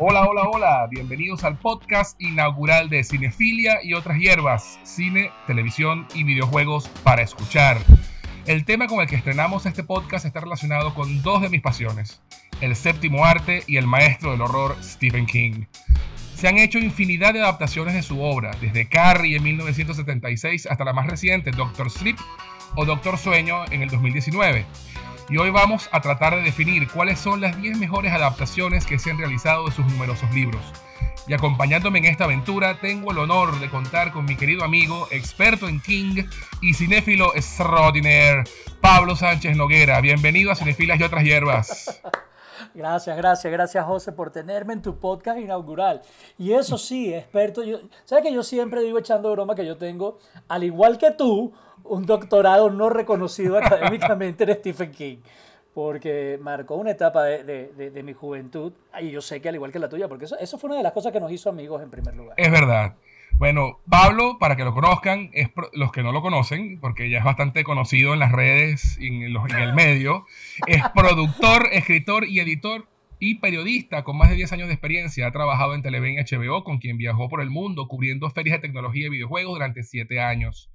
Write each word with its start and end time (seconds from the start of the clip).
Hola, 0.00 0.24
hola, 0.28 0.42
hola, 0.48 0.86
bienvenidos 0.88 1.42
al 1.42 1.58
podcast 1.58 2.14
inaugural 2.22 2.88
de 2.88 3.02
Cinefilia 3.02 3.80
y 3.82 3.94
otras 3.94 4.16
hierbas, 4.20 4.78
cine, 4.84 5.32
televisión 5.48 6.06
y 6.14 6.22
videojuegos 6.22 6.86
para 7.02 7.22
escuchar. 7.22 7.78
El 8.46 8.64
tema 8.64 8.86
con 8.86 9.00
el 9.00 9.08
que 9.08 9.16
estrenamos 9.16 9.66
este 9.66 9.82
podcast 9.82 10.24
está 10.24 10.38
relacionado 10.38 10.94
con 10.94 11.20
dos 11.22 11.42
de 11.42 11.48
mis 11.48 11.62
pasiones, 11.62 12.22
el 12.60 12.76
séptimo 12.76 13.24
arte 13.24 13.64
y 13.66 13.76
el 13.76 13.88
maestro 13.88 14.30
del 14.30 14.42
horror 14.42 14.76
Stephen 14.84 15.26
King. 15.26 15.64
Se 16.36 16.46
han 16.46 16.58
hecho 16.58 16.78
infinidad 16.78 17.34
de 17.34 17.40
adaptaciones 17.40 17.94
de 17.94 18.04
su 18.04 18.22
obra, 18.22 18.52
desde 18.60 18.88
Carrie 18.88 19.36
en 19.36 19.42
1976 19.42 20.68
hasta 20.70 20.84
la 20.84 20.92
más 20.92 21.08
reciente, 21.08 21.50
Doctor 21.50 21.90
Sleep 21.90 22.16
o 22.76 22.84
Doctor 22.84 23.18
Sueño 23.18 23.64
en 23.72 23.82
el 23.82 23.88
2019 23.88 24.64
y 25.28 25.36
hoy 25.36 25.50
vamos 25.50 25.88
a 25.92 26.00
tratar 26.00 26.34
de 26.36 26.42
definir 26.42 26.88
cuáles 26.88 27.18
son 27.18 27.40
las 27.40 27.60
10 27.60 27.78
mejores 27.78 28.12
adaptaciones 28.12 28.86
que 28.86 28.98
se 28.98 29.10
han 29.10 29.18
realizado 29.18 29.66
de 29.66 29.72
sus 29.72 29.84
numerosos 29.86 30.30
libros. 30.32 30.62
Y 31.26 31.34
acompañándome 31.34 31.98
en 31.98 32.06
esta 32.06 32.24
aventura 32.24 32.80
tengo 32.80 33.12
el 33.12 33.18
honor 33.18 33.60
de 33.60 33.68
contar 33.68 34.12
con 34.12 34.24
mi 34.24 34.36
querido 34.36 34.64
amigo, 34.64 35.08
experto 35.10 35.68
en 35.68 35.80
King 35.80 36.24
y 36.62 36.72
cinéfilo 36.72 37.34
extraordinaire, 37.34 38.44
Pablo 38.80 39.14
Sánchez 39.14 39.54
Noguera. 39.54 40.00
Bienvenido 40.00 40.50
a 40.50 40.54
Cinefilas 40.54 40.98
y 40.98 41.02
otras 41.02 41.24
hierbas. 41.24 42.00
Gracias, 42.74 43.16
gracias, 43.16 43.52
gracias 43.52 43.84
José 43.84 44.12
por 44.12 44.30
tenerme 44.30 44.74
en 44.74 44.82
tu 44.82 44.98
podcast 44.98 45.38
inaugural. 45.38 46.02
Y 46.38 46.52
eso 46.52 46.78
sí, 46.78 47.14
experto, 47.14 47.62
yo, 47.62 47.80
¿sabes 48.04 48.24
que 48.24 48.32
yo 48.32 48.42
siempre 48.42 48.82
digo 48.82 48.98
echando 48.98 49.30
broma 49.32 49.54
que 49.54 49.66
yo 49.66 49.76
tengo, 49.76 50.18
al 50.48 50.64
igual 50.64 50.98
que 50.98 51.10
tú, 51.10 51.52
un 51.84 52.06
doctorado 52.06 52.70
no 52.70 52.90
reconocido 52.90 53.58
académicamente 53.62 54.44
en 54.44 54.54
Stephen 54.56 54.92
King? 54.92 55.18
Porque 55.74 56.38
marcó 56.42 56.74
una 56.74 56.90
etapa 56.90 57.24
de, 57.24 57.44
de, 57.44 57.90
de, 57.90 58.02
mi 58.02 58.12
juventud, 58.12 58.72
y 59.00 59.10
yo 59.10 59.20
sé 59.20 59.40
que 59.40 59.48
al 59.48 59.54
igual 59.54 59.70
que 59.70 59.78
la 59.78 59.88
tuya, 59.88 60.08
porque 60.08 60.24
eso, 60.24 60.36
eso 60.38 60.58
fue 60.58 60.68
una 60.68 60.78
de 60.78 60.82
las 60.82 60.92
cosas 60.92 61.12
que 61.12 61.20
nos 61.20 61.30
hizo 61.30 61.50
amigos 61.50 61.80
en 61.82 61.90
primer 61.90 62.16
lugar. 62.16 62.34
Es 62.36 62.50
verdad. 62.50 62.94
Bueno, 63.38 63.78
Pablo, 63.88 64.38
para 64.40 64.56
que 64.56 64.64
lo 64.64 64.74
conozcan, 64.74 65.30
es 65.32 65.48
los 65.72 65.92
que 65.92 66.02
no 66.02 66.10
lo 66.10 66.22
conocen, 66.22 66.80
porque 66.80 67.08
ya 67.08 67.18
es 67.18 67.24
bastante 67.24 67.62
conocido 67.62 68.12
en 68.12 68.18
las 68.18 68.32
redes 68.32 68.98
y 69.00 69.06
en, 69.06 69.22
en 69.22 69.56
el 69.56 69.74
medio, 69.74 70.26
es 70.66 70.82
productor, 70.94 71.68
escritor 71.70 72.26
y 72.26 72.40
editor 72.40 72.88
y 73.20 73.36
periodista 73.36 74.02
con 74.02 74.18
más 74.18 74.30
de 74.30 74.34
10 74.34 74.52
años 74.54 74.66
de 74.66 74.74
experiencia. 74.74 75.28
Ha 75.28 75.30
trabajado 75.30 75.74
en 75.74 75.82
Televen 75.82 76.14
y 76.14 76.18
HBO, 76.18 76.64
con 76.64 76.78
quien 76.78 76.98
viajó 76.98 77.28
por 77.28 77.40
el 77.40 77.48
mundo 77.48 77.86
cubriendo 77.86 78.28
ferias 78.30 78.56
de 78.56 78.62
tecnología 78.66 79.06
y 79.06 79.10
videojuegos 79.10 79.54
durante 79.54 79.84
7 79.84 80.20
años. 80.20 80.68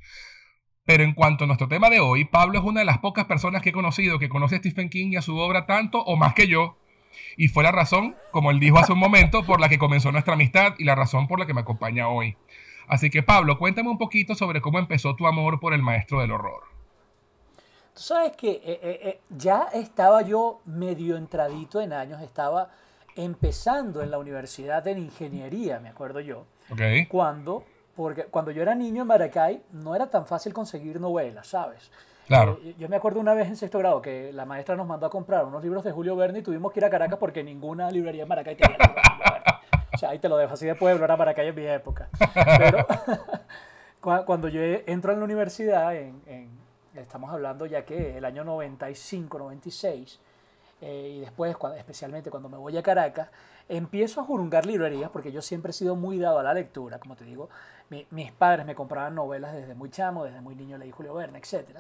Pero 0.86 1.04
en 1.04 1.14
cuanto 1.14 1.44
a 1.44 1.48
nuestro 1.48 1.68
tema 1.68 1.90
de 1.90 2.00
hoy, 2.00 2.24
Pablo 2.24 2.60
es 2.60 2.66
una 2.66 2.80
de 2.80 2.86
las 2.86 3.00
pocas 3.00 3.26
personas 3.26 3.62
que 3.62 3.70
he 3.70 3.74
conocido 3.74 4.20
que 4.20 4.30
conoce 4.30 4.56
a 4.56 4.60
Stephen 4.60 4.90
King 4.90 5.12
y 5.12 5.16
a 5.18 5.22
su 5.22 5.38
obra 5.38 5.66
tanto 5.66 6.02
o 6.02 6.16
más 6.16 6.34
que 6.34 6.48
yo. 6.48 6.78
Y 7.38 7.48
fue 7.48 7.64
la 7.64 7.72
razón, 7.72 8.16
como 8.32 8.52
él 8.52 8.60
dijo 8.60 8.80
hace 8.80 8.94
un 8.94 9.00
momento, 9.00 9.44
por 9.46 9.60
la 9.60 9.70
que 9.70 9.78
comenzó 9.78 10.12
nuestra 10.12 10.34
amistad 10.34 10.74
y 10.78 10.84
la 10.84 10.96
razón 10.96 11.28
por 11.28 11.40
la 11.40 11.46
que 11.46 11.54
me 11.54 11.62
acompaña 11.62 12.08
hoy. 12.08 12.36
Así 12.88 13.10
que 13.10 13.24
Pablo, 13.24 13.58
cuéntame 13.58 13.90
un 13.90 13.98
poquito 13.98 14.36
sobre 14.36 14.62
cómo 14.62 14.80
empezó 14.80 15.16
tu 15.16 15.28
amor 15.28 15.60
por 15.60 15.74
el 15.74 15.82
maestro 15.82 16.22
del 16.22 16.32
horror. 16.32 16.64
Tú 17.94 18.02
sabes 18.02 18.32
que 18.36 18.52
eh, 18.52 18.62
eh, 18.66 19.00
eh, 19.04 19.22
ya 19.30 19.68
estaba 19.74 20.24
yo 20.24 20.62
medio 20.66 21.16
entradito 21.16 21.80
en 21.80 21.94
años, 21.94 22.22
estaba 22.22 22.70
empezando 23.16 24.02
en 24.02 24.10
la 24.10 24.18
universidad 24.18 24.88
en 24.88 24.98
ingeniería, 24.98 25.80
me 25.80 25.90
acuerdo 25.90 26.20
yo. 26.20 26.46
Okay. 26.72 27.06
Cuando, 27.06 27.64
porque 27.96 28.26
cuando 28.26 28.50
yo 28.50 28.64
era 28.64 28.74
niño 28.74 29.04
en 29.04 29.08
Maracay 29.08 29.62
no 29.74 29.96
era 29.96 30.08
tan 30.08 30.26
fácil 30.26 30.54
conseguir 30.54 31.00
novelas, 31.00 31.48
¿sabes? 31.48 31.92
Claro. 32.26 32.58
yo 32.80 32.88
me 32.88 32.96
acuerdo 32.96 33.20
una 33.20 33.34
vez 33.34 33.50
en 33.50 33.58
sexto 33.58 33.80
grado 33.80 34.02
que 34.02 34.32
la 34.32 34.46
maestra 34.46 34.78
nos 34.78 34.88
mandó 34.88 35.06
a 35.06 35.10
comprar 35.10 35.44
unos 35.44 35.62
libros 35.62 35.84
de 35.84 35.92
Julio 35.92 36.16
Verne 36.16 36.40
y 36.40 36.42
tuvimos 36.42 36.72
que 36.72 36.80
ir 36.80 36.86
a 36.86 36.90
Caracas 36.90 37.20
porque 37.20 37.44
ninguna 37.44 37.92
librería 37.92 38.24
en 38.24 38.30
Maracay 38.30 38.56
tenía 38.56 38.78
libros 38.78 38.96
de 38.96 39.02
Julio 39.02 39.26
Verne. 39.32 39.53
O 39.94 39.98
sea, 39.98 40.10
ahí 40.10 40.20
te 40.20 40.30
lo 40.30 40.38
dejo 40.38 40.54
así 40.54 40.66
de 40.66 40.76
pueblo, 40.76 41.06
era 41.06 41.16
Maracay 41.16 41.48
en 41.48 41.56
mi 41.56 41.66
época. 41.66 42.10
Pero 42.58 42.86
cuando 44.26 44.48
yo 44.48 44.62
entro 44.62 45.14
en 45.14 45.20
la 45.20 45.26
universidad, 45.26 45.96
en, 45.96 46.50
estamos 46.96 47.32
hablando 47.32 47.66
ya 47.66 47.86
que 47.86 48.18
el 48.18 48.26
año 48.26 48.44
95, 48.44 49.38
96, 49.38 50.20
eh, 50.82 51.14
y 51.16 51.20
después, 51.22 51.56
cuando, 51.56 51.78
especialmente 51.78 52.30
cuando 52.30 52.50
me 52.50 52.58
voy 52.58 52.78
a 52.78 52.84
Caracas, 52.84 53.30
empiezo 53.70 54.20
a 54.20 54.24
jurungar 54.26 54.66
librerías 54.66 55.10
porque 55.10 55.32
yo 55.32 55.42
siempre 55.42 55.70
he 55.70 55.74
sido 55.74 55.96
muy 55.96 56.20
dado 56.20 56.40
a 56.40 56.44
la 56.44 56.54
lectura, 56.54 57.00
como 57.00 57.16
te 57.16 57.24
digo, 57.24 57.50
mis 58.10 58.32
padres 58.32 58.66
me 58.66 58.76
compraban 58.76 59.16
novelas 59.16 59.54
desde 59.54 59.76
muy 59.76 59.90
chamo, 59.90 60.26
desde 60.26 60.42
muy 60.42 60.56
niño 60.56 60.78
leí 60.78 60.92
Julio 60.92 61.14
Verne, 61.14 61.40
etc. 61.40 61.80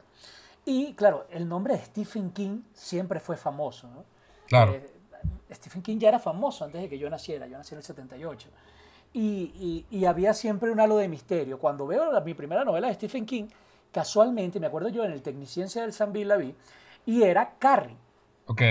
Y 0.65 0.93
claro, 0.93 1.25
el 1.29 1.49
nombre 1.49 1.75
de 1.75 1.83
Stephen 1.83 2.31
King 2.31 2.61
siempre 2.73 3.19
fue 3.19 3.35
famoso. 3.35 3.87
¿no? 3.87 4.05
Claro. 4.47 4.73
Eh, 4.73 4.92
Stephen 5.51 5.81
King 5.81 5.97
ya 5.97 6.09
era 6.09 6.19
famoso 6.19 6.65
antes 6.65 6.81
de 6.81 6.89
que 6.89 6.97
yo 6.97 7.09
naciera, 7.09 7.47
yo 7.47 7.57
nací 7.57 7.73
en 7.75 7.79
el 7.79 7.83
78. 7.83 8.49
Y, 9.13 9.85
y, 9.91 10.05
había 10.05 10.33
siempre 10.33 10.71
un 10.71 10.79
halo 10.79 10.97
de 10.97 11.07
misterio. 11.07 11.59
Cuando 11.59 11.85
veo 11.85 12.19
mi 12.21 12.33
primera 12.33 12.65
novela 12.65 12.87
de 12.87 12.95
Stephen 12.95 13.27
King, 13.27 13.45
casualmente, 13.91 14.59
me 14.59 14.65
acuerdo 14.65 14.89
yo 14.89 15.05
en 15.05 15.11
el 15.11 15.21
Tecniciencia 15.21 15.83
del 15.83 15.93
San 15.93 16.11
la 16.27 16.35
vi, 16.35 16.55
y 17.05 17.21
era 17.21 17.53
Carrie. 17.59 17.95
Ok. 18.47 18.61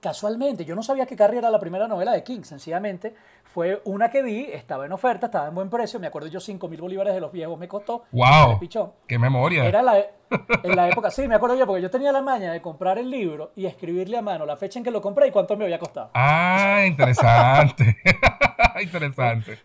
Casualmente, 0.00 0.64
yo 0.64 0.74
no 0.74 0.82
sabía 0.82 1.04
que 1.04 1.14
Carrie 1.14 1.38
era 1.38 1.50
la 1.50 1.58
primera 1.58 1.86
novela 1.86 2.12
de 2.12 2.24
King, 2.24 2.40
sencillamente 2.42 3.14
fue 3.44 3.82
una 3.84 4.10
que 4.10 4.22
vi, 4.22 4.44
estaba 4.44 4.86
en 4.86 4.92
oferta, 4.92 5.26
estaba 5.26 5.48
en 5.48 5.54
buen 5.54 5.68
precio, 5.68 6.00
me 6.00 6.06
acuerdo 6.06 6.28
yo 6.28 6.40
5 6.40 6.68
mil 6.68 6.80
bolívares 6.80 7.12
de 7.12 7.20
los 7.20 7.30
viejos 7.30 7.58
me 7.58 7.68
costó. 7.68 8.04
¡Wow! 8.12 8.58
¡Qué 9.06 9.18
memoria! 9.18 9.66
Era 9.66 9.82
la, 9.82 9.98
en 10.62 10.76
la 10.76 10.88
época, 10.88 11.10
sí, 11.10 11.28
me 11.28 11.34
acuerdo 11.34 11.56
yo, 11.56 11.66
porque 11.66 11.82
yo 11.82 11.90
tenía 11.90 12.12
la 12.12 12.22
maña 12.22 12.50
de 12.50 12.62
comprar 12.62 12.96
el 12.96 13.10
libro 13.10 13.52
y 13.56 13.66
escribirle 13.66 14.16
a 14.16 14.22
mano 14.22 14.46
la 14.46 14.56
fecha 14.56 14.78
en 14.78 14.84
que 14.84 14.90
lo 14.90 15.02
compré 15.02 15.26
y 15.26 15.30
cuánto 15.32 15.54
me 15.56 15.64
había 15.64 15.78
costado. 15.78 16.10
Ah, 16.14 16.82
interesante. 16.86 17.98
interesante. 18.80 19.58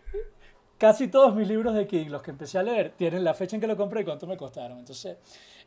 Casi 0.76 1.08
todos 1.08 1.34
mis 1.34 1.48
libros 1.48 1.74
de 1.74 1.86
King, 1.86 2.08
los 2.08 2.22
que 2.22 2.32
empecé 2.32 2.58
a 2.58 2.62
leer, 2.62 2.92
tienen 2.98 3.24
la 3.24 3.32
fecha 3.32 3.56
en 3.56 3.62
que 3.62 3.66
lo 3.66 3.76
compré 3.76 4.02
y 4.02 4.04
cuánto 4.04 4.26
me 4.26 4.36
costaron. 4.36 4.78
Entonces, 4.78 5.16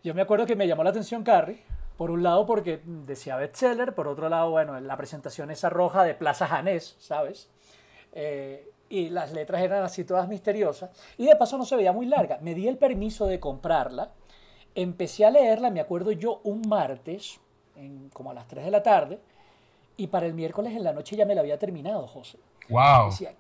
yo 0.04 0.14
me 0.14 0.22
acuerdo 0.22 0.46
que 0.46 0.56
me 0.56 0.68
llamó 0.68 0.84
la 0.84 0.92
atención 0.92 1.24
Carrie, 1.24 1.64
por 2.00 2.12
un 2.12 2.24
lado 2.24 2.46
porque 2.46 2.82
decía 2.86 3.36
bestseller, 3.36 3.94
por 3.94 4.08
otro 4.08 4.30
lado, 4.30 4.52
bueno, 4.52 4.80
la 4.80 4.96
presentación 4.96 5.52
esa 5.52 5.70
roja 5.70 6.06
de 6.06 6.14
Plaza 6.14 6.48
Janés, 6.48 6.96
¿sabes? 6.98 7.50
Eh, 8.14 8.72
y 8.88 9.10
las 9.10 9.34
letras 9.34 9.62
eran 9.62 9.84
así 9.84 10.06
todas 10.06 10.30
misteriosas. 10.30 10.92
Y 11.18 11.26
de 11.26 11.36
paso 11.36 11.58
no 11.58 11.66
se 11.66 11.76
veía 11.76 11.92
muy 11.92 12.06
larga. 12.06 12.40
Me 12.40 12.56
di 12.56 12.70
el 12.70 12.78
permiso 12.78 13.28
de 13.28 13.42
comprarla 13.42 14.14
Empecé 14.76 15.26
a 15.26 15.30
leerla, 15.30 15.72
me 15.72 15.82
acuerdo 15.82 16.14
yo, 16.14 16.40
un 16.46 16.62
martes, 16.70 17.42
en, 17.76 18.08
como 18.14 18.32
a 18.32 18.34
las 18.34 18.48
3 18.48 18.64
de 18.64 18.72
la 18.72 18.82
tarde, 18.82 19.20
y 19.98 20.08
para 20.08 20.26
el 20.26 20.34
miércoles 20.34 20.74
en 20.74 20.86
la 20.86 20.94
noche 20.94 21.18
ya 21.18 21.26
me 21.26 21.36
la 21.36 21.42
había 21.42 21.60
terminado, 21.60 22.08
José. 22.08 22.40
¡Wow! 22.70 23.10
Decía, 23.10 23.36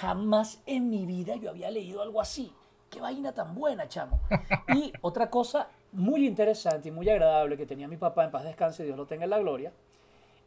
jamás 0.00 0.62
en 0.64 0.88
mi 0.88 1.04
vida 1.04 1.36
yo 1.36 1.50
había 1.50 1.70
leído 1.70 2.00
algo 2.00 2.22
así. 2.22 2.54
¡Qué 2.88 3.02
vaina 3.02 3.32
tan 3.32 3.54
buena, 3.54 3.86
chamo! 3.86 4.18
Y 4.74 4.94
otra 5.02 5.28
cosa 5.28 5.68
muy 5.92 6.26
interesante 6.26 6.88
y 6.88 6.90
muy 6.90 7.08
agradable 7.08 7.56
que 7.56 7.66
tenía 7.66 7.88
mi 7.88 7.96
papá, 7.96 8.24
en 8.24 8.30
paz 8.30 8.44
descanse, 8.44 8.84
Dios 8.84 8.96
lo 8.96 9.06
tenga 9.06 9.24
en 9.24 9.30
la 9.30 9.38
gloria, 9.38 9.72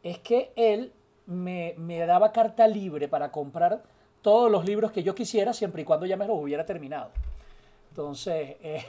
es 0.02 0.18
que 0.18 0.52
él 0.56 0.92
me, 1.26 1.74
me 1.78 1.98
daba 2.06 2.32
carta 2.32 2.66
libre 2.66 3.08
para 3.08 3.30
comprar 3.30 3.82
todos 4.22 4.50
los 4.50 4.64
libros 4.64 4.92
que 4.92 5.02
yo 5.02 5.14
quisiera, 5.14 5.52
siempre 5.52 5.82
y 5.82 5.84
cuando 5.84 6.06
ya 6.06 6.16
me 6.16 6.26
los 6.26 6.36
hubiera 6.38 6.66
terminado. 6.66 7.10
Entonces, 7.90 8.56
eh, 8.62 8.84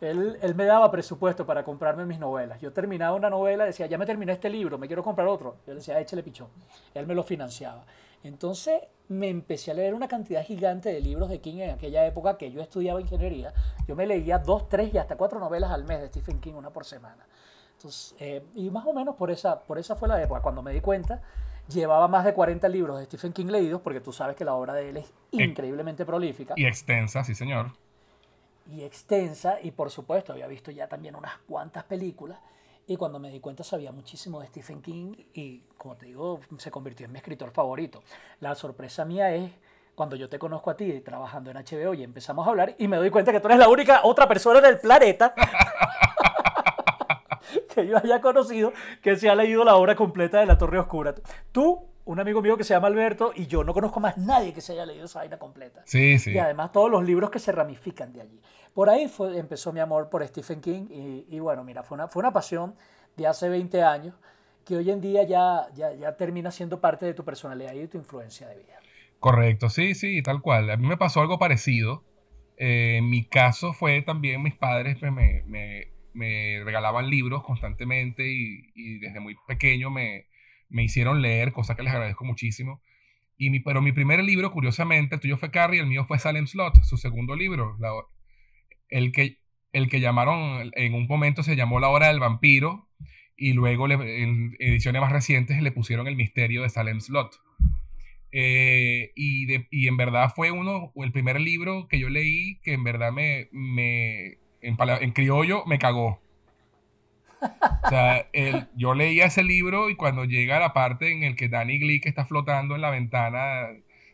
él, 0.00 0.38
él, 0.40 0.54
me 0.54 0.64
daba 0.64 0.90
presupuesto 0.90 1.44
para 1.44 1.64
comprarme 1.64 2.04
mis 2.04 2.18
novelas. 2.18 2.60
Yo 2.60 2.72
terminaba 2.72 3.16
una 3.16 3.28
novela, 3.28 3.64
decía, 3.64 3.86
ya 3.86 3.98
me 3.98 4.06
terminé 4.06 4.32
este 4.32 4.48
libro, 4.48 4.78
me 4.78 4.86
quiero 4.86 5.02
comprar 5.02 5.28
otro. 5.28 5.56
Yo 5.66 5.72
le 5.72 5.80
decía, 5.80 5.98
échale 6.00 6.22
pichón. 6.22 6.48
Él 6.94 7.06
me 7.06 7.14
lo 7.14 7.22
financiaba. 7.22 7.84
Entonces 8.24 8.82
me 9.08 9.28
empecé 9.28 9.70
a 9.70 9.74
leer 9.74 9.94
una 9.94 10.08
cantidad 10.08 10.44
gigante 10.44 10.90
de 10.92 11.00
libros 11.00 11.28
de 11.28 11.40
King 11.40 11.58
en 11.58 11.70
aquella 11.70 12.06
época 12.06 12.38
que 12.38 12.50
yo 12.50 12.60
estudiaba 12.60 13.00
ingeniería. 13.00 13.52
Yo 13.86 13.94
me 13.96 14.06
leía 14.06 14.38
dos, 14.38 14.68
tres 14.68 14.92
y 14.94 14.98
hasta 14.98 15.16
cuatro 15.16 15.38
novelas 15.38 15.70
al 15.70 15.84
mes 15.84 16.00
de 16.00 16.08
Stephen 16.08 16.40
King, 16.40 16.54
una 16.54 16.70
por 16.70 16.84
semana. 16.84 17.26
Entonces, 17.76 18.14
eh, 18.20 18.42
y 18.54 18.70
más 18.70 18.86
o 18.86 18.92
menos 18.92 19.16
por 19.16 19.30
esa, 19.30 19.60
por 19.60 19.78
esa 19.78 19.96
fue 19.96 20.08
la 20.08 20.22
época. 20.22 20.40
Cuando 20.40 20.62
me 20.62 20.72
di 20.72 20.80
cuenta, 20.80 21.20
llevaba 21.68 22.08
más 22.08 22.24
de 22.24 22.32
40 22.32 22.68
libros 22.68 22.98
de 22.98 23.04
Stephen 23.06 23.32
King 23.32 23.46
leídos, 23.46 23.80
porque 23.80 24.00
tú 24.00 24.12
sabes 24.12 24.36
que 24.36 24.44
la 24.44 24.54
obra 24.54 24.74
de 24.74 24.90
él 24.90 24.96
es 24.98 25.12
increíblemente 25.32 26.06
prolífica. 26.06 26.54
Y 26.56 26.64
extensa, 26.64 27.24
sí, 27.24 27.34
señor 27.34 27.72
y 28.70 28.82
extensa 28.82 29.58
y 29.62 29.72
por 29.72 29.90
supuesto 29.90 30.32
había 30.32 30.46
visto 30.46 30.70
ya 30.70 30.86
también 30.88 31.16
unas 31.16 31.36
cuantas 31.48 31.84
películas 31.84 32.38
y 32.92 32.96
cuando 32.96 33.18
me 33.18 33.30
di 33.30 33.40
cuenta 33.40 33.64
sabía 33.64 33.90
muchísimo 33.90 34.38
de 34.40 34.46
Stephen 34.48 34.82
King 34.82 35.14
y 35.32 35.62
como 35.78 35.96
te 35.96 36.04
digo 36.06 36.40
se 36.58 36.70
convirtió 36.70 37.06
en 37.06 37.12
mi 37.12 37.18
escritor 37.18 37.50
favorito. 37.50 38.02
La 38.40 38.54
sorpresa 38.54 39.06
mía 39.06 39.34
es 39.34 39.50
cuando 39.94 40.14
yo 40.14 40.28
te 40.28 40.38
conozco 40.38 40.70
a 40.70 40.76
ti 40.76 41.00
trabajando 41.00 41.50
en 41.50 41.56
HBO 41.56 41.94
y 41.94 42.02
empezamos 42.02 42.46
a 42.46 42.50
hablar 42.50 42.74
y 42.78 42.88
me 42.88 42.98
doy 42.98 43.10
cuenta 43.10 43.32
que 43.32 43.40
tú 43.40 43.48
eres 43.48 43.58
la 43.58 43.68
única 43.68 44.00
otra 44.04 44.28
persona 44.28 44.60
del 44.60 44.78
planeta 44.78 45.34
que 47.74 47.86
yo 47.86 47.96
haya 47.96 48.20
conocido 48.20 48.72
que 49.00 49.16
se 49.16 49.30
ha 49.30 49.34
leído 49.34 49.64
la 49.64 49.76
obra 49.76 49.96
completa 49.96 50.40
de 50.40 50.46
La 50.46 50.58
Torre 50.58 50.78
Oscura. 50.78 51.14
Tú 51.50 51.91
un 52.04 52.20
amigo 52.20 52.42
mío 52.42 52.56
que 52.56 52.64
se 52.64 52.74
llama 52.74 52.88
Alberto 52.88 53.32
y 53.34 53.46
yo 53.46 53.64
no 53.64 53.72
conozco 53.72 54.00
más 54.00 54.18
nadie 54.18 54.52
que 54.52 54.60
se 54.60 54.72
haya 54.72 54.86
leído 54.86 55.06
esa 55.06 55.20
vaina 55.20 55.38
completa. 55.38 55.82
Sí, 55.86 56.18
sí. 56.18 56.32
Y 56.32 56.38
además 56.38 56.72
todos 56.72 56.90
los 56.90 57.04
libros 57.04 57.30
que 57.30 57.38
se 57.38 57.52
ramifican 57.52 58.12
de 58.12 58.22
allí. 58.22 58.40
Por 58.74 58.88
ahí 58.88 59.08
fue, 59.08 59.38
empezó 59.38 59.72
mi 59.72 59.80
amor 59.80 60.08
por 60.08 60.26
Stephen 60.26 60.60
King 60.60 60.86
y, 61.28 61.38
bueno, 61.38 61.62
mira, 61.62 61.82
fue 61.82 61.96
una, 61.96 62.08
fue 62.08 62.20
una 62.20 62.32
pasión 62.32 62.74
de 63.16 63.26
hace 63.26 63.48
20 63.48 63.82
años 63.82 64.14
que 64.64 64.76
hoy 64.76 64.90
en 64.90 65.00
día 65.00 65.24
ya, 65.24 65.66
ya, 65.74 65.92
ya 65.92 66.16
termina 66.16 66.50
siendo 66.50 66.80
parte 66.80 67.04
de 67.04 67.14
tu 67.14 67.24
personalidad 67.24 67.74
y 67.74 67.80
de 67.80 67.88
tu 67.88 67.98
influencia 67.98 68.48
de 68.48 68.56
vida. 68.56 68.78
Correcto, 69.20 69.68
sí, 69.68 69.94
sí, 69.94 70.22
tal 70.22 70.40
cual. 70.40 70.70
A 70.70 70.76
mí 70.76 70.86
me 70.86 70.96
pasó 70.96 71.20
algo 71.20 71.38
parecido. 71.38 72.02
Eh, 72.56 72.96
en 72.98 73.10
mi 73.10 73.24
caso 73.24 73.72
fue 73.72 74.02
también 74.02 74.42
mis 74.42 74.54
padres 74.54 74.96
pues, 74.98 75.12
me, 75.12 75.42
me, 75.46 75.88
me 76.12 76.62
regalaban 76.64 77.08
libros 77.10 77.42
constantemente 77.42 78.26
y, 78.26 78.70
y 78.74 78.98
desde 78.98 79.20
muy 79.20 79.36
pequeño 79.46 79.90
me, 79.90 80.26
me, 80.72 80.84
hicieron 80.84 81.22
leer, 81.22 81.52
cosa 81.52 81.76
que 81.76 81.82
les 81.82 81.92
agradezco 81.92 82.24
muchísimo. 82.24 82.80
Y 83.36 83.50
mi, 83.50 83.60
pero 83.60 83.82
mi 83.82 83.92
primer 83.92 84.22
libro, 84.22 84.50
curiosamente, 84.52 85.14
el 85.14 85.20
tuyo 85.20 85.36
fue 85.36 85.50
Carrie, 85.50 85.80
el 85.80 85.86
mío 85.86 86.04
fue 86.04 86.18
Salem 86.18 86.46
Slot, 86.46 86.82
su 86.84 86.96
segundo 86.96 87.36
libro. 87.36 87.76
La, 87.78 87.90
el, 88.88 89.12
que, 89.12 89.38
el 89.72 89.88
que 89.88 90.00
llamaron, 90.00 90.70
en 90.74 90.94
un 90.94 91.06
momento 91.06 91.42
se 91.42 91.56
llamó 91.56 91.80
La 91.80 91.88
Hora 91.88 92.08
del 92.08 92.20
Vampiro 92.20 92.88
y 93.36 93.54
luego 93.54 93.90
en 93.90 94.56
ediciones 94.58 95.00
más 95.00 95.12
recientes 95.12 95.60
le 95.60 95.72
pusieron 95.72 96.06
El 96.06 96.16
Misterio 96.16 96.62
de 96.62 96.68
Salem 96.68 97.00
Slot. 97.00 97.40
Eh, 98.34 99.12
y, 99.14 99.44
de, 99.44 99.68
y, 99.70 99.88
en 99.88 99.98
verdad 99.98 100.32
fue 100.34 100.50
uno, 100.50 100.90
el 100.96 101.12
primer 101.12 101.38
libro 101.38 101.86
que 101.86 101.98
yo 101.98 102.08
leí 102.08 102.58
que 102.62 102.72
en 102.72 102.82
verdad 102.82 103.12
me, 103.12 103.48
me 103.52 104.38
en, 104.62 104.76
en 105.00 105.12
criollo, 105.12 105.64
me 105.66 105.78
cagó. 105.78 106.22
O 107.84 107.88
sea, 107.88 108.26
el, 108.32 108.68
yo 108.76 108.94
leía 108.94 109.26
ese 109.26 109.42
libro 109.42 109.90
y 109.90 109.96
cuando 109.96 110.24
llega 110.24 110.58
la 110.58 110.72
parte 110.72 111.12
en 111.12 111.22
el 111.24 111.36
que 111.36 111.48
Danny 111.48 111.78
Glick 111.78 112.06
está 112.06 112.24
flotando 112.24 112.74
en 112.74 112.80
la 112.80 112.90
ventana 112.90 113.68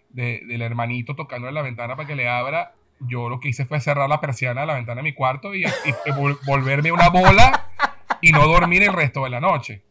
de, 0.09 0.43
del 0.47 0.63
hermanito 0.63 1.15
tocando 1.15 1.49
en 1.49 1.55
la 1.55 1.63
ventana 1.63 1.97
para 1.97 2.09
que 2.09 2.17
le 2.17 2.29
abra, 2.29 2.75
yo 3.01 3.29
lo 3.29 3.41
que 3.41 3.49
hice 3.49 3.67
fue 3.67 3.81
cerrar 3.81 4.09
la 4.09 4.21
persiana 4.21 4.63
de 4.63 4.67
la 4.67 4.75
ventana 4.75 5.01
de 5.01 5.05
mi 5.05 5.13
cuarto 5.13 5.55
y, 5.55 5.65
y 5.65 6.11
volverme 6.47 6.93
una 6.93 7.11
bola 7.11 7.69
y 8.21 8.33
no 8.33 8.47
dormir 8.47 8.83
el 8.83 8.93
resto 8.93 9.25
de 9.25 9.31
la 9.31 9.41
noche. 9.41 9.83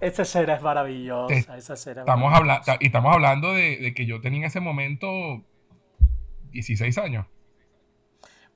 Esa 0.00 0.22
escena 0.22 0.54
es 0.54 0.62
maravillosa. 0.62 1.56
Esa 1.56 1.74
escena 1.74 2.00
estamos, 2.00 2.32
y 2.80 2.86
estamos 2.86 3.14
hablando 3.14 3.52
de, 3.52 3.76
de, 3.78 3.94
que 3.94 4.06
yo 4.06 4.20
tenía 4.20 4.40
en 4.40 4.44
ese 4.46 4.60
momento 4.60 5.42
16 6.52 6.96
años. 6.98 7.26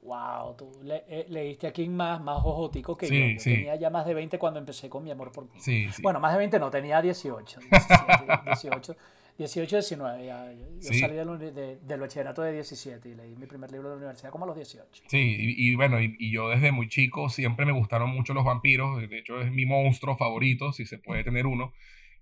Wow, 0.03 0.57
tú 0.57 0.81
le, 0.83 1.05
eh, 1.09 1.27
leíste 1.29 1.69
aquí 1.69 1.89
más, 1.89 2.21
más 2.21 2.39
ojotico 2.39 2.97
que 2.97 3.07
yo. 3.07 3.15
yo 3.15 3.43
Tenía 3.43 3.77
ya 3.77 3.89
más 3.89 4.05
de 4.05 4.15
20 4.15 4.37
cuando 4.39 4.59
empecé 4.59 4.89
con 4.89 5.05
mi 5.05 5.13
amor 5.13 5.31
por 5.31 5.45
mí. 5.45 5.61
Sí, 5.61 5.87
bueno, 6.03 6.19
más 6.19 6.33
de 6.33 6.39
20 6.39 6.59
no, 6.59 6.71
tenía 6.71 7.01
18. 7.01 7.61
17, 7.61 8.43
18. 8.45 8.97
18, 9.39 9.77
19, 9.77 10.27
ya. 10.27 10.53
Yo 10.53 10.93
salí 10.93 11.15
del, 11.15 11.39
de, 11.39 11.79
del, 11.79 12.01
bachillerato 12.01 12.43
de 12.43 12.53
17 12.53 13.09
y 13.09 13.15
leí 13.15 13.35
mi 13.37 13.47
primer 13.47 13.71
libro 13.71 13.89
de 13.89 13.95
la 13.95 13.99
universidad 13.99 14.31
como 14.31 14.45
a 14.45 14.49
los 14.49 14.57
18. 14.57 15.05
Sí, 15.07 15.19
y, 15.19 15.71
y 15.71 15.75
bueno, 15.75 16.01
y, 16.01 16.17
y, 16.19 16.33
yo 16.33 16.51
desde 16.51 16.71
muy 16.71 16.89
chico 16.89 17.31
siempre 17.31 17.65
me 17.65 17.73
gustaron 17.73 18.11
mucho 18.11 18.35
los 18.35 18.45
vampiros, 18.45 19.01
de 19.01 19.19
hecho 19.19 19.41
es 19.41 19.51
mi 19.51 19.65
monstruo 19.65 20.17
favorito, 20.17 20.73
si 20.73 20.85
se 20.85 20.99
puede 20.99 21.25
tener 21.25 21.47
uno, 21.47 21.73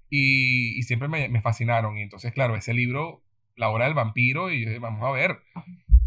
y, 0.09 0.79
y 0.79 0.83
siempre 0.83 1.09
me, 1.09 1.29
me, 1.29 1.41
fascinaron. 1.41 1.99
Y 1.99 2.03
entonces, 2.03 2.33
claro, 2.33 2.57
ese 2.57 2.75
libro, 2.75 3.23
La 3.57 3.71
hora 3.71 3.87
del 3.87 3.95
vampiro, 3.95 4.51
y 4.51 4.79
vamos 4.79 5.03
a 5.03 5.11
ver. 5.11 5.39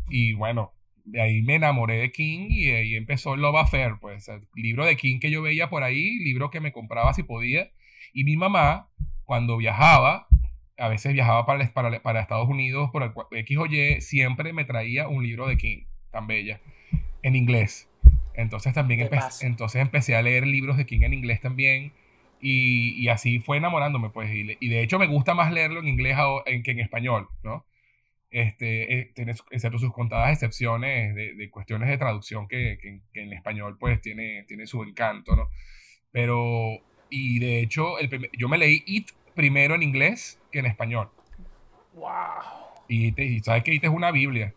Y 0.09 0.33
bueno, 0.33 0.73
de 1.05 1.21
ahí 1.21 1.41
me 1.41 1.55
enamoré 1.55 1.97
de 1.97 2.11
King 2.11 2.47
y 2.49 2.71
ahí 2.71 2.95
empezó 2.95 3.35
Love 3.35 3.57
Affair, 3.57 3.95
pues 3.99 4.27
el 4.29 4.41
libro 4.55 4.85
de 4.85 4.95
King 4.95 5.19
que 5.19 5.29
yo 5.29 5.41
veía 5.41 5.69
por 5.69 5.83
ahí, 5.83 6.19
libro 6.19 6.49
que 6.49 6.59
me 6.59 6.71
compraba 6.71 7.13
si 7.13 7.23
podía. 7.23 7.71
Y 8.13 8.23
mi 8.23 8.37
mamá, 8.37 8.89
cuando 9.25 9.57
viajaba, 9.57 10.27
a 10.77 10.87
veces 10.87 11.13
viajaba 11.13 11.45
para, 11.45 11.71
para, 11.73 12.01
para, 12.01 12.21
Estados 12.21 12.47
Unidos 12.47 12.89
por 12.91 13.03
el 13.03 13.11
X 13.39 13.57
o 13.57 13.65
Y, 13.65 14.01
siempre 14.01 14.53
me 14.53 14.65
traía 14.65 15.07
un 15.07 15.23
libro 15.23 15.47
de 15.47 15.57
King, 15.57 15.83
tan 16.11 16.27
bella, 16.27 16.61
en 17.21 17.35
inglés. 17.35 17.89
Entonces 18.35 18.73
también 18.73 19.01
empecé, 19.01 19.45
entonces 19.45 19.81
empecé 19.81 20.15
a 20.15 20.21
leer 20.21 20.47
libros 20.47 20.77
de 20.77 20.85
King 20.85 21.01
en 21.01 21.13
inglés 21.13 21.41
también. 21.41 21.91
Y, 22.41 23.01
y 23.01 23.07
así 23.07 23.39
fue 23.39 23.57
enamorándome, 23.57 24.09
pues. 24.09 24.29
Y, 24.33 24.57
y, 24.59 24.67
de 24.67 24.81
hecho 24.81 24.99
me 24.99 25.07
gusta 25.07 25.33
más 25.33 25.51
leerlo 25.53 25.79
en 25.79 25.87
inglés 25.87 26.17
que 26.63 26.71
en 26.71 26.79
español, 26.79 27.29
¿no? 27.41 27.65
Este, 28.33 28.97
eh, 28.97 29.11
tiene, 29.13 29.35
excepto 29.51 29.77
sus 29.77 29.93
contadas 29.93 30.31
excepciones 30.33 31.13
de, 31.13 31.35
de 31.35 31.49
cuestiones 31.51 31.87
de 31.87 31.99
traducción 31.99 32.47
que, 32.47 32.79
que, 32.81 32.99
que, 33.13 33.21
en 33.21 33.31
español 33.31 33.77
pues 33.79 34.01
tiene, 34.01 34.43
tiene 34.47 34.65
su 34.65 34.81
encanto, 34.81 35.35
¿no? 35.35 35.49
Pero, 36.11 36.79
y 37.11 37.37
de 37.37 37.59
hecho, 37.59 37.99
el 37.99 38.09
primer, 38.09 38.31
yo 38.35 38.49
me 38.49 38.57
leí 38.57 38.81
It 38.87 39.11
primero 39.35 39.75
en 39.75 39.83
inglés 39.83 40.41
que 40.51 40.59
en 40.59 40.65
español. 40.65 41.09
¡Wow! 41.93 42.09
Y, 42.87 43.11
te, 43.11 43.23
y 43.23 43.39
sabes 43.41 43.63
que 43.63 43.75
IT 43.75 43.83
es 43.83 43.91
una 43.91 44.11
Biblia. 44.11 44.51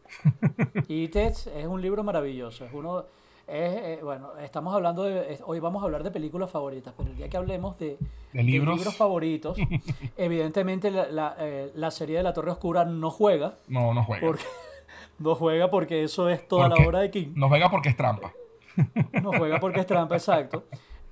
IT 0.89 1.17
es, 1.17 1.47
es, 1.47 1.67
un 1.67 1.83
libro 1.83 2.03
maravilloso. 2.03 2.65
Es 2.65 2.73
uno. 2.73 3.05
Es, 3.47 3.77
eh, 3.77 4.01
bueno, 4.03 4.37
estamos 4.39 4.75
hablando 4.75 5.05
de. 5.05 5.39
Hoy 5.47 5.61
vamos 5.61 5.83
a 5.83 5.87
hablar 5.87 6.03
de 6.03 6.11
películas 6.11 6.51
favoritas, 6.51 6.93
pero 6.97 7.11
el 7.11 7.17
día 7.17 7.29
que 7.29 7.37
hablemos 7.37 7.79
de, 7.79 7.97
de 8.33 8.43
libros, 8.43 8.75
de 8.75 8.79
libros 8.79 8.97
favoritos, 8.97 9.57
evidentemente 10.17 10.91
la, 10.91 11.07
la, 11.07 11.37
eh, 11.39 11.71
la, 11.75 11.93
serie 11.93 12.17
de 12.17 12.23
La 12.25 12.33
Torre 12.33 12.51
Oscura 12.51 12.85
no 12.85 13.11
juega. 13.11 13.55
No, 13.69 13.95
no 13.95 14.03
juega. 14.03 14.27
Porque, 14.27 14.45
no 15.21 15.37
juega 15.37 15.71
porque 15.71 16.03
eso 16.03 16.29
es 16.29 16.47
toda 16.49 16.69
la 16.69 16.77
obra 16.77 17.01
de 17.01 17.11
King. 17.13 17.29
No 17.37 17.49
juega 17.49 17.71
porque 17.71 17.91
es 17.91 17.97
trampa. 17.97 18.33
No 19.23 19.33
juega 19.33 19.59
porque 19.59 19.81
es 19.81 19.87
trampa, 19.87 20.17
exacto. 20.17 20.65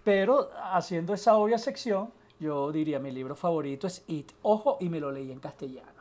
Pero 0.02 0.50
haciendo 0.72 1.14
esa 1.14 1.36
obvia 1.36 1.56
sección 1.56 2.10
yo 2.40 2.72
diría, 2.72 2.98
mi 2.98 3.10
libro 3.10 3.36
favorito 3.36 3.86
es 3.86 4.04
It. 4.08 4.32
Ojo, 4.42 4.76
y 4.81 4.88
me 4.88 5.00
lo 5.00 5.10
leí 5.10 5.31
en 5.31 5.40
castellano. 5.40 5.94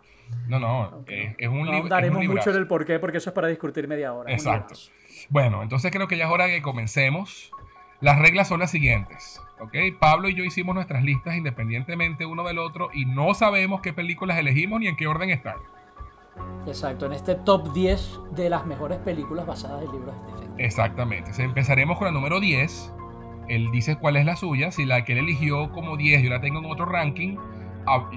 No, 0.47 0.59
no, 0.59 0.99
okay. 0.99 1.35
es, 1.37 1.47
un 1.47 1.65
libro. 1.65 1.83
No 1.83 1.89
daremos 1.89 2.23
mucho 2.25 2.51
en 2.51 2.57
el 2.57 2.67
porqué, 2.67 2.99
porque 2.99 3.17
eso 3.17 3.29
es 3.29 3.33
para 3.33 3.47
discutir 3.47 3.87
media 3.87 4.13
hora. 4.13 4.31
Exacto. 4.31 4.75
Bueno, 5.29 5.63
entonces 5.63 5.91
creo 5.91 6.07
que 6.07 6.17
ya 6.17 6.25
es 6.25 6.31
hora 6.31 6.45
de 6.45 6.55
que 6.55 6.61
comencemos. 6.61 7.51
Las 8.01 8.19
reglas 8.19 8.49
son 8.49 8.59
las 8.59 8.71
siguientes. 8.71 9.41
¿ok? 9.59 9.73
Pablo 9.99 10.27
y 10.27 10.35
yo 10.35 10.43
hicimos 10.43 10.75
nuestras 10.75 11.03
listas 11.03 11.35
independientemente 11.35 12.25
uno 12.25 12.43
del 12.43 12.59
otro 12.59 12.89
y 12.93 13.05
no 13.05 13.33
sabemos 13.33 13.79
qué 13.81 13.93
películas 13.93 14.37
elegimos 14.37 14.81
ni 14.81 14.87
en 14.87 14.97
qué 14.97 15.07
orden 15.07 15.29
están. 15.29 15.55
Exacto, 16.67 17.05
en 17.05 17.13
este 17.13 17.35
top 17.35 17.73
10 17.73 18.19
de 18.31 18.49
las 18.49 18.65
mejores 18.65 18.97
películas 18.99 19.45
basadas 19.45 19.83
en 19.83 19.91
libros 19.91 20.15
de 20.15 20.21
Stephen 20.21 20.55
King. 20.55 20.63
Exactamente. 20.65 21.43
Empezaremos 21.43 21.97
con 21.97 22.05
la 22.05 22.11
número 22.11 22.39
10 22.39 22.93
él 23.47 23.71
dice 23.71 23.97
cuál 23.97 24.15
es 24.15 24.25
la 24.25 24.35
suya, 24.35 24.71
si 24.71 24.85
la 24.85 25.03
que 25.03 25.13
él 25.13 25.19
eligió 25.19 25.71
como 25.71 25.97
10 25.97 26.23
yo 26.23 26.29
la 26.29 26.41
tengo 26.41 26.59
en 26.59 26.65
otro 26.65 26.85
ranking, 26.85 27.37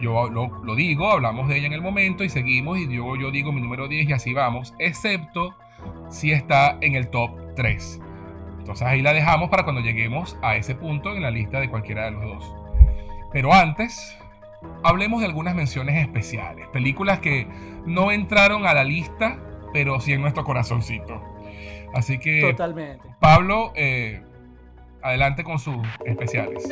yo 0.00 0.28
lo, 0.28 0.48
lo, 0.64 0.74
digo, 0.74 1.10
hablamos 1.10 1.48
de 1.48 1.58
ella 1.58 1.66
en 1.66 1.72
el 1.72 1.82
momento 1.82 2.24
y 2.24 2.28
seguimos 2.28 2.78
y 2.78 2.92
yo, 2.94 3.16
yo 3.16 3.30
digo 3.30 3.52
mi 3.52 3.60
número 3.60 3.88
10 3.88 4.08
y 4.08 4.12
así 4.12 4.32
vamos, 4.32 4.74
excepto 4.78 5.54
si 6.08 6.32
está 6.32 6.78
en 6.80 6.94
el 6.94 7.08
top 7.08 7.30
3. 7.56 8.00
Entonces 8.58 8.86
ahí 8.86 9.02
la 9.02 9.12
dejamos 9.12 9.48
para 9.48 9.62
cuando 9.62 9.80
lleguemos 9.80 10.36
a 10.42 10.56
ese 10.56 10.74
punto 10.74 11.14
en 11.14 11.22
la 11.22 11.30
lista 11.30 11.60
de 11.60 11.68
cualquiera 11.68 12.06
de 12.06 12.10
los 12.12 12.22
dos. 12.22 12.54
Pero 13.32 13.52
antes, 13.52 14.16
hablemos 14.82 15.20
de 15.20 15.26
algunas 15.26 15.54
menciones 15.54 16.00
especiales, 16.02 16.66
películas 16.68 17.20
que 17.20 17.46
no 17.84 18.10
entraron 18.10 18.66
a 18.66 18.74
la 18.74 18.84
lista, 18.84 19.38
pero 19.72 20.00
sí 20.00 20.12
en 20.12 20.22
nuestro 20.22 20.44
corazoncito. 20.44 21.22
Así 21.94 22.18
que, 22.18 22.40
Totalmente. 22.40 23.08
Pablo, 23.20 23.72
eh, 23.76 24.20
adelante 25.02 25.44
con 25.44 25.58
sus 25.58 25.76
especiales. 26.04 26.68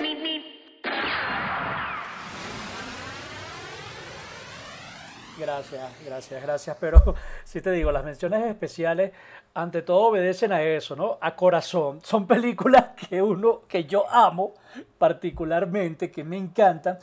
Gracias, 5.38 5.82
gracias, 6.04 6.42
gracias. 6.42 6.76
Pero 6.80 7.14
si 7.44 7.60
te 7.60 7.70
digo, 7.70 7.90
las 7.92 8.04
menciones 8.04 8.44
especiales 8.46 9.12
ante 9.54 9.82
todo 9.82 10.08
obedecen 10.08 10.52
a 10.52 10.62
eso, 10.62 10.96
¿no? 10.96 11.18
A 11.20 11.34
corazón. 11.34 12.00
Son 12.02 12.26
películas 12.28 12.90
que 13.08 13.22
uno, 13.22 13.62
que 13.68 13.84
yo 13.84 14.08
amo 14.10 14.54
particularmente, 14.98 16.10
que 16.10 16.24
me 16.24 16.36
encantan, 16.36 16.98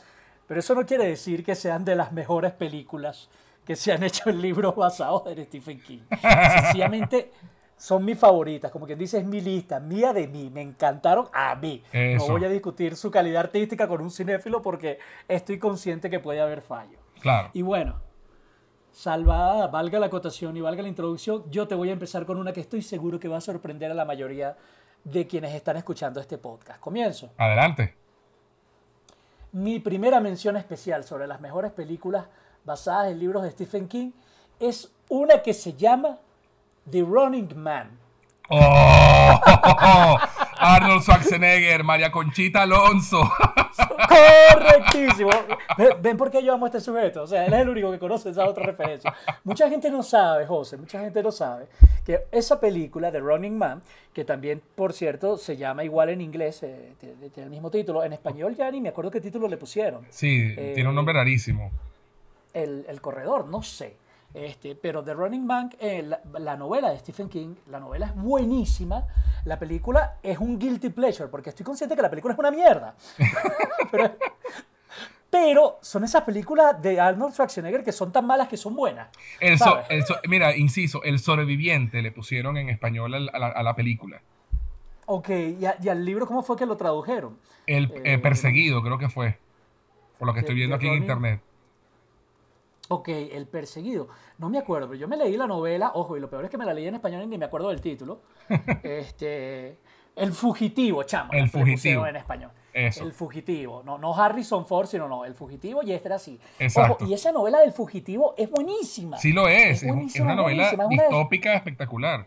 pero 0.46 0.60
eso 0.60 0.74
no 0.74 0.84
quiere 0.84 1.06
decir 1.06 1.44
que 1.44 1.54
sean 1.54 1.84
de 1.84 1.96
las 1.96 2.12
mejores 2.12 2.52
películas 2.52 3.28
que 3.64 3.76
se 3.76 3.92
han 3.92 4.02
hecho 4.02 4.30
en 4.30 4.40
libros 4.40 4.74
basados 4.76 5.22
en 5.26 5.44
Stephen 5.44 5.80
King. 5.80 6.00
Sencillamente 6.20 7.30
son 7.76 8.04
mis 8.04 8.16
favoritas, 8.16 8.70
como 8.70 8.86
quien 8.86 8.98
dice, 8.98 9.18
es 9.18 9.24
mi 9.24 9.40
lista, 9.40 9.80
mía 9.80 10.12
de 10.12 10.28
mí, 10.28 10.50
me 10.50 10.62
encantaron 10.62 11.26
a 11.32 11.54
mí. 11.56 11.82
Eso. 11.92 12.26
No 12.28 12.34
voy 12.34 12.44
a 12.44 12.48
discutir 12.48 12.94
su 12.94 13.10
calidad 13.10 13.40
artística 13.40 13.88
con 13.88 14.00
un 14.00 14.10
cinéfilo 14.10 14.62
porque 14.62 14.98
estoy 15.26 15.58
consciente 15.58 16.08
que 16.08 16.20
puede 16.20 16.40
haber 16.40 16.62
fallo. 16.62 16.98
Claro. 17.20 17.50
Y 17.54 17.62
bueno, 17.62 18.00
salvada, 18.92 19.66
valga 19.68 19.98
la 19.98 20.06
acotación 20.06 20.56
y 20.56 20.60
valga 20.60 20.82
la 20.82 20.88
introducción, 20.88 21.44
yo 21.50 21.66
te 21.66 21.74
voy 21.74 21.88
a 21.88 21.92
empezar 21.92 22.26
con 22.26 22.38
una 22.38 22.52
que 22.52 22.60
estoy 22.60 22.82
seguro 22.82 23.18
que 23.18 23.28
va 23.28 23.38
a 23.38 23.40
sorprender 23.40 23.90
a 23.90 23.94
la 23.94 24.04
mayoría 24.04 24.56
de 25.04 25.26
quienes 25.26 25.54
están 25.54 25.76
escuchando 25.76 26.20
este 26.20 26.38
podcast. 26.38 26.78
Comienzo. 26.78 27.30
Adelante. 27.38 27.94
Mi 29.52 29.80
primera 29.80 30.20
mención 30.20 30.56
especial 30.56 31.04
sobre 31.04 31.26
las 31.26 31.40
mejores 31.40 31.72
películas 31.72 32.26
basadas 32.64 33.10
en 33.10 33.18
libros 33.18 33.42
de 33.42 33.50
Stephen 33.50 33.88
King 33.88 34.12
es 34.60 34.92
una 35.08 35.42
que 35.42 35.52
se 35.52 35.74
llama 35.74 36.18
The 36.90 37.02
Running 37.02 37.56
Man. 37.56 37.98
Oh, 38.48 39.38
Arnold 40.58 41.02
Schwarzenegger, 41.02 41.84
María 41.84 42.12
Conchita 42.12 42.62
Alonso. 42.62 43.30
Correctísimo. 44.08 45.30
Ve- 45.78 45.96
¿Ven 46.00 46.16
por 46.16 46.30
qué 46.30 46.42
yo 46.42 46.52
amo 46.52 46.66
a 46.66 46.68
este 46.68 46.80
sujeto? 46.80 47.22
O 47.22 47.26
sea, 47.26 47.46
él 47.46 47.52
es 47.54 47.60
el 47.60 47.68
único 47.68 47.90
que 47.90 47.98
conoce 47.98 48.30
esa 48.30 48.46
otra 48.48 48.64
referencia. 48.64 49.14
Mucha 49.44 49.68
gente 49.68 49.90
no 49.90 50.02
sabe, 50.02 50.46
José, 50.46 50.76
mucha 50.76 51.00
gente 51.00 51.22
no 51.22 51.30
sabe 51.32 51.66
que 52.04 52.20
esa 52.32 52.60
película 52.60 53.10
de 53.10 53.20
Running 53.20 53.56
Man, 53.56 53.82
que 54.12 54.24
también, 54.24 54.60
por 54.74 54.92
cierto, 54.92 55.36
se 55.36 55.56
llama 55.56 55.84
igual 55.84 56.08
en 56.10 56.20
inglés, 56.20 56.62
eh, 56.62 56.92
tiene 56.98 57.14
tiene 57.30 57.44
el 57.44 57.50
mismo 57.50 57.70
título, 57.70 58.04
en 58.04 58.12
español 58.12 58.54
ya 58.56 58.70
ni 58.70 58.80
me 58.80 58.88
acuerdo 58.90 59.10
qué 59.10 59.20
título 59.20 59.48
le 59.48 59.56
pusieron. 59.56 60.04
Sí, 60.10 60.54
Eh, 60.56 60.72
tiene 60.74 60.88
un 60.88 60.94
nombre 60.94 61.14
rarísimo. 61.14 61.70
El, 62.52 62.84
el 62.88 63.00
corredor, 63.00 63.46
no 63.48 63.62
sé. 63.62 63.96
Este, 64.34 64.74
pero 64.74 65.04
The 65.04 65.12
Running 65.14 65.44
Man, 65.44 65.70
eh, 65.78 66.02
la, 66.02 66.20
la 66.38 66.56
novela 66.56 66.90
de 66.90 66.98
Stephen 66.98 67.28
King, 67.28 67.54
la 67.68 67.78
novela 67.80 68.06
es 68.06 68.14
buenísima. 68.14 69.06
La 69.44 69.58
película 69.58 70.16
es 70.22 70.38
un 70.38 70.58
guilty 70.58 70.88
pleasure, 70.88 71.28
porque 71.28 71.50
estoy 71.50 71.64
consciente 71.66 71.94
que 71.94 72.02
la 72.02 72.08
película 72.10 72.32
es 72.32 72.38
una 72.38 72.50
mierda. 72.50 72.94
pero, 73.90 74.16
pero 75.30 75.78
son 75.82 76.04
esas 76.04 76.22
películas 76.22 76.80
de 76.80 76.98
Arnold 77.00 77.32
Schwarzenegger 77.34 77.84
que 77.84 77.92
son 77.92 78.10
tan 78.12 78.26
malas 78.26 78.48
que 78.48 78.56
son 78.56 78.74
buenas. 78.74 79.08
El 79.40 79.58
so- 79.58 79.64
¿sabes? 79.64 79.86
el 79.90 80.04
so- 80.04 80.16
mira, 80.28 80.56
inciso, 80.56 81.02
el 81.02 81.18
sobreviviente 81.18 82.00
le 82.02 82.10
pusieron 82.12 82.56
en 82.56 82.68
español 82.70 83.14
a 83.14 83.38
la, 83.38 83.48
a 83.48 83.62
la 83.62 83.74
película. 83.76 84.22
Ok, 85.06 85.28
¿y, 85.30 85.66
a- 85.66 85.76
y 85.82 85.88
al 85.90 86.04
libro 86.04 86.26
cómo 86.26 86.42
fue 86.42 86.56
que 86.56 86.64
lo 86.64 86.76
tradujeron? 86.76 87.36
El 87.66 87.84
Eh, 87.86 88.00
eh, 88.04 88.18
perseguido, 88.18 88.82
creo 88.82 88.96
que 88.98 89.08
fue. 89.10 89.38
Por 90.18 90.26
lo 90.28 90.32
que 90.34 90.40
estoy 90.40 90.54
viendo 90.54 90.76
aquí 90.76 90.86
en 90.86 90.94
internet. 90.94 91.40
Ok, 92.92 93.08
El 93.08 93.46
Perseguido. 93.46 94.08
No 94.38 94.50
me 94.50 94.58
acuerdo, 94.58 94.88
pero 94.88 95.00
yo 95.00 95.08
me 95.08 95.16
leí 95.16 95.36
la 95.36 95.46
novela, 95.46 95.92
ojo, 95.94 96.14
y 96.16 96.20
lo 96.20 96.28
peor 96.28 96.44
es 96.44 96.50
que 96.50 96.58
me 96.58 96.66
la 96.66 96.74
leí 96.74 96.86
en 96.86 96.94
español 96.96 97.22
y 97.22 97.26
ni 97.26 97.38
me 97.38 97.46
acuerdo 97.46 97.70
del 97.70 97.80
título. 97.80 98.20
este, 98.82 99.78
El 100.14 100.32
Fugitivo, 100.32 101.02
chamo. 101.04 101.32
El 101.32 101.48
Fugitivo. 101.48 102.06
en 102.06 102.16
español. 102.16 102.50
Eso. 102.74 103.04
El 103.04 103.12
Fugitivo. 103.12 103.82
No, 103.82 103.96
no 103.96 104.14
Harrison 104.14 104.66
Ford, 104.66 104.86
sino 104.86 105.08
no, 105.08 105.24
El 105.24 105.34
Fugitivo 105.34 105.82
y 105.82 105.92
este 105.92 106.08
era 106.08 106.16
así. 106.16 106.38
Exacto. 106.58 106.96
Ojo, 107.00 107.06
y 107.06 107.14
esa 107.14 107.32
novela 107.32 107.60
del 107.60 107.72
Fugitivo 107.72 108.34
es 108.36 108.50
buenísima. 108.50 109.16
Sí 109.18 109.32
lo 109.32 109.48
es, 109.48 109.82
Es 109.82 110.20
una 110.20 110.34
novela 110.34 110.68
es 110.68 110.74
una 110.74 110.88
de- 110.88 111.54
espectacular. 111.56 112.26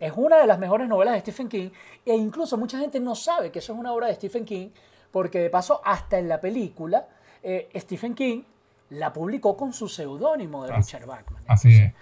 Es 0.00 0.12
una 0.16 0.36
de 0.36 0.46
las 0.46 0.58
mejores 0.58 0.86
novelas 0.86 1.14
de 1.14 1.20
Stephen 1.20 1.48
King 1.48 1.70
e 2.04 2.14
incluso 2.14 2.56
mucha 2.56 2.78
gente 2.78 3.00
no 3.00 3.14
sabe 3.14 3.50
que 3.50 3.58
eso 3.58 3.72
es 3.72 3.78
una 3.78 3.92
obra 3.92 4.06
de 4.06 4.14
Stephen 4.14 4.44
King 4.44 4.68
porque 5.10 5.40
de 5.40 5.50
paso 5.50 5.80
hasta 5.84 6.18
en 6.18 6.28
la 6.28 6.40
película 6.40 7.08
eh, 7.42 7.68
Stephen 7.74 8.14
King 8.14 8.42
la 8.90 9.12
publicó 9.12 9.56
con 9.56 9.72
su 9.72 9.88
seudónimo 9.88 10.64
de 10.66 10.72
Richard 10.74 11.06
Bachman. 11.06 11.42
Así 11.46 11.74
es. 11.76 11.92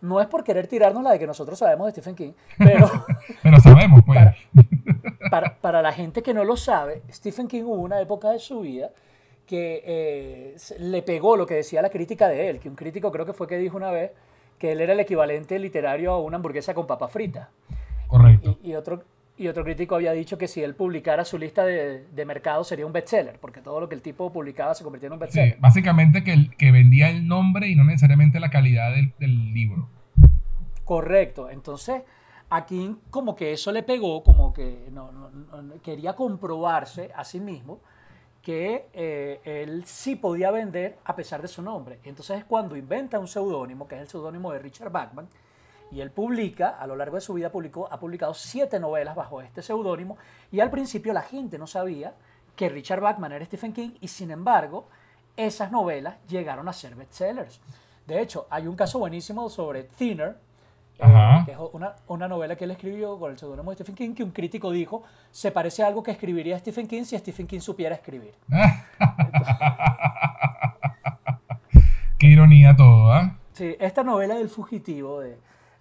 No 0.00 0.20
es 0.20 0.28
por 0.28 0.44
querer 0.44 0.68
tirarnos 0.68 1.02
la 1.02 1.10
de 1.12 1.18
que 1.18 1.26
nosotros 1.26 1.58
sabemos 1.58 1.86
de 1.86 1.92
Stephen 1.92 2.14
King, 2.14 2.32
pero 2.56 2.88
Pero 3.42 3.60
sabemos, 3.60 4.02
pues. 4.06 4.18
Para- 4.18 4.36
para, 5.30 5.54
para 5.56 5.82
la 5.82 5.92
gente 5.92 6.22
que 6.22 6.32
no 6.34 6.44
lo 6.44 6.56
sabe, 6.56 7.02
Stephen 7.12 7.48
King 7.48 7.62
hubo 7.64 7.74
una 7.82 8.00
época 8.00 8.30
de 8.30 8.38
su 8.38 8.60
vida 8.60 8.90
que 9.46 9.82
eh, 9.84 10.56
le 10.78 11.02
pegó 11.02 11.36
lo 11.36 11.46
que 11.46 11.54
decía 11.54 11.82
la 11.82 11.90
crítica 11.90 12.28
de 12.28 12.48
él, 12.50 12.60
que 12.60 12.68
un 12.68 12.76
crítico 12.76 13.10
creo 13.10 13.26
que 13.26 13.32
fue 13.32 13.46
que 13.48 13.56
dijo 13.58 13.76
una 13.76 13.90
vez 13.90 14.12
que 14.58 14.72
él 14.72 14.80
era 14.80 14.92
el 14.92 15.00
equivalente 15.00 15.58
literario 15.58 16.12
a 16.12 16.20
una 16.20 16.36
hamburguesa 16.36 16.74
con 16.74 16.86
papa 16.86 17.08
frita. 17.08 17.48
Correcto. 18.08 18.58
Y, 18.62 18.70
y 18.70 18.74
otro, 18.76 19.02
y 19.38 19.48
otro 19.48 19.64
crítico 19.64 19.94
había 19.94 20.12
dicho 20.12 20.36
que 20.36 20.48
si 20.48 20.62
él 20.62 20.74
publicara 20.74 21.24
su 21.24 21.38
lista 21.38 21.64
de, 21.64 22.06
de 22.12 22.24
mercado 22.24 22.64
sería 22.64 22.84
un 22.86 22.92
bestseller, 22.92 23.38
porque 23.40 23.60
todo 23.60 23.80
lo 23.80 23.88
que 23.88 23.94
el 23.94 24.02
tipo 24.02 24.32
publicaba 24.32 24.74
se 24.74 24.82
convertía 24.84 25.06
en 25.06 25.12
un 25.14 25.18
Sí, 25.18 25.22
bestseller. 25.24 25.56
básicamente 25.60 26.24
que, 26.24 26.32
el- 26.32 26.56
que 26.56 26.72
vendía 26.72 27.08
el 27.08 27.26
nombre 27.26 27.68
y 27.68 27.74
no 27.76 27.84
necesariamente 27.84 28.40
la 28.40 28.50
calidad 28.50 28.90
del, 28.92 29.12
del 29.18 29.54
libro. 29.54 29.88
Correcto. 30.84 31.50
Entonces, 31.50 32.02
a 32.50 32.64
King 32.66 32.96
como 33.10 33.36
que 33.36 33.52
eso 33.52 33.72
le 33.72 33.82
pegó, 33.82 34.22
como 34.22 34.52
que 34.52 34.88
no, 34.90 35.12
no- 35.12 35.30
no- 35.62 35.82
quería 35.82 36.14
comprobarse 36.14 37.10
a 37.14 37.24
sí 37.24 37.40
mismo 37.40 37.80
que 38.42 38.86
eh, 38.94 39.40
él 39.44 39.84
sí 39.84 40.16
podía 40.16 40.50
vender 40.50 40.96
a 41.04 41.14
pesar 41.14 41.42
de 41.42 41.48
su 41.48 41.60
nombre. 41.60 41.98
Entonces 42.04 42.38
es 42.38 42.44
cuando 42.44 42.76
inventa 42.76 43.18
un 43.18 43.28
seudónimo, 43.28 43.86
que 43.86 43.96
es 43.96 44.00
el 44.02 44.08
seudónimo 44.08 44.50
de 44.52 44.58
Richard 44.60 44.90
Bachman, 44.90 45.28
y 45.90 46.00
él 46.00 46.10
publica, 46.10 46.70
a 46.70 46.86
lo 46.86 46.96
largo 46.96 47.16
de 47.16 47.20
su 47.20 47.34
vida 47.34 47.50
publicó, 47.50 47.88
ha 47.90 47.98
publicado 47.98 48.34
siete 48.34 48.78
novelas 48.78 49.14
bajo 49.14 49.40
este 49.40 49.62
seudónimo, 49.62 50.16
y 50.52 50.60
al 50.60 50.70
principio 50.70 51.12
la 51.12 51.22
gente 51.22 51.58
no 51.58 51.66
sabía 51.66 52.14
que 52.56 52.68
Richard 52.68 53.00
Bachman 53.00 53.32
era 53.32 53.44
Stephen 53.44 53.72
King, 53.72 53.90
y 54.00 54.08
sin 54.08 54.30
embargo, 54.30 54.88
esas 55.36 55.70
novelas 55.70 56.16
llegaron 56.28 56.68
a 56.68 56.72
ser 56.72 56.94
bestsellers. 56.94 57.60
De 58.06 58.20
hecho, 58.20 58.46
hay 58.50 58.66
un 58.66 58.76
caso 58.76 58.98
buenísimo 58.98 59.48
sobre 59.48 59.84
Thinner, 59.84 60.36
eh, 60.98 61.04
Ajá. 61.04 61.44
que 61.44 61.52
es 61.52 61.58
una, 61.72 61.94
una 62.08 62.26
novela 62.26 62.56
que 62.56 62.64
él 62.64 62.72
escribió 62.72 63.18
con 63.18 63.30
el 63.30 63.38
seudónimo 63.38 63.70
de 63.70 63.76
Stephen 63.76 63.94
King, 63.94 64.14
que 64.14 64.24
un 64.24 64.32
crítico 64.32 64.72
dijo, 64.72 65.04
se 65.30 65.52
parece 65.52 65.84
a 65.84 65.86
algo 65.86 66.02
que 66.02 66.10
escribiría 66.10 66.58
Stephen 66.58 66.88
King 66.88 67.04
si 67.04 67.16
Stephen 67.16 67.46
King 67.46 67.60
supiera 67.60 67.94
escribir. 67.94 68.34
Qué 72.18 72.26
ironía 72.26 72.74
todo, 72.74 73.12
¿ah? 73.12 73.36
Sí, 73.52 73.76
esta 73.78 74.02
novela 74.02 74.34
del 74.34 74.48
fugitivo 74.48 75.20
de, 75.20 75.38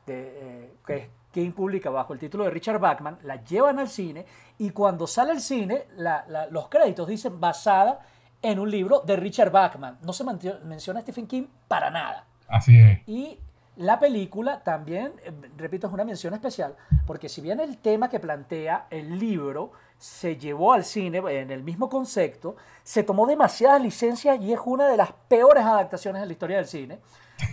de, 0.08 0.40
eh, 0.42 0.74
que 0.86 1.10
King 1.32 1.52
publica 1.52 1.92
bajo 1.92 2.14
el 2.14 2.20
título 2.20 2.46
de 2.46 2.50
Richard 2.50 2.80
Bachman, 2.80 3.20
la 3.24 3.44
llevan 3.44 3.78
al 3.78 3.90
cine 3.90 4.26
y 4.58 4.72
cuando 4.72 5.06
sale 5.06 5.32
al 5.34 5.42
cine, 5.42 5.84
la- 5.98 6.26
la- 6.28 6.48
los 6.48 6.68
créditos 6.70 7.08
dicen 7.08 7.40
basada 7.40 8.00
en 8.42 8.60
un 8.60 8.72
libro 8.72 9.02
de 9.06 9.16
Richard 9.18 9.52
Bachman. 9.52 10.00
No 10.02 10.14
se 10.14 10.24
menciona 10.24 11.00
a 11.00 11.04
Stephen 11.04 11.28
King 11.28 11.44
para 11.68 11.92
nada. 11.92 12.26
Así 12.48 12.80
es. 12.80 13.00
Y 13.08 13.40
la 13.76 14.00
película 14.00 14.64
también, 14.64 15.14
eh, 15.24 15.32
repito, 15.58 15.86
es 15.88 15.94
una 15.94 16.04
mención 16.06 16.34
especial, 16.34 16.76
porque 17.06 17.30
si 17.30 17.42
bien 17.42 17.60
el 17.60 17.78
tema 17.78 18.10
que 18.10 18.20
plantea 18.20 18.88
el 18.90 19.20
libro 19.20 19.72
se 20.00 20.38
llevó 20.38 20.74
al 20.74 20.84
cine 20.86 21.18
en 21.28 21.52
el 21.52 21.64
mismo 21.64 21.90
concepto, 21.90 22.56
se 22.84 23.04
tomó 23.04 23.28
demasiadas 23.28 23.82
licencias 23.82 24.40
y 24.42 24.54
es 24.54 24.60
una 24.66 24.88
de 24.88 24.98
las 24.98 25.12
peores 25.28 25.64
adaptaciones 25.64 26.22
de 26.22 26.26
la 26.28 26.32
historia 26.34 26.58
del 26.58 26.68
cine, 26.68 27.00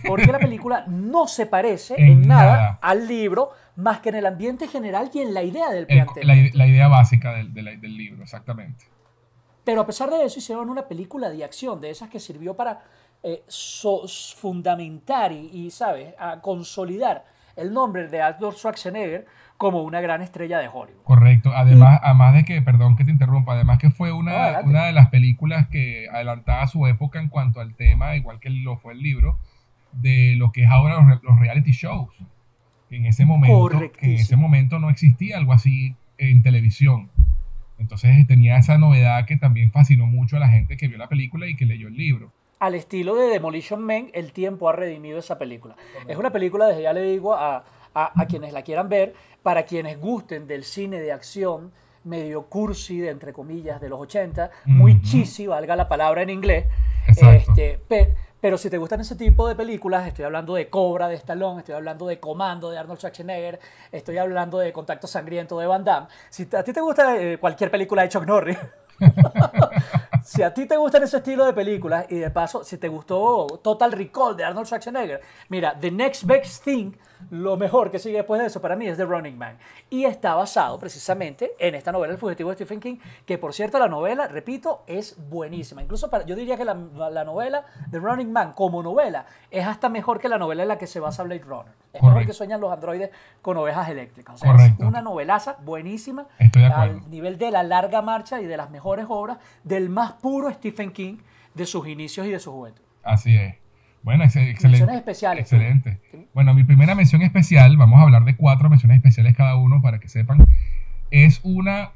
porque 0.07 0.27
la 0.31 0.39
película 0.39 0.85
no 0.87 1.27
se 1.27 1.45
parece 1.45 1.95
en, 1.97 2.07
En 2.23 2.27
nada, 2.27 2.51
nada. 2.55 2.79
al 2.81 3.07
libro, 3.07 3.49
más 3.75 3.99
que 3.99 4.09
en 4.09 4.15
el 4.15 4.25
ambiente 4.25 4.67
general 4.67 5.09
y 5.13 5.19
en 5.19 5.33
la 5.33 5.43
idea 5.43 5.69
del 5.69 5.85
El- 5.89 6.03
planteamiento. 6.05 6.27
la, 6.27 6.35
ide- 6.35 6.51
la 6.53 6.67
idea 6.67 6.87
básica 6.87 7.33
del, 7.33 7.53
del 7.53 7.97
libro, 7.97 8.23
exactamente. 8.23 8.85
Pero 9.63 9.81
a 9.81 9.85
pesar 9.85 10.09
de 10.09 10.23
eso 10.23 10.39
hicieron 10.39 10.69
una 10.69 10.87
película 10.87 11.29
de 11.29 11.43
acción, 11.43 11.81
de 11.81 11.89
esas 11.89 12.09
que 12.09 12.19
sirvió 12.19 12.55
para 12.55 12.81
eh, 13.23 13.43
so- 13.47 14.07
fundamentar 14.37 15.31
y, 15.31 15.49
y, 15.51 15.71
¿sabes?, 15.71 16.13
a 16.19 16.39
consolidar 16.41 17.25
el 17.55 17.73
nombre 17.73 18.07
de 18.07 18.21
Arnold 18.21 18.55
Schwarzenegger 18.57 19.25
como 19.57 19.81
una 19.83 20.01
gran 20.01 20.21
estrella 20.21 20.59
de 20.59 20.67
Hollywood. 20.67 21.01
Correcto. 21.03 21.51
Además, 21.55 21.99
además 22.03 22.33
de 22.35 22.43
que, 22.43 22.61
perdón 22.61 22.95
que 22.97 23.05
te 23.05 23.11
interrumpa, 23.11 23.53
además 23.53 23.79
que 23.79 23.89
fue 23.89 24.11
una, 24.11 24.59
una 24.63 24.85
de 24.87 24.91
las 24.91 25.07
películas 25.09 25.67
que 25.69 26.07
adelantaba 26.11 26.67
su 26.67 26.85
época 26.87 27.19
en 27.19 27.29
cuanto 27.29 27.61
al 27.61 27.73
tema, 27.75 28.15
igual 28.17 28.39
que 28.41 28.49
lo 28.49 28.75
fue 28.77 28.93
el 28.93 28.99
libro, 29.01 29.39
de 30.01 30.35
lo 30.37 30.51
que 30.51 30.63
es 30.63 30.69
ahora 30.69 30.95
los, 30.95 31.07
re- 31.07 31.19
los 31.23 31.39
reality 31.39 31.71
shows. 31.71 32.13
En 32.89 33.05
ese 33.05 33.25
momento, 33.25 33.53
que 33.99 34.05
en 34.05 34.11
ese 34.13 34.35
momento 34.35 34.79
no 34.79 34.89
existía 34.89 35.37
algo 35.37 35.53
así 35.53 35.95
en 36.17 36.41
televisión. 36.43 37.09
Entonces 37.77 38.25
tenía 38.27 38.57
esa 38.57 38.77
novedad 38.77 39.25
que 39.25 39.35
también 39.37 39.71
fascinó 39.71 40.05
mucho 40.07 40.37
a 40.37 40.39
la 40.39 40.47
gente 40.47 40.77
que 40.77 40.87
vio 40.87 40.97
la 40.97 41.09
película 41.09 41.47
y 41.47 41.55
que 41.55 41.65
leyó 41.65 41.87
el 41.87 41.97
libro. 41.97 42.31
Al 42.59 42.73
estilo 42.75 43.15
de 43.15 43.27
Demolition 43.27 43.83
Man, 43.83 44.07
el 44.13 44.31
tiempo 44.31 44.69
ha 44.69 44.73
redimido 44.73 45.19
esa 45.19 45.37
película. 45.37 45.75
Es 46.07 46.15
una 46.17 46.31
película, 46.31 46.67
desde 46.67 46.83
ya 46.83 46.93
le 46.93 47.01
digo 47.01 47.33
a, 47.33 47.65
a- 47.93 48.11
a 48.21 48.25
quienes 48.27 48.53
la 48.53 48.61
quieran 48.61 48.87
ver, 48.87 49.13
para 49.43 49.63
quienes 49.63 49.99
gusten 49.99 50.47
del 50.47 50.63
cine 50.63 50.99
de 51.01 51.11
acción, 51.11 51.71
medio 52.05 52.43
cursi, 52.47 52.99
de, 52.99 53.09
entre 53.09 53.33
comillas, 53.33 53.81
de 53.81 53.89
los 53.89 53.99
80, 53.99 54.51
muy 54.67 55.01
cheesy, 55.01 55.47
valga 55.47 55.75
la 55.75 55.89
palabra 55.89 56.21
en 56.21 56.29
inglés. 56.29 56.65
Exacto. 57.07 57.51
Este, 57.51 57.79
pe- 57.89 58.13
pero 58.41 58.57
si 58.57 58.69
te 58.69 58.77
gustan 58.77 59.01
ese 59.01 59.15
tipo 59.15 59.47
de 59.47 59.55
películas, 59.55 60.07
estoy 60.07 60.25
hablando 60.25 60.55
de 60.55 60.69
Cobra 60.69 61.07
de 61.07 61.15
Stallone, 61.15 61.59
estoy 61.59 61.75
hablando 61.75 62.07
de 62.07 62.19
Comando 62.19 62.69
de 62.69 62.77
Arnold 62.77 62.99
Schwarzenegger, 62.99 63.59
estoy 63.91 64.17
hablando 64.17 64.59
de 64.59 64.71
Contacto 64.71 65.07
Sangriento 65.07 65.57
de 65.59 65.67
Van 65.67 65.83
Damme. 65.83 66.07
Si 66.29 66.47
a 66.55 66.63
ti 66.63 66.73
te 66.73 66.81
gusta 66.81 67.17
eh, 67.17 67.37
cualquier 67.37 67.71
película 67.71 68.03
de 68.03 68.09
Chuck 68.09 68.25
Norris, 68.25 68.57
si 70.23 70.43
a 70.43 70.53
ti 70.53 70.65
te 70.65 70.77
gustan 70.77 71.03
ese 71.03 71.17
estilo 71.17 71.45
de 71.45 71.53
películas 71.53 72.05
y 72.09 72.17
de 72.17 72.29
paso, 72.29 72.63
si 72.63 72.77
te 72.77 72.87
gustó 72.87 73.47
Total 73.63 73.91
Recall 73.91 74.37
de 74.37 74.43
Arnold 74.43 74.67
Schwarzenegger, 74.67 75.21
mira, 75.49 75.77
The 75.79 75.91
Next 75.91 76.25
Best 76.25 76.63
Thing, 76.63 76.91
lo 77.29 77.57
mejor 77.57 77.91
que 77.91 77.99
sigue 77.99 78.17
después 78.17 78.39
de 78.41 78.47
eso 78.47 78.61
para 78.61 78.75
mí 78.75 78.87
es 78.87 78.97
The 78.97 79.05
Running 79.05 79.37
Man. 79.37 79.57
Y 79.89 80.05
está 80.05 80.35
basado 80.35 80.77
precisamente 80.79 81.51
en 81.59 81.75
esta 81.75 81.91
novela 81.91 82.13
El 82.13 82.19
fugitivo 82.19 82.49
de 82.49 82.55
Stephen 82.55 82.79
King, 82.79 82.97
que 83.25 83.37
por 83.37 83.53
cierto 83.53 83.79
la 83.79 83.87
novela, 83.87 84.27
repito, 84.27 84.83
es 84.87 85.15
buenísima. 85.29 85.81
Incluso 85.81 86.09
para, 86.09 86.25
yo 86.25 86.35
diría 86.35 86.57
que 86.57 86.65
la, 86.65 86.73
la 86.73 87.23
novela 87.23 87.65
The 87.91 87.99
Running 87.99 88.31
Man 88.31 88.53
como 88.53 88.83
novela 88.83 89.25
es 89.51 89.65
hasta 89.65 89.89
mejor 89.89 90.19
que 90.19 90.29
la 90.29 90.37
novela 90.37 90.63
en 90.63 90.69
la 90.69 90.77
que 90.77 90.87
se 90.87 90.99
basa 90.99 91.23
Blade 91.23 91.43
Runner. 91.43 91.73
Es 91.93 92.03
mejor 92.03 92.25
que 92.25 92.33
sueñan 92.33 92.59
los 92.59 92.71
androides 92.73 93.09
con 93.41 93.55
ovejas 93.55 93.87
eléctricas. 93.87 94.35
O 94.35 94.37
sea, 94.37 94.51
es 94.51 94.57
Correcto. 94.57 94.85
una 94.85 95.01
novelaza 95.01 95.55
buenísima 95.63 96.27
Estoy 96.39 96.63
de 96.63 96.67
acuerdo. 96.67 96.99
al 97.05 97.09
nivel 97.09 97.37
de 97.37 97.51
la 97.51 97.63
larga 97.63 98.01
marcha 98.01 98.41
y 98.41 98.45
de 98.45 98.57
las 98.57 98.69
mejores 98.69 99.05
obras 99.07 99.37
del 99.63 99.89
más 99.89 100.11
puro 100.13 100.51
Stephen 100.51 100.91
King 100.91 101.17
de 101.53 101.65
sus 101.65 101.87
inicios 101.87 102.27
y 102.27 102.31
de 102.31 102.39
su 102.39 102.51
juventud. 102.51 102.83
Así 103.01 103.37
es. 103.37 103.55
Bueno, 104.05 104.23
ex- 104.23 104.35
excelente. 104.35 104.67
Menciones 104.85 104.97
especiales. 104.97 105.51
Excelente. 105.51 105.99
Bueno, 106.35 106.53
mi 106.53 106.63
primera 106.63 106.93
mención 106.93 107.23
especial, 107.23 107.75
vamos 107.75 107.99
a 107.99 108.03
hablar 108.03 108.23
de 108.23 108.35
cuatro 108.35 108.69
menciones 108.69 108.97
especiales 108.97 109.35
cada 109.35 109.55
uno 109.55 109.81
para 109.81 109.99
que 109.99 110.07
sepan, 110.09 110.45
es 111.09 111.39
una 111.41 111.89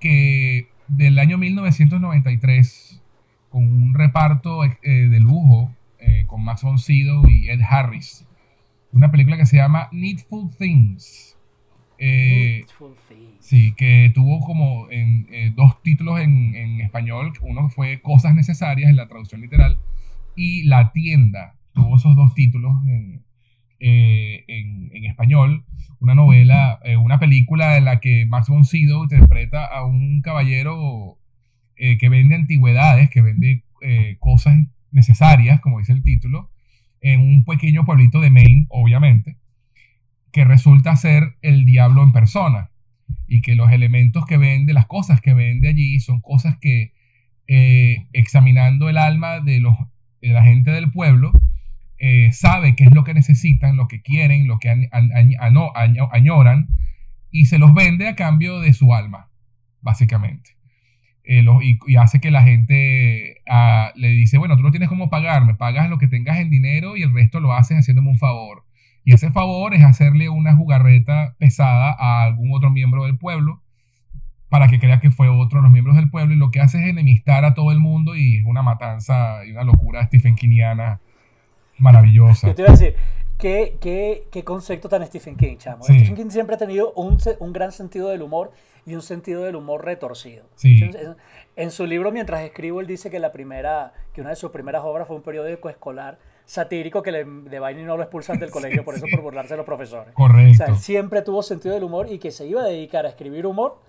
que 0.00 0.66
del 0.88 1.20
año 1.20 1.38
1993 1.38 3.00
con 3.48 3.62
un 3.62 3.94
reparto 3.94 4.64
eh, 4.64 4.72
de 4.82 5.20
lujo 5.20 5.72
eh, 6.00 6.24
con 6.26 6.42
Max 6.42 6.64
von 6.64 6.80
Sydow 6.80 7.28
y 7.28 7.48
Ed 7.48 7.60
Harris. 7.62 8.26
Una 8.90 9.12
película 9.12 9.36
que 9.36 9.46
se 9.46 9.58
llama 9.58 9.88
Needful 9.92 10.50
Things. 10.58 11.38
Eh, 11.96 12.64
Needful 12.66 12.96
Things. 13.08 13.36
Sí, 13.38 13.72
que 13.76 14.10
tuvo 14.12 14.40
como 14.40 14.90
en, 14.90 15.28
dos 15.54 15.80
títulos 15.80 16.18
en, 16.18 16.56
en, 16.56 16.80
español. 16.80 17.32
Uno 17.40 17.68
fue 17.68 18.00
Cosas 18.00 18.34
Necesarias 18.34 18.90
en 18.90 18.96
la 18.96 19.06
traducción 19.06 19.40
literal 19.40 19.78
y 20.36 20.64
La 20.64 20.92
Tienda. 20.92 21.56
Tuvo 21.72 21.96
esos 21.96 22.14
dos 22.16 22.34
títulos 22.34 22.74
en, 22.86 23.24
en 23.78 25.04
español. 25.04 25.64
Una 25.98 26.14
novela, 26.14 26.80
una 27.00 27.18
película 27.18 27.76
en 27.76 27.84
la 27.84 28.00
que 28.00 28.26
Max 28.26 28.48
von 28.48 28.64
interpreta 28.72 29.64
a 29.64 29.84
un 29.84 30.20
caballero 30.20 31.18
eh, 31.84 31.98
que 31.98 32.08
vende 32.08 32.36
antigüedades, 32.36 33.10
que 33.10 33.22
vende 33.22 33.64
eh, 33.80 34.16
cosas 34.20 34.56
necesarias, 34.92 35.60
como 35.60 35.80
dice 35.80 35.92
el 35.92 36.04
título, 36.04 36.48
en 37.00 37.20
un 37.20 37.44
pequeño 37.44 37.84
pueblito 37.84 38.20
de 38.20 38.30
Maine, 38.30 38.66
obviamente, 38.68 39.36
que 40.30 40.44
resulta 40.44 40.94
ser 40.94 41.36
el 41.42 41.64
diablo 41.64 42.04
en 42.04 42.12
persona 42.12 42.70
y 43.26 43.40
que 43.40 43.56
los 43.56 43.72
elementos 43.72 44.26
que 44.26 44.36
vende, 44.36 44.74
las 44.74 44.86
cosas 44.86 45.20
que 45.20 45.34
vende 45.34 45.68
allí 45.68 45.98
son 45.98 46.20
cosas 46.20 46.56
que 46.58 46.92
eh, 47.48 48.06
examinando 48.12 48.88
el 48.88 48.96
alma 48.96 49.40
de, 49.40 49.58
los, 49.58 49.74
la 50.30 50.44
gente 50.44 50.70
del 50.70 50.90
pueblo, 50.90 51.32
sabe 52.32 52.74
qué 52.74 52.84
es 52.84 52.94
lo 52.94 53.04
que 53.04 53.14
necesitan, 53.14 53.76
lo 53.76 53.86
que 53.88 54.02
quieren, 54.02 54.48
lo 54.48 54.58
que 54.58 54.88
añoran 56.10 56.68
y 57.32 57.46
se 57.46 57.58
los 57.58 57.74
vende 57.74 58.06
a 58.08 58.14
cambio 58.14 58.60
de 58.60 58.74
su 58.74 58.94
alma, 58.94 59.30
básicamente. 59.80 60.50
Eh, 61.24 61.44
y, 61.86 61.96
hace 61.96 62.20
que 62.20 62.30
la 62.30 62.42
gente 62.42 63.40
ah, 63.48 63.92
le 63.94 64.08
dice, 64.08 64.38
bueno, 64.38 64.56
tú 64.56 64.62
no 64.62 64.70
tienes 64.70 64.88
cómo 64.88 65.08
pagarme, 65.08 65.54
pagas 65.54 65.88
lo 65.88 65.98
que 65.98 66.08
tengas 66.08 66.38
en 66.38 66.50
dinero 66.50 66.96
y 66.96 67.02
el 67.02 67.14
resto 67.14 67.40
lo 67.40 67.52
haces 67.52 67.78
haciéndome 67.78 68.10
un 68.10 68.18
favor. 68.18 68.64
Y 69.04 69.14
ese 69.14 69.30
favor 69.30 69.74
es 69.74 69.82
hacerle 69.82 70.28
una 70.28 70.54
jugarreta 70.54 71.34
pesada 71.38 71.96
a 71.98 72.24
algún 72.24 72.52
otro 72.52 72.70
miembro 72.70 73.04
del 73.04 73.18
pueblo 73.18 73.62
para 74.52 74.68
que 74.68 74.78
crea 74.78 75.00
que 75.00 75.10
fue 75.10 75.30
otro 75.30 75.60
de 75.60 75.62
los 75.62 75.72
miembros 75.72 75.96
del 75.96 76.10
pueblo 76.10 76.34
y 76.34 76.36
lo 76.36 76.50
que 76.50 76.60
hace 76.60 76.76
es 76.76 76.90
enemistar 76.90 77.46
a 77.46 77.54
todo 77.54 77.72
el 77.72 77.80
mundo 77.80 78.14
y 78.14 78.36
es 78.36 78.44
una 78.44 78.60
matanza 78.60 79.46
y 79.46 79.52
una 79.52 79.64
locura 79.64 80.04
Stephen 80.04 80.34
Kingiana 80.34 81.00
maravillosa. 81.78 82.48
Yo 82.48 82.54
te 82.54 82.60
iba 82.60 82.68
a 82.68 82.72
decir, 82.72 82.94
¿qué, 83.38 83.78
qué, 83.80 84.24
qué 84.30 84.44
concepto 84.44 84.90
tan 84.90 85.06
Stephen 85.06 85.36
King, 85.36 85.56
chamo? 85.56 85.82
Stephen 85.84 86.14
King 86.14 86.28
siempre 86.28 86.56
ha 86.56 86.58
tenido 86.58 86.92
un, 86.92 87.16
un 87.38 87.52
gran 87.54 87.72
sentido 87.72 88.10
del 88.10 88.20
humor 88.20 88.52
y 88.84 88.94
un 88.94 89.00
sentido 89.00 89.42
del 89.44 89.56
humor 89.56 89.86
retorcido. 89.86 90.44
En, 91.56 91.70
su 91.70 91.86
libro, 91.86 92.12
mientras 92.12 92.42
escribo, 92.42 92.82
él 92.82 92.86
dice 92.86 93.08
que 93.08 93.20
la 93.20 93.32
primera, 93.32 93.94
que 94.12 94.20
una 94.20 94.30
de 94.30 94.36
sus 94.36 94.50
primeras 94.50 94.82
obras 94.84 95.08
fue 95.08 95.16
un 95.16 95.22
periódico 95.22 95.70
escolar 95.70 96.18
satírico 96.44 97.02
que 97.02 97.10
le, 97.10 97.24
de 97.24 97.58
vaina 97.58 97.80
y 97.80 97.84
no 97.84 97.96
lo 97.96 98.02
expulsan 98.02 98.38
del 98.38 98.50
colegio 98.58 98.84
por 98.84 98.96
eso 98.96 99.06
por 99.10 99.22
burlarse 99.22 99.54
de 99.54 99.56
los 99.56 99.66
profesores. 99.66 100.12
Correcto. 100.12 100.52
O 100.52 100.56
sea, 100.56 100.66
él 100.66 100.76
siempre 100.76 101.22
tuvo 101.22 101.42
sentido 101.42 101.72
del 101.72 101.84
humor 101.84 102.12
y 102.12 102.18
que 102.18 102.30
se 102.30 102.46
iba 102.46 102.60
a 102.60 102.66
dedicar 102.66 103.06
a 103.06 103.08
escribir 103.08 103.46
humor 103.46 103.80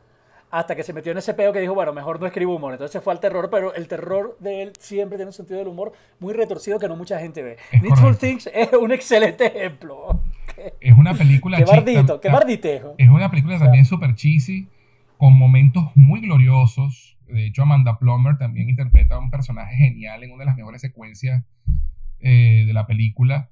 hasta 0.53 0.75
que 0.75 0.83
se 0.83 0.93
metió 0.93 1.11
en 1.11 1.17
ese 1.17 1.33
peo 1.33 1.51
que 1.51 1.59
dijo, 1.59 1.73
bueno, 1.73 1.93
mejor 1.93 2.19
no 2.19 2.27
escribo 2.27 2.55
humor. 2.55 2.73
Entonces 2.73 2.91
se 2.91 3.01
fue 3.01 3.11
al 3.11 3.19
terror, 3.19 3.49
pero 3.49 3.73
el 3.73 3.87
terror 3.87 4.37
de 4.39 4.61
él 4.61 4.73
siempre 4.79 5.17
tiene 5.17 5.29
un 5.29 5.33
sentido 5.33 5.57
del 5.57 5.67
humor 5.67 5.93
muy 6.19 6.31
retorcido 6.31 6.77
que 6.77 6.87
no 6.87 6.95
mucha 6.95 7.19
gente 7.19 7.41
ve. 7.41 7.57
Needful 7.81 8.15
Things 8.17 8.47
es 8.53 8.69
un 8.79 8.91
excelente 8.91 9.47
ejemplo. 9.47 10.21
Es 10.79 10.95
una 10.95 11.15
película... 11.15 11.57
qué 11.63 11.63
bardito, 11.63 12.21
qué 12.21 12.29
barditejo. 12.29 12.93
Es 12.99 13.09
una 13.09 13.31
película 13.31 13.57
también 13.57 13.85
súper 13.85 14.13
cheesy 14.13 14.67
con 15.17 15.33
momentos 15.33 15.85
muy 15.95 16.21
gloriosos. 16.21 17.17
De 17.25 17.47
hecho, 17.47 17.63
Amanda 17.63 17.97
Plummer 17.97 18.37
también 18.37 18.69
interpreta 18.69 19.15
a 19.15 19.19
un 19.19 19.31
personaje 19.31 19.75
genial 19.75 20.23
en 20.23 20.33
una 20.33 20.41
de 20.43 20.45
las 20.45 20.55
mejores 20.55 20.81
secuencias 20.81 21.43
eh, 22.19 22.65
de 22.67 22.73
la 22.73 22.85
película. 22.85 23.49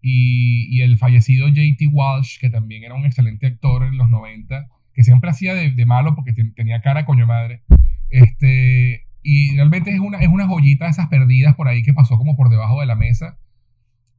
Y, 0.00 0.82
el 0.82 0.98
fallecido 0.98 1.48
J.T. 1.48 1.88
Walsh, 1.90 2.38
que 2.38 2.48
también 2.48 2.84
era 2.84 2.94
un 2.94 3.06
excelente 3.06 3.48
actor 3.48 3.82
en 3.82 3.96
los 3.96 4.08
90, 4.08 4.68
que 4.94 5.04
siempre 5.04 5.30
hacía 5.30 5.54
de, 5.54 5.86
malo 5.86 6.14
porque 6.14 6.32
tenía 6.32 6.80
cara 6.80 7.04
coño 7.04 7.26
madre. 7.26 7.62
Este, 8.10 9.06
y 9.22 9.56
realmente 9.56 9.90
es 9.90 10.00
una, 10.00 10.18
es 10.18 10.28
una 10.28 10.46
joyita 10.46 10.84
de 10.84 10.92
esas 10.92 11.08
perdidas 11.08 11.54
por 11.54 11.68
ahí 11.68 11.82
que 11.82 11.92
pasó 11.92 12.16
como 12.16 12.36
por 12.36 12.48
debajo 12.48 12.80
de 12.80 12.86
la 12.86 12.94
mesa. 12.94 13.38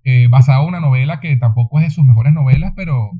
Eh, 0.03 0.27
basada 0.27 0.61
en 0.61 0.67
una 0.67 0.79
novela 0.79 1.19
que 1.19 1.35
tampoco 1.35 1.79
es 1.79 1.85
de 1.85 1.91
sus 1.91 2.05
mejores 2.05 2.33
novelas, 2.33 2.73
pero 2.75 3.11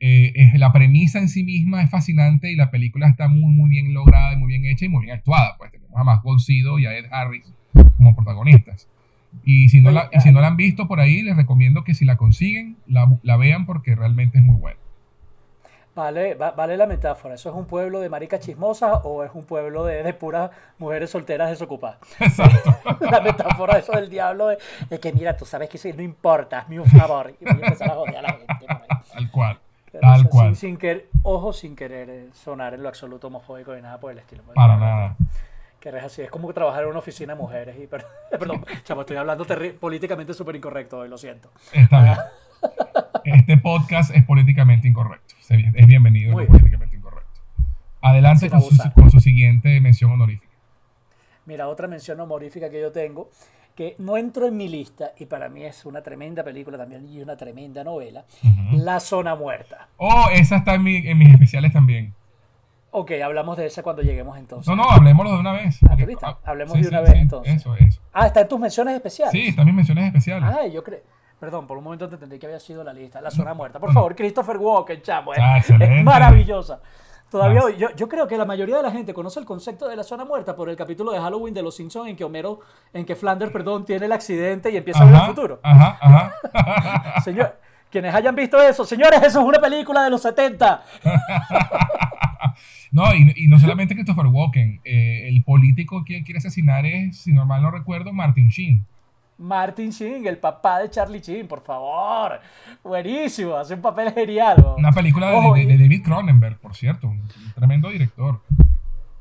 eh, 0.00 0.52
la 0.56 0.72
premisa 0.72 1.18
en 1.18 1.28
sí 1.28 1.44
misma 1.44 1.82
es 1.82 1.90
fascinante 1.90 2.50
y 2.50 2.56
la 2.56 2.70
película 2.70 3.08
está 3.08 3.28
muy, 3.28 3.52
muy 3.52 3.68
bien 3.68 3.94
lograda 3.94 4.32
y 4.32 4.36
muy 4.36 4.48
bien 4.48 4.64
hecha 4.64 4.86
y 4.86 4.88
muy 4.88 5.04
bien 5.04 5.16
actuada. 5.16 5.56
Pues 5.58 5.70
tenemos 5.70 5.96
a 5.96 6.04
Max 6.04 6.22
Sido 6.44 6.78
y 6.78 6.86
a 6.86 6.96
Ed 6.96 7.06
Harris 7.12 7.44
como 7.96 8.16
protagonistas. 8.16 8.88
Y 9.44 9.68
si 9.68 9.80
no, 9.80 9.90
la, 9.90 10.10
si 10.20 10.30
no 10.30 10.40
la 10.40 10.48
han 10.48 10.56
visto 10.56 10.88
por 10.88 11.00
ahí, 11.00 11.22
les 11.22 11.36
recomiendo 11.36 11.84
que 11.84 11.94
si 11.94 12.04
la 12.04 12.16
consiguen, 12.16 12.76
la, 12.86 13.18
la 13.22 13.36
vean 13.36 13.66
porque 13.66 13.94
realmente 13.94 14.38
es 14.38 14.44
muy 14.44 14.56
buena. 14.56 14.78
Vale, 15.94 16.34
vale 16.34 16.76
la 16.76 16.86
metáfora. 16.86 17.36
¿Eso 17.36 17.50
es 17.50 17.54
un 17.54 17.66
pueblo 17.66 18.00
de 18.00 18.08
maricas 18.08 18.40
chismosas 18.40 19.00
o 19.04 19.22
es 19.22 19.30
un 19.32 19.44
pueblo 19.44 19.84
de, 19.84 20.02
de 20.02 20.12
puras 20.12 20.50
mujeres 20.78 21.10
solteras 21.10 21.50
desocupadas? 21.50 21.98
Exacto. 22.18 22.76
la 23.10 23.20
metáfora 23.20 23.78
eso 23.78 23.92
del 23.92 24.10
diablo 24.10 24.50
es, 24.50 24.58
que 25.00 25.12
mira, 25.12 25.36
tú 25.36 25.44
sabes 25.44 25.68
que 25.68 25.76
eso 25.76 25.88
no 25.94 26.02
importa, 26.02 26.60
hazme 26.60 26.80
un 26.80 26.86
favor. 26.86 27.32
Y 27.40 27.44
voy 27.44 27.62
a 27.62 27.66
empezar 27.66 27.90
a 27.90 27.94
joder 27.94 28.16
a 28.16 28.22
la 28.22 28.32
gente. 28.32 28.66
Tal 29.12 29.30
cual. 29.30 29.58
Tal 30.00 30.28
cual. 30.28 30.56
Sin, 30.56 30.76
querer, 30.76 31.08
ojo, 31.22 31.52
sin 31.52 31.76
querer 31.76 32.10
eh, 32.10 32.28
sonar 32.32 32.74
en 32.74 32.82
lo 32.82 32.88
absoluto 32.88 33.28
homofóbico 33.28 33.72
ni 33.74 33.82
nada 33.82 34.00
por 34.00 34.10
el 34.10 34.18
estilo. 34.18 34.42
Para 34.54 34.76
nada. 34.76 35.16
Que 35.78 35.90
es 35.90 36.02
así, 36.02 36.22
es 36.22 36.30
como 36.30 36.52
trabajar 36.52 36.82
en 36.82 36.88
una 36.88 36.98
oficina 36.98 37.34
de 37.34 37.40
mujeres. 37.40 37.76
Y, 37.78 37.86
perdón, 38.36 38.66
chamo, 38.82 39.02
estoy 39.02 39.16
hablando 39.16 39.46
políticamente 39.78 40.34
súper 40.34 40.56
incorrecto 40.56 40.98
hoy, 40.98 41.08
lo 41.08 41.18
siento. 41.18 41.50
Está 41.72 42.02
bien. 42.02 42.16
Este 43.24 43.56
podcast 43.56 44.14
es 44.14 44.24
políticamente 44.24 44.88
incorrecto. 44.88 45.34
Es 45.48 45.86
bienvenido 45.86 46.34
políticamente 46.34 46.96
incorrecto. 46.96 47.30
Adelante 48.00 48.50
con 48.50 48.62
su, 48.62 48.76
con 48.94 49.10
su 49.10 49.20
siguiente 49.20 49.80
mención 49.80 50.10
honorífica. 50.12 50.52
Mira, 51.46 51.68
otra 51.68 51.88
mención 51.88 52.20
honorífica 52.20 52.70
que 52.70 52.80
yo 52.80 52.92
tengo 52.92 53.30
que 53.74 53.96
no 53.98 54.16
entró 54.16 54.46
en 54.46 54.56
mi 54.56 54.68
lista 54.68 55.12
y 55.18 55.26
para 55.26 55.48
mí 55.48 55.64
es 55.64 55.84
una 55.84 56.02
tremenda 56.02 56.44
película 56.44 56.78
también 56.78 57.08
y 57.08 57.20
una 57.20 57.36
tremenda 57.36 57.82
novela, 57.82 58.24
La 58.72 59.00
Zona 59.00 59.34
Muerta. 59.34 59.88
Oh, 59.96 60.28
esa 60.32 60.58
está 60.58 60.74
en, 60.74 60.86
en, 60.86 61.18
mis 61.18 61.30
especiales 61.30 61.72
también. 61.72 62.14
Ok, 62.92 63.12
hablamos 63.24 63.56
de 63.56 63.66
esa 63.66 63.82
cuando 63.82 64.02
lleguemos 64.02 64.38
entonces. 64.38 64.68
No, 64.68 64.76
no, 64.76 64.88
hablemoslo 64.88 65.32
de 65.32 65.38
una 65.40 65.52
vez. 65.52 65.80
Ah, 65.82 65.96
ah, 66.22 66.38
hablemos 66.44 66.80
de 66.80 66.86
una 66.86 67.00
vez 67.00 67.14
entonces. 67.14 67.56
Eso, 67.56 67.74
eso. 67.74 68.00
Ah, 68.12 68.28
está 68.28 68.42
en 68.42 68.48
tus 68.48 68.60
menciones 68.60 68.94
especiales. 68.94 69.32
Sí, 69.32 69.48
está 69.48 69.62
en 69.62 69.66
mis 69.66 69.74
menciones 69.74 70.06
especiales. 70.06 70.48
Ah, 70.48 70.66
yo 70.68 70.84
creo. 70.84 71.00
Perdón, 71.38 71.66
por 71.66 71.76
un 71.76 71.84
momento 71.84 72.08
te 72.08 72.14
entendí 72.14 72.38
que 72.38 72.46
había 72.46 72.60
sido 72.60 72.82
la 72.82 72.92
lista. 72.92 73.20
La 73.20 73.30
Zona 73.30 73.54
Muerta. 73.54 73.78
Por 73.78 73.92
favor, 73.92 74.14
Christopher 74.14 74.56
Walken, 74.56 75.02
chamo. 75.02 75.32
Ah, 75.38 75.58
es 75.58 76.04
maravillosa. 76.04 76.80
Todavía 77.30 77.64
hoy, 77.64 77.76
yo, 77.76 77.88
yo, 77.96 78.08
creo 78.08 78.28
que 78.28 78.38
la 78.38 78.44
mayoría 78.44 78.76
de 78.76 78.82
la 78.84 78.92
gente 78.92 79.12
conoce 79.12 79.40
el 79.40 79.46
concepto 79.46 79.88
de 79.88 79.96
la 79.96 80.04
zona 80.04 80.24
muerta 80.24 80.54
por 80.54 80.68
el 80.68 80.76
capítulo 80.76 81.10
de 81.10 81.18
Halloween 81.18 81.52
de 81.52 81.62
Los 81.62 81.74
Simpsons 81.74 82.08
en 82.08 82.14
que 82.14 82.22
Homero, 82.22 82.60
en 82.92 83.04
que 83.04 83.16
Flanders, 83.16 83.50
perdón, 83.50 83.84
tiene 83.84 84.06
el 84.06 84.12
accidente 84.12 84.70
y 84.70 84.76
empieza 84.76 85.02
a 85.02 85.06
ver 85.06 85.14
el 85.16 85.20
futuro. 85.22 85.58
Ajá, 85.64 85.98
ajá. 86.00 87.20
Señor, 87.24 87.58
quienes 87.90 88.14
hayan 88.14 88.36
visto 88.36 88.62
eso, 88.62 88.84
señores, 88.84 89.20
eso 89.20 89.40
es 89.40 89.46
una 89.46 89.58
película 89.58 90.04
de 90.04 90.10
los 90.10 90.22
70. 90.22 90.84
no, 92.92 93.12
y, 93.14 93.48
no 93.48 93.58
solamente 93.58 93.94
Christopher 93.94 94.26
Walken, 94.26 94.80
eh, 94.84 95.26
el 95.28 95.42
político 95.42 96.04
que 96.04 96.22
quiere 96.22 96.38
asesinar 96.38 96.86
es, 96.86 97.18
si 97.18 97.32
normal 97.32 97.62
no 97.62 97.72
recuerdo, 97.72 98.12
Martin 98.12 98.48
Sheen. 98.48 98.86
Martin 99.38 99.90
Sheen, 99.90 100.26
el 100.26 100.38
papá 100.38 100.80
de 100.80 100.90
Charlie 100.90 101.20
Sheen, 101.20 101.48
por 101.48 101.60
favor. 101.62 102.40
Buenísimo, 102.82 103.54
hace 103.54 103.74
un 103.74 103.82
papel 103.82 104.12
genial. 104.12 104.74
Una 104.76 104.92
película 104.92 105.30
de, 105.30 105.66
David 105.66 106.04
Cronenberg, 106.04 106.58
por 106.58 106.74
cierto, 106.74 107.08
un 107.08 107.28
tremendo 107.54 107.88
director. 107.90 108.40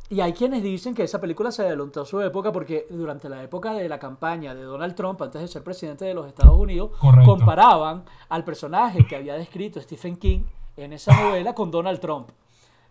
Y 0.09 0.21
hay 0.21 0.33
quienes 0.33 0.61
dicen 0.61 0.93
que 0.93 1.03
esa 1.03 1.19
película 1.19 1.51
se 1.51 1.63
adelantó 1.63 2.01
a 2.01 2.05
su 2.05 2.21
época 2.21 2.51
porque 2.51 2.85
durante 2.89 3.29
la 3.29 3.41
época 3.41 3.73
de 3.73 3.89
la 3.89 3.97
campaña 3.97 4.53
de 4.53 4.61
Donald 4.61 4.93
Trump, 4.93 5.19
antes 5.21 5.41
de 5.41 5.47
ser 5.47 5.63
presidente 5.63 6.05
de 6.05 6.13
los 6.13 6.27
Estados 6.27 6.57
Unidos, 6.57 6.91
comparaban 7.25 8.03
al 8.29 8.43
personaje 8.43 9.07
que 9.07 9.15
había 9.15 9.33
descrito 9.33 9.81
Stephen 9.81 10.17
King 10.17 10.43
en 10.77 10.93
esa 10.93 11.13
novela 11.23 11.55
con 11.55 11.71
Donald 11.71 11.99
Trump. 11.99 12.29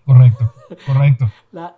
Correcto, 0.04 0.52
correcto. 0.84 1.30
La, 1.52 1.76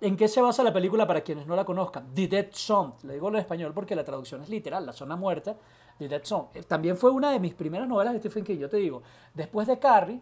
¿En 0.00 0.16
qué 0.16 0.28
se 0.28 0.40
basa 0.40 0.62
la 0.62 0.72
película 0.72 1.06
para 1.06 1.20
quienes 1.20 1.46
no 1.46 1.54
la 1.54 1.64
conozcan? 1.64 2.14
The 2.14 2.26
Dead 2.26 2.48
Zone. 2.52 2.94
Le 3.02 3.14
digo 3.14 3.28
en 3.28 3.36
español 3.36 3.72
porque 3.74 3.94
la 3.94 4.04
traducción 4.04 4.42
es 4.42 4.48
literal, 4.48 4.86
la 4.86 4.92
zona 4.92 5.14
muerta. 5.14 5.56
The 5.98 6.08
Dead 6.08 6.24
Zone. 6.24 6.48
Eh, 6.54 6.62
también 6.62 6.96
fue 6.96 7.10
una 7.10 7.30
de 7.30 7.38
mis 7.38 7.54
primeras 7.54 7.86
novelas 7.86 8.14
de 8.14 8.20
Stephen 8.20 8.44
King. 8.44 8.58
Yo 8.58 8.70
te 8.70 8.78
digo, 8.78 9.02
después 9.34 9.68
de 9.68 9.78
Carrie, 9.78 10.20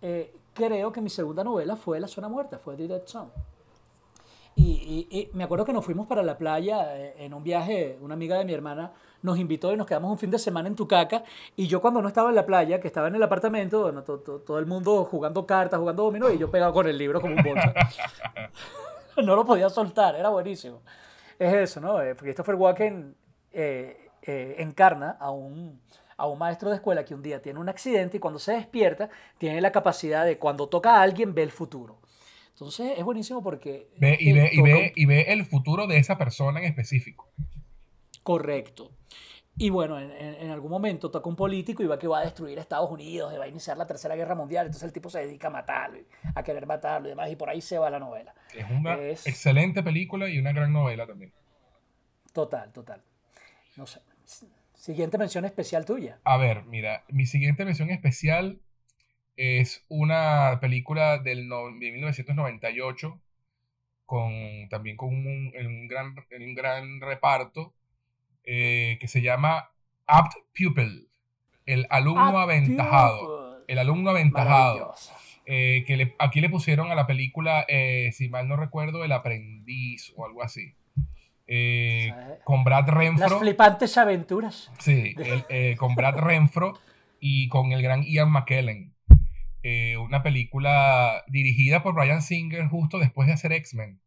eh, 0.00 0.34
creo 0.54 0.92
que 0.92 1.02
mi 1.02 1.10
segunda 1.10 1.44
novela 1.44 1.76
fue 1.76 2.00
La 2.00 2.08
zona 2.08 2.28
muerta, 2.28 2.58
fue 2.58 2.74
The 2.76 2.88
Dead 2.88 3.02
Zone. 3.06 3.30
Y, 4.58 5.28
me 5.34 5.44
acuerdo 5.44 5.66
que 5.66 5.74
nos 5.74 5.84
fuimos 5.84 6.06
para 6.06 6.22
la 6.22 6.38
playa 6.38 6.96
eh, 6.96 7.14
en 7.18 7.34
un 7.34 7.44
viaje, 7.44 7.98
una 8.00 8.14
amiga 8.14 8.38
de 8.38 8.46
mi 8.46 8.54
hermana 8.54 8.92
nos 9.22 9.38
invitó 9.38 9.72
y 9.72 9.76
nos 9.76 9.86
quedamos 9.86 10.10
un 10.10 10.18
fin 10.18 10.30
de 10.30 10.38
semana 10.38 10.68
en 10.68 10.76
Tucaca. 10.76 11.24
Y 11.56 11.66
yo 11.66 11.82
cuando 11.82 12.00
no 12.00 12.08
estaba 12.08 12.30
en 12.30 12.34
la 12.34 12.46
playa, 12.46 12.80
que 12.80 12.86
estaba 12.86 13.08
en 13.08 13.16
el 13.16 13.22
apartamento, 13.22 13.82
bueno, 13.82 14.02
todo 14.02 14.58
el 14.58 14.66
mundo 14.66 15.04
jugando 15.04 15.46
cartas, 15.46 15.78
jugando 15.78 16.04
dominó, 16.04 16.30
y 16.30 16.38
yo 16.38 16.50
pegado 16.50 16.72
con 16.72 16.86
el 16.86 16.96
libro 16.96 17.20
como 17.20 17.34
un 17.34 17.42
bolso. 17.42 17.68
no 19.24 19.36
lo 19.36 19.44
podía 19.44 19.68
soltar, 19.68 20.14
era 20.16 20.28
buenísimo. 20.28 20.82
Es 21.38 21.52
eso, 21.52 21.80
¿no? 21.80 22.00
Eh, 22.02 22.14
Christopher 22.16 22.54
Walken 22.54 23.14
eh, 23.52 24.08
eh, 24.22 24.56
encarna 24.58 25.16
a 25.20 25.30
un, 25.30 25.80
a 26.16 26.26
un 26.26 26.38
maestro 26.38 26.70
de 26.70 26.76
escuela 26.76 27.04
que 27.04 27.14
un 27.14 27.22
día 27.22 27.40
tiene 27.42 27.58
un 27.58 27.68
accidente 27.68 28.16
y 28.16 28.20
cuando 28.20 28.38
se 28.38 28.52
despierta 28.52 29.10
tiene 29.38 29.60
la 29.60 29.72
capacidad 29.72 30.24
de 30.24 30.38
cuando 30.38 30.68
toca 30.68 30.96
a 30.96 31.02
alguien 31.02 31.34
ve 31.34 31.42
el 31.42 31.50
futuro. 31.50 31.98
Entonces 32.50 32.94
es 32.96 33.04
buenísimo 33.04 33.42
porque... 33.42 33.88
Ve, 33.98 34.16
y, 34.18 34.32
ve, 34.32 34.48
y, 34.50 34.62
ve, 34.62 34.92
y 34.96 35.04
ve 35.04 35.26
el 35.28 35.44
futuro 35.44 35.86
de 35.86 35.98
esa 35.98 36.16
persona 36.16 36.60
en 36.60 36.66
específico. 36.66 37.28
Correcto. 38.22 38.90
Y 39.58 39.70
bueno, 39.70 39.98
en, 39.98 40.10
en- 40.12 40.50
algún 40.50 40.70
momento 40.70 41.10
toca 41.10 41.28
un 41.28 41.36
político 41.36 41.82
y 41.82 41.86
va 41.86 41.98
que 41.98 42.06
va 42.08 42.18
a 42.20 42.24
destruir 42.24 42.58
Estados 42.58 42.90
Unidos, 42.90 43.32
y 43.34 43.38
va 43.38 43.44
a 43.44 43.48
iniciar 43.48 43.76
la 43.78 43.86
Tercera 43.86 44.14
Guerra 44.14 44.34
Mundial, 44.34 44.66
entonces 44.66 44.86
el 44.86 44.92
tipo 44.92 45.08
se 45.08 45.20
dedica 45.20 45.48
a 45.48 45.50
matarlo, 45.50 45.98
y 45.98 46.06
a 46.34 46.42
querer 46.42 46.66
matarlo 46.66 47.08
y 47.08 47.10
demás, 47.10 47.30
y 47.30 47.36
por 47.36 47.48
ahí 47.48 47.60
se 47.60 47.78
va 47.78 47.88
la 47.88 47.98
novela. 47.98 48.34
Es 48.54 48.66
una 48.70 48.94
Es- 48.94 49.26
excelente 49.26 49.82
película 49.82 50.28
y 50.28 50.38
una 50.38 50.52
gran 50.52 50.72
novela 50.72 51.06
también. 51.06 51.32
Total, 52.32 52.70
total. 52.72 53.00
No 53.76 53.86
sé. 53.86 54.00
Siguiente 54.74 55.18
mención 55.18 55.44
especial 55.44 55.84
tuya. 55.84 56.18
A 56.24 56.36
ver, 56.36 56.64
mira, 56.64 57.04
mi 57.08 57.26
siguiente 57.26 57.64
mención 57.64 57.90
especial 57.90 58.60
es 59.36 59.84
una 59.88 60.58
película 60.60 61.18
del 61.18 61.48
no- 61.48 61.66
de 61.66 61.92
1998 61.92 63.20
con 64.06 64.32
también 64.70 64.96
con 64.96 65.10
un, 65.10 65.52
un 65.56 65.88
gran, 65.88 66.14
un 66.38 66.54
gran 66.54 67.00
reparto 67.00 67.74
eh, 68.46 68.96
que 69.00 69.08
se 69.08 69.20
llama 69.22 69.70
Apt 70.06 70.34
Pupil, 70.56 71.08
el 71.66 71.86
alumno 71.90 72.38
aventajado. 72.38 73.18
Pupil. 73.20 73.64
El 73.68 73.78
alumno 73.78 74.10
aventajado. 74.10 74.94
Eh, 75.44 75.84
que 75.86 75.96
le- 75.96 76.14
aquí 76.18 76.40
le 76.40 76.48
pusieron 76.48 76.90
a 76.90 76.94
la 76.94 77.06
película, 77.06 77.64
eh, 77.68 78.10
si 78.12 78.28
mal 78.28 78.48
no 78.48 78.56
recuerdo, 78.56 79.04
El 79.04 79.12
aprendiz 79.12 80.12
o 80.16 80.24
algo 80.26 80.42
así. 80.42 80.74
Con 82.44 82.64
Brad 82.64 82.86
Las 82.88 82.94
Renfro. 82.96 83.38
flipantes 83.38 83.96
aventuras. 83.98 84.70
Sí, 84.78 85.14
el- 85.48 85.76
con 85.76 85.94
Brad 85.94 86.16
Renfro 86.18 86.78
y 87.20 87.48
con 87.48 87.72
el 87.72 87.82
gran 87.82 88.02
Ian 88.02 88.30
McKellen. 88.30 88.92
Una 90.00 90.22
película 90.22 91.24
dirigida 91.28 91.82
por 91.82 91.94
Brian 91.94 92.22
Singer 92.22 92.66
justo 92.68 92.98
después 92.98 93.26
de 93.28 93.34
hacer 93.34 93.52
X-Men. 93.52 94.00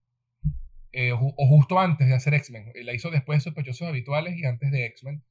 Eh, 0.91 1.11
o 1.13 1.47
justo 1.47 1.79
antes 1.79 2.07
de 2.07 2.15
hacer 2.15 2.33
X-Men. 2.33 2.71
Eh, 2.75 2.83
La 2.83 2.93
hizo 2.93 3.11
después 3.11 3.37
de 3.37 3.43
Sospechosos 3.43 3.87
Habituales 3.87 4.37
y 4.37 4.45
antes 4.45 4.71
de 4.71 4.85
X-Men. 4.85 5.23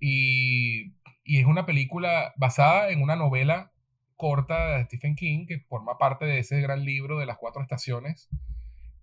Y, 0.00 0.94
y 1.24 1.38
es 1.38 1.44
una 1.44 1.66
película 1.66 2.32
basada 2.36 2.90
en 2.90 3.02
una 3.02 3.16
novela 3.16 3.72
corta 4.16 4.78
de 4.78 4.84
Stephen 4.84 5.14
King 5.14 5.46
que 5.46 5.60
forma 5.60 5.98
parte 5.98 6.24
de 6.24 6.38
ese 6.38 6.60
gran 6.60 6.84
libro 6.84 7.18
de 7.18 7.26
las 7.26 7.38
cuatro 7.38 7.62
estaciones. 7.62 8.28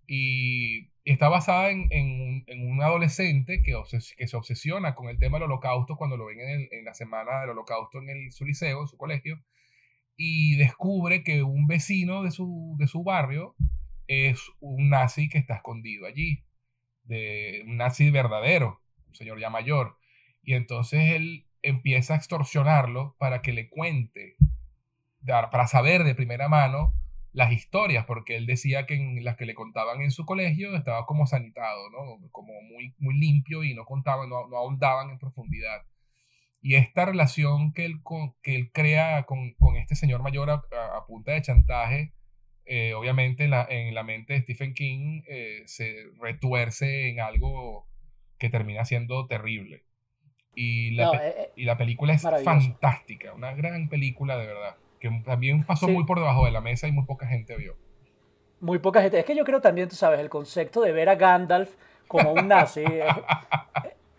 Y 0.07 0.91
está 1.03 1.29
basada 1.29 1.69
en, 1.71 1.87
en 1.91 2.05
un- 2.21 2.43
en 2.47 2.67
un 2.71 2.81
adolescente 2.81 3.61
que, 3.63 3.73
que 4.17 4.27
se 4.27 4.37
obsesiona 4.37 4.93
con 4.95 5.09
el 5.09 5.17
tema 5.19 5.37
del 5.37 5.45
holocausto 5.45 5.95
cuando 5.97 6.17
lo 6.17 6.25
ven 6.27 6.39
en, 6.41 6.49
el- 6.49 6.67
en 6.71 6.85
la 6.85 6.93
semana 6.93 7.41
del 7.41 7.51
holocausto 7.51 7.99
en 8.01 8.09
el, 8.09 8.31
su 8.31 8.45
liceo, 8.45 8.81
en 8.81 8.87
su 8.87 8.97
colegio, 8.97 9.41
y 10.17 10.55
descubre 10.57 11.23
que 11.23 11.43
un 11.43 11.67
vecino 11.67 12.23
de 12.23 12.31
su, 12.31 12.75
de 12.79 12.87
su 12.87 13.03
barrio 13.03 13.55
es 14.07 14.39
un 14.59 14.89
nazi 14.89 15.29
que 15.29 15.37
está 15.37 15.55
escondido 15.55 16.05
allí, 16.05 16.43
de 17.03 17.63
un 17.67 17.77
nazi 17.77 18.09
verdadero, 18.09 18.81
un 19.07 19.15
señor 19.15 19.39
ya 19.39 19.49
mayor. 19.49 19.97
Y 20.43 20.53
entonces 20.53 21.11
él 21.11 21.47
empieza 21.61 22.13
a 22.13 22.17
extorsionarlo 22.17 23.15
para 23.17 23.41
que 23.41 23.53
le 23.53 23.69
cuente, 23.69 24.37
para 25.25 25.67
saber 25.67 26.03
de 26.03 26.15
primera 26.15 26.47
mano 26.47 26.93
las 27.31 27.51
historias, 27.51 28.05
porque 28.05 28.37
él 28.37 28.45
decía 28.45 28.85
que 28.85 28.97
las 29.21 29.35
que 29.35 29.45
le 29.45 29.55
contaban 29.55 30.01
en 30.01 30.11
su 30.11 30.25
colegio 30.25 30.75
estaba 30.75 31.05
como 31.05 31.27
sanitado, 31.27 31.89
¿no? 31.89 32.29
Como 32.31 32.53
muy, 32.61 32.95
muy 32.97 33.19
limpio 33.19 33.63
y 33.63 33.73
no 33.73 33.83
contaban, 33.85 34.29
no, 34.29 34.47
no 34.47 34.57
ahondaban 34.57 35.09
en 35.09 35.19
profundidad. 35.19 35.81
Y 36.61 36.75
esta 36.75 37.05
relación 37.05 37.73
que 37.73 37.85
él, 37.85 38.01
que 38.41 38.55
él 38.55 38.71
crea 38.71 39.23
con, 39.23 39.53
con 39.55 39.75
este 39.75 39.95
señor 39.95 40.23
mayor 40.23 40.49
a 40.49 41.05
punta 41.07 41.33
de 41.33 41.41
chantaje, 41.41 42.13
eh, 42.65 42.93
obviamente 42.93 43.45
en 43.45 43.51
la, 43.51 43.65
en 43.69 43.93
la 43.95 44.03
mente 44.03 44.33
de 44.33 44.41
Stephen 44.41 44.73
King 44.73 45.21
eh, 45.27 45.63
se 45.67 46.05
retuerce 46.21 47.09
en 47.09 47.19
algo 47.19 47.87
que 48.37 48.49
termina 48.49 48.85
siendo 48.85 49.27
terrible. 49.27 49.85
Y 50.55 50.91
la, 50.91 51.05
No, 51.05 51.13
eh, 51.13 51.33
eh, 51.37 51.51
y 51.55 51.65
la 51.65 51.77
película 51.77 52.13
es 52.13 52.31
fantástica, 52.43 53.33
una 53.33 53.53
gran 53.55 53.89
película 53.89 54.37
de 54.37 54.47
verdad, 54.47 54.77
que 54.99 55.09
también 55.25 55.65
pasó 55.65 55.87
Sí. 55.87 55.91
muy 55.91 56.05
por 56.05 56.19
debajo 56.19 56.45
de 56.45 56.51
la 56.51 56.61
mesa 56.61 56.87
y 56.87 56.91
muy 56.93 57.05
poca 57.05 57.27
gente 57.27 57.57
vio. 57.57 57.77
muy 58.59 58.79
poca 58.79 59.01
gente. 59.01 59.19
Es 59.19 59.25
que 59.25 59.35
yo 59.35 59.43
creo 59.45 59.61
también, 59.61 59.89
tú 59.89 59.95
sabes, 59.95 60.19
el 60.19 60.29
concepto 60.29 60.81
de 60.81 60.91
ver 60.91 61.09
a 61.09 61.15
Gandalf 61.15 61.75
como 62.07 62.33
un 62.33 62.47
nazi 62.47 62.83
es, 62.99 63.25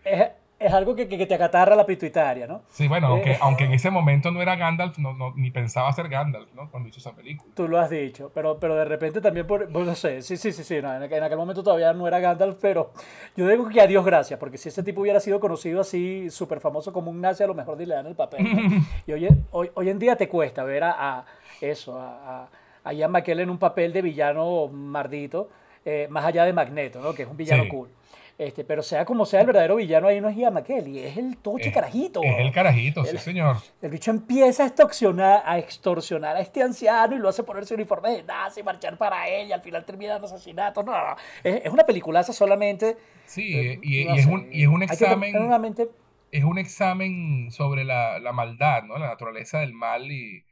es- 0.03 0.31
es 0.59 0.73
algo 0.73 0.95
que, 0.95 1.07
que 1.07 1.25
te 1.27 1.35
acatarra 1.35 1.75
la 1.75 1.85
pituitaria, 1.85 2.47
¿no? 2.47 2.63
Sí, 2.69 2.87
bueno, 2.87 3.07
aunque, 3.07 3.33
Eh. 3.33 3.37
aunque 3.41 3.65
en 3.65 3.73
ese 3.73 3.91
momento 3.91 4.31
no 4.31 4.41
era 4.41 4.55
Gandalf, 4.55 4.97
no, 4.97 5.13
no- 5.13 5.33
ni 5.35 5.51
pensaba 5.51 5.91
ser 5.93 6.09
Gandalf, 6.09 6.51
¿no? 6.55 6.69
Cuando 6.71 6.89
hizo 6.89 6.99
esa 6.99 7.13
película. 7.15 7.51
Tú 7.55 7.67
lo 7.67 7.79
has 7.79 7.89
dicho, 7.91 8.31
pero, 8.33 8.59
pero 8.59 8.75
de 8.75 8.85
repente 8.85 9.21
también, 9.21 9.45
por, 9.45 9.69
pues 9.71 9.85
no 9.85 9.93
sé, 9.93 10.21
sí, 10.23 10.35
sí, 10.35 10.51
sí, 10.51 10.63
sí, 10.63 10.81
no, 10.81 10.95
en, 10.95 11.03
aquel, 11.03 11.19
en 11.19 11.23
aquel 11.25 11.37
momento 11.37 11.61
todavía 11.63 11.93
no 11.93 12.07
era 12.07 12.19
Gandalf, 12.19 12.57
pero 12.59 12.91
yo 13.35 13.47
digo 13.47 13.69
que 13.69 13.81
a 13.81 13.87
Dios 13.87 14.03
gracias, 14.03 14.39
porque 14.39 14.57
si 14.57 14.69
ese 14.69 14.81
tipo 14.81 15.01
hubiera 15.01 15.19
sido 15.19 15.39
conocido 15.39 15.81
así, 15.81 16.29
súper 16.31 16.59
famoso 16.59 16.91
como 16.91 17.11
un 17.11 17.21
nazi, 17.21 17.43
a 17.43 17.47
lo 17.47 17.53
mejor 17.53 17.77
ni 17.77 17.85
le 17.85 17.93
dan 17.95 18.07
el 18.07 18.15
papel. 18.15 18.43
¿no? 18.43 18.85
Y 19.07 19.11
hoy, 19.13 19.27
hoy, 19.51 19.69
hoy 19.75 19.89
en 19.89 19.99
día 19.99 20.15
te 20.15 20.27
cuesta 20.27 20.63
ver 20.63 20.83
a, 20.85 21.19
a 21.19 21.25
eso, 21.61 21.99
a, 21.99 22.41
a, 22.43 22.49
a 22.83 22.93
Ian 22.93 23.11
McKellen 23.11 23.43
en 23.43 23.49
un 23.51 23.57
papel 23.59 23.93
de 23.93 24.01
villano 24.01 24.67
mardito, 24.69 25.49
eh, 25.85 26.07
más 26.09 26.25
allá 26.25 26.43
de 26.45 26.51
Magneto, 26.53 26.99
¿no? 27.01 27.13
que 27.13 27.23
es 27.23 27.29
un 27.29 27.37
villano 27.37 27.63
Sí. 27.63 27.69
cool. 27.69 27.89
Este, 28.37 28.63
pero 28.63 28.83
sea 28.83 29.03
como 29.03 29.25
sea, 29.25 29.41
el 29.41 29.47
verdadero 29.47 29.77
villano 29.77 30.07
ahí 30.07 30.21
no 30.21 30.29
es 30.29 30.35
Ian 30.37 30.53
McKellen, 30.53 30.95
es 30.95 31.17
el 31.17 31.37
toche 31.37 31.69
Es- 31.69 31.73
carajito. 31.73 32.21
Es 32.23 32.37
el 32.39 32.51
carajito, 32.51 33.03
sí, 33.03 33.11
El- 33.15 33.19
señor. 33.19 33.57
El 33.81 33.89
bicho 33.89 34.11
empieza 34.11 34.63
a 34.63 34.67
extorsionar, 34.67 35.41
a 35.43 35.57
extorsionar 35.57 36.35
a 36.35 36.39
este 36.41 36.61
anciano 36.61 37.15
y 37.15 37.19
lo 37.19 37.29
hace 37.29 37.41
ponerse 37.43 37.73
uniforme 37.73 38.11
de 38.11 38.23
nazi, 38.23 38.61
marchar 38.61 38.95
para 38.95 39.27
él 39.27 39.47
y 39.47 39.53
al 39.53 39.61
final 39.61 39.83
termina 39.85 40.17
en 40.17 40.23
asesinatos. 40.23 40.85
No, 40.85 40.91
no, 40.91 41.09
no. 41.09 41.15
Es, 41.43 41.65
es 41.65 41.71
una 41.71 41.83
peliculaza 41.83 42.31
solamente. 42.31 42.95
Sí, 43.25 43.57
eh, 43.57 43.79
y, 43.81 44.05
no 44.05 44.15
y 44.15 44.19
es 44.19 44.25
un, 44.27 44.49
y 44.51 44.61
es 44.61 44.67
un 44.67 44.81
hay 44.83 44.87
que 44.87 44.95
tener 44.97 45.13
examen, 45.23 45.89
es 46.31 46.43
un 46.43 46.57
examen 46.59 47.49
sobre 47.51 47.85
la, 47.85 48.19
la 48.19 48.33
maldad, 48.33 48.83
¿no? 48.83 48.99
La 48.99 49.07
naturaleza 49.07 49.61
del 49.61 49.73
mal 49.73 50.11
y, 50.11 50.43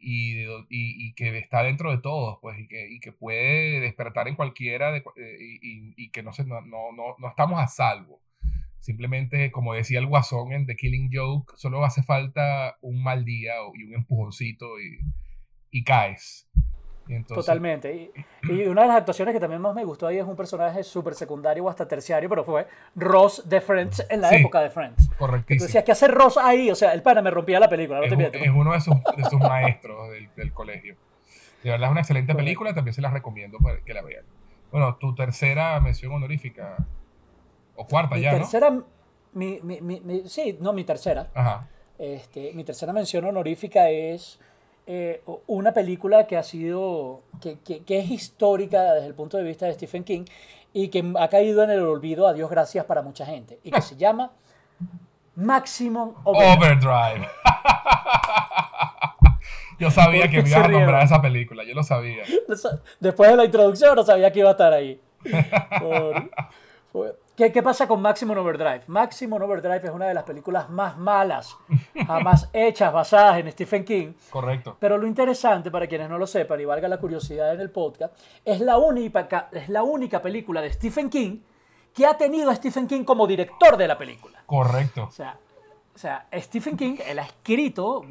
y, 0.00 1.12
que 1.14 1.38
está 1.38 1.62
dentro 1.62 1.90
de 1.90 1.98
todos, 1.98 2.38
pues, 2.40 2.58
y 2.58 2.68
que, 2.68 2.88
y 2.88 3.00
que 3.00 3.12
puede 3.12 3.80
despertar 3.80 4.28
en 4.28 4.36
cualquiera 4.36 4.92
de 4.92 4.98
eh, 4.98 5.58
y, 5.96 6.10
que 6.10 6.22
no, 6.22 6.32
se, 6.32 6.44
no, 6.44 6.60
no, 6.62 6.92
no, 7.18 7.28
estamos 7.28 7.60
a 7.60 7.68
salvo. 7.68 8.20
Simplemente, 8.80 9.50
como 9.50 9.74
decía 9.74 9.98
el 9.98 10.06
Guasón 10.06 10.52
en 10.52 10.66
The 10.66 10.76
Killing 10.76 11.10
Joke, 11.12 11.54
solo 11.56 11.84
hace 11.84 12.02
falta 12.02 12.76
un 12.80 13.02
mal 13.02 13.24
día 13.24 13.54
y 13.74 13.84
un 13.84 13.94
empujoncito 13.94 14.66
y 15.70 15.84
caes. 15.84 16.48
Y 17.08 17.14
entonces, 17.14 17.46
Totalmente. 17.46 18.12
Y, 18.44 18.52
y 18.52 18.66
una 18.66 18.82
de 18.82 18.88
las 18.88 18.98
actuaciones 18.98 19.32
que 19.34 19.40
también 19.40 19.62
más 19.62 19.74
me 19.74 19.82
gustó 19.84 20.06
ahí 20.06 20.18
es 20.18 20.24
un 20.24 20.36
personaje 20.36 20.82
súper 20.84 21.14
secundario 21.14 21.64
o 21.64 21.70
hasta 21.70 21.88
terciario, 21.88 22.28
pero 22.28 22.44
fue 22.44 22.66
Ross 22.94 23.48
de 23.48 23.60
Friends 23.62 24.06
en 24.10 24.20
la 24.20 24.28
Sí. 24.28 24.36
época 24.36 24.60
de 24.60 24.70
Friends. 24.70 25.08
Tú 25.08 25.16
Correctísimo. 25.16 25.66
decías, 25.66 25.84
¿qué 25.84 25.92
hace 25.92 26.06
Ross 26.08 26.36
ahí? 26.36 26.70
O 26.70 26.74
sea, 26.74 26.92
el 26.92 27.02
pana 27.02 27.22
me 27.22 27.30
rompía 27.30 27.58
la 27.58 27.68
película, 27.68 27.98
no 28.00 28.04
es, 28.04 28.10
te 28.10 28.16
un- 28.16 28.22
es 28.44 28.50
uno 28.54 28.72
de 28.72 28.80
sus, 28.80 28.94
de 29.16 29.24
sus 29.24 29.40
maestros 29.40 30.10
del, 30.10 30.28
del 30.36 30.52
colegio. 30.52 30.96
De 31.64 31.70
verdad 31.70 31.86
es 31.88 31.90
una 31.92 32.00
excelente 32.00 32.32
Correcto. 32.32 32.44
película, 32.44 32.74
también 32.74 32.94
se 32.94 33.00
la 33.02 33.10
recomiendo 33.10 33.58
para 33.58 33.80
que 33.80 33.94
la 33.94 34.02
vean. 34.02 34.24
Bueno, 34.70 34.94
tu 34.96 35.14
tercera 35.14 35.80
mención 35.80 36.12
honorífica, 36.12 36.76
o 37.74 37.86
cuarta 37.86 38.16
Mi 38.16 38.20
ya, 38.22 38.32
¿no? 38.32 38.38
tercera, 38.38 38.70
mi, 39.32 39.60
mi- 39.62 39.80
mi- 39.80 40.00
mi- 40.00 40.28
sí, 40.28 40.58
no, 40.60 40.72
mi 40.74 40.84
tercera. 40.84 41.30
Ajá. 41.34 41.68
Este, 41.98 42.52
mi 42.54 42.64
tercera 42.64 42.92
mención 42.92 43.24
honorífica 43.24 43.88
es 43.90 44.38
eh, 44.90 45.22
una 45.46 45.72
película 45.72 46.26
que 46.26 46.36
ha 46.38 46.42
sido, 46.42 47.20
que, 47.42 47.58
que- 47.60 47.84
que 47.84 47.98
es 47.98 48.10
histórica 48.10 48.94
desde 48.94 49.06
el 49.08 49.14
punto 49.14 49.36
de 49.36 49.42
vista 49.44 49.66
de 49.66 49.74
Stephen 49.74 50.02
King 50.02 50.24
y 50.72 50.88
que 50.88 51.04
ha 51.18 51.28
caído 51.28 51.62
en 51.62 51.70
el 51.70 51.80
olvido, 51.82 52.26
a 52.26 52.32
Dios 52.32 52.48
gracias, 52.50 52.86
para 52.86 53.02
mucha 53.02 53.26
gente, 53.26 53.58
y 53.62 53.70
que 53.70 53.82
se 53.82 53.96
llama 53.98 54.32
Maximum 55.36 56.14
Overdrive. 56.24 56.56
Overdrive. 56.56 57.28
yo 59.78 59.90
sabía 59.90 60.22
¿Por 60.22 60.30
que 60.30 60.42
me 60.42 60.48
ibas 60.48 60.64
a 60.64 60.68
nombrar 60.68 61.04
esa 61.04 61.22
película, 61.22 61.64
yo 61.64 61.74
lo 61.74 61.82
sabía. 61.82 62.24
Después 63.00 63.30
de 63.30 63.36
la 63.36 63.44
introducción 63.44 63.94
no 63.94 64.02
sabía 64.04 64.32
que 64.32 64.40
iba 64.40 64.48
a 64.48 64.52
estar 64.52 64.72
ahí. 64.72 65.00
Por- 65.80 66.30
por- 66.92 67.18
¿Qué, 67.38 67.52
qué 67.52 67.62
pasa 67.62 67.86
con 67.86 68.02
Maximum 68.02 68.36
Overdrive? 68.38 68.82
Maximum 68.88 69.40
Overdrive 69.40 69.86
es 69.86 69.90
una 69.92 70.06
de 70.06 70.14
las 70.14 70.24
películas 70.24 70.68
más 70.70 70.98
malas 70.98 71.56
jamás 72.04 72.50
hechas 72.52 72.92
basadas 72.92 73.38
en 73.38 73.52
Stephen 73.52 73.84
King. 73.84 74.12
Correcto. 74.28 74.76
Pero 74.80 74.98
lo 74.98 75.06
interesante, 75.06 75.70
para 75.70 75.86
quienes 75.86 76.08
no 76.08 76.18
lo 76.18 76.26
sepan 76.26 76.60
y 76.60 76.64
valga 76.64 76.88
la 76.88 76.98
curiosidad 76.98 77.54
en 77.54 77.60
el 77.60 77.70
podcast, 77.70 78.12
es 78.44 78.60
la 78.60 78.78
única, 78.78 79.48
es 79.52 79.68
la 79.68 79.84
única 79.84 80.20
película 80.20 80.60
de 80.60 80.72
Stephen 80.72 81.08
King 81.08 81.38
que 81.94 82.06
ha 82.06 82.16
tenido 82.16 82.50
a 82.50 82.56
Stephen 82.56 82.88
King 82.88 83.04
como 83.04 83.24
director 83.24 83.76
de 83.76 83.86
la 83.86 83.96
película. 83.96 84.42
Correcto. 84.44 85.04
O 85.04 85.12
sea, 85.12 85.38
o 85.94 85.98
sea 85.98 86.26
Stephen 86.34 86.76
King, 86.76 86.96
él 87.06 87.20
ha 87.20 87.22
escrito 87.22 88.04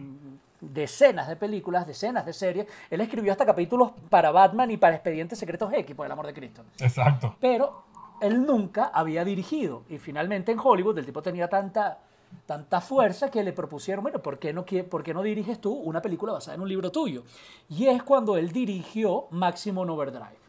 decenas 0.62 1.28
de 1.28 1.36
películas, 1.36 1.86
decenas 1.86 2.26
de 2.26 2.32
series. 2.32 2.68
Él 2.90 3.02
escribió 3.02 3.34
hasta 3.34 3.46
capítulos 3.46 3.92
para 4.10 4.32
Batman 4.32 4.72
y 4.72 4.78
para 4.78 4.96
Expedientes 4.96 5.38
Secretos 5.38 5.72
X, 5.74 5.96
por 5.96 6.06
el 6.06 6.12
amor 6.14 6.28
de 6.28 6.34
Cristo. 6.34 6.64
Exacto. 6.80 7.36
Pero 7.40 7.87
él 8.22 8.46
nunca 8.46 8.86
había 8.86 9.24
dirigido. 9.24 9.84
Y 9.90 9.98
finalmente 9.98 10.52
en 10.52 10.60
Hollywood 10.60 10.98
el 10.98 11.06
tipo 11.06 11.22
tenía 11.22 11.48
tanta, 11.48 12.00
tanta 12.46 12.82
fuerza 12.82 13.30
que 13.30 13.44
le 13.44 13.54
propusieron, 13.54 14.04
bueno, 14.04 14.22
¿por 14.22 14.40
qué, 14.40 14.54
no, 14.54 14.66
¿por 14.90 15.04
qué 15.04 15.14
no 15.14 15.22
diriges 15.22 15.60
tú 15.62 15.74
una 15.74 16.02
película 16.02 16.34
basada 16.34 16.56
en 16.56 16.62
un 16.62 16.70
libro 16.70 16.92
tuyo? 16.92 17.24
Y 17.70 17.88
es 17.88 18.04
cuando 18.04 18.38
él 18.38 18.52
dirigió 18.52 19.28
Maximum 19.32 19.90
Overdrive. 19.90 20.40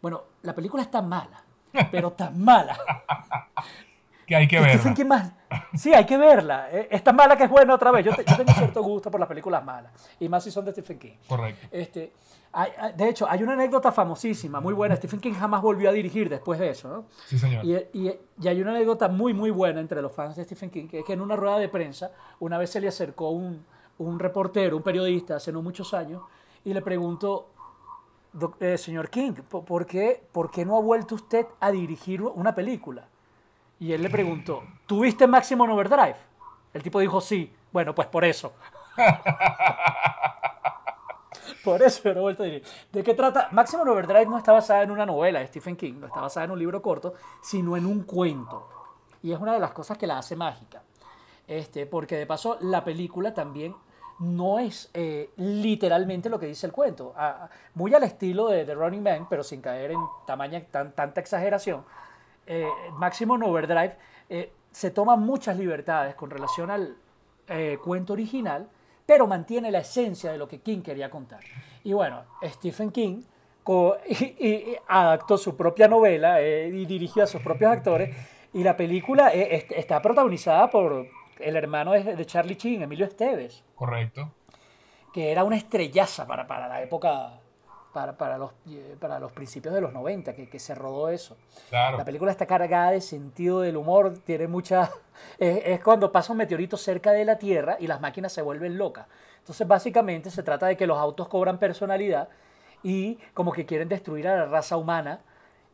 Bueno, 0.00 0.22
la 0.42 0.54
película 0.54 0.82
está 0.82 1.00
mala, 1.00 1.42
pero 1.90 2.12
tan 2.12 2.38
mala. 2.42 2.78
Que 4.26 4.36
hay 4.36 4.48
que 4.48 4.60
verla. 4.60 5.04
más? 5.06 5.32
Sí, 5.74 5.92
hay 5.94 6.04
que 6.04 6.16
verla. 6.16 6.68
Eh, 6.70 6.88
es 6.90 7.02
tan 7.04 7.16
mala 7.16 7.36
que 7.36 7.44
es 7.44 7.50
buena 7.50 7.74
otra 7.74 7.90
vez. 7.90 8.04
Yo, 8.04 8.12
tengo 8.14 8.52
cierto 8.52 8.82
gusto 8.82 9.10
por 9.10 9.20
las 9.20 9.28
películas 9.28 9.64
malas. 9.64 9.92
Y 10.20 10.28
más 10.28 10.44
si 10.44 10.50
son 10.50 10.64
de 10.64 10.72
Stephen 10.72 10.98
King. 10.98 11.16
Correcto. 11.28 11.66
Este, 11.70 12.12
de 12.96 13.08
hecho, 13.08 13.28
hay 13.28 13.42
una 13.42 13.54
anécdota 13.54 13.90
famosísima, 13.90 14.60
muy 14.60 14.74
buena. 14.74 14.96
Stephen 14.96 15.20
King 15.20 15.32
jamás 15.32 15.60
volvió 15.60 15.90
a 15.90 15.92
dirigir 15.92 16.28
después 16.28 16.58
de 16.58 16.70
eso, 16.70 16.88
¿no? 16.88 17.04
Sí, 17.26 17.38
señor. 17.38 17.64
Y, 17.64 17.74
y, 17.92 18.48
hay 18.48 18.60
una 18.60 18.70
anécdota 18.70 19.08
muy, 19.08 19.34
muy 19.34 19.50
buena 19.50 19.80
entre 19.80 20.00
los 20.00 20.12
fans 20.12 20.36
de 20.36 20.44
Stephen 20.44 20.70
King, 20.70 20.86
que 20.86 21.00
es 21.00 21.04
que 21.04 21.12
en 21.12 21.20
una 21.20 21.36
rueda 21.36 21.58
de 21.58 21.68
prensa, 21.68 22.12
una 22.40 22.58
vez 22.58 22.70
se 22.70 22.80
le 22.80 22.88
acercó 22.88 23.30
un, 23.30 23.64
un 23.98 24.18
reportero, 24.18 24.76
un 24.76 24.82
periodista, 24.82 25.36
hace 25.36 25.52
no 25.52 25.62
muchos 25.62 25.94
años, 25.94 26.22
y 26.64 26.72
le 26.72 26.82
preguntó, 26.82 27.48
eh, 28.60 28.78
señor 28.78 29.10
King, 29.10 29.32
¿por 29.32 29.86
qué, 29.86 30.22
¿por 30.32 30.50
qué 30.50 30.64
no 30.64 30.76
ha 30.76 30.80
vuelto 30.80 31.14
usted 31.14 31.46
a 31.60 31.70
dirigir 31.70 32.22
una 32.22 32.54
película? 32.54 33.08
Y 33.80 33.92
él 33.92 34.02
le 34.02 34.10
preguntó, 34.10 34.62
¿tuviste 34.86 35.26
Maximum 35.26 35.70
Overdrive? 35.70 36.16
El 36.72 36.82
tipo 36.82 37.00
dijo, 37.00 37.20
sí. 37.20 37.52
Bueno, 37.72 37.94
pues 37.94 38.08
por 38.08 38.24
eso. 38.24 38.52
por 41.64 41.82
eso 41.82 42.08
he 42.08 42.12
vuelto 42.12 42.44
a 42.44 42.46
dirigir. 42.46 42.68
¿De 42.92 43.02
qué 43.02 43.14
trata? 43.14 43.48
Maximum 43.50 43.88
Overdrive 43.88 44.26
no 44.26 44.38
está 44.38 44.52
basada 44.52 44.82
en 44.82 44.90
una 44.90 45.04
novela 45.04 45.40
de 45.40 45.46
Stephen 45.48 45.76
King, 45.76 45.94
no 45.98 46.06
está 46.06 46.20
basada 46.20 46.44
en 46.44 46.52
un 46.52 46.58
libro 46.58 46.80
corto, 46.80 47.14
sino 47.42 47.76
en 47.76 47.86
un 47.86 48.04
cuento. 48.04 48.68
Y 49.22 49.32
es 49.32 49.40
una 49.40 49.54
de 49.54 49.60
las 49.60 49.72
cosas 49.72 49.98
que 49.98 50.06
la 50.06 50.18
hace 50.18 50.36
mágica. 50.36 50.82
Este, 51.46 51.86
porque 51.86 52.16
de 52.16 52.26
paso 52.26 52.58
la 52.60 52.84
película 52.84 53.34
también 53.34 53.74
no 54.20 54.58
es 54.58 54.88
eh, 54.94 55.30
literalmente 55.36 56.30
lo 56.30 56.38
que 56.38 56.46
dice 56.46 56.66
el 56.66 56.72
cuento. 56.72 57.14
muy 57.74 57.92
al 57.92 58.04
estilo 58.04 58.48
de 58.48 58.64
The 58.64 58.74
Running 58.74 59.02
Man, 59.02 59.26
pero 59.28 59.42
sin 59.42 59.60
caer 59.60 59.90
en 59.90 60.00
tamaña, 60.26 60.62
tan, 60.70 60.92
tanta 60.92 61.20
exageración 61.20 61.84
eh, 62.46 62.68
Maximum 62.98 63.42
Overdrive 63.42 63.96
eh, 64.28 64.52
se 64.70 64.90
toma 64.90 65.16
muchas 65.16 65.56
libertades 65.56 66.14
con 66.14 66.30
relación 66.30 66.70
al 66.70 66.96
eh, 67.48 67.78
cuento 67.82 68.12
original, 68.12 68.68
pero 69.06 69.26
mantiene 69.26 69.70
la 69.70 69.78
esencia 69.80 70.32
de 70.32 70.38
lo 70.38 70.48
que 70.48 70.60
King 70.60 70.82
quería 70.82 71.10
contar. 71.10 71.40
Y 71.84 71.92
bueno, 71.92 72.24
Stephen 72.42 72.90
King 72.90 73.22
adaptó 74.88 75.38
su 75.38 75.56
propia 75.56 75.88
novela 75.88 76.40
eh, 76.40 76.68
y 76.68 76.86
dirigió 76.86 77.22
a 77.22 77.26
sus 77.26 77.40
propios 77.42 77.70
actores, 77.70 78.16
y 78.52 78.62
la 78.62 78.76
película 78.76 79.28
está 79.30 80.00
protagonizada 80.00 80.70
por 80.70 81.08
el 81.40 81.56
hermano 81.56 81.92
de, 81.92 82.24
Charlie 82.24 82.56
Chin, 82.56 82.82
Emilio 82.82 83.06
Esteves. 83.06 83.64
Correcto. 83.74 84.30
Que 85.12 85.32
era 85.32 85.44
una 85.44 85.56
estrellaza 85.56 86.26
para, 86.26 86.46
para 86.46 86.68
la 86.68 86.80
época 86.82 87.40
para, 87.94 88.18
para, 88.18 88.36
los, 88.36 88.50
eh, 88.68 88.96
para 89.00 89.20
los 89.20 89.32
principios 89.32 89.72
de 89.72 89.80
los 89.80 89.92
90, 89.92 90.34
que, 90.34 90.48
que 90.48 90.58
se 90.58 90.74
rodó 90.74 91.08
eso. 91.08 91.36
La 91.70 92.04
película 92.04 92.32
está 92.32 92.44
cargada 92.44 92.90
de 92.90 93.00
sentido 93.00 93.60
del 93.60 93.78
humor, 93.78 94.18
tiene 94.18 94.48
mucha... 94.48 94.90
Es, 95.38 95.80
cuando 95.80 96.10
pasa 96.10 96.32
un 96.32 96.38
meteorito 96.38 96.76
cerca 96.76 97.12
de 97.12 97.24
la 97.24 97.38
Tierra 97.38 97.76
y 97.78 97.86
las 97.86 98.00
máquinas 98.00 98.32
se 98.32 98.42
vuelven 98.42 98.76
locas. 98.76 99.06
Entonces 99.38 99.66
básicamente 99.66 100.28
se 100.28 100.42
trata 100.42 100.66
de 100.66 100.76
que 100.76 100.88
los 100.88 100.98
autos 100.98 101.28
cobran 101.28 101.56
personalidad 101.56 102.28
y 102.82 103.16
como 103.32 103.52
que 103.52 103.64
quieren 103.64 103.88
destruir 103.88 104.26
a 104.26 104.36
la 104.36 104.46
raza 104.46 104.76
humana. 104.76 105.20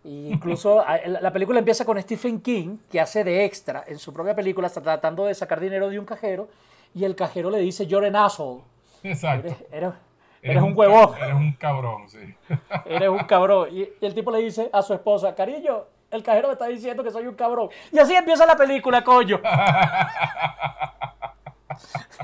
E 0.05 0.11
incluso 0.31 0.85
la 1.07 1.33
película 1.33 1.59
empieza 1.59 1.87
con 1.87 2.01
Stephen 2.03 2.43
King, 2.43 2.77
que 2.91 3.01
hace 3.01 3.25
de 3.25 3.47
extra 3.47 3.83
en 3.87 3.99
su 3.99 4.13
propia 4.13 4.35
película, 4.35 4.67
está 4.67 4.83
tratando 4.83 5.25
de 5.25 5.35
sacar 5.35 5.59
dinero 5.59 5.89
de 5.89 5.99
un 5.99 6.05
cajero 6.05 6.49
y 6.95 7.05
el 7.05 7.17
cajero 7.17 7.49
le 7.49 7.59
dice, 7.61 7.87
you're 7.87 8.07
an 8.07 8.17
asshole. 8.17 8.61
Exacto. 9.03 9.57
Eres, 9.73 9.95
un, 10.43 10.77
huevón. 10.77 11.17
Eres 11.21 11.35
un 11.35 11.53
cabrón, 11.53 12.09
sí. 12.09 12.35
Eres 12.87 13.09
un 13.09 13.19
cabrón. 13.21 13.69
Y, 13.71 13.89
el 14.01 14.15
tipo 14.15 14.31
le 14.31 14.39
dice 14.39 14.71
a 14.73 14.83
su 14.83 14.95
esposa, 14.95 15.35
cariño, 15.35 15.85
el 16.11 16.23
cajero 16.23 16.49
me 16.49 16.53
está 16.55 16.67
diciendo 16.67 17.05
que 17.05 17.11
soy 17.11 17.27
un 17.27 17.35
cabrón. 17.35 17.69
Y 17.93 17.99
así 17.99 18.15
empieza 18.15 18.47
la 18.47 18.57
película, 18.57 19.05
coño. 19.05 19.41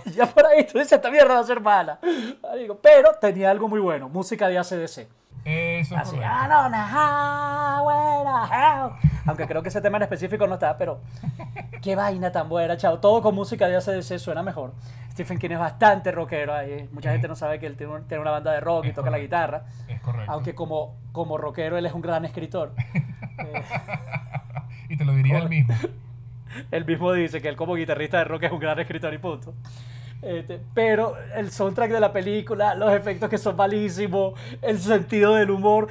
ya 0.06 0.26
por 0.26 0.46
ahí 0.46 0.64
tú 0.64 0.78
dices, 0.78 0.92
esta 0.92 1.10
mierda 1.10 1.34
va 1.34 1.40
a 1.40 1.44
ser 1.44 1.60
mala. 1.60 1.98
Pero 2.82 3.12
tenía 3.20 3.50
algo 3.50 3.68
muy 3.68 3.80
bueno, 3.80 4.08
música 4.08 4.48
de 4.48 4.58
ACDC. 4.58 5.08
Eso 5.48 5.96
Así, 5.96 6.16
Aunque 9.26 9.46
creo 9.46 9.62
que 9.62 9.68
ese 9.68 9.80
tema 9.80 9.96
en 9.98 10.02
específico 10.02 10.44
no 10.48 10.54
está, 10.54 10.76
pero 10.76 10.98
qué 11.82 11.94
vaina 11.94 12.32
tan 12.32 12.48
buena, 12.48 12.76
chao. 12.76 12.98
Todo 12.98 13.22
con 13.22 13.36
música 13.36 13.68
de 13.68 13.76
ACDC 13.76 14.18
suena 14.18 14.42
mejor. 14.42 14.74
Stephen 15.12 15.38
King 15.38 15.50
es 15.50 15.60
bastante 15.60 16.10
rockero. 16.10 16.52
Ahí. 16.52 16.88
Mucha 16.90 17.12
gente 17.12 17.28
no 17.28 17.36
sabe 17.36 17.60
que 17.60 17.66
él 17.66 17.76
tiene, 17.76 17.94
una 18.18 18.32
banda 18.32 18.52
de 18.52 18.60
rock 18.60 18.86
y 18.86 18.92
toca 18.92 19.08
la 19.08 19.20
guitarra. 19.20 19.66
Es 19.86 20.00
correcto. 20.00 20.32
Aunque 20.32 20.56
como, 20.56 20.96
como 21.12 21.38
rockero 21.38 21.78
él 21.78 21.86
es 21.86 21.92
un 21.92 22.02
gran 22.02 22.24
escritor. 22.24 22.72
y 24.88 24.96
te 24.96 25.04
lo 25.04 25.12
diría 25.14 25.38
él 25.38 25.48
mismo. 25.48 25.74
Él 26.70 26.86
mismo 26.86 27.12
dice 27.12 27.42
que 27.42 27.48
él 27.50 27.56
como 27.56 27.74
guitarrista 27.74 28.16
de 28.16 28.24
rock 28.24 28.44
es 28.44 28.52
un 28.52 28.60
gran 28.60 28.78
escritor 28.78 29.12
y 29.12 29.18
punto. 29.18 29.52
Este, 30.26 30.60
pero 30.74 31.16
el 31.36 31.52
soundtrack 31.52 31.92
de 31.92 32.00
la 32.00 32.12
película, 32.12 32.74
los 32.74 32.92
efectos 32.92 33.30
que 33.30 33.38
son 33.38 33.54
malísimos, 33.54 34.34
el 34.60 34.80
sentido 34.80 35.34
del 35.34 35.52
humor, 35.52 35.86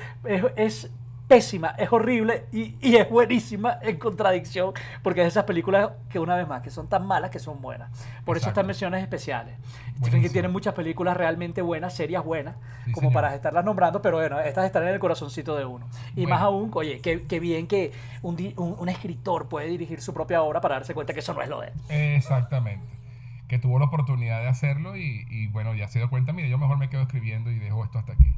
es, 0.58 0.92
pésima, 1.26 1.70
es 1.78 1.92
horrible 1.92 2.46
y, 2.52 2.76
y, 2.82 2.98
es 2.98 3.10
buenísima 3.10 3.80
en 3.82 3.98
contradicción, 3.98 4.74
porque 5.02 5.22
es 5.22 5.26
de 5.26 5.30
esas 5.30 5.46
películas 5.46 5.92
que 6.10 6.20
una 6.20 6.36
vez 6.36 6.48
más, 6.48 6.62
que 6.62 6.70
son 6.70 6.88
tan 6.88 7.08
malas 7.08 7.32
que 7.32 7.40
son 7.40 7.62
buenas. 7.62 7.90
Por 8.26 8.36
eso 8.36 8.50
estas 8.50 8.66
menciones 8.66 9.02
especiales. 9.02 9.56
Stephen 10.00 10.22
que 10.22 10.30
tiene 10.30 10.50
muchas 10.50 10.74
películas 10.74 11.16
realmente 11.16 11.62
buenas, 11.62 11.96
serias 11.96 12.24
buenas, 12.24 12.56
como 12.94 13.14
para 13.14 13.34
estarlas 13.34 13.64
nombrando, 13.64 14.02
pero 14.02 14.18
bueno, 14.18 14.40
estas 14.42 14.66
están 14.66 14.84
en 14.84 14.90
el 14.90 15.00
corazoncito 15.00 15.56
de 15.56 15.64
uno. 15.64 15.88
Y 16.16 16.28
más 16.28 16.42
aún, 16.42 16.70
oye, 16.74 17.00
qué, 17.00 17.40
bien 17.40 17.68
que 17.68 17.94
un, 18.22 18.36
un, 18.58 18.76
un 18.78 18.90
escritor 18.90 19.48
puede 19.48 19.68
dirigir 19.68 20.02
su 20.02 20.14
propia 20.14 20.42
obra 20.44 20.60
para 20.60 20.76
darse 20.76 20.94
cuenta 20.94 21.14
que 21.14 21.22
eso 21.22 21.34
no 21.34 21.42
es 21.42 21.48
lo 21.48 21.62
de 21.62 21.68
él. 21.68 21.74
Exactamente 22.18 23.05
que 23.48 23.60
tuvo 23.60 23.80
la 23.80 23.86
oportunidad 23.86 24.42
de 24.42 24.48
hacerlo 24.48 24.96
y, 24.98 25.48
bueno, 25.48 25.74
ya 25.76 25.88
se 25.88 26.00
dio 26.00 26.10
cuenta, 26.10 26.34
mire, 26.34 26.50
yo 26.50 26.58
mejor 26.58 26.78
me 26.78 26.90
quedo 26.90 27.02
escribiendo 27.02 27.52
y 27.52 27.60
dejo 27.60 27.84
esto 27.84 28.00
hasta 28.00 28.14
aquí. 28.14 28.34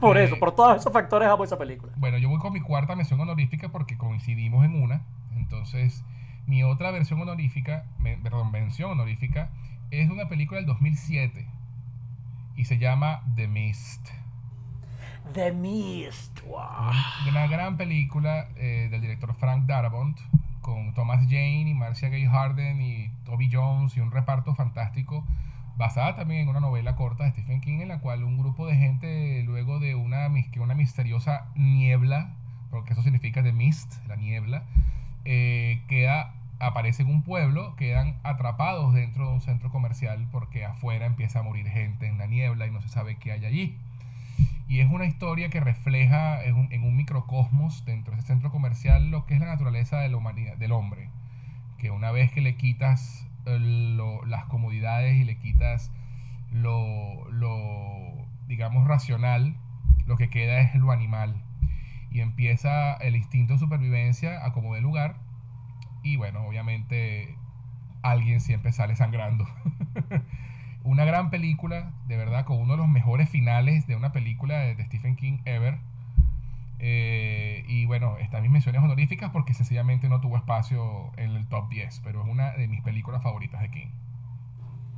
por 0.00 0.18
eso, 0.18 0.38
por 0.38 0.54
todos 0.54 0.76
esos 0.76 0.92
factores 0.92 1.28
amo 1.28 1.44
esa 1.44 1.58
película. 1.58 1.92
Bueno, 1.96 2.18
yo 2.18 2.28
voy 2.28 2.38
con 2.38 2.52
mi 2.52 2.60
cuarta 2.60 2.94
mención 2.94 3.20
honorífica 3.20 3.70
porque 3.70 3.96
coincidimos 3.96 4.64
en 4.64 4.82
una. 4.82 5.02
Entonces, 5.34 6.04
mi 6.46 6.62
otra 6.62 6.90
versión 6.90 7.20
honorífica, 7.20 7.84
perdón, 8.22 8.50
mención 8.50 8.90
honorífica, 8.90 9.50
es 9.90 10.10
una 10.10 10.28
película 10.28 10.58
del 10.58 10.66
2007 10.66 11.46
y 12.56 12.64
se 12.64 12.78
llama 12.78 13.22
The 13.36 13.48
Mist. 13.48 14.08
The 15.32 15.52
Mist, 15.52 16.40
wow. 16.42 16.90
Una, 17.28 17.46
gran 17.46 17.76
película 17.76 18.48
eh, 18.56 18.88
del 18.90 19.00
director 19.00 19.34
Frank 19.34 19.66
Darabont, 19.66 20.18
con 20.62 20.94
Thomas 20.94 21.24
Jane 21.24 21.68
y 21.68 21.74
Marcia 21.74 22.08
Gay 22.08 22.24
Harden 22.24 22.80
y 22.80 23.08
Toby 23.24 23.50
Jones 23.52 23.96
y 23.96 24.00
un 24.00 24.10
reparto 24.10 24.54
fantástico 24.54 25.24
basada 25.76 26.14
también 26.14 26.42
en 26.42 26.48
una 26.48 26.60
novela 26.60 26.96
corta 26.96 27.24
de 27.24 27.30
Stephen 27.30 27.60
King 27.60 27.80
en 27.80 27.88
la 27.88 28.00
cual 28.00 28.24
un 28.24 28.38
grupo 28.38 28.66
de 28.66 28.76
gente 28.76 29.42
luego 29.44 29.80
de 29.80 29.94
una, 29.94 30.28
una 30.60 30.74
misteriosa 30.74 31.48
niebla, 31.54 32.34
porque 32.70 32.92
eso 32.92 33.02
significa 33.02 33.42
de 33.42 33.52
mist, 33.52 33.94
la 34.06 34.16
niebla, 34.16 34.64
eh, 35.24 35.82
queda, 35.88 36.34
aparece 36.58 37.02
en 37.02 37.10
un 37.10 37.22
pueblo, 37.22 37.74
quedan 37.76 38.16
atrapados 38.22 38.94
dentro 38.94 39.26
de 39.26 39.34
un 39.34 39.40
centro 39.40 39.70
comercial 39.70 40.28
porque 40.30 40.64
afuera 40.64 41.06
empieza 41.06 41.40
a 41.40 41.42
morir 41.42 41.66
gente 41.68 42.06
en 42.06 42.18
la 42.18 42.26
niebla 42.26 42.66
y 42.66 42.70
no 42.70 42.80
se 42.80 42.88
sabe 42.88 43.16
qué 43.16 43.32
hay 43.32 43.44
allí. 43.44 43.76
Y 44.68 44.80
es 44.80 44.90
una 44.90 45.04
historia 45.04 45.50
que 45.50 45.60
refleja 45.60 46.42
en 46.44 46.54
un, 46.54 46.96
microcosmos 46.96 47.84
dentro 47.84 48.14
de 48.14 48.20
ese 48.20 48.28
centro 48.28 48.50
comercial 48.50 49.10
lo 49.10 49.26
que 49.26 49.34
es 49.34 49.40
la 49.40 49.46
naturaleza 49.46 49.98
de 49.98 50.08
la 50.08 50.16
humanidad, 50.16 50.56
del 50.56 50.72
hombre. 50.72 51.10
Que 51.78 51.90
una 51.90 52.10
vez 52.10 52.32
que 52.32 52.40
le 52.40 52.56
quitas 52.56 53.28
las 53.44 54.44
comodidades 54.44 55.16
y 55.16 55.24
le 55.24 55.36
quitas 55.36 55.90
lo, 56.52 57.28
lo, 57.30 58.26
digamos, 58.46 58.86
racional, 58.86 59.56
lo 60.06 60.16
que 60.16 60.30
queda 60.30 60.60
es 60.60 60.74
lo 60.74 60.92
animal. 60.92 61.42
Y 62.10 62.20
empieza 62.20 62.94
el 62.94 63.16
instinto 63.16 63.54
de 63.54 63.58
supervivencia 63.58 64.44
a 64.44 64.52
como 64.52 64.74
de 64.74 64.80
lugar. 64.80 65.16
Y 66.02 66.16
bueno, 66.16 66.46
obviamente 66.46 67.36
alguien 68.02 68.40
siempre 68.40 68.72
sale 68.72 68.96
sangrando. 68.96 69.46
Una 70.84 71.04
gran 71.04 71.30
película, 71.30 71.92
de 72.06 72.16
verdad, 72.16 72.44
con 72.44 72.58
uno 72.58 72.72
de 72.72 72.78
los 72.78 72.88
mejores 72.88 73.28
finales 73.28 73.86
de 73.86 73.96
una 73.96 74.12
película 74.12 74.58
de, 74.58 74.84
Stephen 74.84 75.16
King 75.16 75.38
ever. 75.44 75.78
Eh, 76.80 77.64
y 77.68 77.86
bueno, 77.86 78.18
están 78.18 78.42
mis 78.42 78.50
menciones 78.50 78.82
honoríficas 78.82 79.30
porque 79.30 79.54
sencillamente 79.54 80.08
no 80.08 80.20
tuvo 80.20 80.36
espacio 80.36 81.12
en 81.16 81.30
el 81.30 81.46
top 81.46 81.68
10, 81.68 82.00
pero 82.02 82.22
es 82.22 82.28
una 82.28 82.52
de 82.52 82.66
mis 82.66 82.82
películas 82.82 83.22
favoritas 83.22 83.60
de 83.60 83.70
King. 83.70 83.88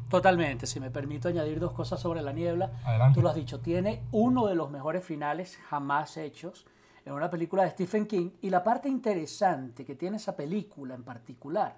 Totalmente, 0.08 0.66
si 0.66 0.80
me 0.80 0.90
permito 0.90 1.28
añadir 1.28 1.60
dos 1.60 1.72
cosas 1.72 2.00
sobre 2.00 2.22
La 2.22 2.32
Niebla. 2.32 2.70
Adelante. 2.84 3.16
Tú 3.16 3.22
lo 3.22 3.28
has 3.28 3.34
dicho, 3.34 3.60
tiene 3.60 4.00
uno 4.12 4.46
de 4.46 4.54
los 4.54 4.70
mejores 4.70 5.04
finales 5.04 5.58
jamás 5.68 6.16
hechos 6.16 6.66
en 7.04 7.12
una 7.12 7.30
película 7.30 7.64
de 7.64 7.70
Stephen 7.70 8.06
King. 8.06 8.30
Y 8.40 8.50
la 8.50 8.62
parte 8.62 8.88
interesante 8.88 9.84
que 9.84 9.94
tiene 9.94 10.16
esa 10.16 10.36
película 10.36 10.94
en 10.94 11.02
particular 11.02 11.76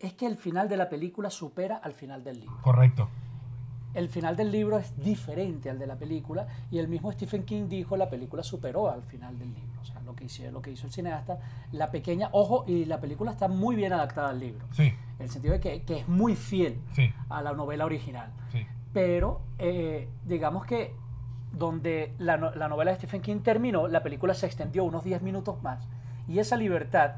es 0.00 0.12
que 0.12 0.26
el 0.26 0.36
final 0.36 0.68
de 0.68 0.76
la 0.76 0.88
película 0.88 1.30
supera 1.30 1.76
al 1.76 1.92
final 1.92 2.22
del 2.22 2.40
libro. 2.40 2.58
Correcto. 2.62 3.08
El 3.96 4.10
final 4.10 4.36
del 4.36 4.52
libro 4.52 4.76
es 4.78 4.94
diferente 5.02 5.70
al 5.70 5.78
de 5.78 5.86
la 5.86 5.96
película 5.96 6.46
y 6.70 6.78
el 6.78 6.86
mismo 6.86 7.10
Stephen 7.10 7.44
King 7.44 7.66
dijo 7.66 7.96
la 7.96 8.10
película 8.10 8.42
superó 8.42 8.90
al 8.90 9.02
final 9.02 9.38
del 9.38 9.48
libro. 9.54 9.80
O 9.80 9.84
sea, 9.86 10.02
lo 10.02 10.14
que 10.14 10.24
hizo, 10.24 10.50
lo 10.50 10.60
que 10.60 10.70
hizo 10.70 10.86
el 10.86 10.92
cineasta, 10.92 11.38
la 11.72 11.90
pequeña, 11.90 12.28
ojo, 12.32 12.64
y 12.66 12.84
la 12.84 13.00
película 13.00 13.30
está 13.30 13.48
muy 13.48 13.74
bien 13.74 13.94
adaptada 13.94 14.28
al 14.28 14.38
libro. 14.38 14.66
Sí, 14.72 14.82
En 15.18 15.22
el 15.24 15.30
sentido 15.30 15.54
de 15.54 15.60
que, 15.60 15.82
que 15.82 16.00
es 16.00 16.08
muy 16.08 16.36
fiel 16.36 16.78
sí, 16.92 17.10
a 17.30 17.40
la 17.40 17.54
novela 17.54 17.86
original. 17.86 18.30
sí. 18.52 18.66
Pero 18.92 19.40
eh, 19.58 20.08
digamos 20.24 20.64
que 20.66 20.94
donde 21.52 22.14
la, 22.18 22.36
la 22.36 22.68
novela 22.68 22.90
de 22.90 22.98
Stephen 22.98 23.22
King 23.22 23.40
terminó, 23.40 23.88
la 23.88 24.02
película 24.02 24.34
se 24.34 24.46
extendió 24.46 24.84
unos 24.84 25.04
10 25.04 25.22
minutos 25.22 25.62
más. 25.62 25.88
Y 26.28 26.38
esa 26.38 26.56
libertad 26.56 27.12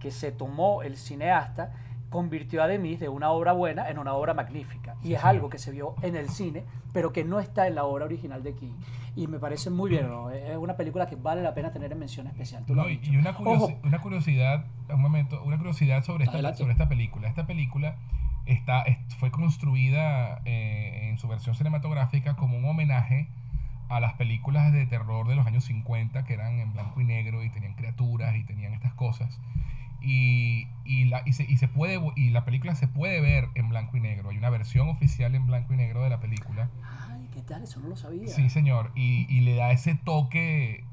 que 0.00 0.10
se 0.10 0.32
tomó 0.32 0.82
el 0.82 0.96
cineasta 0.96 1.72
convirtió 2.10 2.62
a 2.62 2.66
Demis 2.66 3.00
de 3.00 3.08
una 3.08 3.30
obra 3.30 3.52
buena 3.52 3.88
en 3.88 3.98
una 3.98 4.14
obra 4.14 4.34
magnífica. 4.34 4.81
Y 5.04 5.14
es 5.14 5.24
algo 5.24 5.48
que 5.50 5.58
se 5.58 5.70
vio 5.72 5.94
en 6.02 6.14
el 6.16 6.28
cine, 6.28 6.62
pero 6.92 7.12
que 7.12 7.24
no 7.24 7.40
está 7.40 7.66
en 7.66 7.74
la 7.74 7.84
obra 7.84 8.04
original 8.04 8.42
de 8.42 8.54
King. 8.54 8.74
Y 9.16 9.26
me 9.26 9.38
parece 9.38 9.68
muy 9.68 9.90
bien, 9.90 10.08
¿no? 10.08 10.30
es 10.30 10.56
una 10.56 10.76
película 10.76 11.06
que 11.06 11.16
vale 11.16 11.42
la 11.42 11.52
pena 11.54 11.70
tener 11.72 11.92
en 11.92 11.98
mención 11.98 12.26
especial. 12.28 12.64
Tú 12.66 12.74
lo 12.74 12.82
No, 12.82 12.88
has 12.88 12.94
y, 12.94 12.98
dicho. 12.98 13.12
y 13.12 13.16
una, 13.16 13.30
Ojo, 13.30 13.44
curiosi- 13.44 13.76
una 13.84 14.00
curiosidad, 14.00 14.64
un 14.88 15.00
momento, 15.02 15.42
una 15.44 15.56
curiosidad 15.58 16.02
sobre 16.04 16.24
esta, 16.24 16.34
Adelante. 16.36 16.58
sobre 16.58 16.72
esta 16.72 16.88
película. 16.88 17.28
Esta 17.28 17.46
película 17.46 17.96
está, 18.46 18.82
es- 18.82 18.98
fue 19.16 19.30
construida 19.30 20.40
eh, 20.44 21.08
en 21.10 21.18
su 21.18 21.28
versión 21.28 21.54
cinematográfica 21.54 22.36
como 22.36 22.56
un 22.56 22.64
homenaje 22.64 23.28
a 23.88 24.00
las 24.00 24.14
películas 24.14 24.72
de 24.72 24.86
terror 24.86 25.28
de 25.28 25.34
los 25.36 25.46
años 25.46 25.64
50 25.64 26.24
que 26.24 26.32
eran 26.34 26.58
en 26.60 26.72
blanco 26.72 27.00
y 27.00 27.04
negro 27.04 27.42
y 27.44 27.50
tenían 27.50 27.74
criaturas 27.74 28.34
y 28.36 28.44
tenían 28.44 28.72
estas 28.72 28.94
cosas. 28.94 29.38
Y, 30.02 30.68
y, 30.84 31.04
la, 31.06 31.22
y, 31.24 31.32
se, 31.32 31.44
y, 31.44 31.56
se 31.56 31.68
puede, 31.68 32.00
y 32.16 32.30
la 32.30 32.44
película 32.44 32.74
se 32.74 32.88
puede 32.88 33.20
ver 33.20 33.48
en 33.54 33.68
blanco 33.68 33.96
y 33.96 34.00
negro. 34.00 34.30
Hay 34.30 34.38
una 34.38 34.50
versión 34.50 34.88
oficial 34.88 35.34
en 35.34 35.46
blanco 35.46 35.74
y 35.74 35.76
negro 35.76 36.02
de 36.02 36.10
la 36.10 36.20
película. 36.20 36.70
Ay, 37.08 37.28
¿qué 37.32 37.42
tal? 37.42 37.62
Eso 37.62 37.80
no 37.80 37.88
lo 37.88 37.96
sabía. 37.96 38.26
Sí, 38.28 38.50
señor. 38.50 38.92
Y, 38.94 39.26
y 39.28 39.40
le 39.40 39.54
da 39.54 39.70
ese 39.70 39.94
toque 39.94 40.84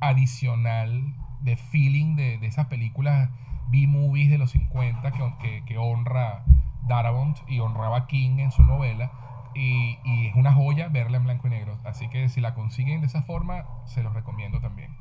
adicional 0.00 1.14
de 1.40 1.56
feeling 1.56 2.16
de, 2.16 2.38
de 2.38 2.46
esas 2.46 2.66
películas 2.66 3.30
B-movies 3.68 4.30
de 4.30 4.38
los 4.38 4.50
50 4.50 5.10
que, 5.12 5.34
que, 5.40 5.64
que 5.64 5.78
honra 5.78 6.44
Darabont 6.86 7.38
y 7.48 7.58
honraba 7.60 8.06
King 8.06 8.38
en 8.38 8.50
su 8.50 8.62
novela. 8.62 9.10
Y, 9.54 9.98
y 10.04 10.26
es 10.26 10.36
una 10.36 10.52
joya 10.52 10.88
verla 10.88 11.16
en 11.16 11.24
blanco 11.24 11.46
y 11.46 11.50
negro. 11.50 11.78
Así 11.84 12.08
que 12.08 12.28
si 12.28 12.40
la 12.40 12.54
consiguen 12.54 13.00
de 13.00 13.06
esa 13.06 13.22
forma, 13.22 13.64
se 13.86 14.02
los 14.02 14.12
recomiendo 14.12 14.60
también. 14.60 14.94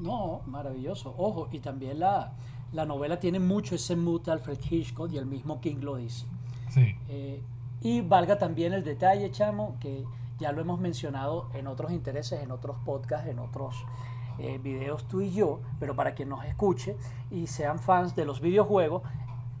No, 0.00 0.42
maravilloso. 0.46 1.14
Ojo, 1.16 1.48
y 1.52 1.60
también 1.60 2.00
la, 2.00 2.32
la 2.72 2.84
novela 2.84 3.20
tiene 3.20 3.38
mucho 3.38 3.74
ese 3.74 3.96
mood 3.96 4.22
de 4.22 4.32
Alfred 4.32 4.58
Hitchcock 4.68 5.12
y 5.12 5.18
el 5.18 5.26
mismo 5.26 5.60
King 5.60 5.76
lo 5.80 5.96
dice. 5.96 6.26
Sí, 6.70 6.96
Eh, 7.08 7.42
y 7.80 8.00
valga 8.00 8.38
también 8.38 8.72
el 8.72 8.82
detalle, 8.82 9.30
chamo, 9.30 9.76
que 9.78 10.04
ya 10.38 10.52
lo 10.52 10.60
hemos 10.62 10.80
mencionado 10.80 11.48
en 11.54 11.66
otros 11.66 11.92
intereses, 11.92 12.42
en 12.42 12.50
otros 12.50 12.76
podcasts, 12.84 13.28
en 13.28 13.38
otros 13.38 13.84
eh, 14.38 14.58
videos 14.58 15.06
tú 15.06 15.20
y 15.20 15.30
yo, 15.32 15.60
pero 15.78 15.94
para 15.94 16.14
quien 16.14 16.30
nos 16.30 16.44
escuche 16.44 16.96
y 17.30 17.46
sean 17.46 17.78
fans 17.78 18.16
de 18.16 18.24
los 18.24 18.40
videojuegos, 18.40 19.02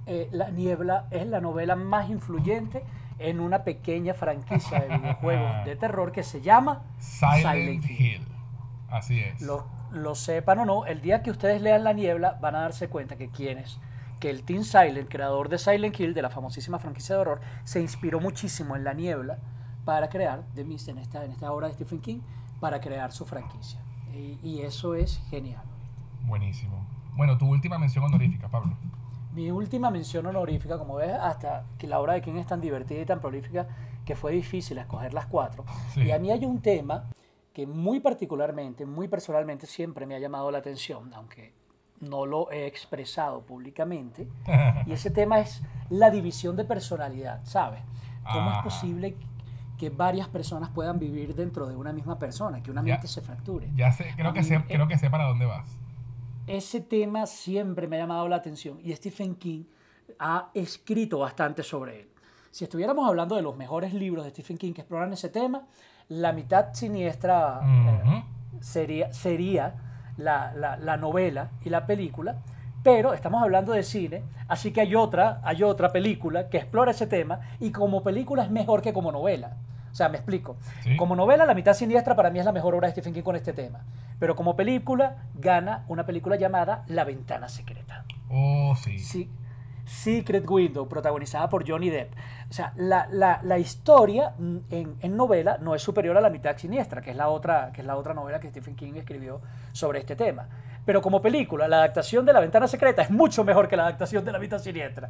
eh, 0.06 0.28
La 0.32 0.50
Niebla 0.50 1.06
es 1.10 1.26
la 1.26 1.40
novela 1.40 1.76
más 1.76 2.10
influyente 2.10 2.82
en 3.18 3.38
una 3.40 3.62
pequeña 3.62 4.14
franquicia 4.14 4.80
de 4.80 4.98
videojuegos 4.98 5.50
de 5.64 5.76
terror 5.76 6.10
que 6.10 6.22
se 6.24 6.40
llama 6.40 6.82
Silent, 6.98 7.84
Hill. 7.88 8.26
Así 8.90 9.20
es. 9.20 9.40
lo, 9.42 9.64
lo 9.94 10.14
sepan 10.14 10.58
o 10.58 10.64
no, 10.64 10.86
el 10.86 11.00
día 11.00 11.22
que 11.22 11.30
ustedes 11.30 11.62
lean 11.62 11.84
La 11.84 11.92
Niebla 11.92 12.38
van 12.40 12.56
a 12.56 12.60
darse 12.60 12.88
cuenta 12.88 13.16
que 13.16 13.30
quienes, 13.30 13.78
que 14.20 14.30
el 14.30 14.42
Team 14.42 14.64
Silent, 14.64 15.08
creador 15.08 15.48
de 15.48 15.58
Silent 15.58 15.98
Hill, 15.98 16.14
de 16.14 16.22
la 16.22 16.30
famosísima 16.30 16.78
franquicia 16.78 17.14
de 17.14 17.20
horror, 17.20 17.40
se 17.64 17.80
inspiró 17.80 18.20
muchísimo 18.20 18.76
en 18.76 18.84
La 18.84 18.92
Niebla 18.92 19.38
para 19.84 20.08
crear, 20.08 20.42
The 20.54 20.64
Mist, 20.64 20.88
en 20.88 20.98
esta, 20.98 21.24
en 21.24 21.32
esta 21.32 21.52
obra 21.52 21.68
de 21.68 21.74
Stephen 21.74 22.00
King, 22.00 22.20
para 22.60 22.80
crear 22.80 23.12
su 23.12 23.24
franquicia. 23.24 23.80
Y, 24.12 24.38
y 24.42 24.62
eso 24.62 24.94
es 24.94 25.22
genial. 25.30 25.62
Buenísimo. 26.22 26.86
Bueno, 27.16 27.38
tu 27.38 27.46
última 27.46 27.78
mención 27.78 28.04
honorífica, 28.04 28.48
Pablo. 28.48 28.76
Mi 29.34 29.50
última 29.50 29.90
mención 29.90 30.26
honorífica, 30.26 30.78
como 30.78 30.96
ves, 30.96 31.12
hasta 31.20 31.64
que 31.78 31.86
la 31.86 32.00
obra 32.00 32.14
de 32.14 32.22
King 32.22 32.36
es 32.36 32.46
tan 32.46 32.60
divertida 32.60 33.00
y 33.00 33.04
tan 33.04 33.20
prolífica 33.20 33.66
que 34.04 34.16
fue 34.16 34.32
difícil 34.32 34.78
escoger 34.78 35.12
las 35.14 35.26
cuatro. 35.26 35.64
Sí. 35.92 36.02
Y 36.02 36.12
a 36.12 36.18
mí 36.18 36.30
hay 36.30 36.44
un 36.44 36.60
tema 36.60 37.10
que 37.54 37.66
muy 37.66 38.00
particularmente, 38.00 38.84
muy 38.84 39.08
personalmente 39.08 39.66
siempre 39.66 40.04
me 40.04 40.14
ha 40.14 40.18
llamado 40.18 40.50
la 40.50 40.58
atención, 40.58 41.14
aunque 41.14 41.52
no 42.00 42.26
lo 42.26 42.50
he 42.50 42.66
expresado 42.66 43.40
públicamente. 43.42 44.28
Y 44.86 44.92
ese 44.92 45.10
tema 45.10 45.38
es 45.40 45.62
la 45.88 46.10
división 46.10 46.56
de 46.56 46.64
personalidad, 46.64 47.40
¿sabes? 47.44 47.80
¿Cómo 48.30 48.50
Ajá. 48.50 48.58
es 48.58 48.64
posible 48.64 49.16
que 49.78 49.88
varias 49.90 50.28
personas 50.28 50.70
puedan 50.70 50.98
vivir 50.98 51.34
dentro 51.34 51.66
de 51.66 51.76
una 51.76 51.92
misma 51.92 52.18
persona, 52.18 52.62
que 52.62 52.70
una 52.70 52.82
Ya. 52.82 52.94
mente 52.94 53.06
se 53.08 53.20
fracture? 53.22 53.70
Ya 53.76 53.92
sé, 53.92 54.12
creo 54.16 54.32
que 54.32 54.40
mí, 54.42 54.46
sé, 54.46 54.62
creo 54.66 54.88
que 54.88 54.98
sé 54.98 55.08
para 55.08 55.24
dónde 55.24 55.46
vas. 55.46 55.68
Ese 56.46 56.80
tema 56.80 57.26
siempre 57.26 57.86
me 57.86 57.96
ha 57.96 58.00
llamado 58.00 58.28
la 58.28 58.36
atención 58.36 58.78
y 58.82 58.92
Stephen 58.94 59.34
King 59.36 59.64
ha 60.18 60.50
escrito 60.54 61.18
bastante 61.20 61.62
sobre 61.62 62.00
él. 62.02 62.08
Si 62.50 62.64
estuviéramos 62.64 63.08
hablando 63.08 63.34
de 63.34 63.42
los 63.42 63.56
mejores 63.56 63.94
libros 63.94 64.24
de 64.24 64.30
Stephen 64.30 64.58
King 64.58 64.72
que 64.74 64.82
exploran 64.82 65.12
ese 65.12 65.28
tema, 65.28 65.66
la 66.08 66.32
mitad 66.32 66.72
siniestra 66.72 67.60
eh, 67.64 68.22
sería, 68.60 69.12
sería 69.12 69.74
la, 70.16 70.52
la- 70.54 70.76
la 70.76 70.96
novela 70.96 71.50
y 71.64 71.70
la 71.70 71.86
película, 71.86 72.36
pero 72.82 73.14
estamos 73.14 73.42
hablando 73.42 73.72
de 73.72 73.82
cine, 73.82 74.22
así 74.48 74.72
que 74.72 74.80
hay 74.82 74.94
otra, 74.94 75.40
hay 75.42 75.62
otra 75.62 75.90
película 75.90 76.48
que 76.50 76.58
explora 76.58 76.90
ese 76.90 77.06
tema 77.06 77.40
y 77.60 77.70
como 77.72 78.02
película 78.02 78.42
es 78.44 78.50
mejor 78.50 78.82
que 78.82 78.92
como 78.92 79.10
novela. 79.10 79.56
O 79.90 79.96
sea, 79.96 80.08
me 80.08 80.16
explico. 80.16 80.56
Sí. 80.82 80.96
Como 80.96 81.14
novela, 81.14 81.46
La 81.46 81.54
mitad 81.54 81.72
siniestra 81.72 82.16
para 82.16 82.28
mí 82.28 82.40
es 82.40 82.44
la 82.44 82.50
mejor 82.50 82.74
obra 82.74 82.88
de 82.88 82.92
Stephen 82.92 83.14
King 83.14 83.22
con 83.22 83.36
este 83.36 83.52
tema. 83.52 83.84
Pero 84.18 84.34
como 84.34 84.56
película, 84.56 85.18
gana 85.36 85.84
una 85.86 86.04
película 86.04 86.34
llamada 86.36 86.82
La 86.88 87.04
ventana 87.04 87.48
secreta. 87.48 88.04
Oh, 88.28 88.74
sí. 88.76 88.98
Sí, 88.98 89.30
Secret 89.84 90.48
Window, 90.48 90.88
protagonizada 90.88 91.48
por 91.48 91.68
Johnny 91.68 91.90
Depp. 91.90 92.12
O 92.50 92.52
sea, 92.52 92.72
la, 92.76 93.06
la- 93.10 93.40
la 93.42 93.58
historia 93.58 94.32
mm, 94.38 94.56
en, 94.70 94.96
en 95.00 95.16
novela 95.16 95.58
no 95.60 95.74
es 95.74 95.82
superior 95.82 96.16
a 96.16 96.20
La 96.20 96.30
mitad 96.30 96.56
siniestra, 96.56 97.00
que 97.02 97.10
es, 97.10 97.16
la 97.16 97.28
otra, 97.28 97.70
que 97.72 97.80
es 97.82 97.86
la 97.86 97.96
otra 97.96 98.14
novela 98.14 98.40
que 98.40 98.48
Stephen 98.48 98.76
King 98.76 98.94
escribió 98.96 99.40
sobre 99.72 99.98
este 99.98 100.16
tema. 100.16 100.48
Pero 100.86 101.00
como 101.00 101.22
película, 101.22 101.66
la 101.68 101.76
adaptación 101.78 102.26
de 102.26 102.32
La 102.32 102.40
ventana 102.40 102.68
secreta 102.68 103.02
es 103.02 103.10
mucho 103.10 103.42
mejor 103.44 103.68
que 103.68 103.76
la 103.76 103.84
adaptación 103.84 104.24
de 104.24 104.32
La 104.32 104.38
mitad 104.38 104.58
siniestra. 104.58 105.08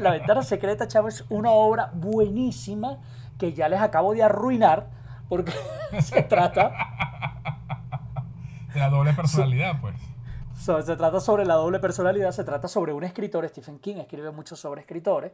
La 0.00 0.10
ventana 0.12 0.42
secreta, 0.42 0.88
chavo, 0.88 1.08
es 1.08 1.24
una 1.28 1.50
obra 1.50 1.90
buenísima 1.92 2.98
que 3.38 3.52
ya 3.52 3.68
les 3.68 3.80
acabo 3.80 4.14
de 4.14 4.22
arruinar 4.22 4.86
porque 5.28 5.52
se 6.00 6.22
trata 6.22 6.72
De 8.72 8.80
la 8.80 8.88
doble 8.88 9.12
personalidad, 9.12 9.80
pues. 9.80 9.94
So- 10.64 10.80
se 10.80 10.94
trata 10.94 11.18
sobre 11.18 11.44
la 11.44 11.54
doble 11.54 11.80
personalidad, 11.80 12.30
se 12.30 12.44
trata 12.44 12.68
sobre 12.68 12.92
un 12.92 13.02
escritor, 13.02 13.48
Stephen 13.48 13.80
King 13.80 13.96
escribe 13.96 14.30
mucho 14.30 14.54
sobre 14.54 14.82
escritores, 14.82 15.32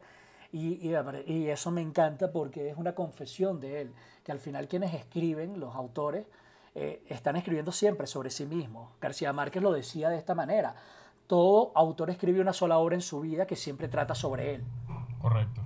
y, 0.52 0.88
y, 0.88 0.94
y 1.26 1.48
eso 1.50 1.70
me 1.70 1.82
encanta 1.82 2.32
porque 2.32 2.70
es 2.70 2.78
una 2.78 2.94
confesión 2.94 3.60
de 3.60 3.82
él, 3.82 3.92
que 4.24 4.32
al 4.32 4.38
final 4.38 4.68
quienes 4.68 4.94
escriben, 4.94 5.60
los 5.60 5.74
autores, 5.74 6.24
eh, 6.74 7.02
están 7.08 7.36
escribiendo 7.36 7.72
siempre 7.72 8.06
sobre 8.06 8.30
sí 8.30 8.46
mismos. 8.46 8.90
García 9.02 9.34
Márquez 9.34 9.62
lo 9.62 9.72
decía 9.72 10.08
de 10.08 10.16
esta 10.16 10.34
manera, 10.34 10.74
todo 11.26 11.72
autor 11.74 12.08
escribe 12.08 12.40
una 12.40 12.54
sola 12.54 12.78
obra 12.78 12.94
en 12.94 13.02
su 13.02 13.20
vida 13.20 13.46
que 13.46 13.56
siempre 13.56 13.88
trata 13.88 14.14
sobre 14.14 14.54
él. 14.54 14.64
Correcto. 15.20 15.60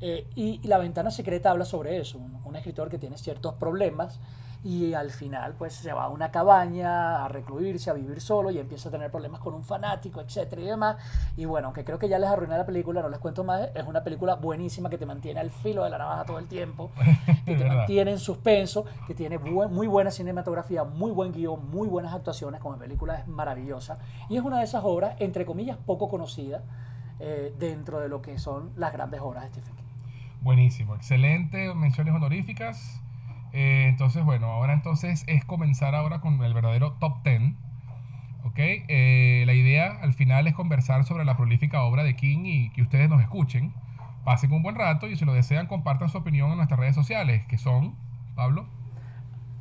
Eh, 0.00 0.26
y, 0.34 0.60
y 0.60 0.66
La 0.66 0.78
Ventana 0.78 1.12
Secreta 1.12 1.52
habla 1.52 1.64
sobre 1.64 1.98
eso, 1.98 2.18
un, 2.18 2.40
un 2.44 2.56
escritor 2.56 2.88
que 2.88 2.98
tiene 2.98 3.18
ciertos 3.18 3.54
problemas 3.54 4.18
y 4.64 4.94
al 4.94 5.10
final 5.10 5.54
pues 5.58 5.74
se 5.74 5.92
va 5.92 6.04
a 6.04 6.08
una 6.08 6.30
cabaña 6.30 7.22
a 7.22 7.28
recluirse, 7.28 7.90
a 7.90 7.92
vivir 7.92 8.22
solo 8.22 8.50
y 8.50 8.58
empieza 8.58 8.88
a 8.88 8.92
tener 8.92 9.10
problemas 9.10 9.40
con 9.40 9.52
un 9.52 9.62
fanático, 9.62 10.22
etcétera 10.22 10.62
y 10.62 10.64
demás. 10.64 10.96
Y 11.36 11.44
bueno, 11.44 11.66
aunque 11.66 11.84
creo 11.84 11.98
que 11.98 12.08
ya 12.08 12.18
les 12.18 12.30
arruiné 12.30 12.56
la 12.56 12.64
película, 12.64 13.02
no 13.02 13.10
les 13.10 13.18
cuento 13.18 13.44
más, 13.44 13.68
es 13.74 13.86
una 13.86 14.02
película 14.02 14.36
buenísima 14.36 14.88
que 14.88 14.96
te 14.96 15.04
mantiene 15.04 15.40
al 15.40 15.50
filo 15.50 15.84
de 15.84 15.90
la 15.90 15.98
navaja 15.98 16.24
todo 16.24 16.38
el 16.38 16.48
tiempo, 16.48 16.90
que 17.44 17.56
te 17.56 17.64
mantiene 17.66 18.12
en 18.12 18.18
suspenso, 18.18 18.86
que 19.06 19.14
tiene 19.14 19.38
muy 19.38 19.86
buena 19.86 20.10
cinematografía, 20.10 20.82
muy 20.84 21.10
buen 21.10 21.32
guion, 21.32 21.70
muy 21.70 21.86
buenas 21.86 22.14
actuaciones, 22.14 22.60
como 22.62 22.78
película 22.78 23.16
es 23.16 23.28
maravillosa. 23.28 23.98
Y 24.30 24.38
es 24.38 24.42
una 24.42 24.58
de 24.58 24.64
esas 24.64 24.82
obras, 24.82 25.16
entre 25.18 25.44
comillas, 25.44 25.76
poco 25.76 26.08
conocida 26.08 26.62
eh, 27.20 27.54
dentro 27.58 28.00
de 28.00 28.08
lo 28.08 28.22
que 28.22 28.38
son 28.38 28.72
las 28.76 28.94
grandes 28.94 29.20
obras 29.20 29.44
de 29.44 29.50
Stephen 29.50 29.76
King. 29.76 29.84
Buenísimo, 30.40 30.94
excelente, 30.94 31.72
menciones 31.74 32.14
honoríficas. 32.14 33.03
Eh, 33.54 33.86
entonces, 33.88 34.22
bueno, 34.24 34.48
ahora 34.48 34.74
entonces 34.74 35.24
es 35.26 35.44
comenzar 35.44 35.94
ahora 35.94 36.20
con 36.20 36.42
el 36.44 36.52
verdadero 36.52 36.92
top 37.00 37.22
10. 37.24 37.54
¿Ok? 38.44 38.58
Eh, 38.58 39.44
la 39.46 39.54
idea 39.54 39.98
al 40.02 40.12
final 40.12 40.46
es 40.46 40.54
conversar 40.54 41.04
sobre 41.04 41.24
la 41.24 41.36
prolífica 41.36 41.82
obra 41.82 42.04
de 42.04 42.14
King 42.14 42.44
y 42.44 42.70
que 42.70 42.82
ustedes 42.82 43.08
nos 43.08 43.22
escuchen 43.22 43.72
pasen 44.24 44.52
un 44.52 44.62
buen 44.62 44.74
rato 44.74 45.06
y 45.06 45.16
si 45.16 45.24
lo 45.24 45.34
desean 45.34 45.66
compartan 45.66 46.08
su 46.08 46.18
opinión 46.18 46.50
en 46.50 46.56
nuestras 46.56 46.80
redes 46.80 46.94
sociales, 46.94 47.44
que 47.46 47.58
son, 47.58 47.94
Pablo. 48.34 48.66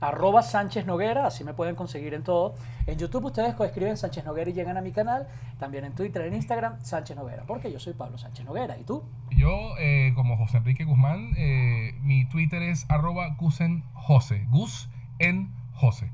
Arroba 0.04 0.41
Sánchez 0.43 0.86
Noguera, 0.86 1.28
así 1.28 1.45
me 1.45 1.54
pueden 1.54 1.76
conseguir 1.76 2.14
en 2.14 2.24
todo. 2.24 2.56
En 2.88 2.99
YouTube 2.99 3.24
ustedes 3.24 3.58
escriben 3.58 3.95
Sánchez 3.95 4.26
Noguera 4.26 4.49
y 4.49 4.54
llegan 4.54 4.76
a 4.76 4.82
mi 4.82 4.91
canal. 4.91 5.30
También 5.60 5.86
en 5.86 5.95
Twitter, 5.95 6.24
en 6.24 6.34
Instagram, 6.34 6.82
Sánchez 6.82 7.16
Noguera, 7.16 7.43
porque 7.47 7.72
yo 7.72 7.80
soy 7.80 7.93
Pablo 7.93 8.18
Sánchez 8.18 8.45
Noguera. 8.45 8.78
¿Y 8.78 8.84
tú? 8.84 9.04
Yo, 9.32 9.78
eh, 9.80 10.12
como 10.14 10.36
José 10.36 10.58
Enrique 10.58 10.84
Guzmán, 10.84 11.32
eh, 11.38 11.95
mi 12.01 12.26
Twitter 12.26 12.62
es 12.64 12.86
arroba 12.89 13.36
gusenjose, 13.39 14.45
Gus 14.49 14.89
en 15.20 15.54
José. 15.74 16.12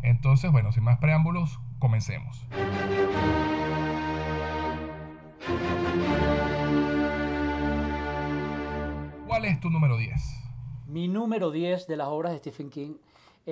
Entonces, 0.00 0.50
bueno, 0.50 0.72
sin 0.72 0.84
más 0.84 0.96
preámbulos, 0.96 1.60
comencemos. 1.78 2.46
¿Cuál 9.26 9.44
es 9.44 9.60
tu 9.60 9.68
número 9.68 9.98
10? 9.98 10.40
Mi 10.86 11.06
número 11.06 11.50
10 11.50 11.86
de 11.86 11.96
las 11.98 12.08
obras 12.08 12.32
de 12.32 12.38
Stephen 12.38 12.70
King 12.70 12.94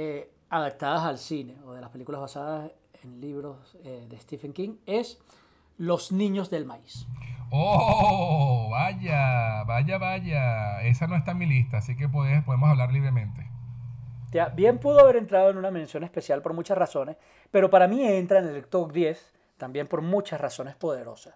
eh, 0.01 0.31
adaptadas 0.49 1.03
al 1.03 1.19
cine 1.19 1.57
o 1.67 1.73
de 1.73 1.81
las 1.81 1.91
películas 1.91 2.21
basadas 2.21 2.71
en 3.03 3.21
libros 3.21 3.77
eh, 3.83 4.07
de 4.09 4.17
Stephen 4.21 4.53
King 4.53 4.77
es 4.87 5.19
Los 5.77 6.13
Niños 6.13 6.51
del 6.51 6.65
Maíz. 6.67 7.05
Oh, 7.51 8.69
vaya, 8.71 9.65
vaya, 9.65 9.99
vaya. 9.99 10.83
Esa 10.83 11.09
no 11.09 11.17
está 11.17 11.33
en 11.33 11.39
mi 11.39 11.47
lista, 11.47 11.79
así 11.79 11.97
que 11.97 12.09
podemos 12.09 12.71
hablar 12.71 12.93
libremente. 12.93 13.45
Bien 14.55 14.79
pudo 14.79 15.01
haber 15.01 15.17
entrado 15.17 15.51
en 15.51 15.57
una 15.57 15.73
mención 15.73 16.05
especial 16.05 16.43
por 16.43 16.53
muchas 16.53 16.79
razones, 16.79 17.17
pero 17.51 17.69
para 17.69 17.89
mí 17.89 18.07
entra 18.07 18.39
en 18.39 18.47
el 18.47 18.67
top 18.67 18.93
10 18.93 19.33
también 19.57 19.89
por 19.89 20.03
muchas 20.03 20.41
razones 20.41 20.77
poderosas. 20.77 21.35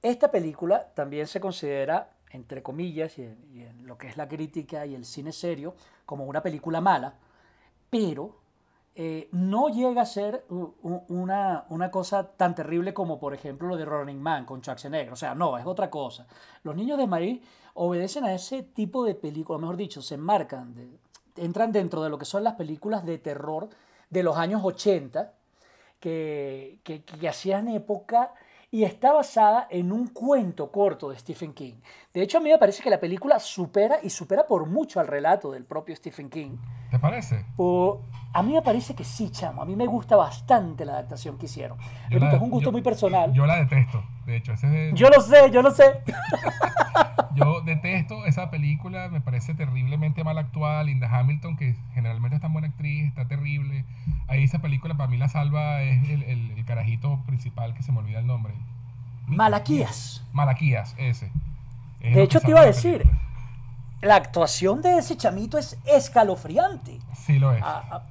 Esta 0.00 0.30
película 0.30 0.92
también 0.94 1.26
se 1.26 1.40
considera, 1.40 2.10
entre 2.30 2.62
comillas, 2.62 3.18
y 3.18 3.22
en, 3.22 3.84
lo 3.84 3.98
que 3.98 4.06
es 4.06 4.16
la 4.16 4.28
crítica 4.28 4.86
y 4.86 4.94
el 4.94 5.04
cine 5.04 5.32
serio, 5.32 5.74
como 6.04 6.24
una 6.24 6.40
película 6.40 6.80
mala, 6.80 7.14
pero 7.90 8.36
eh, 8.94 9.28
no 9.32 9.68
llega 9.68 10.02
a 10.02 10.06
ser 10.06 10.44
una, 10.48 11.66
una, 11.68 11.90
cosa 11.90 12.32
tan 12.32 12.54
terrible 12.54 12.94
como, 12.94 13.18
por 13.18 13.34
ejemplo, 13.34 13.68
lo 13.68 13.76
de 13.76 13.84
Running 13.84 14.20
Man 14.20 14.46
con 14.46 14.60
Schwarzenegger. 14.60 15.12
O 15.12 15.16
sea, 15.16 15.34
no, 15.34 15.58
es 15.58 15.66
otra 15.66 15.90
cosa. 15.90 16.26
Los 16.62 16.74
niños 16.74 16.96
de 16.96 17.06
Maíz 17.06 17.42
obedecen 17.74 18.24
a 18.24 18.32
ese 18.32 18.62
tipo 18.62 19.04
de 19.04 19.14
películas, 19.14 19.60
mejor 19.60 19.76
dicho, 19.76 20.00
se 20.00 20.14
enmarcan 20.14 20.74
de, 20.74 20.88
entran 21.36 21.72
dentro 21.72 22.02
de 22.02 22.10
lo 22.10 22.18
que 22.18 22.24
son 22.24 22.42
las 22.42 22.54
películas 22.54 23.04
de 23.04 23.18
terror 23.18 23.68
de 24.10 24.22
los 24.22 24.36
años 24.36 24.62
80, 24.64 25.32
que, 26.00 26.78
que, 26.82 27.28
hacían 27.28 27.68
época 27.68 28.32
y 28.70 28.84
está 28.84 29.12
basada 29.12 29.66
en 29.70 29.92
un 29.92 30.08
cuento 30.08 30.70
corto 30.70 31.10
de 31.10 31.18
Stephen 31.18 31.52
King. 31.52 31.74
De 32.12 32.22
hecho, 32.22 32.38
a 32.38 32.40
mí 32.40 32.50
me 32.50 32.58
parece 32.58 32.82
que 32.82 32.90
la 32.90 33.00
película 33.00 33.38
supera 33.38 33.98
y 34.02 34.10
supera 34.10 34.46
por 34.46 34.66
mucho 34.66 35.00
al 35.00 35.06
relato 35.06 35.52
del 35.52 35.64
propio 35.64 35.94
Stephen 35.96 36.28
King. 36.28 36.56
¿Te 36.90 36.98
parece? 36.98 37.44
A 38.36 38.42
mí 38.42 38.52
me 38.52 38.60
parece 38.60 38.94
que 38.94 39.02
sí, 39.02 39.30
chamo. 39.30 39.62
A 39.62 39.64
mí 39.64 39.74
me 39.74 39.86
gusta 39.86 40.14
bastante 40.14 40.84
la 40.84 40.92
adaptación 40.92 41.38
que 41.38 41.46
hicieron. 41.46 41.78
es 42.10 42.20
un 42.20 42.50
gusto 42.50 42.70
muy 42.70 42.82
personal. 42.82 43.32
Yo 43.32 43.46
la 43.46 43.56
detesto, 43.56 44.04
de 44.26 44.36
hecho. 44.36 44.52
Yo 44.92 45.08
lo 45.08 45.22
sé, 45.22 45.50
yo 45.50 45.62
lo 45.62 45.70
sé. 45.70 45.84
Yo 47.34 47.60
detesto 47.60 48.24
esa 48.24 48.50
película, 48.50 49.08
me 49.08 49.20
parece 49.20 49.52
terriblemente 49.52 50.24
mal 50.24 50.38
actuada. 50.38 50.82
Linda 50.82 51.06
Hamilton, 51.10 51.56
que 51.56 51.76
generalmente 51.94 52.36
es 52.36 52.40
tan 52.42 52.52
buena 52.52 52.68
actriz, 52.68 53.06
está 53.08 53.28
terrible. 53.28 53.84
Ahí 54.26 54.42
esa 54.44 54.60
película 54.60 54.96
para 54.96 55.10
mí 55.10 55.18
la 55.18 55.28
salva 55.28 55.82
es 55.82 56.08
el, 56.08 56.64
carajito 56.66 57.20
principal 57.26 57.74
que 57.74 57.82
se 57.82 57.92
me 57.92 57.98
olvida 57.98 58.20
el 58.20 58.26
nombre. 58.26 58.54
Malaquías. 59.26 60.24
Malaquías, 60.32 60.94
ese. 60.98 61.30
de 62.00 62.22
hecho, 62.22 62.40
te 62.40 62.50
iba 62.50 62.60
a 62.60 62.66
decir, 62.66 63.06
la 64.00 64.16
actuación 64.16 64.80
de 64.80 64.98
ese 64.98 65.16
chamito 65.16 65.58
es 65.58 65.78
escalofriante. 65.84 66.98
Sí, 67.14 67.38
lo 67.38 67.52
es. 67.52 67.62
Ah, 67.62 67.84
ah, 67.90 68.02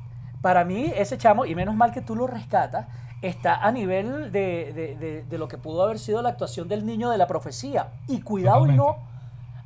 para 0.46 0.64
mí, 0.64 0.94
ese 0.96 1.18
chamo, 1.18 1.48
y 1.48 1.56
menos 1.56 1.74
mal 1.74 1.92
que 1.92 2.02
tú 2.02 2.16
lo 2.16 2.28
rescatas, 2.28 2.86
está 3.24 3.66
a 3.66 3.72
nivel 3.72 4.32
de, 4.32 5.26
lo 5.32 5.48
que 5.48 5.58
pudo 5.58 5.82
haber 5.82 5.98
sido 5.98 6.22
la 6.22 6.30
actuación 6.30 6.68
del 6.68 6.86
niño 6.86 7.10
de 7.10 7.18
la 7.18 7.26
profecía. 7.26 7.94
Y 8.08 8.22
cuidado 8.22 8.68
y 8.68 8.74
no 8.74 8.98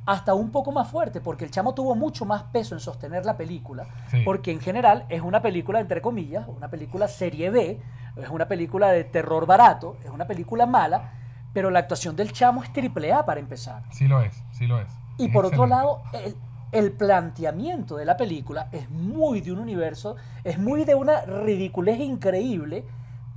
hasta 0.06 0.32
un 0.32 0.50
poco 0.50 0.72
más 0.72 0.88
fuerte, 0.88 1.20
porque 1.20 1.44
el 1.44 1.50
chamo 1.50 1.74
tuvo 1.74 1.94
mucho 1.94 2.24
más 2.24 2.44
peso 2.44 2.74
en 2.74 2.80
sostener 2.80 3.26
la 3.26 3.36
película, 3.36 3.88
porque 4.24 4.52
en 4.52 4.60
general 4.60 5.04
es 5.10 5.20
una 5.20 5.42
película, 5.42 5.80
entre 5.80 6.00
comillas, 6.00 6.48
una 6.48 6.68
película 6.68 7.08
serie 7.08 7.50
B, 7.50 7.78
es 8.16 8.30
una 8.30 8.48
película 8.48 8.90
de 8.90 9.04
terror 9.04 9.44
barato, 9.44 9.98
es 10.02 10.10
una 10.10 10.26
película 10.26 10.64
mala, 10.64 11.12
pero 11.52 11.68
la 11.68 11.80
actuación 11.80 12.16
del 12.16 12.32
chamo 12.32 12.64
es 12.64 12.72
triple 12.72 13.12
A 13.12 13.26
para 13.26 13.38
empezar. 13.38 13.82
Sí 13.90 14.08
lo 14.08 14.22
es, 14.22 14.34
sí 14.52 14.66
lo 14.66 14.80
es. 14.80 14.88
Y 15.18 15.28
por 15.28 15.44
otro 15.44 15.66
lado, 15.66 16.00
el, 16.14 16.34
el 16.72 16.92
planteamiento 16.92 17.96
de 17.96 18.04
la 18.04 18.16
película 18.16 18.68
es 18.72 18.88
muy 18.90 19.40
de 19.40 19.52
un 19.52 19.58
universo, 19.58 20.16
es 20.44 20.58
muy 20.58 20.84
de 20.84 20.94
una 20.94 21.22
ridiculez 21.22 22.00
increíble, 22.00 22.84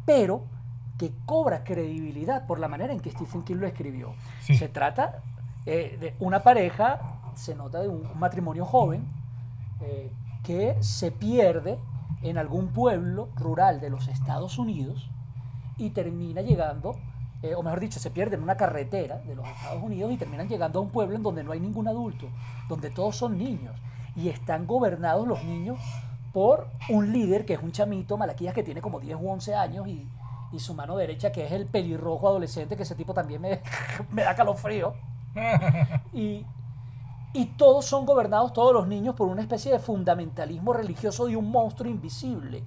pero 0.06 0.44
que 0.98 1.12
cobra 1.26 1.64
credibilidad 1.64 2.46
por 2.46 2.60
la 2.60 2.68
manera 2.68 2.94
en 2.94 3.00
que 3.00 3.12
Stephen 3.12 3.44
King 3.44 3.56
lo 3.56 3.68
escribió. 3.68 4.14
Se 4.42 4.70
trata 4.70 5.24
eh, 5.66 5.98
de 6.00 6.16
una 6.20 6.44
pareja, 6.44 7.00
se 7.36 7.56
nota 7.56 7.82
de 7.82 7.90
un, 7.90 8.08
matrimonio 8.20 8.66
joven, 8.66 9.08
eh, 9.82 10.12
que 10.44 10.76
se 10.82 11.12
pierde 11.12 11.80
en 12.22 12.38
algún 12.38 12.68
pueblo 12.68 13.30
rural 13.36 13.82
de 13.82 13.90
los 13.90 14.08
Estados 14.08 14.58
Unidos 14.58 15.10
y 15.78 15.90
termina 15.90 16.42
llegando, 16.42 16.96
eh, 17.44 17.56
o 17.56 17.62
mejor 17.62 17.82
dicho, 17.82 18.00
se 18.00 18.10
pierde 18.10 18.38
en 18.38 18.44
una 18.44 18.56
carretera 18.56 19.18
de 19.18 19.36
los 19.36 19.46
Estados 19.46 19.84
Unidos 19.84 20.14
y 20.14 20.18
terminan 20.18 20.48
llegando 20.48 20.80
a 20.80 20.82
un 20.82 20.90
pueblo 20.90 21.18
en 21.18 21.24
donde 21.24 21.44
no 21.44 21.52
hay 21.52 21.60
ningún 21.60 21.90
adulto, 21.90 22.30
donde 22.70 22.90
todos 22.90 23.18
son 23.18 23.38
niños 23.38 23.76
y 24.16 24.30
están 24.30 24.66
gobernados 24.66 25.28
los 25.28 25.44
niños 25.44 25.78
por 26.32 26.70
un 26.90 27.12
líder 27.12 27.46
que 27.46 27.54
es 27.54 27.62
un 27.62 27.74
chamito, 27.74 28.18
Malaquías, 28.18 28.54
que 28.54 28.64
tiene 28.64 28.82
como 28.82 29.02
10 29.02 29.18
u 29.22 29.30
11 29.30 29.56
años 29.56 29.88
y, 29.90 30.08
y 30.54 30.60
su 30.60 30.74
mano 30.74 30.96
derecha, 30.96 31.34
que 31.34 31.46
es 31.46 31.52
el 31.52 31.66
pelirrojo 31.66 32.30
adolescente, 32.30 32.78
que 32.78 32.84
ese 32.84 32.96
tipo 32.96 33.14
también 33.14 33.42
me, 33.42 33.62
me 34.12 34.24
da 34.24 34.34
calofrío. 34.36 34.94
y, 36.14 36.46
y 37.34 37.46
todos 37.58 37.86
son 37.86 38.06
gobernados, 38.06 38.54
todos 38.54 38.74
los 38.74 38.88
niños, 38.88 39.16
por 39.16 39.28
una 39.28 39.42
especie 39.42 39.72
de 39.72 39.80
fundamentalismo 39.80 40.72
religioso 40.72 41.26
de 41.26 41.36
un 41.36 41.52
monstruo 41.52 41.92
invisible. 41.92 42.64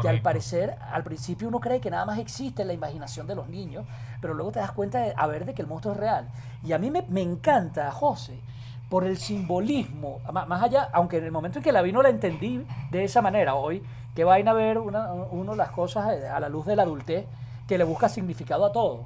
Que 0.00 0.08
al 0.08 0.20
parecer, 0.20 0.76
al 0.92 1.04
principio 1.04 1.48
uno 1.48 1.60
cree 1.60 1.80
que 1.80 1.90
nada 1.90 2.04
más 2.04 2.18
existe 2.18 2.62
en 2.62 2.68
la 2.68 2.74
imaginación 2.74 3.26
de 3.26 3.34
los 3.34 3.48
niños, 3.48 3.84
pero 4.20 4.34
luego 4.34 4.52
te 4.52 4.60
das 4.60 4.72
cuenta 4.72 5.00
de, 5.00 5.14
a 5.16 5.26
ver, 5.26 5.44
de 5.44 5.54
que 5.54 5.62
el 5.62 5.68
monstruo 5.68 5.94
es 5.94 6.00
real. 6.00 6.28
Y 6.64 6.72
a 6.72 6.78
mí 6.78 6.90
me, 6.90 7.02
me 7.08 7.22
encanta, 7.22 7.90
José, 7.90 8.40
por 8.88 9.04
el 9.04 9.18
simbolismo, 9.18 10.20
más 10.32 10.62
allá, 10.62 10.88
aunque 10.92 11.18
en 11.18 11.24
el 11.24 11.32
momento 11.32 11.58
en 11.58 11.64
que 11.64 11.72
la 11.72 11.82
vi 11.82 11.92
no 11.92 12.02
la 12.02 12.08
entendí 12.08 12.64
de 12.90 13.04
esa 13.04 13.20
manera, 13.20 13.54
hoy, 13.54 13.82
que 14.14 14.24
vaina 14.24 14.52
a 14.52 14.54
ver 14.54 14.78
una, 14.78 15.12
uno 15.12 15.54
las 15.54 15.70
cosas 15.70 16.12
eh, 16.14 16.26
a 16.26 16.40
la 16.40 16.48
luz 16.48 16.66
de 16.66 16.74
la 16.74 16.82
adultez 16.82 17.26
que 17.68 17.76
le 17.76 17.84
busca 17.84 18.08
significado 18.08 18.64
a 18.64 18.72
todo. 18.72 19.04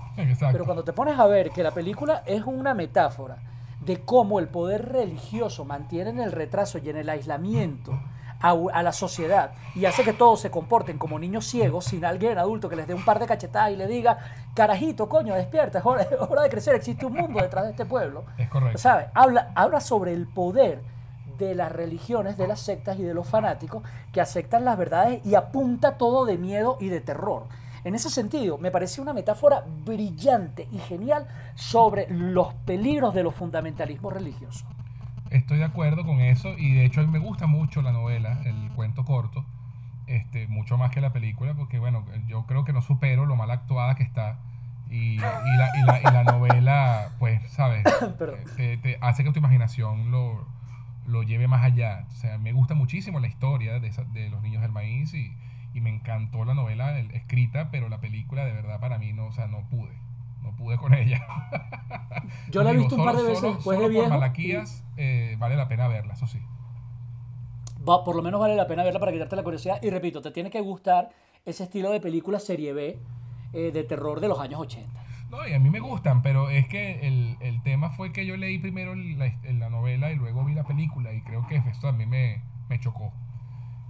Pero 0.53 0.65
cuando 0.65 0.85
te 0.85 0.93
pones 0.93 1.19
a 1.19 1.27
ver 1.27 1.51
que 1.51 1.65
la 1.65 1.73
película 1.73 2.23
es 2.27 2.45
una 2.45 2.75
metáfora 2.75 3.39
de 3.81 4.01
cómo 4.03 4.39
el 4.39 4.47
poder 4.47 4.93
religioso 4.93 5.65
mantiene 5.65 6.11
en 6.11 6.21
el 6.21 6.31
retraso 6.31 6.79
y 6.79 6.89
en 6.89 6.97
el 6.97 7.09
aislamiento 7.09 7.99
a, 8.43 8.83
la 8.83 8.93
sociedad 8.93 9.53
y 9.75 9.85
hace 9.85 10.03
que 10.03 10.13
todos 10.13 10.41
se 10.41 10.51
comporten 10.51 10.99
como 10.99 11.19
niños 11.19 11.47
ciegos 11.47 11.85
sin 11.87 12.05
alguien 12.05 12.39
adulto 12.39 12.69
que 12.69 12.77
les 12.77 12.87
dé 12.87 12.95
un 12.95 13.05
par 13.05 13.21
de 13.21 13.27
cachetadas 13.27 13.71
y 13.71 13.77
le 13.77 13.87
diga, 13.87 14.19
carajito, 14.55 15.09
coño, 15.09 15.35
despierta, 15.35 15.79
es 15.79 15.85
hora, 15.85 16.05
de 16.43 16.49
crecer, 16.51 16.75
existe 16.75 17.07
un 17.07 17.15
mundo 17.15 17.41
detrás 17.41 17.65
de 17.65 17.71
este 17.71 17.87
pueblo. 17.87 18.25
Es 18.37 18.49
correcto. 18.49 18.79
¿Sabes? 18.79 19.07
Habla, 19.15 19.53
habla 19.55 19.81
sobre 19.81 20.13
el 20.13 20.27
poder 20.27 20.83
de 21.39 21.55
las 21.55 21.71
religiones, 21.71 22.37
de 22.37 22.49
las 22.49 22.61
sectas 22.61 22.99
y 22.99 23.03
de 23.03 23.15
los 23.15 23.29
fanáticos 23.29 23.83
que 24.13 24.21
aceptan 24.21 24.65
las 24.65 24.77
verdades 24.77 25.25
y 25.25 25.35
apunta 25.35 25.97
todo 25.97 26.25
de 26.25 26.37
miedo 26.37 26.77
y 26.81 26.89
de 26.89 27.01
terror. 27.01 27.47
En 27.85 27.95
ese 27.95 28.11
sentido, 28.11 28.59
me 28.59 28.71
parece 28.71 29.01
una 29.01 29.13
metáfora 29.13 29.65
brillante 29.85 30.69
y 30.71 30.79
genial 30.79 31.27
sobre 31.55 32.09
los 32.11 32.55
peligros 32.67 33.15
de 33.15 33.25
los 33.25 33.35
fundamentalismos 33.35 34.13
religiosos. 34.13 34.65
Estoy 35.33 35.59
de 35.59 35.65
acuerdo 35.65 36.05
con 36.05 36.21
eso 36.21 36.59
y 36.59 36.75
de 36.75 36.85
hecho 36.85 37.01
a 37.01 37.05
mí 37.05 37.11
me 37.11 37.19
gusta 37.19 37.47
mucho 37.47 37.81
la 37.81 37.91
novela, 37.91 38.43
el 38.45 38.71
cuento 38.75 39.05
corto, 39.05 39.47
este, 40.07 40.47
mucho 40.47 40.77
más 40.77 40.91
que 40.91 41.01
la 41.01 41.15
película, 41.15 41.55
porque 41.55 41.79
bueno, 41.79 42.05
yo 42.27 42.45
creo 42.45 42.65
que 42.65 42.75
no 42.75 42.83
supero 42.83 43.25
lo 43.25 43.35
mal 43.35 43.51
actuada 43.51 43.95
que 43.95 44.03
está 44.03 44.39
y, 44.91 45.17
la, 45.17 46.23
novela, 46.25 47.13
pues, 47.19 47.41
¿sabes? 47.51 47.83
Te, 48.57 48.99
hace 49.01 49.25
que 49.25 49.33
tu 49.33 49.39
imaginación 49.39 50.11
lo, 50.11 50.47
lo, 51.07 51.23
lleve 51.23 51.49
más 51.49 51.63
allá. 51.63 52.05
O 52.11 52.15
sea, 52.15 52.37
me 52.37 52.53
gusta 52.53 52.75
muchísimo 52.75 53.19
la 53.19 53.29
historia 53.29 53.81
de, 53.81 53.91
de 54.13 54.29
los 54.29 54.43
niños 54.43 54.61
del 54.61 54.71
maíz 54.71 55.15
y, 55.15 55.35
y, 55.73 55.81
me 55.81 55.89
encantó 55.89 56.45
la 56.45 56.53
novela 56.53 56.99
escrita, 56.99 57.71
pero 57.71 57.89
la 57.89 58.03
película 58.03 58.45
de 58.45 58.53
verdad 58.53 58.81
para 58.81 58.99
mí 58.99 59.15
no, 59.15 59.27
o 59.27 59.33
sea, 59.33 59.47
no 59.47 59.63
pude 59.71 59.97
no 60.43 60.55
pude 60.57 60.77
con 60.77 60.95
ella. 60.95 61.25
Yo 62.51 62.63
la 62.63 62.73
he 62.73 62.77
visto 62.77 62.97
un 62.97 63.05
par 63.05 63.17
de 63.17 63.23
veces 63.23 63.55
después 63.55 63.79
de 63.79 63.89
viejo. 63.89 64.09
Por 64.09 64.15
Malaquías 64.19 64.85
eh, 64.97 65.37
vale 65.39 65.57
la 65.57 65.69
pena 65.69 65.89
verla, 65.89 66.15
eso 66.15 66.27
sí. 66.27 66.41
Va, 67.89 68.05
por 68.05 68.15
lo 68.15 68.23
menos 68.23 68.41
vale 68.41 68.55
la 68.55 68.67
pena 68.67 68.85
verla 68.85 69.01
para 69.01 69.13
quitarte 69.13 69.37
la 69.37 69.43
curiosidad. 69.43 69.79
Y 69.83 69.91
repito, 69.91 70.21
te 70.21 70.31
tiene 70.31 70.51
que 70.51 70.61
gustar 70.61 71.11
ese 71.45 71.65
estilo 71.65 71.91
de 71.91 72.01
película 72.01 72.39
serie 72.39 72.73
B 72.73 72.99
eh, 73.53 73.71
de 73.73 73.85
terror 73.85 74.21
de 74.21 74.29
los 74.29 74.39
años 74.39 74.61
80. 74.61 75.03
No, 75.31 75.49
y 75.49 75.55
a 75.55 75.59
mí 75.59 75.71
me 75.71 75.81
gustan, 75.81 76.23
pero 76.23 76.51
es 76.51 76.69
que 76.69 77.07
el, 77.09 77.37
el 77.41 77.63
tema 77.63 77.91
fue 77.91 78.13
que 78.13 78.27
yo 78.27 78.37
leí 78.37 78.59
primero 78.59 78.95
la, 78.95 79.35
la, 79.45 79.71
novela 79.71 80.13
y 80.13 80.17
luego 80.17 80.45
vi 80.45 80.55
la 80.55 80.65
película 80.65 81.13
y 81.15 81.23
creo 81.23 81.47
que 81.47 81.57
esto 81.57 81.89
a 81.89 81.93
mí 81.93 82.05
me, 82.05 82.43
me 82.69 82.79
chocó. 82.79 83.13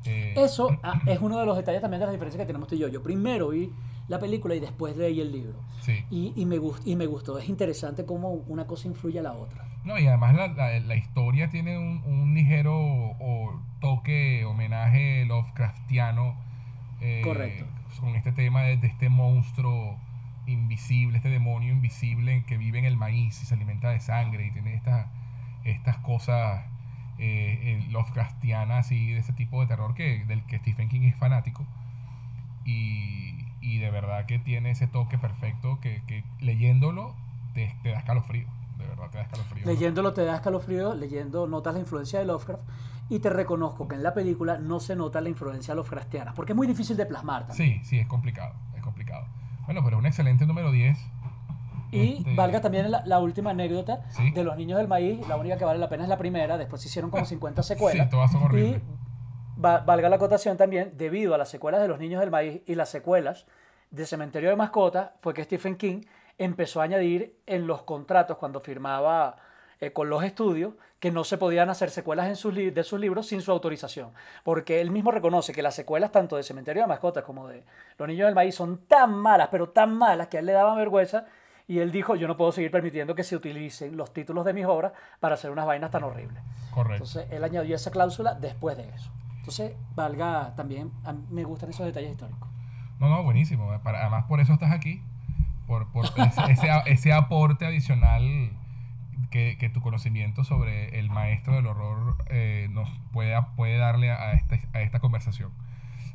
Eh, 0.04 0.34
Eso 0.36 0.76
ah, 0.82 1.00
es 1.06 1.20
uno 1.20 1.38
de 1.38 1.46
los 1.46 1.56
detalles 1.56 1.80
también 1.80 2.00
de 2.00 2.06
las 2.06 2.12
diferencias 2.12 2.40
que 2.40 2.46
tenemos 2.46 2.68
tú 2.68 2.74
y 2.74 2.78
yo. 2.78 2.88
Yo 2.88 3.02
primero 3.02 3.48
vi 3.48 3.70
la 4.08 4.18
película 4.18 4.54
y 4.54 4.60
después 4.60 4.96
leí 4.96 5.20
el 5.20 5.32
libro. 5.32 5.54
Sí. 5.80 6.04
Y, 6.10 6.32
y, 6.36 6.46
me 6.46 6.58
gust, 6.58 6.86
y 6.86 6.96
me 6.96 7.06
gustó. 7.06 7.38
Es 7.38 7.48
interesante 7.48 8.04
cómo 8.04 8.30
una 8.46 8.66
cosa 8.66 8.88
influye 8.88 9.18
a 9.18 9.22
la 9.22 9.32
otra. 9.32 9.64
No, 9.84 9.98
y 9.98 10.06
además 10.06 10.34
la, 10.34 10.78
la, 10.80 10.96
historia 10.96 11.50
tiene 11.50 11.76
un, 11.76 12.02
un 12.06 12.34
ligero 12.34 12.72
o, 12.74 13.60
toque, 13.80 14.44
homenaje 14.44 15.24
Lovecraftiano. 15.24 16.36
Eh, 17.00 17.22
Correcto. 17.24 17.66
Con 18.00 18.14
este 18.14 18.32
tema 18.32 18.62
de, 18.62 18.74
este 18.82 19.08
monstruo 19.08 19.98
invisible, 20.46 21.16
este 21.18 21.28
demonio 21.28 21.72
invisible 21.72 22.44
que 22.46 22.56
vive 22.56 22.78
en 22.78 22.84
el 22.84 22.96
maíz 22.96 23.42
y 23.42 23.46
se 23.46 23.54
alimenta 23.54 23.90
de 23.90 24.00
sangre 24.00 24.46
y 24.46 24.50
tiene 24.50 24.74
estas, 24.74 25.06
estas 25.64 25.96
cosas 25.98 26.64
eh, 27.22 27.58
eh, 27.62 27.86
Lovecraftianas 27.90 28.90
y 28.90 29.12
de 29.12 29.20
ese 29.20 29.32
tipo 29.32 29.60
de 29.60 29.68
terror 29.68 29.94
que, 29.94 30.24
del 30.24 30.44
que 30.46 30.58
Stephen 30.58 30.88
King 30.88 31.02
es 31.02 31.14
fanático. 31.14 31.64
Y, 32.64 33.46
y 33.60 33.78
de 33.78 33.90
verdad 33.92 34.26
que 34.26 34.40
tiene 34.40 34.72
ese 34.72 34.88
toque 34.88 35.18
perfecto 35.18 35.78
que, 35.80 36.02
que 36.08 36.24
leyéndolo 36.40 37.14
te, 37.54 37.72
te 37.84 37.90
da 37.90 37.98
escalofrío. 37.98 38.48
De 38.76 38.86
verdad 38.88 39.08
te 39.10 39.18
da 39.18 39.24
escalofrío. 39.24 39.66
Leyéndolo 39.66 40.12
te 40.12 40.24
da 40.24 40.34
escalofrío, 40.34 40.94
leyendo 40.94 41.46
notas 41.46 41.74
la 41.74 41.80
influencia 41.80 42.18
de 42.18 42.24
Lovecraft 42.24 42.62
y 43.08 43.20
te 43.20 43.30
reconozco 43.30 43.86
que 43.86 43.94
en 43.94 44.02
la 44.02 44.14
película 44.14 44.58
no 44.58 44.80
se 44.80 44.96
nota 44.96 45.20
la 45.20 45.28
influencia 45.28 45.76
Lovecraftiana, 45.76 46.34
porque 46.34 46.52
es 46.52 46.56
muy 46.56 46.66
difícil 46.66 46.96
de 46.96 47.06
plasmar 47.06 47.46
también. 47.46 47.82
Sí, 47.82 47.88
sí, 47.88 47.98
es 47.98 48.06
complicado, 48.08 48.54
es 48.74 48.82
complicado. 48.82 49.26
Bueno, 49.66 49.82
pero 49.84 49.98
un 49.98 50.06
excelente 50.06 50.44
número 50.44 50.72
10. 50.72 50.98
Y 51.92 52.24
valga 52.34 52.60
también 52.62 52.90
la, 52.90 53.18
última 53.20 53.50
anécdota 53.50 54.00
de 54.34 54.42
los 54.42 54.56
niños 54.56 54.78
del 54.78 54.88
maíz, 54.88 55.26
la 55.28 55.36
única 55.36 55.58
que 55.58 55.64
vale 55.64 55.78
la 55.78 55.90
pena 55.90 56.04
es 56.04 56.08
la 56.08 56.16
primera, 56.16 56.56
después 56.56 56.80
se 56.80 56.88
hicieron 56.88 57.10
como 57.10 57.26
50 57.26 57.62
secuelas. 57.62 58.06
Sí, 58.06 58.10
todas 58.10 58.32
son 58.32 58.42
horribles. 58.44 58.78
Y 58.78 59.02
valga 59.56 60.08
la 60.08 60.16
acotación 60.16 60.56
también, 60.56 60.94
debido 60.96 61.34
a 61.34 61.38
las 61.38 61.50
secuelas 61.50 61.82
de 61.82 61.88
los 61.88 61.98
niños 61.98 62.20
del 62.20 62.30
maíz 62.30 62.62
y 62.66 62.74
las 62.74 62.88
secuelas 62.88 63.46
de 63.90 64.06
Cementerio 64.06 64.48
de 64.48 64.56
Mascotas, 64.56 65.10
fue 65.20 65.34
que 65.34 65.44
Stephen 65.44 65.76
King 65.76 66.00
empezó 66.38 66.80
a 66.80 66.84
añadir 66.84 67.36
en 67.46 67.66
los 67.66 67.82
contratos 67.82 68.38
cuando 68.38 68.60
firmaba 68.60 69.36
eh, 69.80 69.92
con 69.92 70.08
los 70.08 70.24
estudios 70.24 70.74
que 70.98 71.10
no 71.10 71.24
se 71.24 71.36
podían 71.36 71.68
hacer 71.68 71.90
secuelas 71.90 72.28
en 72.28 72.36
sus 72.36 72.54
de 72.54 72.84
sus 72.84 72.98
libros 72.98 73.26
sin 73.26 73.42
su 73.42 73.52
autorización. 73.52 74.12
Porque 74.44 74.80
él 74.80 74.90
mismo 74.90 75.10
reconoce 75.10 75.52
que 75.52 75.62
las 75.62 75.74
secuelas 75.74 76.10
tanto 76.10 76.36
de 76.36 76.42
Cementerio 76.42 76.82
de 76.82 76.88
Mascotas 76.88 77.24
como 77.24 77.48
de 77.48 77.64
Los 77.98 78.08
Niños 78.08 78.26
del 78.26 78.34
Maíz 78.34 78.54
son 78.54 78.86
tan 78.86 79.12
malas, 79.12 79.48
pero 79.50 79.70
tan 79.70 79.94
malas 79.94 80.28
que 80.28 80.38
a 80.38 80.40
él 80.40 80.46
le 80.46 80.52
daban 80.52 80.76
vergüenza 80.76 81.26
y 81.72 81.78
él 81.78 81.90
dijo, 81.90 82.16
yo 82.16 82.28
no 82.28 82.36
puedo 82.36 82.52
seguir 82.52 82.70
permitiendo 82.70 83.14
que 83.14 83.24
se 83.24 83.34
utilicen 83.34 83.96
los 83.96 84.12
títulos 84.12 84.44
de 84.44 84.52
mis 84.52 84.66
obras 84.66 84.92
para 85.20 85.36
hacer 85.36 85.50
unas 85.50 85.64
vainas 85.64 85.90
tan 85.90 86.04
horribles. 86.04 86.42
Correcto. 86.70 87.04
Entonces 87.04 87.26
él 87.30 87.42
añadió 87.42 87.74
esa 87.74 87.90
cláusula 87.90 88.34
después 88.34 88.76
de 88.76 88.90
eso. 88.90 89.10
Entonces, 89.38 89.74
valga 89.94 90.54
también, 90.54 90.92
me 91.30 91.44
gustan 91.44 91.70
esos 91.70 91.86
detalles 91.86 92.10
históricos. 92.10 92.46
No, 93.00 93.08
no, 93.08 93.22
buenísimo. 93.22 93.72
además, 93.72 94.26
por 94.26 94.40
eso 94.40 94.52
estás 94.52 94.70
aquí. 94.70 95.02
Por, 95.66 95.90
por 95.92 96.04
ese, 96.50 96.68
ese 96.84 97.12
aporte 97.14 97.64
adicional 97.64 98.52
que, 99.30 99.70
tu 99.72 99.80
conocimiento 99.80 100.44
sobre 100.44 100.98
el 100.98 101.08
maestro 101.08 101.54
del 101.54 101.66
horror 101.68 102.16
eh, 102.28 102.68
nos 102.70 102.90
puede, 103.14 103.34
puede 103.56 103.78
darle 103.78 104.10
a, 104.10 104.32
este, 104.32 104.60
a 104.74 104.82
esta 104.82 105.00
conversación. 105.00 105.52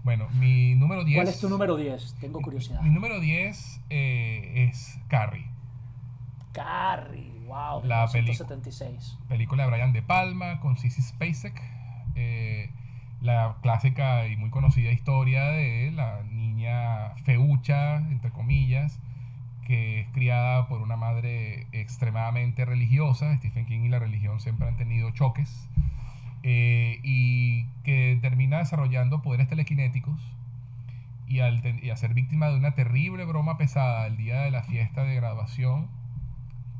Bueno, 0.07 0.29
mi 0.39 0.73
número 0.75 1.03
10... 1.03 1.17
¿Cuál 1.17 1.27
es 1.27 1.41
tu 1.41 1.49
número 1.49 1.75
10? 1.75 2.15
Tengo 2.21 2.39
curiosidad. 2.39 2.79
Mi, 2.79 2.91
número 2.91 3.19
10 3.19 3.81
eh, 3.89 4.69
es 4.69 4.97
Carrie. 5.09 5.45
Carrie, 6.53 7.29
wow. 7.45 7.83
La 7.83 8.07
película 9.27 9.65
de 9.65 9.69
Brian 9.69 9.91
De 9.91 10.01
Palma 10.01 10.61
con 10.61 10.77
Sissy 10.77 11.01
Spacek. 11.01 11.61
Eh, 12.15 12.69
la 13.19 13.57
clásica 13.61 14.25
y 14.27 14.37
muy 14.37 14.49
conocida 14.49 14.91
historia 14.91 15.43
de 15.43 15.91
la 15.91 16.23
niña 16.23 17.09
feucha, 17.25 17.97
entre 17.97 18.31
comillas, 18.31 19.01
que 19.65 19.99
es 19.99 20.07
criada 20.13 20.69
por 20.69 20.81
una 20.81 20.95
madre 20.95 21.67
extremadamente 21.73 22.63
religiosa. 22.63 23.35
Stephen 23.39 23.65
King 23.65 23.81
y 23.81 23.89
la 23.89 23.99
religión 23.99 24.39
siempre 24.39 24.69
han 24.69 24.77
tenido 24.77 25.11
choques. 25.11 25.67
Eh, 26.43 26.99
y 27.03 27.65
que 27.83 28.17
termina 28.21 28.59
desarrollando 28.59 29.21
poderes 29.21 29.47
telequinéticos 29.47 30.19
y 31.27 31.39
al, 31.39 31.61
y 31.83 31.95
ser 31.95 32.13
víctima 32.13 32.47
de 32.47 32.55
una 32.55 32.73
terrible 32.73 33.25
broma 33.25 33.57
pesada 33.57 34.07
el 34.07 34.17
día 34.17 34.41
de 34.41 34.51
la 34.51 34.63
fiesta 34.63 35.03
de 35.03 35.15
graduación, 35.15 35.89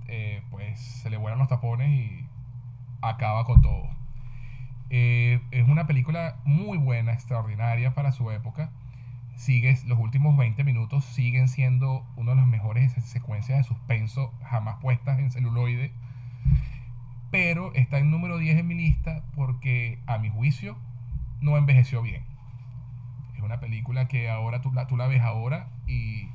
eh, 0.08 0.42
pues 0.52 0.80
se 0.80 1.10
le 1.10 1.18
vuelan 1.18 1.40
los 1.40 1.48
tapones 1.48 1.90
y 1.90 2.26
acaba 3.02 3.44
con 3.46 3.62
todo. 3.62 3.90
Eh, 4.90 5.42
es 5.52 5.68
una 5.68 5.86
película 5.86 6.38
muy 6.46 6.78
buena, 6.78 7.14
extraordinaria 7.14 7.94
para 7.94 8.12
su 8.12 8.32
época 8.32 8.72
sigues, 9.38 9.86
los 9.86 10.00
últimos 10.00 10.36
20 10.36 10.64
minutos 10.64 11.06
siguen 11.06 11.48
siendo 11.48 12.06
una 12.16 12.32
de 12.32 12.38
las 12.38 12.48
mejores 12.48 12.92
secuencias 13.06 13.60
de 13.60 13.64
suspenso 13.64 14.34
jamás 14.44 14.78
puestas 14.82 15.20
en 15.20 15.32
celuloide. 15.32 15.92
Pero 17.38 17.72
está 17.76 18.00
en 18.00 18.10
número 18.10 18.40
10 18.40 18.58
en 18.58 18.68
mi 18.68 18.74
lista 18.74 19.22
porque, 19.36 20.00
a 20.08 20.18
mi 20.18 20.28
juicio, 20.28 20.76
no 21.40 21.56
envejeció 21.56 22.02
bien. 22.02 22.24
Es 23.36 23.44
una 23.44 23.60
película 23.60 24.08
que 24.08 24.28
ahora 24.28 24.64
tú 24.64 24.74
la, 24.74 24.88
tú 24.88 24.98
ves 24.98 25.22
ahora 25.22 25.68
y, 25.86 26.30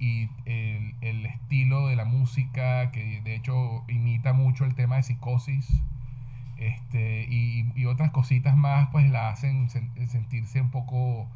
y 0.00 0.28
el, 0.44 0.96
el, 1.00 1.26
estilo 1.26 1.86
de 1.86 1.94
la 1.94 2.06
música, 2.06 2.90
que 2.90 3.20
de 3.20 3.36
hecho 3.36 3.84
imita 3.86 4.32
mucho 4.32 4.64
el 4.64 4.74
tema 4.74 4.96
de 4.96 5.04
psicosis, 5.04 5.68
este, 6.56 7.28
y, 7.30 7.70
y 7.76 7.84
otras 7.84 8.10
cositas 8.10 8.56
más, 8.56 8.88
pues 8.90 9.08
la 9.08 9.28
hacen 9.28 9.70
sentirse 9.70 10.60
un 10.60 10.72
poco 10.72 11.28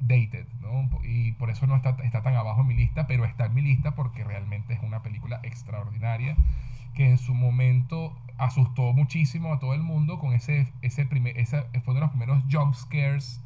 dated, 0.00 0.48
¿no? 0.62 0.90
Y 1.04 1.30
por 1.30 1.48
eso 1.48 1.68
no 1.68 1.76
está, 1.76 1.90
está 2.02 2.22
tan 2.22 2.34
abajo 2.34 2.62
en 2.62 2.66
mi 2.66 2.74
lista, 2.74 3.06
pero 3.06 3.24
está 3.24 3.46
en 3.46 3.54
mi 3.54 3.62
lista 3.62 3.94
porque 3.94 4.24
realmente 4.24 4.74
es 4.74 4.82
una 4.82 5.04
película 5.04 5.38
extraordinaria 5.44 6.36
que 6.96 7.08
en 7.08 7.18
su 7.18 7.34
momento 7.34 8.12
asustó 8.38 8.92
muchísimo 8.92 9.52
a 9.52 9.58
todo 9.58 9.74
el 9.74 9.82
mundo 9.82 10.18
con 10.18 10.32
ese, 10.32 10.72
ese 10.82 11.06
primer, 11.06 11.38
esa, 11.38 11.64
fue 11.84 11.94
uno 11.94 11.94
de 11.94 12.00
los 12.00 12.10
primeros 12.10 12.42
jump 12.50 12.74
scares 12.74 13.40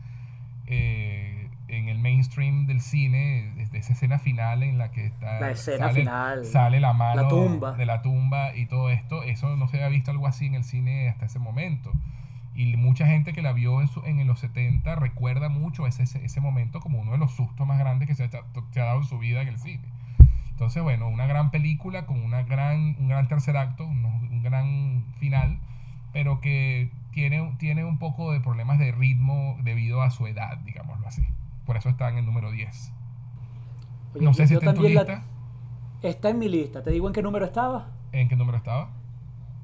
eh, 0.67 1.49
en 1.69 1.89
el 1.89 1.99
mainstream 1.99 2.67
del 2.67 2.81
cine, 2.81 3.53
desde 3.57 3.79
esa 3.79 3.93
escena 3.93 4.19
final 4.19 4.63
en 4.63 4.79
la 4.79 4.91
que 4.91 5.07
está, 5.07 5.41
la 5.41 5.51
escena 5.51 5.89
sale, 5.89 6.01
final, 6.01 6.45
sale 6.45 6.81
la 6.81 6.93
mano 6.93 7.23
la 7.23 7.29
tumba. 7.29 7.73
de 7.73 7.87
la 7.87 8.03
tumba 8.03 8.57
y 8.57 8.67
todo 8.67 8.91
esto, 8.91 9.23
eso 9.23 9.57
no 9.57 9.69
se 9.69 9.77
había 9.77 9.89
visto 9.89 10.11
algo 10.11 10.27
así 10.27 10.47
en 10.47 10.55
el 10.55 10.65
cine 10.65 11.09
hasta 11.09 11.27
ese 11.27 11.39
momento. 11.39 11.93
Y 12.55 12.77
mucha 12.77 13.07
gente 13.07 13.33
que 13.33 13.43
la 13.43 13.53
vio 13.53 13.81
en, 13.81 13.89
su, 13.89 14.05
en 14.05 14.27
los 14.27 14.41
70 14.41 14.97
recuerda 14.97 15.49
mucho 15.49 15.87
ese, 15.87 16.03
ese, 16.03 16.41
momento 16.41 16.81
como 16.81 17.01
uno 17.01 17.13
de 17.13 17.19
los 17.19 17.33
sustos 17.33 17.67
más 17.67 17.79
grandes 17.79 18.09
que 18.09 18.15
se 18.15 18.25
ha, 18.25 18.29
dado 18.29 18.99
en 18.99 19.05
su 19.05 19.19
vida 19.19 19.41
en 19.41 19.49
el 19.49 19.59
cine. 19.59 19.85
Entonces, 20.61 20.83
bueno, 20.83 21.09
una 21.09 21.27
gran 21.27 21.51
película 21.51 22.05
con 22.05 22.23
una 22.23 22.43
gran, 22.43 22.95
un 23.01 23.09
gran 23.09 23.29
tercer 23.29 23.57
acto, 23.57 23.83
un, 23.87 24.43
gran 24.43 25.07
final, 25.19 25.59
pero 26.13 26.43
que 26.43 26.93
tiene, 27.13 27.57
tiene 27.59 27.83
un 27.83 27.99
poco 27.99 28.31
de 28.31 28.41
problemas 28.41 28.79
de 28.79 28.93
ritmo 28.93 29.57
debido 29.63 30.03
a 30.03 30.11
su 30.11 30.27
edad, 30.27 30.59
digámoslo 30.59 31.07
así. 31.07 31.23
Por 31.65 31.79
eso 31.79 31.89
está 31.89 32.11
en 32.11 32.19
el 32.19 32.27
número 32.27 32.51
10. 32.51 32.93
no 34.21 34.35
sé 34.35 34.49
si 34.49 34.53
está 34.53 34.69
en 34.69 34.77
tu 34.77 34.83
lista. 34.83 35.23
está 36.03 36.29
en 36.29 36.39
mi 36.39 36.51
lista. 36.51 36.83
¿Te 36.83 36.91
digo 36.91 37.07
en 37.07 37.15
qué 37.15 37.23
número 37.23 37.47
estaba? 37.47 37.89
¿En 38.13 38.29
qué 38.29 38.37
número 38.37 38.59
estaba? 38.59 38.91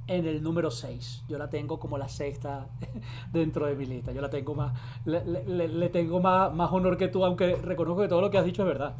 en 0.09 0.26
el 0.26 0.42
número 0.42 0.70
6. 0.70 1.24
Yo 1.28 1.36
la 1.36 1.51
tengo 1.51 1.78
como 1.78 1.99
la 1.99 2.09
sexta 2.09 2.68
dentro 3.32 3.66
de 3.66 3.74
mi 3.74 3.84
lista. 3.84 4.12
Yo 4.12 4.22
la 4.22 4.30
tengo 4.30 4.55
más, 4.55 4.72
le, 5.05 5.68
le, 5.68 5.88
tengo 5.90 6.20
más, 6.20 6.55
más, 6.55 6.70
honor 6.72 6.97
que 6.97 7.09
tú, 7.09 7.24
aunque 7.24 7.57
reconozco 7.57 8.03
que 8.03 8.09
todo 8.09 8.20
lo 8.20 8.30
que 8.30 8.38
has 8.38 8.44
dicho 8.44 8.62
es 8.62 8.68
verdad. 8.68 8.94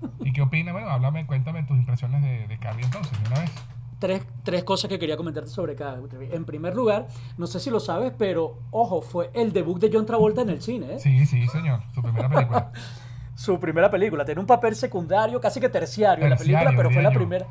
¿Y 0.20 0.32
qué 0.32 0.42
opinas? 0.42 0.72
Bueno, 0.72 0.88
háblame, 0.90 1.26
cuéntame 1.26 1.62
tus 1.64 1.76
impresiones 1.76 2.22
de, 2.22 2.46
de 2.46 2.58
Carrie 2.58 2.84
entonces, 2.84 3.20
de 3.22 3.28
una 3.28 3.40
vez. 3.40 3.50
Tres, 3.98 4.22
tres, 4.44 4.64
cosas 4.64 4.88
que 4.88 4.98
quería 4.98 5.16
comentarte 5.16 5.50
sobre 5.50 5.74
Carrie. 5.74 6.08
En 6.32 6.46
primer 6.46 6.74
lugar, 6.74 7.08
no 7.36 7.46
sé 7.46 7.60
si 7.60 7.68
lo 7.68 7.80
sabes, 7.80 8.12
pero 8.16 8.58
ojo, 8.70 9.02
fue 9.02 9.30
el 9.34 9.52
debut 9.52 9.78
de 9.78 9.90
John 9.92 10.06
Travolta 10.06 10.40
en 10.40 10.48
el 10.48 10.62
cine. 10.62 10.94
¿eh? 10.94 10.98
Sí, 10.98 11.26
sí, 11.26 11.46
señor. 11.48 11.80
Su 11.94 12.02
primera 12.02 12.28
película. 12.28 12.72
Su 13.34 13.60
primera 13.60 13.90
película. 13.90 14.24
Tiene 14.24 14.40
un 14.40 14.46
papel 14.46 14.74
secundario, 14.74 15.40
casi 15.40 15.60
que 15.60 15.68
terciario, 15.68 16.24
en 16.24 16.30
la 16.30 16.36
película, 16.36 16.72
pero 16.76 16.90
fue 16.90 17.02
la 17.02 17.10
primera 17.10 17.46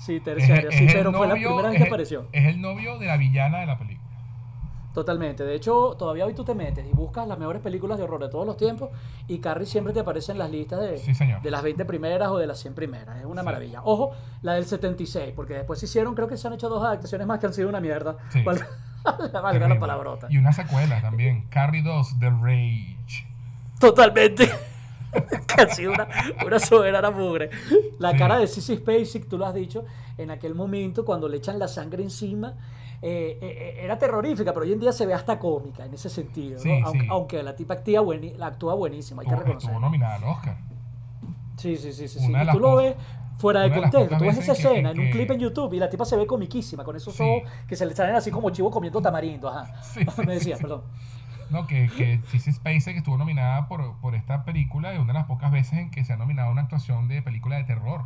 Sí, 0.00 0.18
terciario, 0.20 0.70
sí, 0.72 0.86
pero 0.90 1.12
fue 1.12 1.26
la 1.28 1.34
primera 1.34 1.68
vez 1.68 1.76
que 1.76 1.86
apareció. 1.86 2.28
Es 2.32 2.46
el 2.46 2.60
novio 2.60 2.98
de 2.98 3.06
la 3.06 3.18
villana 3.18 3.58
de 3.58 3.66
la 3.66 3.78
película. 3.78 4.09
Totalmente. 4.92 5.44
De 5.44 5.54
hecho, 5.54 5.94
todavía 5.96 6.26
hoy 6.26 6.34
tú 6.34 6.44
te 6.44 6.54
metes 6.54 6.84
y 6.84 6.90
buscas 6.90 7.26
las 7.28 7.38
mejores 7.38 7.62
películas 7.62 7.96
de 7.98 8.04
horror 8.04 8.20
de 8.22 8.28
todos 8.28 8.44
los 8.44 8.56
tiempos 8.56 8.90
y 9.28 9.38
Carrie 9.38 9.66
siempre 9.66 9.92
te 9.92 10.00
aparece 10.00 10.32
en 10.32 10.38
las 10.38 10.50
listas 10.50 10.80
de, 10.80 11.38
de 11.40 11.50
las 11.50 11.62
20 11.62 11.84
primeras 11.84 12.28
o 12.30 12.38
de 12.38 12.46
las 12.46 12.58
100 12.58 12.74
primeras. 12.74 13.18
Es 13.18 13.24
una 13.24 13.42
maravilla. 13.42 13.82
Ojo, 13.84 14.12
la 14.42 14.54
del 14.54 14.66
76, 14.66 15.32
porque 15.36 15.54
después 15.54 15.78
se 15.78 15.86
hicieron, 15.86 16.14
creo 16.14 16.26
que 16.26 16.36
se 16.36 16.48
han 16.48 16.54
hecho 16.54 16.68
dos 16.68 16.82
adaptaciones 16.82 17.26
más 17.26 17.38
que 17.38 17.46
han 17.46 17.54
sido 17.54 17.68
una 17.68 17.80
mierda. 17.80 18.16
Sí. 18.30 18.42
Valga 19.02 19.68
la 19.68 19.78
palabrota. 19.78 20.26
Y 20.30 20.38
una 20.38 20.52
secuela 20.52 21.00
también, 21.00 21.46
Carrie 21.48 21.82
2, 21.82 22.18
The 22.18 22.30
Rage. 22.30 23.26
Totalmente. 23.78 24.50
Casi 25.46 25.86
una, 25.86 26.06
una 26.44 26.58
soberana 26.58 27.10
mugre. 27.10 27.50
La 27.98 28.16
cara 28.16 28.38
de 28.38 28.46
Sissy 28.46 28.76
Spacek, 28.76 29.28
tú 29.28 29.38
lo 29.38 29.46
has 29.46 29.54
dicho, 29.54 29.84
en 30.18 30.30
aquel 30.30 30.54
momento 30.54 31.04
cuando 31.04 31.28
le 31.28 31.38
echan 31.38 31.58
la 31.58 31.68
sangre 31.68 32.02
encima, 32.02 32.54
eh, 33.02 33.38
eh, 33.40 33.80
era 33.82 33.98
terrorífica, 33.98 34.52
pero 34.52 34.64
hoy 34.66 34.72
en 34.72 34.80
día 34.80 34.92
se 34.92 35.06
ve 35.06 35.14
hasta 35.14 35.38
cómica 35.38 35.84
en 35.86 35.94
ese 35.94 36.08
sentido. 36.10 36.56
¿no? 36.56 36.62
Sí, 36.62 36.80
aunque, 36.84 37.00
sí. 37.00 37.06
aunque 37.10 37.42
la 37.42 37.56
tipa 37.56 37.74
actúa, 37.74 38.00
bueni- 38.02 38.34
la 38.36 38.46
actúa 38.48 38.74
buenísima, 38.74 39.22
hay 39.22 39.26
que 39.28 39.32
Estuvo, 39.34 39.44
reconocer. 39.46 39.70
estuvo 39.70 39.80
nominada 39.80 40.14
al 40.16 40.24
Oscar. 40.24 40.56
Sí, 41.56 41.76
sí, 41.76 41.92
sí, 41.92 42.08
sí. 42.08 42.18
Sí. 42.20 42.32
Y 42.32 42.50
tú 42.52 42.58
lo 42.60 42.76
ves 42.76 42.94
fuera 43.38 43.60
de 43.62 43.72
contexto. 43.72 44.16
Tú 44.18 44.24
ves 44.24 44.38
esa 44.38 44.52
que- 44.54 44.58
escena 44.60 44.90
en 44.90 45.00
en 45.00 45.06
un 45.06 45.10
clip 45.12 45.30
en 45.30 45.38
YouTube 45.40 45.72
y 45.74 45.78
la 45.78 45.88
tipa 45.88 46.04
se 46.04 46.16
ve 46.16 46.26
comiquísima, 46.26 46.84
con 46.84 46.94
esos 46.96 47.18
ojos 47.20 47.42
que 47.66 47.76
se 47.76 47.86
le 47.86 47.94
salen 47.94 48.14
así 48.16 48.30
como 48.30 48.50
chivo 48.50 48.70
comiendo 48.70 49.00
tamarindo. 49.00 49.48
Ajá. 49.48 49.72
Me 50.26 50.34
decías, 50.34 50.60
perdón. 50.60 50.82
No, 51.50 51.66
que, 51.66 51.88
que 51.96 52.20
Sissy 52.28 52.52
Spacek 52.52 52.96
estuvo 52.98 53.16
nominada 53.16 53.66
por, 53.66 53.96
por 54.00 54.14
esta 54.14 54.44
película, 54.44 54.92
es 54.92 54.98
una 55.00 55.08
de 55.08 55.18
las 55.18 55.26
pocas 55.26 55.50
veces 55.50 55.78
en 55.80 55.90
que 55.90 56.04
se 56.04 56.12
ha 56.12 56.16
nominado 56.16 56.52
una 56.52 56.62
actuación 56.62 57.08
de 57.08 57.22
película 57.22 57.56
de 57.56 57.64
terror 57.64 58.04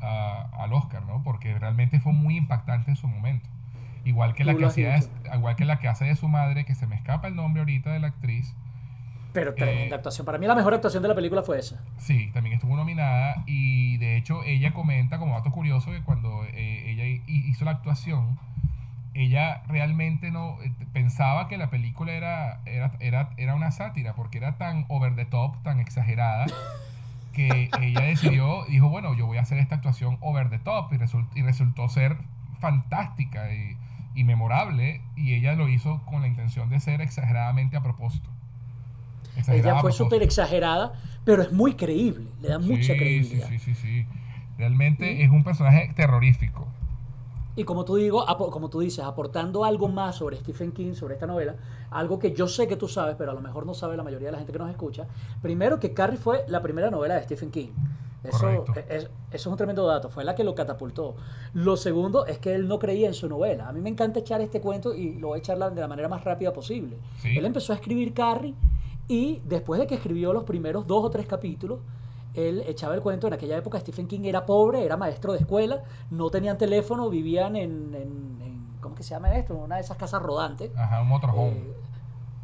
a- 0.00 0.48
al 0.58 0.72
Oscar, 0.72 1.02
¿no? 1.04 1.22
Porque 1.22 1.58
realmente 1.58 2.00
fue 2.00 2.12
muy 2.12 2.36
impactante 2.36 2.90
en 2.90 2.96
su 2.96 3.08
momento. 3.08 3.48
Igual 4.06 4.34
que 4.34 4.44
la 4.44 4.56
que 4.56 4.64
hacía, 4.64 4.98
igual 5.34 5.56
que 5.56 5.64
la 5.64 5.78
que 5.80 5.88
hace 5.88 6.04
de 6.06 6.16
su 6.16 6.28
madre, 6.28 6.64
que 6.64 6.74
se 6.74 6.86
me 6.86 6.94
escapa 6.96 7.26
el 7.28 7.34
nombre 7.36 7.60
ahorita 7.60 7.92
de 7.92 7.98
la 7.98 8.06
actriz. 8.08 8.54
Pero 9.32 9.52
tremenda 9.54 9.96
Eh, 9.96 9.98
actuación. 9.98 10.24
Para 10.24 10.38
mí 10.38 10.46
la 10.46 10.54
mejor 10.54 10.72
actuación 10.72 11.02
de 11.02 11.08
la 11.10 11.14
película 11.14 11.42
fue 11.42 11.58
esa. 11.58 11.82
Sí, 11.98 12.30
también 12.32 12.54
estuvo 12.54 12.74
nominada 12.76 13.42
y 13.46 13.98
de 13.98 14.16
hecho 14.16 14.42
ella 14.44 14.72
comenta 14.72 15.18
como 15.18 15.34
dato 15.34 15.50
curioso 15.50 15.90
que 15.90 16.00
cuando 16.02 16.44
eh, 16.54 16.90
ella 16.90 17.04
hi- 17.04 17.22
hizo 17.26 17.64
la 17.66 17.72
actuación, 17.72 18.38
ella 19.12 19.62
realmente 19.68 20.30
no 20.30 20.56
eh, 20.62 20.72
pensaba 20.92 21.48
que 21.48 21.58
la 21.58 21.68
película 21.68 22.12
era, 22.12 22.60
era, 22.64 22.92
era, 23.00 23.30
era 23.36 23.54
una 23.54 23.72
sátira 23.72 24.14
porque 24.14 24.38
era 24.38 24.56
tan 24.56 24.86
over 24.88 25.16
the 25.16 25.24
top, 25.26 25.62
tan 25.64 25.80
exagerada, 25.80 26.46
que 27.34 27.70
ella 27.82 28.04
decidió, 28.04 28.64
dijo, 28.66 28.88
bueno, 28.88 29.14
yo 29.14 29.26
voy 29.26 29.36
a 29.38 29.42
hacer 29.42 29.58
esta 29.58 29.74
actuación 29.74 30.16
over 30.20 30.48
the 30.48 30.58
top 30.60 30.92
y, 30.92 30.96
result- 30.96 31.28
y 31.34 31.42
resultó 31.42 31.88
ser 31.90 32.16
fantástica 32.60 33.52
y, 33.52 33.76
y 34.16 34.24
memorable 34.24 35.02
y 35.14 35.34
ella 35.34 35.54
lo 35.54 35.68
hizo 35.68 36.00
con 36.06 36.22
la 36.22 36.28
intención 36.28 36.68
de 36.68 36.80
ser 36.80 37.00
exageradamente 37.00 37.76
a 37.76 37.82
propósito. 37.82 38.28
Exagerada 39.36 39.72
Ella 39.72 39.80
fue 39.80 39.92
súper 39.92 40.22
exagerada, 40.22 40.94
pero 41.24 41.42
es 41.42 41.52
muy 41.52 41.74
creíble. 41.74 42.30
Le 42.40 42.48
da 42.48 42.58
mucha 42.58 42.94
credibilidad. 42.94 43.46
Sí, 43.48 43.58
sí, 43.58 43.74
sí, 43.74 43.80
sí. 43.82 44.06
Realmente 44.58 45.22
es 45.22 45.30
un 45.30 45.44
personaje 45.44 45.92
terrorífico. 45.94 46.66
Y 47.56 47.64
como 47.64 47.84
tú, 47.84 47.96
digo, 47.96 48.24
como 48.50 48.68
tú 48.68 48.80
dices, 48.80 49.04
aportando 49.04 49.64
algo 49.64 49.88
más 49.88 50.16
sobre 50.16 50.36
Stephen 50.36 50.72
King, 50.72 50.94
sobre 50.94 51.14
esta 51.14 51.26
novela, 51.26 51.56
algo 51.90 52.18
que 52.18 52.34
yo 52.34 52.48
sé 52.48 52.68
que 52.68 52.76
tú 52.76 52.88
sabes, 52.88 53.16
pero 53.16 53.30
a 53.30 53.34
lo 53.34 53.40
mejor 53.40 53.64
no 53.64 53.72
sabe 53.72 53.96
la 53.96 54.02
mayoría 54.02 54.28
de 54.28 54.32
la 54.32 54.38
gente 54.38 54.52
que 54.52 54.58
nos 54.58 54.70
escucha. 54.70 55.06
Primero, 55.40 55.78
que 55.80 55.94
Carrie 55.94 56.18
fue 56.18 56.44
la 56.48 56.60
primera 56.60 56.90
novela 56.90 57.14
de 57.14 57.22
Stephen 57.22 57.50
King. 57.50 57.68
Eso 58.28 58.38
Correcto. 58.40 58.72
es, 58.88 59.04
eso 59.04 59.10
es 59.30 59.46
un 59.46 59.56
tremendo 59.56 59.86
dato, 59.86 60.08
fue 60.08 60.24
la 60.24 60.34
que 60.34 60.44
lo 60.44 60.54
catapultó. 60.54 61.16
Lo 61.54 61.76
segundo 61.76 62.26
es 62.26 62.38
que 62.38 62.54
él 62.54 62.68
no 62.68 62.78
creía 62.78 63.06
en 63.08 63.14
su 63.14 63.28
novela. 63.28 63.68
A 63.68 63.72
mí 63.72 63.80
me 63.80 63.88
encanta 63.90 64.20
echar 64.20 64.40
este 64.40 64.60
cuento 64.60 64.94
y 64.94 65.14
lo 65.14 65.28
voy 65.28 65.36
a 65.36 65.38
echar 65.40 65.58
de 65.72 65.80
la 65.80 65.88
manera 65.88 66.08
más 66.08 66.24
rápida 66.24 66.52
posible. 66.52 66.96
Sí. 67.20 67.36
Él 67.36 67.44
empezó 67.44 67.72
a 67.72 67.76
escribir 67.76 68.12
Carrie 68.14 68.54
y 69.08 69.40
después 69.44 69.80
de 69.80 69.86
que 69.86 69.94
escribió 69.94 70.32
los 70.32 70.44
primeros 70.44 70.86
dos 70.86 71.04
o 71.04 71.10
tres 71.10 71.26
capítulos, 71.26 71.80
él 72.34 72.62
echaba 72.66 72.94
el 72.94 73.00
cuento. 73.00 73.26
En 73.28 73.32
aquella 73.32 73.56
época 73.56 73.78
Stephen 73.80 74.06
King 74.08 74.20
era 74.24 74.44
pobre, 74.44 74.84
era 74.84 74.96
maestro 74.96 75.32
de 75.32 75.38
escuela, 75.38 75.82
no 76.10 76.28
tenían 76.30 76.58
teléfono, 76.58 77.08
vivían 77.08 77.56
en, 77.56 77.94
en- 77.94 78.38
en- 78.42 78.66
¿cómo 78.80 78.94
que 78.94 79.02
se 79.02 79.10
llama 79.10 79.34
esto? 79.36 79.54
En 79.54 79.60
una 79.60 79.76
de 79.76 79.80
esas 79.82 79.96
casas 79.96 80.22
rodantes. 80.22 80.70
Ajá, 80.76 81.00
un 81.02 81.08
motorhome. 81.08 81.50
Eh, 81.52 81.74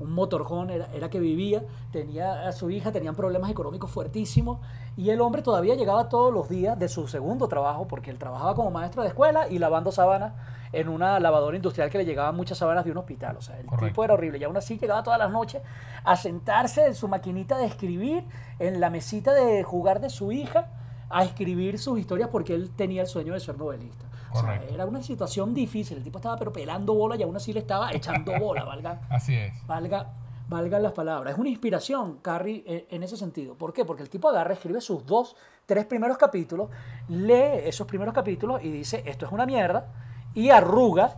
un 0.02 0.12
motorhome 0.12 0.74
era, 0.74 0.88
era 0.92 1.08
que 1.08 1.20
vivía, 1.20 1.62
tenía 1.90 2.48
a 2.48 2.52
su 2.52 2.70
hija, 2.70 2.92
tenían 2.92 3.14
problemas 3.14 3.50
económicos 3.50 3.90
fuertísimos 3.90 4.58
y 4.96 5.10
el 5.10 5.20
hombre 5.20 5.42
todavía 5.42 5.74
llegaba 5.74 6.08
todos 6.08 6.32
los 6.32 6.48
días 6.48 6.78
de 6.78 6.88
su 6.88 7.08
segundo 7.08 7.48
trabajo, 7.48 7.86
porque 7.88 8.10
él 8.10 8.18
trabajaba 8.18 8.54
como 8.54 8.70
maestro 8.70 9.02
de 9.02 9.08
escuela 9.08 9.48
y 9.48 9.58
lavando 9.58 9.92
sábanas 9.92 10.32
en 10.72 10.88
una 10.88 11.20
lavadora 11.20 11.56
industrial 11.56 11.90
que 11.90 11.98
le 11.98 12.04
llegaban 12.04 12.34
muchas 12.34 12.58
sábanas 12.58 12.84
de 12.84 12.90
un 12.90 12.98
hospital. 12.98 13.36
O 13.36 13.42
sea, 13.42 13.58
el 13.58 13.66
Correcto. 13.66 13.86
tipo 13.88 14.04
era 14.04 14.14
horrible. 14.14 14.38
Y 14.38 14.44
aún 14.44 14.56
así 14.56 14.78
llegaba 14.78 15.02
todas 15.02 15.18
las 15.18 15.30
noches 15.30 15.62
a 16.04 16.16
sentarse 16.16 16.86
en 16.86 16.94
su 16.94 17.08
maquinita 17.08 17.58
de 17.58 17.66
escribir, 17.66 18.24
en 18.58 18.80
la 18.80 18.90
mesita 18.90 19.32
de 19.34 19.62
jugar 19.62 20.00
de 20.00 20.10
su 20.10 20.32
hija, 20.32 20.68
a 21.10 21.24
escribir 21.24 21.78
sus 21.78 21.98
historias 21.98 22.30
porque 22.30 22.54
él 22.54 22.70
tenía 22.74 23.02
el 23.02 23.06
sueño 23.08 23.34
de 23.34 23.40
ser 23.40 23.58
novelista. 23.58 24.06
O 24.32 24.34
sea, 24.34 24.42
Correcto. 24.42 24.74
era 24.74 24.86
una 24.86 25.02
situación 25.02 25.54
difícil. 25.54 25.98
El 25.98 26.04
tipo 26.04 26.18
estaba 26.18 26.36
pero 26.36 26.52
pelando 26.52 26.94
bola 26.94 27.16
y 27.16 27.22
aún 27.22 27.36
así 27.36 27.52
le 27.52 27.60
estaba 27.60 27.92
echando 27.92 28.32
bola, 28.40 28.64
valga, 28.64 29.02
Así 29.10 29.34
es. 29.34 29.52
valga, 29.66 30.12
valgan 30.48 30.82
las 30.82 30.92
palabras. 30.92 31.34
Es 31.34 31.38
una 31.38 31.48
inspiración, 31.50 32.18
Carrie, 32.22 32.62
en, 32.66 32.84
en 32.96 33.02
ese 33.02 33.16
sentido. 33.16 33.54
¿Por 33.54 33.72
qué? 33.72 33.84
Porque 33.84 34.02
el 34.02 34.10
tipo 34.10 34.28
agarra, 34.28 34.54
escribe 34.54 34.80
sus 34.80 35.04
dos, 35.06 35.36
tres 35.66 35.84
primeros 35.86 36.16
capítulos, 36.18 36.70
lee 37.08 37.60
esos 37.64 37.86
primeros 37.86 38.14
capítulos 38.14 38.62
y 38.64 38.70
dice, 38.70 39.02
esto 39.06 39.26
es 39.26 39.32
una 39.32 39.46
mierda, 39.46 39.86
y 40.34 40.50
arruga 40.50 41.16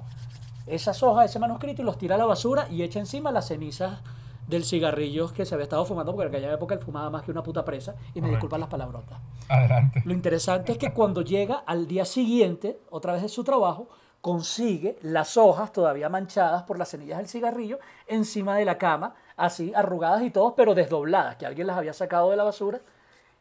esas 0.67 1.03
hojas, 1.03 1.27
ese 1.31 1.39
manuscrito, 1.39 1.83
y 1.83 1.85
los 1.85 1.99
tira 1.99 2.15
a 2.15 2.19
la 2.19 2.25
basura 2.27 2.67
y 2.71 2.83
echa 2.83 2.99
encima 2.99 3.31
las 3.31 3.47
cenizas 3.49 4.01
del 4.47 4.65
cigarrillo 4.65 5.33
que 5.33 5.47
se 5.47 5.55
había 5.55 5.65
estado 5.65 5.85
fumando, 5.85 6.13
porque 6.13 6.29
en 6.29 6.35
aquella 6.35 6.55
época 6.55 6.75
él 6.75 6.81
fumaba 6.81 7.11
más 7.11 7.23
que 7.23 7.31
una 7.31 7.43
puta 7.43 7.65
presa, 7.65 7.95
y 8.15 8.21
me 8.21 8.29
disculpan 8.29 8.61
las 8.61 8.69
palabrotas. 8.69 9.19
Adelante. 9.49 10.03
Lo 10.05 10.13
interesante 10.13 10.73
es 10.73 10.79
que 10.79 10.93
cuando 10.93 11.23
llega 11.23 11.63
al 11.67 11.87
día 11.87 12.05
siguiente, 12.05 12.81
otra 12.91 13.15
vez 13.15 13.23
de 13.23 13.29
su 13.29 13.45
trabajo, 13.45 13.89
consigue 14.21 14.99
las 15.03 15.37
hojas 15.37 15.71
todavía 15.71 16.09
manchadas 16.09 16.63
por 16.63 16.79
las 16.79 16.89
semillas 16.89 17.19
del 17.19 17.29
cigarrillo 17.29 17.79
encima 18.07 18.57
de 18.57 18.65
la 18.65 18.79
cama, 18.79 19.15
así 19.37 19.73
arrugadas 19.75 20.23
y 20.23 20.31
todas, 20.31 20.55
pero 20.57 20.75
desdobladas, 20.75 21.37
que 21.37 21.45
alguien 21.45 21.67
las 21.67 21.77
había 21.77 21.93
sacado 21.93 22.31
de 22.31 22.37
la 22.37 22.45
basura 22.45 22.81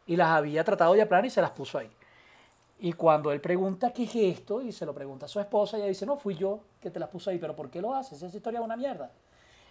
y 0.05 0.17
las 0.17 0.27
había 0.27 0.63
tratado 0.63 0.93
de 0.93 1.01
aplanar 1.01 1.25
y 1.25 1.29
se 1.29 1.41
las 1.41 1.51
puso 1.51 1.77
ahí. 1.77 1.89
Y 2.79 2.91
cuando 2.91 3.31
él 3.31 3.39
pregunta 3.39 3.93
qué 3.93 4.03
es 4.03 4.13
esto, 4.13 4.61
y 4.61 4.73
se 4.73 4.85
lo 4.85 4.93
pregunta 4.93 5.25
a 5.25 5.29
su 5.29 5.39
esposa, 5.39 5.77
ella 5.77 5.85
dice, 5.85 6.05
no, 6.05 6.17
fui 6.17 6.35
yo 6.35 6.59
que 6.81 6.89
te 6.89 6.99
las 6.99 7.07
puse 7.07 7.29
ahí, 7.29 7.37
pero 7.37 7.55
¿por 7.55 7.69
qué 7.69 7.81
lo 7.81 7.95
haces? 7.95 8.21
Esa 8.21 8.35
historia 8.35 8.59
es 8.59 8.65
una 8.65 8.75
mierda. 8.75 9.09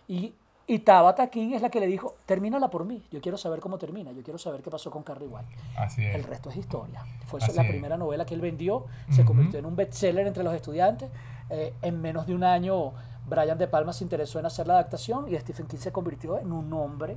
Y, 0.09 0.33
y 0.67 0.79
Tabata 0.81 1.29
King 1.29 1.53
es 1.55 1.63
la 1.63 1.71
que 1.71 1.81
le 1.81 1.87
dijo, 1.87 2.15
termínala 2.25 2.71
por 2.71 2.85
mí, 2.85 3.03
yo 3.11 3.21
quiero 3.21 3.37
saber 3.37 3.61
cómo 3.61 3.79
termina, 3.79 4.13
yo 4.13 4.23
quiero 4.23 4.39
saber 4.39 4.63
qué 4.63 4.71
pasó 4.71 4.91
con 4.91 5.03
Carrie 5.03 5.27
White. 5.27 5.49
Así 5.77 6.05
es. 6.05 6.15
El 6.15 6.25
resto 6.25 6.51
es 6.51 6.57
historia. 6.57 7.05
Fue 7.27 7.41
Así 7.43 7.53
la 7.53 7.63
es. 7.63 7.69
primera 7.69 7.97
novela 7.97 8.25
que 8.25 8.35
él 8.35 8.41
vendió, 8.41 8.87
se 9.11 9.25
convirtió 9.25 9.59
en 9.59 9.67
un 9.67 9.77
bestseller 9.77 10.27
entre 10.27 10.45
los 10.45 10.55
estudiantes. 10.55 11.11
Eh, 11.51 11.75
en 11.83 12.01
menos 12.01 12.27
de 12.27 12.35
un 12.35 12.45
año, 12.45 12.93
Brian 13.29 13.59
De 13.59 13.69
Palma 13.69 13.93
se 13.93 14.05
interesó 14.05 14.39
en 14.39 14.47
hacer 14.47 14.67
la 14.67 14.75
adaptación 14.75 15.29
y 15.29 15.39
Stephen 15.39 15.67
King 15.67 15.79
se 15.79 15.93
convirtió 15.93 16.39
en 16.39 16.53
un 16.53 16.73
hombre 16.73 17.17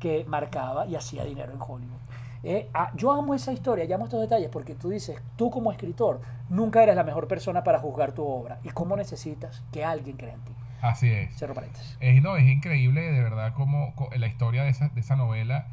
que 0.00 0.24
marcaba 0.26 0.86
y 0.86 0.96
hacía 0.96 1.24
dinero 1.24 1.52
en 1.52 1.60
Hollywood. 1.60 2.00
Eh, 2.44 2.68
ah, 2.74 2.90
yo 2.96 3.12
amo 3.12 3.34
esa 3.34 3.52
historia, 3.52 3.84
llamo 3.84 4.04
estos 4.04 4.20
detalles 4.20 4.48
porque 4.50 4.74
tú 4.74 4.88
dices, 4.88 5.16
tú 5.36 5.48
como 5.50 5.70
escritor, 5.70 6.20
nunca 6.48 6.82
eres 6.82 6.96
la 6.96 7.04
mejor 7.04 7.28
persona 7.28 7.62
para 7.62 7.78
juzgar 7.78 8.12
tu 8.12 8.26
obra 8.26 8.58
y 8.64 8.70
cómo 8.70 8.96
necesitas 8.96 9.62
que 9.70 9.84
alguien 9.84 10.16
crea 10.16 10.34
en 10.34 10.40
ti. 10.40 10.52
Así 10.82 11.08
es. 11.08 11.34
Cierro 11.36 11.54
paréntesis. 11.54 11.96
Es, 12.00 12.20
no, 12.22 12.36
es 12.36 12.46
increíble 12.48 13.00
de 13.00 13.22
verdad 13.22 13.54
como 13.54 13.94
co- 13.94 14.10
la 14.16 14.26
historia 14.26 14.64
de 14.64 14.70
esa, 14.70 14.88
de 14.88 15.00
esa 15.00 15.16
novela 15.16 15.66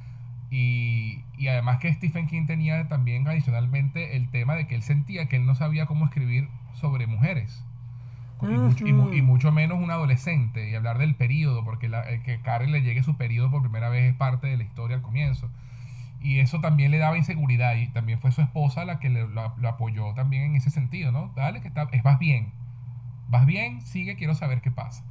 y, 0.51 1.19
y 1.37 1.47
además 1.47 1.79
que 1.79 1.93
Stephen 1.93 2.27
King 2.27 2.45
tenía 2.45 2.87
también 2.87 3.27
adicionalmente 3.27 4.15
el 4.15 4.29
tema 4.29 4.55
de 4.55 4.67
que 4.67 4.75
él 4.75 4.83
sentía 4.83 5.27
que 5.27 5.35
él 5.37 5.45
no 5.45 5.55
sabía 5.55 5.85
cómo 5.87 6.05
escribir 6.05 6.47
sobre 6.75 7.07
mujeres. 7.07 7.63
Y, 8.41 8.57
mucho, 8.57 8.85
y 8.85 9.21
mucho 9.21 9.51
menos 9.51 9.79
un 9.79 9.91
adolescente 9.91 10.69
y 10.69 10.75
hablar 10.75 10.97
del 10.97 11.15
periodo, 11.15 11.65
porque 11.65 11.89
la, 11.89 12.01
el 12.03 12.23
que 12.23 12.39
Karen 12.41 12.71
le 12.71 12.81
llegue 12.81 13.03
su 13.03 13.17
periodo 13.17 13.51
por 13.51 13.61
primera 13.61 13.89
vez 13.89 14.11
es 14.11 14.15
parte 14.15 14.47
de 14.47 14.55
la 14.57 14.63
historia 14.63 14.95
al 14.97 15.01
comienzo. 15.03 15.49
Y 16.21 16.39
eso 16.39 16.59
también 16.61 16.91
le 16.91 16.97
daba 16.99 17.17
inseguridad 17.17 17.75
y 17.75 17.87
también 17.87 18.19
fue 18.19 18.31
su 18.31 18.41
esposa 18.41 18.85
la 18.85 18.99
que 18.99 19.09
le- 19.09 19.27
lo, 19.27 19.53
lo 19.57 19.69
apoyó 19.69 20.13
también 20.13 20.43
en 20.43 20.55
ese 20.55 20.69
sentido, 20.69 21.11
¿no? 21.11 21.31
Dale, 21.35 21.61
que 21.61 21.67
está, 21.67 21.89
es, 21.91 22.03
vas 22.03 22.19
bien, 22.19 22.51
vas 23.29 23.45
bien, 23.45 23.81
sigue, 23.81 24.15
quiero 24.15 24.35
saber 24.35 24.61
qué 24.61 24.71
pasa. 24.71 25.03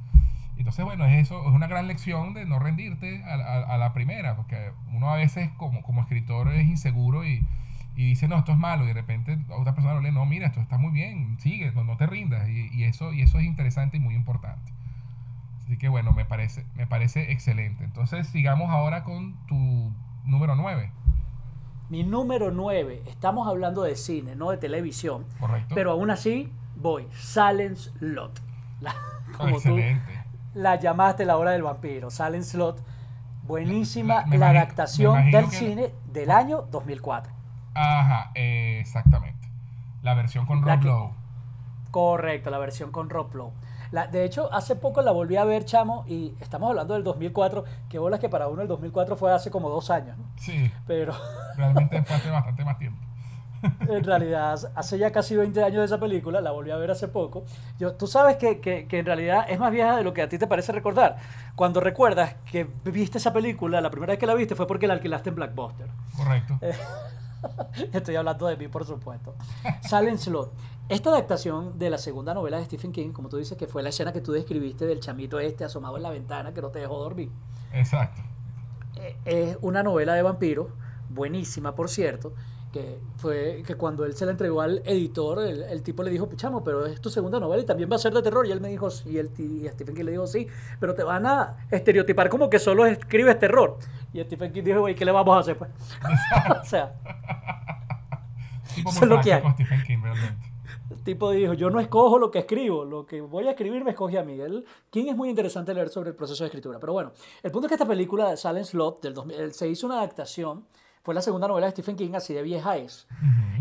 Entonces, 0.57 0.83
bueno, 0.83 1.05
es 1.05 1.13
eso, 1.21 1.41
es 1.47 1.53
una 1.55 1.67
gran 1.67 1.87
lección 1.87 2.33
de 2.33 2.45
no 2.45 2.59
rendirte 2.59 3.23
a, 3.23 3.33
a- 3.35 3.75
a 3.75 3.77
la 3.77 3.93
primera, 3.93 4.35
porque 4.35 4.71
uno 4.93 5.09
a 5.11 5.15
veces 5.15 5.49
como, 5.57 5.81
como 5.83 6.01
escritor 6.01 6.49
es 6.53 6.67
inseguro 6.67 7.25
y, 7.25 7.45
y 7.95 8.05
dice, 8.07 8.27
no, 8.27 8.37
esto 8.37 8.51
es 8.51 8.57
malo, 8.57 8.83
y 8.83 8.87
de 8.87 8.93
repente 8.93 9.39
otra 9.49 9.73
persona 9.73 9.93
lo 9.95 10.01
lee, 10.01 10.11
no, 10.11 10.25
mira, 10.25 10.47
esto 10.47 10.59
está 10.59 10.77
muy 10.77 10.91
bien, 10.91 11.37
sigue, 11.39 11.71
no, 11.71 11.85
no 11.85 11.95
te 11.95 12.07
rindas, 12.07 12.49
y, 12.49 12.67
y 12.73 12.83
eso, 12.83 13.13
y 13.13 13.21
eso 13.21 13.39
es 13.39 13.45
interesante 13.45 13.95
y 13.97 13.99
muy 14.01 14.15
importante. 14.15 14.73
Así 15.63 15.77
que 15.77 15.87
bueno, 15.87 16.11
me 16.11 16.25
parece, 16.25 16.65
me 16.75 16.87
parece 16.87 17.31
excelente. 17.31 17.83
Entonces, 17.85 18.27
sigamos 18.27 18.69
ahora 18.69 19.03
con 19.05 19.35
tu 19.47 19.93
número 20.25 20.55
9, 20.55 20.91
Mi 21.89 22.03
número 22.03 22.51
9, 22.51 23.01
estamos 23.07 23.47
hablando 23.47 23.83
de 23.83 23.95
cine, 23.95 24.35
no 24.35 24.51
de 24.51 24.57
televisión, 24.57 25.25
¿correcto? 25.39 25.73
pero 25.73 25.91
aún 25.91 26.09
así 26.11 26.51
voy, 26.79 27.07
Silence 27.13 27.91
Lot. 27.99 28.41
La- 28.81 28.95
Oh, 29.35 29.43
como 29.43 29.61
tú 29.61 29.77
la 30.55 30.75
llamaste 30.77 31.23
la 31.23 31.37
hora 31.37 31.51
del 31.51 31.61
vampiro, 31.63 32.09
Silent 32.09 32.43
Slot. 32.43 32.81
Buenísima 33.43 34.21
La- 34.21 34.25
me 34.25 34.45
adaptación 34.45 35.29
del 35.31 35.47
cine 35.51 35.93
del 36.11 36.31
año 36.31 36.63
2004. 36.71 37.31
Ajá, 37.75 38.31
eh, 38.35 38.79
exactamente. 38.81 39.47
La 40.01 40.13
versión 40.15 40.45
con 40.45 40.63
Rob 40.63 40.83
Lowe. 40.83 41.11
Correcto, 41.91 42.49
la 42.49 42.57
versión 42.57 42.91
con 42.91 43.09
Rob 43.09 43.33
Lowe. 43.35 43.53
La, 43.91 44.07
de 44.07 44.23
hecho, 44.23 44.51
hace 44.53 44.75
poco 44.75 45.01
la 45.01 45.11
volví 45.11 45.35
a 45.37 45.43
ver, 45.45 45.65
chamo, 45.65 46.03
y 46.07 46.35
estamos 46.41 46.69
hablando 46.69 46.93
del 46.95 47.03
2004. 47.03 47.63
Que 47.89 47.97
bolas 47.97 48.19
que 48.19 48.29
para 48.29 48.47
uno 48.47 48.61
el 48.61 48.67
2004 48.67 49.15
fue 49.15 49.31
hace 49.33 49.49
como 49.49 49.69
dos 49.69 49.89
años, 49.89 50.17
¿no? 50.17 50.25
Sí, 50.37 50.71
Pero 50.85 51.13
realmente 51.55 52.01
fue 52.03 52.15
hace 52.15 52.29
bastante 52.29 52.63
más 52.65 52.77
tiempo. 52.77 53.01
En 53.87 54.03
realidad, 54.03 54.71
hace 54.75 54.97
ya 54.97 55.11
casi 55.11 55.35
20 55.35 55.63
años 55.63 55.79
de 55.79 55.85
esa 55.85 55.99
película, 55.99 56.41
la 56.41 56.51
volví 56.51 56.71
a 56.71 56.77
ver 56.77 56.91
hace 56.91 57.07
poco. 57.07 57.43
Yo, 57.77 57.93
tú 57.93 58.07
sabes 58.07 58.37
que, 58.37 58.59
que, 58.59 58.87
que 58.87 58.99
en 58.99 59.05
realidad 59.05 59.45
es 59.49 59.59
más 59.59 59.71
vieja 59.71 59.97
de 59.97 60.03
lo 60.03 60.13
que 60.13 60.21
a 60.21 60.29
ti 60.29 60.37
te 60.37 60.47
parece 60.47 60.71
recordar. 60.71 61.17
Cuando 61.55 61.79
recuerdas 61.79 62.35
que 62.51 62.67
viste 62.85 63.17
esa 63.17 63.33
película, 63.33 63.81
la 63.81 63.91
primera 63.91 64.11
vez 64.11 64.19
que 64.19 64.25
la 64.25 64.33
viste 64.35 64.55
fue 64.55 64.67
porque 64.67 64.87
la 64.87 64.93
alquilaste 64.93 65.29
en 65.29 65.35
Blackbuster. 65.35 65.87
Correcto. 66.15 66.57
Eh, 66.61 66.73
Estoy 67.93 68.15
hablando 68.15 68.47
de 68.47 68.57
mí, 68.57 68.67
por 68.67 68.85
supuesto. 68.85 69.35
Silent 69.81 70.19
Slot. 70.19 70.51
Esta 70.89 71.09
adaptación 71.11 71.77
de 71.77 71.89
la 71.89 71.97
segunda 71.97 72.33
novela 72.33 72.57
de 72.57 72.65
Stephen 72.65 72.91
King, 72.91 73.11
como 73.11 73.29
tú 73.29 73.37
dices, 73.37 73.57
que 73.57 73.67
fue 73.67 73.83
la 73.83 73.89
escena 73.89 74.11
que 74.11 74.21
tú 74.21 74.31
describiste 74.31 74.85
del 74.85 74.99
chamito 74.99 75.39
este 75.39 75.63
asomado 75.63 75.97
en 75.97 76.03
la 76.03 76.09
ventana 76.09 76.53
que 76.53 76.61
no 76.61 76.69
te 76.69 76.79
dejó 76.79 76.97
dormir, 76.97 77.29
Exacto. 77.73 78.21
eh, 78.95 79.15
es 79.25 79.57
una 79.61 79.83
novela 79.83 80.15
de 80.15 80.23
vampiros, 80.23 80.67
buenísima, 81.09 81.75
por 81.75 81.89
cierto, 81.89 82.33
que 82.71 82.99
fue 83.17 83.63
que 83.65 83.75
cuando 83.75 84.05
él 84.05 84.13
se 84.15 84.25
la 84.25 84.31
entregó 84.31 84.61
al 84.61 84.81
editor, 84.85 85.41
el, 85.41 85.63
el 85.63 85.81
tipo 85.81 86.03
le 86.03 86.11
dijo, 86.11 86.29
chamo, 86.35 86.63
pero 86.63 86.85
es 86.85 87.01
tu 87.01 87.09
segunda 87.09 87.39
novela 87.39 87.63
y 87.63 87.65
también 87.65 87.89
va 87.91 87.95
a 87.95 87.99
ser 87.99 88.13
de 88.13 88.21
terror. 88.21 88.45
Y 88.45 88.51
él 88.51 88.61
me 88.61 88.69
dijo, 88.69 88.89
sí, 88.91 89.09
y, 89.09 89.17
él, 89.17 89.31
y 89.37 89.67
Stephen 89.69 89.95
King 89.95 90.05
le 90.05 90.11
dijo, 90.11 90.27
sí, 90.27 90.47
pero 90.79 90.93
te 90.93 91.03
van 91.03 91.25
a 91.25 91.65
estereotipar 91.71 92.29
como 92.29 92.49
que 92.49 92.59
solo 92.59 92.85
escribes 92.85 93.39
terror. 93.39 93.77
Y 94.13 94.21
Stephen 94.21 94.51
King 94.51 94.63
dijo, 94.63 94.79
güey, 94.81 94.95
¿qué 94.95 95.05
le 95.05 95.11
vamos 95.11 95.35
a 95.35 95.39
hacer? 95.39 95.57
Pues? 95.57 95.71
o 96.61 96.65
sea, 96.65 96.93
Tipo 98.75 98.91
muy 98.91 99.01
es 99.01 99.07
lo 99.07 99.21
que 99.21 99.33
hay. 99.33 99.43
Stephen 99.53 99.83
King, 99.85 99.97
realmente. 100.03 100.51
el 100.91 101.03
tipo 101.03 101.31
dijo, 101.31 101.53
yo 101.53 101.69
no 101.69 101.79
escojo 101.79 102.19
lo 102.19 102.31
que 102.31 102.39
escribo, 102.39 102.85
lo 102.85 103.05
que 103.05 103.21
voy 103.21 103.47
a 103.47 103.51
escribir 103.51 103.83
me 103.83 103.91
escoge 103.91 104.17
a. 104.17 104.21
Él, 104.21 104.65
King 104.89 105.07
es 105.09 105.15
muy 105.15 105.29
interesante 105.29 105.73
leer 105.73 105.89
sobre 105.89 106.09
el 106.09 106.15
proceso 106.15 106.43
de 106.43 106.47
escritura. 106.47 106.79
Pero 106.79 106.93
bueno, 106.93 107.11
el 107.43 107.51
punto 107.51 107.65
es 107.65 107.69
que 107.69 107.75
esta 107.75 107.87
película 107.87 108.29
de 108.29 108.37
Silent 108.37 108.65
Slot 108.65 109.01
del 109.01 109.13
2000, 109.13 109.53
se 109.53 109.67
hizo 109.67 109.87
una 109.87 109.97
adaptación, 109.97 110.65
fue 111.09 111.15
la 111.15 111.23
segunda 111.23 111.47
novela 111.47 111.65
de 111.65 111.71
Stephen 111.71 111.95
King, 111.95 112.11
así 112.13 112.35
de 112.35 112.43
vieja 112.43 112.77
es. 112.77 113.07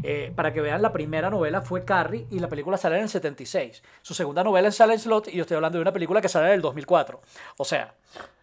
Eh, 0.02 0.30
para 0.36 0.52
que 0.52 0.60
vean, 0.60 0.82
la 0.82 0.92
primera 0.92 1.30
novela 1.30 1.62
fue 1.62 1.82
Carrie 1.82 2.26
y 2.30 2.40
la 2.40 2.48
película 2.50 2.76
sale 2.76 2.96
en 2.96 3.04
el 3.04 3.08
76. 3.08 3.82
Su 4.02 4.12
segunda 4.12 4.44
novela 4.44 4.68
es 4.68 4.74
Silent 4.74 5.00
Slot 5.00 5.28
y 5.28 5.36
yo 5.38 5.44
estoy 5.44 5.54
hablando 5.54 5.78
de 5.78 5.80
una 5.80 5.90
película 5.90 6.20
que 6.20 6.28
sale 6.28 6.48
en 6.48 6.52
el 6.52 6.60
2004. 6.60 7.22
O 7.56 7.64
sea, 7.64 7.94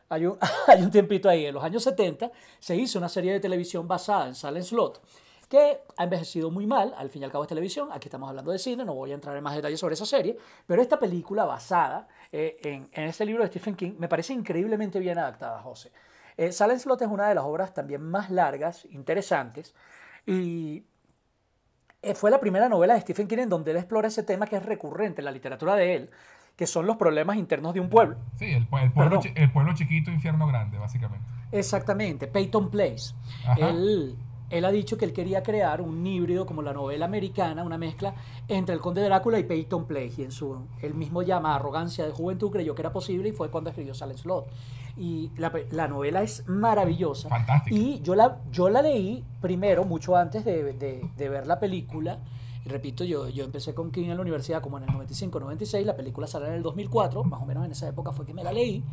hay 0.10 0.26
un, 0.26 0.40
hay 0.68 0.82
un 0.82 0.90
tiempito 0.90 1.30
ahí. 1.30 1.46
En 1.46 1.54
los 1.54 1.64
años 1.64 1.84
70 1.84 2.32
se 2.58 2.76
hizo 2.76 2.98
una 2.98 3.08
serie 3.08 3.32
de 3.32 3.40
televisión 3.40 3.88
basada 3.88 4.26
en 4.26 4.34
Silent 4.34 4.66
Slot 4.66 5.04
que 5.48 5.82
ha 5.98 6.04
envejecido 6.04 6.50
muy 6.50 6.66
mal, 6.66 6.96
al 6.98 7.12
fin 7.12 7.22
y 7.22 7.26
al 7.26 7.32
cabo 7.32 7.44
es 7.44 7.48
televisión, 7.48 7.90
aquí 7.92 8.08
estamos 8.08 8.28
hablando 8.28 8.50
de 8.50 8.58
cine, 8.58 8.84
no 8.86 8.96
voy 8.96 9.12
a 9.12 9.14
entrar 9.14 9.38
en 9.38 9.44
más 9.44 9.56
detalles 9.56 9.80
sobre 9.80 9.94
esa 9.94 10.08
serie, 10.08 10.36
pero 10.66 10.82
esta 10.82 10.98
película 10.98 11.46
basada 11.46 12.08
eh, 12.32 12.58
en, 12.64 12.90
en 12.92 13.04
este 13.04 13.24
libro 13.24 13.44
de 13.44 13.50
Stephen 13.50 13.76
King 13.76 13.94
me 14.00 14.08
parece 14.08 14.34
increíblemente 14.34 14.98
bien 14.98 15.20
adaptada, 15.20 15.62
José. 15.62 15.92
Eh, 16.38 16.52
Slot 16.52 17.02
es 17.02 17.08
una 17.08 17.28
de 17.30 17.36
las 17.36 17.44
obras 17.46 17.74
también 17.74 18.02
más 18.02 18.30
largas, 18.30 18.86
interesantes, 18.92 19.74
y 20.26 20.84
eh, 22.02 22.14
fue 22.14 22.30
la 22.32 22.40
primera 22.40 22.70
novela 22.70 22.94
de 22.94 23.02
Stephen 23.02 23.28
King 23.28 23.40
en 23.40 23.50
donde 23.50 23.72
él 23.72 23.78
explora 23.78 24.08
ese 24.08 24.24
tema 24.24 24.46
que 24.48 24.58
es 24.58 24.66
recurrente 24.66 25.22
en 25.22 25.26
la 25.26 25.32
literatura 25.32 25.76
de 25.76 25.96
él, 25.96 26.10
que 26.56 26.68
son 26.68 26.86
los 26.86 26.98
problemas 26.98 27.38
internos 27.38 27.74
de 27.74 27.80
un 27.80 27.90
pueblo. 27.90 28.18
Sí, 28.38 28.46
el, 28.46 28.70
pue- 28.70 28.84
el 28.84 28.92
pueblo, 28.92 29.20
Perdón. 29.20 29.34
chi- 29.36 29.42
el 29.42 29.52
pueblo 29.52 29.74
chiquito, 29.76 30.12
infierno 30.12 30.48
grande, 30.48 30.78
básicamente. 30.78 31.26
Exactamente, 31.52 32.28
Peyton 32.28 32.70
Place. 32.70 33.14
Él, 33.58 34.16
él 34.50 34.66
ha 34.66 34.72
dicho 34.72 34.98
que 34.98 35.06
él 35.06 35.14
quería 35.14 35.42
crear 35.42 35.82
un 35.82 36.06
híbrido 36.06 36.46
como 36.46 36.62
la 36.62 36.74
novela 36.74 37.06
americana, 37.06 37.64
una 37.64 37.78
mezcla 37.78 38.14
entre 38.48 38.76
el 38.76 38.82
Conde 38.82 39.02
Drácula 39.04 39.40
y 39.40 39.44
Peyton 39.44 39.86
Place. 39.86 40.14
Y 40.22 40.24
en 40.24 40.32
su, 40.32 40.68
él 40.82 40.94
mismo 40.94 41.24
llama 41.24 41.56
arrogancia 41.56 42.06
de 42.06 42.12
juventud, 42.12 42.52
creyó 42.52 42.76
que 42.76 42.82
era 42.82 42.92
posible 42.94 43.30
y 43.30 43.32
fue 43.32 43.50
cuando 43.50 43.70
escribió 43.70 43.94
Silent 43.94 44.20
Slot. 44.20 44.48
Y 44.98 45.32
la, 45.38 45.52
la 45.72 45.88
novela 45.88 46.22
es 46.24 46.48
maravillosa. 46.48 47.28
Fantástica. 47.30 47.76
Y 47.76 48.02
yo 48.02 48.16
la, 48.16 48.38
yo 48.52 48.70
la 48.70 48.82
leí 48.82 49.24
primero, 49.42 49.84
mucho 49.84 50.16
antes 50.16 50.46
de, 50.46 50.74
de- 50.74 51.10
de 51.18 51.30
ver 51.30 51.48
la 51.48 51.60
película. 51.60 52.20
Y 52.66 52.70
repito, 52.70 53.04
yo, 53.04 53.30
yo 53.30 53.44
empecé 53.44 53.74
con 53.76 53.92
King 53.92 54.06
en 54.10 54.16
la 54.16 54.22
universidad 54.22 54.62
como 54.62 54.78
en 54.78 54.86
el 54.86 54.92
95, 54.92 55.40
96. 55.40 55.86
La 55.86 55.96
película 55.96 56.28
salió 56.28 56.48
en 56.48 56.54
el 56.56 56.64
2004, 56.64 57.24
más 57.24 57.42
o 57.42 57.46
menos 57.46 57.66
en 57.66 57.72
esa 57.72 57.88
época 57.88 58.12
fue 58.12 58.26
que 58.26 58.34
me 58.34 58.44
la 58.44 58.52
leí 58.54 58.84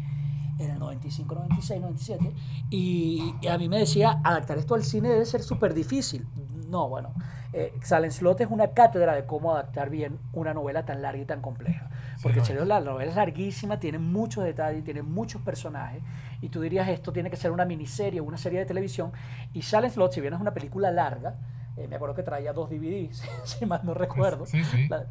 en 0.59 0.71
el 0.71 0.79
95, 0.79 1.35
96, 1.35 1.81
97, 1.81 2.35
y, 2.71 3.35
y 3.41 3.47
a 3.49 3.57
mí 3.57 3.69
me 3.69 3.79
decía, 3.79 4.21
adaptar 4.23 4.59
esto 4.59 4.75
al 4.75 4.85
cine 4.85 5.09
debe 5.09 5.25
ser 5.25 5.43
súper 5.43 5.73
difícil. 5.73 6.27
No, 6.69 6.89
bueno, 6.89 7.15
eh, 7.55 7.73
Silent 7.83 8.13
Slot 8.13 8.41
es 8.43 8.49
una 8.51 8.69
cátedra 8.69 9.15
de 9.15 9.25
cómo 9.27 9.53
adaptar 9.55 9.89
bien 9.91 10.19
una 10.33 10.53
novela 10.55 10.85
tan 10.85 11.01
larga 11.03 11.23
y 11.23 11.25
tan 11.25 11.41
compleja. 11.41 11.91
Porque 12.23 12.41
es. 12.41 12.67
la 12.67 12.81
novela 12.81 13.11
es 13.11 13.17
larguísima, 13.17 13.79
tiene 13.81 13.99
muchos 13.99 14.45
detalles, 14.45 14.85
tiene 14.85 15.03
muchos 15.03 15.43
personajes, 15.43 16.03
y 16.41 16.49
tú 16.49 16.61
dirías, 16.61 16.89
esto 16.89 17.13
tiene 17.13 17.31
que 17.31 17.37
ser 17.37 17.51
una 17.51 17.65
miniserie 17.65 18.21
o 18.21 18.25
una 18.25 18.39
serie 18.39 18.61
de 18.61 18.65
televisión, 18.67 19.13
y 19.53 19.63
Silent 19.63 19.93
Slot, 19.95 20.13
si 20.13 20.21
bien 20.21 20.35
es 20.35 20.41
una 20.41 20.55
película 20.55 20.91
larga, 20.91 21.35
eh, 21.77 21.87
me 21.89 21.97
acuerdo 21.97 22.15
que 22.15 22.23
traía 22.23 22.53
dos 22.53 22.71
DVDs, 22.71 23.23
si 23.45 23.67
mal 23.67 23.81
no 23.85 23.95
recuerdo, 23.95 24.47
Sí, 24.47 24.63
sí. 24.65 24.89
la, 24.89 25.07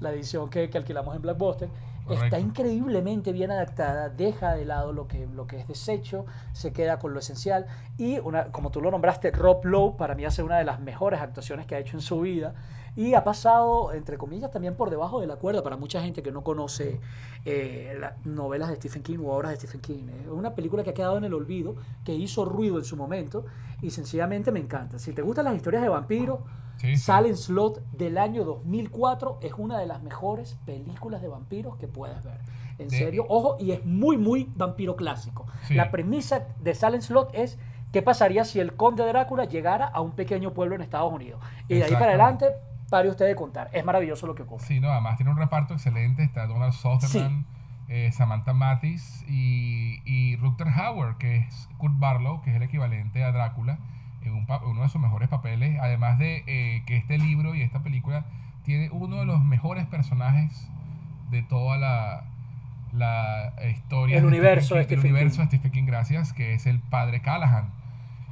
la 0.00 0.12
edición 0.12 0.48
que, 0.48 0.70
que 0.70 0.78
alquilamos 0.78 1.16
en 1.16 1.22
Blackbuster, 1.22 1.68
Correcto. 2.04 2.24
está 2.24 2.38
increíblemente 2.38 3.32
bien 3.32 3.50
adaptada, 3.50 4.08
deja 4.08 4.54
de 4.54 4.64
lado 4.64 4.92
lo 4.94 5.06
que, 5.08 5.26
lo 5.26 5.46
que 5.46 5.58
es 5.58 5.68
desecho, 5.68 6.24
se 6.52 6.72
queda 6.72 6.98
con 6.98 7.12
lo 7.12 7.18
esencial 7.20 7.66
y 7.98 8.18
una, 8.20 8.44
como 8.46 8.70
tú 8.70 8.80
lo 8.80 8.90
nombraste, 8.90 9.30
Rob 9.30 9.64
Lowe 9.66 9.96
para 9.98 10.14
mí 10.14 10.24
hace 10.24 10.42
una 10.42 10.56
de 10.56 10.64
las 10.64 10.80
mejores 10.80 11.20
actuaciones 11.20 11.66
que 11.66 11.74
ha 11.74 11.78
hecho 11.78 11.96
en 11.96 12.00
su 12.00 12.20
vida 12.20 12.54
y 13.00 13.14
ha 13.14 13.22
pasado, 13.22 13.92
entre 13.92 14.18
comillas, 14.18 14.50
también 14.50 14.74
por 14.74 14.90
debajo 14.90 15.20
de 15.20 15.26
la 15.28 15.36
cuerda 15.36 15.62
para 15.62 15.76
mucha 15.76 16.02
gente 16.02 16.22
que 16.22 16.32
no 16.32 16.42
conoce 16.42 17.00
eh, 17.44 17.96
las 18.00 18.26
novelas 18.26 18.68
de 18.70 18.76
Stephen 18.76 19.02
King 19.02 19.18
o 19.24 19.32
obras 19.32 19.52
de 19.52 19.56
Stephen 19.56 19.80
King. 19.80 20.08
Es 20.24 20.28
una 20.28 20.54
película 20.54 20.82
que 20.82 20.90
ha 20.90 20.94
quedado 20.94 21.16
en 21.16 21.24
el 21.24 21.32
olvido, 21.32 21.76
que 22.04 22.12
hizo 22.14 22.44
ruido 22.44 22.76
en 22.78 22.84
su 22.84 22.96
momento 22.96 23.44
y 23.80 23.90
sencillamente 23.90 24.50
me 24.50 24.58
encanta. 24.60 24.98
Si 24.98 25.12
te 25.12 25.22
gustan 25.22 25.44
las 25.44 25.54
historias 25.54 25.82
de 25.82 25.88
vampiros, 25.88 26.40
Sí, 26.78 26.96
sí. 26.96 27.02
Silent 27.02 27.34
Slot 27.36 27.82
del 27.90 28.16
año 28.18 28.44
2004 28.44 29.38
es 29.42 29.52
una 29.58 29.78
de 29.80 29.86
las 29.86 30.00
mejores 30.02 30.56
películas 30.64 31.20
de 31.22 31.26
vampiros 31.26 31.76
que 31.76 31.88
puedes 31.88 32.22
ver. 32.22 32.38
En 32.78 32.86
De- 32.88 32.96
serio, 32.98 33.26
ojo, 33.28 33.56
y 33.58 33.72
es 33.72 33.84
muy, 33.84 34.16
muy 34.16 34.48
vampiro 34.54 34.94
clásico. 34.94 35.44
Sí. 35.66 35.74
La 35.74 35.90
premisa 35.90 36.46
de 36.60 36.74
Silent 36.76 37.02
Slot 37.02 37.30
es 37.32 37.58
qué 37.90 38.00
pasaría 38.02 38.44
si 38.44 38.60
el 38.60 38.74
conde 38.74 39.04
Drácula 39.06 39.44
llegara 39.46 39.86
a 39.86 40.00
un 40.00 40.12
pequeño 40.12 40.52
pueblo 40.54 40.76
en 40.76 40.82
Estados 40.82 41.12
Unidos. 41.12 41.40
Y 41.68 41.74
de 41.74 41.84
ahí 41.84 41.92
para 41.94 42.06
adelante, 42.10 42.46
pare 42.88 43.08
usted 43.08 43.26
de 43.26 43.34
contar. 43.34 43.70
Es 43.72 43.84
maravilloso 43.84 44.26
lo 44.26 44.34
que 44.34 44.42
ocurre. 44.42 44.64
Sí, 44.64 44.80
no, 44.80 44.90
además 44.90 45.16
tiene 45.16 45.30
un 45.30 45.38
reparto 45.38 45.74
excelente. 45.74 46.22
Está 46.22 46.46
Donald 46.46 46.72
Sutherland, 46.72 47.44
eh, 47.88 48.10
Samantha 48.12 48.52
Mathis 48.52 49.24
y, 49.28 50.00
y 50.04 50.36
Rutger 50.36 50.68
Hauer, 50.68 51.16
que 51.16 51.36
es 51.36 51.68
Kurt 51.78 51.98
Barlow, 51.98 52.42
que 52.42 52.50
es 52.50 52.56
el 52.56 52.62
equivalente 52.62 53.22
a 53.24 53.32
Drácula, 53.32 53.78
en 54.22 54.32
un 54.32 54.46
uno 54.64 54.82
de 54.82 54.88
sus 54.88 55.00
mejores 55.00 55.28
papeles. 55.28 55.78
Además 55.80 56.18
de 56.18 56.44
eh, 56.46 56.82
que 56.86 56.96
este 56.96 57.18
libro 57.18 57.54
y 57.54 57.62
esta 57.62 57.82
película 57.82 58.24
tiene 58.64 58.90
uno 58.90 59.16
de 59.16 59.24
los 59.24 59.44
mejores 59.44 59.86
personajes 59.86 60.68
de 61.30 61.42
toda 61.42 61.76
la, 61.76 62.24
la 62.92 63.52
historia 63.70 64.18
El 64.18 64.24
universo 64.24 64.74
de 64.74 64.84
Stephen 64.84 65.02
King, 65.02 65.08
el 65.08 65.14
universo 65.14 65.40
de 65.42 65.46
Stephen 65.48 65.72
King, 65.72 65.84
gracias, 65.86 66.32
que 66.32 66.54
es 66.54 66.66
el 66.66 66.80
padre 66.80 67.20
Callahan 67.20 67.70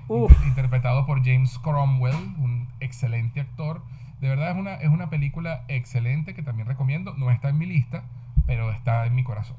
Uf, 0.08 0.32
interpretado 0.46 1.04
por 1.04 1.24
James 1.24 1.58
Cromwell, 1.58 2.14
un 2.38 2.68
excelente 2.80 3.40
actor. 3.40 3.82
De 4.20 4.28
verdad 4.28 4.50
es 4.50 4.56
una, 4.56 4.74
es 4.74 4.88
una 4.88 5.10
película 5.10 5.64
excelente 5.68 6.34
que 6.34 6.42
también 6.42 6.68
recomiendo. 6.68 7.14
No 7.14 7.30
está 7.30 7.48
en 7.50 7.58
mi 7.58 7.66
lista, 7.66 8.04
pero 8.46 8.72
está 8.72 9.06
en 9.06 9.14
mi 9.14 9.24
corazón. 9.24 9.56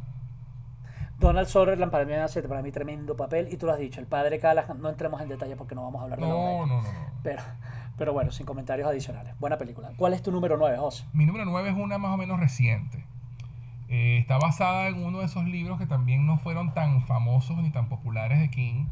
Donald 1.20 1.48
Sutherland 1.48 1.92
para 1.92 2.06
mí 2.06 2.14
hace 2.14 2.44
para 2.44 2.62
mí 2.62 2.72
tremendo 2.72 3.16
papel 3.16 3.48
y 3.52 3.58
tú 3.58 3.66
lo 3.66 3.74
has 3.74 3.80
dicho, 3.80 4.00
el 4.00 4.06
padre 4.06 4.40
Callahan, 4.40 4.80
no 4.80 4.90
entremos 4.90 5.20
en 5.20 5.30
detalle 5.30 5.56
porque 5.56 5.74
no 5.74 5.84
vamos 5.84 6.00
a 6.00 6.04
hablar 6.04 6.20
de 6.20 6.28
No, 6.28 6.68
no, 6.68 6.82
no, 6.82 6.82
no. 6.84 6.90
Pero, 7.24 7.42
pero 7.98 8.14
bueno, 8.14 8.32
sin 8.32 8.46
comentarios 8.46 8.88
adicionales. 8.88 9.34
Buena 9.40 9.58
película. 9.58 9.92
¿Cuál 9.98 10.14
es 10.14 10.22
tu 10.22 10.32
número 10.32 10.58
9, 10.58 10.78
José? 10.78 11.06
Mi 11.14 11.26
número 11.26 11.46
9 11.46 11.70
es 11.70 11.76
una 11.76 11.98
más 11.98 12.12
o 12.14 12.18
menos 12.18 12.40
reciente. 12.40 13.04
Eh, 13.90 14.18
está 14.20 14.38
basada 14.38 14.90
en 14.90 15.04
uno 15.04 15.20
de 15.20 15.26
esos 15.26 15.46
libros 15.46 15.80
que 15.80 15.88
también 15.88 16.28
no 16.28 16.38
fueron 16.38 16.74
tan 16.74 17.02
famosos 17.04 17.58
ni 17.58 17.72
tan 17.72 17.90
populares 17.90 18.40
de 18.40 18.50
King, 18.50 18.86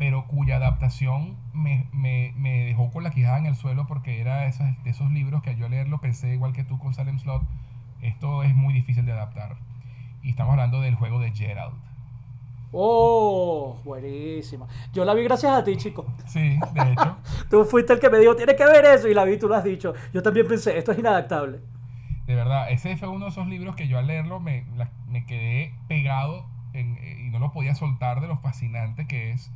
pero 0.00 0.26
cuya 0.26 0.56
adaptación 0.56 1.36
me, 1.52 1.86
me- 1.92 2.32
me 2.38 2.64
dejó 2.64 2.90
con 2.90 3.04
la 3.04 3.10
quijada 3.10 3.36
en 3.36 3.44
el 3.44 3.54
suelo 3.54 3.86
porque 3.86 4.18
era 4.18 4.38
de 4.40 4.46
esos, 4.48 4.66
de 4.82 4.88
esos 4.88 5.10
libros 5.10 5.42
que 5.42 5.50
al 5.50 5.56
yo 5.58 5.68
leerlo 5.68 6.00
pensé 6.00 6.32
igual 6.32 6.54
que 6.54 6.64
tú 6.64 6.78
con 6.78 6.94
Salem 6.94 7.18
Slot, 7.18 7.42
esto 8.00 8.42
es 8.42 8.54
muy 8.54 8.72
difícil 8.72 9.04
de 9.04 9.12
adaptar. 9.12 9.56
Y 10.22 10.30
estamos 10.30 10.52
hablando 10.52 10.80
del 10.80 10.94
juego 10.94 11.20
de 11.20 11.32
Gerald. 11.32 11.74
Oh, 12.72 13.76
buenísima. 13.84 14.66
Yo 14.94 15.04
la 15.04 15.12
vi 15.12 15.24
gracias 15.24 15.52
a 15.52 15.62
ti, 15.64 15.76
chico. 15.76 16.06
Sí, 16.24 16.58
de 16.72 16.92
hecho. 16.92 17.16
Tú 17.50 17.64
fuiste 17.66 17.92
el 17.92 18.00
que 18.00 18.08
me 18.08 18.18
dijo, 18.18 18.34
tienes 18.36 18.56
que 18.56 18.64
ver 18.64 18.86
eso, 18.86 19.06
y 19.06 19.12
la 19.12 19.24
vi, 19.24 19.36
tú 19.38 19.48
lo 19.48 19.56
has 19.56 19.64
dicho. 19.64 19.92
Yo 20.14 20.22
también 20.22 20.48
pensé, 20.48 20.78
esto 20.78 20.92
es 20.92 20.98
inadaptable. 20.98 21.60
De 22.26 22.34
verdad, 22.34 22.70
ese 22.70 22.96
fue 22.96 23.08
uno 23.08 23.26
de 23.26 23.32
esos 23.32 23.46
libros 23.48 23.76
que 23.76 23.86
yo 23.88 23.98
al 23.98 24.06
leerlo 24.06 24.40
me, 24.40 24.64
la- 24.76 24.92
me 25.08 25.26
quedé 25.26 25.74
pegado 25.88 26.46
en- 26.72 26.96
eh, 27.02 27.24
y 27.26 27.28
no 27.30 27.38
lo 27.40 27.50
podía 27.52 27.74
soltar 27.74 28.20
de 28.22 28.28
lo 28.28 28.38
fascinante 28.38 29.06
que 29.06 29.32
es. 29.32 29.50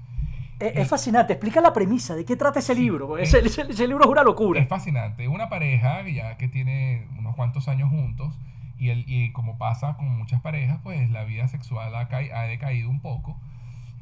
Es, 0.60 0.76
es 0.76 0.88
fascinante, 0.88 1.32
explica 1.32 1.60
la 1.60 1.72
premisa, 1.72 2.14
¿de 2.14 2.24
qué 2.24 2.36
trata 2.36 2.60
ese 2.60 2.74
Sí, 2.74 2.80
libro? 2.82 3.18
Ese, 3.18 3.42
libro 3.86 4.04
es 4.04 4.10
una 4.10 4.22
locura. 4.22 4.60
Es 4.60 4.68
fascinante. 4.68 5.28
Una 5.28 5.48
pareja 5.48 6.06
ya 6.08 6.36
que 6.36 6.48
tiene 6.48 7.06
unos 7.18 7.34
cuantos 7.36 7.68
años 7.68 7.90
juntos 7.90 8.32
Y, 8.78 8.90
el, 8.90 9.04
y 9.06 9.32
como 9.32 9.58
pasa 9.58 9.96
con 9.96 10.08
muchas 10.16 10.40
parejas, 10.40 10.78
pues 10.82 11.10
la 11.10 11.24
vida 11.24 11.48
sexual 11.48 11.94
ha, 11.94 12.08
ha 12.10 12.42
decaído 12.44 12.90
un 12.90 13.00
poco. 13.00 13.36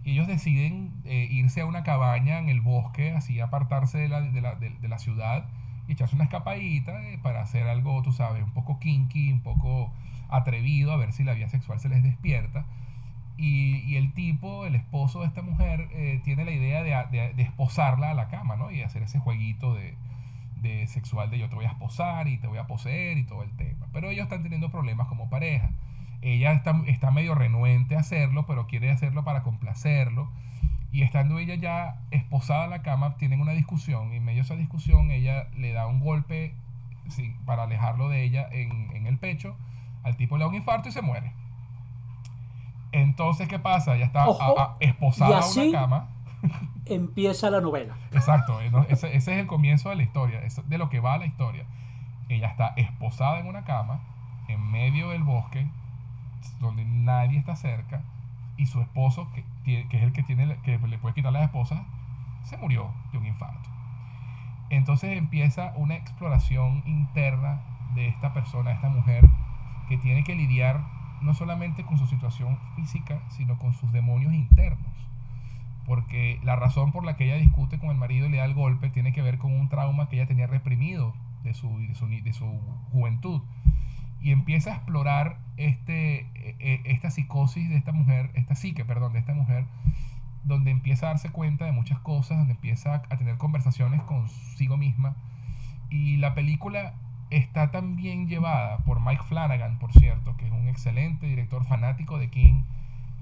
Y 0.04 0.12
ellos 0.12 0.26
deciden 0.26 0.92
eh, 1.04 1.28
irse 1.30 1.60
a 1.60 1.66
una 1.66 1.84
cabaña 1.84 2.38
en 2.38 2.48
el 2.48 2.60
bosque, 2.60 3.12
así 3.12 3.38
apartarse 3.40 3.98
de 3.98 4.08
la, 4.08 4.20
de 4.20 4.40
la, 4.40 4.54
de, 4.56 4.88
la 4.88 4.98
ciudad 4.98 5.44
y 5.86 5.92
echarse 5.92 6.16
una 6.16 6.24
escapadita 6.24 7.00
eh, 7.04 7.18
para 7.22 7.40
hacer 7.42 7.68
algo, 7.68 8.02
tú 8.02 8.12
sabes, 8.12 8.42
un 8.42 8.50
poco 8.50 8.78
kinky, 8.80 9.30
un 9.32 9.40
poco 9.40 9.92
atrevido, 10.28 10.92
a 10.92 10.96
ver 10.96 11.12
si 11.12 11.22
la 11.24 11.34
vida 11.34 11.48
sexual 11.48 11.78
se 11.78 11.88
les 11.88 12.02
despierta. 12.02 12.64
Y, 13.36 13.96
el 13.96 14.12
tipo, 14.12 14.66
el 14.66 14.74
esposo 14.74 15.20
de 15.20 15.26
esta 15.26 15.42
mujer, 15.42 15.88
eh, 15.92 16.20
tiene 16.24 16.44
la 16.44 16.52
idea 16.52 16.82
de, 16.82 17.32
de, 17.34 17.42
esposarla 17.42 18.10
a 18.10 18.14
la 18.14 18.28
cama, 18.28 18.56
¿no? 18.56 18.70
Y 18.70 18.82
hacer 18.82 19.02
ese 19.02 19.18
jueguito 19.18 19.74
de, 19.74 19.96
de 20.62 20.86
sexual 20.86 21.28
de 21.30 21.38
yo 21.38 21.48
te 21.48 21.56
voy 21.56 21.64
a 21.64 21.70
esposar 21.70 22.28
y 22.28 22.38
te 22.38 22.46
voy 22.46 22.58
a 22.58 22.66
poseer 22.66 23.18
y 23.18 23.24
todo 23.24 23.42
el 23.42 23.50
tema. 23.56 23.88
Pero 23.92 24.10
ellos 24.10 24.24
están 24.24 24.42
teniendo 24.42 24.70
problemas 24.70 25.08
como 25.08 25.28
pareja. 25.28 25.70
Ella 26.22 26.52
está, 26.52 26.80
está 26.86 27.10
medio 27.10 27.34
renuente 27.34 27.96
a 27.96 28.00
hacerlo, 28.00 28.46
pero 28.46 28.68
quiere 28.68 28.90
hacerlo 28.90 29.24
para 29.24 29.42
complacerlo. 29.42 30.30
Y 30.92 31.02
estando 31.02 31.38
ella 31.38 31.56
ya 31.56 32.00
esposada 32.10 32.64
a 32.64 32.68
la 32.68 32.82
cama, 32.82 33.16
tienen 33.16 33.40
una 33.40 33.52
discusión. 33.52 34.12
Y 34.12 34.16
en 34.16 34.24
medio 34.24 34.42
de 34.42 34.44
esa 34.44 34.56
discusión, 34.56 35.10
ella 35.10 35.48
le 35.56 35.72
da 35.72 35.86
un 35.86 36.00
golpe 36.00 36.54
para 37.44 37.64
alejarlo 37.64 38.08
de 38.08 38.22
ella 38.22 38.48
en, 38.52 38.94
en, 38.94 39.06
el 39.06 39.18
pecho. 39.18 39.56
Al 40.04 40.16
tipo 40.16 40.36
le 40.36 40.44
da 40.44 40.48
un 40.48 40.54
infarto 40.54 40.88
y 40.88 40.92
se 40.92 41.02
muere. 41.02 41.32
Entonces, 42.92 43.48
¿qué 43.48 43.58
pasa? 43.58 43.96
Ella 43.96 44.06
está 44.06 44.26
esposada 44.80 45.40
a 45.40 45.50
una 45.50 45.72
cama 45.72 46.08
empieza 46.86 47.50
la 47.50 47.60
novela. 47.60 47.94
Exacto, 48.12 48.60
eh, 48.60 48.70
ese, 48.88 49.14
es 49.14 49.28
el 49.28 49.46
comienzo 49.46 49.90
de 49.90 49.96
la 49.96 50.02
historia, 50.02 50.40
de 50.40 50.78
lo 50.78 50.88
que 50.88 51.00
va 51.00 51.18
la 51.18 51.26
historia. 51.26 51.64
Ella 52.28 52.48
está 52.48 52.72
esposada 52.76 53.38
en 53.38 53.46
una 53.46 53.64
cama, 53.64 54.00
en 54.48 54.70
medio 54.70 55.10
del 55.10 55.22
bosque, 55.22 55.66
donde 56.60 56.84
nadie 56.84 57.38
está 57.38 57.56
cerca, 57.56 58.02
y 58.56 58.66
su 58.66 58.80
esposo, 58.80 59.28
que, 59.32 59.44
que 59.88 59.96
es 59.96 60.02
el 60.02 60.12
que, 60.12 60.22
tiene, 60.22 60.56
que 60.62 60.78
le 60.78 60.98
puede 60.98 61.14
quitar 61.14 61.32
la 61.32 61.44
esposa, 61.44 61.84
se 62.44 62.56
murió 62.56 62.90
de 63.12 63.18
un 63.18 63.26
infarto. 63.26 63.70
Entonces 64.70 65.16
empieza 65.16 65.72
una 65.76 65.94
exploración 65.94 66.82
interna 66.86 67.60
de 67.94 68.08
esta 68.08 68.32
persona, 68.32 68.70
de 68.70 68.76
esta 68.76 68.88
mujer, 68.88 69.28
que 69.88 69.98
tiene 69.98 70.24
que 70.24 70.34
lidiar 70.34 70.80
no 71.22 71.34
solamente 71.34 71.84
con 71.84 71.98
su 71.98 72.06
situación 72.06 72.58
física, 72.76 73.20
sino 73.30 73.58
con 73.58 73.74
sus 73.74 73.92
demonios 73.92 74.32
internos 74.32 74.92
porque 75.86 76.38
la 76.42 76.56
razón 76.56 76.92
por 76.92 77.04
la 77.04 77.16
que 77.16 77.24
ella 77.24 77.36
discute 77.36 77.78
con 77.78 77.90
el 77.90 77.96
marido 77.96 78.26
y 78.26 78.30
le 78.30 78.38
da 78.38 78.44
el 78.44 78.54
golpe 78.54 78.88
tiene 78.90 79.12
que 79.12 79.22
ver 79.22 79.38
con 79.38 79.52
un 79.52 79.68
trauma 79.68 80.08
que 80.08 80.16
ella 80.16 80.26
tenía 80.26 80.46
reprimido 80.46 81.14
de 81.42 81.54
su, 81.54 81.78
de 81.78 81.94
su, 81.94 82.08
de 82.08 82.32
su 82.32 82.46
juventud. 82.92 83.42
Y 84.20 84.30
empieza 84.30 84.70
a 84.70 84.74
explorar 84.76 85.38
este, 85.56 86.20
e, 86.34 86.56
e, 86.60 86.80
esta 86.84 87.10
psicosis 87.10 87.68
de 87.68 87.76
esta 87.76 87.90
mujer, 87.90 88.30
esta 88.34 88.54
psique, 88.54 88.84
perdón, 88.84 89.12
de 89.14 89.18
esta 89.18 89.34
mujer, 89.34 89.64
donde 90.44 90.70
empieza 90.70 91.06
a 91.06 91.08
darse 91.10 91.30
cuenta 91.30 91.64
de 91.64 91.72
muchas 91.72 91.98
cosas, 91.98 92.38
donde 92.38 92.52
empieza 92.52 92.94
a 92.94 93.16
tener 93.16 93.36
conversaciones 93.36 94.00
consigo 94.02 94.76
misma. 94.76 95.16
Y 95.90 96.18
la 96.18 96.34
película 96.34 96.94
está 97.36 97.70
tan 97.70 97.96
bien 97.96 98.28
llevada 98.28 98.78
por 98.78 99.00
Mike 99.00 99.22
Flanagan, 99.24 99.78
por 99.78 99.92
cierto, 99.92 100.36
que 100.36 100.46
es 100.46 100.52
un 100.52 100.68
excelente 100.68 101.26
director 101.26 101.64
fanático 101.64 102.18
de 102.18 102.28
King 102.28 102.62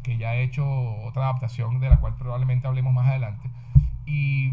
que 0.02 0.16
ya 0.16 0.30
ha 0.30 0.36
hecho 0.36 0.66
otra 1.04 1.24
adaptación 1.24 1.80
de 1.80 1.88
la 1.88 1.98
cual 1.98 2.14
probablemente 2.16 2.66
hablemos 2.66 2.92
más 2.92 3.06
adelante. 3.06 3.50
Y 4.06 4.52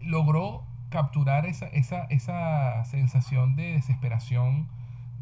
logró 0.00 0.64
capturar 0.90 1.46
esa, 1.46 1.66
esa, 1.66 2.04
esa 2.04 2.84
sensación 2.84 3.56
de 3.56 3.72
desesperación 3.72 4.68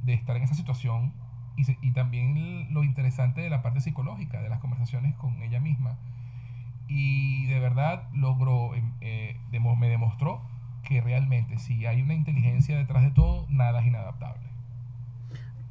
de 0.02 0.14
estar 0.14 0.36
en 0.36 0.42
esa 0.42 0.54
situación 0.54 1.12
y, 1.56 1.92
también 1.92 2.72
lo 2.74 2.82
interesante 2.82 3.40
de 3.40 3.48
la 3.48 3.62
parte 3.62 3.80
psicológica, 3.80 4.42
de 4.42 4.48
las 4.48 4.58
conversaciones 4.58 5.14
con 5.14 5.40
ella 5.42 5.60
misma. 5.60 5.96
Y 6.88 7.46
de 7.46 7.60
verdad 7.60 8.08
logró, 8.12 8.74
em, 8.74 8.92
eh, 9.00 9.36
me 9.50 9.88
demostró 9.88 10.42
que 10.84 11.00
realmente 11.00 11.58
si 11.58 11.86
hay 11.86 12.02
una 12.02 12.14
inteligencia 12.14 12.76
detrás 12.76 13.02
de 13.02 13.10
todo, 13.10 13.46
nada 13.48 13.80
es 13.80 13.86
inadaptable. 13.86 14.42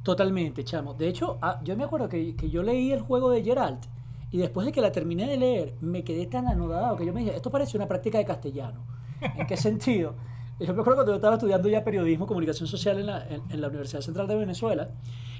Totalmente, 0.02 0.64
chamo. 0.64 0.94
De 0.94 1.08
hecho, 1.08 1.38
ah, 1.40 1.60
yo 1.64 1.76
me 1.76 1.84
acuerdo 1.84 2.08
que, 2.08 2.36
que, 2.36 2.50
yo 2.50 2.62
leí 2.62 2.92
el 2.92 3.00
juego 3.00 3.30
de 3.30 3.42
Geralt 3.42 3.86
y 4.30 4.38
después 4.38 4.66
de 4.66 4.72
que 4.72 4.80
la 4.80 4.92
terminé 4.92 5.26
de 5.26 5.38
leer, 5.38 5.74
me 5.80 6.04
quedé 6.04 6.26
tan 6.26 6.46
anodado 6.46 6.96
que 6.96 7.06
yo 7.06 7.14
me 7.14 7.20
dije, 7.20 7.34
esto 7.34 7.50
parece 7.50 7.76
una 7.76 7.88
práctica 7.88 8.18
de 8.18 8.24
castellano. 8.24 8.80
¿En 9.20 9.46
qué 9.46 9.56
sentido? 9.56 10.14
Yo 10.60 10.72
me 10.72 10.80
acuerdo 10.80 10.94
cuando 10.96 11.12
yo 11.12 11.16
estaba 11.16 11.34
estudiando 11.34 11.68
ya 11.68 11.82
periodismo, 11.82 12.26
comunicación 12.26 12.68
social 12.68 12.98
en 13.00 13.06
la, 13.06 13.26
en, 13.26 13.60
la 13.60 13.68
Universidad 13.68 14.00
Central 14.02 14.28
de 14.28 14.36
Venezuela, 14.36 14.88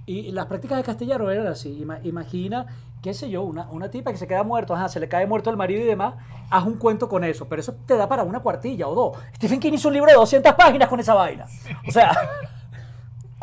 y 0.07 0.33
las 0.33 0.47
prácticas 0.47 0.77
de 0.77 0.85
castellano 0.85 1.31
eran 1.31 1.47
así. 1.47 1.85
Imagina, 2.03 2.67
qué 3.01 3.15
sé 3.15 3.31
yo, 3.31 3.43
una, 3.43 3.71
una 3.71 3.91
tipa 3.91 4.11
que 4.11 4.19
se 4.19 4.27
queda 4.27 4.43
muerto, 4.43 4.75
ajá, 4.75 4.89
se 4.89 5.01
le 5.01 5.09
cae 5.09 5.27
muerto 5.27 5.51
el 5.51 5.57
marido 5.57 5.83
y 5.83 5.87
demás, 5.87 6.15
haz 6.51 6.65
un 6.65 6.75
cuento 6.77 7.09
con 7.09 7.25
eso, 7.25 7.49
pero 7.49 7.61
eso 7.61 7.75
te 7.87 7.97
da 7.97 8.09
para 8.09 8.25
una 8.25 8.41
cuartilla 8.41 8.89
o 8.89 8.95
dos. 8.95 9.19
Stephen 9.37 9.61
King 9.61 9.73
hizo 9.75 9.89
un 9.89 9.95
libro 9.95 10.11
de 10.11 10.17
200 10.17 10.53
páginas 10.55 10.89
con 10.89 11.01
esa 11.01 11.15
vaina. 11.15 11.47
O 11.87 11.93
sea... 11.93 12.13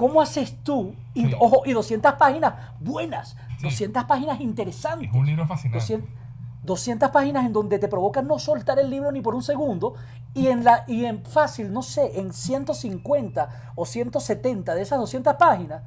¿Cómo 0.02 0.20
haces 0.20 0.64
tú? 0.64 0.96
Y, 1.14 1.32
Ojo, 1.36 1.62
y 1.64 1.74
200 1.74 2.14
páginas 2.14 2.56
buenas, 2.80 3.38
200 3.62 4.06
páginas 4.06 4.42
interesantes. 4.42 5.10
Es 5.10 5.16
un 5.16 5.28
libro 5.28 5.46
fascinante. 5.46 5.78
200, 5.78 6.10
páginas 7.12 7.46
en 7.46 7.54
donde 7.54 7.80
te 7.80 7.88
provoca 7.88 8.22
no 8.22 8.40
soltar 8.40 8.80
el 8.80 8.90
libro 8.90 9.12
ni 9.12 9.22
por 9.22 9.36
un 9.36 9.44
segundo 9.44 9.96
y 10.34 10.48
en, 10.48 10.64
la, 10.64 10.84
y 10.88 11.06
en 11.06 11.24
fácil, 11.26 11.74
no 11.74 11.82
sé, 11.82 12.20
en 12.20 12.34
150 12.34 13.74
o 13.76 13.86
170 13.86 14.76
de 14.76 14.82
esas 14.82 15.00
200 15.00 15.36
páginas, 15.36 15.84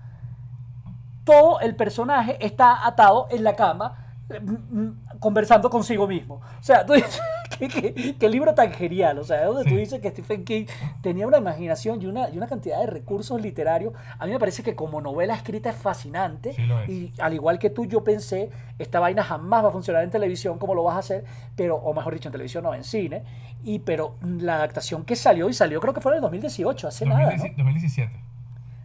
todo 1.24 1.60
el 1.60 1.74
personaje 1.76 2.44
está 2.44 2.86
atado 2.86 3.28
en 3.30 3.44
la 3.44 3.56
cama 3.56 4.16
mm, 4.28 5.13
conversando 5.24 5.70
consigo 5.70 6.06
mismo. 6.06 6.42
O 6.60 6.62
sea, 6.62 6.84
tú 6.84 6.92
dices, 6.92 7.18
¿qué, 8.18 8.28
libro 8.28 8.52
tan 8.52 8.70
genial. 8.72 9.18
O 9.18 9.24
sea, 9.24 9.46
donde 9.46 9.64
tú 9.64 9.74
dices 9.74 9.98
que 9.98 10.10
Stephen 10.10 10.44
King 10.44 10.66
tenía 11.00 11.26
una 11.26 11.38
imaginación 11.38 12.02
y 12.02 12.06
una, 12.06 12.28
y 12.28 12.36
una 12.36 12.46
cantidad 12.46 12.78
de 12.80 12.86
recursos 12.86 13.40
literarios. 13.40 13.94
A 14.18 14.26
mí 14.26 14.32
me 14.32 14.38
parece 14.38 14.62
que 14.62 14.76
como 14.76 15.00
novela 15.00 15.34
escrita 15.34 15.70
es 15.70 15.76
fascinante. 15.76 16.54
Y 16.88 17.10
al 17.18 17.32
igual 17.32 17.58
que 17.58 17.70
tú, 17.70 17.86
yo 17.86 18.04
pensé, 18.04 18.50
esta 18.78 19.00
vaina 19.00 19.24
jamás 19.24 19.64
va 19.64 19.68
a 19.68 19.72
funcionar 19.72 20.04
en 20.04 20.10
televisión 20.10 20.58
como 20.58 20.74
lo 20.74 20.82
vas 20.82 20.96
a 20.96 20.98
hacer, 20.98 21.24
pero, 21.56 21.76
o 21.76 21.94
mejor 21.94 22.12
dicho, 22.12 22.28
en 22.28 22.32
televisión 22.32 22.64
no, 22.64 22.74
en 22.74 22.84
cine. 22.84 23.22
Y, 23.64 23.78
pero 23.78 24.16
la 24.20 24.56
adaptación 24.56 25.06
que 25.06 25.16
salió, 25.16 25.48
y 25.48 25.54
salió 25.54 25.80
creo 25.80 25.94
que 25.94 26.02
fue 26.02 26.12
en 26.12 26.16
el 26.16 26.20
2018, 26.20 26.86
hace 26.86 27.06
nada. 27.06 27.30
2017. 27.30 28.12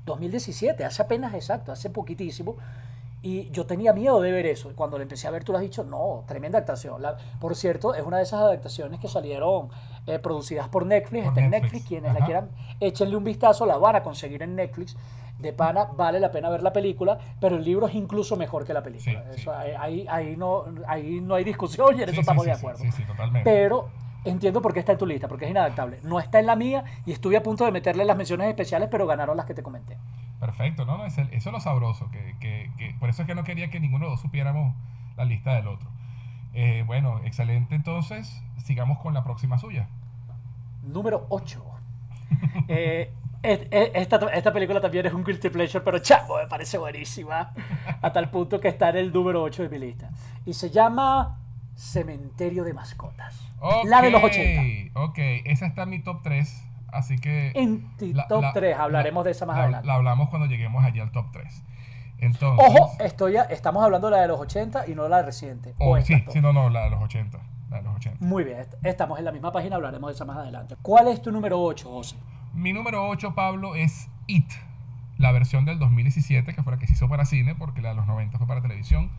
2017, 0.06 0.86
hace 0.86 1.02
apenas 1.02 1.34
exacto, 1.34 1.74
hace 1.74 1.90
poquitísimo. 1.90 2.56
Y 3.22 3.50
yo 3.52 3.66
tenía 3.66 3.92
miedo 3.92 4.22
de 4.22 4.32
ver 4.32 4.46
eso. 4.46 4.72
Cuando 4.76 4.98
le 4.98 5.04
empecé 5.04 5.28
a 5.28 5.32
ver, 5.32 5.44
tú 5.44 5.52
lo 5.52 5.58
has 5.58 5.62
dicho, 5.62 5.84
no, 5.84 6.24
tremenda 6.26 6.58
adaptación. 6.60 7.02
por 7.40 7.56
cierto, 7.56 7.94
es 7.94 8.06
una 8.06 8.18
de 8.18 8.24
esas 8.24 8.40
adaptaciones 8.40 9.00
que 9.00 9.10
salieron 9.10 9.70
eh, 10.08 10.20
producidas 10.20 10.70
por 10.70 10.86
Netflix. 10.86 11.28
está 11.28 11.42
en 11.42 11.52
Netflix. 11.52 11.86
Quienes 11.86 12.14
la 12.14 12.26
quieran, 12.26 12.50
échenle 12.80 13.18
un 13.18 13.24
vistazo, 13.26 13.66
la 13.66 13.78
van 13.78 13.98
a 13.98 14.04
conseguir 14.04 14.42
en 14.44 14.56
Netflix. 14.56 14.96
De 15.38 15.54
pana, 15.54 15.86
vale 15.86 16.20
la 16.20 16.32
pena 16.32 16.50
ver 16.50 16.62
la 16.62 16.74
película, 16.74 17.18
pero 17.40 17.56
el 17.56 17.64
libro 17.64 17.88
es 17.88 17.96
incluso 17.96 18.36
mejor 18.36 18.66
que 18.66 18.74
la 18.74 18.84
película. 18.84 19.24
eso, 19.34 19.54
Ahí, 19.54 20.06
ahí, 20.10 20.36
no, 20.36 20.66
ahí 20.86 21.22
no 21.22 21.36
hay 21.36 21.46
discusión 21.46 21.98
y 21.98 22.04
en 22.04 22.10
eso 22.10 22.20
estamos 22.22 22.46
de 22.46 22.52
acuerdo. 22.52 22.84
Pero 23.46 23.88
entiendo 24.26 24.62
por 24.62 24.74
qué 24.74 24.80
está 24.80 24.94
en 24.94 24.98
tu 24.98 25.06
lista, 25.06 25.28
porque 25.28 25.46
es 25.46 25.52
inadaptable. 25.52 26.00
No 26.04 26.20
está 26.20 26.40
en 26.40 26.46
la 26.46 26.58
mía 26.58 26.84
y 27.06 27.14
estuve 27.14 27.38
a 27.38 27.44
punto 27.44 27.64
de 27.64 27.72
meterle 27.72 28.04
las 28.04 28.18
menciones 28.18 28.48
especiales, 28.48 28.90
pero 28.92 29.08
ganaron 29.08 29.38
las 29.38 29.46
que 29.46 29.54
te 29.54 29.64
comenté. 29.64 29.98
Perfecto, 30.40 30.86
¿no? 30.86 31.06
eso 31.06 31.22
es 31.22 31.46
lo 31.46 31.60
sabroso, 31.60 32.10
que, 32.12 32.36
que, 32.40 32.72
que, 32.78 32.96
por 33.00 33.10
eso 33.10 33.24
es 33.24 33.28
que 33.28 33.36
no 33.36 33.44
quería 33.44 33.70
que 33.70 33.80
ninguno 33.80 34.06
de 34.06 34.12
los 34.12 34.22
supiéramos 34.22 34.74
la 35.18 35.26
lista 35.26 35.54
del 35.56 35.68
otro. 35.68 35.90
Eh, 36.54 36.84
bueno, 36.88 37.20
excelente, 37.26 37.76
entonces 37.76 38.42
sigamos 38.64 39.00
con 39.00 39.14
la 39.14 39.24
próxima 39.24 39.58
suya. 39.58 39.88
Número 40.84 41.26
8. 41.30 41.64
eh, 42.70 43.12
esta, 43.42 44.18
esta, 44.34 44.54
película 44.54 44.82
también 44.82 45.06
es 45.06 45.14
un 45.14 45.24
guilty 45.24 45.50
pleasure, 45.50 45.84
pero 45.84 46.00
chavo, 46.00 46.38
me 46.38 46.48
parece 46.48 46.78
buenísima. 46.78 47.54
A 48.02 48.12
tal 48.12 48.30
punto 48.30 48.60
que 48.60 48.68
está 48.70 48.90
en 48.90 48.98
el 48.98 49.14
número 49.14 49.44
8 49.44 49.64
de 49.64 49.70
mi 49.70 49.80
lista. 49.80 50.10
Y 50.46 50.54
se 50.54 50.70
llama 50.70 51.38
Cementerio 51.76 52.64
de 52.64 52.74
Mascotas. 52.74 53.54
la 53.86 54.02
de 54.02 54.12
los 54.12 54.24
80. 54.24 55.00
Ok, 55.00 55.18
esa 55.46 55.68
está 55.68 55.84
en 55.84 55.90
mi 55.90 56.00
top 56.00 56.22
3. 56.24 56.69
Así 56.94 57.18
que... 57.18 57.52
En 57.56 57.90
top 58.28 58.46
3, 58.54 58.78
hablaremos 58.78 59.26
de 59.26 59.32
esa 59.32 59.46
más 59.46 59.58
adelante. 59.58 59.88
La 59.88 59.96
hablamos 59.96 60.30
cuando 60.30 60.48
lleguemos 60.48 60.84
allá 60.84 61.04
al 61.04 61.12
top 61.12 61.28
3. 61.32 61.64
Entonces, 62.20 62.66
Ojo, 62.68 62.92
estoy 63.00 63.38
estamos 63.50 63.84
hablando 63.84 64.10
de 64.10 64.16
la 64.18 64.22
de 64.22 64.28
los 64.28 64.40
80 64.40 64.88
y 64.88 64.96
no 64.96 65.04
de 65.04 65.10
la 65.10 65.22
reciente. 65.22 65.74
Oh, 65.80 66.00
sí, 66.02 66.24
sí, 66.30 66.42
no, 66.42 66.52
no, 66.52 66.70
la 66.70 66.84
de 66.84 66.90
los 66.90 67.02
80. 67.02 67.40
La 67.70 67.78
de 67.78 67.84
los 67.84 67.96
80. 67.96 68.26
Muy 68.26 68.44
bien, 68.44 68.66
estamos 68.84 69.20
en 69.20 69.26
la 69.26 69.32
misma 69.32 69.52
página, 69.52 69.78
hablaremos 69.78 70.10
de 70.10 70.16
esa 70.16 70.26
más 70.26 70.38
adelante. 70.38 70.76
¿Cuál 70.82 71.08
es 71.08 71.22
tu 71.22 71.32
número 71.32 71.62
8, 71.62 71.90
José? 71.90 72.18
Mi 72.54 72.74
número 72.74 73.08
8, 73.08 73.36
Pablo, 73.36 73.76
es 73.76 74.10
It, 74.28 74.52
la 75.18 75.32
versión 75.32 75.64
del 75.64 75.80
2017, 75.80 76.54
que 76.54 76.64
fue 76.64 76.74
la 76.74 76.80
que 76.80 76.88
se 76.88 76.94
hizo 76.94 77.08
para 77.08 77.26
cine, 77.26 77.56
porque 77.56 77.82
la 77.82 77.90
de 77.90 77.96
los 77.96 78.08
90 78.08 78.38
fue 78.38 78.48
para 78.48 78.62
televisión. 78.62 79.12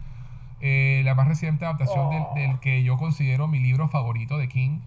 Eh, 0.61 1.01
la 1.05 1.15
más 1.15 1.27
reciente 1.27 1.65
adaptación 1.65 2.11
del, 2.11 2.23
del, 2.35 2.57
oh. 2.57 2.61
que 2.61 2.83
yo 2.83 2.99
considero 2.99 3.49
mi 3.49 3.61
libro 3.61 3.89
favorito 3.89 4.37
de 4.37 4.49
King, 4.49 4.81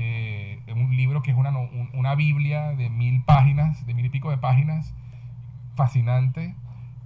eh, 0.00 0.60
un 0.68 0.96
libro 0.96 1.22
que 1.22 1.32
es 1.32 1.36
una, 1.36 1.50
una 1.92 2.14
Biblia 2.14 2.68
de 2.76 2.88
mil 2.88 3.24
páginas, 3.24 3.84
de 3.84 3.94
mil 3.94 4.06
y 4.06 4.10
pico 4.10 4.30
de 4.30 4.38
páginas, 4.38 4.94
fascinante, 5.74 6.54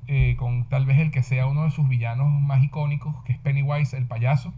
eh, 0.09 0.37
con 0.37 0.69
tal 0.69 0.85
vez 0.85 0.99
el 0.99 1.11
que 1.11 1.23
sea 1.23 1.47
uno 1.47 1.65
de 1.65 1.71
sus 1.71 1.89
villanos 1.89 2.31
más 2.43 2.63
icónicos, 2.63 3.17
que 3.25 3.33
es 3.33 3.39
Pennywise, 3.39 3.97
el 3.97 4.07
payaso. 4.07 4.53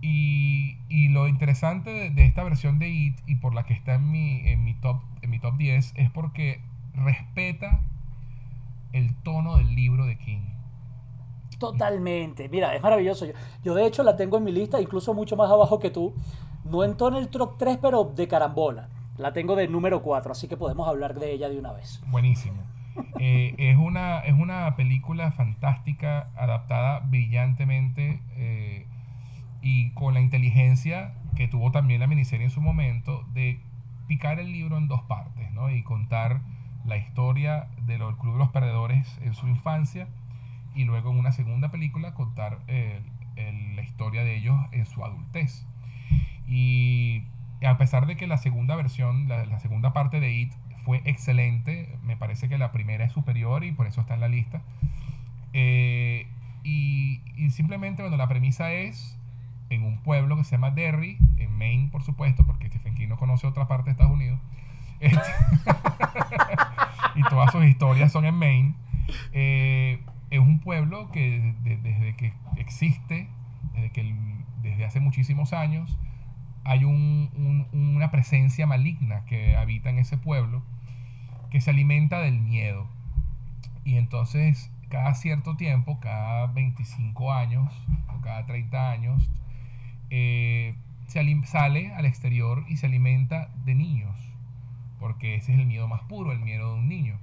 Y, 0.00 0.78
y 0.88 1.08
lo 1.08 1.28
interesante 1.28 2.08
de, 2.08 2.24
esta 2.24 2.42
versión 2.42 2.78
de 2.78 2.88
It 2.88 3.18
y 3.26 3.34
por 3.34 3.54
la 3.54 3.64
que 3.64 3.74
está 3.74 3.96
en 3.96 4.10
mi, 4.10 4.40
en 4.48 4.64
mi, 4.64 4.72
top, 4.72 5.02
en 5.20 5.28
mi 5.28 5.38
top 5.38 5.58
10 5.58 5.92
es 5.96 6.08
porque 6.08 6.62
respeta 6.94 7.82
el 8.94 9.14
tono 9.16 9.58
del 9.58 9.74
libro 9.74 10.06
de 10.06 10.16
King. 10.16 10.40
Totalmente. 11.58 12.48
Mira, 12.48 12.74
es 12.74 12.82
maravilloso. 12.82 13.26
Yo, 13.26 13.32
yo, 13.62 13.74
de 13.74 13.84
hecho 13.84 14.02
la 14.04 14.16
tengo 14.16 14.38
en 14.38 14.44
mi 14.44 14.52
lista, 14.52 14.80
incluso 14.80 15.12
mucho 15.12 15.36
más 15.36 15.50
abajo 15.50 15.78
que 15.78 15.90
tú. 15.90 16.14
No 16.70 16.84
en 16.84 16.96
en 17.00 17.14
el 17.14 17.28
top 17.28 17.58
3, 17.58 17.78
pero 17.82 18.04
de 18.04 18.28
carambola. 18.28 18.88
La 19.18 19.32
tengo 19.32 19.56
de 19.56 19.66
número 19.66 20.02
4, 20.02 20.30
así 20.30 20.46
que 20.46 20.56
podemos 20.56 20.86
hablar 20.86 21.18
de 21.18 21.32
ella 21.32 21.48
de 21.48 21.58
una 21.58 21.72
vez. 21.72 22.00
Buenísimo. 22.06 22.62
Eh, 23.18 23.54
es, 23.58 23.76
una, 23.76 24.20
es 24.20 24.34
una 24.34 24.76
película 24.76 25.32
fantástica, 25.32 26.28
adaptada 26.36 27.00
brillantemente 27.00 28.22
eh, 28.36 28.86
y 29.62 29.90
con 29.94 30.14
la 30.14 30.20
inteligencia 30.20 31.14
que 31.34 31.48
tuvo 31.48 31.72
también 31.72 31.98
la 31.98 32.06
miniserie 32.06 32.44
en 32.44 32.50
su 32.50 32.60
momento 32.60 33.24
de 33.34 33.60
picar 34.06 34.38
el 34.38 34.52
libro 34.52 34.76
en 34.78 34.86
dos 34.86 35.02
partes 35.02 35.50
¿no? 35.50 35.70
y 35.70 35.82
contar 35.82 36.40
la 36.86 36.96
historia 36.96 37.66
del 37.86 37.98
Club 38.16 38.34
de 38.34 38.38
los 38.38 38.50
Perdedores 38.50 39.18
en 39.22 39.34
su 39.34 39.48
infancia 39.48 40.06
y 40.76 40.84
luego 40.84 41.10
en 41.10 41.18
una 41.18 41.32
segunda 41.32 41.70
película 41.70 42.14
contar 42.14 42.60
la 42.66 43.82
historia 43.82 44.22
de 44.22 44.36
ellos 44.36 44.56
en 44.72 44.86
su 44.86 45.04
adultez. 45.04 45.66
Y 46.50 47.22
a 47.64 47.78
pesar 47.78 48.06
de 48.06 48.16
que 48.16 48.26
la 48.26 48.36
segunda 48.36 48.74
versión, 48.74 49.28
la, 49.28 49.46
la, 49.46 49.60
segunda 49.60 49.92
parte 49.92 50.20
de 50.20 50.32
It 50.32 50.52
fue 50.84 51.00
excelente, 51.04 51.96
me 52.02 52.16
parece 52.16 52.48
que 52.48 52.58
la 52.58 52.72
primera 52.72 53.04
es 53.04 53.12
superior 53.12 53.64
y 53.64 53.72
por 53.72 53.86
eso 53.86 54.00
está 54.00 54.14
en 54.14 54.20
la 54.20 54.28
lista. 54.28 54.60
Eh, 55.52 56.26
y, 56.64 57.20
y, 57.36 57.50
simplemente, 57.50 58.02
bueno, 58.02 58.16
la 58.16 58.28
premisa 58.28 58.72
es 58.72 59.16
en 59.70 59.84
un 59.84 59.98
pueblo 59.98 60.36
que 60.36 60.44
se 60.44 60.52
llama 60.52 60.72
Derry, 60.72 61.16
en 61.38 61.56
Maine, 61.56 61.88
por 61.90 62.02
supuesto, 62.02 62.44
porque 62.44 62.68
Stephen 62.68 62.94
King 62.94 63.08
no 63.08 63.16
conoce 63.16 63.46
otra 63.46 63.68
parte 63.68 63.86
de 63.86 63.92
Estados 63.92 64.12
Unidos. 64.12 64.38
y 67.14 67.22
todas 67.30 67.52
sus 67.52 67.64
historias 67.64 68.12
son 68.12 68.26
en 68.26 68.34
Maine. 68.34 68.74
Eh, 69.32 70.00
es 70.30 70.40
un 70.40 70.60
pueblo 70.60 71.10
que 71.12 71.54
de, 71.62 71.76
desde 71.76 72.16
que 72.16 72.32
existe, 72.56 73.28
desde, 73.74 73.90
que 73.90 74.14
desde 74.62 74.84
hace 74.84 75.00
muchísimos 75.00 75.52
años, 75.52 75.96
hay 76.64 76.84
un, 76.84 77.30
un, 77.72 77.94
una 77.94 78.10
presencia 78.10 78.66
maligna 78.66 79.24
que 79.26 79.56
habita 79.56 79.90
en 79.90 79.98
ese 79.98 80.16
pueblo 80.16 80.62
que 81.50 81.60
se 81.60 81.70
alimenta 81.70 82.20
del 82.20 82.40
miedo. 82.40 82.86
Y 83.84 83.96
entonces 83.96 84.70
cada 84.90 85.14
cierto 85.14 85.56
tiempo, 85.56 85.98
cada 86.00 86.48
25 86.48 87.32
años 87.32 87.72
o 88.08 88.20
cada 88.20 88.44
30 88.44 88.90
años, 88.90 89.30
eh, 90.10 90.74
se 91.06 91.46
sale 91.46 91.94
al 91.94 92.06
exterior 92.06 92.64
y 92.68 92.76
se 92.76 92.86
alimenta 92.86 93.48
de 93.64 93.74
niños, 93.74 94.16
porque 94.98 95.36
ese 95.36 95.54
es 95.54 95.60
el 95.60 95.66
miedo 95.66 95.88
más 95.88 96.02
puro, 96.02 96.32
el 96.32 96.40
miedo 96.40 96.74
de 96.74 96.80
un 96.80 96.88
niño. 96.88 97.18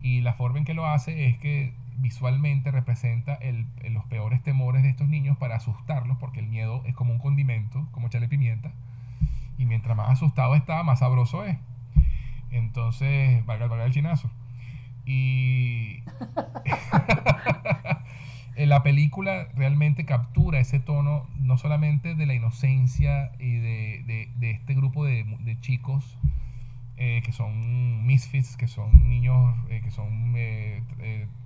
Y 0.00 0.22
la 0.22 0.34
forma 0.34 0.58
en 0.58 0.64
que 0.64 0.74
lo 0.74 0.86
hace 0.86 1.28
es 1.28 1.38
que 1.38 1.72
visualmente 1.98 2.70
representa 2.70 3.34
el, 3.34 3.66
los 3.90 4.04
peores 4.06 4.42
temores 4.42 4.82
de 4.82 4.90
estos 4.90 5.08
niños 5.08 5.36
para 5.38 5.56
asustarlos, 5.56 6.18
porque 6.18 6.40
el 6.40 6.48
miedo 6.48 6.82
es 6.86 6.94
como 6.94 7.12
un 7.12 7.18
condimento, 7.18 7.86
como 7.92 8.06
echarle 8.06 8.28
pimienta, 8.28 8.72
y 9.58 9.66
mientras 9.66 9.96
más 9.96 10.10
asustado 10.10 10.54
está, 10.54 10.82
más 10.82 11.00
sabroso 11.00 11.44
es. 11.44 11.56
Entonces, 12.50 13.44
valga, 13.46 13.66
valga 13.66 13.84
el 13.84 13.92
chinazo. 13.92 14.30
Y 15.04 16.02
la 18.56 18.82
película 18.82 19.48
realmente 19.54 20.04
captura 20.04 20.60
ese 20.60 20.78
tono, 20.80 21.26
no 21.38 21.58
solamente 21.58 22.14
de 22.14 22.26
la 22.26 22.34
inocencia 22.34 23.32
y 23.38 23.54
de, 23.56 24.02
de, 24.06 24.30
de 24.36 24.50
este 24.50 24.74
grupo 24.74 25.04
de, 25.04 25.24
de 25.40 25.60
chicos 25.60 26.18
eh, 26.98 27.22
que 27.24 27.32
son 27.32 28.06
misfits, 28.06 28.56
que 28.56 28.68
son 28.68 29.08
niños 29.08 29.56
eh, 29.70 29.80
que 29.82 29.90
son 29.90 30.34
eh, 30.36 30.82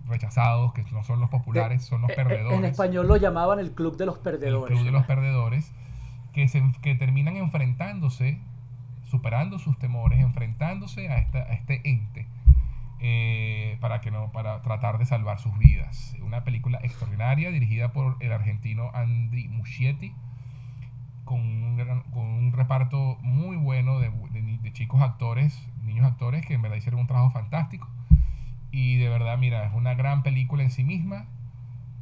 rechazados, 0.09 0.73
que 0.73 0.85
no 0.93 1.03
son 1.05 1.21
los 1.21 1.31
populares, 1.31 1.85
son 1.85 2.03
los 2.03 2.13
perdedores. 2.13 2.59
En 2.59 2.65
español 2.65 3.07
lo 3.07 3.17
llamaban 3.17 3.59
el 3.59 3.73
club 3.73 3.97
de 3.97 4.07
los 4.07 4.19
perdedores. 4.19 4.71
El 4.71 4.77
club 4.77 4.87
de 4.87 4.93
los 4.93 5.07
perdedores, 5.07 5.73
que, 6.33 6.49
se, 6.49 6.63
que 6.83 6.95
terminan 6.95 7.37
enfrentándose, 7.37 8.39
superando 9.05 9.59
sus 9.59 9.79
temores, 9.79 10.21
enfrentándose 10.21 11.09
a, 11.09 11.19
esta, 11.19 11.39
a 11.39 11.53
este 11.53 11.81
ente. 11.85 12.27
para 13.81 14.01
que 14.01 14.11
no 14.11 14.33
para 14.33 14.63
tratar 14.63 14.99
de 14.99 15.07
salvar 15.07 15.39
sus 15.39 15.57
vidas 15.59 16.17
una 16.27 16.45
película 16.45 16.79
extraordinaria 16.83 17.51
dirigida 17.51 17.93
por 17.93 18.17
el 18.21 18.33
argentino 18.33 18.91
Andri 18.95 19.49
Muschietti 19.49 20.13
con 21.25 21.41
un, 21.41 21.77
gran, 21.77 22.03
con 22.13 22.25
un 22.25 22.53
reparto 22.53 23.19
muy 23.21 23.57
bueno 23.57 23.99
de, 23.99 24.11
de, 24.31 24.59
de, 24.59 24.73
chicos 24.73 25.03
actores, 25.03 25.61
niños 25.83 26.07
actores 26.07 26.47
que 26.47 26.55
en 26.55 26.63
verdad 26.63 26.77
hicieron 26.77 27.01
un 27.01 27.07
trabajo 27.09 27.31
fantástico. 27.31 27.89
Y 28.77 28.99
de 28.99 29.09
verdad, 29.09 29.39
mira, 29.39 29.65
es 29.65 29.73
una 29.73 29.95
gran 29.95 30.23
película 30.23 30.63
en 30.63 30.71
sí 30.71 30.85
misma 30.85 31.25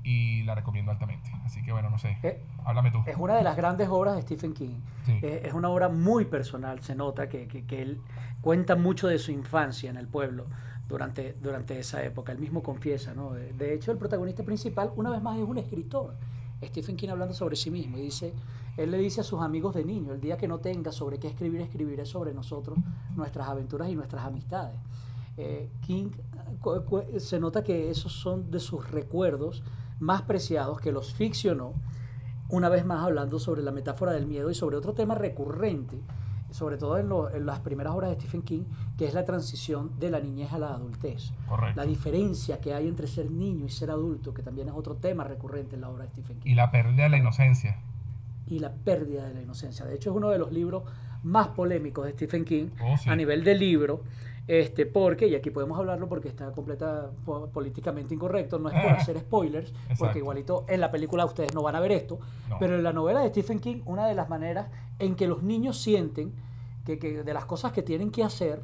y 0.03 0.43
la 0.43 0.57
recomiendo 0.57 0.91
altamente. 0.91 1.31
Así 1.45 1.63
que 1.63 1.71
bueno, 1.71 1.89
no 1.89 1.99
sé, 1.99 2.19
eh, 2.25 2.43
háblame 2.65 2.91
tú. 2.91 2.99
Es 3.07 3.17
una 3.17 3.37
de 3.37 3.45
las 3.45 3.57
grandes 3.57 3.89
obras 3.89 4.17
de 4.17 4.23
Stephen 4.23 4.55
King. 4.55 4.81
Sí. 5.07 5.13
Eh, 5.23 5.43
es 5.45 5.55
una 5.55 5.69
obra 5.69 5.89
muy 5.89 6.25
personal, 6.25 6.81
se 6.81 6.97
nota 6.97 7.29
que, 7.29 7.47
que, 7.47 7.65
que, 7.65 7.81
él 7.81 8.01
cuenta 8.41 8.75
mucho 8.75 9.07
de 9.07 9.21
su 9.21 9.31
infancia 9.31 9.89
en 9.89 9.97
el 9.97 10.09
pueblo 10.09 10.47
durante, 10.89 11.37
durante 11.41 11.79
esa 11.79 12.03
época. 12.03 12.33
Él 12.33 12.41
mismo 12.41 12.65
confiesa, 12.65 13.15
¿no? 13.15 13.35
De, 13.35 13.53
de 13.53 13.73
hecho, 13.73 13.93
el 13.93 13.99
protagonista 13.99 14.43
principal, 14.43 14.91
una 14.97 15.11
vez 15.11 15.23
más, 15.23 15.39
es 15.39 15.45
un 15.45 15.59
escritor. 15.59 16.17
Stephen 16.61 16.97
King 16.97 17.11
hablando 17.11 17.35
sobre 17.35 17.55
sí 17.55 17.71
mismo 17.71 17.99
y 17.99 18.01
dice, 18.01 18.35
él 18.77 18.91
le 18.91 18.99
dice 18.99 19.21
a 19.21 19.25
sus 19.25 19.41
amigos 19.43 19.77
de 19.77 19.85
niño, 19.85 20.13
el 20.13 20.21
día 20.21 20.37
que 20.37 20.49
no 20.49 20.59
tenga 20.59 20.91
sobre 20.91 21.21
qué 21.21 21.29
escribir, 21.29 21.61
escribiré 21.61 22.05
sobre 22.05 22.35
nosotros, 22.35 22.77
nuestras 23.15 23.47
aventuras 23.47 23.89
y 23.91 23.95
nuestras 23.95 24.25
amistades. 24.25 24.75
Eh, 25.37 25.69
King 25.81 26.11
se 27.19 27.41
nota 27.41 27.63
que 27.65 27.91
esos 27.91 28.13
son 28.13 28.51
de 28.51 28.61
sus 28.61 28.91
recuerdos 28.91 29.63
más 30.01 30.23
preciados, 30.23 30.81
que 30.81 30.93
los 30.93 31.13
ficcionó, 31.15 31.75
una 32.49 32.69
vez 32.69 32.85
más 32.85 33.05
hablando 33.05 33.39
sobre 33.39 33.63
la 33.63 33.73
metáfora 33.73 34.13
del 34.13 34.27
miedo 34.27 34.51
y 34.51 34.55
sobre 34.55 34.77
otro 34.77 34.93
tema 34.93 35.15
recurrente, 35.15 35.99
sobre 36.51 36.77
todo 36.77 36.99
en, 36.99 37.09
lo, 37.09 37.35
en, 37.35 37.47
las 37.47 37.61
primeras 37.61 37.95
obras 37.95 38.11
de 38.11 38.17
Stephen 38.17 38.43
King, 38.43 38.63
que 38.97 39.07
es 39.07 39.15
la 39.15 39.25
transición 39.25 39.99
de 39.99 40.11
la 40.11 40.21
niñez 40.21 40.53
a 40.53 40.59
la 40.59 40.69
adultez. 40.69 41.33
Correcto. 41.49 41.81
La 41.81 41.87
diferencia 41.87 42.61
que 42.61 42.75
hay 42.75 42.87
entre 42.87 43.09
ser 43.09 43.31
niño 43.31 43.65
y 43.67 43.71
ser 43.71 43.91
adulto, 43.91 44.33
que 44.33 44.43
también 44.43 44.69
es 44.69 44.75
otro 44.75 44.95
tema 44.97 45.25
recurrente 45.25 45.75
en 45.75 45.81
la 45.81 45.89
obra 45.89 46.05
de 46.05 46.11
Stephen 46.11 46.39
King. 46.41 46.51
Y 46.51 46.55
la 46.55 46.71
pérdida 46.71 47.05
de 47.05 47.09
la 47.09 47.17
inocencia. 47.19 47.79
Y 48.47 48.61
la 48.61 48.73
pérdida 48.73 49.27
de 49.27 49.35
la 49.35 49.43
inocencia. 49.43 49.85
De 49.85 49.95
hecho, 49.97 50.11
es 50.11 50.17
uno 50.17 50.29
de 50.31 50.39
los 50.39 50.53
libros 50.53 50.85
más 51.25 51.49
polémicos 51.49 52.05
de 52.05 52.13
Stephen 52.13 52.45
King 52.45 52.67
Oh, 52.85 52.97
sí. 52.99 53.09
a 53.09 53.17
nivel 53.17 53.43
de 53.43 53.55
libro. 53.57 54.03
Este, 54.47 54.85
porque, 54.85 55.27
y 55.27 55.35
aquí 55.35 55.49
podemos 55.51 55.79
hablarlo 55.79 56.07
porque 56.07 56.29
está 56.29 56.53
completa, 56.53 57.11
po- 57.25 57.49
políticamente 57.49 58.15
incorrecto, 58.15 58.59
no 58.59 58.69
es 58.69 58.75
por 58.83 58.93
hacer 58.93 59.19
spoilers, 59.21 59.71
Exacto. 59.71 59.95
porque 59.99 60.19
igualito 60.19 60.65
en 60.69 60.81
la 60.81 60.91
película 60.91 61.25
ustedes 61.25 61.55
no 61.55 61.63
van 61.63 61.77
a 61.77 61.81
ver 61.81 61.93
esto, 61.93 62.19
No. 62.51 62.57
pero 62.59 62.75
en 62.77 62.83
la 62.83 62.93
novela 62.93 63.21
de 63.21 63.29
Stephen 63.31 63.59
King, 63.59 63.81
una 63.87 64.07
de 64.07 64.15
las 64.15 64.29
maneras 64.29 64.69
en 64.99 65.15
que 65.15 65.27
los 65.27 65.43
niños 65.43 65.79
sienten 65.81 66.33
que, 66.85 66.99
que 66.99 67.23
de 67.23 67.33
las 67.35 67.47
cosas 67.47 67.73
que 67.73 67.83
tienen 67.83 68.11
que 68.11 68.23
hacer 68.23 68.63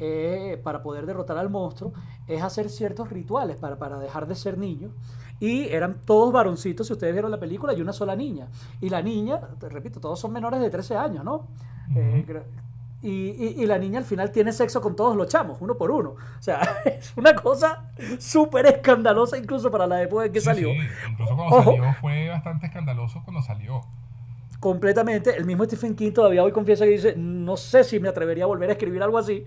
eh, 0.00 0.60
para 0.64 0.82
poder 0.82 1.06
derrotar 1.06 1.38
al 1.38 1.50
monstruo 1.50 1.92
es 2.26 2.42
hacer 2.42 2.68
ciertos 2.68 3.08
rituales 3.10 3.56
para, 3.58 3.78
para 3.78 4.00
dejar 4.00 4.26
de 4.26 4.34
ser 4.34 4.58
niños. 4.58 4.90
Y 5.38 5.68
eran 5.68 6.00
todos 6.04 6.32
varoncitos, 6.32 6.86
si 6.88 6.92
ustedes 6.94 7.12
vieron 7.12 7.30
la 7.30 7.38
película, 7.38 7.72
y 7.74 7.80
una 7.80 7.92
sola 7.92 8.16
niña. 8.16 8.48
Y 8.80 8.88
la 8.88 9.02
niña, 9.02 9.40
te 9.60 9.68
repito, 9.68 10.00
todos 10.00 10.18
son 10.18 10.32
menores 10.32 10.60
de 10.60 10.70
13 10.70 10.96
años, 10.96 11.24
¿no? 11.24 11.46
Eh, 11.94 12.24
y, 13.02 13.30
y- 13.30 13.54
y 13.62 13.66
la 13.66 13.78
niña 13.78 13.98
al 13.98 14.04
final 14.04 14.30
tiene 14.30 14.52
sexo 14.52 14.80
con 14.80 14.94
todos 14.96 15.16
los 15.16 15.26
chamos, 15.28 15.58
uno 15.60 15.76
por 15.76 15.90
uno. 15.90 16.10
O 16.10 16.42
sea, 16.42 16.60
es 16.84 17.12
una 17.16 17.34
cosa 17.34 17.90
súper 18.18 18.66
escandalosa 18.66 19.36
incluso 19.38 19.70
para 19.70 19.86
la 19.86 20.00
época 20.02 20.26
en 20.26 20.32
que 20.32 20.40
Sí, 20.40 20.46
salió. 20.46 20.68
sí. 20.70 20.78
Incluso 21.10 21.34
cuando 21.36 21.56
Ojo. 21.56 21.70
salió 21.72 21.94
fue 22.00 22.28
bastante 22.28 22.66
escandaloso 22.66 23.20
cuando 23.24 23.42
salió. 23.42 23.80
completamente. 24.60 25.36
El 25.36 25.44
mismo 25.44 25.64
Stephen 25.64 25.94
King 25.96 26.12
todavía 26.12 26.42
hoy 26.44 26.52
confiesa 26.52 26.84
que 26.84 26.90
dice, 26.92 27.14
no 27.16 27.56
sé 27.56 27.82
si 27.84 27.98
me 27.98 28.08
atrevería 28.08 28.44
a 28.44 28.46
volver 28.46 28.70
a 28.70 28.72
escribir 28.74 29.02
algo 29.02 29.18
así, 29.18 29.44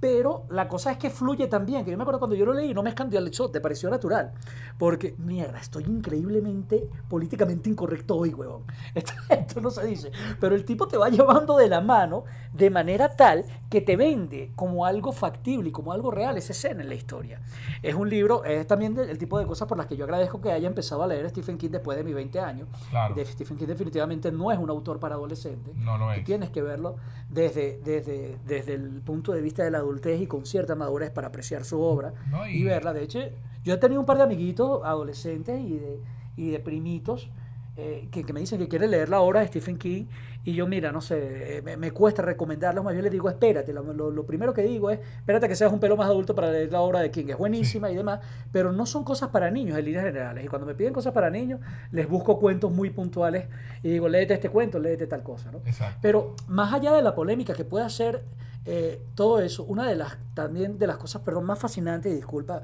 pero 0.00 0.44
la 0.50 0.68
cosa 0.68 0.92
es 0.92 0.98
que 0.98 1.10
fluye 1.10 1.46
también, 1.46 1.84
que 1.84 1.90
yo 1.90 1.96
me 1.96 2.02
acuerdo 2.02 2.18
cuando 2.18 2.36
yo 2.36 2.44
lo 2.44 2.52
leí 2.52 2.74
no 2.74 2.82
me 2.82 2.90
escandalizó, 2.90 3.50
te 3.50 3.60
pareció 3.60 3.88
natural, 3.88 4.32
porque 4.78 5.14
mierda, 5.18 5.58
estoy 5.58 5.84
increíblemente 5.84 6.88
políticamente 7.08 7.70
incorrecto 7.70 8.16
hoy, 8.16 8.34
huevón. 8.34 8.64
Esto, 8.94 9.12
esto 9.28 9.60
no 9.60 9.70
se 9.70 9.86
dice, 9.86 10.10
pero 10.40 10.54
el 10.54 10.64
tipo 10.64 10.86
te 10.86 10.96
va 10.96 11.08
llevando 11.10 11.56
de 11.56 11.68
la 11.68 11.80
mano 11.80 12.24
de 12.52 12.70
manera 12.70 13.08
tal 13.16 13.44
que 13.70 13.80
te 13.80 13.96
vende 13.96 14.52
como 14.54 14.86
algo 14.86 15.10
factible 15.12 15.70
y 15.70 15.72
como 15.72 15.92
algo 15.92 16.10
real 16.12 16.36
esa 16.38 16.52
escena 16.52 16.82
en 16.82 16.88
la 16.88 16.94
historia. 16.94 17.40
Es 17.82 17.94
un 17.96 18.08
libro, 18.08 18.44
es 18.44 18.66
también 18.66 18.96
el 18.98 19.18
tipo 19.18 19.38
de 19.40 19.46
cosas 19.46 19.66
por 19.66 19.76
las 19.76 19.86
que 19.88 19.96
yo 19.96 20.04
agradezco 20.04 20.40
que 20.40 20.52
haya 20.52 20.68
empezado 20.68 21.02
a 21.02 21.06
leer 21.08 21.28
Stephen 21.30 21.58
King 21.58 21.70
después 21.70 21.98
de 21.98 22.04
mis 22.04 22.14
20 22.14 22.38
años. 22.40 22.68
Claro. 22.90 23.14
De 23.14 23.24
Stephen 23.24 23.56
King 23.56 23.66
definitivamente 23.66 24.30
no 24.30 24.52
es 24.52 24.58
un 24.58 24.70
autor 24.70 25.00
para 25.00 25.16
adolescentes. 25.16 25.74
No 25.74 25.98
lo 25.98 26.06
Tú 26.06 26.10
es. 26.12 26.24
tienes 26.24 26.50
que 26.50 26.62
verlo 26.62 26.96
desde, 27.28 27.80
desde, 27.84 28.36
desde 28.46 28.74
el 28.74 29.02
punto 29.02 29.32
de 29.32 29.40
vista 29.42 29.64
de 29.64 29.70
la 29.72 29.78
adultez 29.78 30.20
y 30.20 30.26
con 30.28 30.46
cierta 30.46 30.74
madurez 30.76 31.10
para 31.10 31.28
apreciar 31.28 31.64
su 31.64 31.80
obra 31.80 32.12
No, 32.30 32.46
y... 32.46 32.58
y- 32.58 32.64
verla. 32.64 32.92
De 32.92 33.02
hecho, 33.02 33.18
yo 33.64 33.74
he 33.74 33.78
tenido 33.78 34.00
un 34.00 34.06
par 34.06 34.16
de 34.18 34.22
amiguitos 34.22 34.82
adolescentes 34.84 35.60
y 35.60 35.78
de, 35.78 36.00
y 36.36 36.50
de 36.50 36.60
primitos 36.60 37.30
eh, 37.76 38.08
que, 38.10 38.24
que 38.24 38.32
me 38.32 38.40
dicen 38.40 38.58
que 38.58 38.68
quieren 38.68 38.90
leer 38.90 39.08
la 39.08 39.20
obra 39.20 39.40
de 39.40 39.48
Stephen 39.48 39.76
King 39.76 40.06
y 40.44 40.54
yo, 40.54 40.66
mira, 40.66 40.92
no 40.92 41.00
sé, 41.00 41.58
eh, 41.58 41.62
me, 41.62 41.76
me 41.76 41.90
cuesta 41.90 42.22
recomendarlos, 42.22 42.84
más 42.84 42.92
bien 42.94 43.02
les 43.02 43.12
digo, 43.12 43.28
espérate, 43.28 43.72
lo, 43.72 43.82
lo- 43.92 44.10
lo 44.10 44.24
primero 44.24 44.54
que 44.54 44.62
digo 44.62 44.90
es, 44.90 45.00
espérate 45.18 45.48
que 45.48 45.56
seas 45.56 45.72
un 45.72 45.80
pelo 45.80 45.96
más 45.96 46.06
adulto 46.08 46.34
para 46.34 46.50
leer 46.52 46.70
la 46.70 46.80
obra 46.80 47.00
de 47.00 47.10
King, 47.10 47.26
es 47.30 47.36
buenísima 47.36 47.90
y 47.90 47.96
demás, 47.96 48.20
pero 48.52 48.70
no 48.72 48.86
son 48.86 49.02
cosas 49.04 49.28
para 49.30 49.50
niños 49.50 49.76
en 49.76 49.84
líneas 49.84 50.04
generales. 50.04 50.44
Y 50.44 50.48
cuando 50.48 50.64
me 50.66 50.74
piden 50.74 50.92
cosas 50.92 51.12
para 51.12 51.30
niños, 51.30 51.60
les 51.90 52.08
busco 52.08 52.38
cuentos 52.38 52.70
muy 52.70 52.90
puntuales 52.90 53.46
y 53.82 53.90
digo, 53.90 54.08
léete 54.08 54.34
este 54.34 54.48
cuento, 54.48 54.78
léete 54.78 55.06
tal 55.08 55.22
cosa, 55.24 55.50
¿no? 55.50 55.58
Exacto. 55.66 55.98
Pero 56.00 56.34
más 56.46 56.72
allá 56.72 56.92
de 56.92 57.02
la 57.02 57.14
polémica 57.14 57.52
que 57.52 57.64
puede 57.64 57.84
hacer 57.84 58.22
eh, 58.66 59.02
todo 59.16 59.40
eso, 59.40 59.64
una 59.64 59.86
de 59.88 59.96
las 59.96 60.16
también 60.34 60.78
de 60.78 60.86
las 60.86 60.96
cosas, 60.96 61.22
perdón, 61.22 61.44
más 61.44 61.58
fascinantes, 61.58 62.12
y 62.12 62.14
disculpa 62.16 62.62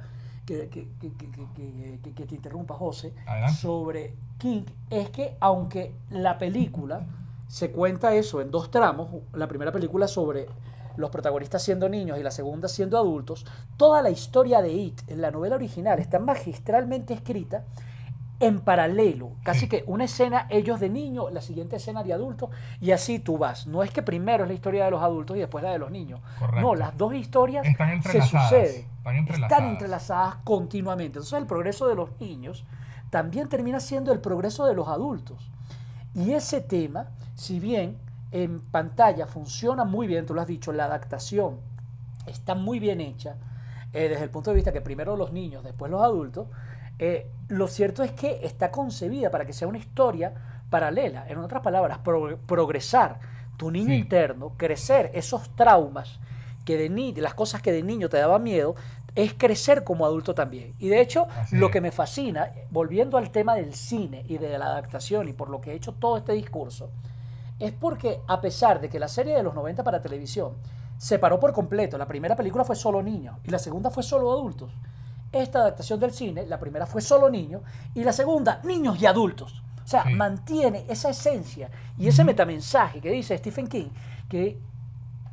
que, 0.68 0.88
que- 1.00 1.12
que- 1.12 2.12
que- 2.14 2.26
te 2.26 2.34
interrumpa, 2.34 2.74
José, 2.74 3.12
Adelante. 3.26 3.56
sobre 3.60 4.14
King, 4.38 4.62
es 4.90 5.10
que 5.10 5.36
aunque 5.40 5.94
la 6.10 6.38
película 6.38 7.06
se 7.48 7.70
cuenta 7.70 8.14
eso 8.14 8.40
en 8.40 8.50
dos 8.50 8.70
tramos, 8.70 9.10
la 9.34 9.46
primera 9.48 9.72
película 9.72 10.08
sobre 10.08 10.46
los 10.96 11.10
protagonistas 11.10 11.62
siendo 11.62 11.88
niños 11.88 12.18
y 12.18 12.22
la 12.22 12.30
segunda 12.30 12.68
siendo 12.68 12.98
adultos, 12.98 13.46
toda 13.76 14.02
la 14.02 14.10
historia 14.10 14.60
de 14.62 14.72
It 14.72 15.00
en 15.08 15.20
la 15.22 15.30
novela 15.30 15.56
original 15.56 15.98
está 15.98 16.18
magistralmente 16.18 17.14
escrita 17.14 17.64
en 18.42 18.60
paralelo, 18.60 19.30
casi 19.44 19.68
que 19.68 19.84
una 19.86 20.04
escena 20.04 20.48
ellos 20.50 20.80
de 20.80 20.88
niños, 20.88 21.32
la 21.32 21.40
siguiente 21.40 21.76
escena 21.76 22.02
de 22.02 22.12
adultos, 22.12 22.50
y 22.80 22.90
así 22.90 23.20
tú 23.20 23.38
vas. 23.38 23.68
No 23.68 23.84
es 23.84 23.92
que 23.92 24.02
primero 24.02 24.42
es 24.42 24.48
la 24.48 24.54
historia 24.54 24.84
de 24.84 24.90
los 24.90 25.00
adultos 25.00 25.36
y 25.36 25.40
después 25.40 25.62
la 25.62 25.70
de 25.70 25.78
los 25.78 25.92
niños. 25.92 26.20
Correcto. 26.40 26.60
No, 26.60 26.74
las 26.74 26.96
dos 26.98 27.14
historias 27.14 27.64
Están 27.64 28.02
se 28.02 28.20
suceden. 28.20 28.86
están 28.98 29.16
entrelazadas. 29.16 29.52
Están 29.52 29.70
entrelazadas 29.70 30.34
continuamente. 30.42 31.18
Entonces 31.18 31.38
el 31.38 31.46
progreso 31.46 31.86
de 31.86 31.94
los 31.94 32.20
niños 32.20 32.64
también 33.10 33.48
termina 33.48 33.78
siendo 33.78 34.12
el 34.12 34.20
progreso 34.20 34.66
de 34.66 34.74
los 34.74 34.88
adultos. 34.88 35.48
Y 36.14 36.32
ese 36.32 36.60
tema, 36.60 37.10
si 37.36 37.60
bien 37.60 37.96
en 38.32 38.60
pantalla 38.60 39.26
funciona 39.26 39.84
muy 39.84 40.08
bien, 40.08 40.26
tú 40.26 40.34
lo 40.34 40.40
has 40.40 40.48
dicho, 40.48 40.72
la 40.72 40.86
adaptación 40.86 41.60
está 42.26 42.56
muy 42.56 42.80
bien 42.80 43.00
hecha, 43.00 43.36
eh, 43.92 44.08
desde 44.08 44.24
el 44.24 44.30
punto 44.30 44.50
de 44.50 44.56
vista 44.56 44.72
que 44.72 44.80
primero 44.80 45.16
los 45.16 45.32
niños, 45.32 45.62
después 45.62 45.90
los 45.90 46.02
adultos, 46.02 46.48
eh, 46.98 47.26
lo 47.48 47.68
cierto 47.68 48.02
es 48.02 48.12
que 48.12 48.40
está 48.44 48.70
concebida 48.70 49.30
para 49.30 49.44
que 49.44 49.52
sea 49.52 49.68
una 49.68 49.78
historia 49.78 50.32
paralela. 50.70 51.26
En 51.28 51.38
otras 51.38 51.62
palabras, 51.62 51.98
pro- 51.98 52.38
progresar 52.46 53.18
tu 53.56 53.70
niño 53.70 53.88
Sí. 53.88 53.94
interno, 53.96 54.52
crecer 54.56 55.10
esos 55.14 55.54
traumas 55.56 56.18
que 56.64 56.76
de 56.76 56.88
ni 56.88 57.12
las 57.14 57.34
cosas 57.34 57.60
que 57.60 57.72
de 57.72 57.82
niño 57.82 58.08
te 58.08 58.16
daban 58.18 58.42
miedo, 58.42 58.74
es 59.14 59.34
crecer 59.34 59.84
como 59.84 60.06
adulto 60.06 60.34
también. 60.34 60.74
Y 60.78 60.88
de 60.88 61.00
hecho, 61.00 61.26
Así 61.36 61.56
lo 61.56 61.66
es. 61.66 61.72
que 61.72 61.80
me 61.82 61.90
fascina, 61.92 62.50
volviendo 62.70 63.18
al 63.18 63.30
tema 63.30 63.56
del 63.56 63.74
cine 63.74 64.24
y 64.28 64.38
de 64.38 64.56
la 64.58 64.66
adaptación 64.66 65.28
y 65.28 65.32
por 65.34 65.50
lo 65.50 65.60
que 65.60 65.72
he 65.72 65.74
hecho 65.74 65.92
todo 65.92 66.16
este 66.16 66.32
discurso, 66.32 66.90
es 67.58 67.72
porque 67.72 68.20
a 68.26 68.40
pesar 68.40 68.80
de 68.80 68.88
que 68.88 68.98
la 68.98 69.08
serie 69.08 69.36
de 69.36 69.42
los 69.42 69.54
90 69.54 69.84
para 69.84 70.00
televisión 70.00 70.54
se 70.98 71.18
paró 71.18 71.38
por 71.38 71.52
completo, 71.52 71.98
la 71.98 72.06
primera 72.06 72.36
película 72.36 72.64
fue 72.64 72.74
solo 72.76 73.02
niños 73.02 73.36
y 73.44 73.50
la 73.50 73.58
segunda 73.58 73.90
fue 73.90 74.02
solo 74.02 74.32
adultos. 74.32 74.72
Esta 75.32 75.60
adaptación 75.60 75.98
del 75.98 76.12
cine, 76.12 76.46
la 76.46 76.58
primera 76.60 76.86
fue 76.86 77.00
solo 77.00 77.30
niños 77.30 77.62
y 77.94 78.04
la 78.04 78.12
segunda 78.12 78.60
niños 78.64 79.00
y 79.00 79.06
adultos. 79.06 79.62
O 79.84 79.86
sea, 79.88 80.04
Sí. 80.04 80.10
mantiene 80.14 80.84
esa 80.88 81.10
esencia 81.10 81.70
y 81.98 82.06
ese 82.08 82.22
metamensaje 82.24 83.00
que 83.00 83.10
dice 83.10 83.36
Stephen 83.38 83.66
King, 83.66 83.88
que 84.28 84.58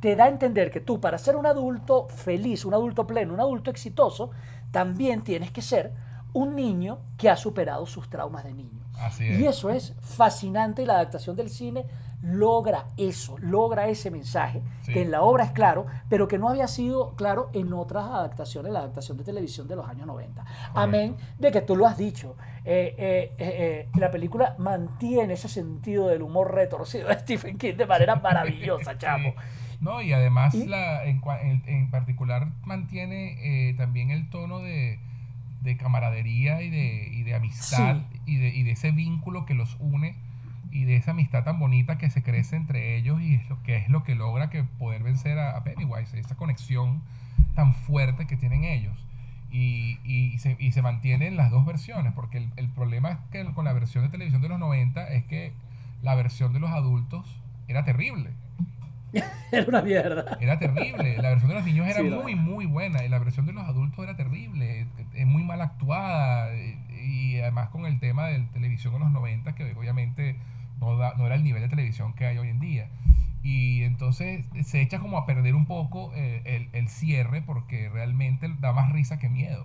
te 0.00 0.16
da 0.16 0.24
a 0.24 0.28
entender 0.28 0.70
que 0.70 0.80
tú 0.80 1.00
para 1.00 1.18
ser 1.18 1.36
un 1.36 1.46
adulto 1.46 2.08
feliz, 2.08 2.64
un 2.64 2.74
adulto 2.74 3.06
pleno, 3.06 3.34
un 3.34 3.40
adulto 3.40 3.70
exitoso, 3.70 4.30
también 4.72 5.22
tienes 5.22 5.50
que 5.52 5.62
ser 5.62 5.92
un 6.32 6.56
niño 6.56 6.98
que 7.18 7.28
ha 7.28 7.36
superado 7.36 7.86
sus 7.86 8.08
traumas 8.08 8.44
de 8.44 8.54
niño. 8.54 8.80
Así 8.98 9.24
Y 9.24 9.44
es. 9.46 9.56
eso 9.56 9.70
es 9.70 9.94
fascinante 10.00 10.82
y 10.82 10.86
la 10.86 10.94
adaptación 10.94 11.36
del 11.36 11.50
cine 11.50 11.84
logra 12.22 12.86
eso, 12.98 13.38
logra 13.38 13.88
ese 13.88 14.10
mensaje, 14.10 14.60
Sí. 14.82 14.92
que 14.92 15.02
en 15.02 15.10
la 15.10 15.22
obra 15.22 15.44
es 15.44 15.52
claro, 15.52 15.86
pero 16.08 16.28
que 16.28 16.38
no 16.38 16.48
había 16.50 16.68
sido 16.68 17.14
claro 17.16 17.48
en 17.54 17.72
otras 17.72 18.04
adaptaciones, 18.04 18.72
la 18.72 18.80
adaptación 18.80 19.16
de 19.16 19.24
televisión 19.24 19.66
de 19.68 19.76
los 19.76 19.88
años 19.88 20.06
90. 20.06 20.44
Amén 20.74 21.16
de 21.38 21.50
que 21.50 21.62
tú 21.62 21.76
lo 21.76 21.86
has 21.86 21.96
dicho, 21.96 22.36
eh, 22.64 22.94
eh, 22.98 23.32
eh, 23.38 23.88
la 23.98 24.10
película 24.10 24.54
mantiene 24.58 25.32
ese 25.34 25.48
sentido 25.48 26.08
del 26.08 26.20
humor 26.22 26.54
retorcido 26.54 27.08
de 27.08 27.14
Stephen 27.20 27.56
King 27.56 27.74
de 27.74 27.86
manera 27.86 28.16
maravillosa, 28.16 28.98
chamo. 28.98 29.32
No, 29.80 30.02
y 30.02 30.12
además 30.12 30.54
Y- 30.54 30.66
la, 30.66 31.04
en, 31.06 31.90
particular 31.90 32.48
mantiene 32.64 33.74
también 33.78 34.10
el 34.10 34.28
tono 34.28 34.58
de, 34.58 34.98
de 35.62 35.76
camaradería 35.78 36.60
y 36.60 36.68
de, 36.68 37.08
y 37.12 37.22
de 37.22 37.34
amistad 37.34 37.96
y, 38.26 38.36
de, 38.36 38.48
y 38.48 38.62
de 38.62 38.72
ese 38.72 38.90
vínculo 38.90 39.46
que 39.46 39.54
los 39.54 39.76
une 39.80 40.16
y 40.72 40.84
de 40.84 40.96
esa 40.96 41.12
amistad 41.12 41.44
tan 41.44 41.58
bonita 41.58 41.98
que 41.98 42.10
se 42.10 42.22
crece 42.22 42.56
entre 42.56 42.96
ellos 42.96 43.20
y 43.20 43.34
es 43.34 43.48
lo 43.48 43.62
que 43.62 43.76
es 43.76 43.88
lo 43.88 44.02
que 44.04 44.14
logra 44.14 44.50
que 44.50 44.64
poder 44.64 45.02
vencer 45.02 45.38
a, 45.38 45.56
a 45.56 45.64
Pennywise, 45.64 46.18
esa 46.18 46.36
conexión 46.36 47.02
tan 47.54 47.74
fuerte 47.74 48.26
que 48.26 48.36
tienen 48.36 48.64
ellos. 48.64 48.96
Y, 49.52 49.98
y 50.04 50.38
se, 50.38 50.56
y 50.60 50.70
se 50.70 50.80
mantiene 50.80 51.26
en 51.26 51.36
las 51.36 51.50
dos 51.50 51.66
versiones, 51.66 52.12
porque 52.12 52.38
el, 52.38 52.50
el 52.56 52.68
problema 52.68 53.10
es 53.10 53.18
que 53.32 53.44
con 53.52 53.64
la 53.64 53.72
versión 53.72 54.04
de 54.04 54.10
televisión 54.10 54.42
de 54.42 54.48
los 54.48 54.60
90 54.60 55.08
es 55.08 55.24
que 55.24 55.52
la 56.02 56.14
versión 56.14 56.52
de 56.52 56.60
los 56.60 56.70
adultos 56.70 57.26
era 57.66 57.84
terrible. 57.84 58.30
Era 59.52 59.66
una 59.66 59.82
mierda. 59.82 60.38
Era 60.40 60.58
terrible. 60.60 61.16
La 61.18 61.30
versión 61.30 61.48
de 61.48 61.56
los 61.56 61.64
niños 61.64 61.86
era 61.88 62.00
Sí, 62.00 62.08
muy, 62.08 62.36
muy 62.36 62.66
buena. 62.66 63.04
Y 63.04 63.08
la 63.08 63.18
versión 63.18 63.44
de 63.46 63.52
los 63.52 63.64
adultos 63.64 64.04
era 64.04 64.16
terrible. 64.16 64.86
Es 65.14 65.26
muy 65.26 65.42
mal 65.42 65.60
actuada. 65.60 66.54
Y 66.54 67.40
además 67.40 67.70
con 67.70 67.86
el 67.86 67.98
tema 67.98 68.26
de 68.26 68.38
televisión 68.52 68.94
en 68.94 69.00
los 69.00 69.10
90, 69.10 69.54
que 69.56 69.72
obviamente 69.72 70.36
no, 70.80 70.96
da- 70.96 71.14
no 71.16 71.26
era 71.26 71.34
el 71.34 71.44
nivel 71.44 71.62
de 71.62 71.68
televisión 71.68 72.14
que 72.14 72.26
hay 72.26 72.38
hoy 72.38 72.48
en 72.48 72.60
día. 72.60 72.88
Y 73.42 73.82
entonces 73.84 74.44
se 74.64 74.82
echa 74.82 74.98
como 75.00 75.16
a 75.16 75.24
perder 75.26 75.54
un 75.54 75.64
poco 75.66 76.12
eh, 76.14 76.42
el, 76.44 76.68
el 76.78 76.88
cierre 76.88 77.40
porque 77.42 77.88
realmente 77.88 78.48
da 78.60 78.72
más 78.72 78.92
risa 78.92 79.18
que 79.18 79.28
miedo. 79.28 79.64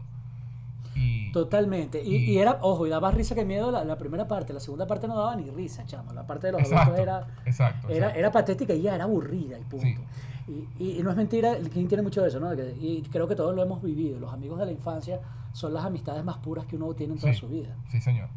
Y, 0.95 1.29
Totalmente. 1.33 2.01
Y, 2.01 2.15
Y- 2.15 2.31
y 2.31 2.37
era, 2.37 2.57
ojo, 2.61 2.87
y 2.87 2.89
daba 2.89 3.11
risa 3.11 3.35
que 3.35 3.43
miedo 3.43 3.69
la, 3.71 3.83
la 3.83 3.97
primera 3.97 4.27
parte. 4.29 4.53
La 4.53 4.61
segunda 4.61 4.87
parte 4.87 5.07
no 5.09 5.17
daba 5.17 5.35
ni 5.35 5.49
risa, 5.49 5.85
chamo. 5.85 6.13
La 6.13 6.25
parte 6.25 6.47
de 6.47 6.53
los 6.53 6.61
exacto, 6.61 6.93
adultos 6.93 7.03
era, 7.03 7.19
exacto, 7.45 7.87
era, 7.89 7.97
exacto. 7.97 8.19
era 8.19 8.31
patética 8.31 8.73
y 8.73 8.81
ya 8.83 8.95
era 8.95 9.03
aburrida 9.03 9.59
y 9.59 9.63
punto. 9.63 10.01
Sí. 10.47 10.67
Y, 10.79 11.01
no 11.03 11.09
es 11.09 11.17
mentira, 11.17 11.53
el 11.53 11.69
King 11.69 11.87
tiene 11.87 12.03
mucho 12.03 12.21
de 12.21 12.29
eso, 12.29 12.39
¿no? 12.39 12.53
Y 12.53 13.01
creo 13.11 13.27
que 13.27 13.35
todos 13.35 13.53
lo 13.55 13.63
hemos 13.63 13.81
vivido. 13.81 14.19
Los 14.19 14.31
amigos 14.31 14.59
de 14.59 14.65
la 14.67 14.71
infancia 14.71 15.19
son 15.51 15.73
las 15.73 15.83
amistades 15.83 16.23
más 16.23 16.37
puras 16.37 16.65
que 16.65 16.75
uno 16.77 16.93
tiene 16.93 17.13
en 17.13 17.19
toda 17.19 17.33
Sí. 17.33 17.39
su 17.39 17.49
vida. 17.49 17.75
Sí, 17.89 17.99
señor. 17.99 18.29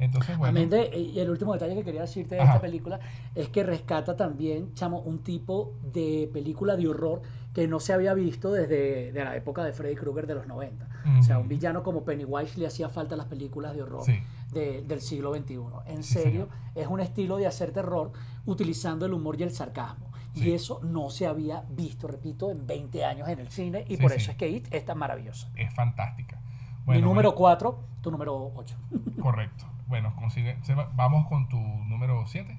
Entonces, 0.00 0.36
bueno. 0.38 0.50
Amén 0.50 0.70
de- 0.70 0.96
y 0.96 1.18
el 1.18 1.28
último 1.30 1.52
detalle 1.52 1.74
que 1.74 1.84
quería 1.84 2.02
decirte 2.02 2.36
de 2.36 2.40
Ajá. 2.42 2.52
esta 2.54 2.60
película 2.62 3.00
es 3.34 3.48
que 3.48 3.62
rescata 3.64 4.16
también, 4.16 4.72
chamo, 4.74 5.00
un 5.00 5.18
tipo 5.20 5.74
de 5.82 6.30
película 6.32 6.76
de 6.76 6.86
horror 6.88 7.22
que 7.52 7.66
no 7.66 7.80
se 7.80 7.92
había 7.92 8.14
visto 8.14 8.52
desde 8.52 9.10
de 9.12 9.24
la 9.24 9.34
época 9.34 9.64
de 9.64 9.72
Freddy 9.72 9.96
Krueger 9.96 10.26
de 10.26 10.34
los 10.34 10.46
90. 10.46 10.86
O 11.18 11.22
sea, 11.22 11.38
un 11.38 11.48
villano 11.48 11.82
como 11.82 12.04
Pennywise 12.04 12.58
le 12.60 12.66
hacía 12.66 12.88
falta 12.88 13.14
a 13.14 13.18
las 13.18 13.26
películas 13.26 13.74
de 13.74 13.82
horror 13.82 14.04
Sí. 14.04 14.18
de- 14.52 14.82
del 14.82 15.00
siglo 15.00 15.32
XXI. 15.34 15.82
En 15.86 16.02
Sí, 16.02 16.14
serio, 16.14 16.30
señor. 16.30 16.48
es 16.74 16.86
un 16.86 17.00
estilo 17.00 17.36
de 17.38 17.46
hacer 17.46 17.72
terror 17.72 18.12
utilizando 18.46 19.06
el 19.06 19.12
humor 19.14 19.40
y 19.40 19.42
el 19.44 19.50
sarcasmo. 19.50 20.06
Y 20.34 20.52
eso 20.52 20.78
no 20.84 21.10
se 21.10 21.26
había 21.26 21.64
visto, 21.70 22.06
repito, 22.06 22.52
en 22.52 22.64
20 22.66 23.04
años 23.04 23.28
en 23.28 23.40
el 23.40 23.48
cine 23.50 23.84
y 23.88 23.96
por 23.96 24.12
eso 24.12 24.30
es 24.30 24.36
que 24.36 24.48
It 24.48 24.68
es 24.72 24.84
tan 24.84 24.96
maravillosa. 24.98 25.48
Es 25.56 25.74
fantástica. 25.74 26.36
Mi 26.36 26.84
Bueno, 26.94 27.06
número 27.08 27.30
bueno. 27.30 27.36
4, 27.38 27.78
tu 28.02 28.10
número 28.12 28.52
8. 28.54 28.76
Correcto. 29.20 29.64
Bueno, 29.88 30.14
consigue, 30.16 30.56
vamos 30.94 31.26
con 31.28 31.48
tu 31.48 31.56
número 31.58 32.24
7. 32.26 32.56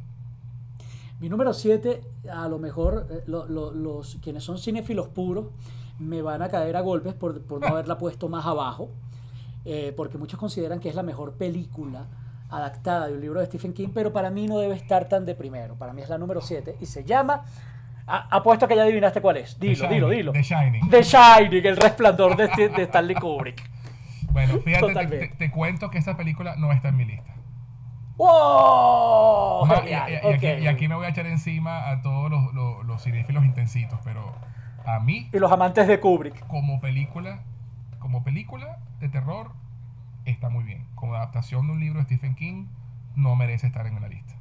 Mi 1.20 1.30
número 1.30 1.54
7, 1.54 2.02
a 2.32 2.48
lo 2.48 2.60
mejor 2.60 3.08
eh, 3.12 3.24
lo- 3.28 3.46
lo- 3.46 3.72
los 3.72 4.16
quienes 4.22 4.44
son 4.44 4.58
cinéfilos 4.58 5.08
puros 5.10 5.48
me 6.00 6.22
van 6.22 6.42
a 6.42 6.50
caer 6.50 6.76
a 6.78 6.82
golpes 6.82 7.14
por, 7.14 7.42
por 7.44 7.60
no 7.62 7.68
haberla 7.76 7.98
puesto 7.98 8.30
más 8.30 8.46
abajo, 8.46 8.90
eh, 9.66 9.94
porque 9.96 10.18
muchos 10.18 10.40
consideran 10.40 10.80
que 10.80 10.90
es 10.90 10.96
la 10.96 11.04
mejor 11.04 11.34
película 11.34 12.08
adaptada 12.50 13.08
de 13.08 13.14
un 13.14 13.22
libro 13.22 13.40
de 13.42 13.46
Stephen 13.46 13.74
King, 13.74 13.90
pero 13.94 14.12
para 14.12 14.32
mí 14.32 14.48
no 14.48 14.58
debe 14.58 14.74
estar 14.74 15.08
tan 15.08 15.26
de 15.26 15.36
primero. 15.36 15.76
Para 15.76 15.94
mí 15.94 16.02
es 16.02 16.10
la 16.10 16.18
número 16.18 16.42
7 16.42 16.78
y 16.80 16.86
se 16.86 17.04
llama. 17.04 17.44
a- 18.12 18.28
apuesto 18.38 18.68
que 18.68 18.76
ya 18.76 18.82
adivinaste 18.82 19.22
cuál 19.22 19.38
es. 19.38 19.60
Dilo, 19.60 19.88
dilo, 19.88 20.10
dilo. 20.10 20.32
The 20.32 20.42
Shining. 20.42 20.90
The 20.90 21.04
Shining, 21.04 21.64
el 21.68 21.78
resplandor 21.78 22.36
de, 22.36 22.50
Sti- 22.50 22.76
de 22.76 22.84
Stanley 22.86 23.16
Kubrick. 23.16 23.70
Bueno, 24.32 24.60
fíjate, 24.60 24.88
te, 24.88 24.94
Totalmente. 24.94 25.28
te- 25.30 25.36
te 25.36 25.52
cuento 25.52 25.90
que 25.90 25.98
esa 25.98 26.16
película 26.18 26.56
no 26.58 26.72
está 26.72 26.90
en 26.90 26.98
mi 26.98 27.06
lista. 27.06 27.34
¡Wow! 28.18 29.68
Y, 29.88 29.94
aquí, 29.94 30.14
ok. 30.24 30.62
y 30.62 30.68
aquí 30.68 30.88
me 30.88 30.96
voy 30.96 31.06
a 31.06 31.10
echar 31.10 31.26
encima 31.26 31.90
a 31.90 32.02
todos 32.02 32.30
los, 32.30 32.54
los, 32.54 32.86
los 32.86 33.04
cinéfilos 33.04 33.46
intensitos, 33.46 34.00
pero 34.04 34.34
a 34.86 35.00
mí, 35.00 35.30
Y 35.34 35.40
los 35.40 35.52
amantes 35.52 35.88
de 35.88 36.00
Kubrick. 36.00 36.46
como 36.48 36.80
película, 36.82 37.40
como 38.00 38.24
película 38.24 38.78
de 39.00 39.10
terror, 39.10 39.52
está 40.26 40.50
muy 40.50 40.64
bien. 40.64 40.86
Como 40.96 41.16
adaptación 41.16 41.68
de 41.68 41.74
un 41.74 41.80
libro 41.80 42.00
de 42.00 42.06
Stephen 42.06 42.36
King, 42.36 42.66
no 43.16 43.36
merece 43.36 43.68
estar 43.68 43.88
en 43.88 44.00
la 44.02 44.08
lista. 44.08 44.34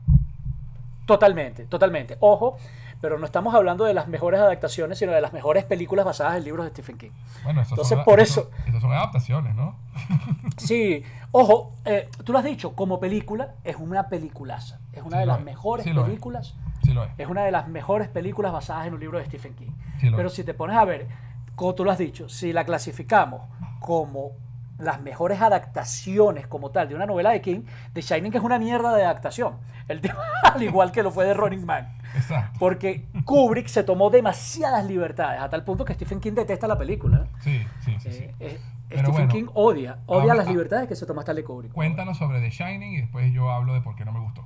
Totalmente, 1.06 1.65
totalmente. 1.65 2.16
Ojo, 2.20 2.59
pero 3.00 3.18
no 3.18 3.24
estamos 3.26 3.54
hablando 3.54 3.84
de 3.84 3.94
las 3.94 4.08
mejores 4.08 4.40
adaptaciones, 4.40 4.98
sino 4.98 5.12
de 5.12 5.20
las 5.20 5.32
mejores 5.32 5.64
películas 5.64 6.04
basadas 6.04 6.36
en 6.36 6.44
libros 6.44 6.64
de 6.66 6.70
Stephen 6.70 6.98
King. 6.98 7.10
Bueno, 7.44 7.62
Entonces, 7.62 7.88
son, 7.88 8.04
por 8.04 8.20
eso- 8.20 8.50
estos 8.66 8.82
son 8.82 8.92
adaptaciones, 8.92 9.54
¿no? 9.54 9.76
Sí, 10.56 11.04
ojo, 11.32 11.72
eh, 11.84 12.08
tú 12.24 12.32
lo 12.32 12.38
has 12.38 12.44
dicho, 12.44 12.74
como 12.74 12.98
película 13.00 13.54
es 13.64 13.76
una 13.76 14.08
peliculaza. 14.08 14.80
Es 14.92 15.02
una 15.02 15.16
Sí 15.16 15.20
de 15.20 15.26
las 15.26 15.38
es, 15.38 15.44
mejores 15.44 15.84
sí 15.84 15.92
lo 15.92 16.00
es. 16.02 16.06
películas. 16.08 16.54
Sí 16.82 16.92
lo 16.92 17.04
es. 17.04 17.10
Es 17.18 17.28
una 17.28 17.44
de 17.44 17.50
las 17.52 17.68
mejores 17.68 18.08
películas 18.08 18.52
basadas 18.52 18.86
en 18.86 18.94
un 18.94 19.00
libro 19.00 19.18
de 19.18 19.24
Stephen 19.26 19.54
King. 19.54 19.70
Pero 20.16 20.28
si 20.28 20.42
te 20.44 20.54
pones 20.54 20.76
a 20.76 20.84
ver, 20.84 21.06
como 21.54 21.74
tú 21.74 21.84
lo 21.84 21.90
has 21.90 21.98
dicho, 21.98 22.28
si 22.28 22.52
la 22.52 22.64
clasificamos 22.64 23.42
como 23.80 24.32
las 24.78 25.00
mejores 25.00 25.40
adaptaciones 25.40 26.46
como 26.46 26.70
tal 26.70 26.88
de 26.88 26.94
una 26.94 27.04
novela 27.06 27.30
de 27.30 27.40
King, 27.40 27.62
The 27.92 28.00
Shining 28.00 28.34
es 28.34 28.42
una 28.42 28.58
mierda 28.58 28.94
de 28.94 29.04
adaptación. 29.04 29.56
El 29.88 30.00
tema, 30.02 30.20
al 30.42 30.62
igual 30.62 30.92
que 30.92 31.02
lo 31.02 31.10
fue 31.10 31.24
de 31.24 31.34
Running 31.34 31.64
Man. 31.66 31.97
Exacto. 32.19 32.59
Porque 32.59 33.07
Kubrick 33.24 33.66
se 33.69 33.82
tomó 33.82 34.11
demasiadas 34.11 34.85
libertades, 34.85 35.40
a 35.40 35.49
tal 35.49 35.65
punto 35.65 35.85
que 35.85 35.95
Stephen 35.95 36.20
King 36.20 36.32
detesta 36.32 36.66
la 36.66 36.77
película. 36.77 37.24
¿eh? 37.24 37.28
Sí, 37.40 37.66
sí, 37.85 37.97
sí. 38.01 38.12
sí. 38.12 38.24
Eh, 38.24 38.35
eh, 38.40 38.59
Stephen 38.90 39.12
bueno, 39.12 39.32
King 39.32 39.47
odia, 39.55 39.99
odia 40.07 40.35
las 40.35 40.49
libertades 40.49 40.89
que 40.89 40.97
se 40.97 41.07
toma 41.07 41.23
Stanley 41.23 41.45
Kubrick. 41.45 41.73
Cuéntanos 41.73 42.19
sobre 42.19 42.40
The 42.40 42.51
Shining 42.51 42.93
y 42.95 43.01
después 43.03 43.32
yo 43.32 43.51
hablo 43.51 43.74
de 43.74 43.81
por 43.81 43.95
qué 43.97 44.05
no 44.05 44.12
me 44.12 44.20
gustó. 44.20 44.45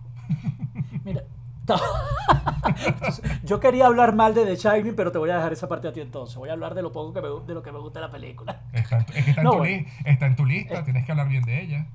Mira, 1.04 1.22
Entonces, 2.86 3.22
yo 3.44 3.60
quería 3.60 3.86
hablar 3.86 4.14
mal 4.14 4.34
de 4.34 4.44
The 4.44 4.56
Shining, 4.56 4.94
pero 4.96 5.12
te 5.12 5.18
voy 5.18 5.30
a 5.30 5.36
dejar 5.36 5.52
esa 5.52 5.68
parte 5.68 5.88
a 5.88 5.92
ti 5.92 6.00
entonces. 6.00 6.36
Voy 6.36 6.48
a 6.48 6.52
hablar 6.52 6.74
de 6.74 6.82
lo 6.82 6.92
poco 6.92 7.12
que 7.12 7.20
me, 7.20 7.28
de 7.46 7.54
lo 7.54 7.62
que 7.62 7.72
me 7.72 7.78
gusta 7.78 8.00
de 8.00 8.06
la 8.06 8.12
película. 8.12 8.60
Está 8.72 8.98
es 8.98 9.24
que 9.24 9.30
está 9.30 9.40
en, 9.42 9.44
No, 9.44 9.52
tu, 9.52 9.58
bueno. 9.58 9.76
li- 9.76 9.86
está 10.04 10.26
en 10.26 10.36
tu 10.36 10.44
lista, 10.44 10.84
tienes 10.84 11.04
que 11.06 11.12
hablar 11.12 11.28
bien 11.28 11.44
de 11.44 11.62
ella. 11.62 11.86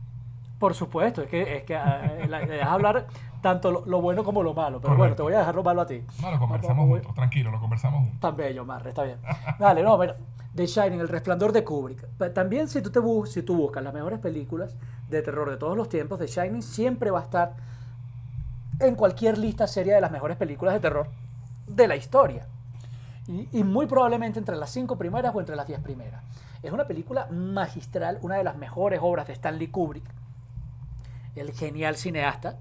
Por 0.59 0.73
supuesto, 0.73 1.21
es 1.21 1.29
que, 1.29 1.57
es 1.57 1.63
que 1.63 1.75
eh, 1.75 2.27
la 2.27 2.43
idea 2.43 2.61
es 2.63 2.67
hablar 2.67 3.07
tanto 3.41 3.71
lo, 3.71 3.85
lo 3.85 4.01
bueno 4.01 4.23
como 4.23 4.41
lo 4.41 4.53
malo. 4.53 4.81
Pero 4.81 4.95
bueno, 4.95 5.15
te 5.15 5.21
voy 5.21 5.33
a 5.33 5.39
dejar 5.39 5.53
lo 5.55 5.63
malo 5.63 5.81
a 5.81 5.85
ti. 5.85 6.03
No, 6.21 6.31
lo 6.31 6.39
conversamos 6.39 6.87
juntos, 6.87 7.13
tranquilo, 7.13 7.51
lo 7.51 7.59
conversamos 7.59 8.01
juntos. 8.01 8.19
Tan 8.19 8.35
bello, 8.35 8.65
Marre, 8.65 8.89
está 8.89 9.03
bien. 9.03 9.19
Dale, 9.59 9.83
no, 9.83 9.97
mira, 9.97 10.15
The 10.55 10.65
Shining, 10.65 10.99
El 10.99 11.07
Resplandor 11.07 11.51
de 11.51 11.63
Kubrick. 11.63 12.33
También 12.33 12.67
si 12.67 12.81
tú, 12.81 12.89
te 12.89 12.99
bus 12.99 13.31
si 13.31 13.43
tú 13.43 13.55
buscas 13.55 13.83
las 13.83 13.93
mejores 13.93 14.17
películas 14.19 14.75
de 15.09 15.21
terror 15.21 15.49
de 15.51 15.57
todos 15.57 15.77
los 15.77 15.89
tiempos, 15.89 16.17
The 16.17 16.25
Shining 16.25 16.63
siempre 16.63 17.11
va 17.11 17.19
a 17.19 17.23
estar 17.23 17.53
en 18.79 18.95
cualquier 18.95 19.37
lista 19.37 19.67
seria 19.67 19.93
de 19.95 20.01
las 20.01 20.11
mejores 20.11 20.37
películas 20.37 20.73
de 20.73 20.79
terror 20.79 21.07
de 21.67 21.87
la 21.87 21.95
historia. 21.95 22.47
Y, 23.27 23.47
y 23.51 23.63
muy 23.63 23.85
probablemente 23.85 24.39
entre 24.39 24.55
las 24.55 24.71
cinco 24.71 24.97
primeras 24.97 25.35
o 25.35 25.39
entre 25.39 25.55
las 25.55 25.67
diez 25.67 25.79
primeras. 25.81 26.23
Es 26.63 26.71
una 26.71 26.87
película 26.87 27.27
magistral, 27.29 28.17
una 28.21 28.37
de 28.37 28.43
las 28.43 28.57
mejores 28.57 28.99
obras 29.03 29.27
de 29.27 29.33
Stanley 29.33 29.67
Kubrick, 29.67 30.05
el 31.39 31.53
genial 31.53 31.95
cineasta 31.95 32.59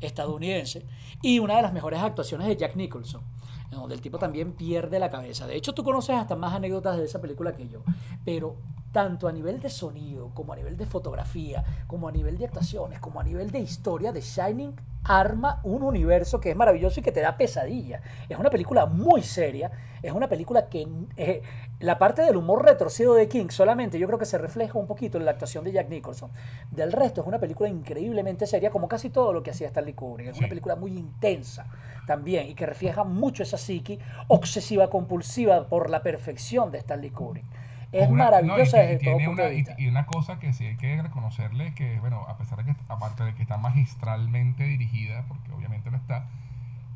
estadounidense, 0.00 0.84
y 1.22 1.38
una 1.38 1.56
de 1.56 1.62
las 1.62 1.72
mejores 1.72 2.00
actuaciones 2.00 2.46
de 2.46 2.56
Jack 2.56 2.76
Nicholson, 2.76 3.22
en 3.70 3.78
donde 3.78 3.94
el 3.94 4.00
tipo 4.00 4.18
también 4.18 4.52
pierde 4.52 4.98
la 4.98 5.10
cabeza. 5.10 5.46
De 5.46 5.56
hecho, 5.56 5.72
tú 5.72 5.82
conoces 5.82 6.16
hasta 6.16 6.36
más 6.36 6.52
anécdotas 6.52 6.98
de 6.98 7.04
esa 7.04 7.20
película 7.20 7.54
que 7.56 7.68
yo, 7.68 7.82
pero 8.24 8.56
tanto 8.94 9.26
a 9.26 9.32
nivel 9.32 9.58
de 9.58 9.70
sonido, 9.70 10.30
como 10.34 10.52
a 10.52 10.56
nivel 10.56 10.76
de 10.76 10.86
fotografía, 10.86 11.64
como 11.88 12.06
a 12.06 12.12
nivel 12.12 12.38
de 12.38 12.44
actuaciones, 12.44 13.00
como 13.00 13.18
a 13.18 13.24
nivel 13.24 13.50
de 13.50 13.58
historia, 13.58 14.12
The 14.12 14.20
Shining 14.20 14.72
arma 15.02 15.60
un 15.64 15.82
universo 15.82 16.40
que 16.40 16.52
es 16.52 16.56
maravilloso 16.56 17.00
y 17.00 17.02
que 17.02 17.10
te 17.10 17.20
da 17.20 17.36
pesadilla. 17.36 18.00
Es 18.28 18.38
una 18.38 18.50
película 18.50 18.86
muy 18.86 19.22
seria, 19.22 19.72
es 20.00 20.12
una 20.12 20.28
película 20.28 20.68
que 20.68 20.86
eh, 21.16 21.42
la 21.80 21.98
parte 21.98 22.22
del 22.22 22.36
humor 22.36 22.64
retorcido 22.64 23.14
de 23.14 23.28
King 23.28 23.48
solamente 23.50 23.98
yo 23.98 24.06
creo 24.06 24.18
que 24.20 24.26
se 24.26 24.38
refleja 24.38 24.78
un 24.78 24.86
poquito 24.86 25.18
en 25.18 25.24
la 25.24 25.32
actuación 25.32 25.64
de 25.64 25.72
Jack 25.72 25.88
Nicholson. 25.88 26.30
Del 26.70 26.92
resto 26.92 27.20
es 27.20 27.26
una 27.26 27.40
película 27.40 27.68
increíblemente 27.68 28.46
seria, 28.46 28.70
como 28.70 28.86
casi 28.86 29.10
todo 29.10 29.32
lo 29.32 29.42
que 29.42 29.50
hacía 29.50 29.66
Stanley 29.66 29.94
Kubrick. 29.94 30.28
Es 30.28 30.38
una 30.38 30.48
película 30.48 30.76
muy 30.76 30.96
intensa 30.96 31.66
también 32.06 32.46
y 32.46 32.54
que 32.54 32.64
refleja 32.64 33.02
mucho 33.02 33.42
esa 33.42 33.58
psiqui 33.58 33.98
obsesiva 34.28 34.88
compulsiva 34.88 35.66
por 35.66 35.90
la 35.90 36.00
perfección 36.04 36.70
de 36.70 36.78
Stanley 36.78 37.10
Kubrick. 37.10 37.63
Es 37.94 38.08
Una- 38.08 38.24
maravillosa 38.24 38.76
no, 38.78 38.82
y- 38.82 38.86
y 38.86 38.88
desde 38.88 39.04
todo 39.04 39.14
punto 39.16 39.30
una, 39.30 39.42
de 39.44 39.52
y- 39.52 39.56
vista. 39.56 39.74
Y, 39.78 39.86
una 39.88 40.06
cosa 40.06 40.38
que 40.38 40.52
sí 40.52 40.66
hay 40.66 40.76
que 40.76 41.00
reconocerle 41.00 41.74
que, 41.74 42.00
bueno, 42.00 42.24
a 42.28 42.36
pesar 42.36 42.58
de 42.64 42.64
que, 42.74 42.80
aparte 42.88 43.22
de 43.24 43.34
que 43.34 43.42
está 43.42 43.56
magistralmente 43.56 44.64
dirigida, 44.64 45.22
porque 45.28 45.52
obviamente 45.52 45.90
lo 45.90 45.96
está, 45.96 46.26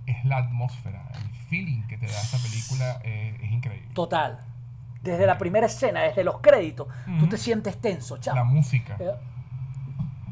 es 0.06 0.24
la 0.24 0.38
atmósfera, 0.38 1.02
el 1.14 1.30
feeling 1.48 1.82
que 1.82 1.98
te 1.98 2.06
da 2.06 2.12
esta 2.20 2.38
película 2.38 3.00
eh, 3.04 3.38
es 3.42 3.50
increíble. 3.52 3.88
Total. 3.94 4.40
Desde 5.02 5.26
la 5.26 5.38
primera 5.38 5.66
escena, 5.66 6.00
desde 6.00 6.24
los 6.24 6.38
créditos, 6.40 6.88
tú 7.20 7.28
te 7.28 7.36
sientes 7.38 7.76
tenso, 7.80 8.18
chavo. 8.18 8.36
La 8.36 8.44
música. 8.44 8.96
Eh, 8.98 9.12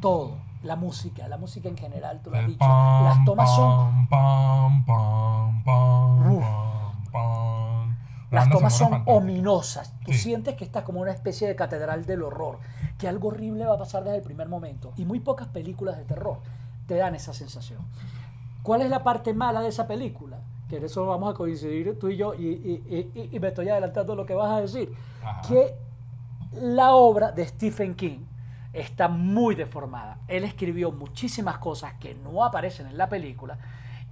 Todo. 0.01 0.37
La 0.63 0.75
música, 0.75 1.27
la 1.27 1.37
música 1.37 1.69
en 1.69 1.77
general, 1.77 2.19
tú 2.23 2.31
lo 2.31 2.35
has 2.37 2.41
El 2.43 2.47
dicho. 2.49 2.59
pam, 2.59 3.03
Las 3.05 3.23
tomas 3.23 3.55
son, 3.55 4.07
pam, 4.07 4.83
pam, 4.85 5.63
pam, 7.11 7.86
Las 8.31 8.49
tomas 8.49 8.75
son 8.77 8.89
fantástica. 8.89 9.17
ominosas. 9.17 9.93
Tú 10.05 10.11
Sí. 10.11 10.17
sientes 10.19 10.55
que 10.55 10.65
estás 10.65 10.83
como 10.83 10.99
una 11.01 11.11
especie 11.11 11.47
de 11.47 11.55
catedral 11.55 12.05
del 12.05 12.23
horror, 12.23 12.59
que 12.97 13.07
algo 13.07 13.29
horrible 13.29 13.65
va 13.65 13.75
a 13.75 13.77
pasar 13.77 14.03
desde 14.03 14.17
el 14.17 14.23
primer 14.23 14.49
momento. 14.49 14.91
Y 14.97 15.05
muy 15.05 15.19
pocas 15.19 15.47
películas 15.47 15.97
de 15.97 16.03
terror 16.03 16.39
te 16.87 16.95
dan 16.95 17.15
esa 17.15 17.33
sensación. 17.33 17.79
¿Cuál 18.63 18.81
es 18.81 18.89
la 18.89 19.03
parte 19.03 19.33
mala 19.33 19.61
de 19.61 19.69
esa 19.69 19.87
película? 19.87 20.39
Que 20.69 20.77
en 20.77 20.83
eso 20.85 21.05
vamos 21.05 21.33
a 21.33 21.37
coincidir 21.37 21.97
tú 21.97 22.09
y 22.09 22.17
yo, 22.17 22.33
y, 22.33 22.47
y- 22.47 22.83
y- 22.89 23.11
y- 23.21 23.35
y 23.35 23.39
me 23.39 23.47
estoy 23.49 23.69
adelantando 23.69 24.13
lo 24.15 24.25
que 24.25 24.33
vas 24.33 24.51
a 24.51 24.59
decir. 24.61 24.93
Ajá. 25.23 25.41
Que 25.47 25.73
la 26.53 26.91
obra 26.95 27.31
de 27.31 27.45
Stephen 27.47 27.95
King 27.95 28.19
está 28.73 29.07
muy 29.07 29.55
deformada. 29.55 30.17
Él 30.27 30.43
escribió 30.43 30.91
muchísimas 30.91 31.57
cosas 31.59 31.93
que 31.99 32.15
no 32.15 32.43
aparecen 32.43 32.87
en 32.87 32.97
la 32.97 33.07
película 33.07 33.57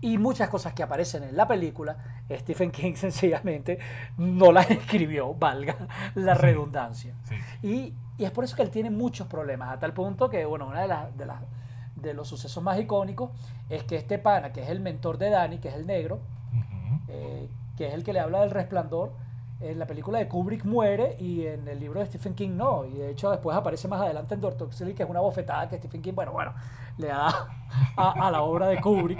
y 0.05 0.17
muchas 0.19 0.49
cosas 0.49 0.73
que 0.73 0.83
aparecen 0.83 1.23
en 1.23 1.35
la 1.35 1.47
película, 1.47 1.97
Stephen 2.31 2.71
King 2.71 2.93
sencillamente 2.95 3.79
no 4.17 4.51
las 4.51 4.69
escribió, 4.69 5.33
valga 5.33 5.75
la 6.15 6.35
Sí. 6.35 6.41
redundancia. 6.41 7.13
Sí. 7.23 7.35
Y, 7.63 7.93
y 8.17 8.25
es 8.25 8.31
por 8.31 8.43
eso 8.43 8.55
que 8.55 8.61
él 8.61 8.69
tiene 8.69 8.89
muchos 8.91 9.27
problemas, 9.27 9.71
a 9.73 9.79
tal 9.79 9.93
punto 9.93 10.29
que, 10.29 10.45
bueno, 10.45 10.67
una 10.67 10.81
de, 10.81 10.87
las 10.87 11.17
de, 11.17 11.25
las 11.25 11.41
de 11.95 12.13
los 12.13 12.27
sucesos 12.27 12.61
más 12.63 12.79
icónicos 12.79 13.31
es 13.69 13.83
que 13.83 13.95
este 13.95 14.19
pana, 14.19 14.53
que 14.53 14.61
es 14.61 14.69
el 14.69 14.79
mentor 14.79 15.17
de 15.17 15.29
Danny, 15.31 15.57
que 15.57 15.69
es 15.69 15.75
el 15.75 15.87
negro, 15.87 16.19
eh, 17.07 17.49
que 17.77 17.87
es 17.87 17.93
el 17.93 18.03
que 18.03 18.13
le 18.13 18.19
habla 18.19 18.41
del 18.41 18.51
resplandor, 18.51 19.11
en 19.61 19.79
la 19.79 19.87
película 19.87 20.19
de 20.19 20.27
Kubrick 20.27 20.65
muere 20.65 21.15
y 21.19 21.45
en 21.47 21.67
el 21.67 21.79
libro 21.79 21.99
de 22.01 22.05
Stephen 22.05 22.35
King 22.35 22.51
no. 22.55 22.85
Y 22.85 22.91
de 22.93 23.09
hecho 23.11 23.31
después 23.31 23.55
aparece 23.57 23.87
más 23.87 24.01
adelante 24.01 24.35
en 24.35 24.41
Doctor 24.41 24.71
Sleep, 24.73 24.95
que 24.95 25.03
es 25.03 25.09
una 25.09 25.21
bofetada 25.21 25.67
que 25.69 25.77
Stephen 25.77 26.01
King, 26.01 26.13
bueno, 26.13 26.33
bueno, 26.33 26.53
le 26.97 27.07
da 27.07 27.27
a, 27.97 28.27
a 28.27 28.31
la 28.31 28.41
obra 28.43 28.67
de 28.67 28.79
Kubrick. 28.81 29.19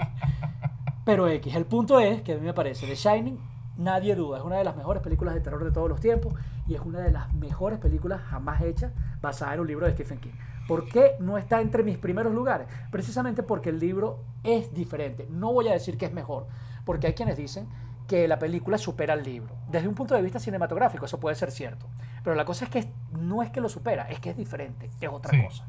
Pero 1.06 1.28
X, 1.28 1.54
el 1.54 1.64
punto 1.66 2.00
es 2.00 2.20
que 2.22 2.32
a 2.32 2.34
mí 2.34 2.42
me 2.42 2.52
parece, 2.52 2.84
The 2.86 2.96
Shining, 2.96 3.38
nadie 3.78 4.16
duda, 4.16 4.38
es 4.38 4.44
una 4.44 4.56
de 4.56 4.64
las 4.64 4.76
mejores 4.76 5.02
películas 5.02 5.34
de 5.34 5.40
terror 5.40 5.62
de 5.62 5.70
todos 5.70 5.88
los 5.88 6.00
tiempos 6.00 6.34
y 6.66 6.74
es 6.74 6.80
una 6.80 6.98
de 6.98 7.12
las 7.12 7.32
mejores 7.32 7.78
películas 7.78 8.20
jamás 8.22 8.60
hechas 8.60 8.92
basada 9.20 9.54
en 9.54 9.60
un 9.60 9.68
libro 9.68 9.86
de 9.86 9.92
Stephen 9.92 10.18
King. 10.18 10.32
¿Por 10.66 10.88
qué 10.88 11.12
no 11.20 11.38
está 11.38 11.60
entre 11.60 11.84
mis 11.84 11.96
primeros 11.96 12.34
lugares? 12.34 12.66
Precisamente 12.90 13.44
porque 13.44 13.68
el 13.70 13.78
libro 13.78 14.24
es 14.42 14.74
diferente. 14.74 15.28
No 15.30 15.52
voy 15.52 15.68
a 15.68 15.72
decir 15.74 15.96
que 15.96 16.06
es 16.06 16.12
mejor, 16.12 16.48
porque 16.84 17.06
hay 17.06 17.14
quienes 17.14 17.36
dicen 17.36 17.68
que 18.08 18.26
la 18.26 18.40
película 18.40 18.76
supera 18.76 19.14
al 19.14 19.22
libro. 19.22 19.54
Desde 19.70 19.86
un 19.86 19.94
punto 19.94 20.16
de 20.16 20.22
vista 20.22 20.40
cinematográfico, 20.40 21.04
eso 21.06 21.20
puede 21.20 21.36
ser 21.36 21.52
cierto. 21.52 21.86
Pero 22.24 22.34
la 22.34 22.44
cosa 22.44 22.64
es 22.64 22.70
que 22.72 22.92
no 23.12 23.44
es 23.44 23.50
que 23.50 23.60
lo 23.60 23.68
supera, 23.68 24.10
es 24.10 24.18
que 24.18 24.30
es 24.30 24.36
diferente, 24.36 24.90
es 25.00 25.08
otra 25.08 25.30
Sí. 25.30 25.40
cosa. 25.44 25.64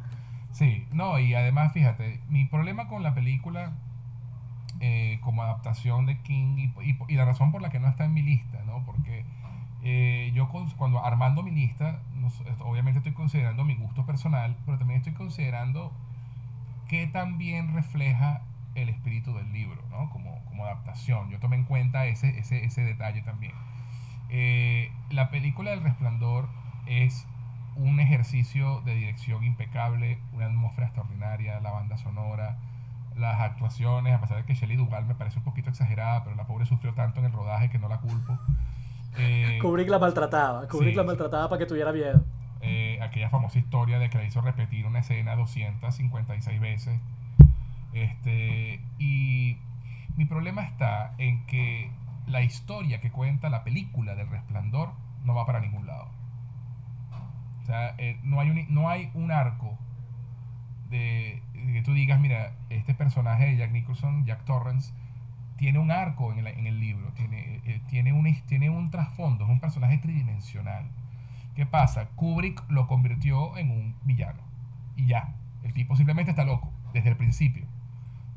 Sí, 0.52 0.88
no, 0.92 1.20
y 1.20 1.36
además, 1.36 1.74
fíjate, 1.74 2.24
mi 2.28 2.46
problema 2.46 2.88
con 2.88 3.04
la 3.04 3.14
película 3.14 3.74
eh, 4.80 5.20
como 5.22 5.44
adaptación 5.44 6.06
de 6.06 6.18
King 6.22 6.58
y, 6.58 6.90
y- 6.92 6.98
y 7.08 7.16
la 7.16 7.26
razón 7.26 7.52
por 7.52 7.62
la 7.62 7.70
que 7.70 7.80
no 7.80 7.88
está 7.88 8.06
en 8.06 8.14
mi 8.14 8.22
lista, 8.22 8.62
¿no? 8.66 8.84
Porque 8.86 9.26
eh, 9.84 10.32
yo 10.36 10.50
con- 10.50 10.70
cuando 10.72 11.04
armando 11.04 11.44
mi 11.44 11.52
lista, 11.52 12.00
no 12.16 12.30
obviamente 12.66 13.00
estoy 13.00 13.14
considerando 13.14 13.64
mi 13.64 13.76
gusto 13.76 14.06
personal, 14.06 14.56
pero 14.66 14.78
también 14.78 15.00
estoy 15.00 15.14
considerando 15.14 15.92
qué 16.88 17.08
también 17.08 17.74
refleja 17.74 18.42
el 18.76 18.90
espíritu 18.90 19.34
del 19.36 19.52
libro, 19.52 19.82
¿no? 19.92 20.10
Como, 20.12 20.40
como 20.46 20.66
adaptación. 20.66 21.30
Yo 21.30 21.40
tomé 21.40 21.56
en 21.58 21.64
cuenta 21.66 22.06
ese, 22.06 22.38
ese, 22.40 22.64
ese 22.66 22.82
detalle 22.84 23.22
también. 23.22 23.54
Eh, 24.30 24.92
la 25.10 25.30
película 25.30 25.72
del 25.72 25.82
resplandor 25.82 26.50
es 26.86 27.26
un 27.76 28.00
ejercicio 28.00 28.82
de 28.82 28.96
dirección 28.96 29.44
impecable, 29.44 30.20
una 30.34 30.46
atmósfera 30.48 30.88
extraordinaria, 30.88 31.60
la 31.60 31.72
banda 31.72 31.98
sonora, 31.98 32.58
las 33.18 33.40
actuaciones, 33.40 34.14
a 34.14 34.22
pesar 34.22 34.38
de 34.38 34.44
que 34.46 34.54
Shelley 34.54 34.78
Duvall 34.78 35.06
me 35.06 35.16
parece 35.16 35.40
un 35.40 35.44
poquito 35.46 35.70
exagerada, 35.70 36.24
pero 36.24 36.36
la 36.36 36.46
pobre 36.48 36.66
sufrió 36.66 36.94
tanto 36.94 37.20
en 37.20 37.26
el 37.26 37.32
rodaje 37.32 37.70
que 37.70 37.80
no 37.80 37.88
la 37.88 38.00
culpo. 38.00 38.38
Eh, 39.20 39.58
Kubrick 39.60 39.90
la 39.90 39.98
maltrataba, 39.98 40.68
Kubrick 40.68 40.92
Sí, 40.92 40.96
la 40.96 41.04
maltrataba 41.04 41.50
para 41.50 41.58
que 41.58 41.66
tuviera 41.66 41.92
miedo. 41.92 42.24
eh, 42.62 43.00
aquella 43.02 43.30
famosa 43.32 43.58
historia 43.58 43.98
de 43.98 44.12
que 44.12 44.20
la 44.20 44.26
hizo 44.26 44.42
repetir 44.42 44.86
una 44.86 45.00
escena 45.00 45.36
256 45.36 46.60
veces. 46.60 47.00
Este, 47.94 48.80
y 49.00 49.58
mi 50.18 50.26
problema 50.26 50.62
está 50.62 51.16
en 51.18 51.44
que 51.48 51.90
la 52.28 52.44
historia 52.44 53.02
que 53.02 53.10
cuenta 53.10 53.50
la 53.50 53.64
película 53.64 54.14
del 54.14 54.30
resplandor 54.30 54.92
no 55.24 55.34
va 55.34 55.48
para 55.48 55.62
ningún 55.62 55.88
lado. 55.88 56.10
O 57.64 57.66
sea, 57.66 57.96
eh, 57.98 58.20
no, 58.24 58.40
hay 58.40 58.52
un, 58.52 58.66
no 58.70 58.88
hay 58.90 59.10
un 59.16 59.32
arco 59.32 59.78
de, 60.90 61.42
que 61.66 61.82
tú 61.84 61.94
digas, 61.94 62.20
mira, 62.20 62.54
este 62.70 62.94
personaje 62.94 63.46
de 63.46 63.58
Jack 63.58 63.72
Nicholson, 63.72 64.26
Jack 64.26 64.44
Torrance, 64.46 64.94
tiene 65.58 65.80
un 65.80 65.92
arco 65.92 66.32
en 66.32 66.40
el, 66.40 66.48
en 66.48 66.68
el 66.68 66.80
libro, 66.80 67.12
tiene, 67.14 67.62
eh, 67.66 67.82
tiene, 67.90 68.14
un, 68.14 68.32
tiene 68.48 68.70
un 68.70 68.92
trasfondo, 68.92 69.46
es 69.46 69.50
un 69.50 69.60
personaje 69.60 69.98
tridimensional. 69.98 70.86
¿Qué 71.56 71.66
pasa? 71.66 72.10
Kubrick 72.16 72.64
lo 72.70 72.88
convirtió 72.88 73.58
en 73.58 73.72
un 73.72 73.96
villano. 74.04 74.42
Y 74.96 75.08
ya, 75.08 75.34
el 75.64 75.74
tipo 75.74 75.96
simplemente 75.96 76.32
está 76.32 76.44
loco, 76.44 76.72
desde 76.94 77.10
el 77.10 77.18
principio. 77.18 77.66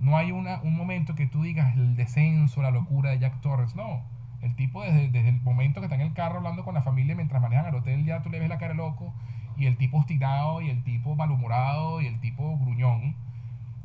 No 0.01 0.17
hay 0.17 0.33
una, 0.33 0.61
un 0.63 0.75
momento 0.75 1.15
que 1.15 1.27
tú 1.27 1.43
digas 1.43 1.77
el 1.77 1.95
descenso, 1.97 2.63
la 2.63 2.71
locura 2.71 3.11
de 3.11 3.19
Jack 3.19 3.41
Torrance, 3.43 3.77
no. 3.77 4.03
El 4.41 4.55
tipo 4.55 4.83
desde, 4.83 5.11
desde 5.11 5.29
el 5.29 5.41
momento 5.43 5.81
que 5.81 5.87
está 5.87 5.97
en 5.97 6.01
el 6.01 6.15
carro 6.15 6.39
hablando 6.39 6.65
con 6.65 6.75
la 6.75 6.83
familia 6.83 7.15
mientras 7.15 7.43
manejan 7.43 7.67
al 7.67 7.75
hotel, 7.75 8.07
ya 8.07 8.23
tú 8.23 8.31
le 8.31 8.41
ves 8.41 8.49
la 8.49 8.57
cara 8.57 8.73
loco, 8.73 9.13
y 9.61 9.66
el 9.66 9.77
tipo 9.77 9.99
obstinado, 9.99 10.61
y 10.62 10.70
el 10.70 10.82
tipo 10.82 11.15
malhumorado, 11.15 12.01
y 12.01 12.07
el 12.07 12.19
tipo 12.20 12.59
gruñón. 12.59 13.15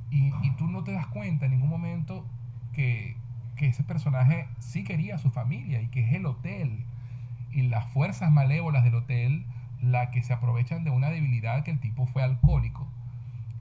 Y, 0.09 0.31
y 0.41 0.51
tú 0.57 0.67
no 0.67 0.83
te 0.83 0.93
das 0.93 1.07
cuenta 1.07 1.45
en 1.45 1.51
ningún 1.51 1.69
momento 1.69 2.25
que, 2.73 3.17
que 3.55 3.67
ese 3.67 3.83
personaje 3.83 4.47
sí 4.59 4.83
quería 4.83 5.15
a 5.15 5.17
su 5.17 5.31
familia 5.31 5.81
y 5.81 5.87
que 5.87 6.01
es 6.01 6.13
el 6.13 6.25
hotel 6.25 6.85
y 7.51 7.63
las 7.63 7.85
fuerzas 7.87 8.31
malévolas 8.31 8.83
del 8.83 8.95
hotel 8.95 9.45
la 9.81 10.11
que 10.11 10.23
se 10.23 10.33
aprovechan 10.33 10.83
de 10.83 10.91
una 10.91 11.09
debilidad 11.09 11.63
que 11.63 11.71
el 11.71 11.79
tipo 11.79 12.05
fue 12.05 12.23
alcohólico 12.23 12.87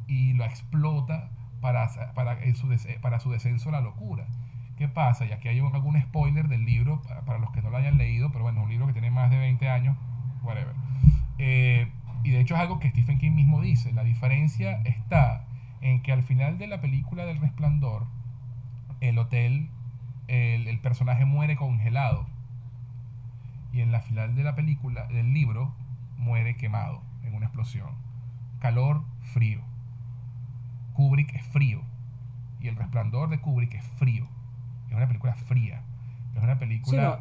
y 0.06 0.34
lo 0.34 0.44
explota 0.44 1.30
para, 1.60 1.88
para, 2.14 2.38
su, 2.54 2.68
para 3.00 3.20
su 3.20 3.30
descenso 3.30 3.68
a 3.70 3.72
la 3.72 3.80
locura. 3.80 4.26
¿Qué 4.76 4.88
pasa? 4.88 5.24
Y 5.24 5.32
aquí 5.32 5.48
hay 5.48 5.60
algún 5.60 6.00
spoiler 6.00 6.48
del 6.48 6.64
libro 6.64 7.00
para 7.24 7.38
los 7.38 7.50
que 7.52 7.62
no 7.62 7.70
lo 7.70 7.76
hayan 7.76 7.96
leído, 7.96 8.30
pero 8.32 8.42
bueno, 8.42 8.60
es 8.60 8.64
un 8.64 8.70
libro 8.70 8.86
que 8.86 8.92
tiene 8.92 9.10
más 9.10 9.30
de 9.30 9.38
20 9.38 9.68
años, 9.68 9.96
whatever. 10.42 10.74
Eh, 11.38 11.90
y 12.24 12.30
de 12.30 12.40
hecho 12.40 12.54
es 12.54 12.60
algo 12.60 12.80
que 12.80 12.90
Stephen 12.90 13.18
King 13.18 13.32
mismo 13.32 13.60
dice. 13.60 13.92
La 13.92 14.02
diferencia 14.02 14.80
está 14.84 15.44
en 15.82 16.02
que 16.02 16.10
al 16.10 16.22
final 16.22 16.58
de 16.58 16.66
la 16.66 16.80
película 16.80 17.26
del 17.26 17.38
resplandor, 17.38 18.06
el 19.00 19.18
hotel 19.18 19.68
el, 20.28 20.78
personaje 20.80 21.24
muere 21.26 21.56
congelado. 21.56 22.26
Y 23.72 23.80
en 23.80 23.92
la 23.92 24.00
final 24.00 24.34
de 24.34 24.42
la 24.42 24.54
película, 24.54 25.06
del 25.08 25.32
libro, 25.34 25.74
muere 26.16 26.56
quemado 26.56 27.02
en 27.24 27.34
una 27.34 27.46
explosión. 27.46 27.90
Calor, 28.60 29.04
frío. 29.20 29.60
Kubrick 30.94 31.34
es 31.34 31.44
frío. 31.48 31.82
Y 32.60 32.68
el 32.68 32.76
resplandor 32.76 33.28
de 33.28 33.40
Kubrick 33.40 33.74
es 33.74 33.84
frío. 33.98 34.26
Es 34.88 34.96
una 34.96 35.06
película 35.06 35.34
fría. 35.34 35.82
Es 36.34 36.42
una 36.42 36.58
película 36.58 37.20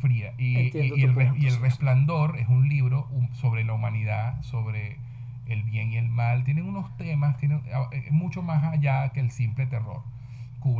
fría. 0.00 0.34
Y, 0.38 0.76
el, 0.76 1.60
resplandor 1.60 2.38
es 2.38 2.48
un 2.48 2.68
libro 2.68 3.08
sobre 3.32 3.64
la 3.64 3.72
humanidad, 3.72 4.42
sobre 4.42 4.98
el 5.46 5.62
bien 5.62 5.92
y 5.92 5.96
el 5.96 6.08
mal. 6.08 6.44
Tienen 6.44 6.66
unos 6.66 6.96
temas, 6.96 7.36
tienen, 7.38 7.62
eh, 7.92 8.08
mucho 8.10 8.42
más 8.42 8.64
allá 8.64 9.10
que 9.10 9.20
el 9.20 9.30
simple 9.30 9.66
terror 9.66 10.02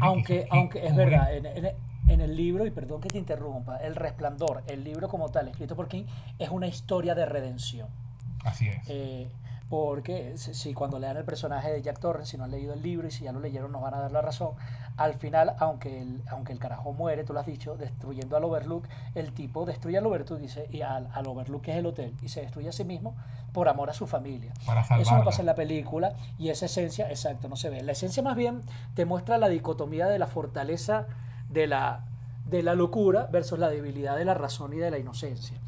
aunque, 0.01 0.47
aunque 0.51 0.87
es 0.87 0.95
verdad, 0.95 1.29
en, 2.09 2.21
el 2.21 2.37
libro, 2.37 2.67
y 2.67 2.71
perdón 2.71 3.01
que 3.01 3.09
te 3.09 3.19
interrumpa, 3.19 3.79
El 3.79 3.97
Resplandor, 3.97 4.63
el 4.69 4.85
libro 4.85 5.09
como 5.09 5.29
tal, 5.31 5.49
escrito 5.49 5.75
por 5.75 5.89
King, 5.89 6.05
es 6.39 6.51
una 6.51 6.69
historia 6.69 7.15
de 7.15 7.27
redención. 7.27 7.89
Así 8.45 8.69
es. 8.69 8.79
Eh, 8.89 9.29
porque 9.69 10.35
si, 10.37 10.75
cuando 10.75 10.99
lean 10.99 11.17
el 11.17 11.25
personaje 11.25 11.73
de 11.73 11.83
Jack 11.83 11.99
Torrance, 11.99 12.31
si 12.31 12.39
no 12.39 12.45
han 12.45 12.53
leído 12.53 12.73
el 12.73 12.83
libro 12.83 13.09
y 13.09 13.11
si 13.11 13.25
ya 13.25 13.33
lo 13.33 13.41
leyeron 13.41 13.73
nos 13.73 13.83
van 13.83 13.95
a 13.95 14.01
dar 14.01 14.13
la 14.13 14.23
razón, 14.23 14.53
al 14.97 15.15
final, 15.15 15.55
aunque 15.59 16.01
el, 16.03 16.23
aunque 16.29 16.53
el 16.53 16.59
carajo 16.59 16.93
muere, 16.93 17.25
tú 17.25 17.33
lo 17.33 17.41
has 17.41 17.47
dicho, 17.47 17.77
destruyendo 17.77 18.37
al 18.37 18.45
Overlook, 18.45 18.87
el 19.15 19.33
tipo 19.33 19.67
destruye 19.67 19.99
al 19.99 20.07
Overlook 20.07 20.39
dice, 20.39 20.69
y 20.71 20.83
al, 20.83 21.09
al 21.13 21.27
Overlook 21.27 21.63
que 21.63 21.73
es 21.73 21.79
el 21.79 21.87
hotel, 21.87 22.15
y 22.23 22.29
se 22.29 22.43
destruye 22.43 22.69
a 22.69 22.73
sí 22.73 22.85
mismo 22.85 23.15
por 23.53 23.69
amor 23.69 23.91
a 23.91 23.95
su 23.95 24.07
familia. 24.07 24.53
Eso 25.01 25.17
no 25.17 25.25
pasa 25.25 25.41
en 25.41 25.47
la 25.47 25.55
película 25.55 26.13
y 26.39 26.51
esa 26.51 26.67
esencia, 26.67 27.09
exacto, 27.09 27.49
no 27.49 27.57
se 27.57 27.71
ve. 27.71 27.83
La 27.83 27.93
esencia 27.93 28.23
más 28.23 28.37
bien 28.37 28.63
te 28.95 29.05
muestra 29.05 29.39
la 29.39 29.49
dicotomía 29.49 30.07
de 30.07 30.19
la 30.19 30.27
fortaleza 30.27 31.07
de 31.49 31.67
la 31.67 32.05
de 32.47 32.63
la 32.63 32.75
locura 32.75 33.29
versus 33.31 33.59
la 33.59 33.69
debilidad 33.69 34.17
de 34.17 34.25
la 34.25 34.35
razón 34.35 34.73
y 34.73 34.77
de 34.77 34.91
la 34.91 34.99
inocencia. 34.99 35.59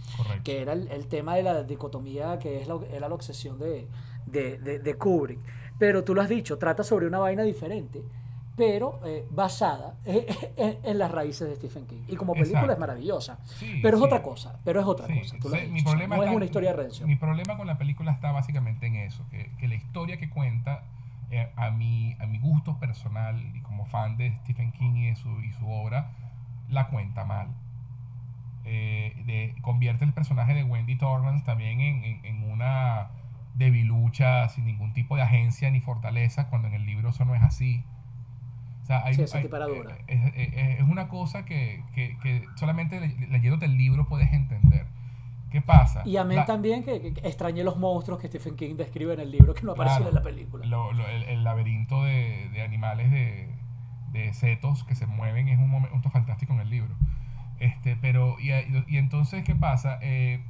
Que 0.45 0.63
era 0.63 0.73
el, 0.73 1.07
tema 1.09 1.35
de 1.35 1.43
la 1.43 1.63
dicotomía 1.65 2.39
que 2.39 2.61
es 2.61 2.69
la, 2.69 2.79
era 2.93 3.09
la 3.09 3.15
obsesión 3.15 3.59
de, 3.59 3.89
de, 4.27 4.95
Kubrick. 4.97 5.41
Pero 5.79 6.05
tú 6.05 6.15
lo 6.15 6.23
has 6.23 6.29
dicho, 6.29 6.59
trata 6.59 6.83
sobre 6.83 7.07
una 7.07 7.19
vaina 7.19 7.43
diferente, 7.43 8.03
pero 8.57 9.01
eh, 9.05 9.27
basada 9.31 9.95
en, 10.05 10.99
las 10.99 11.11
raíces 11.11 11.49
de 11.49 11.57
Stephen 11.57 11.87
King. 11.87 12.03
Y 12.09 12.17
como 12.17 12.35
película 12.35 12.73
es 12.73 12.79
maravillosa. 12.79 13.39
pero 13.83 13.97
es 13.97 14.03
otra 14.03 14.23
cosa, 14.23 14.59
pero 14.65 14.81
es 14.81 14.87
otra 14.87 15.07
cosa. 15.07 15.57
mi 15.69 15.83
problema 15.83 16.17
no 16.17 16.25
es 16.25 16.35
una 16.35 16.45
historia 16.45 16.71
de 16.71 16.77
redención. 16.77 17.09
Mi 17.09 17.17
problema 17.17 17.57
con 17.57 17.67
la 17.67 17.79
película 17.79 18.13
está 18.13 18.31
básicamente 18.31 18.87
en 18.87 18.97
eso, 18.97 19.25
que, 19.31 19.51
que 19.59 19.69
la 19.69 19.75
historia 19.75 20.17
que 20.19 20.31
cuenta... 20.31 20.85
Eh, 21.31 21.47
a, 21.57 21.71
mi, 21.71 22.17
a 22.21 22.27
mi 22.27 22.39
gusto 22.39 22.79
personal 22.79 23.39
y 23.55 23.61
como 23.61 23.85
fan 23.85 24.17
de 24.17 24.35
Stephen 24.45 24.73
King 24.73 24.95
y, 24.95 25.15
su, 25.15 25.29
y 25.43 25.53
su 25.53 25.69
obra, 25.71 26.11
la 26.69 26.89
cuenta 26.89 27.25
mal. 27.25 27.49
Eh, 28.65 29.15
de, 29.25 29.55
convierte 29.63 30.05
el 30.05 30.13
personaje 30.13 30.53
de 30.53 30.63
Wendy 30.63 30.97
Torrance 30.97 31.43
también 31.45 31.81
en, 31.81 32.23
en, 32.25 32.51
una 32.51 33.09
debilucha 33.55 34.47
sin 34.51 34.67
ningún 34.67 34.93
tipo 34.93 35.17
de 35.17 35.23
agencia 35.23 35.71
ni 35.71 35.81
fortaleza, 35.81 36.49
cuando 36.49 36.69
en 36.69 36.75
el 36.75 36.85
libro 36.85 37.09
eso 37.09 37.25
no 37.25 37.35
es 37.35 37.43
así. 37.43 37.83
O 38.83 38.85
sea, 38.85 39.05
hay, 39.05 39.15
es, 39.15 39.35
una 40.83 41.09
cosa 41.09 41.45
que, 41.45 41.83
que, 41.95 42.19
que 42.23 42.45
solamente 42.57 43.01
leyendo 43.31 43.65
el 43.65 43.77
libro 43.77 44.07
puedes 44.07 44.33
entender. 44.33 44.87
¿Qué 45.51 45.63
pasa? 45.63 46.03
Y 46.05 46.19
a 46.19 46.25
mí 46.25 46.37
también 46.47 46.85
que, 46.85 47.01
que, 47.01 47.27
extrañé 47.27 47.65
los 47.65 47.79
monstruos 47.79 48.21
que 48.21 48.29
Stephen 48.29 48.55
King 48.57 48.77
describe 48.77 49.15
en 49.15 49.21
el 49.21 49.31
libro 49.31 49.55
que 49.55 49.63
no 49.63 49.73
aparecen 49.73 50.07
en 50.07 50.15
la 50.15 50.23
película. 50.23 50.65
el, 50.65 51.23
el, 51.23 51.45
laberinto 51.45 52.05
de, 52.05 52.51
de 52.53 52.63
animales 52.63 53.11
de, 53.11 53.49
de 54.13 54.33
setos 54.33 54.85
que 54.85 54.95
se 54.95 55.07
mueven 55.07 55.49
es 55.49 55.59
un 55.59 55.71
momento 55.71 56.11
fantástico 56.11 56.53
en 56.55 56.61
el 56.61 56.71
libro. 56.71 56.95
Este, 57.61 57.97
pero, 57.97 58.37
y, 58.39 58.51
y 58.87 58.99
entonces, 58.99 59.45
¿qué 59.45 59.55
pasa? 59.55 59.99
Eh, 60.01 60.41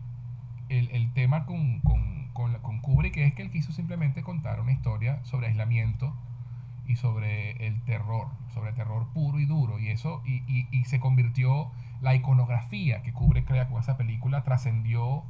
el, 0.69 0.91
el, 0.91 1.13
tema 1.13 1.47
con, 1.47 1.81
con, 1.81 2.29
con, 2.35 2.55
con, 2.61 2.81
Kubrick 2.81 3.17
es 3.17 3.35
que 3.35 3.43
él 3.43 3.51
quiso 3.51 3.73
simplemente 3.73 4.23
contar 4.23 4.61
una 4.61 4.73
historia 4.73 5.25
sobre 5.25 5.47
aislamiento 5.47 6.15
y 6.87 6.97
sobre 6.97 7.67
el 7.67 7.81
terror, 7.83 8.29
sobre 8.53 8.73
terror 8.73 9.09
puro 9.15 9.41
y 9.41 9.47
duro. 9.47 9.79
Y 9.79 9.89
eso, 9.89 10.23
y, 10.27 10.43
y, 10.47 10.69
y 10.71 10.85
se 10.85 11.01
convirtió, 11.01 11.71
la 12.01 12.15
iconografía 12.15 13.03
que 13.03 13.13
Kubrick 13.13 13.47
crea 13.47 13.69
con 13.69 13.81
esa 13.81 13.97
película 13.97 14.45
trascendió 14.45 15.25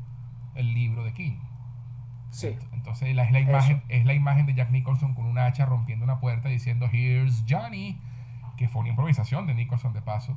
el 0.54 0.74
libro 0.74 1.04
de 1.04 1.12
King. 1.12 1.38
Sí. 2.30 2.56
Entonces 2.72 3.14
la, 3.14 3.24
es, 3.24 3.32
la 3.32 3.40
imagen, 3.40 3.82
es 3.88 4.04
la 4.04 4.14
imagen 4.14 4.46
de 4.46 4.54
Jack 4.54 4.70
Nicholson 4.70 5.14
con 5.14 5.24
un 5.24 5.38
hacha 5.38 5.64
rompiendo 5.64 6.04
una 6.04 6.20
puerta 6.20 6.48
diciendo, 6.48 6.88
Here's 6.92 7.44
Johnny 7.48 7.98
que 8.58 8.68
fue 8.68 8.80
una 8.80 8.90
improvisación 8.90 9.46
de 9.46 9.54
Nicholson 9.54 9.94
de 9.94 10.02
paso, 10.02 10.36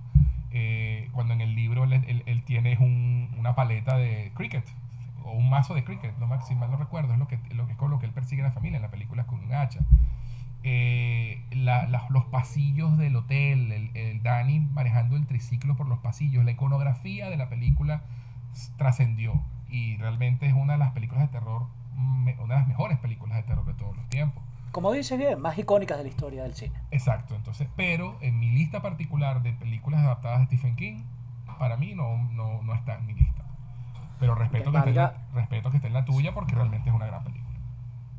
eh, 0.52 1.10
cuando 1.12 1.34
en 1.34 1.42
el 1.42 1.56
libro 1.56 1.84
él, 1.84 2.44
tiene 2.46 2.78
una 2.78 3.56
paleta 3.56 3.98
de 3.98 4.32
cricket, 4.36 4.64
o 5.24 5.32
un 5.32 5.50
mazo 5.50 5.74
de 5.74 5.84
cricket, 5.84 6.18
no 6.18 6.42
si 6.46 6.56
mal 6.56 6.72
no 6.72 6.78
recuerdo, 6.78 7.14
es 7.14 7.20
lo 7.20 7.28
que, 7.28 7.40
lo 7.54 7.66
que 7.66 7.74
es 7.74 7.78
con 7.78 7.92
lo 7.92 8.00
que 8.00 8.06
él 8.06 8.14
persigue 8.14 8.42
a 8.44 8.46
la 8.46 8.52
familia, 8.52 8.78
en 8.78 8.84
la 8.84 8.92
película 8.92 9.26
con 9.26 9.40
un 9.44 9.54
hacha. 9.54 9.80
Eh, 10.64 11.44
los 12.10 12.26
pasillos 12.26 12.98
del 12.98 13.16
hotel, 13.16 13.72
el, 13.72 13.98
el, 13.98 14.22
Danny 14.22 14.60
manejando 14.60 15.16
el 15.16 15.26
triciclo 15.26 15.76
por 15.76 15.88
los 15.88 16.00
pasillos, 16.00 16.46
la 16.46 16.52
iconografía 16.52 17.30
de 17.30 17.38
la 17.38 17.50
película 17.50 18.04
trascendió 18.78 19.42
y 19.70 19.98
realmente 19.98 20.46
es 20.46 20.54
una 20.54 20.74
de 20.74 20.80
las 20.80 20.92
películas 20.92 21.24
de 21.24 21.40
terror, 21.40 21.68
una 21.96 22.32
de 22.32 22.60
las 22.60 22.68
mejores 22.68 23.00
películas 23.00 23.38
de 23.38 23.44
terror 23.44 23.66
de 23.66 23.74
todos 23.74 23.96
los 23.98 24.08
tiempos 24.10 24.44
como 24.72 24.92
dices 24.92 25.18
bien, 25.18 25.40
más 25.40 25.58
icónicas 25.58 25.98
de 25.98 26.04
la 26.04 26.10
historia 26.10 26.44
del 26.44 26.54
cine. 26.54 26.80
Exacto, 26.92 27.36
entonces, 27.36 27.68
pero 27.76 28.18
en 28.22 28.40
mi 28.40 28.50
lista 28.52 28.82
particular 28.82 29.42
de 29.44 29.54
películas 29.54 30.02
adaptadas 30.02 30.40
de 30.42 30.46
Stephen 30.58 30.76
King, 30.76 31.04
para 31.60 31.78
mí 31.78 31.94
no, 31.94 32.18
no, 32.32 32.62
no 32.64 32.74
está 32.74 32.96
en 32.96 33.06
mi 33.06 33.14
lista. 33.14 33.44
Pero 34.20 34.36
respeto, 34.36 34.72
que 34.72 34.78
esté 34.78 34.90
en 34.90 34.96
la, 34.96 35.14
respeto 35.34 35.72
que 35.72 35.78
esté 35.78 35.88
en 35.88 35.94
la 35.94 36.06
tuya 36.06 36.34
porque 36.34 36.54
realmente 36.54 36.90
es 36.90 36.96
una 36.96 37.08
gran 37.08 37.24
película. 37.24 37.58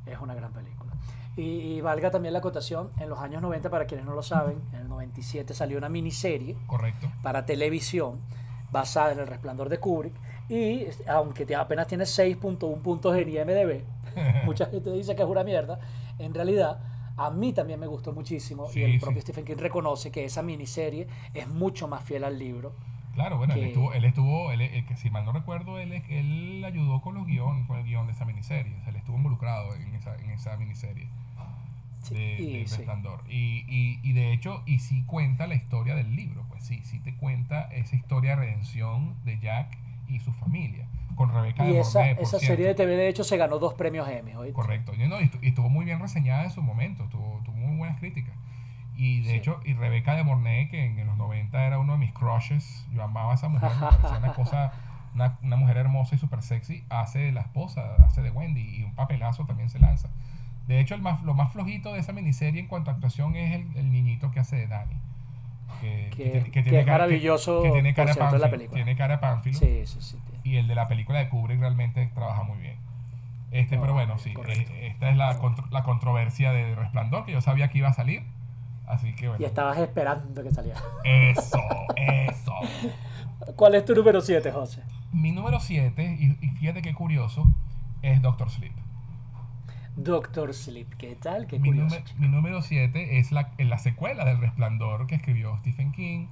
Es 0.07 0.19
una 0.19 0.35
gran 0.35 0.53
película. 0.53 0.93
Y, 1.37 1.81
valga 1.81 2.11
también 2.11 2.35
la 2.35 2.41
acotación, 2.41 2.91
en 2.99 3.09
los 3.09 3.19
años 3.19 3.41
90, 3.41 3.71
para 3.71 3.87
quienes 3.87 4.05
no 4.05 4.13
lo 4.13 4.23
saben, 4.23 4.61
en 4.73 4.81
el 4.81 4.89
97 4.89 5.55
salió 5.55 5.79
una 5.79 5.89
miniserie 5.89 6.57
Correcto. 6.67 7.09
para 7.23 7.47
televisión 7.47 8.21
basada 8.71 9.13
en 9.13 9.21
El 9.21 9.27
Resplandor 9.27 9.69
de 9.69 9.79
Kubrick. 9.79 10.15
Y 10.49 10.87
aunque 11.09 11.55
apenas 11.55 11.87
tiene 11.87 12.05
6.1 12.05 12.83
puntos 12.83 13.17
en 13.17 13.29
IMDb, 13.29 13.85
mucha 14.45 14.67
gente 14.67 14.91
dice 14.91 15.15
que 15.17 15.23
es 15.23 15.29
una 15.29 15.45
mierda, 15.45 15.79
en 16.23 16.35
realidad 16.35 16.81
a 17.17 17.31
mí 17.31 17.53
también 17.53 17.79
me 17.79 17.87
gustó 17.87 18.13
muchísimo 18.13 18.71
y 18.75 18.83
el 18.83 18.99
propio 18.99 19.21
Stephen 19.21 19.45
King 19.45 19.57
reconoce 19.59 20.11
que 20.11 20.25
esa 20.25 20.43
miniserie 20.43 21.07
es 21.35 21.49
mucho 21.49 21.89
más 21.89 22.03
fiel 22.05 22.25
al 22.25 22.39
libro. 22.39 22.75
Claro, 23.15 23.37
bueno, 23.37 23.53
él 23.55 23.65
estuvo, 23.65 23.93
él 23.93 24.05
estuvo 24.07 24.53
él, 24.53 24.87
que 24.87 24.97
si 24.97 25.11
mal 25.11 25.27
no 25.27 25.33
recuerdo, 25.33 25.79
él, 25.79 25.93
él 25.93 26.65
ayudó 26.65 27.03
con 27.03 27.15
los 27.15 27.27
guiones, 27.27 27.67
con 27.67 27.77
el 27.79 27.85
guion 27.85 28.07
de 28.07 28.13
esa 28.13 28.25
miniserie, 28.25 28.75
o 28.75 28.81
sea, 28.81 28.89
él 28.89 28.97
estuvo 28.97 29.17
involucrado 29.19 29.75
en 29.75 29.95
esa, 29.95 30.17
en 30.17 30.31
esa 30.31 30.57
miniserie. 30.57 31.09
Sí, 32.03 32.15
de, 32.15 32.35
y- 32.41 32.67
sí. 32.67 32.77
Resplandor. 32.77 33.23
Y, 33.29 33.65
y, 33.69 34.01
y 34.03 34.13
de 34.13 34.33
hecho, 34.33 34.63
y 34.67 34.79
sí 34.81 35.05
cuenta 35.07 35.47
la 35.47 35.55
historia 35.55 35.95
del 35.95 36.17
libro, 36.17 36.45
pues 36.49 36.65
sí, 36.65 36.81
sí 36.85 36.99
te 36.99 37.15
cuenta 37.17 37.63
esa 37.73 37.95
historia 37.97 38.31
de 38.31 38.37
redención 38.37 39.15
de 39.25 39.39
Jack 39.39 39.79
y 40.09 40.19
su 40.19 40.33
familia, 40.33 40.89
con 41.15 41.33
Rebeca 41.33 41.65
Y 41.67 41.73
de 41.75 41.81
esa, 41.81 41.99
Mornay, 42.01 42.15
por 42.17 42.25
esa 42.25 42.39
serie 42.39 42.67
de 42.67 42.75
TV, 42.75 42.97
de 42.97 43.09
hecho, 43.09 43.25
se 43.25 43.37
ganó 43.37 43.59
dos 43.59 43.75
premios 43.75 44.09
Emmy. 44.09 44.35
¿oíste? 44.35 44.53
Correcto. 44.55 44.93
Y, 44.95 45.07
no, 45.09 45.21
y 45.21 45.31
y 45.43 45.49
estuvo 45.49 45.69
muy 45.69 45.85
bien 45.85 46.01
reseñada 46.01 46.45
en 46.45 46.51
su 46.51 46.63
momento, 46.63 47.05
tuvo, 47.11 47.41
tuvo 47.45 47.57
muy 47.57 47.77
buenas 47.77 47.99
críticas. 47.99 48.35
Y 48.97 49.23
de 49.23 49.31
Sí. 49.31 49.37
hecho, 49.37 49.61
y 49.65 49.73
Rebeca 49.75 50.15
de 50.15 50.23
Mornay, 50.25 50.69
que 50.69 50.85
en, 50.85 51.07
los 51.07 51.17
90 51.17 51.67
era 51.67 51.79
uno 51.79 51.93
de 51.95 51.99
mis 51.99 52.13
crushes, 52.13 52.87
yo 52.93 53.03
amaba 53.03 53.33
a 53.33 53.35
esa 53.35 53.49
mujer, 53.49 53.71
me 53.75 53.87
parecía 53.87 54.19
una 54.19 54.33
cosa, 54.35 54.73
una, 55.15 55.39
una 55.43 55.57
mujer 55.57 55.77
hermosa 55.79 56.15
y 56.15 56.19
súper 56.19 56.43
sexy, 56.43 56.85
hace 56.91 57.19
de 57.21 57.33
la 57.33 57.41
esposa, 57.41 57.97
hace 58.07 58.21
de 58.23 58.31
Wendy, 58.31 58.61
y 58.79 58.83
un 58.85 58.95
papelazo 58.95 59.45
también 59.47 59.71
se 59.71 59.79
lanza. 59.79 60.09
De 60.69 60.79
hecho, 60.79 60.95
el 60.95 61.03
más, 61.03 61.23
lo 61.23 61.35
más 61.35 61.53
flojito 61.53 61.93
de 61.93 61.99
esa 62.01 62.13
miniserie 62.13 62.61
en 62.61 62.67
cuanto 62.69 62.91
a 62.91 62.95
actuación 62.95 63.35
es 63.35 63.55
el, 63.55 63.77
el 63.77 63.91
niñito 63.91 64.31
que 64.31 64.41
hace 64.41 64.57
de 64.57 64.67
Danny. 64.69 64.95
Que, 65.81 66.11
Que- 66.15 66.25
tiene- 66.31 66.51
que 66.71 66.81
es 66.81 66.87
maravilloso, 66.87 67.63
Que, 67.63 67.71
tiene 67.73 67.95
cara 67.95 68.13
en 68.13 68.19
la 68.19 68.25
Pánfilo, 68.29 68.51
película. 68.51 68.77
Tiene 68.77 68.97
cara 68.97 69.21
Pánfilo. 69.21 69.59
Sí, 69.59 69.83
sí, 69.87 70.01
sí. 70.01 70.19
Y 70.45 70.57
el 70.57 70.67
de 70.69 70.75
la 70.75 70.89
película 70.89 71.19
de 71.21 71.29
Kubrick 71.29 71.61
realmente 71.61 72.11
trabaja 72.15 72.43
muy 72.43 72.59
bien. 72.59 72.77
Este, 73.51 73.77
No, 73.77 73.83
pero 73.83 73.95
bueno, 73.95 74.19
sí, 74.19 74.33
correcto. 74.33 74.73
esta 74.81 75.11
es 75.11 75.17
la, 75.17 75.39
contro- 75.39 75.67
la 75.71 75.83
controversia 75.83 76.53
de 76.53 76.75
Resplandor, 76.75 77.25
que 77.27 77.33
yo 77.33 77.41
sabía 77.41 77.69
que 77.69 77.79
iba 77.79 77.89
a 77.89 77.93
salir. 77.93 78.23
Así 78.87 79.15
que 79.15 79.27
Y 79.27 79.29
bueno. 79.29 79.47
estabas 79.47 79.79
esperando 79.79 80.43
que 80.43 80.51
saliera. 80.51 80.81
Eso, 81.05 81.59
eso. 81.97 82.55
¿Cuál 83.57 83.75
es 83.75 83.85
tu 83.85 83.95
número 83.95 84.21
7, 84.21 84.51
José? 84.53 84.83
Mi 85.13 85.33
número 85.33 85.61
7, 85.61 86.17
y, 86.19 86.45
y 86.45 86.51
fíjate 86.53 86.81
qué 86.83 86.95
curioso, 86.95 87.47
es 88.03 88.21
Doctor 88.23 88.51
Sleep. 88.51 88.73
Doctor 89.97 90.55
Sleep. 90.55 90.89
¿Qué 90.97 91.15
tal? 91.17 91.47
Qué 91.47 91.59
Mi, 91.59 91.69
curioso. 91.69 91.97
mi 92.19 92.29
número 92.29 92.63
7 92.63 93.19
es 93.19 93.31
la, 93.33 93.51
en 93.59 93.69
la 93.69 93.79
secuela 93.79 94.25
del 94.25 94.39
Resplandor 94.41 95.07
que 95.07 95.15
escribió 95.17 95.57
Stephen 95.59 95.93
King 95.93 96.27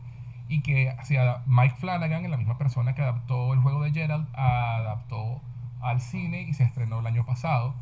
y 0.50 0.60
que 0.62 0.90
hacía 0.90 1.42
Mike 1.46 1.76
Flanagan, 1.78 2.28
la 2.30 2.36
misma 2.36 2.58
persona 2.58 2.94
que 2.94 3.02
adaptó 3.02 3.54
el 3.54 3.60
juego 3.60 3.82
de 3.82 3.92
Gerald, 3.92 4.26
adaptó 4.34 5.40
al 5.80 6.00
cine 6.00 6.42
y 6.42 6.52
se 6.52 6.64
estrenó 6.64 6.98
el 7.00 7.06
año 7.06 7.24
pasado 7.24 7.74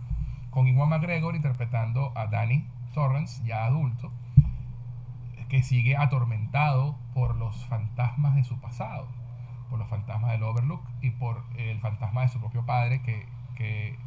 con 0.51 0.69
Iwan 0.69 0.91
McGregor 0.91 1.35
interpretando 1.35 2.13
a 2.17 2.27
Danny 2.27 2.65
Torrance, 2.95 3.43
ya 3.45 3.65
adulto, 3.65 4.13
que 5.49 5.63
sigue 5.63 5.97
atormentado 5.97 6.95
por 7.15 7.35
los 7.37 7.65
fantasmas 7.67 8.35
de 8.35 8.45
su 8.45 8.61
pasado, 8.61 9.07
por 9.71 9.79
los 9.79 9.89
fantasmas 9.89 10.33
del 10.33 10.43
Overlook 10.43 10.83
y 11.01 11.11
por 11.11 11.43
el 11.57 11.81
fantasma 11.81 12.21
de 12.23 12.29
su 12.29 12.39
propio 12.39 12.67
padre 12.67 13.01
que, 13.03 13.27
que, 13.57 13.99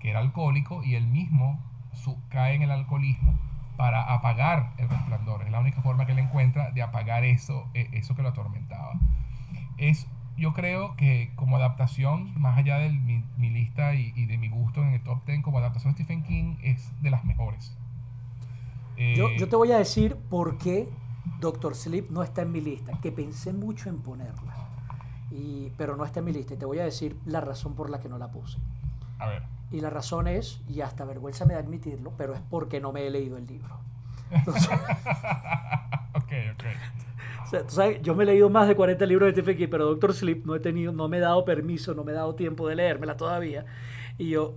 que 0.00 0.10
era 0.10 0.18
alcohólico 0.18 0.82
y 0.82 0.96
él 0.96 1.06
mismo 1.06 1.60
su- 1.92 2.18
cae 2.28 2.54
en 2.56 2.62
el 2.62 2.72
alcoholismo 2.72 3.34
para 3.80 4.12
apagar 4.12 4.74
el 4.76 4.90
resplandor. 4.90 5.42
Es 5.42 5.50
la 5.50 5.58
única 5.58 5.80
forma 5.80 6.04
que 6.04 6.12
él 6.12 6.18
encuentra 6.18 6.70
de 6.70 6.82
apagar 6.82 7.24
eso, 7.24 7.66
eh, 7.72 7.88
eso 7.92 8.14
que 8.14 8.20
lo 8.20 8.28
atormentaba. 8.28 8.92
Es, 9.78 10.06
yo 10.36 10.52
creo 10.52 10.96
que 10.96 11.32
como 11.34 11.56
adaptación, 11.56 12.38
más 12.38 12.58
allá 12.58 12.76
de 12.76 12.90
mi, 12.90 13.48
lista 13.48 13.94
y, 13.94 14.26
de 14.26 14.36
mi 14.36 14.50
gusto 14.50 14.82
en 14.82 14.88
el 14.88 15.02
top 15.02 15.24
10, 15.24 15.40
como 15.42 15.56
adaptación 15.56 15.94
de 15.94 16.04
Stephen 16.04 16.24
King 16.24 16.56
es 16.62 16.92
de 17.00 17.08
las 17.08 17.24
mejores. 17.24 17.74
Yo, 18.98 19.30
Eh, 19.30 19.36
yo 19.38 19.48
te 19.48 19.56
voy 19.56 19.72
a 19.72 19.78
decir 19.78 20.14
por 20.28 20.58
qué 20.58 20.86
Doctor 21.40 21.74
Sleep 21.74 22.10
no 22.10 22.22
está 22.22 22.42
en 22.42 22.52
mi 22.52 22.60
lista, 22.60 22.92
que 23.00 23.10
pensé 23.10 23.54
mucho 23.54 23.88
en 23.88 24.02
ponerla, 24.02 24.56
y, 25.30 25.72
pero 25.78 25.96
no 25.96 26.04
está 26.04 26.18
en 26.18 26.26
mi 26.26 26.34
lista. 26.34 26.52
Y 26.52 26.58
te 26.58 26.66
voy 26.66 26.80
a 26.80 26.84
decir 26.84 27.18
la 27.24 27.40
razón 27.40 27.74
por 27.74 27.88
la 27.88 27.98
que 27.98 28.10
no 28.10 28.18
la 28.18 28.30
puse. 28.30 28.58
A 29.20 29.28
ver. 29.28 29.42
Y 29.70 29.80
la 29.80 29.90
razón 29.90 30.26
es, 30.26 30.60
y 30.68 30.80
hasta 30.80 31.04
vergüenza 31.04 31.44
me 31.44 31.54
da 31.54 31.60
admitirlo, 31.60 32.12
pero 32.16 32.34
es 32.34 32.40
porque 32.50 32.80
no 32.80 32.92
me 32.92 33.06
he 33.06 33.10
leído 33.10 33.36
el 33.36 33.46
libro. 33.46 33.78
Entonces, 34.30 34.68
ok, 36.14 36.32
ok. 36.54 36.64
o 37.44 37.46
sea, 37.46 37.62
tú 37.62 37.74
sabes, 37.74 38.02
yo 38.02 38.14
me 38.14 38.24
he 38.24 38.26
leído 38.26 38.50
más 38.50 38.66
de 38.66 38.74
40 38.74 39.04
libros 39.06 39.34
de 39.34 39.56
King, 39.56 39.68
pero 39.70 39.86
Doctor 39.86 40.12
Sleep 40.12 40.44
no 40.44 40.56
he 40.56 40.60
tenido, 40.60 40.92
no 40.92 41.08
me 41.08 41.18
he 41.18 41.20
dado 41.20 41.44
permiso, 41.44 41.94
no 41.94 42.02
me 42.02 42.12
he 42.12 42.14
dado 42.14 42.34
tiempo 42.34 42.66
de 42.66 42.74
leérmela 42.74 43.16
todavía. 43.16 43.64
Y 44.18 44.30
yo, 44.30 44.54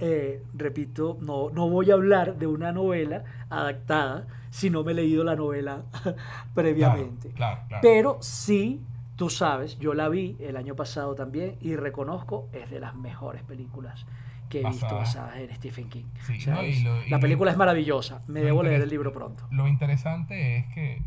eh, 0.00 0.42
repito, 0.54 1.18
no, 1.20 1.50
no 1.50 1.68
voy 1.68 1.90
a 1.90 1.94
hablar 1.94 2.36
de 2.36 2.46
una 2.46 2.72
novela 2.72 3.24
adaptada 3.50 4.26
si 4.50 4.70
no 4.70 4.84
me 4.84 4.92
he 4.92 4.94
leído 4.94 5.22
la 5.22 5.36
novela 5.36 5.82
previamente. 6.54 7.30
Claro, 7.30 7.60
claro. 7.68 7.82
Pero 7.82 8.18
sí, 8.20 8.80
tú 9.16 9.30
sabes, 9.30 9.78
yo 9.78 9.94
la 9.94 10.08
vi 10.08 10.36
el 10.40 10.56
año 10.56 10.76
pasado 10.76 11.14
también 11.14 11.56
y 11.60 11.74
reconozco, 11.76 12.48
es 12.52 12.70
de 12.70 12.80
las 12.80 12.94
mejores 12.94 13.42
películas 13.42 14.06
que 14.48 14.60
he 14.60 14.64
visto 14.64 14.84
Basada. 14.84 15.00
basadas 15.00 15.36
en 15.38 15.54
Stephen 15.56 15.88
King. 15.88 16.04
Sí, 16.26 16.38
no, 16.46 16.62
y 16.62 16.80
lo- 16.82 17.04
y 17.04 17.10
la 17.10 17.16
lo- 17.16 17.20
película 17.20 17.50
es 17.50 17.56
maravillosa, 17.56 18.22
me 18.28 18.40
lo 18.40 18.46
debo 18.46 18.62
leer 18.62 18.82
el 18.82 18.88
libro 18.90 19.12
pronto. 19.12 19.46
Lo 19.50 19.66
interesante 19.66 20.58
es 20.58 20.66
que 20.74 21.02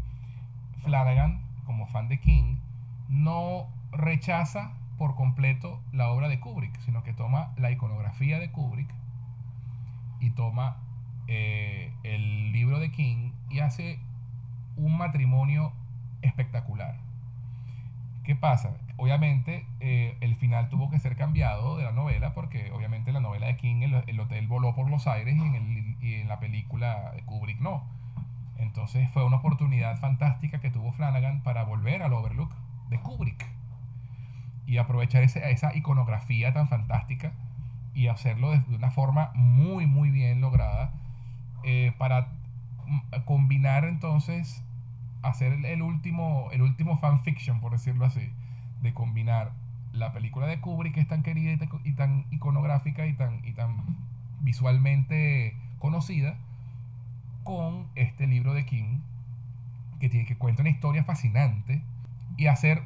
Flanagan, 0.84 1.42
como 1.66 1.88
fan 1.88 2.08
de 2.10 2.20
King, 2.20 2.58
no 3.10 3.68
rechaza 3.92 4.74
por 4.98 5.16
completo 5.16 5.80
la 5.94 6.10
obra 6.10 6.28
de 6.28 6.40
Kubrick, 6.40 6.78
sino 6.82 7.04
que 7.04 7.14
toma 7.14 7.54
la 7.58 7.72
iconografía 7.72 8.40
de 8.40 8.52
Kubrick 8.52 8.90
y 10.20 10.32
toma 10.32 10.78
eh, 11.28 11.94
el 12.04 12.52
libro 12.52 12.80
de 12.80 12.92
King 12.92 13.32
y 13.50 13.60
hace 13.60 14.00
un 14.76 14.98
matrimonio 14.98 15.72
espectacular. 16.24 16.98
¿Qué 18.30 18.36
pasa? 18.36 18.78
Obviamente 18.98 19.66
eh, 19.80 20.16
el 20.22 20.36
final 20.36 20.70
tuvo 20.70 20.92
que 20.92 21.00
ser 21.00 21.16
cambiado 21.16 21.78
de 21.78 21.84
la 21.84 21.92
novela 21.92 22.36
porque 22.36 22.70
obviamente 22.72 23.12
la 23.12 23.22
novela 23.22 23.48
de 23.48 23.58
King 23.58 23.82
el, 23.82 24.04
el 24.06 24.20
hotel 24.20 24.46
voló 24.48 24.76
por 24.76 24.88
los 24.88 25.08
aires 25.08 25.36
y 25.36 25.42
en, 25.42 25.56
el- 25.56 25.96
y 26.00 26.14
en 26.14 26.28
la 26.28 26.40
película 26.40 27.12
de 27.16 27.24
Kubrick 27.24 27.60
no. 27.60 27.82
Entonces 28.60 29.10
fue 29.10 29.26
una 29.26 29.38
oportunidad 29.38 29.98
fantástica 29.98 30.60
que 30.60 30.70
tuvo 30.70 30.92
Flanagan 30.92 31.42
para 31.42 31.64
volver 31.64 32.04
al 32.04 32.14
Overlook 32.14 32.52
de 32.92 33.00
Kubrick 33.00 33.48
y 34.68 34.78
aprovechar 34.78 35.24
ese- 35.24 35.50
esa 35.50 35.76
iconografía 35.76 36.54
tan 36.54 36.68
fantástica 36.68 37.32
y 37.96 38.10
hacerlo 38.10 38.52
de, 38.52 38.62
una 38.76 38.92
forma 38.92 39.32
muy 39.34 39.88
muy 39.88 40.12
bien 40.12 40.40
lograda 40.40 40.92
eh, 41.64 41.94
para 41.98 42.28
combinar 43.26 43.86
entonces 43.86 44.64
hacer 45.22 45.54
el, 45.66 45.82
último 45.82 46.50
el 46.52 46.62
último 46.62 46.98
fanfiction 46.98 47.60
por 47.62 47.72
decirlo 47.74 48.06
así 48.06 48.32
de 48.82 48.94
combinar 48.94 49.52
la 49.94 50.14
película 50.14 50.48
de 50.48 50.60
Kubrick 50.62 50.94
que 50.94 51.02
es 51.02 51.08
tan 51.08 51.24
querida 51.24 51.52
y 51.54 51.58
tan, 51.58 51.70
y 51.84 51.94
tan 51.94 52.26
iconográfica 52.32 53.08
y 53.08 53.14
tan 53.14 53.44
y 53.46 53.54
tan 53.54 53.98
visualmente 54.42 55.56
conocida 55.80 56.38
con 57.44 57.88
este 57.96 58.28
libro 58.28 58.54
de 58.54 58.66
King 58.66 59.00
que 60.00 60.10
tiene 60.10 60.26
que 60.26 60.38
cuenta 60.38 60.62
una 60.62 60.70
historia 60.70 61.04
fascinante 61.04 61.82
y 62.38 62.48
hacer 62.48 62.84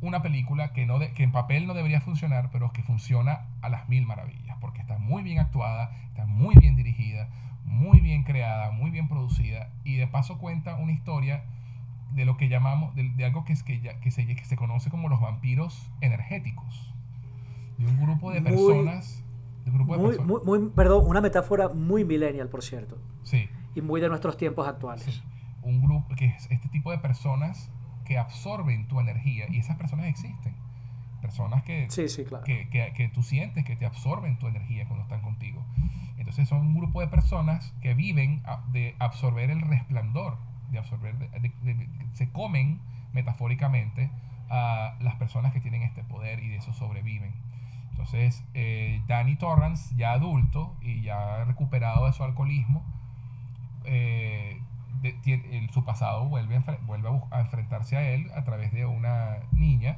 una 0.00 0.22
película 0.22 0.72
que 0.72 0.86
no 0.86 0.98
de- 0.98 1.12
que 1.12 1.22
en 1.24 1.32
papel 1.32 1.66
no 1.66 1.74
debería 1.74 2.00
funcionar 2.00 2.50
pero 2.52 2.72
que 2.72 2.82
funciona 2.82 3.46
a 3.62 3.68
las 3.68 3.88
mil 3.88 4.06
maravillas 4.06 4.56
porque 4.60 4.80
está 4.80 4.98
muy 4.98 5.22
bien 5.22 5.38
actuada 5.38 5.90
está 6.08 6.26
muy 6.26 6.54
bien 6.56 6.76
dirigida 6.76 7.28
muy 7.64 8.00
bien 8.00 8.22
creada 8.24 8.70
muy 8.70 8.90
bien 8.90 9.08
producida 9.08 9.68
y 9.84 9.96
de 9.96 10.06
paso 10.06 10.38
cuenta 10.38 10.76
una 10.76 10.92
historia 10.92 11.42
de 12.14 12.24
lo 12.24 12.36
que 12.36 12.48
llamamos 12.48 12.94
de, 12.94 13.08
de 13.10 13.24
algo 13.24 13.44
que 13.44 13.52
es 13.52 13.62
que, 13.62 13.80
ya- 13.80 13.98
que 14.00 14.10
se, 14.10 14.26
que 14.26 14.44
se 14.44 14.56
conoce 14.56 14.90
como 14.90 15.08
los 15.08 15.20
vampiros 15.20 15.90
energéticos 16.00 16.92
de 17.78 17.86
un 17.86 18.00
grupo 18.00 18.30
de 18.32 18.40
Muy- 18.40 18.50
personas 18.50 19.24
de 19.64 19.70
un 19.70 19.76
grupo 19.78 19.92
de 19.96 19.98
Muy, 20.02 20.16
personas 20.16 20.42
muy, 20.44 20.58
muy- 20.60 20.70
perdón, 20.70 21.04
una 21.06 21.20
metáfora 21.20 21.68
muy 21.68 22.04
millennial, 22.04 22.48
por 22.48 22.62
cierto, 22.62 22.98
sí 23.22 23.48
y 23.74 23.80
muy 23.80 24.00
de 24.00 24.08
nuestros 24.10 24.36
tiempos 24.36 24.68
actuales. 24.68 25.04
Sí, 25.04 25.22
un 25.62 25.80
grupo 25.80 26.14
que 26.16 26.26
es 26.26 26.50
este 26.50 26.68
tipo 26.68 26.90
de 26.90 26.98
personas 26.98 27.70
que 28.04 28.18
absorben 28.18 28.86
tu 28.88 29.00
energía 29.00 29.46
y 29.48 29.58
esas 29.58 29.76
personas 29.76 30.06
existen. 30.06 30.54
Personas 31.22 31.62
que, 31.62 31.86
Sí, 31.88 32.08
sí, 32.08 32.24
claro. 32.24 32.44
que, 32.44 32.68
que- 32.68 32.92
que 32.94 33.08
tú 33.08 33.22
sientes 33.22 33.64
que 33.64 33.76
te 33.76 33.86
absorben 33.86 34.38
tu 34.38 34.48
energía 34.48 34.84
cuando 34.86 35.04
están 35.04 35.22
contigo. 35.22 35.64
Entonces 36.18 36.48
son 36.48 36.58
un 36.60 36.74
grupo 36.74 37.00
de 37.00 37.06
personas 37.08 37.72
que 37.80 37.94
viven 37.94 38.42
de 38.72 38.94
absorber 38.98 39.50
el 39.50 39.60
resplandor, 39.62 40.36
de 40.72 40.78
absorber, 40.78 41.16
de- 41.18 41.28
de- 41.62 41.88
se 42.14 42.30
comen 42.30 42.80
metafóricamente 43.12 44.10
a 44.50 44.96
las 45.00 45.14
personas 45.16 45.52
que 45.52 45.60
tienen 45.60 45.82
este 45.82 46.02
poder 46.02 46.42
y 46.42 46.48
de 46.48 46.56
eso 46.56 46.72
sobreviven. 46.72 47.32
Entonces, 47.90 48.42
eh, 48.54 49.00
Danny 49.06 49.36
Torrance, 49.36 49.94
ya 49.96 50.12
adulto 50.12 50.74
y 50.80 51.02
ya 51.02 51.44
recuperado 51.44 52.06
de 52.06 52.12
su 52.12 52.24
alcoholismo, 52.24 52.82
eh, 53.84 54.60
de- 55.02 55.68
su 55.72 55.84
pasado 55.84 56.26
vuelve, 56.26 56.56
a, 56.56 56.60
vuelve 56.86 57.08
a, 57.08 57.36
a 57.36 57.40
enfrentarse 57.40 57.96
a 57.96 58.02
él 58.10 58.30
a 58.36 58.44
través 58.44 58.72
de 58.72 58.86
una 58.86 59.36
niña 59.52 59.96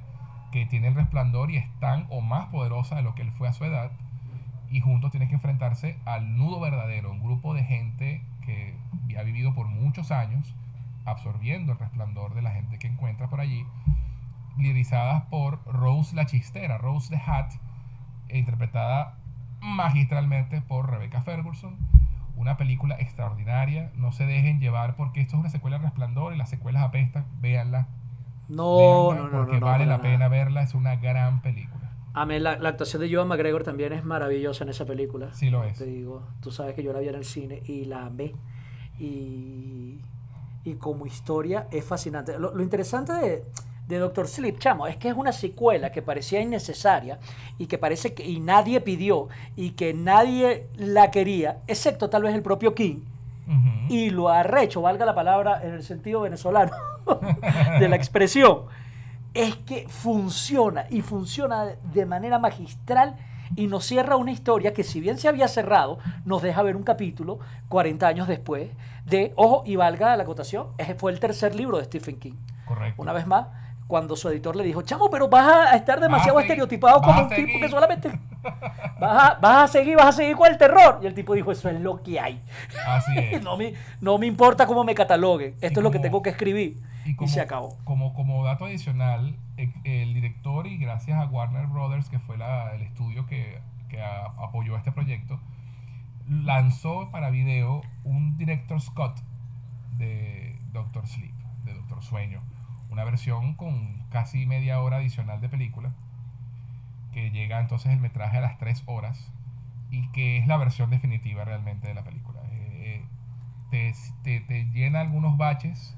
que 0.53 0.67
tiene 0.67 0.89
el 0.89 0.95
resplandor 0.95 1.51
y 1.51 1.57
es 1.57 1.67
tan 1.81 2.07
o 2.11 2.21
más 2.21 2.47
poderosa 2.47 2.97
de 2.97 3.03
lo 3.03 3.15
que 3.15 3.23
él 3.23 3.33
fue 3.33 3.49
a 3.49 3.53
su 3.53 3.65
edad. 3.65 3.91
Y 4.71 4.81
juntos 4.81 5.11
tienen 5.11 5.29
que 5.29 5.35
enfrentarse 5.35 5.99
al 6.05 6.37
nudo 6.37 6.59
verdadero, 6.61 7.11
un 7.13 7.23
grupo 7.23 7.55
de 7.55 7.65
gente 7.65 8.23
que 8.45 8.75
ha 9.19 9.23
vivido 9.23 9.55
por 9.55 9.69
muchos 9.69 10.11
años 10.11 10.55
absorbiendo 11.05 11.73
el 11.73 11.79
resplandor 11.79 12.35
de 12.35 12.43
la 12.43 12.53
gente 12.53 12.79
que 12.79 12.87
encuentra 12.87 13.29
por 13.29 13.41
allí, 13.41 13.67
liderizadas 14.59 15.25
por 15.25 15.65
Rose 15.67 16.15
la 16.15 16.27
chistera, 16.27 16.79
Rose 16.79 17.15
the 17.15 17.21
Hat, 17.25 17.53
e 18.29 18.39
interpretada 18.39 19.19
magistralmente 19.61 20.61
por 20.61 20.91
Rebecca 20.91 21.23
Ferguson, 21.23 21.77
Una 22.37 22.57
película 22.57 22.97
extraordinaria. 22.99 23.93
No 23.95 24.11
se 24.11 24.27
dejen 24.27 24.59
llevar 24.59 24.97
porque 24.97 25.21
esto 25.21 25.37
es 25.37 25.41
una 25.41 25.51
secuela 25.51 25.79
de 25.79 25.85
Resplandor 25.85 26.35
y 26.35 26.37
las 26.37 26.51
secuelas 26.51 26.83
apestan. 26.83 27.27
Véanla. 27.41 27.87
No, 28.49 28.77
Véanla 28.77 29.15
no, 29.15 29.29
no, 29.29 29.39
porque 29.39 29.55
no, 29.55 29.61
no, 29.61 29.67
vale 29.67 29.87
la 29.87 30.03
pena 30.03 30.27
verla. 30.27 30.63
Es 30.63 30.75
una 30.75 30.97
gran 30.97 31.43
película. 31.43 31.93
A 32.13 32.27
mí 32.27 32.41
la, 32.41 32.59
la 32.59 32.71
actuación 32.71 33.03
de 33.03 33.15
Joan 33.15 33.29
McGregor 33.29 33.63
también 33.63 33.93
es 33.93 34.05
maravillosa 34.05 34.65
en 34.65 34.71
esa 34.71 34.85
película. 34.85 35.33
Sí 35.33 35.49
lo 35.49 35.63
es. 35.63 35.79
Te 35.79 35.87
digo, 35.87 36.27
tú 36.41 36.51
sabes 36.51 36.75
que 36.75 36.83
yo 36.83 36.93
la 36.93 36.99
vi 36.99 37.09
en 37.09 37.15
el 37.15 37.25
cine 37.25 37.63
y 37.67 37.85
la 37.85 38.07
amé. 38.07 38.33
Y, 38.99 40.01
y 40.65 40.75
como 40.75 41.07
historia 41.07 41.69
es 41.71 41.85
fascinante. 41.85 42.39
Lo, 42.39 42.55
lo 42.55 42.63
interesante 42.63 43.13
de, 43.13 43.45
de 43.89 43.99
Doctor 43.99 44.27
Sleep, 44.27 44.59
chamo, 44.59 44.87
es 44.87 44.97
que 44.97 45.09
es 45.09 45.15
una 45.15 45.33
secuela 45.33 45.93
que 45.93 46.03
parecía 46.03 46.41
innecesaria 46.41 47.19
y 47.59 47.67
que 47.67 47.79
parece 47.79 48.15
que 48.15 48.25
y 48.25 48.41
nadie 48.41 48.81
pidió 48.81 49.29
y 49.57 49.71
que 49.71 49.93
nadie 49.93 50.69
la 50.77 51.11
quería, 51.11 51.59
excepto 51.67 52.09
tal 52.09 52.23
vez 52.23 52.35
el 52.35 52.43
propio 52.43 52.75
King. 52.75 53.01
Y 53.91 54.09
lo 54.09 54.31
arrecho, 54.31 54.81
valga 54.81 55.05
la 55.05 55.15
palabra 55.15 55.61
en 55.63 55.75
el 55.75 55.83
sentido 55.83 56.23
venezolano 56.23 56.73
de 57.79 57.89
la 57.91 57.97
expresión, 57.97 58.63
es 59.35 59.57
que 59.57 59.87
funciona 59.87 60.87
y 60.89 61.03
funciona 61.03 61.67
de 61.93 62.07
manera 62.07 62.39
magistral 62.39 63.17
y 63.57 63.67
nos 63.67 63.85
cierra 63.85 64.17
una 64.17 64.33
historia 64.33 64.73
que 64.73 64.85
si 64.85 65.01
bien 65.01 65.19
se 65.19 65.29
había 65.29 65.49
cerrado, 65.49 65.99
nos 66.25 66.43
deja 66.43 66.63
ver 66.63 66.77
un 66.77 66.83
capítulo 66.83 67.39
40 67.69 68.07
años 68.07 68.29
después 68.29 68.71
de, 69.07 69.33
ojo, 69.37 69.63
y 69.67 69.77
valga 69.77 70.17
la 70.17 70.23
acotación, 70.23 70.69
ese 70.79 70.95
fue 70.95 71.13
el 71.13 71.21
tercer 71.21 71.55
libro 71.55 71.79
de 71.79 71.85
Stephen 71.85 72.19
King. 72.19 72.35
Correcto. 72.67 73.01
Una 73.01 73.13
vez 73.13 73.27
más, 73.27 73.49
cuando 73.87 74.17
su 74.17 74.29
editor 74.31 74.57
le 74.57 74.65
dijo, 74.65 74.83
chamo, 74.83 75.11
pero 75.11 75.29
vas 75.29 75.73
a 75.73 75.77
estar 75.77 76.01
demasiado 76.01 76.39
seguir, 76.39 76.53
estereotipado 76.53 77.01
como 77.03 77.23
un 77.23 77.29
tipo 77.29 77.47
que 77.47 77.53
seguir". 77.53 77.71
solamente... 77.71 78.19
Vas 79.01 79.33
a, 79.33 79.35
vas 79.41 79.65
a 79.65 79.69
seguir, 79.69 79.97
vas 79.97 80.07
a 80.07 80.13
seguir 80.13 80.37
con 80.37 80.51
el 80.51 80.59
terror. 80.59 81.01
Y 81.03 81.07
el 81.07 81.15
tipo 81.15 81.35
dijo, 81.35 81.51
eso 81.53 81.69
es 81.71 81.81
lo 81.81 82.03
que 82.03 82.21
hay. 82.21 82.43
Así 82.87 83.13
es. 83.19 83.43
No 83.43 83.57
me, 83.57 83.75
no 84.01 84.19
me 84.19 84.27
importa 84.27 84.67
cómo 84.67 84.85
me 84.85 84.95
cataloguen. 84.95 85.55
Esto 85.61 85.81
Y 85.81 85.81
es 85.81 85.83
lo 85.85 85.91
que 85.91 85.99
tengo 85.99 86.23
que 86.23 86.31
escribir. 86.31 86.81
Y, 87.07 87.17
como, 87.17 87.31
se 87.31 87.41
acabó. 87.41 87.77
Como, 87.85 88.13
como 88.15 88.45
dato 88.45 88.65
adicional, 88.67 89.37
e- 89.57 89.73
el 89.85 90.13
director, 90.15 90.67
y 90.67 90.77
gracias 90.79 91.19
a 91.19 91.27
Warner 91.27 91.67
Brothers, 91.67 92.09
que 92.11 92.19
fue 92.19 92.37
la- 92.39 92.75
el 92.75 92.83
estudio 92.83 93.27
que, 93.27 93.61
que 93.89 94.01
a- 94.03 94.27
apoyó 94.39 94.77
este 94.77 94.93
proyecto, 94.93 95.39
lanzó 96.29 97.11
para 97.11 97.31
video 97.31 97.83
un 98.05 98.37
director 98.39 98.81
Scott 98.81 99.21
de 99.99 100.59
Doctor 100.73 101.07
Sleep, 101.07 101.35
de 101.65 101.75
Doctor 101.75 102.03
Sueño. 102.03 102.43
Una 102.95 103.03
versión 103.03 103.55
con 103.55 103.99
casi 104.11 104.47
media 104.47 104.81
hora 104.81 104.99
adicional 104.99 105.41
de 105.41 105.49
película, 105.49 105.91
que 107.13 107.33
llega 107.33 107.59
entonces 107.59 107.93
el 107.93 107.99
metraje 107.99 108.39
a 108.39 108.41
las 108.41 108.57
3 108.59 108.85
horas 108.87 109.33
y 109.91 110.07
que 110.13 110.39
es 110.39 110.47
la 110.47 110.57
versión 110.59 110.91
definitiva 110.91 111.45
realmente 111.45 111.89
de 111.89 111.95
la 111.95 112.05
película. 112.05 112.39
Eh, 112.53 113.03
te, 113.73 113.93
te- 114.23 114.41
te 114.43 114.67
llena 114.67 115.01
algunos 115.01 115.37
baches 115.37 115.97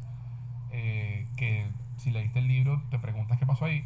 eh, 0.72 1.26
que 1.36 1.66
si 1.98 2.10
leíste 2.10 2.38
el 2.38 2.48
libro 2.48 2.82
te 2.90 2.98
preguntas 2.98 3.38
qué 3.38 3.44
pasó 3.44 3.66
ahí 3.66 3.84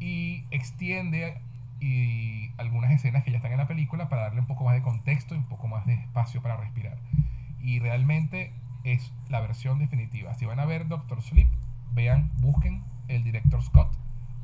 y 0.00 0.44
extiende 0.50 1.36
y 1.80 2.50
algunas 2.56 2.92
escenas 2.92 3.24
que 3.24 3.30
ya 3.30 3.36
están 3.36 3.52
en 3.52 3.58
la 3.58 3.68
película 3.68 4.08
para 4.08 4.22
darle 4.22 4.40
un 4.40 4.46
poco 4.46 4.64
más 4.64 4.72
de 4.74 4.80
contexto 4.80 5.34
y 5.34 5.38
un 5.38 5.44
poco 5.44 5.68
más 5.68 5.84
de 5.84 5.92
espacio 5.94 6.40
para 6.40 6.56
respirar 6.56 6.96
y 7.60 7.78
realmente 7.78 8.54
es 8.84 9.12
la 9.28 9.40
versión 9.40 9.78
definitiva 9.78 10.32
si 10.34 10.46
van 10.46 10.60
a 10.60 10.64
ver 10.64 10.88
Doctor 10.88 11.20
Sleep 11.20 11.48
vean 11.94 12.30
busquen 12.40 12.82
el 13.08 13.22
director 13.24 13.62
Scott 13.62 13.88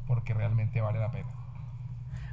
porque 0.06 0.34
realmente 0.34 0.80
vale 0.80 0.98
la 0.98 1.10
pena 1.10 1.28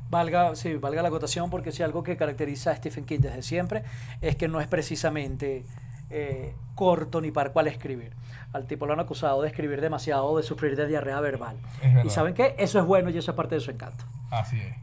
Valga, 0.09 0.55
sí, 0.55 0.75
valga 0.75 1.01
la 1.01 1.07
acotación 1.07 1.49
porque 1.49 1.71
si 1.71 1.81
algo 1.81 2.03
que 2.03 2.15
caracteriza 2.15 2.71
a 2.71 2.75
Stephen 2.75 3.05
King 3.05 3.19
desde 3.21 3.41
siempre 3.41 3.83
es 4.21 4.35
que 4.35 4.47
no 4.47 4.61
es 4.61 4.67
precisamente 4.67 5.65
eh, 6.11 6.53
corto 6.75 7.21
ni 7.21 7.31
par 7.31 7.51
cual 7.53 7.67
escribir. 7.67 8.13
Al 8.53 8.67
tipo 8.67 8.85
lo 8.85 8.93
han 8.93 8.99
acusado 8.99 9.41
de 9.41 9.47
escribir 9.47 9.81
demasiado, 9.81 10.37
de 10.37 10.43
sufrir 10.43 10.75
de 10.75 10.85
diarrea 10.87 11.19
verbal. 11.21 11.57
Y 12.03 12.09
saben 12.11 12.35
qué, 12.35 12.55
eso 12.59 12.79
es 12.79 12.85
bueno 12.85 13.09
y 13.09 13.17
eso 13.17 13.31
es 13.31 13.35
parte 13.35 13.55
de 13.55 13.61
su 13.61 13.71
encanto. 13.71 14.05
así 14.29 14.59
es 14.59 14.75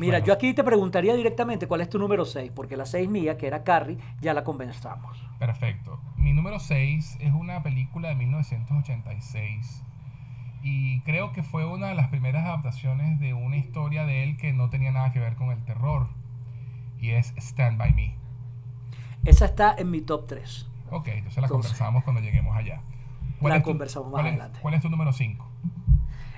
Mira, 0.00 0.12
Bueno. 0.14 0.26
yo 0.26 0.32
aquí 0.32 0.54
te 0.54 0.64
preguntaría 0.64 1.14
directamente 1.14 1.66
cuál 1.68 1.82
es 1.82 1.90
tu 1.90 1.98
número 1.98 2.24
6, 2.24 2.52
porque 2.54 2.74
la 2.76 2.86
6 2.86 3.06
mía, 3.10 3.36
que 3.36 3.46
era 3.46 3.64
Carrie, 3.64 3.98
ya 4.22 4.32
la 4.32 4.44
conversamos. 4.44 5.18
Perfecto. 5.38 6.00
Mi 6.16 6.32
número 6.32 6.58
6 6.58 7.18
es 7.20 7.34
una 7.34 7.62
película 7.62 8.08
de 8.08 8.14
1986 8.14 9.82
y 10.62 11.00
creo 11.02 11.32
que 11.32 11.42
fue 11.42 11.66
una 11.66 11.88
de 11.88 11.94
las 11.94 12.08
primeras 12.08 12.44
adaptaciones 12.46 13.20
de 13.20 13.34
una 13.34 13.56
historia 13.58 14.06
de 14.06 14.24
él 14.24 14.36
que 14.38 14.54
no 14.54 14.70
tenía 14.70 14.90
nada 14.90 15.12
que 15.12 15.18
ver 15.18 15.34
con 15.36 15.50
el 15.50 15.62
terror 15.64 16.08
y 16.98 17.10
es 17.10 17.34
Stand 17.36 17.76
By 17.76 17.92
Me. 17.92 18.14
Esa 19.26 19.44
está 19.44 19.74
en 19.76 19.90
mi 19.90 20.00
top 20.00 20.26
3. 20.28 20.66
Ok, 20.90 21.08
entonces 21.08 21.36
la 21.42 21.46
Entonces, 21.46 21.72
conversamos 21.72 22.04
cuando 22.04 22.22
lleguemos 22.22 22.56
allá. 22.56 22.80
la 23.42 23.58
tu- 23.58 23.64
conversamos 23.64 24.08
más 24.10 24.22
cuál 24.22 24.26
es- 24.26 24.32
adelante. 24.32 24.58
¿Cuál 24.62 24.74
es 24.74 24.80
tu 24.82 24.88
número 24.88 25.12
5? 25.12 25.46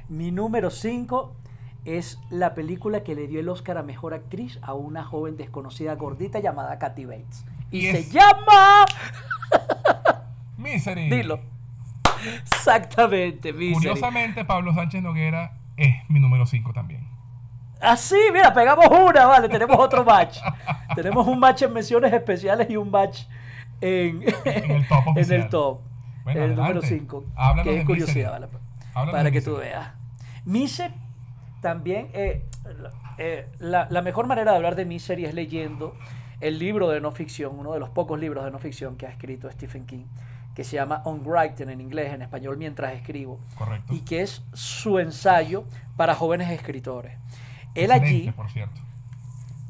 Mi 0.09 0.31
número 0.33 0.71
5 0.71 1.37
es 1.85 2.19
la 2.31 2.55
película 2.55 3.03
que 3.03 3.15
le 3.15 3.27
dio 3.27 3.41
el 3.41 3.49
Oscar 3.49 3.79
a 3.79 3.83
Mejor 3.83 4.15
Actriz 4.15 4.59
a 4.63 4.75
una 4.75 5.05
joven 5.05 5.37
desconocida 5.37 5.95
gordita 5.97 6.39
llamada 6.41 6.79
Kathy 6.79 7.05
Bates. 7.07 7.45
Y, 7.71 7.79
Y 7.89 7.91
se 7.91 7.99
es- 8.01 8.13
llama... 8.13 8.85
Misery. 10.57 11.09
Dilo. 11.11 11.41
Exactamente, 12.43 13.53
Misery. 13.53 13.75
Curiosamente, 13.75 14.45
Pablo 14.45 14.73
Sánchez 14.75 15.03
Noguera 15.03 15.57
es 15.77 15.95
mi 16.09 16.21
número 16.21 16.47
5 16.47 16.73
también. 16.73 17.09
Así, 17.81 18.15
mira, 18.33 18.55
pegamos 18.55 18.87
una, 18.87 19.27
vale, 19.27 19.49
tenemos 19.49 19.77
otro 19.79 20.05
match. 20.05 20.39
tenemos 20.95 21.27
un 21.27 21.41
match 21.41 21.63
en 21.63 21.73
menciones 21.73 22.13
especiales 22.13 22.71
y 22.71 22.77
un 22.77 22.91
match 22.91 23.23
en, 23.81 24.23
En 24.45 24.71
el 24.71 24.87
top 24.87 25.05
en 25.17 25.33
el 25.33 25.49
top. 25.49 25.81
Bueno, 26.23 26.41
el 26.45 26.51
número 26.51 26.65
adelante. 26.81 26.89
5. 27.01 27.25
Háblanos 27.35 27.65
Que 27.65 27.81
es 27.81 27.85
curiosidad, 27.87 28.31
vale. 28.31 28.47
Háblanos 28.95 29.13
para 29.21 29.31
que 29.33 29.43
tú 29.43 29.57
veas. 29.57 29.89
Misery 30.45 30.95
también, 31.63 32.11
eh, 32.13 32.45
eh, 33.17 33.49
la, 33.59 33.87
la 33.89 34.03
mejor 34.03 34.27
manera 34.27 34.51
de 34.51 34.57
hablar 34.59 34.77
de 34.77 34.85
Misery 34.85 35.25
es 35.25 35.33
leyendo 35.33 35.97
el 36.41 36.59
libro 36.59 36.91
de 36.91 37.01
no 37.01 37.13
ficción, 37.13 37.59
uno 37.59 37.73
de 37.73 37.79
los 37.79 37.89
pocos 37.89 38.19
libros 38.19 38.45
de 38.45 38.51
no 38.51 38.59
ficción 38.59 38.97
que 38.97 39.07
ha 39.07 39.11
escrito 39.11 39.51
Stephen 39.51 39.87
King, 39.87 40.05
que 40.55 40.65
se 40.65 40.77
llama 40.77 41.01
On 41.05 41.23
Writing 41.25 41.71
en 41.71 41.81
inglés, 41.81 42.13
en 42.13 42.21
español 42.21 42.59
mientras 42.59 42.93
escribo, 42.95 43.41
Correcto. 43.57 43.95
y 43.95 44.01
que 44.01 44.23
es 44.23 44.43
su 44.53 44.99
ensayo 44.99 45.65
para 45.97 46.15
jóvenes 46.15 46.51
escritores. 46.51 47.17
Él 47.75 47.91
Excelente, 47.91 48.07
allí, 48.09 48.31
por 48.33 48.51
cierto. 48.51 48.81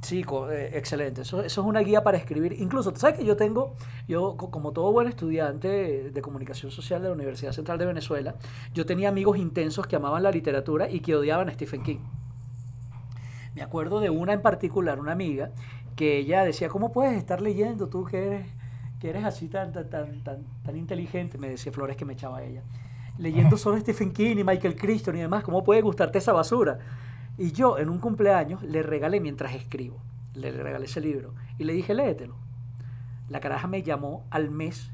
Sí, 0.03 0.25
eh, 0.51 0.71
excelente. 0.75 1.23
Eso, 1.23 1.43
eso 1.43 1.61
es 1.61 1.67
una 1.67 1.81
guía 1.81 2.03
para 2.03 2.19
escribir. 2.19 2.55
Incluso, 2.59 2.93
¿tú 2.93 2.99
¿sabes 3.01 3.17
que 3.19 3.25
yo 3.25 3.37
tengo, 3.37 3.75
yo 4.09 4.37
co- 4.37 4.51
como 4.51 4.73
todo 4.73 4.91
buen 4.93 5.07
estudiante 5.07 6.11
de 6.11 6.23
comunicación 6.23 6.73
social 6.73 7.01
de 7.03 7.09
la 7.09 7.15
Universidad 7.15 7.53
Central 7.53 7.79
de 7.79 7.87
Venezuela, 7.87 8.35
yo 8.75 8.85
tenía 8.85 9.09
amigos 9.11 9.39
intensos 9.39 9.87
que 9.87 9.95
amaban 9.97 10.25
la 10.25 10.33
literatura 10.33 10.91
y 10.91 11.01
que 11.01 11.15
odiaban 11.15 11.49
a 11.49 11.55
Stephen 11.55 11.83
King. 11.85 11.99
Me 13.55 13.63
acuerdo 13.63 14.01
de 14.01 14.11
una 14.11 14.33
en 14.33 14.43
particular, 14.43 14.99
una 15.01 15.13
amiga, 15.13 15.51
que 15.97 16.19
ella 16.19 16.45
decía, 16.45 16.69
¿cómo 16.69 16.93
puedes 16.93 17.17
estar 17.17 17.41
leyendo 17.41 17.89
tú 17.89 18.05
que 18.05 18.27
eres, 18.27 18.47
que 19.01 19.11
eres 19.11 19.25
así 19.25 19.49
tan, 19.49 19.73
tan, 19.73 19.91
tan, 19.91 20.23
tan, 20.25 20.45
tan 20.65 20.77
inteligente? 20.77 21.39
Me 21.39 21.49
decía 21.51 21.73
Flores 21.73 21.97
que 21.97 22.05
me 22.05 22.15
echaba 22.15 22.43
ella. 22.43 22.63
Leyendo 23.19 23.59
solo 23.59 23.79
Stephen 23.79 24.13
King 24.13 24.39
y 24.39 24.45
Michael 24.45 24.75
Crichton 24.75 25.17
y 25.17 25.21
demás, 25.21 25.45
¿cómo 25.45 25.63
puede 25.63 25.83
gustarte 25.83 26.19
esa 26.19 26.33
basura? 26.33 26.79
Y 27.43 27.51
yo 27.51 27.77
en 27.79 27.89
un 27.89 27.99
cumpleaños 27.99 28.63
le 28.63 28.83
regalé 28.85 29.19
mientras 29.21 29.53
escribo, 29.55 29.97
le 30.35 30.53
regalé 30.53 30.85
ese 30.85 31.01
libro 31.01 31.35
y 31.59 31.65
le 31.65 31.73
dije, 31.73 31.93
léetelo. 31.93 32.37
La 33.29 33.41
caraja 33.41 33.67
me 33.67 33.83
llamó 33.83 34.25
al 34.31 34.51
mes 34.51 34.93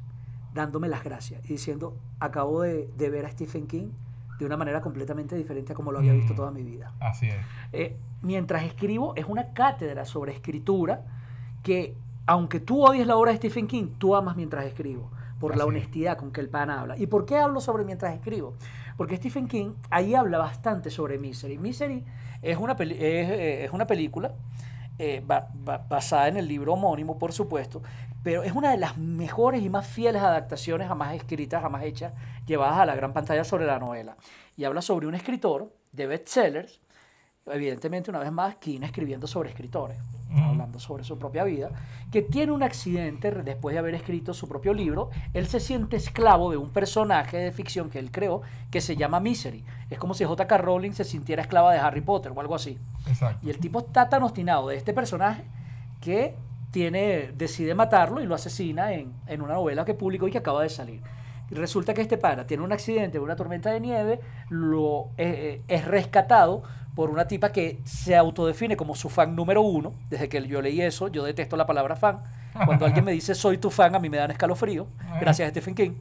dándome 0.55 0.89
las 0.89 1.05
gracias 1.05 1.45
y 1.45 1.49
diciendo, 1.49 1.95
acabo 2.21 2.63
de, 2.63 2.89
de 2.97 3.11
ver 3.11 3.27
a 3.27 3.31
Stephen 3.31 3.67
King 3.67 3.91
de 4.39 4.47
una 4.47 4.57
manera 4.57 4.81
completamente 4.81 5.37
diferente 5.37 5.73
a 5.73 5.77
como 5.77 5.93
lo 5.93 5.99
había 5.99 6.15
visto 6.15 6.33
Mm. 6.33 6.37
toda 6.37 6.51
mi 6.51 6.63
vida. 6.63 6.95
Así 7.01 7.27
es. 7.27 7.37
Eh, 7.73 7.97
mientras 8.23 8.63
escribo 8.65 9.15
es 9.17 9.27
una 9.27 9.53
cátedra 9.53 10.07
sobre 10.07 10.33
escritura 10.33 11.03
que, 11.63 11.97
aunque 12.25 12.61
tú 12.61 12.83
odies 12.83 13.07
la 13.07 13.17
obra 13.17 13.33
de 13.33 13.37
Stephen 13.39 13.67
King, 13.67 13.89
tú 13.99 14.17
amas 14.17 14.37
mientras 14.37 14.65
escribo, 14.65 15.11
por 15.39 15.55
la 15.55 15.65
es. 15.65 15.69
honestidad 15.69 16.17
con 16.17 16.31
que 16.33 16.41
el 16.41 16.49
pan 16.49 16.71
habla. 16.71 16.97
¿Y 16.97 17.09
por 17.09 17.27
qué 17.27 17.37
hablo 17.37 17.61
sobre 17.61 17.85
mientras 17.85 18.15
escribo? 18.15 18.55
Porque 18.97 19.17
Stephen 19.17 19.49
King 19.49 19.73
ahí 19.91 20.15
habla 20.15 20.39
bastante 20.39 20.89
sobre 20.91 21.19
Misery. 21.19 21.59
Misery 21.59 22.05
es 22.43 22.57
una, 22.59 22.77
peli- 22.77 22.95
es, 22.95 23.31
eh, 23.31 23.65
es 23.65 23.73
una 23.73 23.87
película 23.87 24.33
eh, 24.99 25.23
ba- 25.25 25.49
ba- 25.55 25.85
basada 25.89 26.29
en 26.29 26.37
el 26.37 26.49
libro 26.49 26.73
homónimo, 26.75 27.19
por 27.19 27.33
supuesto, 27.33 27.83
pero 28.23 28.43
es 28.43 28.53
una 28.53 28.71
de 28.73 28.79
las 28.79 28.97
mejores 28.99 29.63
y 29.63 29.69
más 29.69 29.87
fieles 29.87 30.23
adaptaciones 30.23 30.89
jamás 30.89 31.15
escritas, 31.15 31.63
jamás 31.63 31.85
hechas, 31.85 32.13
llevadas 32.47 32.79
a 32.79 32.87
la 32.87 32.97
gran 32.97 33.13
pantalla 33.13 33.45
sobre 33.45 33.65
la 33.67 33.79
novela. 33.79 34.17
Y 34.57 34.65
habla 34.65 34.83
sobre 34.83 35.07
un 35.07 35.15
escritor 35.15 35.73
de 35.93 36.07
bestsellers, 36.09 36.81
evidentemente 37.53 38.11
una 38.11 38.21
vez 38.21 38.33
más 38.33 38.57
King 38.57 38.81
escribiendo 38.83 39.27
sobre 39.27 39.51
escritores, 39.51 39.99
hablando 40.31 40.79
sobre 40.79 41.05
su 41.05 41.19
propia 41.19 41.45
vida, 41.45 41.71
que 42.13 42.23
tiene 42.23 42.53
un 42.53 42.63
accidente 42.63 43.31
después 43.31 43.75
de 43.75 43.79
haber 43.79 43.95
escrito 43.95 44.35
su 44.35 44.49
propio 44.49 44.73
libro, 44.75 45.11
él 45.33 45.47
se 45.47 45.61
siente 45.61 45.97
esclavo 45.97 46.51
de 46.51 46.57
un 46.57 46.71
personaje 46.71 47.39
de 47.39 47.53
ficción 47.53 47.91
que 47.91 47.99
él 47.99 48.11
creó 48.11 48.43
que 48.71 48.81
se 48.81 48.97
llama 48.97 49.21
Misery. 49.21 49.65
Es 49.91 49.99
como 49.99 50.15
si 50.15 50.25
J.K. 50.25 50.59
Rowling 50.59 50.93
se 50.93 51.05
sintiera 51.05 51.43
esclava 51.43 51.73
de 51.73 51.79
Harry 51.79 52.03
Potter 52.03 52.33
o 52.35 52.41
algo 52.41 52.55
así. 52.55 52.79
Exacto. 53.07 53.47
Y 53.47 53.51
el 53.51 53.59
tipo 53.59 53.81
está 53.81 54.09
tan 54.09 54.23
obstinado 54.23 54.69
de 54.69 54.77
este 54.77 54.93
personaje 54.93 55.45
que 56.01 56.37
tiene, 56.71 57.33
decide 57.37 57.75
matarlo 57.75 58.21
y 58.21 58.27
lo 58.27 58.35
asesina 58.35 58.93
en, 58.93 59.13
en 59.27 59.43
una 59.43 59.55
novela 59.55 59.85
que 59.85 59.95
publicó 59.95 60.29
y 60.29 60.31
que 60.31 60.39
acaba 60.39 60.63
de 60.63 60.69
salir. 60.69 61.03
Y 61.51 61.55
resulta 61.55 61.95
que 61.95 62.03
este 62.03 62.19
pana 62.19 62.47
tiene 62.47 62.63
un 62.63 62.73
accidente, 62.73 63.19
una 63.19 63.37
tormenta 63.37 63.71
de 63.71 63.81
nieve, 63.81 64.21
lo, 64.51 65.11
eh, 65.17 65.61
eh, 65.61 65.63
es 65.69 65.85
rescatado 65.87 66.63
por 66.99 67.11
una 67.11 67.29
tipa 67.29 67.53
que 67.53 67.79
se 67.85 68.17
autodefine 68.17 68.77
como 68.77 68.97
su 68.97 69.09
fan 69.09 69.37
número 69.37 69.63
uno. 69.63 69.95
Desde 70.11 70.29
que 70.29 70.45
yo 70.49 70.61
leí 70.61 70.83
eso, 70.83 71.07
yo 71.07 71.23
detesto 71.23 71.57
la 71.57 71.65
palabra 71.65 71.95
fan. 71.95 72.25
Cuando 72.67 72.87
alguien 72.87 73.05
me 73.05 73.13
dice 73.13 73.37
soy 73.37 73.59
tu 73.59 73.71
fan, 73.71 73.95
a 73.95 74.01
mí 74.01 74.11
me 74.11 74.17
dan 74.17 74.33
escalofrío. 74.33 74.89
Gracias 75.21 75.47
a 75.47 75.51
Stephen 75.53 75.77
King. 75.77 75.93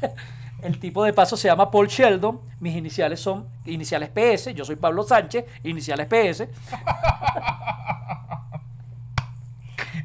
El 0.62 0.80
tipo 0.80 1.04
de 1.04 1.12
paso 1.12 1.36
se 1.36 1.48
llama 1.48 1.70
Paul 1.70 1.88
Sheldon. 1.88 2.40
Mis 2.58 2.74
iniciales 2.74 3.20
son 3.20 3.46
iniciales 3.66 4.08
PS. 4.08 4.54
Yo 4.54 4.64
soy 4.64 4.76
Pablo 4.76 5.02
Sánchez, 5.02 5.44
iniciales 5.62 6.06
PS. 6.06 6.48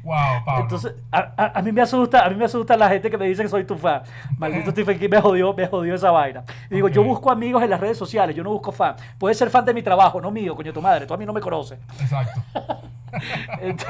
Wow, 0.02 0.44
Pablo. 0.44 0.62
Entonces, 0.62 0.94
a, 1.12 1.32
a- 1.36 1.58
a 1.58 1.62
mí 1.62 1.72
me 1.72 1.82
asusta, 1.82 2.24
a 2.24 2.30
mí 2.30 2.36
me 2.36 2.44
asusta 2.46 2.76
la 2.76 2.88
gente 2.88 3.10
que 3.10 3.18
me 3.18 3.26
dice 3.26 3.42
que 3.42 3.48
soy 3.48 3.64
tu 3.64 3.76
fan. 3.76 4.02
Maldito 4.38 4.70
Stephen 4.72 4.98
King 4.98 5.08
me 5.10 5.20
jodió, 5.20 5.52
me 5.54 5.66
jodió 5.66 5.94
esa 5.94 6.10
vaina. 6.10 6.42
Y 6.70 6.76
digo, 6.76 6.88
yo 6.88 7.02
busco 7.04 7.30
amigos 7.30 7.62
en 7.62 7.70
las 7.70 7.80
redes 7.80 7.98
sociales, 7.98 8.34
yo 8.34 8.42
no 8.42 8.50
busco 8.50 8.72
fan. 8.72 8.96
Puedes 9.18 9.36
ser 9.38 9.50
fan 9.50 9.64
de 9.64 9.74
mi 9.74 9.82
trabajo, 9.82 10.20
no 10.20 10.30
mío, 10.30 10.56
coño 10.56 10.72
tu 10.72 10.80
madre, 10.82 11.06
tú 11.06 11.14
a 11.14 11.16
mí 11.16 11.26
no 11.26 11.32
me 11.32 11.40
conoces. 11.40 11.78
Exacto. 12.00 12.40
Ent- 13.62 13.84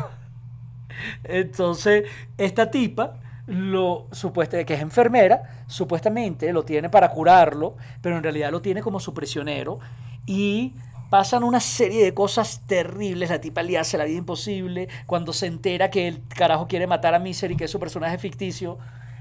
Entonces, 1.24 2.04
esta 2.38 2.70
tipa, 2.70 3.14
lo 3.46 4.06
supuesta, 4.12 4.62
que 4.64 4.74
es 4.74 4.80
enfermera, 4.80 5.62
supuestamente 5.66 6.52
lo 6.52 6.64
tiene 6.64 6.88
para 6.88 7.08
curarlo, 7.10 7.76
pero 8.00 8.16
en 8.16 8.22
realidad 8.22 8.50
lo 8.50 8.60
tiene 8.62 8.82
como 8.82 9.00
su 9.00 9.14
prisionero. 9.14 9.78
Y 10.26 10.74
pasan 11.10 11.42
una 11.42 11.60
serie 11.60 12.02
de 12.04 12.14
cosas 12.14 12.62
terribles. 12.66 13.28
La 13.28 13.40
tipa 13.40 13.62
le 13.62 13.76
hace 13.76 13.98
la 13.98 14.04
vida 14.04 14.18
imposible. 14.18 14.88
Cuando 15.06 15.32
se 15.32 15.46
entera 15.46 15.90
que 15.90 16.08
el 16.08 16.22
carajo 16.28 16.66
quiere 16.68 16.86
matar 16.86 17.14
a 17.14 17.18
Misery, 17.18 17.56
que 17.56 17.64
es 17.64 17.70
su 17.70 17.80
personaje 17.80 18.16
ficticio, 18.16 18.78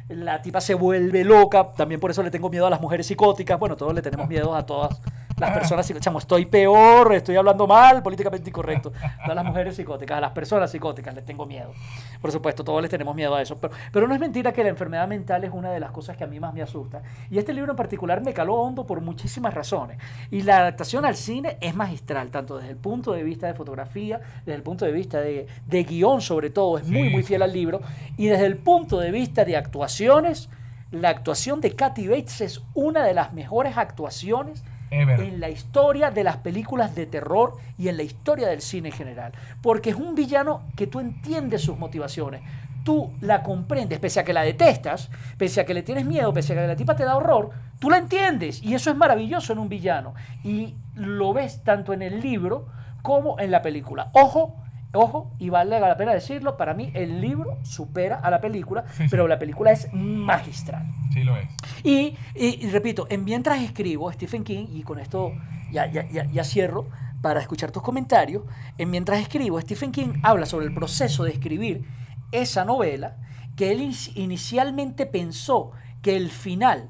la 0.07 0.41
tipa 0.41 0.61
se 0.61 0.75
vuelve 0.75 1.23
loca. 1.23 1.73
También 1.73 1.99
por 1.99 2.11
eso 2.11 2.23
le 2.23 2.31
tengo 2.31 2.49
miedo 2.49 2.67
a 2.67 2.69
las 2.69 2.79
mujeres 2.79 3.07
psicóticas. 3.07 3.59
Bueno, 3.59 3.75
todos 3.75 3.93
le 3.93 4.01
tenemos 4.01 4.29
miedo 4.29 4.55
a 4.55 4.65
todas 4.65 5.01
las 5.39 5.51
personas. 5.51 5.91
Chamo, 5.99 6.19
estoy 6.19 6.45
peor, 6.45 7.13
estoy 7.13 7.35
hablando 7.35 7.67
mal, 7.67 8.03
políticamente 8.03 8.49
incorrecto. 8.49 8.93
No 9.25 9.31
a 9.31 9.35
las 9.35 9.45
mujeres 9.45 9.75
psicóticas, 9.75 10.17
a 10.17 10.21
las 10.21 10.31
personas 10.31 10.71
psicóticas 10.71 11.13
les 11.15 11.25
tengo 11.25 11.45
miedo. 11.45 11.73
Por 12.21 12.31
supuesto, 12.31 12.63
todos 12.63 12.81
les 12.81 12.91
tenemos 12.91 13.15
miedo 13.15 13.33
a 13.35 13.41
eso. 13.41 13.57
Pero, 13.57 13.73
pero 13.91 14.07
no 14.07 14.13
es 14.13 14.19
mentira 14.19 14.51
que 14.53 14.63
la 14.63 14.69
enfermedad 14.69 15.07
mental 15.07 15.43
es 15.43 15.51
una 15.51 15.71
de 15.71 15.79
las 15.79 15.91
cosas 15.91 16.15
que 16.15 16.23
a 16.23 16.27
mí 16.27 16.39
más 16.39 16.53
me 16.53 16.61
asusta. 16.61 17.01
Y 17.31 17.37
este 17.37 17.53
libro 17.53 17.71
en 17.71 17.77
particular 17.77 18.21
me 18.21 18.33
caló 18.33 18.55
hondo 18.55 18.85
por 18.85 19.01
muchísimas 19.01 19.53
razones. 19.53 19.97
Y 20.29 20.43
la 20.43 20.59
adaptación 20.59 21.05
al 21.05 21.15
cine 21.15 21.57
es 21.61 21.75
magistral, 21.75 22.29
tanto 22.29 22.57
desde 22.57 22.71
el 22.71 22.77
punto 22.77 23.13
de 23.13 23.23
vista 23.23 23.47
de 23.47 23.53
fotografía, 23.53 24.21
desde 24.45 24.55
el 24.55 24.63
punto 24.63 24.85
de 24.85 24.91
vista 24.91 25.21
de, 25.21 25.47
de 25.65 25.83
guion 25.83 26.21
sobre 26.21 26.49
todo, 26.49 26.77
es 26.77 26.87
muy, 26.87 26.99
Sí, 26.99 27.09
muy 27.09 27.23
fiel 27.23 27.41
al 27.41 27.53
libro. 27.53 27.81
Y 28.17 28.27
desde 28.27 28.45
el 28.45 28.57
punto 28.57 28.99
de 28.99 29.11
vista 29.11 29.45
de 29.45 29.55
actuaciones, 29.55 30.49
la 30.91 31.09
actuación 31.09 31.61
de 31.61 31.75
Kathy 31.75 32.07
Bates 32.07 32.41
es 32.41 32.61
una 32.73 33.05
de 33.05 33.13
las 33.13 33.33
mejores 33.33 33.77
actuaciones 33.77 34.63
En 34.91 35.39
la 35.39 35.49
historia 35.49 36.11
de 36.11 36.23
las 36.23 36.37
películas 36.37 36.95
de 36.95 37.05
terror 37.05 37.57
y 37.77 37.89
en 37.89 37.97
la 37.97 38.03
historia 38.03 38.47
del 38.47 38.61
cine 38.61 38.89
en 38.89 38.95
general. 38.95 39.31
Porque 39.61 39.91
es 39.91 39.95
un 39.95 40.15
villano 40.15 40.63
que 40.75 40.87
tú 40.87 40.99
entiendes 40.99 41.61
sus 41.61 41.77
motivaciones. 41.77 42.41
Tú 42.83 43.13
la 43.21 43.43
comprendes, 43.43 43.99
pese 43.99 44.19
a 44.19 44.23
que 44.23 44.33
la 44.33 44.41
detestas, 44.41 45.09
pese 45.37 45.61
a 45.61 45.65
que 45.65 45.73
le 45.73 45.83
tienes 45.83 46.05
miedo, 46.05 46.33
pese 46.33 46.53
a 46.53 46.55
que 46.55 46.67
la 46.67 46.75
tipa 46.75 46.95
te 46.95 47.03
da 47.03 47.17
horror, 47.17 47.51
tú 47.77 47.89
la 47.89 47.97
entiendes. 47.97 48.63
Y 48.63 48.73
eso 48.73 48.89
es 48.89 48.95
maravilloso 48.95 49.53
en 49.53 49.59
un 49.59 49.69
villano. 49.69 50.15
Y 50.43 50.75
lo 50.95 51.33
ves 51.33 51.63
tanto 51.63 51.93
en 51.93 52.01
el 52.01 52.21
libro 52.21 52.67
como 53.01 53.39
en 53.39 53.51
la 53.51 53.61
película. 53.61 54.09
Ojo, 54.13 54.55
ojo, 54.93 55.31
y 55.39 55.49
vale 55.49 55.79
la 55.79 55.95
pena 55.97 56.13
decirlo, 56.13 56.57
para 56.57 56.73
mí 56.73 56.91
el 56.93 57.21
libro 57.21 57.57
supera 57.63 58.15
a 58.17 58.29
la 58.31 58.41
película, 58.41 58.85
Sí, 58.93 59.03
sí. 59.03 59.07
pero 59.09 59.27
la 59.27 59.37
película 59.39 59.71
es 59.71 59.87
magistral. 59.93 60.85
Sí 61.13 61.23
lo 61.23 61.37
es. 61.37 61.47
Y, 61.83 62.15
y- 62.35 62.65
y 62.65 62.69
repito, 62.69 63.05
en 63.09 63.23
mientras 63.23 63.61
escribo 63.61 64.11
Stephen 64.11 64.43
King, 64.43 64.65
y 64.73 64.83
con 64.83 64.99
esto 64.99 65.33
ya, 65.71 65.85
ya, 65.91 66.09
ya, 66.09 66.25
ya 66.25 66.43
cierro 66.43 66.87
para 67.21 67.39
escuchar 67.41 67.71
tus 67.71 67.83
comentarios, 67.83 68.43
en 68.77 68.89
mientras 68.89 69.19
escribo, 69.19 69.59
Stephen 69.61 69.91
King 69.91 70.13
habla 70.23 70.45
sobre 70.45 70.65
el 70.65 70.73
proceso 70.73 71.23
de 71.23 71.31
escribir 71.31 71.85
esa 72.31 72.63
novela 72.65 73.17
que 73.55 73.71
él 73.71 73.81
in- 73.81 73.93
inicialmente 74.15 75.05
pensó 75.05 75.71
que 76.01 76.15
el 76.15 76.29
final 76.29 76.87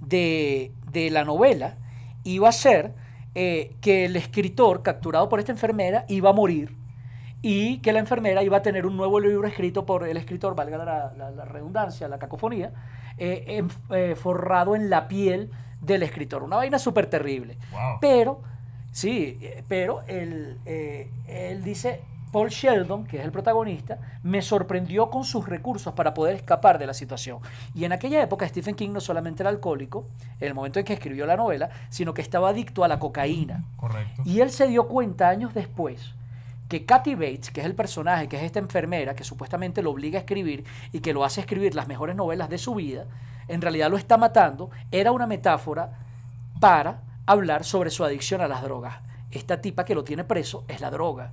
de, 0.00 0.72
de 0.92 1.10
la 1.10 1.24
novela 1.24 1.76
iba 2.22 2.48
a 2.48 2.52
ser 2.52 2.94
eh, 3.34 3.74
que 3.80 4.04
el 4.04 4.14
escritor 4.16 4.82
capturado 4.82 5.28
por 5.28 5.40
esta 5.40 5.52
enfermera 5.52 6.04
iba 6.08 6.30
a 6.30 6.32
morir 6.32 6.76
y 7.46 7.78
que 7.80 7.92
la 7.92 7.98
enfermera 7.98 8.42
iba 8.42 8.56
a 8.56 8.62
tener 8.62 8.86
un 8.86 8.96
nuevo 8.96 9.20
libro 9.20 9.46
escrito 9.46 9.84
por 9.84 10.08
el 10.08 10.16
escritor, 10.16 10.54
valga 10.56 10.78
la, 10.78 11.12
la- 11.14 11.30
la 11.30 11.44
redundancia, 11.44 12.08
la 12.08 12.18
cacofonía, 12.18 12.72
eh, 13.18 13.62
eh, 13.90 14.14
forrado 14.16 14.74
en 14.74 14.88
la 14.88 15.08
piel 15.08 15.50
del 15.82 16.02
escritor. 16.02 16.42
Una 16.42 16.56
vaina 16.56 16.78
súper 16.78 17.04
terrible. 17.06 17.58
Wow. 17.70 17.98
Pero, 18.00 18.40
sí, 18.92 19.38
eh, 19.42 19.62
pero 19.68 20.00
él, 20.08 20.58
eh, 20.64 21.10
él 21.28 21.62
dice, 21.62 22.00
Paul 22.32 22.48
Sheldon, 22.48 23.04
que 23.04 23.18
es 23.18 23.24
el 23.26 23.30
protagonista, 23.30 23.98
me 24.22 24.40
sorprendió 24.40 25.10
con 25.10 25.24
sus 25.24 25.46
recursos 25.46 25.92
para 25.92 26.14
poder 26.14 26.36
escapar 26.36 26.78
de 26.78 26.86
la 26.86 26.94
situación. 26.94 27.40
Y 27.74 27.84
en 27.84 27.92
aquella 27.92 28.22
época 28.22 28.48
Stephen 28.48 28.74
King 28.74 28.90
no 28.90 29.00
solamente 29.00 29.42
era 29.42 29.50
alcohólico, 29.50 30.06
en 30.40 30.48
el 30.48 30.54
momento 30.54 30.78
en 30.78 30.86
que 30.86 30.94
escribió 30.94 31.26
la 31.26 31.36
novela, 31.36 31.68
sino 31.90 32.14
que 32.14 32.22
estaba 32.22 32.48
adicto 32.48 32.84
a 32.84 32.88
la 32.88 32.98
cocaína. 32.98 33.64
Correcto. 33.76 34.22
Y 34.24 34.40
él 34.40 34.48
se 34.50 34.66
dio 34.66 34.88
cuenta 34.88 35.28
años 35.28 35.52
después 35.52 36.14
que 36.68 36.86
Kathy 36.86 37.14
Bates, 37.14 37.50
que 37.50 37.60
es 37.60 37.66
el 37.66 37.74
personaje, 37.74 38.28
que 38.28 38.36
es 38.36 38.42
esta 38.42 38.58
enfermera, 38.58 39.14
que 39.14 39.24
supuestamente 39.24 39.82
lo 39.82 39.90
obliga 39.90 40.18
a 40.18 40.20
escribir 40.20 40.64
y 40.92 41.00
que 41.00 41.12
lo 41.12 41.24
hace 41.24 41.40
escribir 41.40 41.74
las 41.74 41.88
mejores 41.88 42.16
novelas 42.16 42.48
de 42.48 42.58
su 42.58 42.74
vida, 42.74 43.06
en 43.48 43.60
realidad 43.60 43.90
lo 43.90 43.96
está 43.96 44.16
matando, 44.16 44.70
era 44.90 45.12
una 45.12 45.26
metáfora 45.26 45.98
para 46.60 47.02
hablar 47.26 47.64
sobre 47.64 47.90
su 47.90 48.04
adicción 48.04 48.40
a 48.40 48.48
las 48.48 48.62
drogas. 48.62 48.96
Esta 49.30 49.60
tipa 49.60 49.84
que 49.84 49.94
lo 49.94 50.04
tiene 50.04 50.24
preso 50.24 50.64
es 50.68 50.80
la 50.80 50.90
droga. 50.90 51.32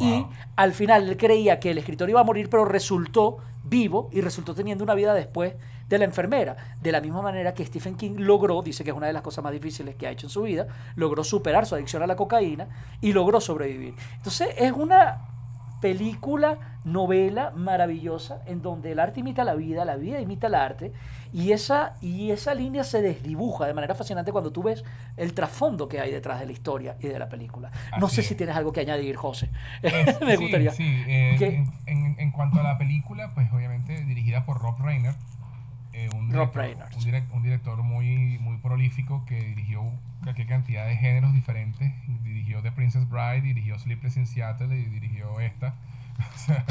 Y 0.00 0.26
al 0.56 0.72
final 0.72 1.08
él 1.08 1.16
creía 1.16 1.60
que 1.60 1.70
el 1.70 1.78
escritor 1.78 2.08
iba 2.08 2.20
a 2.20 2.24
morir, 2.24 2.48
pero 2.48 2.64
resultó 2.64 3.36
vivo 3.64 4.08
y 4.12 4.20
resultó 4.20 4.54
teniendo 4.54 4.82
una 4.82 4.94
vida 4.94 5.14
después 5.14 5.54
de 5.88 5.98
la 5.98 6.04
enfermera. 6.04 6.56
De 6.80 6.90
la 6.92 7.00
misma 7.00 7.20
manera 7.20 7.52
que 7.52 7.66
Stephen 7.66 7.96
King 7.96 8.14
logró, 8.18 8.62
dice 8.62 8.82
que 8.82 8.90
es 8.90 8.96
una 8.96 9.08
de 9.08 9.12
las 9.12 9.22
cosas 9.22 9.44
más 9.44 9.52
difíciles 9.52 9.96
que 9.96 10.06
ha 10.06 10.10
hecho 10.10 10.26
en 10.26 10.30
su 10.30 10.42
vida, 10.42 10.66
logró 10.96 11.22
superar 11.22 11.66
su 11.66 11.74
adicción 11.74 12.02
a 12.02 12.06
la 12.06 12.16
cocaína 12.16 12.68
y 13.00 13.12
logró 13.12 13.40
sobrevivir. 13.40 13.94
Entonces 14.16 14.48
es 14.56 14.72
una 14.72 15.26
película, 15.80 16.78
novela 16.84 17.52
maravillosa 17.56 18.42
en 18.46 18.62
donde 18.62 18.92
el 18.92 19.00
arte 19.00 19.20
imita 19.20 19.44
la 19.44 19.54
vida, 19.54 19.84
la 19.84 19.96
vida 19.96 20.20
imita 20.20 20.46
el 20.46 20.54
arte 20.54 20.92
y 21.32 21.52
esa, 21.52 21.94
y 22.00 22.30
esa 22.32 22.54
línea 22.54 22.84
se 22.84 23.02
desdibuja 23.02 23.66
de 23.66 23.74
manera 23.74 23.94
fascinante 23.94 24.32
cuando 24.32 24.50
tú 24.52 24.62
ves 24.62 24.84
el 25.16 25.32
trasfondo 25.34 25.88
que 25.88 26.00
hay 26.00 26.10
detrás 26.10 26.40
de 26.40 26.46
la 26.46 26.52
historia 26.52 26.96
y 27.00 27.06
de 27.08 27.18
la 27.18 27.28
película. 27.28 27.70
No 27.98 28.06
Así 28.06 28.16
sé 28.16 28.20
es. 28.22 28.26
si 28.28 28.34
tienes 28.34 28.56
algo 28.56 28.72
que 28.72 28.80
añadir, 28.80 29.16
José. 29.16 29.50
Es- 29.82 30.20
Me 30.22 30.36
sí, 30.36 30.42
gustaría. 30.42 30.70
Sí, 30.72 31.04
eh, 31.06 31.36
¿Qué? 31.38 31.46
en, 31.56 31.72
en- 31.86 32.20
en 32.20 32.30
cuanto 32.32 32.60
a 32.60 32.62
la 32.62 32.78
película, 32.78 33.32
pues 33.34 33.50
obviamente 33.52 34.04
dirigida 34.04 34.44
por 34.44 34.60
Rob 34.60 34.78
Reiner. 34.80 35.14
Eh, 36.04 36.08
un, 36.14 36.28
director, 36.30 36.62
Reiner, 36.62 36.86
un, 36.96 37.02
direc- 37.02 37.30
un 37.32 37.42
director 37.42 37.82
muy, 37.82 38.38
muy 38.38 38.56
prolífico 38.58 39.24
que 39.26 39.40
dirigió 39.40 39.82
cualquier 40.22 40.46
cantidad 40.48 40.86
de 40.86 40.96
géneros 40.96 41.32
diferentes. 41.32 41.92
Dirigió 42.24 42.62
The 42.62 42.72
Princess 42.72 43.08
Bride, 43.08 43.42
dirigió 43.42 43.78
Sleepless 43.78 44.16
in 44.16 44.26
Seattle 44.26 44.76
y 44.78 44.84
dirigió 44.86 45.40
esta. 45.40 45.74
O 46.34 46.38
sea, 46.38 46.64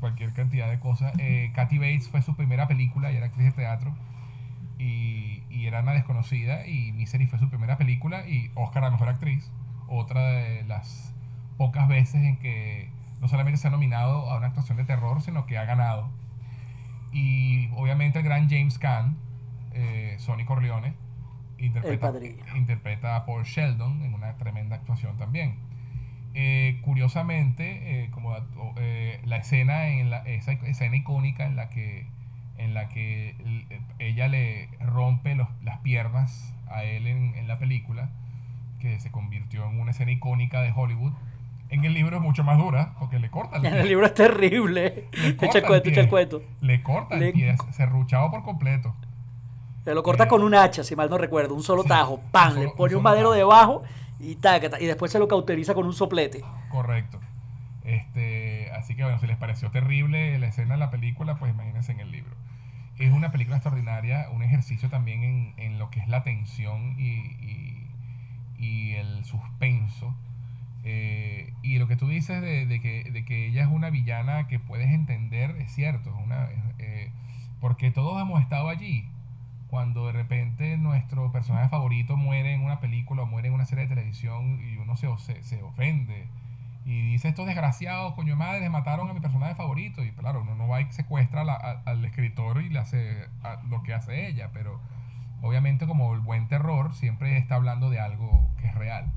cualquier 0.00 0.32
cantidad 0.32 0.68
de 0.68 0.78
cosas. 0.80 1.12
Eh, 1.18 1.52
Kathy 1.54 1.78
Bates 1.78 2.08
fue 2.08 2.22
su 2.22 2.34
primera 2.34 2.66
película 2.66 3.12
y 3.12 3.16
era 3.16 3.26
actriz 3.26 3.46
de 3.46 3.52
teatro. 3.52 3.94
Y, 4.78 5.42
y 5.50 5.66
era 5.66 5.80
una 5.80 5.92
desconocida 5.92 6.66
y 6.66 6.90
Misery 6.92 7.26
fue 7.26 7.38
su 7.38 7.48
primera 7.48 7.76
película 7.78 8.26
y 8.26 8.50
Oscar 8.54 8.84
a 8.84 8.90
Mejor 8.90 9.08
Actriz. 9.08 9.48
Otra 9.86 10.22
de 10.32 10.64
las 10.64 11.14
pocas 11.56 11.86
veces 11.86 12.16
en 12.22 12.36
que 12.38 12.88
no 13.20 13.28
solamente 13.28 13.58
se 13.58 13.68
ha 13.68 13.70
nominado 13.70 14.28
a 14.30 14.36
una 14.38 14.48
actuación 14.48 14.76
de 14.76 14.84
terror, 14.84 15.22
sino 15.22 15.46
que 15.46 15.56
ha 15.58 15.64
ganado. 15.64 16.10
Y 17.14 17.68
obviamente 17.76 18.18
el 18.18 18.24
gran 18.24 18.48
James 18.50 18.78
Caan, 18.78 19.16
eh, 19.72 20.16
Sonny 20.18 20.44
Corleone, 20.44 20.94
interpreta, 21.58 22.08
interpreta 22.56 23.16
a 23.16 23.24
Paul 23.24 23.44
Sheldon 23.44 24.02
en 24.02 24.12
una 24.14 24.36
tremenda 24.36 24.76
actuación 24.76 25.16
también. 25.16 25.56
Eh, 26.34 26.80
curiosamente, 26.82 28.04
eh, 28.04 28.10
como 28.10 28.34
eh, 28.76 29.20
la 29.24 29.36
escena 29.36 29.86
en 29.88 30.10
la, 30.10 30.18
esa 30.26 30.52
escena 30.52 30.96
icónica 30.96 31.46
en 31.46 31.54
la 31.56 31.70
que 31.70 32.06
en 32.58 32.72
la 32.74 32.88
que 32.88 33.34
ella 33.98 34.28
le 34.28 34.68
rompe 34.80 35.34
los- 35.34 35.48
las 35.62 35.78
piernas 35.78 36.54
a 36.68 36.84
él 36.84 37.06
en, 37.08 37.34
en 37.36 37.48
la 37.48 37.58
película, 37.58 38.10
que 38.80 38.98
se 39.00 39.10
convirtió 39.10 39.68
en 39.68 39.80
una 39.80 39.90
escena 39.90 40.12
icónica 40.12 40.60
de 40.62 40.70
Hollywood. 40.74 41.12
En 41.74 41.84
el 41.84 41.92
libro 41.94 42.16
es 42.16 42.22
mucho 42.22 42.44
más 42.44 42.56
dura, 42.58 42.94
porque 42.98 43.18
le 43.18 43.30
corta 43.30 43.56
el 43.56 43.64
En 43.66 43.72
pie. 43.72 43.80
el 43.82 43.88
libro 43.88 44.06
es 44.06 44.14
terrible. 44.14 45.08
Le 45.12 45.36
corta 45.36 45.58
Echa 45.58 45.66
el 45.66 45.74
echa 45.74 45.88
el 45.88 45.92
pie. 45.92 46.08
cuento. 46.08 46.42
Le 46.60 46.82
corta 46.82 47.16
Le- 47.16 47.26
el 47.28 47.32
pie, 47.32 47.56
serruchado 47.72 48.30
por 48.30 48.42
completo. 48.44 48.94
Se 49.84 49.94
lo 49.94 50.02
corta 50.02 50.24
Eh, 50.24 50.28
con 50.28 50.42
un 50.42 50.54
hacha, 50.54 50.82
si 50.84 50.96
mal 50.96 51.10
no 51.10 51.18
recuerdo, 51.18 51.54
un 51.54 51.62
solo 51.62 51.82
sí, 51.82 51.88
tajo, 51.88 52.20
pan, 52.30 52.54
solo- 52.54 52.62
le 52.62 52.68
pone 52.70 52.94
un 52.96 53.02
madero 53.02 53.28
tajo. 53.30 53.36
debajo 53.38 53.82
y 54.20 54.36
tácata, 54.36 54.80
y 54.80 54.86
después 54.86 55.12
se 55.12 55.18
lo 55.18 55.28
cauteriza 55.28 55.74
con 55.74 55.84
un 55.86 55.92
soplete. 55.92 56.42
Correcto. 56.70 57.18
Este, 57.84 58.70
así 58.70 58.84
Así 58.84 58.96
que 58.96 59.02
bueno, 59.02 59.18
si 59.18 59.26
les 59.26 59.36
pareció 59.36 59.70
terrible 59.70 60.38
la 60.38 60.46
escena 60.46 60.74
de 60.74 60.78
la 60.80 60.90
película, 60.90 61.36
pues 61.36 61.52
imagínense 61.52 61.92
en 61.92 62.00
el 62.00 62.10
libro. 62.10 62.34
Es 62.98 63.12
una 63.12 63.32
película 63.32 63.56
extraordinaria, 63.56 64.28
un 64.30 64.42
ejercicio 64.42 64.88
también 64.88 65.22
en, 65.24 65.54
en 65.56 65.78
lo 65.78 65.90
que 65.90 66.00
es 66.00 66.06
la 66.08 66.22
tensión 66.22 66.94
y, 66.98 67.16
y, 67.42 67.88
y 68.58 68.92
el 68.94 69.24
suspenso. 69.24 70.14
Eh, 70.84 71.52
y 71.62 71.78
lo 71.78 71.88
que 71.88 71.96
tú 71.96 72.08
dices 72.08 72.42
de, 72.42 72.66
de, 72.66 72.80
que, 72.80 73.10
de, 73.10 73.24
que, 73.24 73.46
ella 73.46 73.62
es 73.62 73.68
una 73.68 73.90
villana 73.90 74.46
que 74.48 74.58
puedes 74.58 74.90
entender, 74.90 75.56
es 75.58 75.72
cierto, 75.72 76.10
es 76.10 76.16
una, 76.22 76.48
eh, 76.78 77.10
porque 77.60 77.90
todos 77.90 78.20
hemos 78.20 78.40
estado 78.42 78.68
allí. 78.68 79.08
Cuando 79.68 80.06
de 80.06 80.12
repente 80.12 80.76
nuestro 80.76 81.32
personaje 81.32 81.68
favorito 81.68 82.16
muere 82.16 82.54
en 82.54 82.62
una 82.62 82.80
película 82.80 83.22
o 83.22 83.26
muere 83.26 83.48
en 83.48 83.54
una 83.54 83.64
serie 83.64 83.84
de 83.86 83.94
televisión 83.94 84.60
y 84.62 84.76
uno 84.76 84.96
se, 84.96 85.08
se, 85.18 85.42
se 85.42 85.62
ofende 85.62 86.28
y 86.84 87.12
dice 87.12 87.28
estos 87.28 87.46
desgraciados, 87.46 88.12
coño 88.12 88.36
madre, 88.36 88.68
mataron 88.68 89.08
a 89.08 89.14
mi 89.14 89.20
personaje 89.20 89.54
favorito. 89.54 90.04
Y 90.04 90.12
claro, 90.12 90.42
uno 90.42 90.54
no 90.54 90.68
va 90.68 90.82
y 90.82 90.92
secuestra 90.92 91.42
al 91.42 92.04
escritor 92.04 92.60
y 92.62 92.68
le 92.68 92.78
hace 92.78 93.26
lo 93.68 93.82
que 93.82 93.94
hace 93.94 94.28
ella, 94.28 94.50
pero 94.52 94.80
obviamente 95.40 95.86
como 95.86 96.14
el 96.14 96.20
buen 96.20 96.46
terror 96.48 96.94
siempre 96.94 97.38
está 97.38 97.54
hablando 97.54 97.88
de 97.90 98.00
algo 98.00 98.50
que 98.58 98.66
es 98.66 98.74
real. 98.74 99.10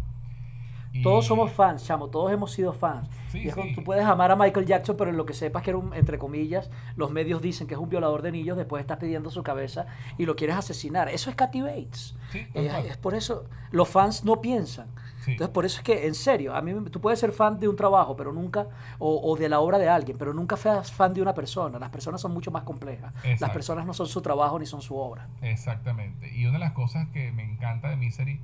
Todos 1.04 1.26
somos 1.26 1.52
fans, 1.52 1.86
chamo, 1.86 2.08
todos 2.08 2.32
hemos 2.32 2.52
sido 2.52 2.74
fans. 2.74 3.10
Sí, 3.32 3.40
y 3.40 3.48
es 3.50 3.56
sí. 3.56 3.74
tú 3.76 3.84
puedes 3.84 4.06
amar 4.06 4.32
a 4.32 4.36
Michael 4.36 4.66
Jackson, 4.66 4.96
pero 4.98 5.10
en 5.12 5.18
lo 5.18 5.26
que 5.26 5.34
sepas 5.34 5.64
que 5.64 5.72
era 5.72 5.78
un, 5.78 5.94
entre 5.94 6.18
comillas, 6.18 6.70
los 6.96 7.12
medios 7.12 7.42
dicen 7.42 7.68
que 7.68 7.74
es 7.74 7.80
un 7.80 7.90
violador 7.90 8.22
de 8.22 8.32
niños, 8.32 8.58
después 8.58 8.82
estás 8.82 8.98
pidiendo 8.98 9.30
su 9.30 9.44
cabeza 9.44 9.86
y 10.18 10.26
lo 10.26 10.36
quieres 10.36 10.56
asesinar. 10.56 11.10
Eso 11.10 11.30
es 11.30 11.36
Kathy 11.36 11.62
Bates. 11.62 12.16
Sí, 12.32 12.46
eh, 12.54 12.86
es 12.90 12.98
por 12.98 13.16
eso, 13.16 13.46
los 13.72 13.88
fans 13.88 14.24
no 14.24 14.42
piensan. 14.42 14.88
Entonces, 15.32 15.54
por 15.54 15.66
eso 15.66 15.80
es 15.80 15.84
que, 15.84 16.08
en 16.08 16.16
serio, 16.16 16.56
a 16.56 16.62
mí 16.62 16.74
tú 16.90 17.02
puedes 17.02 17.20
ser 17.20 17.32
fan 17.32 17.60
de 17.60 17.68
un 17.68 17.76
trabajo, 17.76 18.16
pero 18.16 18.32
nunca, 18.32 18.68
o, 18.98 19.20
o, 19.22 19.36
de 19.36 19.50
la 19.50 19.60
obra 19.60 19.78
de 19.78 19.90
alguien, 19.90 20.18
pero 20.18 20.34
nunca 20.34 20.56
seas 20.56 20.92
fan 20.92 21.14
de 21.14 21.22
una 21.22 21.34
persona. 21.34 21.78
Las 21.80 21.90
personas 21.90 22.22
son 22.22 22.34
mucho 22.34 22.52
más 22.52 22.64
complejas. 22.64 23.14
Exacto. 23.18 23.46
Las 23.46 23.52
personas 23.52 23.86
no 23.86 23.94
son 23.94 24.08
su 24.08 24.22
trabajo 24.22 24.58
ni 24.58 24.66
son 24.66 24.82
su 24.82 24.96
obra. 24.96 25.28
Exactamente. 25.42 26.34
Y 26.34 26.46
una 26.46 26.54
de 26.54 26.60
las 26.60 26.72
cosas 26.72 27.08
que 27.10 27.32
me 27.32 27.44
encanta 27.44 27.90
de 27.90 27.98
Misery 27.98 28.40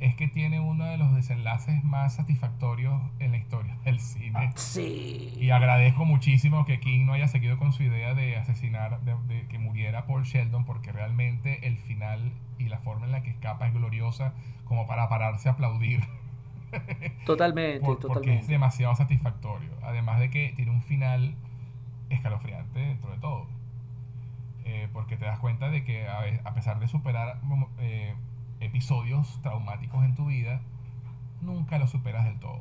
es 0.00 0.14
que 0.16 0.28
tiene 0.28 0.60
uno 0.60 0.84
de 0.86 0.98
los 0.98 1.14
desenlaces 1.14 1.82
más 1.84 2.14
satisfactorios 2.14 3.00
en 3.20 3.32
la 3.32 3.38
historia 3.38 3.76
del 3.84 4.00
cine. 4.00 4.52
Sí. 4.56 5.32
Y 5.38 5.50
agradezco 5.50 6.04
muchísimo 6.04 6.64
que 6.64 6.80
King 6.80 7.06
no 7.06 7.12
haya 7.12 7.28
seguido 7.28 7.56
con 7.58 7.72
su 7.72 7.82
idea 7.82 8.14
de 8.14 8.36
asesinar, 8.36 9.00
de, 9.02 9.14
de 9.28 9.46
que 9.46 9.58
muriera 9.58 10.06
Paul 10.06 10.24
Sheldon, 10.24 10.64
porque 10.64 10.92
realmente 10.92 11.66
el 11.66 11.78
final 11.78 12.32
y 12.58 12.64
la 12.64 12.78
forma 12.78 13.06
en 13.06 13.12
la 13.12 13.22
que 13.22 13.30
escapa 13.30 13.66
es 13.66 13.74
gloriosa 13.74 14.34
como 14.64 14.86
para 14.86 15.08
pararse 15.08 15.48
a 15.48 15.52
aplaudir. 15.52 16.00
Totalmente, 17.24 17.80
Por, 17.80 17.98
totalmente. 17.98 18.30
Porque 18.30 18.34
es 18.40 18.48
demasiado 18.48 18.94
satisfactorio. 18.96 19.70
Además 19.82 20.18
de 20.18 20.30
que 20.30 20.52
tiene 20.56 20.72
un 20.72 20.82
final 20.82 21.34
escalofriante 22.10 22.80
dentro 22.80 23.10
de 23.10 23.18
todo. 23.18 23.46
Eh, 24.64 24.88
porque 24.92 25.16
te 25.16 25.24
das 25.24 25.38
cuenta 25.38 25.70
de 25.70 25.84
que 25.84 26.08
a, 26.08 26.20
a 26.44 26.54
pesar 26.54 26.80
de 26.80 26.88
superar 26.88 27.38
eh, 27.78 28.14
episodios 28.64 29.38
traumáticos 29.42 30.04
en 30.04 30.14
tu 30.14 30.26
vida, 30.26 30.60
nunca 31.42 31.78
lo 31.78 31.86
superas 31.86 32.24
del 32.24 32.38
todo. 32.40 32.60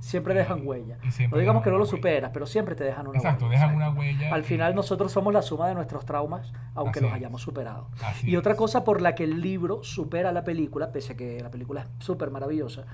Siempre 0.00 0.34
dejan 0.34 0.66
huella. 0.66 0.98
No 1.30 1.38
digamos 1.38 1.62
que 1.62 1.70
no 1.70 1.78
lo 1.78 1.86
superas, 1.86 2.30
pero 2.34 2.44
siempre 2.44 2.74
te 2.74 2.84
dejan 2.84 3.06
una 3.06 3.16
exacto, 3.16 3.46
huella. 3.46 3.56
Exacto, 3.56 3.78
dejan 3.78 3.94
una 3.94 3.98
huella. 3.98 4.34
Al 4.34 4.44
final 4.44 4.74
nosotros 4.74 5.10
somos 5.10 5.32
la 5.32 5.40
suma 5.40 5.66
de 5.68 5.74
nuestros 5.74 6.04
traumas, 6.04 6.52
aunque 6.74 6.98
Así 6.98 7.00
los 7.06 7.10
es. 7.10 7.16
hayamos 7.16 7.40
superado. 7.40 7.88
Así 8.04 8.28
y 8.28 8.34
es. 8.34 8.38
otra 8.38 8.54
cosa 8.54 8.84
por 8.84 9.00
la 9.00 9.14
que 9.14 9.24
el 9.24 9.40
libro 9.40 9.82
supera 9.82 10.28
a 10.28 10.32
la 10.32 10.44
película, 10.44 10.92
pese 10.92 11.14
a 11.14 11.16
que 11.16 11.40
la 11.40 11.50
película 11.50 11.82
es 11.82 11.88
súper 12.04 12.30
maravillosa, 12.30 12.84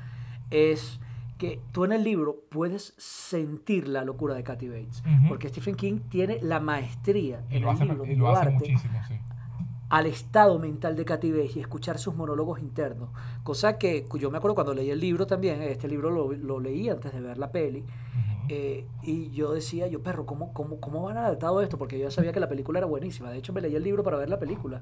es 0.50 1.00
que 1.36 1.60
tú 1.72 1.84
en 1.84 1.92
el 1.92 2.04
libro 2.04 2.36
puedes 2.48 2.94
sentir 2.98 3.88
la 3.88 4.04
locura 4.04 4.34
de 4.34 4.44
Kathy 4.44 4.68
Bates. 4.68 5.02
Porque 5.26 5.48
Stephen 5.48 5.74
King 5.74 6.00
tiene 6.10 6.38
la 6.42 6.60
maestría 6.60 7.42
Y 7.50 7.56
en 7.56 7.62
lo 7.62 7.70
el 7.70 7.74
hace, 7.74 7.86
libro 7.86 8.04
y 8.06 8.14
lo 8.14 8.28
hace 8.30 8.50
muchísimo, 8.50 9.00
sí. 9.08 9.18
Al 9.90 10.06
estado 10.06 10.58
mental 10.58 10.96
de 10.96 11.04
Bates 11.04 11.56
y 11.56 11.60
escuchar 11.60 11.98
sus 11.98 12.14
monólogos 12.14 12.60
internos. 12.60 13.10
Cosa 13.42 13.76
que 13.76 14.06
yo 14.18 14.30
me 14.30 14.38
acuerdo 14.38 14.54
cuando 14.54 14.72
leí 14.72 14.88
el 14.90 15.00
libro 15.00 15.26
también, 15.26 15.60
este 15.62 15.88
libro 15.88 16.10
lo, 16.10 16.32
lo 16.32 16.60
leí 16.60 16.88
antes 16.88 17.12
de 17.12 17.20
ver 17.20 17.38
la 17.38 17.50
peli, 17.50 17.84
eh, 18.48 18.86
y 19.02 19.30
yo 19.30 19.52
decía, 19.52 19.86
yo 19.88 20.02
perro, 20.02 20.26
¿cómo, 20.26 20.52
cómo, 20.52 20.80
¿cómo 20.80 21.02
van 21.02 21.16
a 21.16 21.26
adaptado 21.26 21.60
esto? 21.60 21.76
Porque 21.76 21.98
yo 21.98 22.04
ya 22.04 22.10
sabía 22.10 22.32
que 22.32 22.40
la 22.40 22.48
película 22.48 22.78
era 22.78 22.86
buenísima. 22.86 23.30
De 23.30 23.38
hecho, 23.38 23.52
me 23.52 23.60
leí 23.60 23.74
el 23.76 23.82
libro 23.82 24.02
para 24.02 24.16
ver 24.16 24.28
la 24.28 24.38
película, 24.38 24.80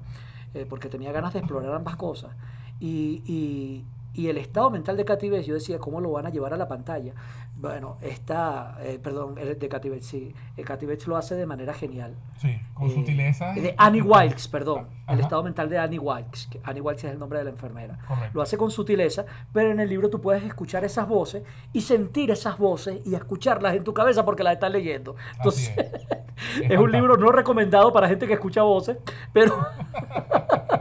eh, 0.55 0.67
porque 0.69 0.89
tenía 0.89 1.13
ganas 1.13 1.33
de 1.33 1.41
explorar 1.41 1.75
ambas 1.75 1.97
cosas. 1.97 2.35
Y, 2.81 3.23
y, 3.27 3.85
y 4.15 4.29
el 4.29 4.39
estado 4.39 4.71
mental 4.71 4.97
de 4.97 5.05
Bates, 5.05 5.47
yo 5.47 5.55
decía, 5.55 5.79
¿cómo 5.79 6.01
lo 6.01 6.13
van 6.13 6.27
a 6.27 6.31
llevar 6.31 6.55
a 6.55 6.57
la 6.57 6.67
pantalla? 6.67 7.15
Bueno, 7.61 7.99
está, 8.03 8.79
eh, 8.83 9.01
perdón, 9.03 9.35
de 9.35 9.69
Kathy 9.69 9.89
Bates, 9.89 10.07
sí, 10.07 10.33
eh, 10.57 10.63
Kathy 10.63 10.87
Bates 10.87 11.09
lo 11.09 11.17
hace 11.17 11.35
de 11.35 11.45
manera 11.45 11.75
genial. 11.75 12.15
Sí, 12.37 12.57
con 12.73 12.89
Eh, 12.89 12.95
sutileza. 12.95 13.53
De 13.53 13.75
Annie 13.77 14.01
Wilkes, 14.01 14.47
perdón. 14.47 14.87
El 15.09 15.19
estado 15.19 15.43
mental 15.43 15.69
de 15.69 15.77
Annie 15.77 15.99
Wilkes. 15.99 16.47
que 16.53 16.61
Annie 16.63 16.81
Wilkes 16.81 17.03
es 17.05 17.13
el 17.13 17.19
nombre 17.19 17.41
de 17.41 17.47
la 17.47 17.51
enfermera. 17.51 17.99
Correcto. 18.07 18.31
Lo 18.35 18.43
hace 18.43 18.57
con 18.57 18.71
sutileza, 18.71 19.25
pero 19.53 19.73
en 19.73 19.81
el 19.81 19.89
libro 19.89 20.09
tú 20.09 20.21
puedes 20.21 20.45
escuchar 20.45 20.85
esas 20.85 21.09
voces 21.09 21.43
y 21.73 21.81
sentir 21.81 22.31
esas 22.31 22.59
voces 22.59 23.01
y 23.05 23.17
escucharlas 23.17 23.75
en 23.75 23.83
tu 23.83 23.93
cabeza 23.93 24.25
porque 24.25 24.45
las 24.45 24.53
estás 24.55 24.71
leyendo. 24.71 25.17
Entonces, 25.37 25.71
Así 25.71 25.81
es. 25.81 26.63
es, 26.65 26.71
Es 26.71 26.79
un 26.79 26.93
libro 26.93 27.17
no 27.17 27.33
recomendado 27.33 27.93
para 27.93 28.07
gente 28.07 28.29
que 28.29 28.35
escucha 28.35 28.63
voces, 28.63 28.99
pero, 29.33 29.57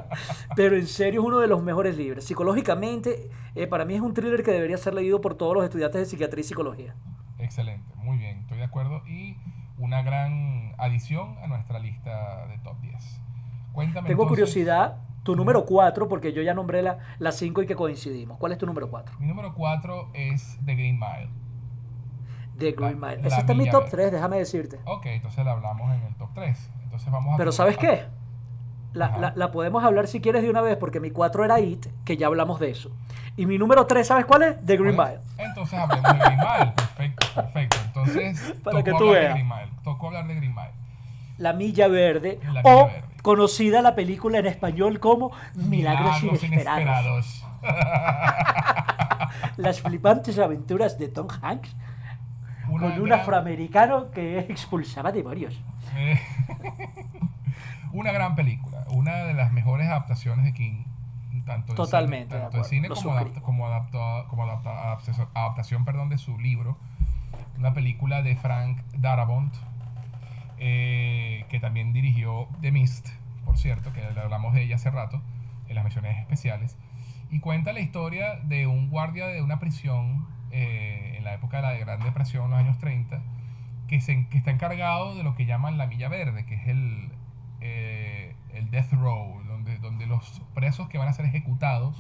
pero 0.56 0.76
en 0.76 0.88
serio 0.88 1.22
es 1.22 1.28
uno 1.28 1.40
de 1.40 1.48
los 1.48 1.62
mejores 1.64 1.98
libros. 1.98 2.24
Psicológicamente, 2.24 3.30
eh, 3.56 3.68
para 3.68 3.86
mí 3.86 3.94
es 3.96 4.02
un 4.02 4.14
thriller 4.14 4.44
que 4.44 4.52
debería 4.52 4.78
ser 4.78 4.94
leído 4.94 5.22
por 5.22 5.36
todos 5.36 5.54
los 5.54 5.64
estudiantes 5.64 6.02
de 6.02 6.06
psiquiatría 6.06 6.42
y 6.42 6.44
psicología. 6.44 6.96
Excelente, 7.40 7.94
muy 7.96 8.18
bien, 8.18 8.40
estoy 8.40 8.58
de 8.58 8.64
acuerdo. 8.64 9.02
Y 9.08 9.38
una 9.78 10.02
gran 10.02 10.74
adición 10.78 11.38
a 11.44 11.48
nuestra 11.48 11.80
lista 11.80 12.48
de 12.48 12.58
top 12.60 12.80
10. 12.82 13.22
Cuéntame. 13.74 14.08
Tengo 14.08 14.24
entonces, 14.24 14.30
curiosidad, 14.54 14.98
tu 15.24 15.36
número 15.36 15.66
4, 15.66 16.08
porque 16.08 16.34
yo 16.34 16.42
ya 16.42 16.54
nombré 16.56 16.82
la, 16.82 16.98
la 17.20 17.32
5 17.32 17.62
y 17.62 17.68
que 17.68 17.76
coincidimos. 17.76 18.38
¿Cuál 18.40 18.54
es 18.54 18.58
tu 18.58 18.66
número 18.66 18.90
4? 18.90 19.18
Mi 19.20 19.28
número 19.28 19.54
4 19.54 20.10
es 20.14 20.58
The 20.66 20.74
Green 20.74 20.98
Mile. 21.00 21.30
The 22.58 22.72
Green 22.72 23.00
La- 23.00 23.08
Mile. 23.10 23.22
la 23.22 23.28
Ese 23.28 23.40
está 23.42 23.52
en 23.52 23.58
mi 23.60 23.70
top 23.70 23.84
Verde. 23.84 23.98
3, 23.98 24.12
déjame 24.14 24.38
decirte. 24.38 24.80
Ok, 24.86 25.06
entonces 25.08 25.46
la 25.46 25.52
hablamos 25.52 25.94
en 25.96 26.02
el 26.04 26.16
top 26.16 26.30
3. 26.34 26.72
Entonces 26.86 27.12
vamos 27.12 27.36
a. 27.36 27.38
Pero 27.38 27.52
¿sabes 27.52 27.78
qué? 27.78 28.06
La, 28.94 29.18
la- 29.18 29.34
la 29.36 29.52
podemos 29.52 29.84
hablar 29.84 30.08
si 30.08 30.22
quieres 30.22 30.42
de 30.44 30.50
una 30.50 30.62
vez, 30.62 30.78
porque 30.78 31.00
mi 31.00 31.12
4 31.12 31.44
era 31.46 31.60
It, 31.60 31.86
que 32.06 32.18
ya 32.18 32.28
hablamos 32.28 32.60
de 32.60 32.72
eso. 32.72 32.90
Y 33.36 33.46
mi 33.46 33.58
número 33.60 33.86
3, 33.86 34.08
¿sabes 34.08 34.26
cuál 34.26 34.44
es? 34.44 34.66
The 34.66 34.78
Green 34.78 34.96
¿Cuál 34.96 35.10
Mile. 35.10 35.22
es? 35.38 35.46
Entonces 35.50 35.80
hablemos 35.80 36.12
de 36.14 36.18
Green 36.20 36.38
Mile. 36.40 36.72
Perfecto, 36.76 37.26
perfecto. 37.36 37.78
Entonces, 37.86 38.56
Para 38.64 38.78
tocó 38.80 38.84
que 38.84 38.94
tú 38.94 39.10
veas. 39.12 39.40
Tocó 39.84 40.08
hablar 40.08 40.28
de 40.28 40.36
Green 40.36 40.56
Mile. 40.56 40.72
La 41.38 41.54
Milla 41.54 41.88
Verde. 41.88 42.40
La 42.52 42.62
o 42.62 42.86
Milla 42.86 42.94
Verde. 43.02 43.08
conocida 43.22 43.82
la 43.84 43.94
película 43.94 44.40
en 44.40 44.48
español 44.48 45.00
como 45.00 45.32
Milagros, 45.54 46.24
Inesperados. 46.24 47.46
Las 49.58 49.82
flipantes 49.82 50.40
aventuras 50.40 50.98
de 50.98 51.08
Tom 51.10 51.28
Hanks 51.42 51.76
Una 52.70 52.90
con 52.90 53.00
un 53.02 53.06
gran- 53.10 53.20
afroamericano 53.20 54.10
que 54.12 54.40
expulsaba 54.40 55.12
demonios. 55.12 55.60
Eh, 55.96 56.20
una 57.94 58.12
gran 58.12 58.36
película, 58.36 58.84
una 58.92 59.16
de 59.24 59.34
las 59.34 59.52
mejores 59.52 59.88
adaptaciones 59.88 60.46
de 60.46 60.54
King, 60.54 60.84
tanto 61.46 61.72
en 61.74 61.76
Totalmente, 61.78 62.36
cine, 62.36 62.38
de 62.38 62.42
tanto 62.42 62.58
en 62.58 62.62
acuerdo, 62.64 62.70
cine 62.70 62.90
como, 62.90 63.12
adapta- 63.14 63.42
como, 63.42 63.68
adapta- 63.68 64.28
como 64.30 64.44
adapta- 64.44 65.32
adaptación, 65.34 65.86
perdón, 65.86 66.10
de 66.10 66.18
su 66.18 66.38
libro, 66.40 66.78
una 67.58 67.74
película 67.74 68.22
de 68.22 68.36
Frank 68.36 68.80
Darabont, 68.98 69.54
eh, 70.60 71.46
que 71.50 71.60
también 71.60 71.94
dirigió 71.94 72.48
The 72.62 72.72
Mist, 72.72 73.08
por 73.46 73.58
cierto, 73.58 73.94
que 73.94 74.04
hablamos 74.04 74.54
de 74.54 74.64
ella 74.64 74.76
hace 74.76 74.90
rato, 74.90 75.22
en 75.68 75.76
las 75.76 75.84
menciones 75.84 76.18
especiales, 76.20 76.78
y 77.30 77.40
cuenta 77.40 77.74
la 77.74 77.80
historia 77.82 78.36
de 78.44 78.68
un 78.68 78.90
guardia 78.90 79.28
de 79.28 79.42
una 79.42 79.60
prisión 79.60 80.26
eh, 80.52 81.16
en 81.18 81.24
la 81.24 81.34
época 81.34 81.58
de 81.58 81.64
la 81.64 81.74
Gran 81.74 82.00
Depresión, 82.02 82.46
en 82.46 82.52
los 82.52 82.60
años 82.60 82.78
30, 82.80 83.20
que, 83.88 84.02
se, 84.02 84.28
que 84.28 84.38
está 84.38 84.52
encargado 84.52 85.16
de 85.16 85.24
lo 85.24 85.36
que 85.36 85.46
llaman 85.46 85.78
la 85.78 85.88
milla 85.88 86.08
verde, 86.10 86.46
que 86.46 86.56
es 86.56 86.68
el, 86.68 87.10
eh, 87.70 88.36
el 88.54 88.70
death 88.72 88.92
row, 88.94 89.42
donde, 89.48 89.78
donde 89.80 90.06
los 90.08 90.42
presos 90.54 90.88
que 90.90 90.98
van 90.98 91.08
a 91.08 91.14
ser 91.14 91.26
ejecutados 91.26 91.96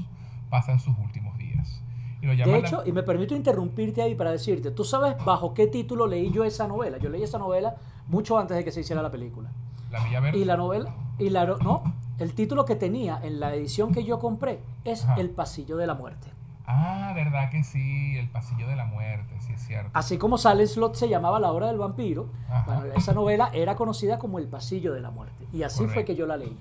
pasan 0.49 0.79
sus 0.79 0.97
últimos 0.97 1.37
días. 1.37 1.81
Y 2.21 2.25
lo 2.25 2.31
De 2.35 2.45
la- 2.45 2.57
hecho, 2.59 2.83
y 2.85 2.91
me 2.91 3.03
permito 3.03 3.35
interrumpirte 3.35 4.01
ahí 4.01 4.15
para 4.15 4.31
decirte, 4.31 4.71
¿tú 4.71 4.83
sabes 4.83 5.15
bajo 5.23 5.53
qué 5.53 5.67
título 5.67 6.07
leí 6.07 6.31
yo 6.31 6.43
esa 6.43 6.67
novela? 6.67 6.97
Yo 6.97 7.09
leí 7.09 7.21
esa 7.23 7.37
novela 7.37 7.75
mucho 8.07 8.37
antes 8.39 8.57
de 8.57 8.63
que 8.63 8.71
se 8.71 8.79
hiciera 8.81 9.01
la 9.01 9.11
película. 9.11 9.51
la 9.91 10.01
milla 10.03 10.19
verde. 10.19 10.39
Y 10.39 10.45
la 10.45 10.57
novela, 10.57 10.95
y 11.19 11.29
la, 11.29 11.45
no, 11.45 11.83
el 12.17 12.33
título 12.33 12.65
que 12.65 12.75
tenía 12.75 13.19
en 13.21 13.39
la 13.39 13.53
edición 13.53 13.93
que 13.93 14.03
yo 14.03 14.19
compré 14.19 14.59
es 14.83 15.03
Ajá. 15.05 15.15
El 15.15 15.29
Pasillo 15.29 15.77
de 15.77 15.85
la 15.87 15.93
Muerte. 15.93 16.27
Ah, 16.69 17.13
verdad 17.15 17.49
que 17.49 17.63
sí, 17.63 18.17
el 18.17 18.27
pasillo 18.27 18.67
de 18.67 18.75
la 18.75 18.85
muerte, 18.85 19.33
sí 19.39 19.53
es 19.53 19.61
cierto. 19.65 19.89
Así 19.93 20.17
como 20.17 20.37
Silent 20.37 20.67
Slot 20.69 20.95
se 20.95 21.07
llamaba 21.07 21.39
La 21.39 21.51
Hora 21.53 21.67
del 21.67 21.77
Vampiro, 21.77 22.29
bueno, 22.65 22.85
esa 22.95 23.13
novela 23.13 23.49
era 23.53 23.75
conocida 23.75 24.19
como 24.19 24.37
El 24.37 24.47
Pasillo 24.49 24.93
de 24.93 24.99
la 24.99 25.09
Muerte. 25.09 25.45
Y 25.53 25.63
así 25.63 25.77
fue 25.79 25.87
Correcto. 25.87 26.07
que 26.11 26.15
yo 26.17 26.27
la 26.27 26.35
leí. 26.37 26.57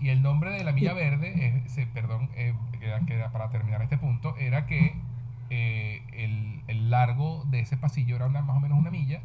Y 0.00 0.10
el 0.10 0.22
nombre 0.22 0.50
de 0.50 0.64
la 0.64 0.72
Milla 0.72 0.92
Verde, 0.92 1.62
es, 1.64 1.72
se- 1.72 1.86
perdón, 1.86 2.28
eh, 2.34 2.52
queda- 2.78 3.00
queda 3.06 3.32
para 3.32 3.48
terminar 3.48 3.80
este 3.80 3.96
punto, 3.96 4.36
era 4.36 4.66
que 4.66 4.94
eh, 5.50 6.02
el, 6.12 6.62
el 6.66 6.90
largo 6.90 7.44
de 7.46 7.60
ese 7.60 7.78
pasillo 7.78 8.16
era 8.16 8.26
una- 8.26 8.42
más 8.42 8.56
o 8.58 8.60
menos 8.60 8.78
una 8.78 8.90
milla 8.90 9.20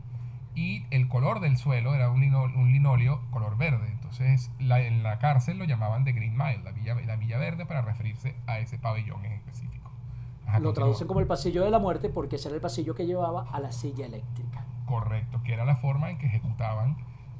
y 0.55 0.85
el 0.91 1.09
color 1.09 1.41
del 1.41 1.57
suelo 1.57 1.95
era 1.95 2.09
un, 2.09 2.23
un 2.33 2.71
linoleo 2.71 3.19
color 3.31 3.57
verde. 3.57 3.89
Entonces 3.91 4.51
en 4.59 5.03
la 5.03 5.19
cárcel 5.19 5.57
lo 5.57 5.65
llamaban 5.65 6.05
The 6.05 6.13
Green 6.13 6.37
Mile, 6.37 6.59
la 6.63 6.71
villa, 6.71 6.95
la 7.05 7.15
villa 7.17 7.37
verde, 7.39 7.65
para 7.65 7.81
referirse 7.81 8.35
a 8.47 8.59
ese 8.59 8.77
pabellón 8.77 9.25
en 9.25 9.33
específico. 9.33 9.72
Lo 10.59 10.73
traducen 10.73 11.07
como 11.07 11.19
el 11.19 11.27
pasillo 11.27 11.63
de 11.63 11.71
la 11.71 11.79
muerte 11.79 12.09
porque 12.09 12.35
ese 12.35 12.49
era 12.49 12.55
el 12.55 12.61
pasillo 12.61 12.95
que 12.95 13.05
llevaba 13.05 13.47
a 13.51 13.59
la 13.59 13.71
silla 13.71 14.05
eléctrica. 14.05 14.65
Correcto, 14.85 15.41
que 15.43 15.53
era 15.53 15.65
la 15.65 15.77
forma 15.77 16.09
en 16.09 16.17
que 16.17 16.27
ejecutaban 16.27 16.97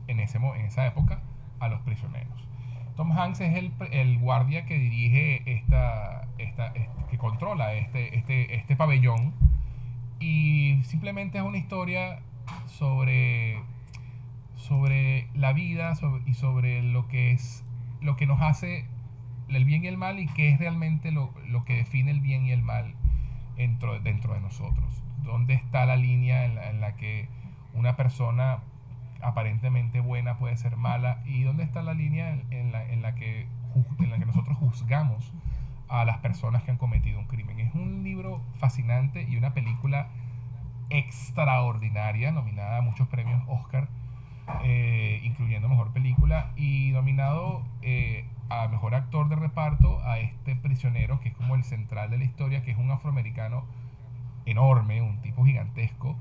en, 0.07 0.19
ese, 0.19 0.37
en 0.37 0.65
esa 0.65 0.87
época 0.87 1.21
a 1.59 1.67
los 1.67 1.81
prisioneros. 1.81 2.47
Tom 2.95 3.11
Hanks 3.11 3.41
es 3.41 3.55
el, 3.55 3.73
el 3.91 4.19
guardia 4.19 4.65
que 4.65 4.77
dirige 4.77 5.41
esta, 5.51 6.27
esta, 6.37 6.67
este, 6.67 6.89
que 7.09 7.17
controla 7.17 7.73
este, 7.73 8.17
este, 8.17 8.55
este 8.55 8.75
pabellón 8.75 9.33
y 10.19 10.79
simplemente 10.83 11.39
es 11.39 11.43
una 11.43 11.57
historia 11.57 12.19
sobre, 12.67 13.61
sobre 14.55 15.27
la 15.33 15.53
vida 15.53 15.93
y 16.25 16.33
sobre 16.33 16.83
lo 16.83 17.07
que 17.07 17.31
es 17.31 17.63
lo 18.01 18.15
que 18.17 18.25
nos 18.25 18.41
hace 18.41 18.85
el 19.49 19.65
bien 19.65 19.83
y 19.83 19.87
el 19.87 19.97
mal 19.97 20.19
y 20.19 20.27
qué 20.27 20.49
es 20.49 20.59
realmente 20.59 21.11
lo, 21.11 21.33
que 21.65 21.75
define 21.75 22.11
el 22.11 22.21
bien 22.21 22.45
y 22.45 22.51
el 22.51 22.61
mal 22.61 22.93
dentro, 23.55 23.99
de 23.99 24.39
nosotros. 24.41 25.03
¿Dónde 25.23 25.53
está 25.53 25.85
la 25.85 25.95
línea 25.95 26.45
en 26.45 26.81
la, 26.81 26.95
que 26.95 27.27
una 27.73 27.95
persona 27.95 28.59
aparentemente 29.21 29.99
buena 29.99 30.37
puede 30.37 30.57
ser 30.57 30.75
mala 30.75 31.21
y 31.25 31.43
dónde 31.43 31.63
está 31.63 31.81
la 31.81 31.93
línea 31.93 32.37
en 32.49 32.71
la, 32.71 32.83
en 32.85 33.01
la, 33.01 33.15
que, 33.15 33.47
en 33.99 34.09
la 34.09 34.17
que 34.17 34.25
nosotros 34.25 34.57
juzgamos 34.57 35.31
a 35.87 36.05
las 36.05 36.17
personas 36.17 36.63
que 36.63 36.71
han 36.71 36.77
cometido 36.77 37.19
un 37.19 37.27
crimen? 37.27 37.59
Es 37.59 37.73
un 37.73 38.03
libro 38.03 38.41
fascinante 38.59 39.25
y 39.29 39.37
una 39.37 39.53
película 39.53 40.09
extraordinaria, 40.89 42.31
nominada 42.31 42.77
a 42.77 42.81
muchos 42.81 43.07
premios 43.07 43.41
Oscar, 43.47 43.87
eh, 44.63 45.21
incluyendo 45.23 45.69
Mejor 45.69 45.91
Película, 45.93 46.51
y 46.55 46.91
nominado 46.91 47.63
eh, 47.81 48.25
a 48.49 48.67
Mejor 48.67 48.95
Actor 48.95 49.29
de 49.29 49.35
Reparto 49.35 49.99
a 50.03 50.19
este 50.19 50.55
prisionero, 50.55 51.19
que 51.19 51.29
es 51.29 51.35
como 51.35 51.55
el 51.55 51.63
central 51.63 52.09
de 52.09 52.17
la 52.17 52.23
historia, 52.23 52.63
que 52.63 52.71
es 52.71 52.77
un 52.77 52.91
afroamericano 52.91 53.65
enorme, 54.45 55.01
un 55.01 55.21
tipo 55.21 55.45
gigantesco, 55.45 56.15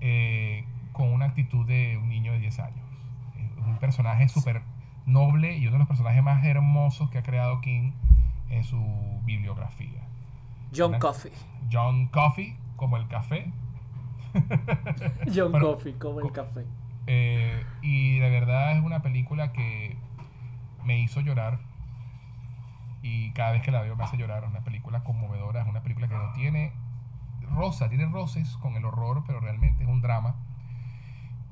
eh, 0.00 0.64
con 0.92 1.12
una 1.12 1.26
actitud 1.26 1.66
de 1.66 1.98
un 1.98 2.08
niño 2.08 2.32
de 2.32 2.38
10 2.38 2.58
años. 2.60 2.86
Es 3.58 3.66
un 3.66 3.78
personaje 3.78 4.28
súper 4.28 4.62
noble 5.06 5.56
y 5.56 5.62
uno 5.66 5.72
de 5.72 5.78
los 5.80 5.88
personajes 5.88 6.22
más 6.22 6.44
hermosos 6.44 7.10
que 7.10 7.18
ha 7.18 7.22
creado 7.22 7.60
King 7.60 7.92
en 8.50 8.64
su 8.64 8.78
bibliografía. 9.24 10.02
John 10.74 10.98
Coffey. 10.98 11.32
John 11.70 12.06
Coffey, 12.08 12.56
como 12.76 12.96
el 12.96 13.08
café, 13.08 13.52
John 15.34 15.52
Coffey, 15.52 15.94
como 15.94 16.20
el 16.20 16.32
café. 16.32 16.64
Eh, 17.06 17.64
y 17.82 18.18
de 18.18 18.30
verdad 18.30 18.76
es 18.76 18.84
una 18.84 19.00
película 19.00 19.52
que 19.52 19.96
me 20.88 20.98
hizo 20.98 21.20
llorar. 21.20 21.58
Y 23.02 23.30
cada 23.32 23.52
vez 23.52 23.62
que 23.62 23.70
la 23.70 23.82
veo 23.82 23.94
me 23.94 24.04
hace 24.04 24.16
llorar. 24.16 24.44
Una 24.44 24.60
película 24.60 25.04
conmovedora, 25.04 25.60
es 25.62 25.68
una 25.68 25.82
película 25.82 26.08
que 26.08 26.14
no 26.14 26.32
tiene 26.32 26.72
rosa, 27.54 27.88
tiene 27.88 28.06
roces 28.06 28.56
con 28.56 28.74
el 28.74 28.84
horror, 28.84 29.22
pero 29.26 29.38
realmente 29.38 29.84
es 29.84 29.88
un 29.88 30.00
drama. 30.00 30.34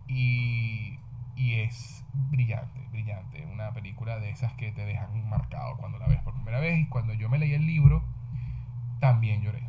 Y, 0.08 0.98
y 1.36 1.60
es 1.60 2.02
brillante, 2.30 2.80
brillante. 2.90 3.46
Una 3.52 3.72
película 3.72 4.18
de 4.18 4.30
esas 4.30 4.54
que 4.54 4.72
te 4.72 4.86
dejan 4.86 5.28
marcado 5.28 5.76
cuando 5.76 5.98
la 5.98 6.06
ves 6.08 6.22
por 6.22 6.32
primera 6.34 6.58
vez. 6.58 6.78
Y 6.78 6.86
cuando 6.88 7.12
yo 7.12 7.28
me 7.28 7.38
leí 7.38 7.52
el 7.52 7.66
libro, 7.66 8.02
también 9.00 9.42
lloré. 9.42 9.62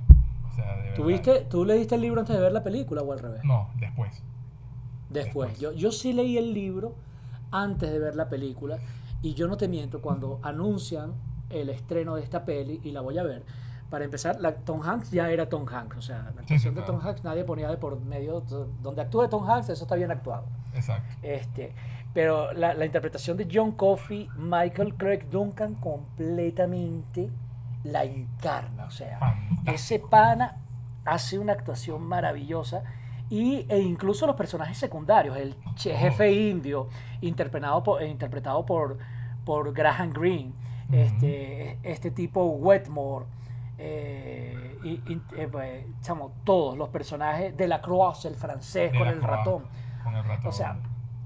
¿Tú 0.96 1.66
leíste 1.66 1.96
el 1.96 2.02
libro 2.02 2.22
antes 2.22 2.36
de 2.36 2.42
ver 2.42 2.54
la 2.54 2.64
película 2.64 3.02
o 3.02 3.12
al 3.12 3.20
revés? 3.20 3.44
No, 3.44 3.70
después. 3.76 4.24
Después. 5.10 5.60
Yo, 5.60 5.74
yo 5.74 5.92
sí 5.92 6.14
leí 6.14 6.38
el 6.38 6.54
libro 6.54 6.96
antes 7.52 7.92
de 7.92 8.00
ver 8.00 8.16
la 8.16 8.30
película 8.30 8.80
y 9.22 9.34
yo 9.34 9.48
no 9.48 9.58
te 9.58 9.68
miento, 9.68 10.02
cuando 10.02 10.40
anuncian 10.44 11.14
el 11.50 11.70
estreno 11.70 12.16
de 12.16 12.24
esta 12.24 12.46
peli 12.46 12.80
y 12.84 12.92
la 12.92 13.02
voy 13.02 13.18
a 13.18 13.24
ver, 13.24 13.44
para 13.90 14.04
empezar, 14.04 14.40
la, 14.40 14.54
Tom 14.54 14.82
Hanks 14.82 15.12
ya 15.12 15.30
era 15.30 15.48
Tom 15.48 15.66
Hanks, 15.68 15.98
o 15.98 16.02
sea, 16.02 16.32
la 16.36 16.42
actuación 16.42 16.76
de 16.76 16.82
Tom 16.84 17.00
Hanks 17.02 17.24
nadie 17.24 17.44
ponía 17.44 17.70
de 17.70 17.78
por 17.78 18.00
medio, 18.00 18.42
donde 18.82 19.02
actúe 19.02 19.28
Tom 19.30 19.50
Hanks, 19.50 19.70
eso 19.70 19.84
está 19.86 19.96
bien 19.96 20.12
actuado. 20.12 20.46
Exacto. 20.74 21.08
Este, 21.22 21.74
pero 22.14 22.52
la, 22.54 22.74
la 22.74 22.86
interpretación 22.86 23.38
de 23.38 23.48
John 23.52 23.72
Coffey, 23.72 24.30
Michael 24.38 24.96
Craig 24.96 25.30
Duncan, 25.30 25.76
completamente 25.76 27.30
la 27.84 28.04
encarna. 28.04 28.86
O 28.86 28.92
sea, 28.92 29.20
ese 29.66 30.00
pana 30.00 30.58
hace 31.06 31.40
una 31.40 31.54
actuación 31.54 32.04
maravillosa. 32.04 32.84
Y, 33.30 33.66
e 33.68 33.80
incluso 33.80 34.26
los 34.26 34.36
personajes 34.36 34.78
secundarios, 34.78 35.36
el 35.38 35.56
jefe 35.76 36.32
indio, 36.32 36.88
interpretado 37.22 37.84
por, 37.84 38.02
interpretado 38.04 38.66
por, 38.66 38.98
por 39.44 39.74
Graham 39.74 40.12
Greene, 40.12 40.54
este, 40.92 41.78
este 41.84 42.12
tipo 42.12 42.46
Wetmore, 42.46 43.26
eh, 43.78 44.78
y, 44.84 45.22
eh, 45.36 45.48
pues, 45.52 45.86
todos 46.44 46.78
los 46.78 46.90
personajes 46.90 47.56
de 47.56 47.68
la 47.68 47.82
Croix, 47.82 48.26
el 48.26 48.36
francés 48.36 48.92
con 48.98 49.08
el, 49.08 49.22
ratón. 49.22 49.66
con 50.04 50.16
el 50.16 50.24
ratón. 50.24 50.48
O 50.48 50.52
sea, 50.52 50.80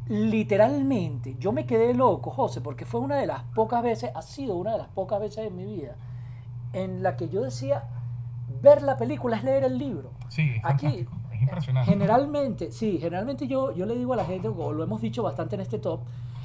literalmente, 0.07 1.36
yo 1.40 1.52
me 1.52 1.65
quedé 1.65 1.94
loco, 1.94 2.32
José, 2.32 2.61
porque 2.61 2.86
fue 2.86 2.99
una 2.99 3.18
de 3.18 3.28
las 3.28 3.44
pocas 3.56 3.84
veces, 3.84 4.11
ha 4.15 4.22
sido 4.22 4.56
una 4.56 4.73
de 4.73 4.80
las 4.80 4.88
pocas 4.88 5.19
veces 5.19 5.48
en 5.48 5.56
mi 5.56 5.65
vida 5.65 5.95
en 6.73 7.03
la 7.03 7.15
que 7.15 7.30
yo 7.30 7.41
decía, 7.41 7.84
ver 8.61 8.82
la 8.82 8.98
película 8.98 9.38
es 9.38 9.44
leer 9.44 9.64
el 9.64 9.78
libro. 9.78 10.11
Sí, 10.30 10.56
Aquí, 10.64 11.07
es 11.41 11.49
impresionante. 11.49 11.91
Generalmente, 11.91 12.72
sí, 12.72 12.97
generalmente 12.99 13.47
yo, 13.47 13.73
yo 13.73 13.85
le 13.85 13.95
digo 13.95 14.13
a 14.13 14.18
la 14.18 14.26
gente, 14.26 14.47
o 14.47 14.73
lo 14.73 14.84
hemos 14.84 15.01
dicho 15.01 15.23
bastante 15.23 15.55
en 15.55 15.61
este 15.61 15.80
top, 15.80 16.01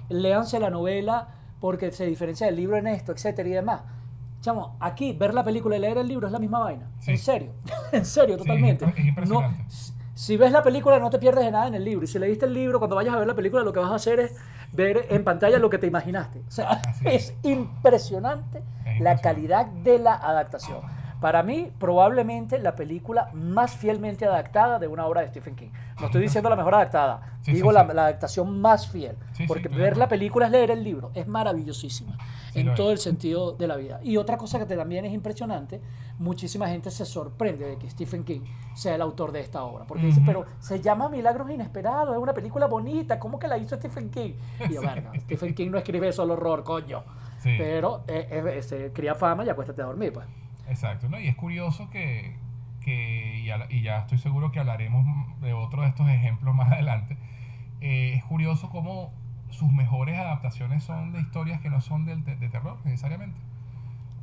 léanse 0.08 0.58
la 0.58 0.70
novela 0.70 1.28
porque 1.60 1.90
se 1.90 2.06
diferencia 2.06 2.46
del 2.46 2.56
libro 2.56 2.76
en 2.76 2.86
esto, 2.86 3.12
etcétera 3.12 3.48
y 3.48 3.52
demás. 3.52 3.82
Chamo, 4.40 4.76
aquí 4.80 5.12
ver 5.12 5.34
la 5.34 5.42
película 5.42 5.76
y 5.76 5.80
leer 5.80 5.98
el 5.98 6.06
libro 6.06 6.26
es 6.26 6.32
la 6.32 6.38
misma 6.38 6.60
vaina. 6.60 6.90
En 7.06 7.18
serio, 7.18 7.52
en 7.92 8.04
serio, 8.04 8.36
totalmente. 8.36 8.84
es 8.84 9.06
impresionante. 9.06 9.64
si 10.14 10.36
ves 10.36 10.52
la 10.52 10.62
película 10.62 10.98
no 10.98 11.10
te 11.10 11.18
pierdes 11.18 11.44
de 11.44 11.50
nada 11.50 11.66
en 11.66 11.74
el 11.74 11.84
libro. 11.84 12.04
Y 12.04 12.06
si 12.06 12.18
leíste 12.18 12.46
el 12.46 12.54
libro, 12.54 12.78
cuando 12.78 12.96
vayas 12.96 13.14
a 13.14 13.18
ver 13.18 13.26
la 13.26 13.34
película 13.34 13.62
lo 13.62 13.72
que 13.72 13.80
vas 13.80 13.90
a 13.90 13.96
hacer 13.96 14.20
es 14.20 14.34
ver 14.72 15.06
en 15.10 15.24
pantalla 15.24 15.58
lo 15.58 15.70
que 15.70 15.78
te 15.78 15.86
imaginaste. 15.86 16.42
O 16.46 16.50
sea, 16.50 16.82
es 17.04 17.34
impresionante 17.42 18.62
la 19.00 19.18
calidad 19.18 19.66
de 19.66 19.98
la 19.98 20.14
adaptación. 20.14 20.95
Para 21.20 21.42
mí, 21.42 21.70
probablemente 21.78 22.58
la 22.58 22.76
película 22.76 23.30
más 23.32 23.76
fielmente 23.76 24.26
adaptada 24.26 24.78
de 24.78 24.86
una 24.86 25.06
obra 25.06 25.22
de 25.22 25.28
Stephen 25.28 25.56
King. 25.56 25.70
No 25.98 26.06
estoy 26.06 26.22
diciendo 26.28 26.50
la 26.50 26.56
mejor 26.56 26.74
adaptada, 26.74 27.38
digo 27.44 27.72
la, 27.72 27.80
adaptación 27.80 28.60
más 28.60 28.88
fiel. 28.88 29.16
porque 29.48 29.68
ver 29.68 29.96
la 29.96 30.08
película 30.08 30.46
es 30.46 30.52
leer 30.52 30.70
el 30.70 30.84
libro, 30.84 31.10
es 31.14 31.26
maravillosísima 31.26 32.18
en 32.54 32.74
todo 32.74 32.90
el 32.90 32.98
sentido 32.98 33.52
de 33.52 33.66
la 33.66 33.76
vida. 33.76 34.00
Y 34.02 34.16
otra 34.16 34.36
cosa 34.36 34.58
que 34.58 34.66
también 34.66 35.04
es 35.04 35.12
impresionante, 35.12 35.80
muchísima 36.18 36.68
gente 36.68 36.90
se 36.90 37.04
sorprende 37.04 37.66
de 37.66 37.78
que 37.78 37.88
Stephen 37.90 38.24
King 38.24 38.40
sea 38.74 38.94
el 38.94 39.02
autor 39.02 39.32
de 39.32 39.40
esta 39.40 39.62
obra. 39.62 39.86
Porque 39.86 40.06
dice, 40.06 40.22
pero 40.24 40.44
se 40.58 40.80
llama 40.80 41.08
Milagros 41.08 41.50
Inesperados, 41.50 42.14
es 42.14 42.22
una 42.22 42.34
película 42.34 42.66
bonita, 42.66 43.18
¿cómo 43.18 43.38
que 43.38 43.48
la 43.48 43.58
hizo 43.58 43.76
Stephen 43.76 44.10
King? 44.10 44.34
Y 44.68 44.74
yo, 44.74 44.82
bueno, 44.82 45.12
Stephen 45.20 45.54
King 45.54 45.70
no 45.70 45.78
escribe 45.78 46.12
solo 46.12 46.34
horror, 46.34 46.62
coño. 46.64 47.02
Pero 47.42 48.02
eh, 48.08 48.60
se 48.62 48.92
cría 48.92 49.14
fama 49.14 49.44
y 49.44 49.48
acuéstate 49.48 49.80
a 49.80 49.84
dormir, 49.84 50.12
pues. 50.12 50.26
Exacto, 50.68 51.08
¿no? 51.08 51.18
Y 51.20 51.28
es 51.28 51.36
curioso 51.36 51.90
que, 51.90 52.36
que 52.82 53.40
y, 53.70 53.82
ya 53.82 53.98
estoy 53.98 54.18
seguro 54.18 54.50
que 54.52 54.60
hablaremos 54.60 55.04
de 55.40 55.52
otro 55.52 55.82
de 55.82 55.88
estos 55.88 56.08
ejemplos 56.08 56.54
más 56.54 56.72
adelante, 56.72 57.16
eh, 57.80 58.14
es 58.14 58.24
curioso 58.24 58.70
cómo 58.70 59.12
sus 59.50 59.72
mejores 59.72 60.18
adaptaciones 60.18 60.82
son 60.82 61.12
de 61.12 61.20
historias 61.20 61.60
que 61.60 61.70
no 61.70 61.80
son 61.80 62.04
de, 62.04 62.16
de, 62.16 62.48
terror 62.48 62.78
necesariamente. 62.84 63.38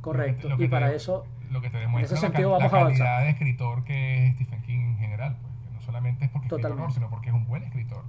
Correcto, 0.00 0.48
y 0.58 0.68
para 0.68 0.92
eso, 0.92 1.24
lo 1.50 1.62
que 1.62 1.70
te 1.70 1.78
demuestra 1.78 2.18
en 2.18 2.18
ese 2.18 2.26
sentido, 2.26 2.58
la, 2.58 2.70
calidad 2.70 3.22
de 3.22 3.30
escritor 3.30 3.84
que 3.84 4.26
es 4.26 4.34
Stephen 4.34 4.60
King 4.62 4.80
en 4.80 4.98
general, 4.98 5.36
pues, 5.40 5.54
que 5.64 5.74
no 5.74 5.80
solamente 5.80 6.26
es 6.26 6.30
porque 6.30 6.48
es 6.54 6.60
terror, 6.60 6.92
sino 6.92 7.08
porque 7.08 7.30
es 7.30 7.34
un 7.34 7.46
buen 7.46 7.62
escritor. 7.62 8.02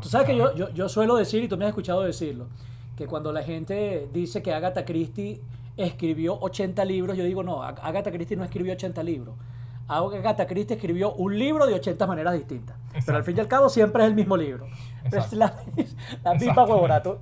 Tú 0.00 0.08
sabes 0.08 0.28
que 0.28 0.36
yo, 0.36 0.56
yo, 0.56 0.72
yo 0.72 0.88
suelo 0.88 1.16
decir, 1.16 1.44
y 1.44 1.48
tú 1.48 1.58
me 1.58 1.64
has 1.64 1.70
escuchado 1.70 2.02
decirlo, 2.02 2.48
que 2.96 3.06
cuando 3.06 3.32
la 3.32 3.42
gente 3.42 4.08
dice 4.12 4.42
que 4.42 4.54
Agatha 4.54 4.86
Christie 4.86 5.42
escribió 5.76 6.38
80 6.40 6.84
libros, 6.84 7.16
yo 7.16 7.24
digo, 7.24 7.42
no, 7.42 7.62
Agatha 7.62 8.10
Christie 8.10 8.36
no 8.36 8.44
escribió 8.44 8.72
80 8.72 9.02
libros. 9.02 9.34
Agatha 9.90 10.46
Christie 10.46 10.76
escribió 10.76 11.12
un 11.14 11.36
libro 11.36 11.66
de 11.66 11.74
80 11.74 12.06
maneras 12.06 12.34
distintas. 12.34 12.76
Pero 13.04 13.18
al 13.18 13.24
fin 13.24 13.36
y 13.36 13.40
al 13.40 13.48
cabo 13.48 13.68
siempre 13.68 14.04
es 14.04 14.08
el 14.08 14.14
mismo 14.14 14.36
libro. 14.36 14.68
Es 15.04 15.32
la, 15.32 15.52
misma 16.38 16.64
huevona. 16.64 17.02
Tú, 17.02 17.18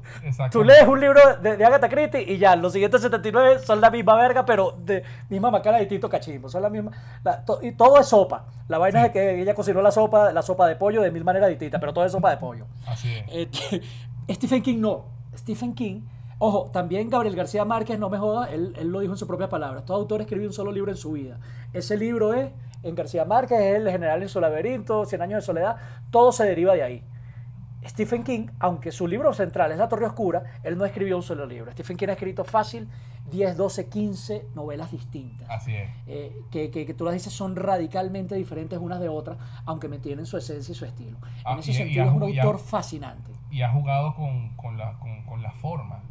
lees 0.65 0.87
un 0.87 1.01
libro 1.01 1.21
de, 1.37 1.65
Agatha 1.65 1.89
Christie 1.89 2.31
y 2.31 2.37
ya, 2.37 2.57
los 2.57 2.75
siguientes 2.75 3.01
79 3.01 3.61
son 3.61 3.81
la 3.81 3.91
misma 3.91 4.17
verga, 4.17 4.45
pero 4.45 4.77
de 4.85 5.03
misma 5.31 5.51
macana, 5.51 5.79
distinto 5.79 6.11
cachimbo. 6.11 6.51
Son 6.51 6.61
la 6.61 6.69
misma. 6.69 6.93
y 7.63 7.73
todo 7.73 7.99
es 7.99 8.07
sopa. 8.07 8.47
La 8.69 8.77
vaina 8.77 9.07
es 9.07 9.13
que 9.13 9.41
ella 9.41 9.55
cocinó 9.55 9.81
la 9.81 9.91
sopa, 9.91 10.33
la 10.33 10.43
sopa 10.43 10.67
de 10.69 10.77
pollo 10.77 11.01
de 11.01 11.11
mil 11.11 11.25
maneras 11.25 11.49
distintas, 11.49 11.81
pero 11.81 11.95
todo 11.95 12.05
es 12.05 12.13
sopa 12.13 12.31
de 12.31 12.37
pollo. 12.37 12.67
Así 12.87 13.11
es. 13.15 13.25
Este, 13.29 13.83
Stephen 14.35 14.63
King 14.63 14.81
no. 14.81 15.07
Stephen 15.35 15.75
King 15.75 16.03
Ojo, 16.41 16.71
también 16.73 17.11
Gabriel 17.11 17.35
García 17.35 17.65
Márquez, 17.65 17.99
no 17.99 18.09
me 18.11 18.19
joda, 18.19 18.49
él, 18.53 18.75
lo 18.85 19.01
dijo 19.01 19.13
en 19.13 19.19
sus 19.19 19.27
propias 19.27 19.49
palabras. 19.51 19.85
Todo 19.85 19.97
autor 19.97 20.21
escribió 20.21 20.47
un 20.47 20.53
solo 20.53 20.71
libro 20.71 20.91
en 20.91 20.97
su 20.97 21.13
vida. 21.13 21.39
Ese 21.73 21.97
libro 21.97 22.33
es 22.33 22.51
en 22.85 22.95
García 22.95 23.25
Márquez, 23.25 23.59
El 23.61 23.91
general 23.91 24.23
en 24.23 24.29
su 24.29 24.41
laberinto, 24.41 25.05
Cien 25.05 25.21
años 25.21 25.39
de 25.43 25.47
soledad, 25.47 25.77
todo 26.11 26.31
se 26.31 26.45
deriva 26.45 26.75
de 26.75 26.83
ahí. 26.85 27.05
Stephen 27.87 28.23
King, 28.23 28.47
aunque 28.59 28.93
su 28.93 29.07
libro 29.07 29.33
central 29.33 29.73
es 29.73 29.79
La 29.79 29.89
Torre 29.89 30.07
Oscura, 30.07 30.43
él 30.63 30.77
no 30.77 30.85
escribió 30.85 31.17
un 31.17 31.23
solo 31.23 31.47
libro. 31.47 31.73
Stephen 31.73 31.97
King 31.97 32.09
ha 32.09 32.13
escrito 32.13 32.45
fácil 32.45 32.89
10, 33.31 33.57
12, 33.57 33.89
15 33.89 34.47
novelas 34.55 34.91
distintas. 34.91 35.49
Así 35.51 35.75
es. 35.75 35.89
Eh, 36.07 36.37
que, 36.51 36.71
que, 36.71 36.87
que, 36.87 36.95
tú 36.95 37.05
las 37.05 37.15
dices 37.15 37.33
son 37.33 37.57
radicalmente 37.57 38.35
diferentes 38.35 38.79
unas 38.79 39.01
de 39.01 39.09
otras, 39.09 39.39
aunque 39.65 39.89
mantienen 39.89 40.27
su 40.27 40.37
esencia 40.37 40.73
y 40.73 40.75
su 40.75 40.85
estilo. 40.85 41.19
Ah, 41.45 41.55
en 41.55 41.59
ese 41.61 41.71
y- 41.71 41.75
y 41.75 41.77
sentido 41.77 42.03
ha 42.03 42.07
es 42.07 42.13
un 42.13 42.21
ju- 42.21 42.35
y 42.35 42.39
ha- 42.39 42.43
autor 42.43 42.61
fascinante. 42.61 43.31
Y 43.51 43.63
ha 43.63 43.71
jugado 43.73 44.15
con, 44.15 44.55
con 44.57 44.77
la, 44.77 44.99
con, 44.99 45.23
con 45.25 45.43
la 45.43 45.53
forma 45.53 46.03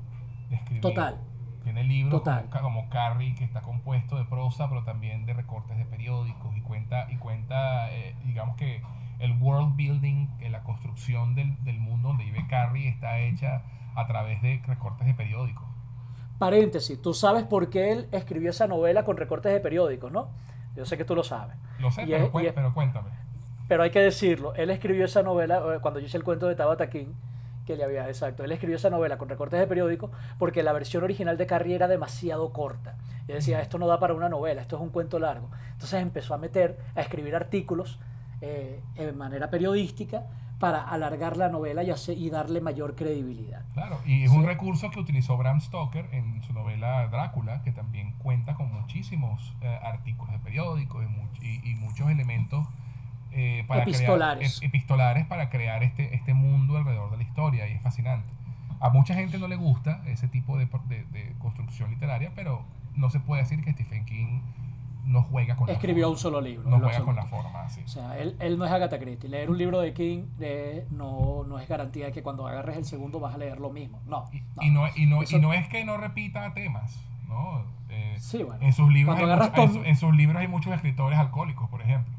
escribir. 0.56 0.82
Total. 0.82 1.20
Tiene 1.64 1.84
libros 1.84 2.24
Total. 2.24 2.50
como, 2.62 2.90
Carrie, 2.90 3.36
que 3.36 3.44
está 3.44 3.62
compuesto 3.62 4.16
de 4.18 4.24
prosa, 4.26 4.70
pero 4.70 4.84
también 4.84 5.26
de 5.26 5.34
recortes 5.34 5.78
de 5.78 5.84
periódicos 5.86 6.56
y 6.56 6.62
cuenta, 6.62 7.12
y 7.12 7.18
cuenta 7.18 7.92
eh, 7.92 8.16
digamos 8.26 8.56
que 8.56 8.82
el 9.20 9.34
world 9.42 9.76
building, 9.76 10.28
eh, 10.40 10.50
la 10.50 10.64
construcción 10.64 11.36
del, 11.36 11.62
del 11.66 11.80
mundo 11.80 12.10
donde 12.10 12.24
vive 12.24 12.46
Carrie 12.48 12.88
está 12.88 13.20
hecha 13.20 13.64
a 13.96 14.08
través 14.08 14.42
de 14.42 14.62
recortes 14.66 15.06
de 15.08 15.14
periódicos. 15.14 15.66
Paréntesis, 16.38 17.02
tú 17.02 17.14
sabes 17.14 17.44
por 17.44 17.70
qué 17.70 17.92
él 17.92 18.08
escribió 18.12 18.52
esa 18.52 18.68
novela 18.68 19.04
con 19.04 19.18
recortes 19.18 19.52
de 19.52 19.60
periódicos, 19.60 20.12
¿no? 20.12 20.30
Yo 20.76 20.86
sé 20.86 20.96
que 20.98 21.04
tú 21.04 21.16
lo 21.16 21.24
sabes. 21.24 21.58
Lo 21.80 21.90
sé, 21.92 22.06
pero, 22.06 22.26
es- 22.26 22.32
cuen- 22.32 22.44
y 22.44 22.48
es- 22.48 22.54
pero 22.54 22.74
cuéntame. 22.74 23.10
Pero 23.68 23.84
hay 23.84 23.90
que 23.90 24.00
decirlo, 24.00 24.54
él 24.56 24.70
escribió 24.70 25.04
esa 25.06 25.24
novela, 25.24 25.58
eh, 25.76 25.80
cuando 25.82 26.00
yo 26.00 26.06
hice 26.06 26.16
el 26.18 26.24
cuento 26.24 26.48
de 26.48 26.56
Tabata 26.56 26.90
King, 26.90 27.08
que 27.68 27.76
le 27.76 27.84
había, 27.84 28.08
exacto, 28.08 28.44
él 28.44 28.52
escribió 28.52 28.78
esa 28.78 28.90
novela 28.90 29.18
con 29.20 29.30
recortes 29.30 29.60
de 29.60 29.68
periódico 29.68 30.10
porque 30.40 30.64
la 30.64 30.72
versión 30.74 31.04
original 31.04 31.38
de 31.38 31.46
Carrie 31.46 31.76
era 31.76 31.88
demasiado 31.88 32.52
corta. 32.54 32.96
Y 33.28 33.32
él 33.34 33.38
decía, 33.40 33.62
esto 33.62 33.78
no 33.78 33.86
da 33.88 34.00
para 34.00 34.14
una 34.14 34.30
novela, 34.30 34.62
esto 34.62 34.78
es 34.78 34.82
un 34.82 34.90
cuento 34.90 35.20
largo. 35.20 35.50
Entonces 35.74 36.02
empezó 36.02 36.34
a 36.34 36.38
meter, 36.38 36.80
a 36.96 37.02
escribir 37.02 37.36
artículos 37.36 38.00
eh, 38.42 38.82
de 38.96 39.12
manera 39.12 39.50
periodística 39.50 40.24
para 40.60 40.82
alargar 40.90 41.38
la 41.38 41.50
novela 41.50 41.84
y, 41.84 41.92
hacer- 41.92 42.18
y 42.18 42.30
darle 42.32 42.62
mayor 42.62 42.96
credibilidad. 42.96 43.62
Claro, 43.74 44.00
y 44.08 44.24
es 44.24 44.32
Sí. 44.32 44.38
un 44.38 44.46
recurso 44.46 44.90
que 44.90 45.00
utilizó 45.00 45.38
Bram 45.38 45.60
Stoker 45.62 46.08
en 46.14 46.42
su 46.44 46.54
novela 46.54 47.08
Drácula, 47.10 47.62
que 47.64 47.72
también 47.72 48.14
cuenta 48.20 48.56
con 48.56 48.72
muchísimos 48.74 49.56
eh, 49.62 49.80
artículos 49.84 50.32
de 50.34 50.40
periódicos 50.40 51.04
y, 51.04 51.08
much- 51.08 51.44
y- 51.44 51.70
y 51.72 51.76
muchos 51.76 52.10
elementos 52.10 52.66
eh, 53.38 53.64
para 53.68 53.84
Epistolares. 53.84 54.58
crear, 54.60 54.64
ep- 54.64 54.68
epistolares 54.76 55.26
para 55.28 55.50
crear 55.50 55.84
este, 55.84 56.14
este 56.16 56.34
mundo 56.34 56.76
alrededor 56.78 57.12
de 57.12 57.18
la 57.18 57.24
historia 57.24 57.68
y 57.70 57.74
es 57.74 57.82
fascinante. 57.82 58.28
A 58.80 58.90
mucha 58.90 59.14
gente 59.14 59.38
no 59.38 59.48
le 59.48 59.56
gusta 59.56 60.02
ese 60.08 60.28
tipo 60.28 60.58
de, 60.58 60.66
de- 60.88 61.04
de 61.06 61.34
construcción 61.40 61.90
literaria, 61.92 62.32
pero 62.36 62.64
no 62.96 63.10
se 63.10 63.20
puede 63.20 63.44
decir 63.44 63.64
que 63.64 63.72
Stephen 63.74 64.06
King 64.06 64.42
no 65.06 65.22
juega 65.24 65.56
con 65.56 65.70
Escribió 65.70 66.08
la 66.08 66.10
un 66.10 66.18
forma. 66.18 66.22
solo 66.22 66.42
libro. 66.42 66.70
No 66.70 66.80
juega 66.80 67.00
con 67.06 67.16
la 67.16 67.26
forma, 67.26 67.62
así. 67.62 67.82
O 67.82 67.88
sea, 67.88 68.18
él, 68.20 68.36
él 68.40 68.58
no 68.58 68.66
es 68.66 68.72
Agatha 68.72 69.00
Christie. 69.00 69.30
Leer 69.30 69.50
un 69.50 69.58
libro 69.58 69.80
de 69.80 69.94
King 69.94 70.24
no, 70.92 71.44
no 71.48 71.60
es 71.60 71.68
garantía 71.70 72.08
de 72.08 72.12
que 72.12 72.22
cuando 72.24 72.46
agarres 72.48 72.76
el 72.78 72.86
segundo 72.86 73.20
vas 73.20 73.34
a 73.36 73.38
leer 73.38 73.60
lo 73.60 73.70
mismo. 73.70 74.02
No. 74.06 74.26
Y, 74.34 74.42
no. 74.42 74.62
y 74.64 74.70
no, 74.72 74.88
y, 74.96 75.06
no, 75.06 75.22
Eso- 75.24 75.38
y 75.38 75.40
no 75.40 75.54
es 75.54 75.68
que 75.70 75.86
no 75.86 75.96
repita 75.98 76.54
temas, 76.54 77.00
¿no? 77.28 77.64
Eh, 77.90 78.16
Sí, 78.20 78.44
bueno. 78.44 78.62
En 78.66 78.74
sus, 78.74 78.92
libros 78.92 79.16
hay 79.18 79.24
en, 79.64 79.74
su- 79.74 79.84
en 79.84 79.96
sus 79.96 80.14
libros 80.14 80.42
hay 80.42 80.48
muchos 80.48 80.74
escritores 80.74 81.18
alcohólicos, 81.18 81.70
por 81.70 81.82
ejemplo. 81.82 82.14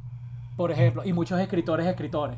Por 0.58 0.70
ejemplo, 0.72 1.02
y 1.06 1.12
muchos 1.14 1.40
escritores, 1.40 1.86
escritores. 1.86 2.36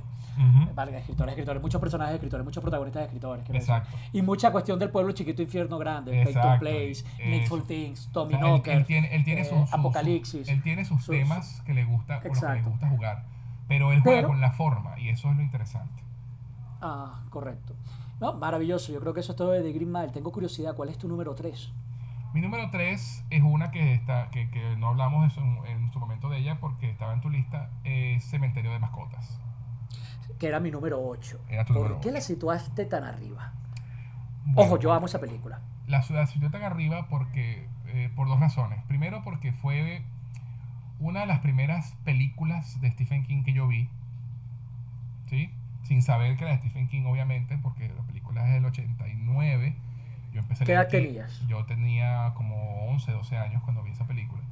Vale, 0.75 0.97
escritores, 0.97 1.33
escritores, 1.33 1.61
muchos 1.61 1.81
personajes 1.81 2.15
escritores, 2.15 2.45
muchos 2.45 2.63
protagonistas 2.63 3.03
escritores. 3.05 3.43
decir. 3.45 3.57
Exacto. 3.57 3.97
Y 4.13 4.23
mucha 4.23 4.53
cuestión 4.53 4.79
del 4.79 4.91
pueblo 4.91 5.13
chiquito, 5.13 5.43
infierno 5.43 5.77
grande, 5.79 6.23
Exacto, 6.23 6.61
Place, 6.61 6.91
eso. 6.93 7.05
Needful 7.19 7.65
Things, 7.65 8.07
O 8.09 8.11
Tommy 8.13 8.35
sea, 8.35 8.41
él, 8.41 8.47
Knocker, 8.47 8.77
él 8.77 8.87
tiene, 8.87 9.15
él 9.17 9.25
tiene 9.25 9.41
eh, 9.43 9.45
sus- 9.47 9.73
Apocalipsis. 9.75 10.49
él 10.49 10.63
tiene 10.63 10.85
sus, 10.85 11.03
sus- 11.05 11.15
temas 11.17 11.61
que 11.67 11.75
le 11.75 11.85
gusta, 11.85 12.21
con 12.21 12.31
los 12.31 12.41
que 12.41 12.47
le 12.55 12.63
gusta 12.63 12.89
jugar. 12.89 13.25
Pero 13.69 13.93
él 13.93 14.01
juega 14.01 14.19
Pero- 14.19 14.29
con 14.29 14.41
la 14.41 14.53
forma 14.53 14.99
y 15.01 15.09
eso 15.09 15.31
es 15.31 15.37
lo 15.37 15.43
interesante. 15.43 16.03
Ah, 16.81 17.21
correcto. 17.31 17.75
No, 18.21 18.35
maravilloso. 18.35 18.93
Yo 18.93 19.01
creo 19.01 19.13
que 19.15 19.21
eso 19.21 19.33
es 19.33 19.37
todo 19.37 19.51
de 19.53 19.73
Green 19.73 19.91
Mile. 19.93 20.09
Tengo 20.09 20.31
curiosidad, 20.33 20.75
¿cuál 20.75 20.89
es 20.91 20.99
tu 20.99 21.09
número 21.09 21.35
3? 21.35 21.71
Mi 22.33 22.41
número 22.41 22.71
3 22.71 23.25
es 23.31 23.43
una 23.43 23.71
que 23.71 23.93
está 23.95 24.31
que, 24.31 24.51
que 24.51 24.77
no 24.77 24.89
hablamos 24.89 25.37
en, 25.37 25.67
en 25.67 25.93
su 25.93 25.99
momento 25.99 26.29
de 26.29 26.39
ella 26.39 26.59
porque 26.61 26.89
estaba 26.91 27.13
en 27.13 27.21
tu 27.21 27.29
lista, 27.29 27.71
es 27.85 28.25
Cementerio 28.25 28.71
de 28.73 28.79
Mascotas. 28.79 29.41
Que 30.39 30.47
era 30.47 30.61
mi 30.61 30.71
número 30.71 31.01
8. 31.03 31.41
Era 31.49 31.65
tu 31.65 31.75
¿Por 31.75 31.83
número 31.83 32.01
qué 32.01 32.09
ocho. 32.09 32.15
la 32.15 32.21
situaste 32.21 32.85
tan 32.87 33.05
arriba? 33.05 33.53
Bueno, 34.47 34.63
Ojo, 34.63 34.79
yo 34.79 34.93
amo 34.93 35.07
esa 35.07 35.21
película. 35.21 35.61
La 35.87 36.03
ciudad 36.03 36.27
se 36.27 36.39
tan 36.51 36.63
arriba 36.63 37.09
porque 37.09 37.69
eh, 37.87 38.11
por 38.15 38.29
dos 38.29 38.41
razones. 38.41 38.83
Primero 38.85 39.23
porque 39.23 39.53
fue 39.53 40.03
una 41.01 41.21
de 41.21 41.27
las 41.27 41.41
primeras 41.41 41.95
películas 42.05 42.81
de 42.81 42.91
Stephen 42.93 43.25
King 43.25 43.43
que 43.43 43.53
yo 43.53 43.67
vi, 43.67 43.89
¿sí? 45.29 45.51
Sin 45.83 46.03
saber 46.03 46.37
que 46.37 46.45
era 46.45 46.53
de 46.53 46.59
Stephen 46.59 46.89
King, 46.89 47.05
obviamente, 47.07 47.59
porque 47.59 47.89
la 47.89 48.03
película 48.03 48.47
es 48.47 48.53
del 48.55 48.65
89. 48.65 49.75
Yo 50.33 50.41
empecé 50.41 50.65
¿Qué 50.65 50.73
edad 50.73 50.89
tenías? 50.89 51.47
Yo 51.49 51.65
tenía 51.67 52.33
como 52.35 52.87
11, 52.91 53.13
12 53.13 53.37
años 53.37 53.63
cuando 53.63 53.83
vi 53.83 53.91
esa 53.91 54.07
película. 54.07 54.43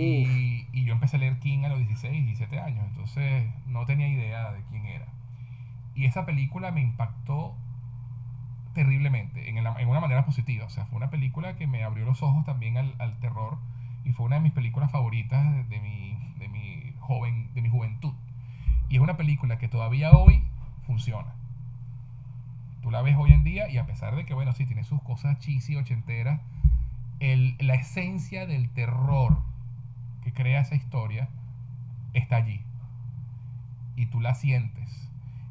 Y, 0.00 0.66
y 0.72 0.84
yo 0.84 0.92
empecé 0.92 1.16
a 1.16 1.20
leer 1.20 1.38
King 1.40 1.64
a 1.64 1.68
los 1.68 1.78
16, 1.78 2.24
17 2.24 2.60
años, 2.60 2.84
entonces 2.88 3.48
no 3.66 3.86
tenía 3.86 4.08
idea 4.08 4.52
de 4.52 4.62
quién 4.70 4.86
era. 4.86 5.06
Y 5.94 6.04
esa 6.06 6.24
película 6.26 6.70
me 6.70 6.80
impactó 6.80 7.54
terriblemente, 8.74 9.48
en, 9.48 9.58
el- 9.58 9.66
en 9.66 9.88
una 9.88 10.00
manera 10.00 10.24
positiva. 10.24 10.64
O 10.66 10.70
sea, 10.70 10.86
fue 10.86 10.96
una 10.96 11.10
película 11.10 11.56
que 11.56 11.66
me 11.66 11.82
abrió 11.82 12.04
los 12.04 12.22
ojos 12.22 12.44
también 12.44 12.76
al, 12.76 12.94
al 12.98 13.18
terror 13.18 13.58
y 14.04 14.12
fue 14.12 14.26
una 14.26 14.36
de 14.36 14.42
mis 14.42 14.52
películas 14.52 14.90
favoritas 14.90 15.44
de, 15.52 15.64
de 15.64 15.80
mi, 15.80 16.16
de, 16.38 16.48
mi 16.48 16.94
joven, 17.00 17.52
de 17.54 17.62
mi 17.62 17.68
juventud. 17.68 18.12
Y 18.88 18.96
es 18.96 19.00
una 19.02 19.16
película 19.16 19.58
que 19.58 19.68
todavía 19.68 20.12
hoy 20.12 20.44
funciona. 20.86 21.34
Tú 22.82 22.90
la 22.90 23.02
ves 23.02 23.16
hoy 23.18 23.32
en 23.32 23.44
día 23.44 23.68
y 23.68 23.78
a 23.78 23.86
pesar 23.86 24.16
de 24.16 24.24
que, 24.24 24.34
bueno, 24.34 24.52
sí, 24.52 24.66
tiene 24.66 24.84
sus 24.84 25.02
cosas 25.02 25.38
cheesy, 25.38 25.76
ochenteras, 25.76 26.40
el, 27.20 27.56
la 27.58 27.74
esencia 27.74 28.46
del 28.46 28.70
terror 28.70 29.42
que 30.24 30.32
crea 30.32 30.60
esa 30.60 30.74
historia 30.74 31.28
está 32.14 32.36
allí. 32.36 32.62
Y 33.96 34.06
tú 34.06 34.20
la 34.20 34.34
sientes. 34.34 35.10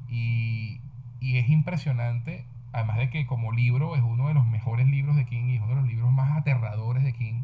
Y, 0.09 0.81
y 1.19 1.37
es 1.37 1.49
impresionante, 1.49 2.45
además 2.73 2.97
de 2.97 3.09
que 3.09 3.27
como 3.27 3.51
libro 3.51 3.95
es 3.95 4.01
uno 4.01 4.27
de 4.27 4.33
los 4.33 4.47
mejores 4.47 4.87
libros 4.87 5.15
de 5.15 5.25
King 5.25 5.49
y 5.49 5.55
es 5.55 5.61
uno 5.61 5.69
de 5.69 5.81
los 5.81 5.87
libros 5.87 6.11
más 6.11 6.37
aterradores 6.37 7.03
de 7.03 7.13
King. 7.13 7.43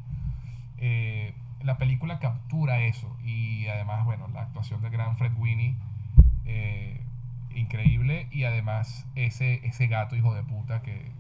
eh, 0.78 1.34
la 1.62 1.78
película 1.78 2.20
captura 2.20 2.82
eso. 2.82 3.16
Y 3.24 3.68
además, 3.68 4.06
bueno, 4.06 4.28
la 4.30 4.42
actuación 4.44 4.82
del 4.82 4.92
gran 4.92 5.18
Fred 5.18 5.34
Winnie, 5.38 5.76
eh, 6.46 7.02
increíble. 7.56 8.28
Y 8.32 8.44
además 8.44 9.06
ese, 9.16 9.66
ese 9.66 9.88
gato 9.88 10.16
hijo 10.16 10.34
de 10.34 10.44
puta 10.44 10.82
que, 10.82 11.12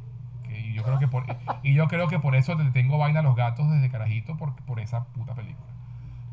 que 0.47 0.73
yo 0.73 0.83
creo 0.83 0.99
que 0.99 1.07
por, 1.07 1.25
y 1.63 1.73
yo 1.73 1.87
creo 1.87 2.07
que 2.07 2.19
por 2.19 2.35
eso 2.35 2.55
le 2.55 2.71
tengo 2.71 2.97
vaina 2.97 3.21
a 3.21 3.23
los 3.23 3.35
gatos 3.35 3.69
desde 3.71 3.89
carajito, 3.89 4.37
por, 4.37 4.55
por 4.65 4.79
esa 4.79 5.05
puta 5.05 5.33
película. 5.33 5.65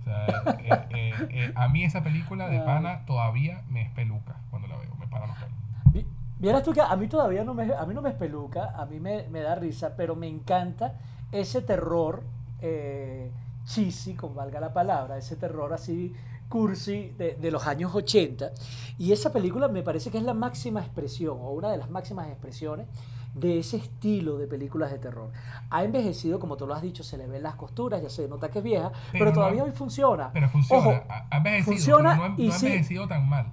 O 0.01 0.05
sea, 0.05 0.27
eh, 0.59 0.87
eh, 0.91 1.27
eh, 1.31 1.53
a 1.55 1.69
mí 1.69 1.85
esa 1.85 2.03
película 2.03 2.49
de 2.49 2.59
pana 2.61 3.05
todavía 3.07 3.63
me 3.71 3.83
espeluca 3.83 4.37
cuando 4.51 4.69
la 4.69 4.77
veo, 4.77 4.95
me 4.97 5.07
para 5.07 5.27
los 5.27 5.37
pelos. 5.37 5.55
Vi- 5.93 6.07
Vieras 6.39 6.65
tú 6.65 6.73
que 6.73 6.81
a 6.81 6.97
mí 6.97 7.07
todavía 7.07 7.45
no 7.45 7.55
me, 7.55 7.73
a 7.73 7.87
mí 7.87 7.95
no 7.95 8.03
me 8.03 8.11
espeluca, 8.11 8.73
a 8.77 8.85
mí 8.87 8.99
me, 8.99 9.29
me 9.29 9.41
da 9.41 9.55
risa, 9.55 9.95
pero 9.97 10.17
me 10.17 10.27
encanta 10.27 10.99
ese 11.31 11.63
terror 11.63 12.25
eh, 12.61 13.31
cheesy, 13.65 14.15
con 14.15 14.35
valga 14.35 14.59
la 14.59 14.73
palabra, 14.73 15.17
ese 15.19 15.37
terror 15.37 15.73
así 15.73 16.15
cursi 16.53 17.15
de, 17.17 17.35
de 17.37 17.51
los 17.51 17.67
años 17.67 17.95
80. 17.95 18.51
Y 18.99 19.13
esa 19.13 19.33
película 19.33 19.69
me 19.69 19.83
parece 19.83 20.11
que 20.11 20.19
es 20.19 20.25
la 20.25 20.35
máxima 20.35 20.81
expresión, 20.81 21.39
o 21.41 21.51
una 21.53 21.71
de 21.71 21.79
las 21.79 21.89
máximas 21.89 22.29
expresiones 22.29 22.87
de 23.35 23.59
ese 23.61 23.79
estilo 23.79 24.37
de 24.37 24.47
películas 24.47 24.91
de 24.93 24.99
terror. 24.99 25.33
Ha 25.71 25.83
envejecido, 25.85 26.39
como 26.39 26.59
tú 26.59 26.67
lo 26.67 26.75
has 26.75 26.83
dicho, 26.83 27.03
se 27.03 27.17
le 27.17 27.27
ven 27.27 27.43
las 27.43 27.55
costuras, 27.55 28.03
ya 28.03 28.11
se 28.11 28.29
nota 28.29 28.51
que 28.51 28.59
es 28.59 28.65
vieja, 28.65 28.91
pero, 29.11 29.25
Pero 29.25 29.25
no- 29.27 29.33
todavía 29.33 29.65
hoy 29.65 29.71
funciona. 29.71 30.31
Pero 30.35 30.51
funciona, 30.51 30.81
Ojo, 30.83 31.03
ha- 31.09 31.37
envejecido, 31.39 31.73
funciona 31.73 32.11
pero 32.11 32.17
no, 32.17 32.25
ha- 32.25 32.29
no 32.37 32.53
ha 32.53 32.59
sí. 32.59 32.67
envejecido 32.67 33.09
tan 33.09 33.29
mal. 33.29 33.47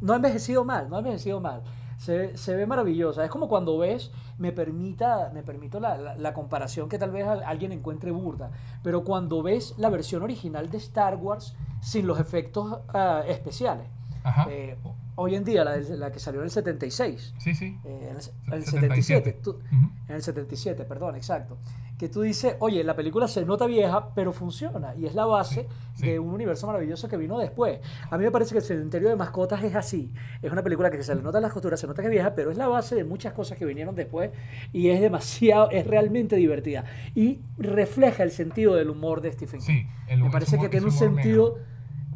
No 0.00 0.12
ha 0.12 0.16
envejecido 0.16 0.64
mal, 0.64 0.88
no 0.88 0.94
ha 0.96 0.98
envejecido 1.00 1.40
mal. 1.40 1.62
Se, 2.00 2.34
se 2.38 2.56
ve 2.56 2.64
maravillosa. 2.66 3.22
Es 3.26 3.30
como 3.30 3.46
cuando 3.46 3.76
ves, 3.76 4.10
me 4.38 4.52
permita, 4.52 5.30
me 5.34 5.42
permito 5.42 5.80
la, 5.80 5.98
la- 6.16 6.32
comparación 6.32 6.88
que 6.88 6.98
tal 6.98 7.10
vez 7.10 7.26
al- 7.26 7.42
alguien 7.42 7.72
encuentre 7.72 8.10
burda, 8.10 8.50
pero 8.82 9.04
cuando 9.04 9.42
ves 9.42 9.74
la 9.76 9.90
versión 9.90 10.22
original 10.22 10.70
de 10.70 10.78
Star 10.78 11.16
Wars 11.16 11.54
sin 11.82 12.06
los 12.06 12.18
efectos 12.18 12.78
ah, 12.94 13.22
especiales. 13.28 13.86
Ajá. 14.22 14.46
Eh, 14.50 14.76
hoy 15.16 15.34
en 15.34 15.44
día, 15.44 15.64
la, 15.64 15.76
la 15.76 16.10
que 16.12 16.18
salió 16.20 16.40
en 16.40 16.44
el 16.44 16.50
76, 16.50 17.34
sí, 17.38 17.54
sí. 17.54 17.78
eh, 17.84 18.08
en 18.10 18.16
el, 18.16 18.22
en 18.48 18.52
el 18.54 18.64
77. 18.64 18.70
77, 18.70 19.32
tú- 19.42 19.50
Ujú. 19.50 19.90
en 20.08 20.14
el 20.14 20.22
77, 20.22 20.84
perdón, 20.84 21.16
exacto. 21.16 21.56
Que 21.98 22.08
tú 22.08 22.22
dices, 22.22 22.56
oye, 22.60 22.82
la 22.82 22.96
película 22.96 23.28
se 23.28 23.44
nota 23.44 23.66
vieja, 23.66 24.14
pero 24.14 24.32
funciona. 24.32 24.94
Y 24.96 25.04
es 25.04 25.14
la 25.14 25.26
base 25.26 25.66
Sí, 25.94 26.00
sí. 26.02 26.06
de 26.06 26.18
un 26.18 26.30
universo 26.32 26.66
maravilloso 26.66 27.08
que 27.08 27.18
vino 27.18 27.38
después. 27.38 27.78
A 28.10 28.16
mí 28.16 28.24
me 28.24 28.30
parece 28.30 28.52
que 28.52 28.58
el 28.58 28.64
Cementerio 28.64 29.10
de 29.10 29.16
Mascotas 29.16 29.62
es 29.62 29.74
así. 29.74 30.10
Es 30.40 30.50
una 30.50 30.62
película 30.62 30.90
que 30.90 31.02
se 31.02 31.14
le 31.14 31.20
notan 31.20 31.42
las 31.42 31.52
costuras, 31.52 31.78
se 31.78 31.86
nota 31.86 32.00
que 32.00 32.08
es 32.08 32.12
vieja, 32.12 32.34
pero 32.34 32.50
es 32.50 32.56
la 32.56 32.68
base 32.68 32.94
de 32.94 33.04
muchas 33.04 33.34
cosas 33.34 33.58
que 33.58 33.66
vinieron 33.66 33.94
después. 33.94 34.30
Y 34.72 34.88
es 34.88 34.98
demasiado, 35.02 35.70
es 35.70 35.86
realmente 35.86 36.36
divertida. 36.36 36.84
Y 37.14 37.40
refleja 37.58 38.22
el 38.22 38.30
sentido 38.30 38.74
del 38.76 38.88
humor 38.88 39.20
de 39.20 39.32
Stephen 39.32 39.60
King. 39.60 39.66
Sí, 39.66 39.86
el- 40.08 40.22
me 40.22 40.30
parece 40.30 40.56
humor- 40.56 40.62
que 40.66 40.68
tiene 40.70 40.86
un 40.86 40.92
sentido... 40.92 41.48
negro. 41.58 41.70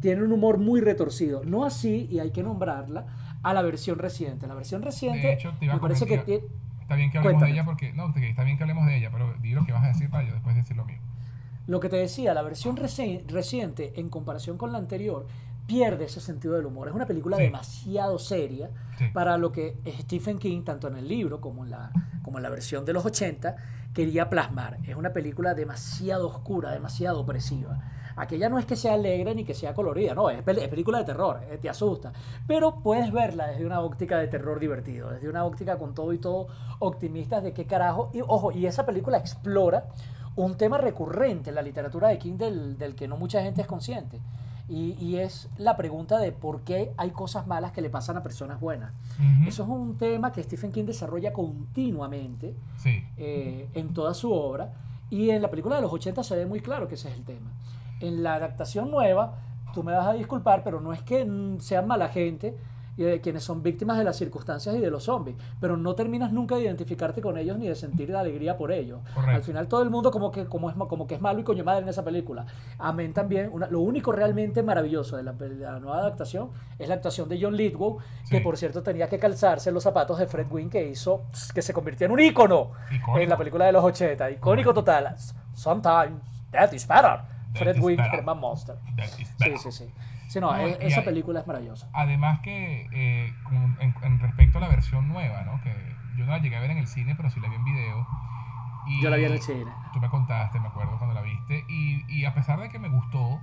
Tiene 0.05 0.21
un 0.23 0.31
humor 0.31 0.59
muy 0.59 0.81
retorcido. 0.81 1.43
No 1.43 1.65
así, 1.65 2.07
y 2.11 2.19
hay 2.19 2.29
que 2.29 2.43
nombrarla, 2.43 3.07
a 3.41 3.53
la 3.55 3.63
versión 3.63 3.97
reciente. 3.97 4.45
La 4.45 4.53
versión 4.53 4.83
reciente 4.83 5.25
De 5.27 5.33
hecho, 5.33 5.51
te 5.57 5.65
iba 5.65 5.73
a 5.73 5.77
me 5.77 5.81
parece 5.81 6.05
que 6.05 6.19
tiene... 6.19 6.43
Está 6.81 6.93
bien 6.93 7.09
que 7.09 7.17
hablemos 7.17 7.39
Cuéntame. 7.39 7.51
de 7.51 7.57
ella 7.57 7.65
porque. 7.65 7.93
No, 7.93 8.13
está 8.15 8.43
bien 8.43 8.57
que 8.57 8.63
hablemos 8.63 8.85
de 8.85 8.97
ella, 8.97 9.09
pero 9.11 9.33
di 9.41 9.53
lo 9.55 9.65
que 9.65 9.71
vas 9.71 9.83
a 9.83 9.87
decir 9.87 10.07
para 10.11 10.27
yo 10.27 10.33
después 10.33 10.55
decir 10.55 10.77
lo 10.77 10.85
mío. 10.85 10.99
Lo 11.65 11.79
que 11.79 11.89
te 11.89 11.95
decía, 11.95 12.35
la 12.35 12.43
versión 12.43 12.77
reci- 12.77 13.25
reciente 13.27 13.99
en 13.99 14.09
comparación 14.09 14.59
con 14.59 14.71
la 14.71 14.77
anterior 14.77 15.25
pierde 15.65 16.05
ese 16.05 16.21
sentido 16.21 16.53
del 16.53 16.67
humor. 16.67 16.87
Es 16.89 16.93
una 16.93 17.07
película 17.07 17.37
Sí. 17.37 17.43
demasiado 17.43 18.19
seria 18.19 18.69
Sí. 18.99 19.05
para 19.11 19.39
lo 19.39 19.51
que 19.51 19.79
Stephen 20.01 20.37
King, 20.37 20.61
tanto 20.63 20.87
en 20.87 20.97
el 20.97 21.07
libro 21.07 21.41
como 21.41 21.63
en, 21.65 21.71
la, 21.71 21.89
como 22.21 22.37
en 22.37 22.43
la 22.43 22.49
versión 22.49 22.85
de 22.85 22.93
los 22.93 23.03
80, 23.03 23.55
quería 23.91 24.29
plasmar. 24.29 24.77
Es 24.83 24.95
una 24.95 25.11
película 25.11 25.55
demasiado 25.55 26.27
oscura, 26.27 26.69
demasiado 26.71 27.19
opresiva. 27.21 27.79
Aquella 28.17 28.47
no 28.49 28.57
es 28.59 28.65
que 28.65 28.75
sea 28.75 28.93
alegre 28.93 29.35
ni 29.35 29.43
que 29.43 29.53
sea 29.53 29.73
colorida, 29.73 30.13
no, 30.15 30.29
es, 30.29 30.43
pel- 30.45 30.59
es 30.59 30.67
película 30.69 30.99
de 30.99 31.03
terror, 31.05 31.41
eh, 31.49 31.57
te 31.61 31.69
asusta. 31.69 32.13
Pero 32.47 32.79
puedes 32.81 33.11
verla 33.11 33.47
desde 33.47 33.65
una 33.65 33.81
óptica 33.81 34.17
de 34.17 34.27
terror 34.27 34.59
divertido, 34.59 35.09
desde 35.11 35.27
una 35.29 35.43
óptica 35.45 35.77
con 35.77 35.93
todo 35.93 36.13
y 36.13 36.17
todo 36.19 36.47
optimistas 36.79 37.43
de 37.43 37.53
qué 37.53 37.65
carajo. 37.65 38.09
Y 38.13 38.21
ojo, 38.21 38.51
y 38.51 38.65
esa 38.67 38.85
película 38.85 39.17
explora 39.17 39.87
un 40.37 40.55
tema 40.55 40.77
recurrente 40.77 41.49
en 41.49 41.55
la 41.55 41.61
literatura 41.61 42.07
de 42.09 42.17
King 42.17 42.37
del, 42.37 42.77
del 42.77 42.95
que 42.95 43.07
no 43.07 43.17
mucha 43.17 43.41
gente 43.41 43.61
es 43.61 43.67
consciente. 43.67 44.19
Y, 44.67 44.93
y 44.99 45.17
es 45.17 45.47
la 45.57 45.77
pregunta 45.77 46.17
de 46.17 46.31
por 46.31 46.61
qué 46.61 46.91
hay 46.97 47.11
cosas 47.11 47.45
malas 47.45 47.71
que 47.71 47.81
le 47.81 47.89
pasan 47.91 48.17
a 48.17 48.23
personas 48.23 48.59
buenas. 48.59 48.93
Eso 49.47 49.61
es 49.63 49.69
un 49.69 49.95
tema 49.97 50.31
que 50.31 50.41
Stephen 50.41 50.71
King 50.71 50.85
desarrolla 50.85 51.31
continuamente 51.33 52.55
Sí. 52.77 53.03
eh, 53.17 53.69
en 53.73 53.93
toda 53.93 54.13
su 54.13 54.31
obra. 54.33 54.73
Y 55.09 55.29
en 55.29 55.41
la 55.41 55.49
película 55.49 55.75
de 55.75 55.83
los 55.83 55.93
80 55.93 56.23
se 56.23 56.35
ve 56.35 56.45
muy 56.45 56.61
claro 56.61 56.87
que 56.87 56.95
ese 56.95 57.09
es 57.09 57.15
el 57.15 57.23
tema. 57.23 57.51
En 58.01 58.23
la 58.23 58.35
adaptación 58.35 58.91
nueva, 58.91 59.35
tú 59.73 59.83
me 59.83 59.93
vas 59.93 60.07
a 60.07 60.13
disculpar, 60.13 60.63
pero 60.63 60.79
no 60.81 60.93
es 60.93 61.01
que 61.01 61.27
sean 61.59 61.87
mala 61.87 62.09
gente 62.09 62.55
y 62.97 63.03
de 63.03 63.19
quienes 63.19 63.43
son 63.43 63.61
víctimas 63.61 63.97
de 63.97 64.05
las 64.05 64.15
circunstancias 64.15 64.73
y 64.73 64.79
de 64.79 64.89
los 64.89 65.03
zombies, 65.03 65.35
pero 65.59 65.75
no 65.75 65.95
terminas 65.95 66.31
nunca 66.31 66.55
de 66.55 66.61
identificarte 66.61 67.21
con 67.21 67.37
ellos 67.37 67.57
ni 67.57 67.67
de 67.67 67.75
sentir 67.75 68.09
la 68.09 68.21
alegría 68.21 68.55
por 68.55 68.71
ellos. 68.71 69.01
Correcto. 69.13 69.35
Al 69.35 69.43
final 69.43 69.67
todo 69.67 69.83
el 69.83 69.89
mundo 69.89 70.11
como 70.11 70.31
que, 70.31 70.45
como 70.45 70.69
es, 70.69 70.77
como 70.77 71.05
que 71.05 71.15
es 71.15 71.19
malo 71.21 71.41
y 71.41 71.43
coño 71.43 71.65
madre 71.65 71.81
en 71.81 71.89
esa 71.89 72.05
película. 72.05 72.45
Amén 72.77 73.11
también. 73.13 73.49
una- 73.51 73.67
lo 73.67 73.81
único 73.81 74.13
realmente 74.13 74.63
maravilloso 74.63 75.17
de 75.17 75.23
la, 75.23 75.33
de 75.33 75.55
la 75.55 75.77
nueva 75.79 75.97
adaptación 75.97 76.51
es 76.79 76.87
la 76.87 76.95
actuación 76.95 77.27
de 77.27 77.37
John 77.41 77.57
Lithgow, 77.57 77.97
que 78.29 78.37
Sí. 78.37 78.43
por 78.43 78.55
cierto 78.55 78.81
tenía 78.81 79.09
que 79.09 79.19
calzarse 79.19 79.73
los 79.73 79.83
zapatos 79.83 80.17
de 80.17 80.27
Fred 80.27 80.47
Wynn 80.49 80.69
que 80.69 80.87
hizo 80.87 81.23
que 81.53 81.61
se 81.61 81.73
convirtió 81.73 82.05
en 82.05 82.13
un 82.13 82.21
ícono 82.21 82.71
Icónico. 82.89 83.19
en 83.19 83.29
la 83.29 83.35
película 83.37 83.65
de 83.65 83.73
los 83.73 83.83
80. 83.83 84.31
Icónico 84.31 84.73
total. 84.73 85.13
Sometimes 85.53 86.21
that 86.51 86.71
is 86.71 86.87
better. 86.87 87.19
Fred 87.59 87.79
Wynn. 87.79 87.99
Herman 87.99 88.39
Monster. 88.39 88.77
Sí, 89.15 89.25
sí, 89.57 89.71
sí. 89.71 89.93
Sí, 90.27 90.39
no, 90.39 90.51
No, 90.51 90.57
e- 90.59 90.77
esa 90.87 90.99
hay- 90.99 91.05
película 91.05 91.39
es 91.41 91.47
maravillosa. 91.47 91.89
Además 91.93 92.39
que 92.41 92.87
eh, 92.91 93.33
con- 93.43 93.77
en, 93.79 93.93
en 94.01 94.19
respecto 94.19 94.57
a 94.57 94.61
la 94.61 94.67
versión 94.67 95.07
nueva, 95.07 95.43
¿no? 95.43 95.61
Que 95.61 95.71
yo 96.17 96.25
no 96.25 96.31
la 96.31 96.39
llegué 96.39 96.55
a 96.55 96.61
ver 96.61 96.71
en 96.71 96.77
el 96.79 96.87
cine, 96.87 97.15
pero 97.15 97.29
sí 97.29 97.39
la 97.39 97.49
vi 97.49 97.55
en 97.55 97.63
video. 97.63 98.07
Y 98.87 99.01
Yo 99.01 99.09
la 99.09 99.17
vi 99.17 99.25
en 99.25 99.33
el 99.33 99.41
cine. 99.41 99.71
Tú 99.93 99.99
me 99.99 100.09
contaste, 100.09 100.59
me 100.59 100.67
acuerdo 100.67 100.97
cuando 100.97 101.13
la 101.15 101.21
viste. 101.21 101.63
Y, 101.69 102.03
y 102.07 102.25
a 102.25 102.33
pesar 102.33 102.59
de 102.59 102.69
que 102.69 102.77
me 102.79 102.89
gustó, 102.89 103.39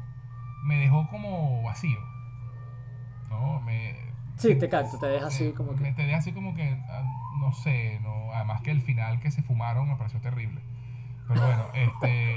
me 0.65 0.77
dejó 0.77 1.09
como 1.09 1.63
vacío. 1.63 1.99
¿No? 3.31 3.61
Me, 3.61 3.97
Sí, 4.37 4.55
te 4.57 4.69
capto, 4.69 4.99
te 4.99 5.07
deja 5.07 5.27
así 5.27 5.53
como 5.53 5.73
Me 5.73 5.91
que... 5.91 5.93
te 5.93 6.03
deja 6.07 6.19
así 6.19 6.33
como 6.33 6.55
que, 6.55 6.81
ah, 6.91 7.03
no 7.39 7.53
sé, 7.53 8.01
no, 8.03 8.33
además 8.33 8.61
que 8.63 8.71
el 8.73 8.81
final 8.81 9.21
que 9.21 9.31
se 9.31 9.43
fumaron 9.43 9.89
me 9.89 9.97
pareció 9.97 10.21
terrible. 10.21 10.61
Pero 11.28 11.40
bueno, 11.47 11.65
este, 11.74 12.36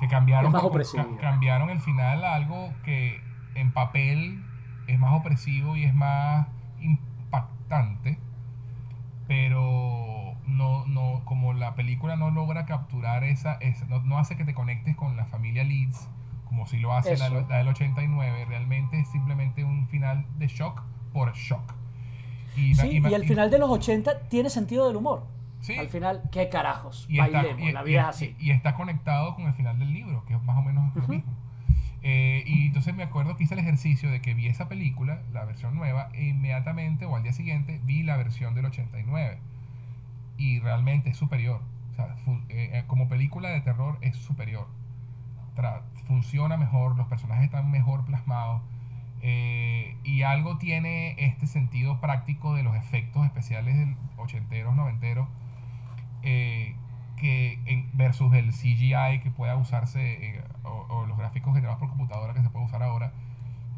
que 0.00 0.08
cambiaron, 0.08 0.52
más 0.52 0.62
ca- 0.96 1.02
cambiaron 1.20 1.70
el 1.70 1.80
final 1.80 2.24
a 2.24 2.34
algo 2.34 2.72
que 2.84 3.20
en 3.54 3.72
papel 3.72 4.42
es 4.86 4.98
más 4.98 5.12
opresivo 5.14 5.76
y 5.76 5.84
es 5.84 5.94
más 5.94 6.46
impactante, 6.80 8.18
pero 9.26 10.34
no, 10.46 10.86
no, 10.86 11.22
como 11.24 11.52
la 11.52 11.74
película 11.74 12.16
no 12.16 12.30
logra 12.30 12.66
capturar 12.66 13.24
esa, 13.24 13.54
esa 13.54 13.84
no, 13.86 14.00
no 14.02 14.18
hace 14.18 14.36
que 14.36 14.44
te 14.44 14.54
conectes 14.54 14.96
con 14.96 15.16
la 15.16 15.26
familia 15.26 15.64
Leeds, 15.64 16.08
como 16.46 16.66
si 16.66 16.78
lo 16.78 16.92
hace 16.94 17.10
la, 17.20 17.28
la 17.48 17.58
del 17.58 17.68
89, 17.68 18.44
realmente 18.46 18.98
es 19.00 19.08
simplemente 19.08 19.62
un 19.64 19.86
final 19.88 20.24
de 20.38 20.48
shock 20.48 20.82
por 21.12 21.32
shock. 21.34 21.74
Y, 22.56 22.74
Sí, 22.82 22.96
y- 22.96 23.00
y 23.10 23.14
al 23.14 23.24
final 23.28 23.50
de 23.50 23.58
los 23.58 23.70
80 23.70 24.28
tiene 24.28 24.50
sentido 24.50 24.86
del 24.88 24.96
humor. 24.96 25.24
Sí. 25.60 25.76
Al 25.76 25.88
final, 25.88 26.22
¿qué 26.32 26.48
carajos? 26.48 27.06
y 27.08 27.18
está, 27.20 27.30
Bailemos, 27.42 27.68
y- 27.68 27.72
la 27.72 27.82
y- 27.82 27.84
vida 27.84 28.00
es 28.02 28.06
así. 28.08 28.36
y- 28.38 28.50
está 28.50 28.74
conectado 28.74 29.34
con 29.34 29.46
el 29.46 29.52
final 29.54 29.78
del 29.78 29.92
libro, 29.92 30.24
que 30.26 30.34
es 30.34 30.42
más 30.42 30.56
o 30.56 30.62
menos 30.62 30.94
lo 30.96 31.06
mismo. 31.08 31.32
Eh, 32.02 32.44
y 32.46 32.68
entonces 32.68 32.94
me 32.94 33.02
acuerdo 33.02 33.36
que 33.36 33.44
hice 33.44 33.52
el 33.52 33.60
ejercicio 33.60 34.10
de 34.10 34.22
que 34.22 34.32
vi 34.32 34.46
esa 34.46 34.68
película, 34.68 35.20
la 35.32 35.44
versión 35.44 35.74
nueva, 35.74 36.08
e 36.14 36.28
inmediatamente 36.28 37.04
o 37.04 37.14
al 37.14 37.22
día 37.22 37.32
siguiente 37.34 37.78
vi 37.84 38.02
la 38.02 38.16
versión 38.16 38.54
del 38.54 38.64
89. 38.64 39.38
Y 40.38 40.60
realmente 40.60 41.10
es 41.10 41.18
superior. 41.18 41.60
O 41.92 41.94
sea, 41.94 42.16
eh, 42.48 42.70
eh, 42.72 42.84
como 42.86 43.08
película 43.08 43.50
de 43.50 43.60
terror 43.60 43.98
es 44.00 44.16
superior. 44.16 44.66
Tra- 45.56 45.82
funciona 46.06 46.56
mejor, 46.56 46.96
los 46.96 47.06
personajes 47.08 47.44
están 47.44 47.70
mejor 47.70 48.04
plasmados. 48.06 48.62
eh, 49.22 49.98
y 50.02 50.22
algo 50.22 50.56
tiene 50.56 51.14
este 51.18 51.46
sentido 51.46 52.00
práctico 52.00 52.54
de 52.54 52.62
los 52.62 52.74
efectos 52.74 53.26
especiales 53.26 53.76
del 53.76 53.94
ochenteros, 54.16 54.74
noventeros, 54.74 55.28
eh, 56.22 56.74
que 57.16 57.58
en- 57.66 57.90
versus 57.94 58.32
el 58.34 58.52
CGI 58.52 59.20
que 59.22 59.30
pueda 59.30 59.56
usarse 59.56 60.00
eh, 60.38 60.44
o, 60.64 60.86
o 60.88 61.06
los 61.06 61.18
gráficos 61.18 61.54
generados 61.54 61.78
por 61.78 61.88
computadora 61.88 62.32
que 62.34 62.42
se 62.42 62.48
puede 62.50 62.64
usar 62.66 62.82
ahora, 62.82 63.12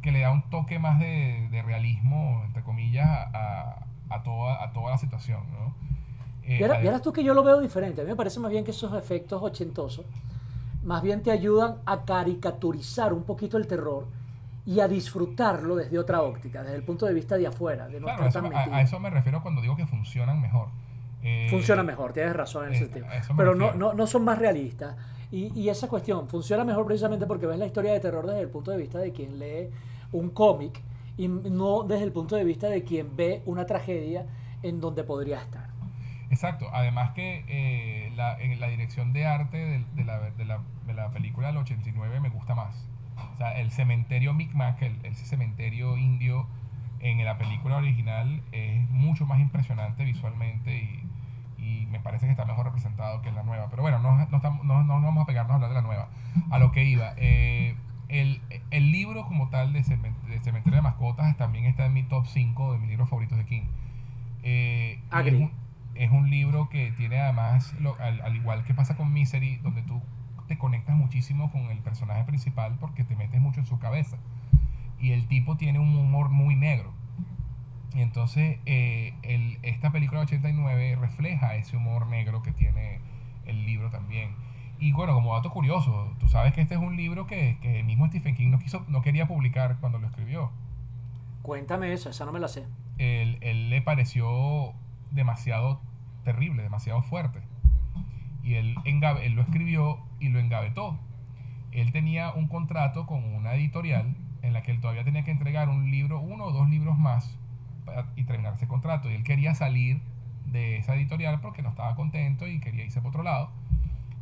que 0.03 0.13
le 0.13 0.21
da 0.21 0.31
un 0.31 0.43
toque 0.51 0.79
más 0.79 0.99
de, 0.99 1.49
de 1.51 1.63
realismo, 1.63 2.43
entre 2.47 2.63
comillas, 2.63 3.09
a, 3.09 3.85
a 4.11 4.23
toda, 4.23 4.63
a 4.63 4.73
toda 4.73 4.91
la 4.93 4.99
situación. 4.99 5.41
¿no? 5.53 5.75
Eh, 6.45 6.59
Vieras 6.59 6.79
ade- 6.79 6.83
vieras 6.83 7.03
tú 7.03 7.13
que 7.13 7.23
yo 7.25 7.35
lo 7.35 7.43
veo 7.45 7.61
diferente. 7.61 8.01
A 8.01 8.05
mí 8.05 8.11
me 8.11 8.17
parece 8.17 8.41
más 8.41 8.51
bien 8.51 8.65
que 8.65 8.73
esos 8.73 8.93
efectos 8.95 9.41
ochentosos 9.43 10.05
más 10.85 11.03
bien 11.03 11.23
te 11.23 11.31
ayudan 11.31 11.77
a 11.87 12.05
caricaturizar 12.05 13.13
un 13.13 13.23
poquito 13.23 13.57
el 13.57 13.67
terror 13.69 14.07
y 14.67 14.81
a 14.81 14.89
disfrutarlo 14.89 15.77
desde 15.77 15.99
otra 15.99 16.23
óptica, 16.23 16.63
desde 16.63 16.77
el 16.77 16.83
punto 16.85 17.07
de 17.07 17.15
vista 17.15 17.37
de 17.37 17.47
afuera, 17.47 17.87
de 17.89 18.01
no 18.01 18.07
claro, 18.07 18.27
estar 18.27 18.29
eso, 18.29 18.41
tan 18.41 18.49
me- 18.51 18.57
a, 18.57 18.59
metido. 18.61 18.77
a 18.77 18.81
eso 18.83 19.01
me 19.01 19.11
refiero 19.11 19.43
cuando 19.43 19.61
digo 19.61 19.77
que 19.77 19.87
funcionan 19.87 20.41
mejor. 20.41 20.69
Eh, 21.23 21.47
Funciona 21.51 21.83
mejor, 21.83 22.13
tienes 22.13 22.35
razón 22.35 22.67
en 22.67 22.75
ese 22.75 22.85
eh, 22.85 22.87
sentido. 22.87 23.07
Pero 23.37 23.55
no, 23.55 23.73
no, 23.75 23.93
no 23.95 24.07
son 24.07 24.25
más 24.25 24.39
realistas. 24.39 24.97
Y, 25.31 25.59
y 25.59 25.69
esa 25.69 25.89
cuestión 25.89 26.29
funciona 26.29 26.65
mejor 26.65 26.85
precisamente 26.87 27.27
porque 27.27 27.47
ves 27.47 27.59
la 27.59 27.67
historia 27.67 27.93
de 27.93 28.01
terror 28.01 28.27
desde 28.27 28.41
el 28.41 28.49
punto 28.49 28.71
de 28.71 28.77
vista 28.77 28.99
de 28.99 29.13
quien 29.13 29.39
lee 29.39 29.71
un 30.13 30.31
cómic 30.31 30.81
y 31.17 31.29
no 31.29 31.85
desde 31.85 32.05
el 32.05 32.13
punto 32.13 32.37
de 32.37 32.45
vista 32.45 32.69
de 32.69 32.85
quien 32.85 33.17
ve 33.17 33.43
una 33.47 33.67
tragedia 33.67 34.27
en 34.63 34.81
donde 34.81 35.05
podría 35.05 35.41
estar. 35.41 35.69
Exacto, 36.31 36.69
además 36.73 37.11
que 37.11 37.45
eh, 37.47 38.11
la, 38.17 38.41
en 38.41 38.59
la 38.59 38.69
dirección 38.69 39.13
de 39.13 39.27
arte 39.27 39.59
de, 39.59 39.85
de 39.95 40.05
la, 40.05 40.31
de, 40.31 40.45
la, 40.47 40.61
de 40.87 40.95
la 40.95 41.11
película 41.11 41.49
del 41.49 41.59
89 41.59 42.21
me 42.21 42.31
gusta 42.31 42.55
más. 42.55 42.89
O 43.35 43.37
sea, 43.37 43.59
el 43.61 43.71
cementerio 43.71 44.33
Micmac, 44.33 44.81
el, 44.81 45.05
ese 45.05 45.27
cementerio 45.27 45.97
indio 45.99 46.47
en 47.01 47.23
la 47.25 47.37
película 47.37 47.77
original 47.77 48.43
es 48.53 48.89
mucho 48.91 49.27
más 49.27 49.41
impresionante 49.41 50.05
visualmente 50.05 50.75
y, 50.75 51.03
y 51.63 51.87
me 51.91 52.01
parece 52.01 52.27
que 52.27 52.33
está 52.33 52.45
mejor 52.45 52.67
representado 52.67 53.23
que 53.23 53.29
en 53.31 53.37
la 53.37 53.43
nueva. 53.45 53.69
Pero 53.71 53.83
bueno, 53.83 53.99
no, 54.01 54.17
no, 54.17 54.37
estamos- 54.37 54.65
no- 54.65 54.83
no 54.83 55.01
vamos 55.01 55.23
a 55.23 55.27
pegarnos 55.27 55.53
a 55.53 55.55
hablar 55.55 55.71
de 55.71 55.77
la 55.77 55.83
nueva. 55.83 56.09
A 56.51 56.59
lo 56.59 56.73
que 56.73 56.85
iba. 56.85 57.15
eh, 57.17 57.77
el, 58.09 58.43
el 58.71 58.93
libro 58.93 59.25
como 59.27 59.49
tal 59.49 59.73
de, 59.73 59.83
Cemen- 59.85 60.21
de 60.29 60.39
Cementerio 60.41 60.77
de 60.77 60.83
Mascotas 60.83 61.35
también 61.39 61.65
está 61.65 61.87
en 61.87 61.95
mi 61.95 62.03
top 62.03 62.27
5 62.27 62.73
de 62.75 62.79
mis 62.79 62.89
libros 62.91 63.09
favoritos 63.09 63.39
de 63.39 63.47
King. 63.47 63.63
Eh, 64.43 65.01
es 65.21 65.43
un- 65.43 65.53
es 65.95 66.11
un 66.11 66.31
libro 66.31 66.69
que 66.69 66.91
tiene 66.93 67.19
además, 67.21 67.75
lo- 67.79 67.99
al, 68.01 68.21
al 68.23 68.35
igual 68.37 68.65
que 68.65 68.75
pasa 68.75 68.97
con 68.97 69.13
Misery, 69.13 69.57
donde 69.59 69.83
tú 69.83 70.03
te 70.49 70.59
conectas 70.59 70.97
muchísimo 70.97 71.51
con 71.53 71.71
el 71.71 71.79
personaje 71.79 72.25
principal 72.25 72.77
porque 72.81 73.05
te 73.05 73.15
metes 73.17 73.41
mucho 73.41 73.61
en 73.61 73.67
su 73.67 73.79
cabeza. 73.79 74.17
Y 74.99 75.13
el 75.13 75.27
tipo 75.27 75.57
tiene 75.57 75.79
un 75.79 75.97
humor 75.97 76.29
muy 76.29 76.55
negro. 76.57 76.93
Y 77.95 78.01
entonces 78.01 78.59
eh, 78.67 79.15
el- 79.23 79.59
esta 79.63 79.91
película 79.93 80.21
de 80.21 80.27
89 80.27 80.97
refleja 81.01 81.57
ese 81.57 81.77
humor 81.77 82.07
negro 82.07 82.43
que 82.43 82.53
tiene 82.53 83.01
el 83.47 83.67
libro 83.67 83.91
también. 83.91 84.35
Y 84.79 84.93
bueno, 84.93 85.15
como 85.15 85.35
dato 85.35 85.51
curioso, 85.51 86.13
tú 86.19 86.29
sabes 86.29 86.53
que 86.55 86.61
este 86.63 86.75
es 86.75 86.81
un 86.81 86.97
libro 86.97 87.27
que, 87.27 87.59
que 87.61 87.81
el 87.81 87.85
mismo 87.87 88.07
Stephen 88.09 88.35
King 88.35 88.49
no, 88.51 88.59
quiso, 88.59 88.85
no 88.89 89.01
quería 89.03 89.29
publicar 89.29 89.77
cuando 89.81 89.99
lo 89.99 90.07
escribió 90.09 90.51
Cuéntame 91.43 91.93
eso, 91.93 92.11
esa 92.11 92.25
no 92.25 92.33
me 92.33 92.41
la 92.41 92.49
sé. 92.49 92.67
él, 92.99 93.39
él 93.43 93.69
le 93.71 93.83
pareció 93.83 94.73
demasiado 95.11 95.81
terrible, 96.25 96.63
demasiado 96.63 97.03
fuerte. 97.03 97.41
Y 98.43 98.55
él, 98.55 98.75
engabe- 98.85 99.25
él 99.25 99.35
lo 99.35 99.43
escribió 99.43 99.99
y 100.21 100.29
lo 100.29 100.39
engavetó. 100.41 100.99
Él 101.73 101.93
tenía 101.93 102.33
un 102.33 102.49
contrato 102.49 103.07
con 103.07 103.25
una 103.25 103.55
editorial 103.55 104.17
en 104.43 104.53
la 104.53 104.63
que 104.63 104.71
él 104.73 104.81
todavía 104.81 105.05
tenía 105.05 105.25
que 105.25 105.31
entregar 105.31 105.69
un 105.69 105.91
libro, 105.91 106.21
uno 106.21 106.45
o 106.45 106.53
dos 106.53 106.69
libros 106.69 106.99
más 106.99 107.39
y 108.17 108.25
terminar 108.25 108.55
ese 108.55 108.67
contrato. 108.67 109.11
Y 109.11 109.15
él 109.15 109.25
quería 109.25 109.55
salir 109.55 110.01
de 110.47 110.79
esa 110.79 110.95
editorial 110.95 111.41
porque 111.41 111.63
no 111.63 111.71
estaba 111.71 111.95
contento 111.95 112.47
y 112.47 112.61
quería 112.61 112.85
irse 112.85 113.01
por 113.01 113.11
otro 113.11 113.23
lado. 113.23 113.51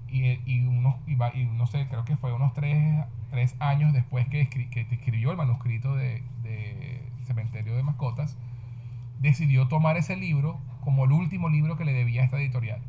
Y, 0.08 0.40
y 0.44 0.66
unos, 0.66 0.96
y, 1.06 1.12
y 1.12 1.44
no 1.44 1.66
sé, 1.66 1.86
creo 1.88 2.04
que 2.04 2.16
fue 2.16 2.32
unos 2.32 2.52
tres 2.52 3.04
tres 3.30 3.54
años 3.60 3.92
después 3.92 4.26
que, 4.28 4.48
que 4.48 4.86
escribió 4.90 5.30
el 5.30 5.36
manuscrito 5.36 5.94
de, 5.94 6.22
de 6.42 7.00
Cementerio 7.24 7.76
de 7.76 7.82
Mascotas, 7.82 8.36
decidió 9.20 9.68
tomar 9.68 9.96
ese 9.96 10.16
libro 10.16 10.58
como 10.80 11.04
el 11.04 11.12
último 11.12 11.48
libro 11.48 11.76
que 11.76 11.84
le 11.84 11.92
debía 11.92 12.22
a 12.22 12.24
esta 12.24 12.38
editorial. 12.38 12.80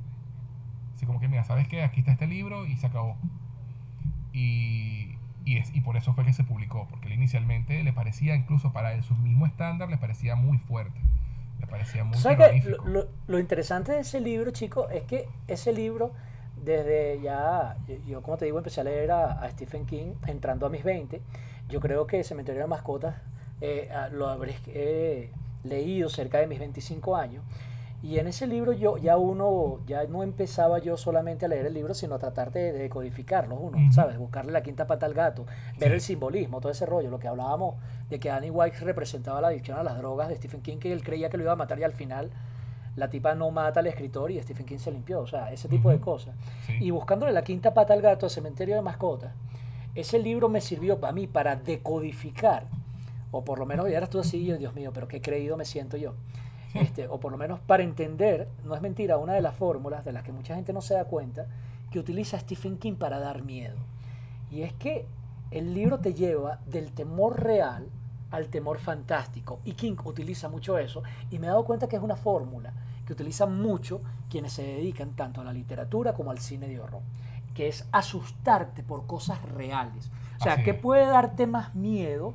Así 0.96 1.06
como 1.06 1.20
que, 1.20 1.28
mira, 1.28 1.44
¿sabes 1.44 1.68
qué? 1.68 1.84
Aquí 1.84 2.00
está 2.00 2.12
este 2.12 2.28
libro 2.28 2.66
y 2.66 2.76
se 2.78 2.88
acabó. 2.88 3.18
Y, 4.34 5.11
y, 5.58 5.82
por 5.82 5.98
eso 5.98 6.14
fue 6.14 6.26
que 6.26 6.34
se 6.34 6.44
publicó, 6.44 6.88
porque 6.90 7.08
él 7.08 7.14
inicialmente 7.14 7.84
le 7.84 7.94
parecía, 7.94 8.36
incluso 8.36 8.72
para 8.72 8.94
él, 8.94 9.04
su 9.04 9.16
mismo 9.16 9.46
estándar, 9.46 9.90
le 9.90 9.98
parecía 9.98 10.36
muy 10.36 10.58
fuerte. 10.58 11.00
Le 11.60 11.68
parecía 11.68 12.04
muy 12.04 12.18
¿Sabes 12.18 12.64
que 12.64 12.70
lo, 12.70 13.08
lo, 13.28 13.40
interesante 13.40 13.92
de 13.92 14.00
ese 14.00 14.20
libro, 14.20 14.52
chicos, 14.52 14.88
es 14.92 15.04
que 15.04 15.28
ese 15.48 15.74
libro, 15.74 16.12
desde 16.64 17.20
ya, 17.22 17.78
yo, 18.08 18.22
como 18.22 18.38
te 18.38 18.46
digo, 18.46 18.58
empecé 18.58 18.82
a 18.82 18.84
leer 18.84 19.12
a, 19.12 19.50
Stephen 19.52 19.86
King 19.86 20.14
entrando 20.28 20.66
a 20.66 20.70
mis 20.70 20.84
20. 20.84 21.22
Yo 21.70 21.80
creo 21.80 22.08
que 22.08 22.24
Cementerio 22.24 22.62
de 22.62 22.68
Mascotas 22.68 23.16
eh, 23.62 23.90
lo 24.12 24.28
habré 24.28 24.56
eh, 24.68 25.32
leído 25.64 26.10
cerca 26.10 26.40
de 26.40 26.48
mis 26.48 26.60
25 26.60 27.16
años. 27.16 27.44
Y 28.04 28.18
en 28.18 28.28
ese 28.28 28.48
libro 28.48 28.74
yo 28.74 28.98
ya 28.98 29.16
uno, 29.18 29.80
ya 29.86 30.06
no 30.06 30.24
empezaba 30.24 30.80
yo 30.80 30.98
solamente 30.98 31.46
a 31.46 31.48
leer 31.48 31.68
el 31.68 31.74
libro, 31.76 31.94
sino 31.94 32.16
a 32.16 32.20
tratar 32.20 32.52
de, 32.52 32.74
decodificarlo 32.74 33.56
uno, 33.56 33.78
¿sabes? 33.92 34.18
Buscarle 34.18 34.52
la 34.52 34.64
quinta 34.64 34.88
pata 34.88 35.06
al 35.06 35.14
gato, 35.14 35.46
ver 35.78 35.92
el 35.92 36.02
simbolismo, 36.02 36.62
todo 36.62 36.72
ese 36.72 36.88
rollo, 36.88 37.12
lo 37.12 37.20
que 37.20 37.28
hablábamos 37.28 37.76
de 38.10 38.20
que 38.20 38.32
Annie 38.32 38.50
White 38.50 38.80
representaba 38.80 39.40
la 39.40 39.50
adicción 39.50 39.78
a 39.78 39.84
las 39.84 39.98
drogas 40.00 40.30
de 40.30 40.36
Stephen 40.36 40.62
King, 40.62 40.78
que 40.78 40.92
él 40.92 41.04
creía 41.04 41.30
que 41.30 41.38
lo 41.38 41.44
iba 41.44 41.52
a 41.52 41.56
matar 41.56 41.78
y 41.78 41.84
al 41.84 41.94
final 41.94 42.32
la 42.96 43.10
tipa 43.10 43.36
no 43.36 43.52
mata 43.52 43.82
al 43.82 43.88
escritor 43.88 44.32
y 44.32 44.42
Stephen 44.42 44.66
King 44.66 44.80
se 44.80 44.92
limpió, 44.92 45.22
o 45.22 45.28
sea, 45.28 45.52
ese 45.52 45.70
tipo 45.70 45.92
de 45.92 46.00
cosas. 46.00 46.36
Y 46.80 46.90
buscándole 46.90 47.32
la 47.32 47.44
quinta 47.44 47.74
pata 47.74 47.94
al 47.94 48.02
gato 48.02 48.26
al 48.26 48.32
cementerio 48.32 48.76
de 48.76 48.82
mascotas, 48.82 49.32
ese 49.94 50.18
libro 50.18 50.50
me 50.50 50.60
sirvió 50.60 51.00
para 51.00 51.14
mí 51.14 51.28
para 51.28 51.56
decodificar, 51.56 52.66
o 53.30 53.44
por 53.44 53.60
lo 53.60 53.68
menos 53.68 53.88
ya 53.90 53.98
eras 53.98 54.10
tú 54.10 54.20
así, 54.20 54.52
Dios 54.54 54.74
mío, 54.74 54.90
pero 54.92 55.08
qué 55.08 55.22
creído 55.22 55.56
me 55.56 55.66
siento 55.66 55.98
yo 55.98 56.16
este, 56.74 57.08
o 57.08 57.20
por 57.20 57.32
lo 57.32 57.38
menos 57.38 57.60
para 57.60 57.84
entender, 57.84 58.48
no 58.64 58.76
es 58.76 58.82
mentira, 58.82 59.18
una 59.18 59.34
de 59.34 59.42
las 59.42 59.56
fórmulas 59.56 60.06
de 60.06 60.12
las 60.12 60.24
que 60.24 60.32
mucha 60.32 60.56
gente 60.56 60.74
no 60.74 60.82
se 60.82 60.94
da 60.94 61.06
cuenta, 61.06 61.48
que 61.92 62.00
utiliza 62.00 62.40
Stephen 62.40 62.78
King 62.78 62.96
para 62.96 63.20
dar 63.20 63.44
miedo. 63.44 63.78
Y 64.50 64.64
es 64.64 64.74
que 64.74 65.06
el 65.52 65.74
libro 65.74 66.00
te 66.00 66.14
lleva 66.14 66.60
del 66.66 66.92
temor 66.92 67.42
real 67.42 67.90
al 68.32 68.48
temor 68.48 68.80
fantástico. 68.80 69.60
Y 69.66 69.74
King 69.74 69.98
utiliza 70.06 70.50
mucho 70.50 70.78
eso. 70.78 71.04
Y 71.30 71.38
me 71.38 71.48
he 71.48 71.50
dado 71.50 71.66
cuenta 71.66 71.88
que 71.88 71.98
es 71.98 72.02
una 72.02 72.16
fórmula 72.16 72.74
que 73.06 73.14
utilizan 73.14 73.62
mucho 73.62 74.02
quienes 74.30 74.54
se 74.54 74.64
dedican 74.64 75.16
tanto 75.16 75.42
a 75.42 75.44
la 75.44 75.54
literatura 75.54 76.14
como 76.14 76.32
al 76.32 76.40
cine 76.40 76.68
de 76.68 76.80
horror. 76.80 77.02
Que 77.54 77.68
es 77.68 77.88
asustarte 77.92 78.84
por 78.84 79.06
cosas 79.06 79.42
reales. 79.44 80.10
O 80.40 80.44
sea, 80.44 80.64
¿qué 80.64 80.74
puede 80.74 81.06
darte 81.06 81.46
más 81.46 81.76
miedo? 81.76 82.34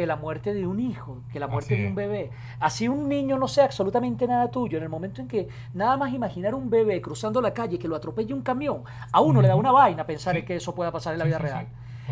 Que 0.00 0.06
la 0.06 0.16
muerte 0.16 0.54
de 0.54 0.66
un 0.66 0.80
hijo, 0.80 1.18
que 1.30 1.38
la 1.38 1.46
muerte 1.46 1.76
de 1.76 1.88
un 1.88 1.94
bebé. 1.94 2.30
Así 2.58 2.88
un 2.88 3.06
niño 3.06 3.36
no 3.36 3.48
sea 3.48 3.66
absolutamente 3.66 4.26
nada 4.26 4.50
tuyo, 4.50 4.78
en 4.78 4.84
el 4.84 4.88
momento 4.88 5.20
en 5.20 5.28
que 5.28 5.46
nada 5.74 5.98
más 5.98 6.14
imaginar 6.14 6.54
un 6.54 6.70
bebé 6.70 7.02
cruzando 7.02 7.42
la 7.42 7.52
calle 7.52 7.78
que 7.78 7.86
lo 7.86 7.96
atropelle 7.96 8.32
un 8.32 8.40
camión, 8.40 8.82
a 9.12 9.20
uno 9.20 9.42
le 9.42 9.48
da 9.48 9.56
una 9.56 9.72
vaina 9.72 10.06
pensar 10.06 10.38
en 10.38 10.46
que 10.46 10.56
eso 10.56 10.74
pueda 10.74 10.90
pasar 10.90 11.12
en 11.12 11.18
la 11.18 11.26
vida 11.26 11.36
real. 11.36 11.68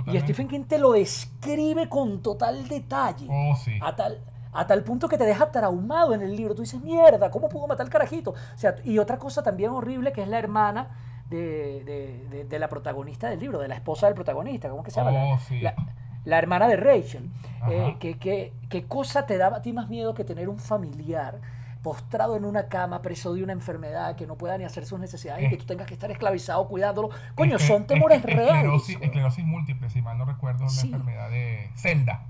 Y 0.06 0.20
Stephen 0.20 0.48
King 0.48 0.65
te 0.65 0.78
lo 0.78 0.93
describe 0.93 1.89
con 1.89 2.20
total 2.20 2.69
detalle. 2.69 3.27
Oh, 3.31 3.56
a 3.81 3.97
tal 3.97 4.19
a 4.52 4.66
tal 4.66 4.82
punto 4.85 5.09
que 5.09 5.16
te 5.16 5.24
deja 5.24 5.51
traumado 5.51 6.12
en 6.12 6.20
el 6.20 6.36
libro. 6.36 6.55
Tú 6.55 6.60
dices, 6.60 6.82
mierda, 6.82 7.31
¿cómo 7.31 7.48
pudo 7.48 7.66
matar 7.69 7.86
al 7.86 7.90
carajito? 7.90 8.32
O 8.32 8.59
sea, 8.59 8.77
y 8.85 8.98
otra 8.98 9.16
cosa 9.16 9.43
también 9.43 9.70
horrible 9.70 10.12
que 10.12 10.23
es 10.23 10.28
la 10.28 10.39
hermana 10.39 10.90
de, 11.31 12.47
de, 12.47 12.59
la 12.59 12.69
protagonista 12.69 13.31
del 13.31 13.40
libro, 13.40 13.59
de 13.59 13.69
la 13.69 13.77
esposa 13.77 14.06
del 14.06 14.15
protagonista. 14.15 14.69
¿Cómo 14.69 14.82
que 14.82 14.90
se 14.90 15.01
llama? 15.01 15.10
Oh, 15.10 15.39
la 15.62 15.74
hermana 16.37 16.69
de 16.69 16.77
Rachel. 16.77 17.31
Eh, 17.71 17.97
¿qué, 17.99 18.85
cosa 18.87 19.25
te 19.25 19.39
daba 19.39 19.59
a 19.59 19.63
ti 19.63 19.73
más 19.73 19.89
miedo 19.89 20.13
que 20.13 20.25
tener 20.25 20.49
un 20.49 20.59
familiar 20.59 21.41
postrado 21.83 22.37
en 22.37 22.45
una 22.45 22.69
cama, 22.69 23.01
preso 23.01 23.33
de 23.33 23.43
una 23.43 23.53
enfermedad, 23.53 24.17
que 24.17 24.27
no 24.27 24.37
pueda 24.37 24.59
ni 24.59 24.65
hacer 24.65 24.85
sus 24.85 24.99
necesidades 25.01 25.47
y 25.47 25.49
que 25.49 25.57
tú 25.57 25.65
tengas 25.65 25.87
que 25.87 25.95
estar 25.95 26.11
esclavizado 26.11 26.69
cuidándolo? 26.69 27.09
Coño, 27.35 27.59
son 27.59 27.87
temores 27.87 28.23
reales. 28.23 28.89
Esclerosis, 29.01 29.45
múltiple, 29.45 29.89
si 29.89 30.03
mal 30.03 30.19
no 30.19 30.27
recuerdo, 30.27 30.67
la 30.67 30.83
enfermedad 30.83 31.31
de 31.31 31.71
Zelda. 31.77 32.27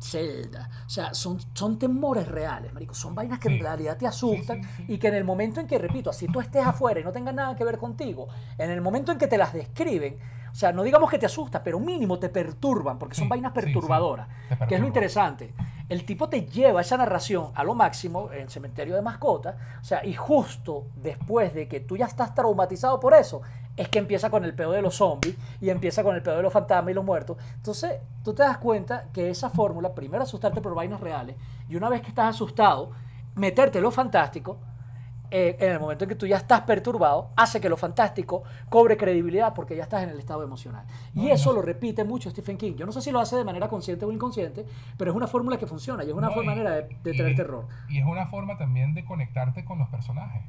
Zelda. 0.00 0.68
O 0.86 0.88
sea, 0.88 1.14
son, 1.14 1.38
son 1.54 1.78
temores 1.78 2.26
reales, 2.28 2.72
marico. 2.72 2.94
Son 2.94 3.14
vainas 3.14 3.38
que 3.38 3.48
en 3.48 3.60
realidad 3.60 3.96
te 3.96 4.06
asustan 4.06 4.62
y 4.86 4.98
que 4.98 5.08
en 5.08 5.14
el 5.14 5.24
momento 5.24 5.60
en 5.60 5.66
que, 5.66 5.78
repito, 5.78 6.10
así 6.10 6.26
tú 6.26 6.40
estés 6.40 6.64
afuera 6.66 7.00
y 7.00 7.04
no 7.04 7.12
tengas 7.12 7.34
nada 7.34 7.56
que 7.56 7.64
ver 7.64 7.78
contigo, 7.78 8.28
en 8.56 8.70
el 8.70 8.80
momento 8.80 9.12
en 9.12 9.18
que 9.18 9.26
te 9.26 9.38
las 9.38 9.52
describen, 9.52 10.18
o 10.50 10.54
sea, 10.54 10.72
no 10.72 10.82
digamos 10.82 11.10
que 11.10 11.18
te 11.18 11.26
asusta, 11.26 11.62
pero 11.62 11.78
mínimo 11.78 12.18
te 12.18 12.28
perturban, 12.28 12.98
porque 12.98 13.14
son 13.14 13.28
vainas 13.28 13.52
perturbadoras. 13.52 14.28
que 14.68 14.74
es 14.74 14.80
lo 14.80 14.86
interesante. 14.86 15.52
El 15.88 16.04
tipo 16.04 16.28
te 16.28 16.44
lleva 16.44 16.82
esa 16.82 16.98
narración 16.98 17.50
a 17.54 17.64
lo 17.64 17.74
máximo 17.74 18.30
en 18.32 18.50
Cementerio 18.50 18.94
de 18.94 19.02
Mascotas, 19.02 19.56
o 19.80 19.84
sea, 19.84 20.04
y 20.04 20.12
justo 20.12 20.86
después 20.96 21.54
de 21.54 21.66
que 21.66 21.80
tú 21.80 21.96
ya 21.96 22.06
estás 22.06 22.34
traumatizado 22.34 23.00
por 23.00 23.14
eso, 23.14 23.40
es 23.76 23.88
que 23.88 23.98
empieza 23.98 24.28
con 24.28 24.44
el 24.44 24.54
pedo 24.54 24.72
de 24.72 24.82
los 24.82 24.96
zombies 24.96 25.36
y 25.60 25.70
empieza 25.70 26.02
con 26.02 26.14
el 26.14 26.22
pedo 26.22 26.36
de 26.36 26.42
los 26.42 26.52
fantasmas 26.52 26.90
y 26.90 26.94
los 26.94 27.04
muertos. 27.04 27.38
Entonces, 27.54 28.00
tú 28.24 28.34
te 28.34 28.42
das 28.42 28.58
cuenta 28.58 29.04
que 29.12 29.30
esa 29.30 29.48
fórmula, 29.48 29.94
primero 29.94 30.24
asustarte 30.24 30.60
por 30.60 30.74
vainas 30.74 31.00
reales, 31.00 31.36
y 31.68 31.76
una 31.76 31.88
vez 31.88 32.02
que 32.02 32.08
estás 32.08 32.34
asustado, 32.34 32.90
meterte 33.36 33.80
lo 33.80 33.90
fantástico, 33.90 34.58
eh, 35.30 35.56
en 35.60 35.72
el 35.72 35.80
momento 35.80 36.04
en 36.04 36.08
que 36.08 36.14
tú 36.14 36.26
ya 36.26 36.36
estás 36.36 36.62
perturbado, 36.62 37.30
hace 37.36 37.60
que 37.60 37.68
lo 37.68 37.76
fantástico 37.76 38.44
cobre 38.68 38.96
credibilidad 38.96 39.52
porque 39.54 39.76
ya 39.76 39.82
estás 39.82 40.02
en 40.02 40.10
el 40.10 40.18
estado 40.18 40.42
emocional. 40.42 40.86
Y 41.14 41.28
eso 41.28 41.52
lo 41.52 41.62
repite 41.62 42.04
mucho 42.04 42.30
Stephen 42.30 42.56
King. 42.56 42.74
Yo 42.76 42.86
no 42.86 42.92
sé 42.92 43.02
si 43.02 43.10
lo 43.10 43.20
hace 43.20 43.36
de 43.36 43.44
manera 43.44 43.68
consciente 43.68 44.04
o 44.04 44.12
inconsciente, 44.12 44.64
pero 44.96 45.10
es 45.10 45.16
una 45.16 45.26
fórmula 45.26 45.58
que 45.58 45.66
funciona 45.66 46.04
y 46.04 46.08
es 46.08 46.14
una 46.14 46.30
manera 46.30 46.70
de, 46.70 46.82
tener 47.02 47.34
terror. 47.36 47.66
Y 47.88 47.98
es 47.98 48.06
una 48.06 48.26
forma 48.26 48.56
también 48.56 48.94
de 48.94 49.04
conectarte 49.04 49.64
con 49.64 49.78
los 49.78 49.88
personajes. 49.88 50.42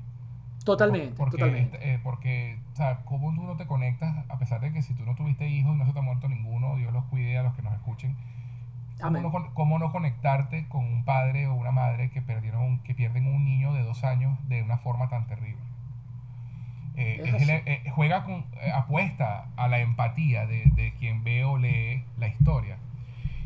Totalmente, 0.63 1.15
porque, 1.15 1.37
totalmente. 1.37 1.77
Eh, 1.81 1.99
porque, 2.03 2.59
o 2.73 2.75
sea, 2.75 2.99
¿cómo 3.05 3.33
tú 3.33 3.43
no 3.43 3.55
te 3.57 3.65
conectas? 3.65 4.13
A 4.29 4.37
pesar 4.37 4.61
de 4.61 4.71
que 4.71 4.81
si 4.81 4.93
tú 4.93 5.03
no 5.03 5.15
tuviste 5.15 5.47
hijos 5.47 5.73
y 5.73 5.77
no 5.77 5.85
se 5.85 5.93
te 5.93 5.99
ha 5.99 6.01
muerto 6.01 6.27
ninguno, 6.27 6.75
Dios 6.75 6.93
los 6.93 7.05
cuide 7.05 7.37
a 7.37 7.43
los 7.43 7.55
que 7.55 7.61
nos 7.61 7.73
escuchen 7.73 8.15
¿Cómo 8.99 9.79
no, 9.79 9.91
conectarte 9.91 10.67
con 10.67 10.83
un 10.83 11.05
padre 11.05 11.47
o 11.47 11.53
una 11.53 11.71
madre 11.71 12.09
que, 12.09 12.21
perdieron, 12.21 12.79
que 12.79 12.93
pierden 12.93 13.27
un 13.27 13.45
niño 13.45 13.73
de 13.73 13.83
dos 13.83 14.03
años 14.03 14.37
de 14.49 14.61
una 14.61 14.77
forma 14.77 15.07
tan 15.07 15.25
terrible? 15.27 15.61
Eh, 16.97 17.63
eh, 17.65 17.89
juega 17.91 18.25
con, 18.25 18.45
eh, 18.61 18.71
apuesta 18.73 19.45
a 19.55 19.69
la 19.69 19.79
empatía 19.79 20.45
de, 20.45 20.93
quien 20.99 21.23
ve 21.23 21.45
o 21.45 21.57
lee 21.57 22.03
la 22.17 22.27
historia. 22.27 22.77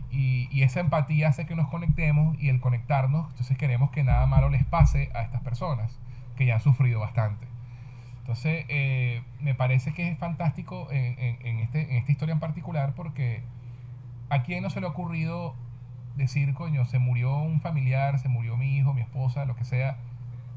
Y, 0.10 0.48
y, 0.52 0.64
esa 0.64 0.80
empatía 0.80 1.28
hace 1.28 1.46
que 1.46 1.56
nos 1.56 1.68
conectemos 1.70 2.36
y 2.40 2.50
el 2.50 2.60
conectarnos, 2.60 3.30
entonces 3.30 3.58
queremos 3.58 3.92
que 3.92 4.04
nada 4.04 4.26
malo 4.26 4.50
les 4.50 4.64
pase 4.64 5.12
a 5.14 5.22
estas 5.22 5.42
personas 5.42 6.00
que 6.36 6.48
ya 6.48 6.56
han 6.56 6.62
sufrido 6.62 7.00
bastante. 7.00 7.46
Entonces, 8.22 8.66
me 9.40 9.54
parece 9.54 9.94
que 9.94 10.10
es 10.10 10.18
fantástico 10.18 10.88
en, 10.92 11.20
en, 11.20 11.60
este, 11.60 11.92
en 11.92 11.98
esta 11.98 12.12
historia 12.12 12.34
en 12.34 12.40
particular 12.40 12.94
porque 12.96 13.44
¿A 14.34 14.42
quién 14.42 14.64
no 14.64 14.72
se 14.72 14.82
le 14.82 14.88
ha 14.88 14.90
ocurrido 14.90 15.54
decir, 16.16 16.56
coño, 16.56 16.86
se 16.86 16.98
murió 16.98 17.38
un 17.38 17.62
familiar, 17.62 18.18
se 18.18 18.30
murió 18.30 18.58
mi 18.58 18.78
hijo, 18.78 18.92
mi 18.92 19.02
esposa, 19.02 19.46
lo 19.46 19.56
que 19.56 19.64
sea, 19.64 19.98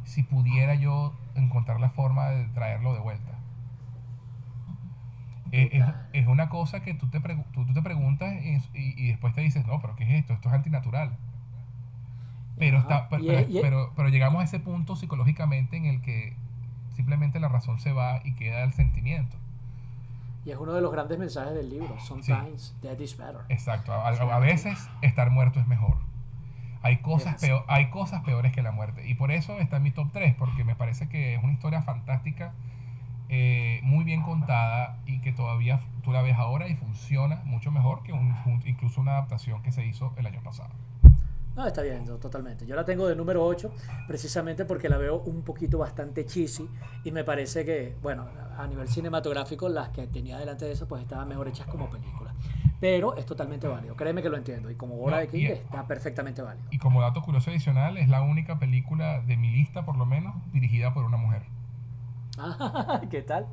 si 0.04 0.22
pudiera 0.22 0.74
yo 0.76 1.12
encontrar 1.34 1.78
la 1.78 1.90
forma 1.90 2.30
de 2.30 2.46
traerlo 2.46 2.94
de 2.94 3.00
vuelta? 3.00 3.32
Eh, 5.52 5.84
es, 6.14 6.26
una 6.26 6.48
cosa 6.48 6.80
que 6.80 6.94
tú 6.94 7.08
te, 7.08 7.20
tú, 7.52 7.66
te 7.66 7.82
preguntas 7.82 8.32
y, 8.72 9.08
después 9.08 9.34
te 9.34 9.42
dices, 9.42 9.66
no, 9.66 9.78
pero 9.82 9.94
¿qué 9.94 10.04
es 10.04 10.20
esto? 10.20 10.32
Esto 10.32 10.48
es 10.48 10.54
antinatural. 10.54 11.14
Pero, 12.58 12.78
está, 12.78 13.10
pero, 13.10 13.92
pero, 13.94 14.08
llegamos 14.08 14.40
a 14.40 14.44
ese 14.44 14.58
punto 14.58 14.96
psicológicamente 14.96 15.76
en 15.76 15.84
el 15.84 16.00
que 16.00 16.34
simplemente 16.94 17.40
la 17.40 17.48
razón 17.48 17.78
se 17.78 17.92
va 17.92 18.22
y 18.24 18.32
queda 18.32 18.62
el 18.64 18.72
sentimiento. 18.72 19.36
Y 20.46 20.52
es 20.52 20.58
uno 20.58 20.72
de 20.74 20.80
los 20.80 20.92
grandes 20.92 21.18
mensajes 21.18 21.54
del 21.54 21.68
libro. 21.68 21.98
Sometimes 21.98 22.76
death 22.80 23.00
is 23.00 23.16
better. 23.16 23.40
Exacto. 23.48 23.92
A, 23.92 24.38
veces 24.38 24.88
estar 25.02 25.28
muerto 25.30 25.58
es 25.58 25.66
mejor. 25.66 25.96
Hay 26.82 26.98
cosas, 26.98 27.40
peor, 27.40 27.64
hay 27.66 27.90
cosas 27.90 28.22
peores 28.22 28.52
que 28.52 28.62
la 28.62 28.70
muerte. 28.70 29.08
Y 29.08 29.14
por 29.14 29.32
eso 29.32 29.58
está 29.58 29.78
en 29.78 29.82
mi 29.82 29.90
top 29.90 30.12
3, 30.12 30.36
porque 30.38 30.62
me 30.62 30.76
parece 30.76 31.08
que 31.08 31.34
es 31.34 31.42
una 31.42 31.52
historia 31.52 31.82
fantástica, 31.82 32.54
eh, 33.28 33.80
muy 33.82 34.04
bien 34.04 34.22
contada 34.22 35.00
y 35.04 35.18
que 35.20 35.32
todavía 35.32 35.80
tú 36.04 36.12
la 36.12 36.22
ves 36.22 36.36
ahora 36.36 36.68
y 36.68 36.76
funciona 36.76 37.42
mucho 37.44 37.72
mejor 37.72 38.04
que 38.04 38.12
un, 38.12 38.36
incluso 38.66 39.00
una 39.00 39.14
adaptación 39.14 39.64
que 39.64 39.72
se 39.72 39.84
hizo 39.84 40.14
el 40.16 40.26
año 40.26 40.42
pasado. 40.44 40.70
No, 41.56 41.66
está 41.66 41.80
bien, 41.80 42.04
totalmente. 42.20 42.66
Yo 42.66 42.76
la 42.76 42.84
tengo 42.84 43.08
de 43.08 43.16
número 43.16 43.42
8 43.44 43.72
precisamente 44.06 44.66
porque 44.66 44.90
la 44.90 44.98
veo 44.98 45.22
un 45.22 45.42
poquito 45.42 45.78
bastante 45.78 46.26
cheesy 46.26 46.68
y 47.02 47.10
me 47.10 47.24
parece 47.24 47.64
que, 47.64 47.96
bueno, 48.02 48.26
a 48.58 48.66
nivel 48.66 48.88
cinematográfico 48.88 49.70
las 49.70 49.88
que 49.88 50.06
tenía 50.06 50.38
delante 50.38 50.66
de 50.66 50.72
eso 50.72 50.86
pues 50.86 51.00
estaban 51.00 51.26
mejor 51.28 51.48
hechas 51.48 51.66
como 51.66 51.88
películas. 51.88 52.34
Pero 52.78 53.16
es 53.16 53.24
totalmente 53.24 53.66
válido, 53.66 53.96
créeme 53.96 54.20
que 54.20 54.28
lo 54.28 54.36
entiendo 54.36 54.70
y 54.70 54.74
como 54.74 54.96
bola 54.96 55.16
de 55.18 55.28
King 55.28 55.46
está 55.46 55.86
perfectamente 55.86 56.42
válido. 56.42 56.68
Y 56.70 56.76
como 56.76 57.00
dato 57.00 57.22
curioso 57.22 57.50
adicional, 57.50 57.96
es 57.96 58.10
la 58.10 58.20
única 58.20 58.58
película 58.58 59.22
de 59.22 59.38
mi 59.38 59.50
lista 59.50 59.86
por 59.86 59.96
lo 59.96 60.04
menos 60.04 60.34
dirigida 60.52 60.92
por 60.92 61.04
una 61.04 61.16
mujer. 61.16 61.42
¿Qué 63.10 63.22
tal? 63.22 63.46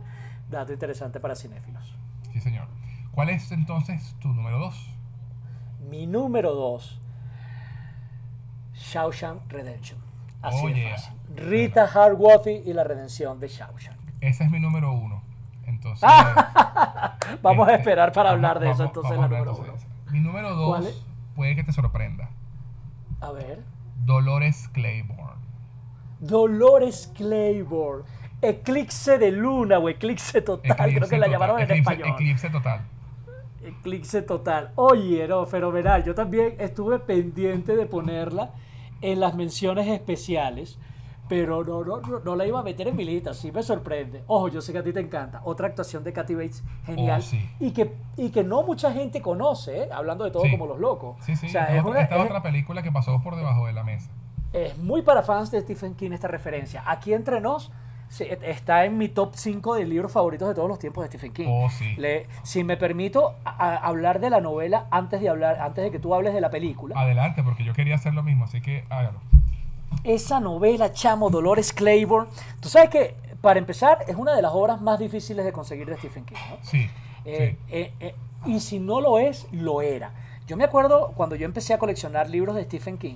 Dato 0.52 0.74
interesante 0.74 1.22
para 1.22 1.36
cinéfilos. 1.36 1.96
Sí, 2.34 2.42
señor. 2.42 2.68
¿Cuál 3.14 3.30
es 3.30 3.50
entonces 3.54 4.14
tu 4.20 4.28
número 4.28 4.60
dos? 4.60 4.90
Mi 5.90 6.06
número 6.06 6.54
dos, 6.54 7.00
Shawshank 8.84 9.50
Redemption. 9.52 10.00
Así 10.42 10.58
Oh, 10.64 10.68
de 10.68 10.74
yeah. 10.76 10.92
fácil. 10.92 11.14
Rita 11.36 11.88
Hardworthy 11.88 12.62
y 12.66 12.74
la 12.74 12.84
redención 12.84 13.40
de 13.40 13.48
Shawshank. 13.48 13.98
Ese 14.22 14.44
es 14.44 14.52
mi 14.52 14.60
número 14.60 14.92
uno. 14.92 15.24
Entonces. 15.66 16.08
Vamos 17.42 17.68
a 17.68 17.72
este, 17.72 17.82
esperar 17.82 18.12
para 18.12 18.32
hablar 18.32 18.60
de 18.60 18.68
vamos- 18.68 18.80
eso 18.80 18.86
entonces 18.88 19.18
la 19.18 19.28
número 19.28 19.56
uno. 19.56 19.74
Mi 20.12 20.20
número 20.20 20.50
¿Cuál 20.68 20.84
dos 20.84 21.06
puede 21.36 21.56
que 21.56 21.64
te 21.64 21.72
sorprenda. 21.72 22.30
A 23.22 23.32
ver. 23.32 23.64
Dolores 24.06 24.70
Claiborne. 24.74 25.42
Dolores 26.20 27.12
Claiborne. 27.16 28.04
Eclipse 28.42 29.18
de 29.18 29.32
luna 29.32 29.80
o 29.80 29.88
eclipse 29.88 30.42
total, 30.42 30.76
creo 30.94 31.08
que 31.08 31.18
la 31.18 31.26
total, 31.28 31.32
llamaron 31.32 31.60
en 31.62 31.68
eclipse- 31.70 31.80
español. 31.80 32.08
Eclipse 32.10 32.50
total. 32.50 32.82
Eclipse 33.64 34.22
total. 34.24 34.72
Oye, 34.76 35.26
no, 35.28 35.46
fenomenal. 35.46 36.04
Yo 36.04 36.14
también 36.14 36.56
estuve 36.60 37.00
pendiente 37.00 37.78
de 37.78 37.86
ponerla 37.86 38.52
en 39.04 39.20
las 39.20 39.36
menciones 39.36 39.88
especiales, 39.88 40.80
pero 41.30 41.64
no, 41.64 41.84
no, 41.84 42.02
no, 42.02 42.20
no 42.20 42.36
la 42.36 42.46
iba 42.46 42.60
a 42.60 42.64
meter 42.64 42.88
en 42.88 42.96
mi 42.96 43.06
lista. 43.06 43.34
Sí 43.34 43.52
me 43.52 43.64
sorprende. 43.64 44.24
Ojo, 44.28 44.50
yo 44.50 44.62
sé 44.62 44.72
que 44.74 44.80
a 44.80 44.84
ti 44.84 44.92
te 44.94 45.00
encanta. 45.00 45.42
Otra 45.46 45.68
actuación 45.68 46.04
de 46.04 46.12
Kathy 46.14 46.36
Bates 46.36 46.64
genial 46.86 47.20
Oh, 47.20 47.24
sí. 47.24 47.50
y, 47.60 47.72
que, 47.72 47.94
y 48.18 48.30
que 48.30 48.44
no 48.44 48.64
mucha 48.64 48.92
gente 48.92 49.22
conoce, 49.22 49.84
¿eh? 49.84 49.90
hablando 49.92 50.24
de 50.26 50.32
todo 50.32 50.44
Sí. 50.44 50.52
como 50.52 50.66
los 50.68 50.80
locos. 50.80 51.18
Sí, 51.26 51.36
sí. 51.36 51.48
O 51.48 51.50
sea, 51.50 51.66
es, 51.76 51.80
otra, 51.82 51.92
una- 51.92 52.02
esta 52.02 52.16
es- 52.18 52.26
otra 52.26 52.42
película 52.44 52.82
que 52.84 52.92
pasó 52.92 53.22
por 53.22 53.36
debajo 53.36 53.68
de 53.68 53.74
la 53.74 53.84
mesa. 53.84 54.10
es 54.52 54.78
muy 54.78 55.02
para 55.02 55.24
fans 55.24 55.50
de 55.52 55.60
Stephen 55.62 55.96
King 55.96 56.12
esta 56.12 56.28
referencia. 56.28 56.84
Aquí 56.86 57.14
entre 57.14 57.42
nos 57.42 57.72
sí, 58.14 58.26
está 58.44 58.86
en 58.86 58.98
mi 58.98 59.10
top 59.10 59.32
5 59.34 59.76
de 59.76 59.86
libros 59.86 60.12
favoritos 60.12 60.48
de 60.48 60.54
todos 60.56 60.70
los 60.70 60.78
tiempos 60.78 61.04
de 61.04 61.08
Stephen 61.08 61.34
King. 61.34 61.48
Oh, 61.50 61.70
sí. 61.70 61.96
Le- 61.98 62.28
si 62.44 62.64
me 62.64 62.78
permito 62.78 63.34
a- 63.44 63.50
a- 63.52 63.78
hablar 63.78 64.20
de 64.20 64.30
la 64.30 64.40
novela 64.40 64.86
antes 64.92 65.20
de 65.22 65.30
hablar, 65.30 65.60
antes 65.60 65.84
de 65.84 65.90
que 65.92 66.00
tú 66.00 66.14
hables 66.14 66.34
de 66.34 66.42
la 66.42 66.50
película. 66.52 67.00
Adelante, 67.00 67.42
porque 67.44 67.64
yo 67.64 67.74
quería 67.74 67.96
hacer 67.96 68.14
lo 68.14 68.22
mismo, 68.24 68.46
así 68.46 68.62
que 68.62 68.84
hágalo. 68.90 69.20
Esa 70.04 70.40
novela, 70.40 70.92
chamo, 70.94 71.30
Dolores 71.30 71.72
Claiborne. 71.74 72.30
Tú 72.60 72.70
sabes 72.70 72.90
que, 72.90 73.16
para 73.42 73.60
empezar, 73.60 74.00
es 74.08 74.16
una 74.16 74.36
de 74.36 74.42
las 74.42 74.52
obras 74.54 74.82
más 74.82 75.00
difíciles 75.00 75.46
de 75.46 75.52
conseguir 75.52 75.88
de 75.88 75.98
Stephen 75.98 76.26
King. 76.26 76.36
¿no? 76.50 76.58
Sí. 76.62 76.90
Eh, 77.26 77.58
sí. 77.68 77.74
eh, 77.76 77.94
eh, 78.00 78.16
y 78.46 78.60
si 78.60 78.80
no 78.80 79.02
lo 79.02 79.18
es, 79.20 79.48
lo 79.52 79.82
era. 79.82 80.12
Yo 80.46 80.58
me 80.58 80.66
acuerdo 80.66 81.14
cuando 81.16 81.36
yo 81.38 81.46
empecé 81.46 81.74
a 81.74 81.78
coleccionar 81.78 82.30
libros 82.30 82.56
de 82.56 82.66
Stephen 82.66 82.98
King. 82.98 83.16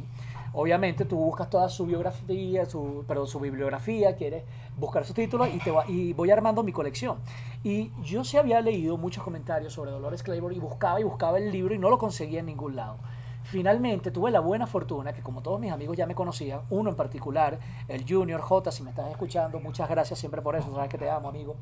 Obviamente 0.53 1.05
tú 1.05 1.17
buscas 1.17 1.49
toda 1.49 1.69
su 1.69 1.85
biografía, 1.85 2.65
su, 2.65 3.03
perdón, 3.07 3.27
su 3.27 3.39
bibliografía, 3.39 4.15
quieres 4.15 4.43
buscar 4.77 5.05
sus 5.05 5.15
títulos 5.15 5.49
y, 5.53 5.59
te 5.59 5.71
voy 5.71 6.31
armando 6.31 6.63
mi 6.63 6.71
colección. 6.71 7.17
Y 7.63 7.91
yo 8.03 8.23
sí 8.23 8.37
había 8.37 8.61
leído 8.61 8.97
muchos 8.97 9.23
comentarios 9.23 9.73
sobre 9.73 9.91
Dolores 9.91 10.23
Claiborne 10.23 10.57
y 10.57 10.59
buscaba 10.59 10.99
y 10.99 11.03
buscaba 11.03 11.37
el 11.37 11.51
libro 11.51 11.73
y 11.73 11.79
no 11.79 11.89
lo 11.89 11.97
conseguía 11.97 12.39
en 12.39 12.47
ningún 12.47 12.75
lado. 12.75 12.97
Finalmente 13.43 14.11
tuve 14.11 14.29
la 14.29 14.41
buena 14.41 14.67
fortuna 14.67 15.13
que 15.13 15.21
como 15.21 15.41
todos 15.41 15.59
mis 15.59 15.71
amigos 15.71 15.95
ya 15.95 16.05
me 16.05 16.15
conocían, 16.15 16.61
uno 16.69 16.89
en 16.89 16.95
particular, 16.97 17.59
el 17.87 18.05
Junior 18.07 18.41
J, 18.41 18.71
si 18.71 18.83
me 18.83 18.89
estás 18.89 19.09
escuchando, 19.09 19.59
muchas 19.59 19.89
gracias 19.89 20.19
siempre 20.19 20.41
por 20.41 20.55
eso, 20.55 20.73
sabes 20.73 20.89
que 20.89 20.97
te 20.97 21.09
amo, 21.09 21.29
amigo. 21.29 21.55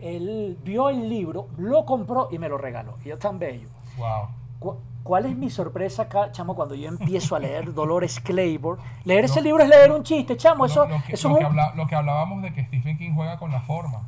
Él 0.00 0.58
vio 0.64 0.90
el 0.90 1.08
libro, 1.08 1.46
lo 1.58 1.86
compró 1.86 2.28
y 2.32 2.38
me 2.38 2.48
lo 2.48 2.58
regaló. 2.58 2.96
Y 3.04 3.10
yo 3.10 3.18
tan 3.18 3.38
bello. 3.38 3.68
Wow. 3.96 4.41
Cu- 4.62 4.76
¿Cuál 5.02 5.26
es 5.26 5.36
mi 5.36 5.50
sorpresa 5.50 6.02
acá, 6.02 6.30
chamo, 6.30 6.54
cuando 6.54 6.74
yo 6.76 6.88
empiezo 6.88 7.34
a 7.34 7.38
leer 7.40 7.74
Dolores 7.74 8.20
Claiborne? 8.20 8.80
Leer 9.04 9.24
ese 9.24 9.42
libro 9.42 9.62
es 9.64 9.68
leer 9.68 9.90
un 9.90 10.02
chiste, 10.04 10.36
chamo. 10.36 10.64
Eso, 10.64 10.86
lo, 10.86 10.96
lo 10.98 11.02
que, 11.04 11.12
eso 11.14 11.28
lo 11.28 11.34
es 11.34 11.38
que 11.40 11.44
un- 11.46 11.50
habla- 11.58 11.74
lo 11.74 11.86
que 11.88 11.94
hablábamos 11.96 12.42
de 12.42 12.52
que 12.54 12.64
Stephen 12.66 12.96
King 12.96 13.12
juega 13.14 13.38
con 13.38 13.50
la 13.50 13.60
forma. 13.62 14.02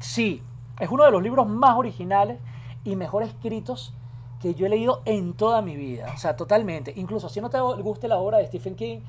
Sí, 0.00 0.42
es 0.80 0.88
uno 0.88 1.04
de 1.04 1.10
los 1.10 1.22
libros 1.22 1.46
más 1.46 1.76
originales 1.76 2.38
y 2.84 2.96
mejor 2.96 3.22
escritos 3.22 3.94
que 4.40 4.54
yo 4.54 4.66
he 4.66 4.68
leído 4.68 5.02
en 5.04 5.34
toda 5.34 5.62
mi 5.62 5.76
vida. 5.76 6.10
O 6.14 6.18
sea, 6.18 6.36
totalmente. 6.36 6.92
Incluso 6.96 7.28
si 7.28 7.40
no 7.40 7.48
te 7.50 7.60
guste 7.60 8.08
la 8.08 8.16
obra 8.18 8.38
de 8.38 8.46
Stephen 8.46 8.74
King, 8.76 9.00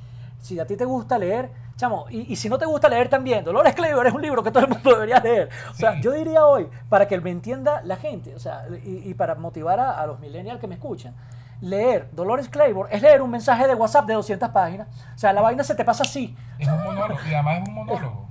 si 0.45 0.59
a 0.59 0.65
ti 0.67 0.75
te 0.77 0.85
gusta 0.85 1.17
leer, 1.17 1.49
chamo, 1.75 2.05
y, 2.09 2.31
y 2.31 2.35
si 2.35 2.49
no 2.49 2.57
te 2.57 2.65
gusta 2.65 2.87
leer 2.87 3.09
también, 3.09 3.43
Dolores 3.43 3.73
Claiborne 3.73 4.09
es 4.09 4.15
un 4.15 4.21
libro 4.21 4.43
que 4.43 4.51
todo 4.51 4.63
el 4.65 4.69
mundo 4.69 4.89
debería 4.93 5.19
leer. 5.19 5.49
O 5.71 5.73
sea, 5.73 5.93
Sí. 5.93 6.01
yo 6.01 6.11
diría 6.11 6.45
hoy, 6.45 6.67
para 6.89 7.07
que 7.07 7.19
me 7.19 7.31
entienda 7.31 7.81
la 7.83 7.95
gente, 7.95 8.35
o 8.35 8.39
sea, 8.39 8.65
y, 8.85 9.09
y 9.09 9.13
para 9.15 9.33
motivar 9.35 9.79
a, 9.79 9.99
a 9.99 10.05
los 10.05 10.19
millennials 10.19 10.59
que 10.59 10.67
me 10.67 10.75
escuchan, 10.75 11.15
leer 11.61 12.09
Dolores 12.11 12.47
Claiborne 12.49 12.93
es 12.95 13.01
leer 13.01 13.21
un 13.21 13.31
mensaje 13.31 13.65
de 13.67 13.73
WhatsApp 13.73 14.05
de 14.05 14.13
200 14.13 14.49
páginas. 14.49 14.87
O 15.15 15.17
sea, 15.17 15.33
la 15.33 15.41
vaina 15.41 15.63
se 15.63 15.73
te 15.73 15.83
pasa 15.83 16.03
así. 16.03 16.35
Es 16.59 16.67
un 16.67 16.83
monólogo. 16.83 17.19
Y 17.27 17.33
además 17.33 17.61
es 17.63 17.67
un 17.69 17.73
monólogo. 17.75 18.27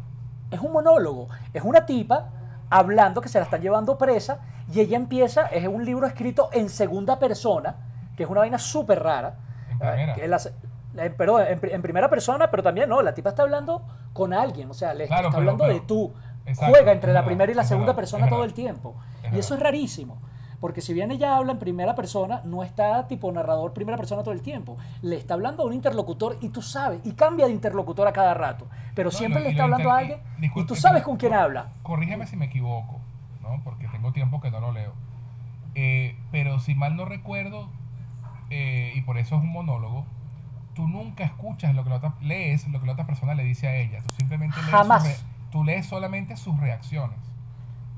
Es 0.51 0.61
un 0.61 0.73
monólogo. 0.73 1.29
Es 1.53 1.63
una 1.65 1.85
tipa 1.87 2.29
hablando 2.71 3.21
que 3.21 3.29
se 3.29 3.39
la 3.39 3.45
están 3.45 3.61
llevando 3.61 3.99
presa 3.99 4.39
y 4.73 4.81
ella 4.81 4.97
empieza, 4.97 5.47
es 5.47 5.67
un 5.67 5.85
libro 5.85 6.07
escrito 6.07 6.49
en 6.53 6.69
segunda 6.69 7.19
persona, 7.19 7.75
que 8.17 8.23
es 8.23 8.29
una 8.31 8.41
vaina 8.41 8.59
súper 8.59 9.03
rara. 9.03 9.35
En 9.71 9.79
primera. 9.79 10.15
Que 10.15 10.29
la- 10.29 10.39
la- 10.95 11.11
perdón, 11.11 11.45
en, 11.49 11.61
en 11.63 11.83
primera 11.83 12.09
persona, 12.09 12.51
pero 12.51 12.63
también 12.63 12.89
no, 12.89 13.03
la 13.03 13.13
tipa 13.15 13.31
está 13.31 13.43
hablando 13.43 13.83
con 14.13 14.33
alguien, 14.33 14.71
o 14.71 14.75
sea, 14.75 14.95
le 14.95 15.07
Claro, 15.07 15.29
está 15.29 15.39
pero- 15.39 15.51
hablando 15.51 15.65
pero- 15.65 15.75
de 15.75 15.81
tú. 15.87 16.13
Exacto, 16.47 16.75
Juega 16.75 16.93
entre 16.93 17.09
la 17.13 17.21
verdad, 17.21 17.27
primera 17.27 17.53
y 17.53 17.55
la 17.55 17.65
segunda 17.65 17.87
verdad, 17.93 17.97
persona 17.97 18.29
todo 18.29 18.45
el 18.45 18.53
tiempo. 18.53 18.95
Y 19.33 19.39
eso 19.39 19.55
es 19.55 19.61
rarísimo. 19.61 20.19
Porque 20.61 20.81
si 20.83 20.93
bien 20.95 21.11
ella 21.11 21.37
habla 21.37 21.53
en 21.53 21.59
primera 21.59 21.95
persona, 21.95 22.41
no 22.45 22.63
está 22.63 23.07
tipo 23.07 23.31
narrador 23.33 23.73
primera 23.73 23.97
persona 23.99 24.23
todo 24.23 24.33
el 24.33 24.43
tiempo. 24.43 24.77
Le 25.03 25.17
está 25.17 25.35
hablando 25.35 25.63
a 25.63 25.67
un 25.67 25.73
interlocutor 25.75 26.37
y 26.43 26.51
tú 26.51 26.61
sabes, 26.63 27.01
y 27.05 27.13
cambia 27.13 27.47
de 27.47 27.53
interlocutor 27.53 28.07
a 28.09 28.13
cada 28.13 28.35
rato. 28.35 28.67
Pero 28.95 29.09
No, 29.11 29.17
siempre 29.17 29.41
y 29.41 29.45
le 29.45 29.51
está 29.51 29.65
hablando 29.65 29.91
a 29.91 29.99
alguien 29.99 30.21
y- 30.41 30.47
y 30.61 30.65
tú 30.67 30.75
sabes 30.75 31.03
con 31.03 31.17
quién 31.17 31.33
habla. 31.35 31.69
Corrígeme 31.83 32.27
si 32.27 32.37
me 32.37 32.45
equivoco, 32.47 33.01
¿no? 33.43 33.61
Porque 33.65 33.89
tengo 33.89 34.13
tiempo 34.13 34.41
que 34.43 34.51
no 34.51 34.61
lo 34.61 34.73
leo. 34.73 34.93
Eh, 35.75 36.17
pero 36.31 36.61
si 36.61 36.75
mal 36.75 36.95
no 36.97 37.05
recuerdo, 37.07 37.69
eh, 38.51 38.93
y 38.95 39.01
por 39.03 39.19
eso 39.19 39.37
es 39.37 39.43
un 39.43 39.51
monólogo, 39.51 40.05
tú 40.75 40.87
nunca 40.89 41.25
escuchas 41.25 41.75
lo 41.75 41.85
que 41.85 41.91
la 41.91 41.97
otra, 41.97 42.15
lees 42.21 42.67
lo 42.69 42.81
que 42.81 42.87
la 42.87 42.93
otra 42.93 43.07
persona 43.07 43.35
le 43.35 43.45
dice 43.45 43.69
a 43.69 43.77
ella. 43.77 44.01
Tú 44.03 44.11
simplemente 44.11 44.57
lees, 44.57 44.71
Jamás. 44.71 45.05
re- 45.05 45.17
tú 45.51 45.65
lees 45.65 45.87
solamente 45.87 46.37
sus 46.37 46.59
reacciones. 46.61 47.19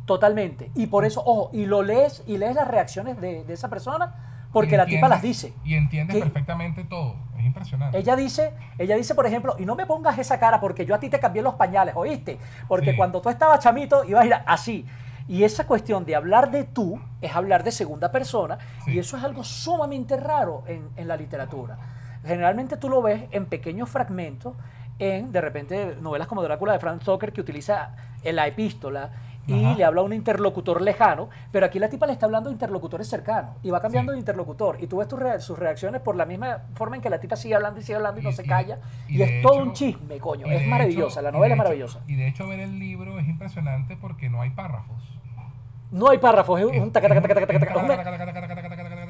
Totalmente. 0.05 0.71
Y 0.75 0.87
por 0.87 1.05
eso, 1.05 1.23
ojo, 1.25 1.51
y 1.53 1.67
lo 1.67 1.83
lees 1.83 2.23
y 2.27 2.39
lees 2.39 2.55
las 2.55 2.69
reacciones 2.69 3.21
de, 3.21 3.45
de 3.45 3.53
esa 3.55 3.69
persona 3.69 4.15
porque 4.53 4.77
la 4.77 4.87
tipa 4.87 5.09
las 5.09 5.21
dice. 5.21 5.53
Y 5.65 5.75
entiendes 5.75 6.17
perfectamente 6.17 6.85
todo. 6.85 7.17
Es 7.37 7.45
impresionante. 7.45 7.99
Ella 7.99 8.15
dice, 8.17 8.53
ella 8.79 8.97
dice, 8.97 9.15
por 9.15 9.27
ejemplo, 9.27 9.57
y 9.59 9.67
no 9.67 9.75
me 9.75 9.85
pongas 9.85 10.17
esa 10.19 10.39
cara 10.39 10.61
porque 10.61 10.87
yo 10.87 10.95
a 10.95 11.01
ti 11.01 11.11
te 11.11 11.19
cambié 11.19 11.43
los 11.43 11.55
pañales, 11.55 11.95
¿oíste? 11.97 12.39
Porque 12.69 12.93
Sí. 12.93 12.97
cuando 12.97 13.21
tú 13.21 13.29
estabas 13.29 13.59
chamito 13.61 14.05
ibas 14.05 14.23
a 14.23 14.27
ir 14.27 14.35
así. 14.47 14.87
Y 15.29 15.43
esa 15.43 15.67
cuestión 15.67 16.05
de 16.05 16.15
hablar 16.15 16.53
de 16.53 16.63
tú 16.65 17.01
es 17.21 17.35
hablar 17.35 17.65
de 17.65 17.73
segunda 17.73 18.13
persona 18.13 18.59
Sí. 18.85 18.93
y 18.93 18.99
eso 19.01 19.17
es 19.17 19.25
algo 19.25 19.43
sumamente 19.43 20.17
raro 20.17 20.63
en, 20.69 20.89
en 20.97 21.09
la 21.09 21.17
literatura. 21.17 21.77
Generalmente 22.27 22.77
tú 22.77 22.89
lo 22.89 23.03
ves 23.03 23.23
en 23.31 23.47
pequeños 23.47 23.89
fragmentos, 23.89 24.55
en 24.99 25.31
de 25.33 25.41
repente 25.41 25.97
novelas 26.01 26.27
como 26.27 26.43
Drácula 26.43 26.73
de 26.73 26.79
Frank 26.79 27.03
Stoker 27.03 27.33
que 27.33 27.41
utiliza 27.41 27.95
la 28.25 28.47
epístola 28.47 29.11
y 29.47 29.65
Ajá. 29.65 29.75
le 29.77 29.85
habla 29.85 30.01
a 30.01 30.05
un 30.05 30.13
interlocutor 30.13 30.83
lejano, 30.83 31.29
pero 31.53 31.67
aquí 31.67 31.79
la 31.79 31.89
tipa 31.89 32.07
le 32.07 32.13
está 32.13 32.27
hablando 32.27 32.49
a 32.51 32.53
interlocutores 32.53 33.07
cercanos 33.07 33.53
y 33.63 33.71
va 33.71 33.81
cambiando 33.81 34.11
Sí. 34.11 34.17
de 34.17 34.19
interlocutor 34.21 34.79
y 34.81 34.89
tú 34.89 34.97
ves 34.97 35.07
tus 35.07 35.21
rea- 35.21 35.39
sus 35.39 35.57
reacciones 35.57 36.01
por 36.01 36.17
la 36.17 36.25
misma 36.27 36.63
forma 36.75 36.97
en 36.97 37.03
que 37.03 37.11
la 37.11 37.21
tipa 37.21 37.37
sigue 37.37 37.55
hablando 37.55 37.79
y 37.79 37.85
sigue 37.85 37.95
hablando 37.95 38.21
y, 38.21 38.25
no 38.25 38.33
se 38.33 38.43
calla 38.45 38.79
y 39.07 39.23
es 39.23 39.43
todo 39.43 39.55
hecho- 39.55 39.63
un 39.63 39.73
chisme, 39.73 40.19
coño, 40.19 40.47
es 40.49 40.63
hecho- 40.63 40.71
maravillosa, 40.71 41.23
la 41.23 41.31
novela 41.31 41.55
es 41.55 41.59
hecho- 41.59 41.63
maravillosa. 41.65 42.01
Y 42.09 42.17
de 42.17 42.27
hecho 42.27 42.49
ver 42.49 42.59
el 42.59 42.79
libro 42.81 43.21
es 43.21 43.29
impresionante 43.29 43.97
porque 43.97 44.29
no 44.29 44.43
hay 44.43 44.51
párrafos. 44.51 44.97
No 45.93 46.09
hay 46.11 46.19
párrafos, 46.19 46.59
es 46.61 46.67
Es- 46.67 46.83
un 46.83 46.91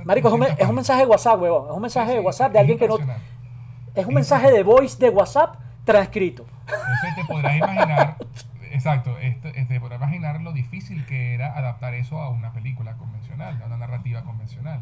Marico, 0.07 0.29
es 0.29 0.35
un, 0.35 0.41
me- 0.41 0.47
es 0.57 0.69
un 0.69 0.75
mensaje 0.75 1.01
de 1.01 1.07
WhatsApp, 1.07 1.41
huevón, 1.43 1.67
es 1.69 1.75
un 1.75 1.83
mensaje 1.83 2.13
de 2.13 2.21
WhatsApp 2.21 2.53
de 2.53 2.59
alguien 2.61 2.79
que 2.79 2.87
no... 2.89 2.95
Es 3.95 4.07
un 4.07 4.15
mensaje 4.15 4.53
de 4.53 4.63
voice 4.63 4.99
de 4.99 5.09
WhatsApp 5.11 5.57
transcrito. 5.85 6.47
Entonces 6.67 7.15
te 7.17 7.25
podrás 7.25 7.57
imaginar, 7.57 8.17
exacto, 8.71 9.19
este, 9.19 9.53
te 9.53 9.81
podrás 9.81 9.99
imaginar 9.99 10.41
lo 10.43 10.53
difícil 10.53 11.05
que 11.07 11.35
era 11.35 11.57
adaptar 11.59 11.95
eso 11.95 12.21
a 12.21 12.29
una 12.31 12.53
película 12.53 12.93
convencional, 12.99 13.61
a 13.63 13.67
una 13.67 13.79
narrativa 13.79 14.23
convencional. 14.23 14.81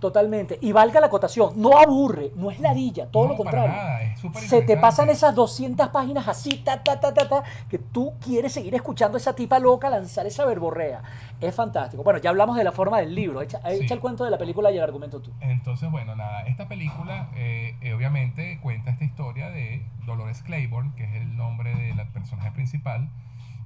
Totalmente. 0.00 0.58
Y 0.60 0.72
valga 0.72 1.00
la 1.00 1.06
acotación, 1.06 1.54
no 1.56 1.78
aburre, 1.78 2.30
no 2.36 2.50
es 2.50 2.60
ladilla, 2.60 3.06
todo 3.10 3.24
No, 3.24 3.30
lo 3.30 3.36
contrario. 3.38 3.68
nada, 3.70 4.00
Se 4.34 4.60
te 4.62 4.76
pasan 4.76 5.08
esas 5.08 5.34
200 5.34 5.88
páginas 5.88 6.28
así, 6.28 6.58
ta, 6.58 6.82
ta, 6.82 7.00
ta, 7.00 7.14
ta, 7.14 7.28
ta, 7.28 7.42
que 7.70 7.78
tú 7.78 8.12
quieres 8.20 8.52
seguir 8.52 8.74
escuchando 8.74 9.16
a 9.16 9.20
esa 9.20 9.34
tipa 9.34 9.58
loca 9.58 9.88
lanzar 9.88 10.26
esa 10.26 10.44
verborrea. 10.44 11.02
Es 11.40 11.54
fantástico. 11.54 12.02
Bueno, 12.02 12.18
ya 12.20 12.28
hablamos 12.30 12.56
de 12.56 12.64
la 12.64 12.72
forma 12.72 12.98
del 12.98 13.14
libro. 13.14 13.40
Echa, 13.40 13.58
Sí. 13.62 13.84
echa 13.84 13.94
el 13.94 14.00
cuento 14.00 14.24
de 14.24 14.30
la 14.30 14.38
película 14.38 14.70
y 14.70 14.76
el 14.76 14.82
argumento 14.82 15.20
tú. 15.20 15.32
Entonces, 15.40 15.90
bueno, 15.90 16.14
nada, 16.14 16.42
esta 16.42 16.68
película 16.68 17.30
eh, 17.34 17.74
eh, 17.80 17.94
obviamente 17.94 18.60
cuenta 18.62 18.90
esta 18.90 19.04
historia 19.04 19.48
de 19.50 19.82
Dolores 20.04 20.42
Claiborne, 20.42 20.92
que 20.96 21.04
es 21.04 21.14
el 21.14 21.36
nombre 21.36 21.74
de 21.74 21.94
la 21.94 22.04
personaje 22.12 22.50
principal, 22.52 23.08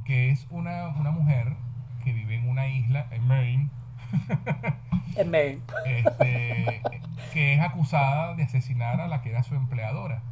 que 0.05 0.31
es 0.31 0.47
una, 0.51 0.89
una 0.99 1.11
mujer 1.11 1.55
que 2.05 2.13
vive 2.13 2.37
en 2.37 2.49
una 2.49 2.69
isla, 2.69 3.07
en 3.11 3.27
Maine, 3.27 3.71
Este, 5.87 6.81
que 7.33 7.55
es 7.55 7.61
acusada 7.61 8.35
de 8.35 8.43
asesinar 8.45 9.01
a 9.01 9.09
la 9.09 9.23
que 9.23 9.31
era 9.31 9.43
su 9.43 9.55
empleadora, 9.55 10.23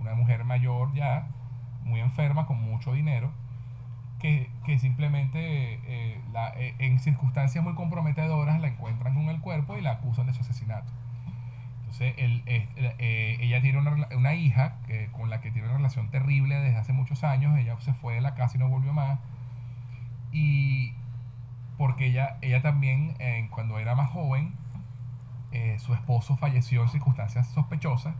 una 0.00 0.14
mujer 0.14 0.44
mayor 0.44 0.92
ya, 0.94 1.26
muy 1.84 2.00
enferma, 2.00 2.46
con 2.46 2.60
mucho 2.60 2.92
dinero, 2.92 3.30
que, 4.20 4.50
que 4.64 4.78
simplemente 4.78 5.38
eh, 5.86 6.20
la- 6.32 6.52
eh, 6.56 6.74
en 6.78 6.98
circunstancias 7.00 7.62
muy 7.62 7.74
comprometedoras 7.74 8.60
la 8.60 8.68
encuentran 8.68 9.14
con 9.14 9.28
el 9.28 9.40
cuerpo 9.40 9.76
y 9.76 9.80
la 9.82 9.92
acusan 9.92 10.26
de 10.26 10.34
su 10.34 10.40
asesinato. 10.40 10.92
Entonces, 11.80 12.14
él, 12.18 12.42
eh, 12.46 13.36
ella 13.40 13.60
tiene 13.62 13.78
una, 13.78 14.08
una 14.16 14.34
hija 14.34 14.74
que, 14.86 15.08
con 15.12 15.30
la 15.30 15.40
que 15.40 15.50
tiene 15.50 15.68
una 15.68 15.76
relación 15.76 16.10
terrible 16.10 16.56
desde 16.56 16.76
hace 16.76 16.92
muchos 16.92 17.24
años. 17.24 17.56
Ella 17.58 17.76
se 17.80 17.94
fue 17.94 18.14
de 18.14 18.20
la 18.20 18.34
casa 18.34 18.56
y 18.56 18.60
no 18.60 18.68
volvió 18.68 18.92
más. 18.92 19.18
Y 20.32 20.92
porque 21.78 22.06
ella, 22.06 22.38
ella 22.42 22.62
también, 22.62 23.14
eh, 23.18 23.48
cuando 23.50 23.78
era 23.78 23.94
más 23.94 24.10
joven, 24.10 24.54
eh, 25.52 25.78
su 25.78 25.94
esposo 25.94 26.36
falleció 26.36 26.82
en 26.82 26.88
circunstancias 26.88 27.48
sospechosas 27.48 28.14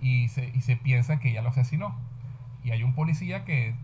y 0.00 0.28
se, 0.28 0.50
y 0.54 0.60
se 0.60 0.76
piensa 0.76 1.18
que 1.18 1.30
ella 1.30 1.42
lo 1.42 1.50
asesinó. 1.50 1.94
Y 2.64 2.70
hay 2.70 2.82
un 2.82 2.94
policía 2.94 3.44
que 3.44 3.74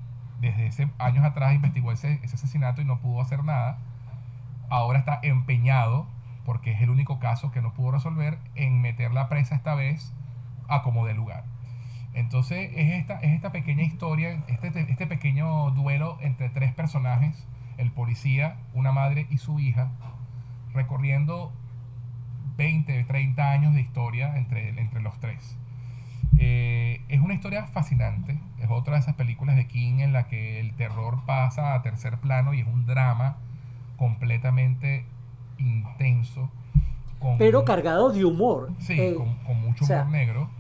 desde 0.40 0.66
ese 0.66 0.88
años 0.98 1.24
atrás 1.24 1.54
investigó 1.54 1.92
ese, 1.92 2.20
ese 2.22 2.36
asesinato 2.36 2.80
y 2.80 2.84
no 2.84 3.00
pudo 3.00 3.20
hacer 3.20 3.44
nada. 3.44 3.78
Ahora 4.70 4.98
está 4.98 5.18
empeñado, 5.22 6.06
porque 6.44 6.72
es 6.72 6.80
el 6.80 6.90
único 6.90 7.18
caso 7.18 7.50
que 7.50 7.60
no 7.60 7.72
pudo 7.74 7.92
resolver, 7.92 8.38
en 8.54 8.80
meterla 8.80 9.28
presa 9.28 9.54
esta 9.54 9.74
vez 9.74 10.12
a 10.68 10.82
como 10.82 11.06
de 11.06 11.14
lugar. 11.14 11.44
Entonces 12.14 12.70
es 12.74 12.92
esta, 12.94 13.14
es 13.20 13.34
esta 13.34 13.52
pequeña 13.52 13.82
historia, 13.82 14.42
este, 14.48 14.68
este 14.90 15.06
pequeño 15.06 15.70
duelo 15.70 16.18
entre 16.20 16.48
tres 16.48 16.72
personajes, 16.72 17.46
el 17.78 17.90
policía, 17.90 18.56
una 18.74 18.92
madre 18.92 19.26
y 19.30 19.38
su 19.38 19.58
hija, 19.58 19.90
recorriendo 20.74 21.52
20, 22.56 23.04
30 23.04 23.50
años 23.50 23.74
de 23.74 23.80
historia 23.80 24.36
entre, 24.36 24.68
entre 24.70 25.00
los 25.00 25.18
tres. 25.20 25.56
Eh, 26.38 27.00
es 27.08 27.20
una 27.20 27.34
historia 27.34 27.66
fascinante, 27.66 28.38
es 28.60 28.68
otra 28.70 28.94
de 28.94 29.00
esas 29.00 29.14
películas 29.14 29.56
de 29.56 29.66
King 29.66 30.00
en 30.00 30.12
la 30.12 30.28
que 30.28 30.60
el 30.60 30.72
terror 30.74 31.20
pasa 31.26 31.74
a 31.74 31.82
tercer 31.82 32.18
plano 32.18 32.54
y 32.54 32.60
es 32.60 32.66
un 32.66 32.86
drama 32.86 33.36
completamente 33.96 35.04
intenso. 35.58 36.50
Con, 37.18 37.38
Pero 37.38 37.64
cargado 37.64 38.10
de 38.10 38.24
humor. 38.24 38.70
Sí, 38.78 38.94
Eh, 38.98 39.14
con, 39.16 39.34
con 39.38 39.60
mucho 39.60 39.84
o 39.84 39.86
sea, 39.86 40.02
humor 40.02 40.12
negro. 40.12 40.50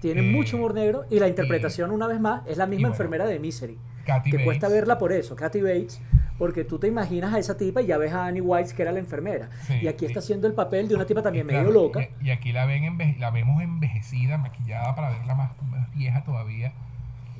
Tiene 0.00 0.20
eh, 0.20 0.32
mucho 0.32 0.56
humor 0.56 0.74
negro 0.74 1.04
y 1.10 1.18
la 1.18 1.28
interpretación, 1.28 1.90
una 1.90 2.06
vez 2.06 2.20
más, 2.20 2.42
es 2.46 2.58
la 2.58 2.66
misma 2.66 2.88
bueno, 2.88 2.94
enfermera 2.94 3.24
de 3.24 3.38
Misery. 3.38 3.78
Que 4.04 4.12
Bates. 4.12 4.44
cuesta 4.44 4.68
verla 4.68 4.98
por 4.98 5.12
eso, 5.12 5.36
Kathy 5.36 5.60
Bates, 5.62 6.02
porque 6.38 6.64
tú 6.64 6.78
te 6.78 6.88
imaginas 6.88 7.32
a 7.34 7.38
esa 7.38 7.56
tipa 7.56 7.82
y 7.82 7.86
ya 7.86 7.98
ves 7.98 8.12
a 8.12 8.26
Annie 8.26 8.40
White, 8.40 8.74
que 8.74 8.82
era 8.82 8.92
la 8.92 8.98
enfermera. 8.98 9.50
Sí, 9.60 9.74
y 9.82 9.88
aquí 9.88 10.04
está 10.06 10.18
haciendo 10.20 10.46
el 10.46 10.54
papel 10.54 10.88
de 10.88 10.94
una 10.94 11.06
tipa 11.06 11.22
también 11.22 11.46
claro, 11.46 11.68
medio 11.68 11.72
loca. 11.72 12.08
Y, 12.20 12.26
y 12.26 12.30
aquí 12.30 12.52
la, 12.52 12.64
ven 12.66 12.84
enve- 12.84 13.16
la 13.18 13.30
vemos 13.30 13.62
envejecida, 13.62 14.38
maquillada 14.38 14.94
para 14.94 15.10
verla 15.10 15.34
más, 15.34 15.50
más 15.70 15.92
vieja 15.94 16.24
todavía. 16.24 16.72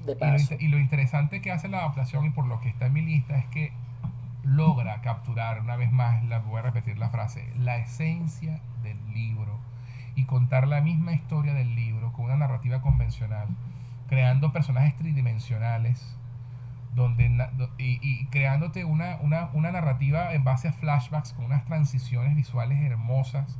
De 0.06 0.16
Y 0.20 0.31
lo, 0.31 0.39
paso. 0.39 0.55
y 0.59 0.69
lo 0.69 0.78
interesante 0.78 1.40
que 1.43 1.51
hace 1.52 1.69
la 1.69 1.78
adaptación 1.81 2.24
y 2.27 2.31
por 2.31 2.47
lo 2.47 2.60
que 2.60 2.69
está 2.69 2.86
en 2.86 2.93
mi 2.93 3.02
lista 3.02 3.39
es 3.39 3.47
que 3.47 3.73
logra 4.44 5.01
capturar, 5.02 5.60
una 5.60 5.77
vez 5.77 5.93
más, 5.93 6.24
la, 6.24 6.40
voy 6.40 6.59
a 6.59 6.62
repetir 6.62 6.98
la 6.98 7.10
frase, 7.10 7.47
la 7.59 7.78
esencia 7.78 8.60
del 8.82 8.97
libro 9.14 9.59
y 10.16 10.24
contar 10.24 10.66
la 10.69 10.81
misma 10.81 11.12
historia 11.12 11.55
del 11.55 11.74
libro 11.74 12.12
con 12.12 12.27
una 12.27 12.36
narrativa 12.36 12.81
convencional, 12.82 13.48
creando 14.09 14.52
personajes 14.52 14.97
tridimensionales 14.97 16.16
donde, 16.94 17.27
y, 17.78 17.98
y 18.02 18.27
creándote 18.27 18.85
una, 18.85 19.16
una, 19.23 19.48
una 19.55 19.73
narrativa 19.73 20.35
en 20.35 20.44
base 20.44 20.69
a 20.69 20.73
flashbacks 20.73 21.32
con 21.32 21.47
unas 21.47 21.64
transiciones 21.64 22.36
visuales 22.36 22.78
hermosas 22.82 23.59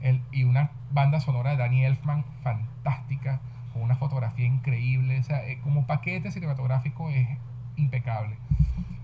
el- 0.00 0.20
y 0.32 0.44
una 0.44 0.70
banda 0.90 1.20
sonora 1.20 1.50
de 1.50 1.56
Danny 1.58 1.84
Elfman 1.84 2.24
fantástica, 2.42 3.40
con 3.72 3.82
una 3.82 3.94
fotografía 3.96 4.46
increíble, 4.46 5.20
o 5.20 5.22
sea, 5.22 5.46
eh, 5.46 5.60
como 5.62 5.86
paquete 5.86 6.30
cinematográfico 6.32 7.08
es 7.10 7.28
impecable. 7.76 8.36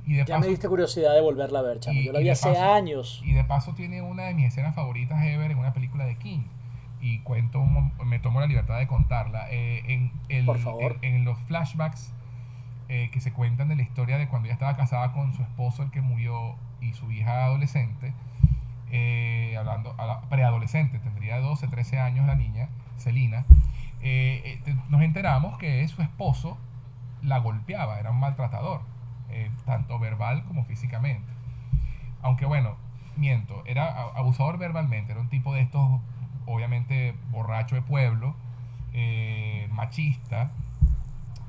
Y 0.06 0.14
de 0.14 0.24
Ya 0.24 0.34
paso, 0.36 0.40
me 0.40 0.46
diste 0.48 0.68
curiosidad 0.68 1.14
de 1.14 1.20
volverla 1.20 1.60
a 1.60 1.62
ver, 1.62 1.80
chamo. 1.80 2.00
Yo 2.00 2.12
la 2.12 2.18
vi 2.20 2.30
hace 2.30 2.48
paso- 2.50 2.72
años. 2.72 3.22
y 3.24 3.32
de 3.34 3.44
paso 3.44 3.74
tiene 3.74 4.02
una 4.02 4.24
de 4.24 4.34
mis 4.34 4.46
escenas 4.46 4.74
favoritas 4.74 5.22
ever 5.24 5.50
en 5.50 5.58
una 5.58 5.72
película 5.72 6.04
de 6.04 6.16
King. 6.16 6.40
Y 7.00 7.20
cuento, 7.20 7.62
me 8.04 8.18
tomo 8.18 8.40
la 8.40 8.46
libertad 8.46 8.78
de 8.78 8.86
contarla. 8.88 9.46
Eh, 9.50 9.84
en, 9.86 10.10
el- 10.30 10.46
Por 10.46 10.58
favor. 10.58 10.98
En, 11.02 11.14
en 11.14 11.24
los 11.24 11.38
flashbacks 11.42 12.12
eh, 12.90 13.10
que 13.12 13.20
se 13.20 13.34
cuentan 13.34 13.68
de 13.68 13.76
la 13.76 13.82
historia 13.82 14.16
de 14.16 14.28
cuando 14.28 14.46
ella 14.46 14.54
estaba 14.54 14.74
casada 14.74 15.12
con 15.12 15.34
su 15.34 15.42
esposo, 15.42 15.82
el 15.82 15.90
que 15.90 16.00
murió, 16.00 16.56
y 16.80 16.94
su 16.94 17.10
hija 17.10 17.44
adolescente, 17.44 18.14
eh, 18.90 19.54
hablando, 19.58 19.94
preadolescente, 20.30 20.98
tendría 20.98 21.38
12, 21.38 21.68
13 21.68 22.00
años 22.00 22.26
la 22.26 22.34
niña, 22.34 22.70
Celina, 22.96 23.44
eh, 24.00 24.58
nos 24.88 25.02
enteramos 25.02 25.58
que 25.58 25.86
su 25.88 26.00
esposo 26.00 26.56
la 27.20 27.36
golpeaba, 27.38 28.00
era 28.00 28.10
un 28.10 28.20
maltratador, 28.20 28.80
tanto 29.66 29.98
verbal 29.98 30.44
como 30.44 30.64
físicamente. 30.64 31.30
Aunque 32.22 32.46
bueno, 32.46 32.76
miento, 33.16 33.64
era 33.66 33.86
abusador 34.16 34.56
verbalmente, 34.56 35.12
era 35.12 35.20
un 35.20 35.28
tipo 35.28 35.52
de 35.52 35.60
estos, 35.60 36.00
obviamente, 36.46 37.14
borracho 37.30 37.74
de 37.74 37.82
pueblo, 37.82 38.34
machista, 39.72 40.52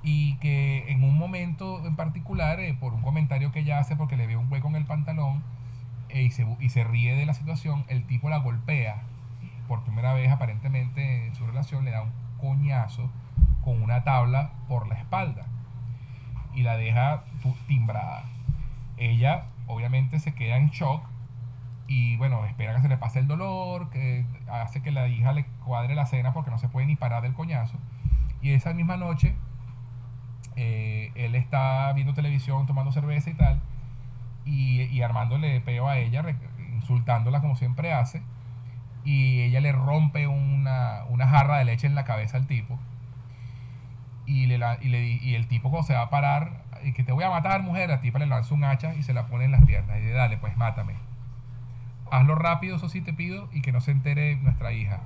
y 0.04 0.36
que 0.38 0.92
en 0.92 1.04
un 1.04 1.18
momento 1.18 1.86
en 1.86 1.96
particular, 1.96 2.60
eh, 2.60 2.76
por 2.80 2.94
un 2.94 3.02
comentario 3.02 3.52
que 3.52 3.60
ella 3.60 3.80
hace 3.80 3.96
porque 3.96 4.18
le 4.18 4.28
ve 4.28 4.38
un 4.38 4.52
hueco 4.52 4.68
en 4.70 4.76
el 4.76 4.86
pantalón 4.86 5.44
eh, 6.10 6.24
y, 6.24 6.32
se, 6.32 6.48
y 6.60 6.70
se 6.70 6.84
ríe 6.84 7.16
de 7.16 7.26
la 7.26 7.34
situación, 7.34 7.86
el 7.88 8.06
tipo 8.06 8.30
la 8.30 8.38
golpea 8.38 9.04
por 9.68 9.84
primera 9.84 10.14
vez 10.14 10.32
aparentemente 10.32 11.28
en 11.28 11.36
su 11.36 11.46
relación, 11.46 11.86
le 11.86 11.92
da 11.92 12.02
un 12.02 12.12
coñazo 12.40 13.10
con 13.64 13.82
una 13.82 14.04
tabla 14.04 14.52
por 14.68 14.88
la 14.88 14.96
espalda 14.96 15.46
y 16.56 16.64
la 16.64 16.78
deja 16.78 17.24
timbrada. 17.68 18.24
Ella 18.98 19.46
obviamente 19.68 20.20
se 20.20 20.34
queda 20.34 20.58
en 20.58 20.70
shock 20.70 21.04
y 21.88 22.18
bueno, 22.18 22.46
espera 22.46 22.76
que 22.76 22.82
se 22.82 22.88
le 22.88 22.98
pase 22.98 23.20
el 23.20 23.28
dolor, 23.28 23.90
que 23.90 24.26
hace 24.52 24.82
que 24.82 24.92
la 24.92 25.08
hija 25.08 25.34
le 25.34 25.46
cuadre 25.66 25.96
la 25.96 26.06
cena 26.06 26.34
porque 26.34 26.52
no 26.52 26.58
se 26.58 26.70
puede 26.70 26.88
ni 26.88 26.96
parar 26.96 27.22
del 27.22 27.34
coñazo. 27.34 27.78
Y 28.42 28.54
esa 28.54 28.74
misma 28.74 28.98
noche 28.98 29.36
eh, 30.62 31.12
él 31.16 31.36
está 31.36 31.92
viendo 31.94 32.14
televisión, 32.14 32.66
tomando 32.68 32.92
cerveza 32.92 33.30
y 33.30 33.34
tal, 33.34 33.62
y, 34.46 34.82
y 34.82 35.02
armándole 35.02 35.62
peo 35.62 35.88
a 35.88 35.98
ella, 35.98 36.24
insultándola 36.76 37.40
como 37.40 37.56
siempre 37.56 37.94
hace, 37.94 38.22
y 39.06 39.42
ella 39.42 39.62
le 39.62 39.72
rompe 39.72 40.28
una, 40.28 41.04
una 41.10 41.28
jarra 41.28 41.60
de 41.60 41.66
leche 41.66 41.88
en 41.88 41.96
la 41.96 42.04
cabeza 42.04 42.38
al 42.38 42.46
tipo, 42.46 42.78
y, 44.26 44.48
le, 44.48 44.58
y 44.84 45.36
el 45.36 45.48
tipo 45.48 45.70
cuando 45.70 45.88
se 45.88 45.94
va 45.94 46.04
a 46.04 46.10
parar, 46.10 46.64
y 46.84 46.92
que 46.92 47.04
te 47.04 47.14
voy 47.14 47.24
a 47.24 47.30
matar 47.30 47.64
mujer, 47.64 47.90
la 47.90 48.02
tipa 48.02 48.20
le 48.20 48.26
lanza 48.26 48.54
un 48.54 48.64
hacha 48.64 48.94
y 48.96 49.04
se 49.04 49.14
la 49.14 49.28
pone 49.28 49.46
en 49.46 49.52
las 49.52 49.66
piernas, 49.66 49.98
y 49.98 50.02
dice, 50.02 50.14
dale, 50.14 50.38
pues 50.38 50.58
mátame. 50.58 50.94
Hazlo 52.12 52.36
rápido, 52.36 52.76
eso 52.76 52.90
sí 52.90 53.02
te 53.02 53.14
pido, 53.14 53.48
y 53.54 53.62
que 53.62 53.72
no 53.72 53.82
se 53.82 53.92
entere 53.92 54.36
nuestra 54.36 54.74
hija. 54.74 55.00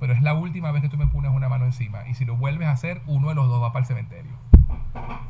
Pero 0.00 0.12
es 0.12 0.20
la 0.22 0.34
última 0.34 0.70
vez 0.72 0.82
que 0.82 0.88
tú 0.88 0.98
me 0.98 1.06
pones 1.06 1.30
una 1.30 1.48
mano 1.48 1.64
encima. 1.64 2.06
Y 2.06 2.14
si 2.14 2.24
lo 2.24 2.36
vuelves 2.36 2.68
a 2.68 2.72
hacer, 2.72 3.00
uno 3.06 3.28
de 3.28 3.34
los 3.34 3.48
dos 3.48 3.62
va 3.62 3.72
para 3.72 3.84
el 3.84 3.86
cementerio. 3.86 4.32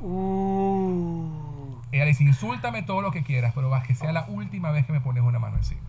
Uh. 0.00 1.80
Ella 1.92 2.04
le 2.04 2.10
dice, 2.10 2.24
insúltame 2.24 2.82
todo 2.82 3.02
lo 3.02 3.10
que 3.12 3.22
quieras, 3.22 3.52
pero 3.54 3.70
vas 3.70 3.86
que 3.86 3.94
sea 3.94 4.12
la 4.12 4.24
última 4.26 4.70
vez 4.70 4.84
que 4.86 4.92
me 4.92 5.00
pones 5.00 5.22
una 5.22 5.38
mano 5.38 5.56
encima. 5.56 5.80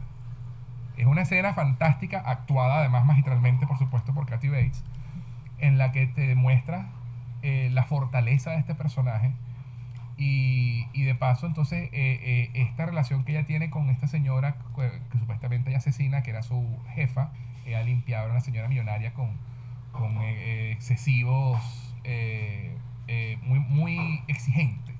Es 0.97 1.05
una 1.05 1.23
escena 1.23 1.53
fantástica, 1.53 2.19
actuada 2.19 2.79
además 2.79 3.05
magistralmente, 3.05 3.67
por 3.67 3.77
supuesto, 3.77 4.13
por 4.13 4.25
Kathy 4.25 4.49
Bates, 4.49 4.83
en 5.59 5.77
la 5.77 5.91
que 5.91 6.07
te 6.07 6.27
demuestra 6.27 6.87
eh, 7.41 7.69
la 7.71 7.83
fortaleza 7.83 8.51
de 8.51 8.57
este 8.57 8.75
personaje. 8.75 9.33
Y, 10.17 10.87
y 10.93 11.03
de 11.03 11.13
paso, 11.15 11.45
entonces, 11.45 11.89
eh, 11.91 11.91
eh, 11.93 12.51
esta 12.53 12.85
relación 12.85 13.25
que 13.25 13.33
ella 13.33 13.45
tiene 13.45 13.69
con 13.69 13.89
esta 13.89 14.07
señora 14.07 14.55
que, 14.75 15.01
que 15.11 15.19
supuestamente 15.19 15.69
ella 15.69 15.79
asesina, 15.79 16.23
que 16.23 16.29
era 16.29 16.41
su 16.41 16.79
jefa, 16.93 17.31
ella 17.65 17.83
limpiaba, 17.83 18.23
era 18.23 18.31
una 18.31 18.41
señora 18.41 18.69
millonaria 18.69 19.13
con, 19.13 19.31
con 19.91 20.17
eh, 20.21 20.69
eh, 20.69 20.71
excesivos, 20.71 21.59
eh, 23.07 23.37
muy, 23.43 23.59
muy 23.59 24.21
exigente. 24.27 24.93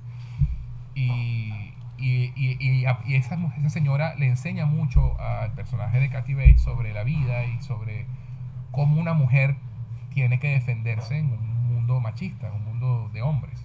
Y, 0.94 1.74
y, 1.98 2.32
y, 2.36 2.58
y 2.60 2.86
a- 2.86 3.00
y 3.06 3.16
esa, 3.16 3.38
esa 3.58 3.70
señora 3.70 4.16
le 4.16 4.28
enseña 4.28 4.66
mucho 4.66 5.20
al 5.20 5.52
personaje 5.54 6.00
de 6.00 6.10
Kathy 6.10 6.34
Bates 6.34 6.62
sobre 6.62 6.94
la 6.94 7.04
vida 7.04 7.46
y 7.46 7.62
sobre 7.62 8.06
cómo 8.72 9.00
una 9.00 9.14
mujer 9.14 9.56
tiene 10.14 10.40
que 10.40 10.50
defenderse 10.50 11.18
en 11.18 11.32
un 11.34 11.68
mundo 11.68 12.00
machista, 12.00 12.48
en 12.48 12.54
un 12.56 12.66
mundo 12.66 13.10
de 13.14 13.22
hombres. 13.22 13.64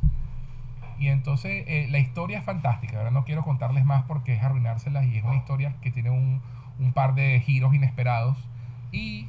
Y 0.98 1.08
entonces 1.08 1.64
eh, 1.66 1.86
la 1.90 1.98
historia 1.98 2.38
es 2.38 2.44
fantástica, 2.44 2.98
ahora 2.98 3.10
no 3.10 3.24
quiero 3.24 3.42
contarles 3.42 3.84
más 3.84 4.02
porque 4.02 4.34
es 4.34 4.42
arruinárselas 4.42 5.06
y 5.06 5.16
es 5.16 5.24
una 5.24 5.36
historia 5.36 5.74
que 5.80 5.90
tiene 5.90 6.10
un, 6.10 6.42
un 6.78 6.92
par 6.92 7.14
de 7.14 7.40
giros 7.40 7.72
inesperados 7.74 8.36
y 8.92 9.26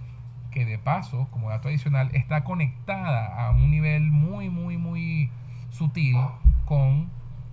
que 0.52 0.65
de 0.65 0.78
paso, 0.78 1.28
como 1.32 1.49
dato 1.49 1.69
adicional, 1.69 2.10
está 2.14 2.44
conectada 2.44 3.48
a 3.48 3.52
un 3.52 3.72
nivel 3.72 4.03
muy, 4.03 4.49
muy, 4.49 4.78
muy 4.78 5.30
sutil 5.72 6.18
con 6.65 7.10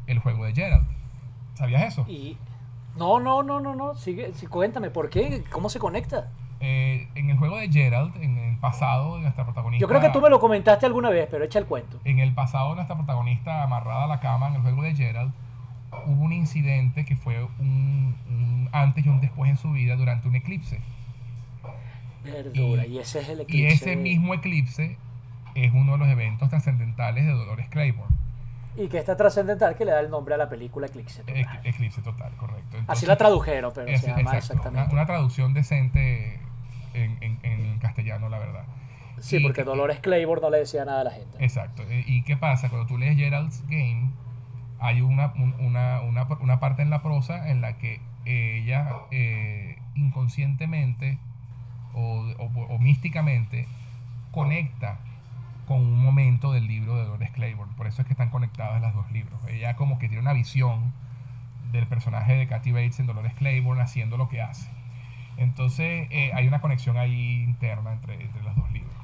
el 0.06 0.18
juego 0.18 0.44
de 0.44 0.54
Gerald. 0.54 0.86
¿Sabías 1.54 1.82
eso? 1.82 2.04
Y. 2.08 2.36
No, 2.96 3.20
no, 3.20 3.42
no, 3.42 3.60
no, 3.60 3.74
no. 3.74 3.94
Sigue, 3.94 4.32
sí, 4.34 4.46
cuéntame, 4.46 4.90
¿por 4.90 5.08
qué? 5.08 5.44
¿Cómo 5.50 5.68
se 5.68 5.78
conecta? 5.78 6.30
Eh, 6.60 7.08
en 7.14 7.30
el 7.30 7.38
juego 7.38 7.56
de 7.56 7.70
Gerald, 7.70 8.16
en 8.20 8.36
el 8.36 8.56
pasado 8.58 9.16
de 9.16 9.22
nuestra 9.22 9.44
protagonista... 9.44 9.80
Yo 9.80 9.86
creo 9.86 10.00
que 10.00 10.10
tú 10.10 10.20
me 10.20 10.28
lo 10.28 10.40
comentaste 10.40 10.86
alguna 10.86 11.08
vez, 11.08 11.28
pero 11.30 11.44
echa 11.44 11.60
el 11.60 11.66
cuento. 11.66 12.00
En 12.04 12.18
el 12.18 12.34
pasado 12.34 12.74
nuestra 12.74 12.96
protagonista 12.96 13.62
amarrada 13.62 14.04
a 14.04 14.06
la 14.08 14.18
cama 14.18 14.48
en 14.48 14.56
el 14.56 14.62
juego 14.62 14.82
de 14.82 14.96
Gerald, 14.96 15.32
hubo 16.06 16.24
un 16.24 16.32
incidente 16.32 17.04
que 17.04 17.14
fue 17.14 17.44
un, 17.60 18.16
un 18.28 18.68
antes 18.72 19.06
y 19.06 19.08
un 19.08 19.20
después 19.20 19.48
en 19.48 19.56
su 19.56 19.70
vida 19.70 19.94
durante 19.94 20.26
un 20.26 20.34
eclipse. 20.34 20.80
Verdura, 22.24 22.86
y, 22.86 22.98
ese 22.98 23.20
es 23.20 23.28
el 23.28 23.40
eclipse. 23.40 23.56
Y 23.56 23.66
ese 23.66 23.96
mismo 23.96 24.34
eclipse 24.34 24.96
es 25.54 25.72
uno 25.72 25.92
de 25.92 25.98
los 25.98 26.08
eventos 26.08 26.48
trascendentales 26.48 27.26
de 27.26 27.32
Dolores 27.32 27.68
Claiborne. 27.68 28.14
Y 28.76 28.86
que 28.86 28.98
está 28.98 29.16
trascendental 29.16 29.74
que 29.74 29.84
le 29.84 29.90
da 29.90 30.00
el 30.00 30.10
nombre 30.10 30.34
a 30.34 30.38
la 30.38 30.48
película 30.48 30.86
Eclipse 30.86 31.22
Total. 31.22 31.60
Eclipse 31.64 32.00
Total, 32.00 32.32
correcto. 32.36 32.76
Así 32.86 33.06
la 33.06 33.16
tradujeron, 33.16 33.72
pero 33.74 33.88
se 33.98 34.06
llama 34.06 34.36
exactamente. 34.36 34.94
Una, 34.94 35.04
traducción 35.04 35.52
decente 35.52 36.38
en, 36.94 37.18
en, 37.42 37.78
castellano, 37.80 38.28
la 38.28 38.38
verdad. 38.38 38.64
Sí, 39.18 39.40
porque 39.40 39.64
Dolores 39.64 39.98
Claiborne 39.98 40.42
no 40.42 40.50
le 40.50 40.58
decía 40.58 40.84
nada 40.84 41.00
a 41.00 41.04
la 41.04 41.10
gente. 41.10 41.38
Exacto. 41.40 41.82
¿Y 41.90 42.22
qué 42.22 42.36
pasa? 42.36 42.68
Cuando 42.68 42.86
tú 42.86 42.98
lees 42.98 43.16
Gerald's 43.16 43.64
Game, 43.68 44.10
hay 44.78 45.00
una, 45.00 45.32
una, 45.58 46.00
una, 46.02 46.28
una 46.40 46.60
parte 46.60 46.82
en 46.82 46.90
la 46.90 47.02
prosa 47.02 47.48
en 47.50 47.60
la 47.60 47.78
que 47.78 48.00
ella 48.26 48.90
eh, 49.10 49.76
inconscientemente 49.96 51.18
o, 51.94 52.32
o, 52.38 52.78
místicamente 52.78 53.66
conecta 54.32 54.98
con 55.66 55.78
un 55.78 56.02
momento 56.02 56.52
del 56.52 56.66
libro 56.66 56.96
de 56.96 57.04
Dolores 57.04 57.30
Claiborne. 57.30 57.72
Por 57.76 57.86
eso 57.86 58.02
es 58.02 58.06
que 58.06 58.14
están 58.14 58.30
conectadas 58.30 58.80
las 58.80 58.94
dos 58.94 59.10
libros. 59.10 59.38
Ella 59.48 59.76
como 59.76 59.98
que 59.98 60.08
tiene 60.08 60.22
una 60.22 60.32
visión 60.32 60.92
del 61.72 61.86
personaje 61.86 62.34
de 62.34 62.46
Kathy 62.46 62.72
Bates 62.72 63.00
en 63.00 63.06
Dolores 63.06 63.34
Claiborne 63.34 63.82
haciendo 63.82 64.16
lo 64.16 64.28
que 64.28 64.40
hace. 64.40 64.70
Entonces 65.36 66.08
eh, 66.10 66.32
hay 66.34 66.48
una 66.48 66.60
conexión 66.60 66.96
ahí 66.96 67.42
interna 67.42 67.92
entre, 67.92 68.14
entre 68.22 68.42
los 68.42 68.56
dos 68.56 68.70
libros. 68.72 68.94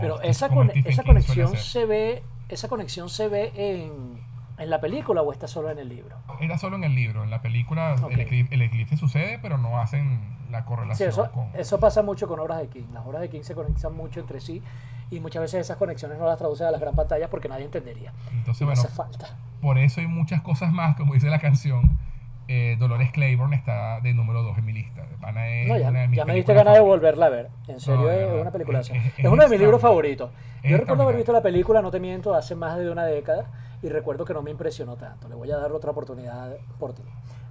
Pero 0.00 0.20
esa, 0.22 0.48
esa 0.84 1.02
conexión 1.02 1.56
se 1.56 1.86
ve, 1.86 2.22
esa 2.48 2.68
conexión 2.68 3.08
se 3.08 3.28
ve 3.28 3.52
en, 3.56 4.20
en, 4.60 4.70
la 4.70 4.80
película 4.80 5.22
o 5.22 5.32
está 5.32 5.48
solo 5.48 5.70
en 5.70 5.78
el 5.78 5.88
libro. 5.88 6.16
Está 6.40 6.58
solo 6.58 6.76
en 6.76 6.84
el 6.84 6.94
libro. 6.94 7.24
En 7.24 7.30
la 7.30 7.42
película 7.42 7.96
el, 8.10 8.20
eclipse, 8.62 8.96
sucede, 8.96 9.38
pero 9.40 9.58
no 9.58 9.80
hacen 9.80 10.20
la 10.50 10.64
correlación. 10.64 11.12
Sí, 11.12 11.20
eso, 11.20 11.30
eso 11.54 11.80
pasa 11.80 12.02
mucho 12.02 12.28
con 12.28 12.40
obras 12.40 12.58
de 12.58 12.68
King. 12.68 12.84
Las 12.92 13.06
obras 13.06 13.22
de 13.22 13.28
King 13.28 13.42
se 13.42 13.54
conectan 13.54 13.94
mucho 13.94 14.20
entre 14.20 14.40
sí 14.40 14.62
y 15.10 15.20
muchas 15.20 15.42
veces 15.42 15.60
esas 15.60 15.76
conexiones 15.76 16.18
no 16.18 16.26
las 16.26 16.38
traducen 16.38 16.66
a 16.66 16.70
las 16.70 16.80
gran 16.80 16.94
pantallas 16.94 17.28
porque 17.28 17.48
nadie 17.48 17.64
entendería. 17.64 18.12
Entonces, 18.32 18.64
bueno, 18.64 18.80
hace 18.80 18.90
falta. 18.90 19.36
Por 19.60 19.78
eso 19.78 20.00
hay 20.00 20.06
muchas 20.06 20.40
cosas 20.42 20.72
más, 20.72 20.96
como 20.96 21.14
dice 21.14 21.28
la 21.28 21.40
canción. 21.40 21.98
Eh, 22.52 22.74
Dolores 22.80 23.12
Claiborne 23.12 23.54
está 23.54 24.00
de 24.00 24.12
número 24.12 24.42
2 24.42 24.58
en 24.58 24.64
mi 24.64 24.72
lista. 24.72 25.06
ya, 26.12 26.24
me 26.24 26.34
diste 26.34 26.52
ganas 26.52 26.74
de 26.74 26.80
volverla 26.80 27.26
a 27.26 27.28
ver. 27.28 27.48
En 27.68 27.78
serio, 27.78 28.10
es 28.10 28.40
una 28.40 28.50
película. 28.50 28.80
Es, 28.80 28.90
es, 28.90 29.24
uno 29.24 29.44
de 29.44 29.48
mis 29.48 29.60
libros 29.60 29.80
favoritos. 29.80 30.32
Yo 30.64 30.76
recuerdo 30.76 31.04
haber 31.04 31.14
visto 31.14 31.32
la 31.32 31.42
película, 31.42 31.80
no 31.80 31.92
te 31.92 32.00
miento, 32.00 32.34
hace 32.34 32.56
más 32.56 32.76
de 32.76 32.90
una 32.90 33.04
década 33.04 33.46
y 33.82 33.88
recuerdo 33.88 34.24
que 34.24 34.34
no 34.34 34.42
me 34.42 34.50
impresionó 34.50 34.96
tanto. 34.96 35.28
Le 35.28 35.36
voy 35.36 35.48
a 35.52 35.58
dar 35.58 35.70
otra 35.70 35.92
oportunidad 35.92 36.56
por 36.80 36.92
ti, 36.92 37.02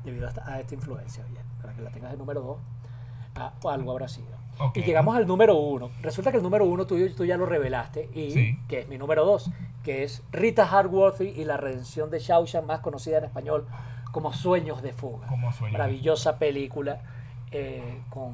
debido 0.03 0.27
a 0.27 0.59
esta, 0.59 0.73
influencia, 0.75 1.23
bien, 1.31 1.45
para 1.61 1.73
que 1.73 1.81
la 1.81 1.91
tengas 1.91 2.11
de 2.11 2.17
número 2.17 2.41
2. 2.41 2.57
Ah, 3.35 3.53
o 3.63 3.69
algo 3.69 3.91
habrá 3.91 4.09
sido. 4.09 4.37
Y 4.73 4.81
llegamos 4.81 5.15
al 5.15 5.25
número 5.25 5.55
uno. 5.55 5.91
Resulta 6.01 6.29
que 6.29 6.37
el 6.37 6.43
número 6.43 6.65
uno 6.65 6.85
tú, 6.85 6.97
tú 7.15 7.23
ya 7.23 7.37
lo 7.37 7.45
revelaste 7.45 8.09
y 8.13 8.57
que 8.67 8.81
es 8.81 8.89
mi 8.89 8.97
número 8.97 9.23
dos, 9.23 9.49
que 9.81 10.03
es 10.03 10.23
Rita 10.33 10.65
Hardworthy 10.65 11.29
y 11.29 11.45
la 11.45 11.55
redención 11.55 12.09
de 12.09 12.19
Shawshank, 12.19 12.65
más 12.65 12.81
conocida 12.81 13.19
en 13.19 13.23
español 13.23 13.65
como 14.11 14.33
Sueños 14.33 14.81
de 14.81 14.93
Fuga. 14.93 15.27
Maravillosa 15.71 16.37
película 16.37 17.01
eh, 17.51 18.01
con, 18.09 18.33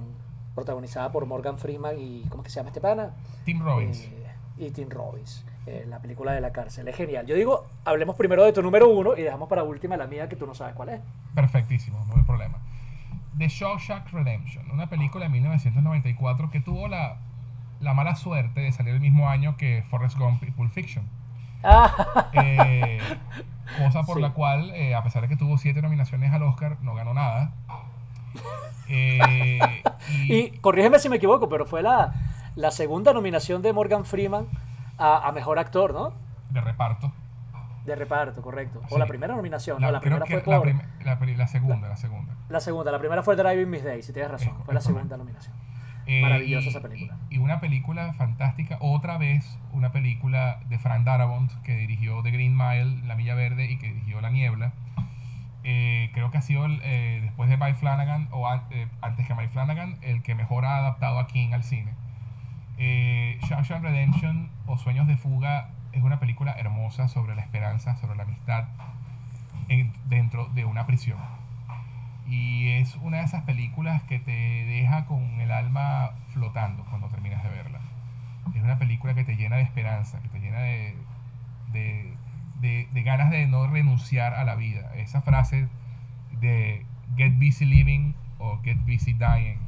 protagonizada 0.54 1.12
por 1.12 1.26
Morgan 1.26 1.58
Freeman 1.58 2.00
y 2.00 2.24
¿cómo 2.30 2.44
que 2.44 2.50
se 2.50 2.58
llama 2.58 2.70
este 2.70 2.82
pana? 2.82 3.12
Tim 3.44 3.62
Robbins. 3.62 4.06
Eh, 4.06 4.26
y 4.58 4.72
Tim 4.72 4.90
Robbins. 4.90 5.46
Eh, 5.66 5.86
la 5.88 6.00
película 6.00 6.32
de 6.32 6.42
la 6.42 6.52
cárcel. 6.52 6.88
Es 6.88 6.96
genial. 6.96 7.26
Yo 7.26 7.36
digo, 7.36 7.66
hablemos 7.84 8.16
primero 8.16 8.44
de 8.44 8.54
tu 8.54 8.62
número 8.62 8.88
uno 8.88 9.18
y 9.18 9.22
dejamos 9.22 9.50
para 9.50 9.64
última 9.64 9.98
la 9.98 10.08
mía 10.08 10.30
que 10.30 10.36
tú 10.36 10.46
no 10.46 10.54
sabes 10.54 10.76
cuál 10.76 10.90
es. 10.90 11.02
Perfectísimo, 11.34 12.06
no 12.08 12.16
hay 12.16 12.24
problema. 12.24 12.60
The 13.38 13.48
Shawshank 13.50 14.12
Redemption, 14.12 14.72
una 14.72 14.88
película 14.88 15.26
de 15.26 15.32
1994 15.32 16.52
que 16.52 16.62
tuvo 16.62 16.88
la, 16.88 17.18
la 17.82 17.94
mala 17.94 18.16
suerte 18.16 18.62
de 18.62 18.72
salir 18.72 18.94
el 18.94 19.02
mismo 19.02 19.28
año 19.28 19.58
que 19.58 19.84
Forrest 19.90 20.18
Gump 20.18 20.42
y 20.44 20.52
Pulp 20.52 20.72
Fiction. 20.72 21.06
Ah. 21.64 22.30
Eh, 22.34 23.00
cosa 23.78 24.04
por 24.04 24.20
la 24.20 24.34
cual, 24.34 24.72
eh, 24.76 24.96
a 24.96 25.04
pesar 25.04 25.22
de 25.22 25.28
que 25.28 25.36
tuvo 25.36 25.58
siete 25.58 25.82
nominaciones 25.82 26.32
al 26.32 26.44
Oscar, 26.44 26.78
no 26.82 26.96
ganó 26.96 27.14
nada. 27.14 27.52
Eh, 28.90 29.60
y, 30.28 30.52
corrígeme 30.60 31.00
si 31.00 31.10
me 31.10 31.18
equivoco, 31.18 31.50
pero 31.50 31.66
fue 31.66 31.82
la, 31.82 32.14
la 32.56 32.72
segunda 32.72 33.14
nominación 33.14 33.62
de 33.62 33.74
Morgan 33.74 34.06
Freeman 34.06 34.48
a, 34.98 35.28
a 35.28 35.32
Mejor 35.32 35.60
Actor, 35.60 35.94
¿no? 35.94 36.14
De 36.50 36.62
reparto. 36.62 37.12
De 37.86 37.96
reparto, 37.96 38.42
correcto. 38.42 38.82
O 38.90 38.98
la 38.98 39.06
primera 39.06 39.36
nominación, 39.36 39.80
la, 39.80 39.88
no, 39.88 39.94
la 39.94 40.00
primera 40.00 40.26
fue 40.26 40.40
por... 40.40 40.68
La, 40.68 41.16
la, 41.38 41.48
segunda, 41.48 41.88
la 41.88 41.98
segunda. 41.98 42.34
La 42.50 42.60
segunda, 42.60 42.92
la 42.92 43.00
primera 43.00 43.22
fue 43.22 43.36
Driving 43.36 43.70
Miss 43.70 43.84
Days, 43.84 44.06
si 44.06 44.14
tienes 44.14 44.32
razón. 44.32 44.56
fue 44.66 44.74
la 44.74 44.82
segunda 44.82 45.18
nominación. 45.18 45.56
Eh, 46.08 46.22
Maravillosa 46.22 46.70
esa 46.70 46.82
película. 46.82 47.18
Y 47.30 47.40
una 47.40 47.60
película 47.60 48.14
fantástica, 48.14 48.78
otra 48.80 49.18
vez 49.18 49.58
una 49.72 49.92
película 49.92 50.60
de 50.70 50.78
Frank 50.78 51.04
Darabont, 51.04 51.52
que 51.64 51.76
dirigió 51.76 52.22
The 52.22 52.32
Green 52.32 52.56
Mile, 52.56 53.02
La 53.08 53.16
Milla 53.16 53.34
Verde, 53.34 53.72
y 53.72 53.78
que 53.78 53.88
dirigió 53.88 54.22
La 54.22 54.30
Niebla. 54.30 54.74
Eh, 55.64 56.12
creo 56.14 56.30
que 56.30 56.38
ha 56.38 56.42
sido 56.44 56.68
eh, 56.68 57.22
después 57.24 57.50
de 57.50 57.58
Mike 57.58 57.76
Flanagan, 57.76 58.28
o 58.32 58.48
antes 58.48 59.28
que 59.28 59.34
Mike 59.34 59.50
Flanagan, 59.50 59.98
el 60.02 60.22
que 60.22 60.36
mejor 60.36 60.64
ha 60.66 60.78
adaptado 60.78 61.18
a 61.18 61.26
King 61.26 61.54
al 61.54 61.64
cine. 61.64 61.92
Eh, 62.78 63.40
Shawshank 63.50 63.82
Redemption 63.82 64.52
o 64.68 64.78
Sueños 64.78 65.08
de 65.08 65.18
Fuga 65.18 65.72
es 65.92 66.04
una 66.04 66.20
película 66.20 66.52
hermosa 66.52 67.08
sobre 67.08 67.36
la 67.36 67.42
esperanza, 67.42 67.96
sobre 67.96 68.16
la 68.16 68.24
amistad 68.24 68.66
dentro 70.08 70.50
de 70.50 70.66
una 70.66 70.86
prisión. 70.86 71.18
Y 72.28 72.70
es 72.70 72.96
una 73.02 73.18
de 73.18 73.24
esas 73.24 73.44
películas 73.44 74.02
que 74.04 74.20
te 74.20 74.32
deja 74.32 75.06
con 75.06 75.40
el 75.40 75.52
alma 75.52 76.12
flotando 76.34 76.84
cuando 76.90 77.08
terminas 77.08 77.44
de 77.44 77.50
verla. 77.50 77.80
Es 78.56 78.64
una 78.64 78.80
película 78.80 79.14
que 79.14 79.24
te 79.24 79.36
llena 79.36 79.58
de 79.58 79.64
esperanza, 79.64 80.20
que 80.22 80.30
te 80.30 80.40
llena 80.40 80.60
de, 80.60 80.96
de, 81.72 82.88
de, 82.92 83.04
ganas 83.04 83.30
de 83.30 83.48
no 83.48 83.68
renunciar 83.68 84.34
a 84.34 84.44
la 84.44 84.56
vida. 84.56 84.92
Esa 84.96 85.22
frase 85.22 85.68
de 86.40 86.86
get 87.16 87.34
busy 87.36 87.66
living 87.66 88.14
o 88.40 88.60
get 88.64 88.78
busy 88.86 89.14
dying. 89.14 89.60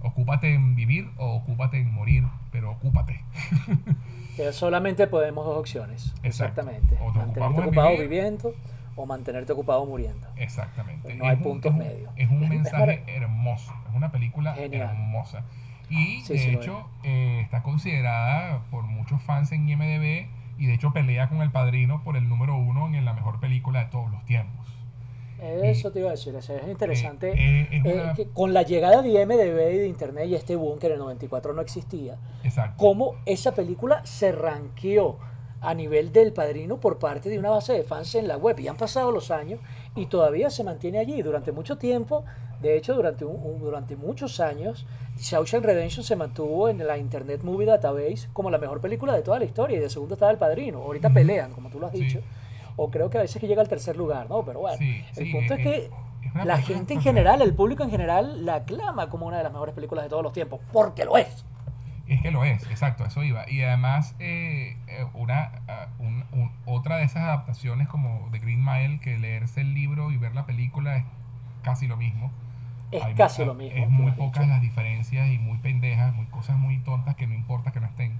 Ocúpate 0.00 0.54
en 0.54 0.76
vivir 0.76 1.10
o 1.16 1.34
ocúpate 1.36 1.80
en 1.80 1.92
morir, 1.92 2.24
pero 2.52 2.70
ocúpate. 2.70 3.20
solamente 4.52 5.06
podemos 5.08 5.44
dos 5.44 5.58
opciones. 5.58 6.14
Exactamente. 6.22 6.96
O 7.00 7.12
Mantenerte 7.12 7.60
ocupado 7.60 7.98
viviendo 7.98 8.54
o 8.96 9.06
mantenerte 9.06 9.52
ocupado 9.52 9.84
muriendo. 9.86 10.26
Exactamente. 10.36 11.14
no 11.14 11.26
hay 11.26 11.36
puntos 11.36 11.74
medios. 11.74 12.10
Es 12.16 12.30
un 12.30 12.48
mensaje 12.48 13.04
hermoso. 13.06 13.72
Es 13.88 13.94
una 13.94 14.10
película 14.10 14.56
hermosa. 14.56 15.44
Y 15.88 16.22
de 16.24 16.52
hecho 16.52 16.88
eh, 17.04 17.40
está 17.42 17.62
considerada 17.62 18.64
por 18.70 18.84
muchos 18.84 19.22
fans 19.22 19.52
en 19.52 19.68
IMDB 19.68 20.26
y 20.58 20.66
de 20.66 20.74
hecho 20.74 20.92
pelea 20.92 21.28
con 21.28 21.42
El 21.42 21.52
Padrino 21.52 22.02
por 22.02 22.16
el 22.16 22.28
número 22.28 22.56
uno 22.56 22.88
en 22.88 23.04
la 23.04 23.12
mejor 23.12 23.38
película 23.38 23.84
de 23.84 23.90
todos 23.90 24.10
los 24.10 24.24
tiempos. 24.24 24.66
Eso 25.38 25.92
te 25.92 25.98
iba 25.98 26.08
a 26.08 26.12
decir, 26.12 26.34
es 26.34 26.50
interesante. 26.66 27.32
Eh, 27.32 27.68
eh, 27.70 28.12
que 28.16 28.28
con 28.28 28.54
la 28.54 28.62
llegada 28.62 29.02
de 29.02 29.10
IMDB 29.10 29.74
y 29.74 29.78
de 29.78 29.86
Internet 29.86 30.28
y 30.28 30.34
este 30.34 30.56
boom 30.56 30.78
que 30.78 30.86
en 30.86 30.94
el 30.94 30.98
94 30.98 31.52
no 31.52 31.60
existía, 31.60 32.16
Exacto. 32.42 32.76
cómo 32.78 33.16
esa 33.26 33.54
película 33.54 34.04
se 34.06 34.32
ranqueó 34.32 35.18
a 35.66 35.74
nivel 35.74 36.12
del 36.12 36.32
padrino 36.32 36.78
por 36.78 36.98
parte 36.98 37.28
de 37.28 37.38
una 37.38 37.50
base 37.50 37.72
de 37.72 37.82
fans 37.82 38.14
en 38.14 38.28
la 38.28 38.36
web. 38.36 38.58
Y 38.60 38.68
han 38.68 38.76
pasado 38.76 39.10
los 39.10 39.30
años 39.30 39.60
y 39.94 40.06
todavía 40.06 40.48
se 40.48 40.64
mantiene 40.64 40.98
allí. 40.98 41.20
Durante 41.22 41.52
mucho 41.52 41.76
tiempo, 41.76 42.24
de 42.62 42.76
hecho, 42.76 42.94
durante, 42.94 43.24
un, 43.24 43.58
durante 43.58 43.96
muchos 43.96 44.40
años, 44.40 44.86
Shawshank 45.18 45.64
Redemption 45.64 46.04
se 46.04 46.16
mantuvo 46.16 46.68
en 46.68 46.86
la 46.86 46.98
Internet 46.98 47.42
Movie 47.42 47.66
Database 47.66 48.28
como 48.32 48.50
la 48.50 48.58
mejor 48.58 48.80
película 48.80 49.12
de 49.12 49.22
toda 49.22 49.38
la 49.38 49.44
historia. 49.44 49.76
Y 49.76 49.80
de 49.80 49.90
segundo 49.90 50.14
estaba 50.14 50.30
El 50.30 50.38
Padrino. 50.38 50.82
Ahorita 50.82 51.10
pelean, 51.10 51.52
como 51.52 51.68
tú 51.68 51.80
lo 51.80 51.86
has 51.86 51.92
dicho 51.92 52.20
o 52.76 52.90
creo 52.90 53.10
que 53.10 53.18
a 53.18 53.22
veces 53.22 53.40
que 53.40 53.48
llega 53.48 53.62
al 53.62 53.68
tercer 53.68 53.96
lugar, 53.96 54.28
¿no? 54.28 54.44
Pero 54.44 54.60
bueno, 54.60 54.78
el 55.16 55.32
punto 55.32 55.54
es, 55.54 55.60
que 55.60 55.90
la 56.44 56.58
gente 56.58 56.94
en 56.94 57.00
general, 57.00 57.40
el 57.40 57.54
público 57.54 57.82
en 57.82 57.90
general, 57.90 58.44
la 58.44 58.56
aclama 58.56 59.08
como 59.08 59.26
una 59.26 59.38
de 59.38 59.42
las 59.42 59.52
mejores 59.52 59.74
películas 59.74 60.04
de 60.04 60.10
todos 60.10 60.22
los 60.22 60.32
tiempos, 60.32 60.60
porque 60.72 61.04
lo 61.04 61.16
es. 61.16 61.44
Es 62.08 62.22
que 62.22 62.30
lo 62.30 62.44
es, 62.44 62.62
exacto, 62.70 63.04
eso 63.04 63.24
iba. 63.24 63.50
Y 63.50 63.62
además, 63.62 64.14
eh, 64.20 64.76
eh, 64.86 65.06
una, 65.14 65.50
ah, 65.66 65.88
otra 66.64 66.98
de 66.98 67.04
esas 67.04 67.22
adaptaciones 67.22 67.88
como 67.88 68.28
The 68.30 68.38
Green 68.38 68.64
Mile, 68.64 69.00
que 69.00 69.18
leerse 69.18 69.62
el 69.62 69.74
libro 69.74 70.12
y 70.12 70.16
ver 70.16 70.34
la 70.34 70.46
película 70.46 70.96
es 70.96 71.04
casi 71.62 71.88
lo 71.88 71.96
mismo. 71.96 72.30
Es 72.92 73.02
casi 73.16 73.44
lo 73.44 73.54
mismo. 73.54 73.76
Es 73.76 73.90
muy 73.90 74.12
pocas 74.12 74.46
las 74.46 74.60
diferencias 74.60 75.28
y 75.28 75.38
muy 75.38 75.58
pendejas, 75.58 76.14
muy 76.14 76.26
cosas 76.26 76.56
muy 76.56 76.78
tontas 76.78 77.16
que 77.16 77.26
no 77.26 77.34
importa 77.34 77.72
que 77.72 77.80
no 77.80 77.86
estén. 77.86 78.16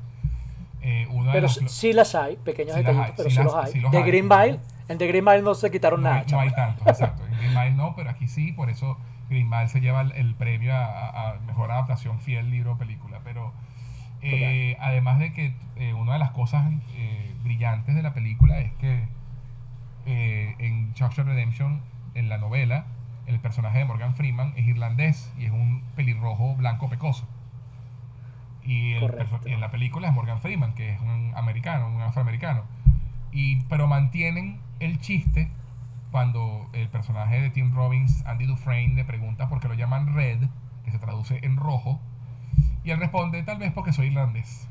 Eh, 0.83 1.09
pero 1.33 1.49
sí 1.49 1.93
las 1.93 2.15
hay, 2.15 2.37
pequeños 2.37 2.77
detallitos, 2.77 3.15
pero 3.17 3.31
sí, 3.31 3.43
los 3.43 3.55
hay. 3.55 3.73
de 3.91 4.03
Green 4.03 4.29
Mile, 4.29 4.61
en 4.89 4.99
The 4.99 5.07
Green 5.07 5.25
Mile 5.25 5.43
no 5.43 5.55
se 5.55 5.71
quitaron 5.71 6.03
nada. 6.03 6.25
no 6.31 6.41
hay 6.41 6.51
tanto, 6.51 6.89
exacto. 6.89 7.25
En 7.27 7.39
Green 7.39 7.55
Mile 7.55 7.71
no, 7.73 7.95
pero 7.97 8.11
aquí 8.11 8.29
sí, 8.29 8.53
por 8.53 8.71
eso 8.71 8.97
Green 9.29 9.49
Mile 9.49 9.69
se 9.69 9.81
lleva 9.81 10.03
el, 10.03 10.35
premio 10.35 10.73
a, 10.75 11.39
mejor 11.47 11.71
adaptación 11.71 12.21
fiel 12.21 12.51
libro 12.51 12.73
o 12.73 12.79
película. 12.79 13.21
Pero 13.25 13.53
eh, 14.33 14.77
además 14.81 15.19
de 15.19 15.33
que 15.33 15.55
eh, 15.77 15.95
una 15.95 16.15
de 16.15 16.19
las 16.19 16.31
cosas 16.31 16.65
brillantes 17.43 17.95
de 17.95 18.03
la 18.03 18.13
película 18.13 18.59
es 18.59 18.73
que 18.75 19.07
eh, 20.07 20.55
en 20.59 20.93
Shawshank 20.95 21.27
Redemption, 21.27 21.81
en 22.15 22.29
la 22.29 22.39
novela, 22.39 22.87
el 23.27 23.41
personaje 23.41 23.79
de 23.79 23.85
Morgan 23.85 24.15
Freeman 24.15 24.53
es 24.57 24.67
irlandés 24.67 25.33
y 25.37 25.47
es 25.47 25.51
un 25.51 25.83
pelirrojo 25.97 26.55
blanco 26.55 26.89
pecoso. 26.89 27.27
Y, 28.63 28.93
el 28.93 29.15
y 29.47 29.53
en 29.53 29.61
la 29.61 29.71
película 29.71 30.09
es 30.09 30.15
Morgan 30.15 30.41
Freeman, 30.41 30.75
que 30.75 30.91
es 30.91 31.01
un 31.01 31.33
americano, 31.37 31.89
un 31.89 32.01
afroamericano. 32.03 32.63
Y, 33.33 33.63
pero 33.65 33.89
mantienen 33.89 34.61
el 34.79 35.01
chiste 35.01 35.51
cuando 36.13 36.71
el 36.73 36.89
personaje 36.89 37.41
de 37.41 37.51
Tim 37.51 37.75
Robbins, 37.75 38.25
Andy 38.27 38.47
Dufresne, 38.47 38.95
le 38.95 39.05
pregunta 39.05 39.49
por 39.49 39.61
qué 39.61 39.69
lo 39.69 39.75
llaman 39.75 40.15
Red, 40.15 40.39
que 40.85 40.93
se 40.93 40.99
traduce 40.99 41.41
en 41.43 41.57
rojo. 41.57 42.01
Y 42.85 42.91
él 42.91 42.99
responde, 42.99 43.43
tal 43.43 43.59
vez 43.59 43.73
porque 43.73 43.93
soy 43.93 44.07
irlandés. 44.09 44.67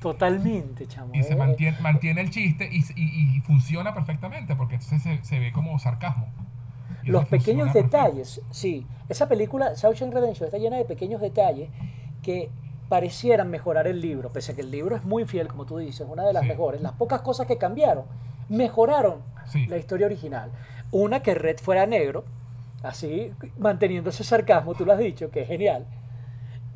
Totalmente, 0.00 0.86
chamo. 0.86 1.10
Y 1.14 1.22
se 1.22 1.32
eh, 1.32 1.36
mantiene, 1.36 1.78
mantiene 1.80 2.20
el 2.20 2.30
chiste 2.30 2.68
y, 2.70 2.78
y- 3.00 3.36
y 3.36 3.40
funciona 3.40 3.94
perfectamente 3.94 4.54
porque 4.54 4.74
entonces 4.74 5.02
se, 5.02 5.24
se 5.24 5.38
ve 5.38 5.52
como 5.52 5.78
sarcasmo. 5.78 6.28
Los 7.04 7.26
pequeños 7.26 7.72
perfecto. 7.72 7.96
detalles, 7.96 8.40
sí. 8.50 8.86
Esa 9.08 9.28
película, 9.28 9.72
Shawshank 9.74 10.12
Redemption, 10.12 10.46
está 10.46 10.58
llena 10.58 10.76
de 10.76 10.84
pequeños 10.84 11.20
detalles 11.20 11.70
que 12.22 12.50
parecieran 12.88 13.50
mejorar 13.50 13.86
el 13.86 14.00
libro, 14.00 14.32
pese 14.32 14.52
a 14.52 14.54
que 14.54 14.60
el 14.62 14.70
libro 14.70 14.96
es 14.96 15.04
muy 15.04 15.24
fiel, 15.24 15.48
como 15.48 15.64
tú 15.66 15.78
dices, 15.78 16.06
una 16.08 16.24
de 16.24 16.32
las 16.32 16.42
Sí. 16.42 16.48
mejores. 16.48 16.80
Las 16.82 16.92
pocas 16.92 17.20
cosas 17.22 17.46
que 17.46 17.58
cambiaron 17.58 18.04
mejoraron 18.48 19.20
Sí. 19.46 19.66
la 19.66 19.76
historia 19.76 20.06
original. 20.06 20.50
Una, 20.90 21.20
que 21.20 21.34
Red 21.34 21.58
fuera 21.58 21.86
negro, 21.86 22.24
así, 22.82 23.32
manteniendo 23.58 24.10
ese 24.10 24.24
sarcasmo, 24.24 24.74
tú 24.74 24.84
lo 24.84 24.92
has 24.92 24.98
dicho, 24.98 25.30
que 25.30 25.42
es 25.42 25.48
genial. 25.48 25.86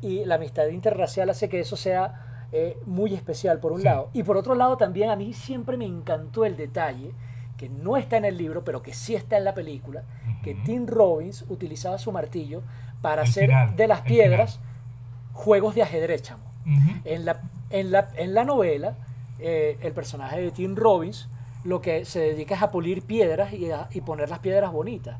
Y 0.01 0.25
la 0.25 0.35
amistad 0.35 0.67
interracial 0.67 1.29
hace 1.29 1.47
que 1.49 1.59
eso 1.59 1.75
sea 1.75 2.27
eh, 2.53 2.77
muy 2.85 3.13
especial, 3.13 3.59
por 3.59 3.71
un 3.71 3.79
Sí. 3.79 3.85
lado. 3.85 4.09
Y 4.13 4.23
por 4.23 4.35
otro 4.35 4.55
lado, 4.55 4.75
también 4.75 5.09
a 5.09 5.15
mí 5.15 5.31
siempre 5.33 5.77
me 5.77 5.85
encantó 5.85 6.43
el 6.43 6.57
detalle, 6.57 7.13
que 7.55 7.69
no 7.69 7.95
está 7.95 8.17
en 8.17 8.25
el 8.25 8.37
libro, 8.37 8.63
pero 8.65 8.81
que 8.81 8.93
sí 8.93 9.15
está 9.15 9.37
en 9.37 9.45
la 9.45 9.53
película, 9.53 10.03
que. 10.43 10.55
Tim 10.55 10.85
Robbins 10.87 11.45
utilizaba 11.47 11.97
su 11.97 12.11
martillo 12.11 12.61
para 13.01 13.21
El 13.21 13.29
hacer 13.29 13.45
final, 13.45 13.75
de 13.75 13.87
las 13.87 14.01
piedras 14.01 14.59
juegos 15.33 15.75
de 15.75 15.83
ajedrez, 15.83 16.23
chamo. 16.23 16.43
En 17.05 17.23
la, 17.25 17.41
en 17.69 17.91
la, 17.91 18.09
en 18.17 18.33
la 18.33 18.43
novela, 18.43 18.95
eh, 19.39 19.77
el 19.81 19.93
personaje 19.93 20.41
de 20.41 20.51
Tim 20.51 20.75
Robbins 20.75 21.29
lo 21.63 21.79
que 21.81 22.05
se 22.05 22.19
dedica 22.19 22.55
es 22.55 22.61
a 22.63 22.69
pulir 22.71 23.03
piedras 23.03 23.53
y, 23.53 23.71
a- 23.71 23.87
y 23.91 24.01
poner 24.01 24.29
las 24.29 24.39
piedras 24.39 24.71
bonitas. 24.71 25.17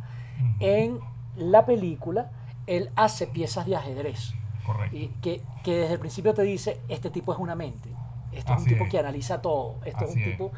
En 0.60 1.00
la 1.38 1.66
película, 1.66 2.32
él 2.68 2.90
hace 2.96 3.28
piezas 3.28 3.66
de 3.68 3.76
ajedrez. 3.76 4.34
Correcto. 4.74 4.96
Y 4.98 5.08
que, 5.22 5.42
que 5.64 5.76
desde 5.76 5.94
el 5.94 6.00
principio 6.00 6.34
te 6.34 6.42
dice, 6.44 6.80
este 6.90 7.10
tipo 7.10 7.34
es 7.34 7.40
una 7.40 7.56
mente. 7.56 7.90
Este 8.32 8.52
es 8.52 8.58
Así 8.58 8.64
un 8.64 8.70
tipo 8.70 8.84
es. 8.86 8.90
que 8.92 9.00
analiza 9.00 9.42
todo. 9.42 9.76
Este 9.86 10.06
es 10.06 10.12
un 10.16 10.20
es. 10.20 10.26
tipo... 10.32 10.52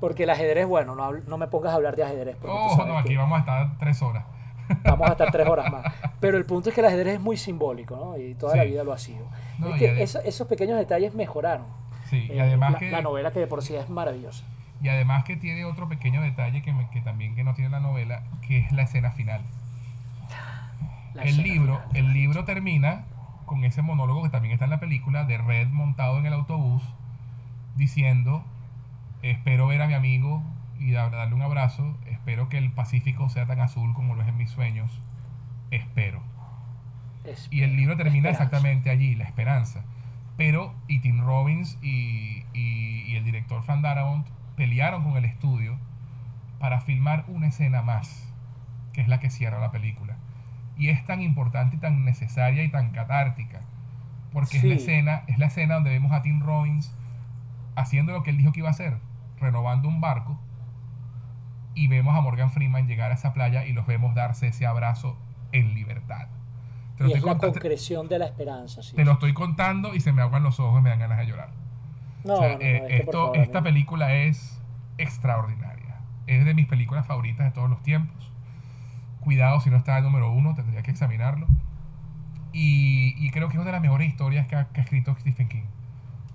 Porque 0.00 0.24
el 0.24 0.30
ajedrez, 0.30 0.66
bueno, 0.66 0.94
no, 0.94 1.10
no 1.12 1.38
me 1.38 1.46
pongas 1.48 1.72
a 1.72 1.76
hablar 1.76 1.96
de 1.96 2.04
ajedrez. 2.04 2.36
Sabes 2.42 2.86
no, 2.86 2.98
aquí 2.98 3.16
vamos 3.16 3.36
a 3.36 3.40
estar 3.40 3.78
tres 3.78 4.02
horas. 4.02 4.24
vamos 4.84 5.08
a 5.08 5.12
estar 5.12 5.30
tres 5.32 5.48
horas 5.48 5.72
más. 5.72 5.86
Pero 6.20 6.36
el 6.36 6.44
punto 6.44 6.68
es 6.68 6.74
que 6.74 6.82
el 6.82 6.86
ajedrez 6.88 7.14
es 7.14 7.20
muy 7.20 7.36
simbólico, 7.38 7.96
¿no? 7.96 8.18
Y 8.18 8.34
toda 8.34 8.56
la 8.56 8.64
Sí. 8.64 8.68
vida 8.70 8.84
lo 8.84 8.92
ha 8.92 8.98
sido. 8.98 9.26
No, 9.58 9.70
es 9.74 9.78
que 9.78 10.02
eso- 10.02 10.20
esos 10.22 10.46
pequeños 10.48 10.78
detalles 10.78 11.14
mejoraron. 11.14 11.64
Sí, 12.10 12.28
y 12.28 12.32
eh, 12.32 12.42
además 12.42 12.72
la, 12.72 12.78
que 12.78 12.90
la 12.90 13.00
novela 13.00 13.30
que 13.32 13.40
de 13.40 13.46
por 13.46 13.62
sí 13.62 13.74
es 13.74 13.88
maravillosa. 13.88 14.44
y 14.82 14.88
además 14.90 15.24
que 15.24 15.36
tiene 15.36 15.64
otro 15.64 15.88
pequeño 15.88 16.20
detalle 16.20 16.60
que, 16.60 16.74
me- 16.74 16.90
que 16.90 17.00
también 17.00 17.34
que 17.34 17.42
no 17.42 17.54
tiene 17.54 17.70
la 17.70 17.80
novela, 17.80 18.22
que 18.46 18.58
es 18.58 18.72
la 18.72 18.82
escena 18.82 19.12
final. 19.12 19.40
La 21.14 21.22
el 21.22 21.28
escena 21.30 21.42
libro, 21.48 21.76
final. 21.88 21.96
el 21.96 22.12
libro 22.12 22.44
termina 22.44 23.04
con 23.46 23.64
ese 23.64 23.80
monólogo 23.82 24.22
que 24.22 24.28
también 24.28 24.52
está 24.52 24.64
en 24.66 24.70
la 24.72 24.80
película 24.80 25.24
de 25.24 25.38
Red 25.38 25.68
montado 25.68 26.18
en 26.18 26.26
el 26.26 26.32
autobús 26.34 26.82
diciendo 27.76 28.44
espero 29.22 29.66
ver 29.66 29.82
a 29.82 29.86
mi 29.86 29.94
amigo 29.94 30.42
y 30.78 30.90
da- 30.92 31.08
darle 31.10 31.34
un 31.34 31.42
abrazo, 31.42 31.96
espero 32.06 32.48
que 32.48 32.58
el 32.58 32.70
Pacífico 32.72 33.28
sea 33.30 33.46
tan 33.46 33.60
azul 33.60 33.94
como 33.94 34.14
lo 34.14 34.22
es 34.22 34.28
en 34.28 34.36
mis 34.36 34.50
sueños, 34.50 35.00
espero. 35.70 36.20
Es- 37.24 37.48
Y 37.50 37.62
el 37.62 37.76
libro 37.76 37.96
termina 37.96 38.28
exactamente 38.30 38.90
allí, 38.90 39.14
la 39.14 39.24
esperanza. 39.24 39.82
Pero 40.36 40.74
y 40.86 41.00
Tim 41.00 41.20
Robbins 41.24 41.78
y, 41.82 42.44
y- 42.52 43.04
y 43.08 43.16
el 43.16 43.24
director 43.24 43.62
Frank 43.62 43.80
Darabont 43.80 44.26
pelearon 44.56 45.02
con 45.02 45.16
el 45.16 45.24
estudio 45.24 45.78
para 46.60 46.80
filmar 46.80 47.24
una 47.28 47.46
escena 47.48 47.82
más, 47.82 48.32
que 48.92 49.00
es 49.00 49.08
la 49.08 49.18
que 49.18 49.30
cierra 49.30 49.58
la 49.60 49.70
película. 49.70 50.15
Y 50.76 50.90
es 50.90 51.04
tan 51.06 51.22
importante 51.22 51.76
y 51.76 51.78
tan 51.78 52.04
necesaria 52.04 52.62
y 52.62 52.68
tan 52.70 52.90
catártica, 52.90 53.62
porque 54.32 54.58
es 54.58 54.64
la 54.64 54.74
escena, 54.74 55.22
es 55.26 55.38
la 55.38 55.46
escena 55.46 55.74
donde 55.74 55.90
vemos 55.90 56.12
a 56.12 56.22
Tim 56.22 56.40
Robbins 56.40 56.94
haciendo 57.76 58.12
lo 58.12 58.22
que 58.22 58.30
él 58.30 58.38
dijo 58.38 58.52
que 58.52 58.60
iba 58.60 58.68
a 58.68 58.72
hacer, 58.72 58.98
renovando 59.38 59.88
un 59.88 60.00
barco, 60.00 60.38
y 61.74 61.88
vemos 61.88 62.16
a 62.16 62.20
Morgan 62.22 62.50
Freeman 62.50 62.88
llegar 62.88 63.10
a 63.10 63.14
esa 63.14 63.32
playa 63.34 63.64
y 63.66 63.72
los 63.72 63.86
vemos 63.86 64.14
darse 64.14 64.48
ese 64.48 64.66
abrazo 64.66 65.16
en 65.52 65.74
libertad. 65.74 66.28
Te 66.96 67.06
Y 67.06 67.12
es 67.12 67.22
la 67.22 67.36
concreción 67.36 68.08
de 68.08 68.18
la 68.18 68.24
esperanza. 68.24 68.82
Sí. 68.82 68.96
te 68.96 69.04
lo 69.04 69.12
estoy 69.12 69.34
contando 69.34 69.94
y 69.94 70.00
se 70.00 70.12
me 70.12 70.22
aguan 70.22 70.42
los 70.42 70.58
ojos 70.58 70.80
y 70.80 70.82
me 70.82 70.88
dan 70.88 71.00
ganas 71.00 71.18
de 71.18 71.26
llorar. 71.26 71.50
No, 72.24 72.34
O 72.34 72.38
sea, 72.38 72.48
no, 72.48 72.54
no, 72.54 72.60
eh, 72.62 72.82
es 72.88 73.00
esto, 73.00 73.26
favor, 73.26 73.36
esta 73.36 73.62
película 73.62 74.14
es 74.14 74.60
extraordinaria. 74.96 76.00
Es 76.26 76.44
de 76.46 76.54
mis 76.54 76.66
películas 76.66 77.06
favoritas 77.06 77.44
de 77.44 77.52
todos 77.52 77.68
los 77.68 77.82
tiempos. 77.82 78.32
Cuidado 79.26 79.60
si 79.60 79.70
no 79.70 79.76
está 79.76 79.98
el 79.98 80.04
número 80.04 80.30
uno, 80.30 80.54
tendría 80.54 80.84
que 80.84 80.92
examinarlo. 80.92 81.48
Y, 82.52 83.12
y 83.18 83.30
creo 83.32 83.48
que 83.48 83.54
es 83.54 83.58
una 83.58 83.66
de 83.66 83.72
las 83.72 83.80
mejores 83.82 84.06
historias 84.06 84.46
que 84.46 84.54
ha, 84.54 84.68
que 84.68 84.80
ha 84.80 84.84
escrito 84.84 85.16
Stephen 85.18 85.48
King. 85.48 85.64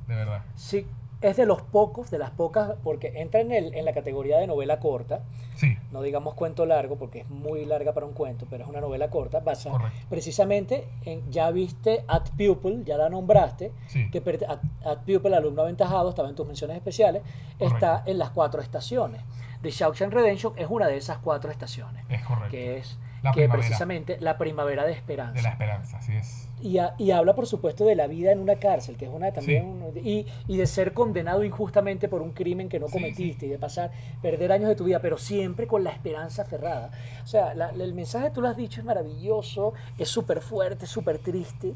De 0.09 0.15
verdad. 0.15 0.41
Sí, 0.55 0.85
es 1.21 1.37
de 1.37 1.45
los 1.45 1.61
pocos, 1.61 2.11
de 2.11 2.17
las 2.17 2.31
pocas, 2.31 2.73
porque 2.83 3.13
entra 3.15 3.39
en, 3.39 3.53
el, 3.53 3.73
en 3.75 3.85
la 3.85 3.93
categoría 3.93 4.39
de 4.39 4.45
novela 4.47 4.81
corta, 4.81 5.21
Sí, 5.55 5.77
no 5.91 6.01
digamos 6.01 6.33
cuento 6.33 6.65
largo, 6.65 6.97
porque 6.97 7.19
es 7.19 7.29
muy 7.29 7.63
larga 7.63 7.93
para 7.93 8.05
un 8.05 8.11
cuento, 8.13 8.45
pero 8.49 8.63
es 8.65 8.69
una 8.69 8.81
novela 8.81 9.09
corta, 9.09 9.39
basada 9.39 9.77
Correcto. 9.77 9.99
precisamente 10.09 10.83
en, 11.05 11.31
ya 11.31 11.49
viste 11.49 12.03
At 12.09 12.29
Pupil, 12.31 12.83
ya 12.83 12.97
la 12.97 13.07
nombraste, 13.07 13.71
sí. 13.87 14.09
que 14.11 14.17
At, 14.49 14.59
At 14.85 14.97
Pupil, 15.05 15.33
alumno 15.33 15.61
aventajado, 15.61 16.09
estaba 16.09 16.27
en 16.27 16.35
tus 16.35 16.45
menciones 16.45 16.75
especiales, 16.75 17.21
está 17.57 17.79
Correcto. 17.79 18.11
en 18.11 18.17
las 18.17 18.31
cuatro 18.31 18.61
estaciones. 18.61 19.21
The 19.61 19.69
Shawshank 19.71 20.11
Redemption 20.13 20.53
es 20.57 20.67
una 20.69 20.87
de 20.87 20.97
esas 20.97 21.17
cuatro 21.19 21.51
estaciones, 21.51 22.03
Es 22.09 22.21
correcto. 22.23 22.49
que 22.51 22.77
es 22.77 22.97
La 23.21 23.31
que 23.31 23.47
precisamente 23.47 24.17
la 24.19 24.37
primavera 24.37 24.85
de 24.85 24.93
esperanza. 24.93 25.33
De 25.35 25.41
la 25.43 25.49
esperanza, 25.49 25.97
así 25.99 26.13
es. 26.13 26.47
Y, 26.63 26.77
ha- 26.79 26.93
y 26.99 27.09
habla, 27.11 27.33
por 27.35 27.47
supuesto, 27.47 27.85
de 27.85 27.95
la 27.95 28.05
vida 28.07 28.31
en 28.31 28.39
una 28.39 28.55
cárcel, 28.55 28.95
que 28.97 29.05
es 29.05 29.11
una 29.11 29.31
también. 29.31 29.65
un- 29.65 29.91
y, 30.03 30.25
y 30.47 30.57
de 30.57 30.65
ser 30.67 30.93
condenado 30.93 31.43
injustamente 31.43 32.07
por 32.07 32.21
un 32.21 32.31
crimen 32.33 32.69
que 32.69 32.79
no 32.79 32.87
Sí, 32.87 32.93
cometiste 32.93 33.45
y 33.47 33.49
de 33.49 33.57
pasar, 33.59 33.91
perder 34.21 34.51
años 34.51 34.69
de 34.69 34.75
tu 34.75 34.83
vida, 34.83 34.99
pero 34.99 35.17
siempre 35.17 35.65
con 35.67 35.83
la 35.83 35.91
esperanza 35.91 36.41
aferrada. 36.43 36.91
O 37.23 37.27
sea, 37.27 37.53
la- 37.55 37.69
el 37.69 37.93
mensaje 37.93 38.29
tú 38.31 38.41
lo 38.41 38.47
has 38.47 38.57
dicho 38.57 38.79
es 38.81 38.85
maravilloso, 38.85 39.73
es 39.97 40.07
súper 40.09 40.41
fuerte, 40.41 40.85
súper 40.87 41.17
triste. 41.19 41.73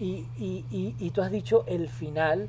Y, 0.00 0.26
y 0.38 1.10
tú 1.10 1.22
has 1.22 1.30
dicho 1.30 1.64
el 1.66 1.88
final, 1.88 2.48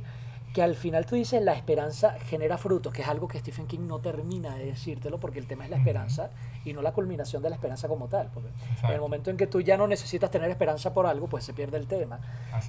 que 0.58 0.64
al 0.64 0.74
final 0.74 1.06
tú 1.06 1.14
dices 1.14 1.40
la 1.44 1.54
esperanza 1.54 2.14
genera 2.26 2.58
frutos, 2.58 2.92
que 2.92 3.04
es 3.04 3.08
algo 3.08 3.28
que 3.28 3.38
Stephen 3.38 3.68
King 3.68 3.82
no 3.82 4.00
termina 4.00 4.56
de 4.56 4.66
decírtelo 4.66 5.20
porque 5.20 5.38
el 5.38 5.46
tema 5.46 5.66
es 5.66 5.70
la 5.70 5.78
esperanza 5.78 6.32
y 6.66 6.74
no 6.74 6.82
la 6.82 6.94
culminación 6.94 7.44
de 7.44 7.52
la 7.52 7.56
esperanza 7.58 7.88
como 7.88 8.08
tal. 8.08 8.32
Porque 8.34 8.50
en 8.82 8.92
el 8.92 9.00
momento 9.00 9.30
en 9.30 9.38
que 9.38 9.46
tú 9.46 9.62
ya 9.62 9.78
no 9.78 9.88
necesitas 9.88 10.32
tener 10.32 10.50
esperanza 10.50 10.96
por 10.96 11.06
algo, 11.06 11.28
pues 11.28 11.44
se 11.44 11.54
pierde 11.54 11.78
el 11.78 11.86
tema. 11.86 12.20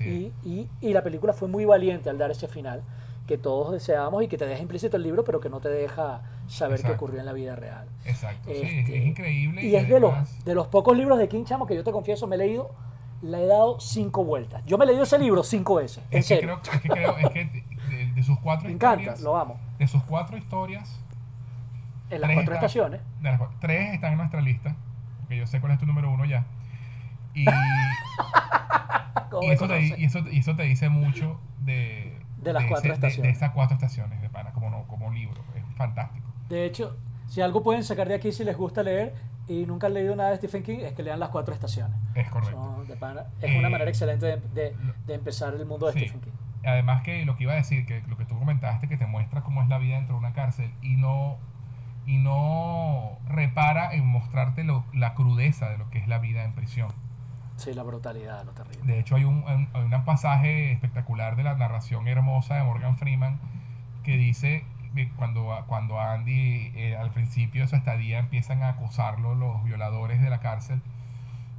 Y, 0.00 0.32
y, 0.44 0.68
y 0.82 0.92
la 0.92 1.02
película 1.02 1.32
fue 1.32 1.48
muy 1.48 1.64
valiente 1.64 2.10
al 2.10 2.18
dar 2.18 2.30
ese 2.30 2.46
final 2.46 2.82
que 3.26 3.38
todos 3.38 3.72
deseábamos 3.72 4.22
y 4.22 4.28
que 4.28 4.36
te 4.36 4.44
deja 4.44 4.60
implícito 4.60 4.98
el 4.98 5.04
libro, 5.04 5.24
pero 5.24 5.40
que 5.40 5.48
no 5.48 5.58
te 5.60 5.70
deja 5.70 6.20
saber 6.46 6.82
qué 6.82 6.92
ocurrió 6.92 7.20
en 7.20 7.24
la 7.24 7.32
vida 7.32 7.56
real. 7.56 7.88
Exacto. 8.04 8.50
Sí, 8.50 8.60
Este, 8.60 8.98
es 8.98 9.06
increíble. 9.06 9.62
Y 9.64 9.76
es 9.76 9.88
de 9.88 9.98
los, 9.98 10.44
de 10.44 10.54
los 10.54 10.66
pocos 10.66 10.94
libros 10.94 11.18
de 11.18 11.26
King 11.26 11.44
Chamo 11.46 11.66
que 11.66 11.74
yo 11.74 11.82
te 11.84 11.90
confieso, 11.92 12.26
me 12.26 12.36
he 12.36 12.38
leído, 12.38 12.70
le 13.22 13.44
he 13.44 13.46
dado 13.46 13.80
cinco 13.80 14.24
vueltas. 14.24 14.62
Yo 14.66 14.76
me 14.76 14.84
he 14.84 14.88
leído 14.88 15.04
ese 15.04 15.18
libro 15.18 15.42
cinco 15.42 15.76
veces, 15.76 16.04
en 16.10 16.18
es 16.18 16.28
que 16.28 16.36
serio. 16.36 16.60
creo, 16.62 16.74
es 16.74 16.80
que 16.82 16.88
creo, 16.90 17.16
es 17.18 17.30
que 17.30 17.64
de, 18.18 18.22
sus 18.24 18.38
cuatro 18.40 18.66
Me 18.68 18.74
encanta, 18.74 19.00
historias, 19.00 19.20
lo 19.22 19.36
amo. 19.36 19.58
de 19.78 19.86
sus 19.88 20.02
cuatro 20.04 20.36
historias, 20.36 21.00
En 22.10 22.20
las 22.20 22.32
cuatro 22.32 22.54
estaciones. 22.54 23.00
de 23.20 23.30
las 23.30 23.40
cua- 23.40 23.50
tres 23.60 23.94
están 23.94 24.12
en 24.12 24.18
nuestra 24.18 24.40
lista, 24.40 24.74
porque 25.20 25.36
yo 25.38 25.46
sé 25.46 25.60
cuál 25.60 25.72
es 25.72 25.78
tu 25.78 25.86
número 25.86 26.10
uno 26.10 26.24
ya. 26.24 26.44
Y, 27.34 27.44
¿Cómo 29.30 29.42
y 29.42 29.48
me 29.48 29.54
eso, 29.54 29.66
te, 29.68 29.74
conoces? 29.74 29.98
y, 29.98 30.04
eso, 30.04 30.18
y 30.30 30.38
eso 30.38 30.56
te 30.56 30.62
dice 30.62 30.88
mucho 30.88 31.38
de, 31.60 32.18
De 32.38 32.52
las 32.52 32.64
cuatro 32.64 32.92
ese- 32.92 33.00
de- 33.00 33.00
de, 33.00 33.06
estaciones. 33.08 33.36
esas 33.36 33.50
cuatro 33.52 33.74
estaciones 33.74 34.20
de 34.20 34.28
pana, 34.30 34.52
como, 34.52 34.70
no, 34.70 34.84
como 34.88 35.10
libro. 35.12 35.42
Es 35.54 35.62
fantástico. 35.76 36.26
De 36.48 36.64
hecho, 36.64 36.96
si 37.26 37.40
algo 37.40 37.62
pueden 37.62 37.84
sacar 37.84 38.08
de 38.08 38.14
aquí 38.14 38.32
si 38.32 38.42
les 38.44 38.56
gusta 38.56 38.82
leer 38.82 39.14
y 39.46 39.66
nunca 39.66 39.86
han 39.88 39.94
leído 39.94 40.16
nada 40.16 40.30
de 40.30 40.36
Stephen 40.36 40.62
King, 40.62 40.78
es 40.80 40.92
que 40.94 41.02
lean 41.02 41.20
las 41.20 41.28
cuatro 41.28 41.54
estaciones. 41.54 41.96
Es 42.14 42.28
correcto. 42.30 42.56
Son 42.56 42.86
de 42.86 42.96
pana. 42.96 43.24
Es 43.40 43.50
una 43.56 43.68
Eh, 43.68 43.70
manera 43.70 43.90
excelente 43.90 44.26
de, 44.26 44.36
de- 44.54 44.74
de 45.06 45.14
empezar 45.14 45.54
el 45.54 45.66
mundo 45.66 45.86
de 45.86 45.92
Sí. 45.92 45.98
Stephen 46.00 46.20
King. 46.22 46.30
Además 46.68 47.02
que 47.02 47.24
lo 47.24 47.36
que 47.36 47.44
iba 47.44 47.52
a 47.52 47.56
decir, 47.56 47.86
que 47.86 48.02
lo 48.08 48.16
que 48.16 48.24
tú 48.24 48.38
comentaste, 48.38 48.88
que 48.88 48.96
te 48.96 49.06
muestra 49.06 49.42
cómo 49.42 49.62
es 49.62 49.68
la 49.68 49.78
vida 49.78 49.96
dentro 49.96 50.14
de 50.14 50.20
una 50.20 50.32
cárcel 50.32 50.72
y 50.82 50.96
no, 50.96 51.36
y 52.06 52.18
no 52.18 53.18
repara 53.28 53.92
en 53.94 54.06
mostrarte 54.06 54.64
lo- 54.64 54.84
la 54.92 55.14
crudeza 55.14 55.68
de 55.68 55.78
lo 55.78 55.88
que 55.90 55.98
es 55.98 56.08
la 56.08 56.18
vida 56.18 56.44
en 56.44 56.52
prisión. 56.52 56.90
Sí, 57.56 57.74
la 57.74 57.82
brutalidad, 57.82 58.44
lo 58.44 58.52
terrible. 58.52 58.86
De 58.86 59.00
hecho, 59.00 59.16
hay 59.16 59.24
un, 59.24 59.44
hay 59.46 59.82
un 59.82 60.04
pasaje 60.04 60.70
espectacular 60.72 61.34
de 61.36 61.42
la 61.42 61.54
narración 61.56 62.06
hermosa 62.06 62.54
de 62.56 62.62
Morgan 62.62 62.96
Freeman 62.96 63.40
que 64.04 64.16
dice, 64.16 64.64
cuando, 65.16 65.64
cuando 65.66 66.00
Andy 66.00 66.72
eh, 66.76 66.96
al 66.96 67.10
principio 67.10 67.62
de 67.62 67.68
su 67.68 67.76
estadía 67.76 68.18
empiezan 68.20 68.62
a 68.62 68.70
acosarlo 68.70 69.34
los 69.34 69.62
violadores 69.64 70.20
de 70.22 70.30
la 70.30 70.38
cárcel, 70.40 70.80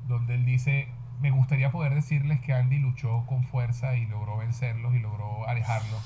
donde 0.07 0.35
él 0.35 0.45
dice, 0.45 0.87
me 1.19 1.31
gustaría 1.31 1.71
poder 1.71 1.93
decirles 1.93 2.39
que 2.39 2.53
Andy 2.53 2.79
luchó 2.79 3.25
con 3.27 3.43
fuerza 3.43 3.95
y 3.95 4.05
logró 4.05 4.37
vencerlos 4.37 4.95
y 4.95 4.99
logró 4.99 5.47
alejarlos, 5.47 6.01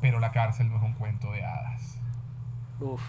pero 0.00 0.20
la 0.20 0.32
cárcel 0.32 0.68
no 0.70 0.76
es 0.76 0.82
un 0.82 0.92
cuento 0.92 1.32
de 1.32 1.44
hadas. 1.44 1.98
Uf. 2.80 3.02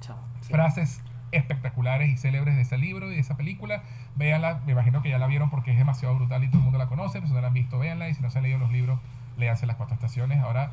Chao. 0.00 0.18
Sí. 0.40 0.52
Frases 0.52 1.02
espectaculares 1.32 2.08
y 2.08 2.16
célebres 2.16 2.56
de 2.56 2.62
ese 2.62 2.78
libro 2.78 3.10
y 3.10 3.16
de 3.16 3.20
esa 3.20 3.36
película. 3.36 3.82
Véanla, 4.16 4.60
me 4.64 4.72
imagino 4.72 5.02
que 5.02 5.10
ya 5.10 5.18
la 5.18 5.26
vieron 5.26 5.50
porque 5.50 5.72
es 5.72 5.78
demasiado 5.78 6.14
brutal 6.14 6.44
y 6.44 6.48
todo 6.48 6.58
el 6.58 6.64
mundo 6.64 6.78
la 6.78 6.86
conoce, 6.86 7.18
pero 7.18 7.26
si 7.26 7.34
no 7.34 7.40
la 7.40 7.48
han 7.48 7.54
visto, 7.54 7.78
véanla 7.78 8.08
y 8.08 8.14
si 8.14 8.22
no 8.22 8.30
se 8.30 8.38
han 8.38 8.44
leído 8.44 8.58
los 8.58 8.72
libros, 8.72 8.98
léanse 9.36 9.66
las 9.66 9.76
cuatro 9.76 9.94
estaciones. 9.94 10.40
Ahora 10.40 10.70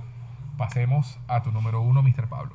pasemos 0.58 1.20
a 1.28 1.42
tu 1.42 1.52
número 1.52 1.82
uno, 1.82 2.02
Mr. 2.02 2.28
Pablo. 2.30 2.54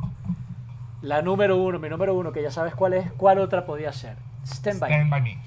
La 1.02 1.23
número 1.23 1.57
uno, 1.57 1.78
mi 1.78 1.89
número 1.89 2.15
uno, 2.15 2.33
que 2.33 2.42
ya 2.42 2.50
sabes 2.50 2.75
cuál 2.75 2.94
es, 2.94 3.10
cuál 3.12 3.39
otra 3.39 3.67
podía 3.67 3.92
ser. 3.92 4.17
Stand 4.44 4.81
by, 4.81 4.91
Stand 4.91 5.10
by 5.10 5.20
Me. 5.20 5.39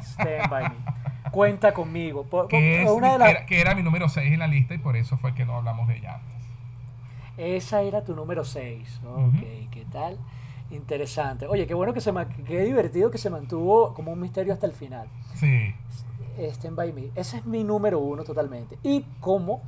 Stand 0.00 0.48
by 0.50 0.64
me. 0.64 1.30
Cuenta 1.30 1.72
conmigo. 1.72 2.24
Por- 2.24 2.48
Que, 2.48 2.82
es 2.82 2.90
una 2.90 3.12
de 3.12 3.18
las- 3.18 3.28
era, 3.30 3.46
que 3.46 3.60
era 3.60 3.74
mi 3.74 3.82
número 3.82 4.08
6 4.08 4.32
en 4.32 4.38
la 4.38 4.46
lista 4.46 4.74
y 4.74 4.78
por 4.78 4.96
eso 4.96 5.16
fue 5.18 5.34
que 5.34 5.44
no 5.44 5.56
hablamos 5.56 5.88
de 5.88 5.98
ella 5.98 6.14
antes. 6.14 6.46
Esa 7.36 7.82
era 7.82 8.02
tu 8.04 8.14
número 8.14 8.44
6. 8.44 9.00
Ok, 9.04 9.18
Ujú. 9.18 9.40
¿qué 9.70 9.84
tal? 9.92 10.16
Interesante. 10.70 11.46
Oye, 11.46 11.66
qué 11.66 11.74
bueno 11.74 11.92
que 11.92 12.00
se 12.00 12.12
qué 12.46 12.62
divertido 12.64 13.10
que 13.10 13.18
se 13.18 13.30
mantuvo 13.30 13.94
como 13.94 14.12
un 14.12 14.20
misterio 14.20 14.52
hasta 14.52 14.66
el 14.66 14.72
final. 14.72 15.08
Sí, 15.34 15.74
Stand 16.38 16.76
by 16.76 16.92
Me. 16.92 17.10
Ese 17.14 17.38
es 17.38 17.44
mi 17.46 17.62
número 17.64 17.98
uno 18.00 18.24
totalmente. 18.24 18.78
Y 18.82 19.02
como 19.20 19.62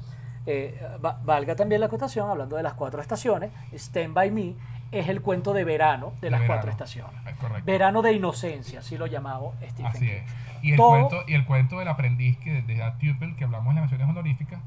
eh, 0.47 0.81
va- 1.05 1.20
valga 1.24 1.55
también 1.57 1.81
la 1.81 1.86
acotación, 1.89 2.31
hablando 2.31 2.57
de 2.57 2.62
las 2.62 2.73
cuatro 2.74 3.02
estaciones, 3.02 3.50
Stand 3.74 4.15
by 4.15 4.31
Me 4.31 4.55
es 4.92 5.08
el 5.08 5.20
cuento 5.20 5.52
de 5.52 5.65
verano 5.65 6.12
de 6.20 6.31
las 6.31 6.41
verano. 6.41 6.55
cuatro 6.55 6.70
estaciones. 6.70 7.15
es 7.26 7.36
correcto. 7.36 7.65
Verano 7.67 8.02
de 8.02 8.12
inocencia, 8.12 8.78
así 8.81 8.97
lo 8.97 9.07
llamaba 9.07 9.50
Stephen 9.62 9.86
Así 9.86 9.99
King. 10.07 10.12
es. 10.12 10.23
Y 10.62 10.70
el, 10.73 10.76
Todo- 10.76 10.91
cuento, 11.08 11.17
y 11.28 11.34
el 11.34 11.44
cuento 11.44 11.78
del 11.78 11.89
aprendiz 11.89 12.36
que 12.39 12.62
de 12.62 12.76
Dad 12.76 12.94
Tupel, 12.99 13.36
que 13.36 13.44
hablamos 13.44 13.68
en 13.70 13.76
las 13.76 13.83
menciones 13.83 14.08
honoríficas, 14.08 14.60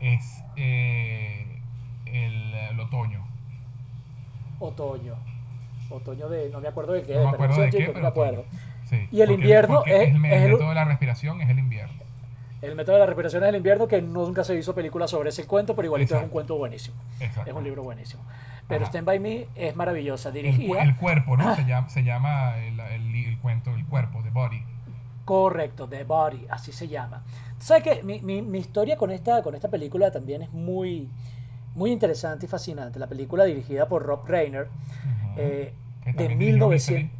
es 0.00 0.42
eh, 0.56 1.60
el, 2.06 2.54
el 2.54 2.80
otoño. 2.80 3.24
Otoño. 4.58 5.14
Otoño 5.90 6.28
de, 6.28 6.48
no 6.50 6.60
me 6.60 6.68
acuerdo 6.68 6.92
de 6.94 7.02
qué, 7.02 7.14
No 7.14 7.24
me 7.24 7.28
acuerdo 7.30 7.60
de 7.62 7.70
qué, 7.70 7.84
pero 7.86 8.00
me 8.00 8.08
acuerdo. 8.08 8.44
Sí, 8.86 8.96
Y 9.12 9.20
el 9.20 9.28
porque- 9.28 9.34
invierno 9.34 9.74
porque 9.76 9.90
es- 10.04 10.14
el, 10.14 10.24
es 10.24 10.32
el 10.32 10.42
el- 10.42 10.52
método 10.52 10.68
de 10.70 10.74
la 10.74 10.84
respiración 10.84 11.40
es 11.42 11.48
el 11.50 11.58
invierno. 11.58 11.94
El 12.62 12.74
método 12.74 12.94
de 12.96 13.00
la 13.00 13.06
respiración 13.06 13.42
del 13.42 13.54
invierno, 13.54 13.86
que 13.86 14.00
nunca 14.00 14.42
se 14.42 14.56
hizo 14.56 14.74
película 14.74 15.06
sobre 15.06 15.28
ese 15.28 15.46
cuento, 15.46 15.76
pero 15.76 15.86
igualito 15.86 16.16
es 16.16 16.22
un 16.22 16.30
cuento 16.30 16.56
buenísimo. 16.56 16.96
Exacto. 17.20 17.50
Es 17.50 17.54
un 17.56 17.62
libro 17.62 17.82
buenísimo. 17.82 18.22
Pero 18.68 18.82
Ajá. 18.82 18.90
Stand 18.90 19.06
By 19.06 19.20
Me 19.20 19.46
es 19.54 19.76
maravillosa, 19.76 20.30
dirigida. 20.32 20.82
el 20.82 20.96
cuerpo, 20.96 21.36
¿no? 21.36 21.54
Se 21.54 21.64
llama, 21.64 21.88
se 21.88 22.02
llama 22.02 22.56
el, 22.58 22.78
el, 22.80 23.14
el 23.14 23.38
cuento, 23.38 23.72
el 23.74 23.84
cuerpo, 23.86 24.20
The 24.24 24.30
Body. 24.30 24.62
Correcto, 25.24 25.88
The 25.88 26.04
Body, 26.04 26.46
así 26.50 26.72
se 26.72 26.88
llama. 26.88 27.22
¿Sabes 27.58 27.82
qué? 27.82 28.02
Mi, 28.02 28.20
mi- 28.20 28.42
mi 28.42 28.58
historia 28.58 28.96
con 28.96 29.10
esta, 29.10 29.42
con 29.42 29.54
esta 29.54 29.68
película 29.68 30.10
también 30.10 30.42
es 30.42 30.52
muy, 30.52 31.08
muy 31.74 31.90
interesante 31.92 32.46
y 32.46 32.48
fascinante. 32.48 32.98
La 32.98 33.06
película 33.08 33.44
dirigida 33.44 33.88
por 33.88 34.02
Rob 34.04 34.24
Reiner, 34.26 34.64
Ujú. 34.64 35.34
eh, 35.36 35.72
Que 36.04 36.12
de 36.12 36.16
también 36.18 36.38
dirigió 36.38 36.68
1900. 36.68 37.02
Misery. 37.04 37.10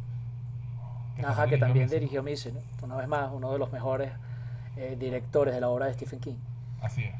Ajá, 1.25 1.47
que 1.47 1.57
también 1.57 1.89
dirigió 1.89 2.21
Missy, 2.23 2.51
¿no? 2.51 2.59
Una 2.83 2.95
vez 2.95 3.07
más, 3.07 3.29
uno 3.33 3.51
de 3.51 3.57
los 3.59 3.71
mejores 3.71 4.11
eh, 4.75 4.95
directores 4.99 5.53
de 5.53 5.61
la 5.61 5.69
obra 5.69 5.87
de 5.87 5.93
Stephen 5.95 6.19
King. 6.19 6.35
Así 6.81 7.03
es. 7.05 7.15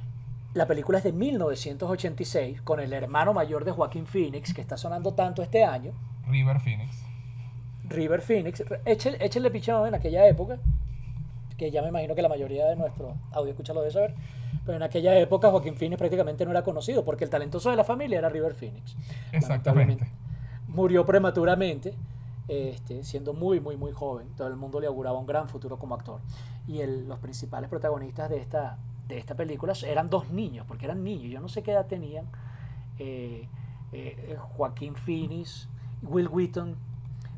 La 0.57 0.65
película 0.65 0.97
es 0.97 1.03
de 1.03 1.13
1986 1.13 2.61
con 2.63 2.79
el 2.79 2.91
hermano 2.91 3.31
mayor 3.31 3.63
de 3.63 3.71
Joaquín 3.71 4.07
Phoenix, 4.07 4.53
que 4.55 4.61
está 4.61 4.75
sonando 4.75 5.13
tanto 5.13 5.43
este 5.43 5.63
año, 5.63 5.91
River 6.27 6.59
Phoenix. 6.59 6.97
River 7.87 8.21
Phoenix. 8.21 8.63
Échenle, 8.85 9.23
échenle 9.23 9.51
pichón 9.51 9.87
en 9.87 9.93
aquella 9.93 10.27
época, 10.27 10.57
que 11.57 11.69
ya 11.69 11.83
me 11.83 11.89
imagino 11.89 12.15
que 12.15 12.21
la 12.23 12.29
mayoría 12.29 12.65
de 12.65 12.75
nuestro 12.75 13.15
audio 13.31 13.51
escucha 13.51 13.73
lo 13.73 13.81
de 13.83 13.91
saber, 13.91 14.15
pero 14.65 14.77
en 14.77 14.83
aquella 14.83 15.17
época 15.19 15.51
Joaquín 15.51 15.75
Phoenix 15.75 15.99
prácticamente 15.99 16.43
no 16.43 16.49
era 16.51 16.63
conocido, 16.63 17.05
porque 17.05 17.23
el 17.23 17.29
talentoso 17.29 17.69
de 17.69 17.75
la 17.75 17.83
familia 17.83 18.17
era 18.17 18.29
River 18.29 18.55
Phoenix. 18.55 18.95
Exactamente. 19.31 20.07
Murió 20.67 21.05
prematuramente, 21.05 21.93
este, 22.47 23.03
siendo 23.03 23.33
muy, 23.33 23.59
muy, 23.59 23.77
muy 23.77 23.91
joven. 23.91 24.27
Todo 24.35 24.47
el 24.47 24.55
mundo 24.55 24.79
le 24.79 24.87
auguraba 24.87 25.19
un 25.19 25.27
gran 25.27 25.47
futuro 25.47 25.77
como 25.77 25.93
actor. 25.93 26.19
Y 26.67 26.81
el- 26.81 27.07
los 27.07 27.19
principales 27.19 27.69
protagonistas 27.69 28.29
de 28.29 28.37
esta, 28.39 28.77
de 29.07 29.17
esta 29.17 29.35
película 29.35 29.73
eran 29.85 30.09
dos 30.09 30.29
niños, 30.29 30.65
porque 30.67 30.85
eran 30.85 31.03
niños. 31.03 31.31
Yo 31.31 31.39
no 31.39 31.47
sé 31.49 31.63
qué 31.63 31.71
edad 31.71 31.85
tenían. 31.87 32.25
eh, 32.99 33.47
eh, 33.93 34.35
Joaquín 34.39 34.95
Phoenix, 34.95 35.69
Will 36.01 36.27
Wheaton, 36.27 36.75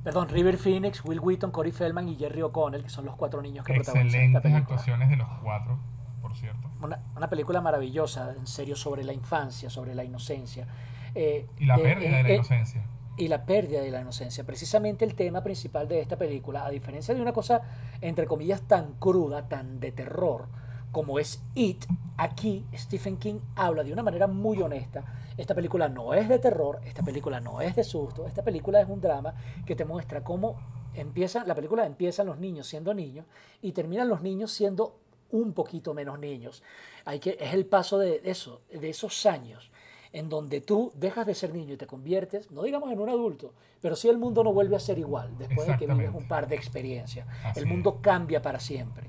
perdón, 0.03 0.29
River 0.29 0.57
Phoenix, 0.57 1.03
Will 1.05 1.19
Wheaton, 1.19 1.51
Corey 1.51 1.71
Feldman 1.71 2.09
y 2.09 2.15
Jerry 2.15 2.41
O'Connell, 2.41 2.83
que 2.83 2.89
son 2.89 3.05
los 3.05 3.15
cuatro 3.15 3.41
niños 3.41 3.65
que 3.65 3.73
protagonizan 3.73 4.21
esta 4.21 4.39
Excelentes 4.39 4.41
película. 4.41 4.77
actuaciones 4.77 5.09
de 5.09 5.15
los 5.17 5.27
cuatro, 5.43 5.77
por 6.21 6.35
cierto. 6.35 6.69
Una, 6.81 6.99
una 7.15 7.29
película 7.29 7.61
maravillosa, 7.61 8.33
en 8.37 8.47
serio, 8.47 8.75
sobre 8.75 9.03
la 9.03 9.13
infancia, 9.13 9.69
sobre 9.69 9.93
la 9.95 10.03
inocencia. 10.03 10.67
Eh, 11.15 11.47
Y 11.57 11.65
la 11.65 11.77
eh, 11.77 11.81
pérdida 11.83 12.17
de 12.17 12.23
la 12.23 12.29
eh, 12.29 12.35
inocencia. 12.35 12.83
y 13.17 13.27
la 13.27 13.45
pérdida 13.45 13.81
de 13.81 13.91
la 13.91 14.01
inocencia. 14.01 14.45
Precisamente 14.45 15.03
el 15.05 15.13
tema 15.15 15.43
principal 15.43 15.87
de 15.87 15.99
esta 15.99 16.17
película, 16.17 16.65
a 16.65 16.69
diferencia 16.69 17.13
de 17.13 17.21
una 17.21 17.33
cosa, 17.33 17.61
entre 18.01 18.25
comillas, 18.25 18.61
tan 18.61 18.93
cruda, 18.93 19.47
tan 19.49 19.79
de 19.79 19.91
terror, 19.91 20.47
como 20.91 21.19
es 21.19 21.41
It, 21.55 21.85
aquí 22.17 22.65
Stephen 22.75 23.17
King 23.17 23.39
habla 23.55 23.83
de 23.83 23.93
una 23.93 24.03
manera 24.03 24.27
muy 24.27 24.61
honesta. 24.61 25.03
Esta 25.37 25.55
película 25.55 25.87
no 25.87 26.13
es 26.13 26.27
de 26.27 26.39
terror, 26.39 26.81
esta 26.85 27.03
película 27.03 27.39
no 27.39 27.61
es 27.61 27.75
de 27.75 27.83
susto, 27.83 28.27
esta 28.27 28.43
película 28.43 28.81
es 28.81 28.89
un 28.89 28.99
drama 28.99 29.33
que 29.65 29.75
te 29.75 29.85
muestra 29.85 30.23
cómo 30.23 30.57
empieza, 30.93 31.45
la 31.45 31.55
película 31.55 31.85
empiezan 31.85 32.27
los 32.27 32.39
niños 32.39 32.67
siendo 32.67 32.93
niños 32.93 33.25
y 33.61 33.71
terminan 33.71 34.09
los 34.09 34.21
niños 34.21 34.51
siendo 34.51 34.99
un 35.31 35.53
poquito 35.53 35.93
menos 35.93 36.19
niños. 36.19 36.63
Hay 37.05 37.19
que, 37.19 37.37
es 37.39 37.53
el 37.53 37.65
paso 37.65 37.99
de 37.99 38.21
eso, 38.25 38.61
de 38.71 38.89
esos 38.89 39.25
años 39.25 39.71
en 40.11 40.27
donde 40.27 40.61
tú 40.61 40.91
dejas 40.95 41.25
de 41.27 41.35
ser 41.35 41.53
niño 41.53 41.75
y 41.75 41.77
te 41.77 41.85
conviertes, 41.85 42.49
no 42.51 42.63
digamos 42.63 42.91
en 42.91 42.99
un 42.99 43.09
adulto, 43.09 43.53
pero 43.79 43.95
sí 43.95 44.09
el 44.09 44.17
mundo 44.17 44.43
no 44.43 44.53
vuelve 44.53 44.75
a 44.75 44.79
ser 44.79 44.97
igual 44.97 45.37
después 45.37 45.67
de 45.67 45.77
que 45.77 45.85
vives 45.85 46.11
un 46.13 46.27
par 46.27 46.47
de 46.47 46.55
experiencias. 46.55 47.27
Así 47.43 47.59
el 47.59 47.67
mundo 47.67 47.95
es. 47.97 48.01
cambia 48.01 48.41
para 48.41 48.59
siempre. 48.59 49.07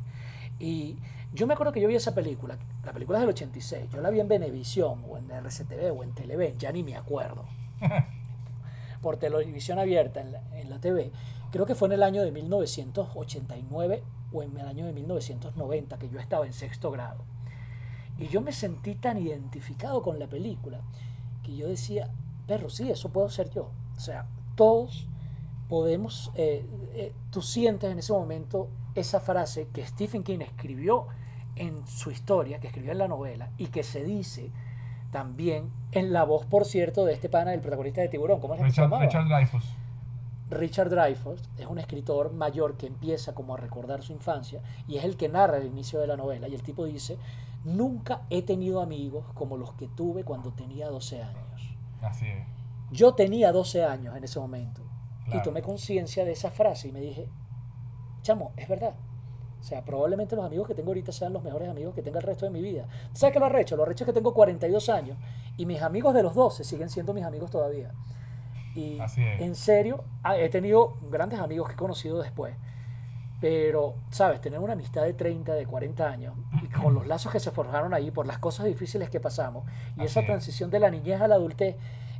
Y 0.59 0.99
yo 1.33 1.47
me 1.47 1.55
acuerdo 1.55 1.73
que 1.73 1.81
yo 1.81 1.89
vi 1.89 1.94
esa 1.94 2.15
película, 2.15 2.59
la 2.84 2.92
película 2.92 3.18
es 3.18 3.23
del 3.23 3.31
86, 3.31 3.91
yo 3.91 4.00
la 4.00 4.10
vi 4.10 4.20
en 4.20 4.28
Venevisión 4.28 5.05
o 5.09 5.17
en 5.17 5.31
RCTV 5.31 5.97
o 5.97 6.02
en 6.02 6.12
Televen, 6.12 6.59
ya 6.59 6.73
ni 6.73 6.83
me 6.83 6.97
acuerdo. 6.97 7.44
Por 9.02 9.17
televisión 9.17 9.78
abierta 9.78 10.20
en 10.20 10.33
la, 10.33 10.42
en 10.52 10.68
la 10.68 10.81
TV, 10.81 11.12
creo 11.50 11.67
que 11.67 11.75
fue 11.75 11.89
en 11.89 11.92
el 11.92 12.02
año 12.02 12.23
de 12.23 12.33
1989 12.33 14.02
o 14.33 14.42
en 14.42 14.59
el 14.59 14.67
año 14.67 14.86
de 14.86 14.92
1990 14.92 15.99
que 15.99 16.09
yo 16.09 16.18
estaba 16.18 16.47
en 16.47 16.52
sexto 16.52 16.91
grado. 16.91 17.25
Y 18.18 18.28
yo 18.28 18.41
me 18.41 18.52
sentí 18.52 18.94
tan 18.97 19.17
identificado 19.18 20.02
con 20.02 20.18
la 20.18 20.26
película 20.26 20.81
que 21.42 21.57
yo 21.57 21.68
decía, 21.68 22.10
perro, 22.47 22.68
sí, 22.68 22.91
eso 22.91 23.10
puedo 23.10 23.31
ser 23.31 23.50
yo. 23.50 23.70
O 23.97 24.00
sea, 24.00 24.26
todos 24.57 25.07
podemos, 25.68 26.31
eh, 26.34 26.67
eh, 26.94 27.15
tú 27.31 27.41
sientes 27.41 27.91
en 27.91 27.99
ese 27.99 28.12
momento 28.12 28.68
esa 28.94 29.20
frase 29.20 29.69
que 29.73 29.85
Stephen 29.85 30.23
King 30.23 30.41
escribió 30.41 31.07
en 31.57 31.86
su 31.86 32.10
historia, 32.10 32.60
que 32.60 32.69
escribió 32.69 32.93
en 32.93 32.99
la 32.99 33.09
novela, 33.09 33.51
y 33.59 33.67
que 33.67 33.83
se 33.83 34.05
dice 34.05 34.51
también 35.10 35.70
en 35.93 36.12
la 36.12 36.25
voz, 36.25 36.47
por 36.47 36.65
cierto, 36.65 37.05
de 37.05 37.12
este 37.12 37.28
pana, 37.28 37.52
el 37.52 37.60
protagonista 37.60 38.01
de 38.01 38.09
Tiburón. 38.09 38.41
¿Cómo 38.41 38.55
es 38.55 38.62
que 38.62 38.70
se 38.70 38.86
Richard? 38.86 39.01
Richard 39.01 39.28
Dreyfuss. 39.28 39.65
Richard 40.51 40.91
Dreyfuss 40.91 41.49
es 41.59 41.67
un 41.67 41.78
escritor 41.78 42.33
mayor 42.33 42.77
que 42.77 42.86
empieza 42.86 43.35
como 43.35 43.55
a 43.55 43.57
recordar 43.57 44.02
su 44.02 44.12
infancia 44.12 44.60
y 44.89 44.97
es 44.97 45.05
el 45.05 45.17
que 45.17 45.28
narra 45.28 45.59
el 45.59 45.67
inicio 45.67 46.01
de 46.01 46.09
la 46.09 46.17
novela 46.17 46.49
y 46.49 46.55
el 46.55 46.62
tipo 46.62 46.85
dice, 46.85 47.19
nunca 47.65 48.23
he 48.31 48.43
tenido 48.43 48.81
amigos 48.81 49.25
como 49.35 49.57
los 49.57 49.75
que 49.75 49.86
tuve 49.86 50.25
cuando 50.25 50.52
tenía 50.52 50.89
12 50.89 51.23
años. 51.23 51.77
Así 52.02 52.27
es. 52.27 52.44
Yo 52.91 53.15
tenía 53.15 53.52
12 53.52 53.85
años 53.85 54.17
en 54.17 54.25
ese 54.25 54.41
momento 54.41 54.83
y 55.33 55.41
tomé 55.43 55.62
conciencia 55.62 56.25
de 56.25 56.33
esa 56.33 56.51
frase 56.51 56.89
y 56.89 56.93
me 56.93 57.01
dije, 57.01 57.28
chamo, 58.23 58.52
es 58.57 58.68
verdad. 58.68 58.94
O 59.60 59.62
sea, 59.62 59.84
probablemente 59.84 60.36
los 60.36 60.44
amigos 60.44 60.66
que 60.66 60.74
tengo 60.74 60.89
ahorita 60.90 61.12
sean 61.12 61.32
los 61.34 61.42
mejores 61.42 61.68
amigos 61.68 61.94
que 61.94 62.00
tenga 62.02 62.18
el 62.18 62.24
resto 62.24 62.47
de 62.47 62.50
mi 62.50 62.62
vida. 62.62 62.86
¿Sabes 63.12 63.34
qué 63.34 63.40
lo 63.40 63.47
arrecho? 63.47 63.76
Lo 63.76 63.82
arrecho 63.82 64.05
es 64.05 64.07
que 64.07 64.12
tengo 64.15 64.32
42 64.32 64.89
años 64.89 65.18
y 65.58 65.66
mis 65.66 65.82
amigos 65.82 66.15
de 66.15 66.23
los 66.23 66.34
12 66.34 66.65
siguen 66.65 66.89
siendo 66.89 67.12
mis 67.12 67.24
amigos 67.24 67.50
todavía. 67.50 67.92
Y 68.74 68.99
Así 69.00 69.23
es. 69.23 69.40
en 69.42 69.55
serio, 69.55 70.05
ah, 70.23 70.39
he 70.39 70.49
tenido 70.49 70.94
grandes 71.10 71.40
amigos 71.40 71.68
que 71.68 71.74
he 71.74 71.76
conocido 71.76 72.23
después. 72.23 72.55
Pero, 73.40 73.94
¿sabes? 74.10 74.40
Tener 74.42 74.60
una 74.60 74.74
amistad 74.74 75.02
de 75.02 75.15
30, 75.15 75.55
de 75.55 75.66
40 75.66 76.07
años, 76.07 76.34
y 76.62 76.68
con 76.68 76.92
los 76.94 77.07
lazos 77.07 77.32
que 77.32 77.40
se 77.40 77.50
forjaron 77.50 77.94
ahí 77.94 78.10
por 78.10 78.26
las 78.26 78.39
cosas 78.39 78.66
difíciles 78.66 79.08
que 79.08 79.18
pasamos, 79.18 79.65
y 79.97 80.00
Así 80.00 80.05
esa 80.07 80.20
es. 80.20 80.26
transición 80.26 80.70
de 80.70 80.78
la 80.78 80.90
niñez 80.90 81.20
a 81.23 81.26
la 81.28 81.36
adultez, 81.36 81.76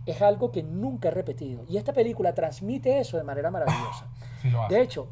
es 0.06 0.22
algo 0.22 0.50
que 0.50 0.62
nunca 0.62 1.08
he 1.08 1.10
repetido. 1.10 1.62
Y 1.68 1.76
esta 1.76 1.92
película 1.92 2.34
transmite 2.34 2.98
eso 3.00 3.18
de 3.18 3.22
manera 3.24 3.50
maravillosa. 3.50 4.06
Sí. 4.40 4.50
De 4.70 4.80
hecho, 4.80 5.08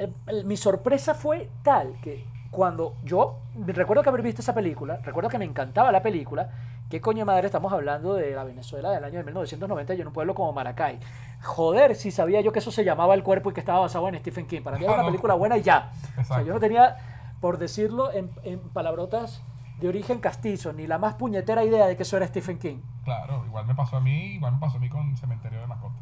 el- 0.00 0.14
el- 0.26 0.44
mi 0.44 0.56
sorpresa 0.56 1.14
fue 1.14 1.48
tal 1.62 1.94
que 2.02 2.24
cuando 2.50 2.96
yo 3.04 3.38
recuerdo 3.54 4.02
que 4.02 4.08
haber 4.08 4.22
visto 4.22 4.42
esa 4.42 4.54
película, 4.54 4.96
recuerdo 5.04 5.30
que 5.30 5.38
me 5.38 5.44
encantaba 5.44 5.92
la 5.92 6.02
película, 6.02 6.50
¿Qué 6.90 7.00
coño 7.00 7.24
madre 7.24 7.46
estamos 7.46 7.72
hablando 7.72 8.14
de 8.14 8.32
la 8.34 8.42
Venezuela 8.42 8.90
del 8.90 9.04
año 9.04 9.18
de 9.18 9.22
1990 9.22 9.94
y 9.94 10.00
en 10.00 10.08
un 10.08 10.12
pueblo 10.12 10.34
como 10.34 10.52
Maracay? 10.52 10.98
Joder, 11.40 11.94
si 11.94 12.10
sabía 12.10 12.40
yo 12.40 12.50
que 12.50 12.58
eso 12.58 12.72
se 12.72 12.82
llamaba 12.84 13.14
El 13.14 13.22
Cuerpo 13.22 13.48
y 13.48 13.54
que 13.54 13.60
estaba 13.60 13.78
basado 13.78 14.08
en 14.08 14.18
Stephen 14.18 14.48
King. 14.48 14.62
Para 14.62 14.76
mí 14.76 14.82
era 14.84 14.94
una 14.94 15.04
película 15.06 15.34
buena 15.34 15.56
y 15.56 15.62
ya. 15.62 15.92
O 16.20 16.24
sea, 16.24 16.42
yo 16.42 16.52
no 16.52 16.58
tenía, 16.58 16.96
por 17.40 17.58
decirlo 17.58 18.10
en, 18.12 18.32
en 18.42 18.58
palabrotas 18.70 19.40
de 19.78 19.86
origen 19.86 20.18
castizo, 20.18 20.72
ni 20.72 20.88
la 20.88 20.98
más 20.98 21.14
puñetera 21.14 21.62
idea 21.62 21.86
de 21.86 21.96
que 21.96 22.02
eso 22.02 22.16
era 22.16 22.26
Stephen 22.26 22.58
King. 22.58 22.78
Claro, 23.04 23.44
igual 23.46 23.66
me 23.66 23.76
pasó 23.76 23.98
a 23.98 24.00
mí, 24.00 24.34
igual 24.34 24.54
me 24.54 24.58
pasó 24.58 24.78
a 24.78 24.80
mí 24.80 24.88
con 24.88 25.16
Cementerio 25.16 25.60
de 25.60 25.68
Mascotas. 25.68 26.00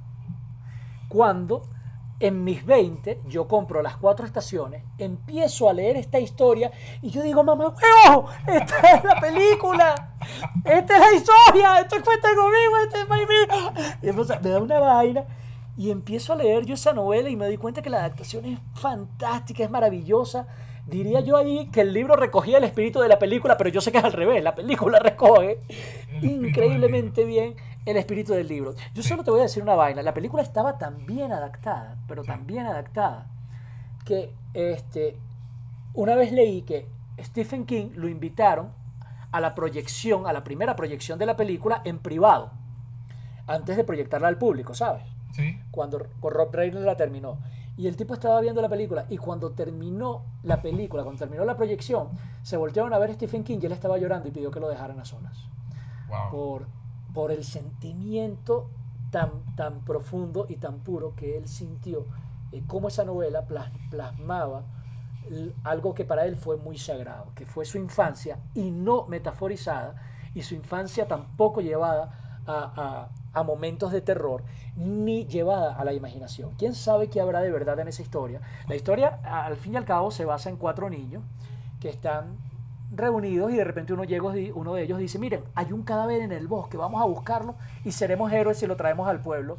Cuando 1.09 1.65
en 2.21 2.43
mis 2.43 2.65
20 2.67 3.21
yo 3.29 3.47
compro 3.47 3.81
las 3.83 3.97
cuatro 3.97 4.27
estaciones, 4.27 4.83
empiezo 4.99 5.69
a 5.69 5.73
leer 5.73 5.97
esta 5.97 6.19
historia 6.19 6.73
y 7.01 7.11
yo 7.11 7.23
digo, 7.23 7.45
mamá, 7.45 7.75
huevo, 8.07 8.29
esta 8.47 8.97
es 8.97 9.05
la 9.05 9.21
película, 9.21 10.15
esta 10.65 10.95
es 10.95 11.01
la 11.01 11.13
historia, 11.15 11.81
esto 11.81 11.97
cuenta 12.05 12.29
conmigo, 12.35 12.77
este 12.85 13.01
es 13.01 13.09
mi 13.09 14.07
Y 14.07 14.09
entonces 14.11 14.43
me 14.43 14.51
da 14.51 14.59
una 14.59 14.81
vaina 14.81 15.25
y 15.77 15.93
empiezo 15.93 16.33
a 16.33 16.37
leer 16.37 16.67
yo 16.67 16.75
esa 16.75 16.93
novela 16.93 17.29
y 17.29 17.37
me 17.37 17.47
doy 17.47 17.57
cuenta 17.57 17.83
que 17.83 17.91
la 17.91 17.99
adaptación 17.99 18.45
es 18.47 18.59
fantástica, 18.75 19.63
es 19.63 19.71
maravillosa. 19.71 20.49
Diría 20.87 21.21
yo 21.21 21.37
ahí 21.37 21.69
que 21.71 21.83
el 21.83 21.93
libro 21.93 22.17
recogía 22.17 22.59
el 22.59 22.65
espíritu 22.65 22.99
de 22.99 23.09
la 23.09 23.19
película, 23.19 23.57
pero 23.57 23.71
yo 23.71 23.81
sé 23.81 23.93
que 23.93 23.99
es 23.99 24.05
al 24.05 24.13
revés, 24.13 24.43
la 24.43 24.57
película 24.57 24.99
recoge 25.01 25.61
increíblemente 26.21 27.25
bien 27.25 27.55
el 27.91 27.97
espíritu 27.97 28.33
del 28.33 28.49
libro. 28.49 28.75
Yo 28.95 29.03
solo 29.03 29.25
te 29.25 29.31
voy 29.31 29.41
a 29.41 29.45
decir 29.45 29.63
una 29.63 29.75
vaina. 29.75 30.03
La 30.03 30.15
película 30.15 30.43
estaba 30.43 30.79
tan 30.79 31.07
bien 31.07 31.33
adaptada, 31.33 31.97
pero 32.07 32.23
tan 32.23 32.47
bien 32.47 32.67
adaptada, 32.67 33.27
que 34.05 34.35
este, 34.55 35.19
una 35.95 36.15
vez 36.15 36.33
leí 36.33 36.63
que 36.63 36.87
Stephen 37.19 37.67
King 37.67 37.91
lo 37.95 38.09
invitaron 38.09 38.71
a 39.33 39.41
la 39.41 39.55
proyección, 39.55 40.27
a 40.27 40.33
la 40.33 40.45
primera 40.45 40.77
proyección 40.77 41.19
de 41.19 41.27
la 41.27 41.37
película 41.37 41.83
en 41.85 41.99
privado, 41.99 42.51
antes 43.47 43.77
de 43.77 43.85
proyectarla 43.85 44.29
al 44.29 44.39
público, 44.39 44.75
¿sabes? 44.75 45.03
Sí. 45.33 45.61
Cuando 45.71 45.99
Rob 45.99 46.55
Reiner 46.55 46.83
la 46.83 46.97
terminó. 46.97 47.39
Y 47.77 47.87
el 47.87 47.97
tipo 47.97 48.15
estaba 48.15 48.41
viendo 48.41 48.61
la 48.61 48.69
película 48.69 49.07
y 49.09 49.19
cuando 49.19 49.53
terminó 49.53 50.25
la 50.43 50.61
película, 50.61 51.05
cuando 51.05 51.21
terminó 51.21 51.45
la 51.45 51.57
proyección, 51.57 52.09
se 52.43 52.57
voltearon 52.57 52.93
a 52.93 52.99
ver 52.99 53.11
a 53.11 53.15
Stephen 53.15 53.45
King 53.45 53.59
y 53.63 53.67
él 53.67 53.73
estaba 53.73 53.99
llorando 53.99 54.27
y 54.29 54.33
pidió 54.33 54.51
que 54.51 54.59
lo 54.59 54.69
dejaran 54.69 54.99
a 54.99 55.05
solas. 55.05 55.47
Wow. 56.09 56.31
Por, 56.31 56.67
por 57.15 57.33
el 57.33 57.45
sentimiento 57.45 58.71
tan, 59.11 59.55
tan 59.57 59.81
profundo 59.85 60.47
y 60.49 60.57
tan 60.57 60.81
puro 60.81 61.15
que 61.15 61.37
él 61.37 61.49
sintió, 61.49 62.07
y 62.53 62.63
cómo 62.63 62.89
esa 62.89 63.05
novela 63.05 63.47
plasmaba 63.91 64.65
algo 65.65 65.95
que 65.95 66.05
para 66.05 66.25
él 66.25 66.37
fue 66.37 66.57
muy 66.57 66.79
sagrado, 66.79 67.33
que 67.35 67.47
fue 67.47 67.65
su 67.65 67.79
infancia 67.79 68.39
y 68.55 68.71
no 68.71 69.07
metaforizada, 69.07 69.97
y 70.35 70.43
su 70.43 70.55
infancia 70.55 71.07
tampoco 71.07 71.61
llevada 71.61 72.41
a, 72.47 73.09
a, 73.35 73.43
momentos 73.43 73.93
de 73.93 74.01
terror, 74.01 74.43
ni 74.77 75.27
llevada 75.27 75.75
a 75.75 75.85
la 75.85 75.93
imaginación. 75.93 76.55
¿Quién 76.57 76.75
sabe 76.75 77.09
qué 77.09 77.21
habrá 77.21 77.41
de 77.41 77.51
verdad 77.51 77.79
en 77.79 77.89
esa 77.89 78.03
historia? 78.03 78.41
La 78.69 78.75
historia, 78.75 79.21
al 79.23 79.57
fin 79.57 79.75
y 79.75 79.77
al 79.77 79.85
cabo, 79.85 80.11
se 80.11 80.25
basa 80.25 80.49
en 80.49 80.57
cuatro 80.57 80.89
niños 80.89 81.23
que 81.79 81.91
están 81.91 82.39
reunidos 82.91 83.53
y 83.53 83.57
de 83.57 83.65
repente 83.65 83.93
uno, 83.93 84.05
llega, 84.05 84.25
uno 84.55 84.75
de 84.75 84.83
ellos 84.83 84.99
dice, 84.99 85.19
miren, 85.19 85.43
hay 85.55 85.73
un 85.73 85.83
cadáver 85.83 86.23
en 86.23 86.33
el 86.33 86.49
bosque, 86.49 86.77
vamos 86.77 87.01
a 87.03 87.05
buscarlo 87.05 87.55
y 87.85 87.93
seremos 87.93 88.33
héroes 88.33 88.59
si 88.59 88.67
lo 88.67 88.77
traemos 88.77 89.09
al 89.09 89.21
pueblo 89.21 89.59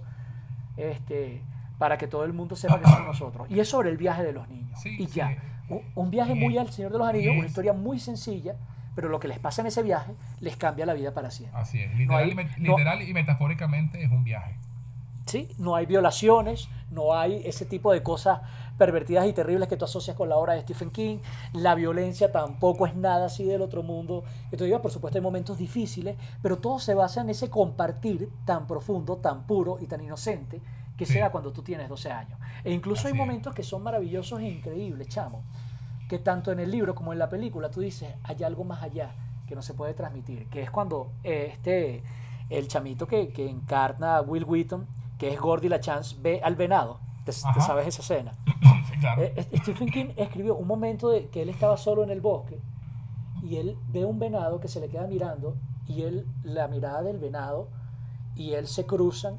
este, 0.78 1.42
para 1.78 1.98
que 1.98 2.08
todo 2.08 2.24
el 2.24 2.34
mundo 2.34 2.56
sepa 2.56 2.80
que 2.80 2.86
somos 2.86 3.06
nosotros. 3.06 3.48
Y 3.50 3.60
es 3.60 3.70
sobre 3.70 3.90
el 3.90 3.98
viaje 3.98 4.24
de 4.24 4.34
los 4.34 4.48
niños. 4.50 4.80
Sí, 4.82 4.96
y 5.00 5.06
ya, 5.08 5.30
sí. 5.30 5.36
un, 5.70 5.82
un, 5.96 6.12
viaje 6.12 6.36
muy 6.36 6.58
al 6.58 6.72
Señor 6.72 6.92
de 6.92 6.98
los 6.98 7.08
Anillos, 7.08 7.36
una 7.38 7.48
historia 7.48 7.74
muy 7.74 8.00
sencilla, 8.00 8.56
pero 8.96 9.10
lo 9.10 9.20
que 9.20 9.28
les 9.28 9.40
pasa 9.40 9.62
en 9.62 9.68
ese 9.68 9.84
viaje 9.84 10.14
les 10.40 10.58
cambia 10.58 10.86
la 10.86 10.94
vida 10.94 11.14
para 11.14 11.32
siempre. 11.32 11.60
Así 11.60 11.80
es, 11.82 11.94
literal, 11.96 12.24
hay- 12.24 12.32
y, 12.32 12.36
met- 12.36 12.58
no- 12.58 12.72
literal 12.78 13.02
y 13.02 13.14
metafóricamente 13.14 14.04
es 14.04 14.12
un 14.12 14.24
viaje. 14.24 14.56
¿sí? 15.26 15.48
No 15.60 15.76
hay 15.76 15.86
violaciones, 15.86 16.70
no 16.90 17.14
hay 17.14 17.42
ese 17.46 17.66
tipo 17.66 17.94
de 17.94 18.02
cosas 18.02 18.40
pervertidas 18.80 19.28
y 19.28 19.34
terribles 19.34 19.68
que 19.68 19.78
tú 19.78 19.86
asocias 19.86 20.18
con 20.18 20.28
la 20.30 20.38
obra 20.38 20.54
de 20.54 20.62
Stephen 20.62 20.90
King. 20.90 21.20
La 21.54 21.76
violencia 21.76 22.32
tampoco 22.32 22.88
es 22.88 22.96
nada 22.96 23.28
así 23.28 23.44
del 23.44 23.62
otro 23.62 23.84
mundo. 23.84 24.24
Digo, 24.52 24.82
por 24.82 24.90
supuesto, 24.90 25.20
hay 25.20 25.22
momentos 25.24 25.60
difíciles, 25.60 26.16
pero 26.42 26.58
todo 26.58 26.80
se 26.80 26.96
basa 26.96 27.22
en 27.22 27.30
ese 27.30 27.52
compartir 27.52 28.30
tan 28.46 28.66
profundo, 28.66 29.18
tan 29.18 29.46
puro 29.46 29.78
y 29.80 29.86
tan 29.86 30.02
inocente 30.02 30.62
que 30.98 31.06
Sí. 31.06 31.14
se 31.14 31.20
da 31.20 31.32
cuando 31.32 31.52
tú 31.54 31.62
tienes 31.62 31.88
12 31.88 32.12
años. 32.12 32.40
E 32.64 32.74
incluso 32.74 33.08
hay 33.08 33.14
es. 33.14 33.18
momentos 33.18 33.54
que 33.54 33.64
son 33.64 33.84
maravillosos 33.84 34.40
e 34.40 34.46
increíbles, 34.50 35.08
chamo. 35.10 35.44
Que 36.10 36.18
tanto 36.20 36.52
en 36.52 36.60
el 36.60 36.72
libro 36.72 36.96
como 36.96 37.14
en 37.14 37.20
la 37.20 37.30
película 37.30 37.70
tú 37.70 37.82
dices, 37.82 38.16
hay 38.24 38.44
algo 38.44 38.64
más 38.64 38.82
allá 38.82 39.12
que 39.48 39.56
no 39.56 39.62
se 39.62 39.74
puede 39.76 39.94
transmitir. 39.94 40.48
Que 40.50 40.64
es 40.64 40.72
cuando 40.72 41.12
eh, 41.24 41.50
este, 41.54 42.04
el 42.50 42.68
chamito 42.68 43.08
que, 43.08 43.30
que 43.30 43.48
encarna 43.50 44.18
a 44.18 44.22
Will 44.22 44.44
Wheaton, 44.44 44.88
que 45.18 45.34
es 45.34 45.40
Gordy 45.40 45.70
LaChance, 45.70 46.16
ve 46.20 46.42
al 46.44 46.56
venado. 46.56 47.00
¿Te, 47.32 47.54
te 47.54 47.62
sabes 47.62 47.88
esa 47.88 48.02
escena? 48.02 48.38
Sí, 48.90 48.98
claro. 49.00 49.22
Eh, 49.22 49.34
eh, 49.36 49.58
Stephen 49.58 49.90
King 49.90 50.06
escribió 50.16 50.56
un 50.56 50.68
momento 50.68 51.10
de 51.10 51.28
que 51.28 51.42
él 51.44 51.50
estaba 51.50 51.78
solo 51.78 52.04
en 52.04 52.10
el 52.10 52.22
bosque 52.22 52.60
y 53.44 53.58
él 53.58 53.78
ve 53.90 54.04
un 54.06 54.20
venado 54.20 54.60
que 54.60 54.68
se 54.68 54.80
le 54.80 54.90
queda 54.90 55.06
mirando 55.06 55.56
y 55.88 56.04
él, 56.04 56.26
la 56.44 56.68
mirada 56.68 57.02
del 57.04 57.20
venado 57.20 57.70
y 58.36 58.54
él 58.54 58.68
se 58.68 58.86
cruzan 58.86 59.38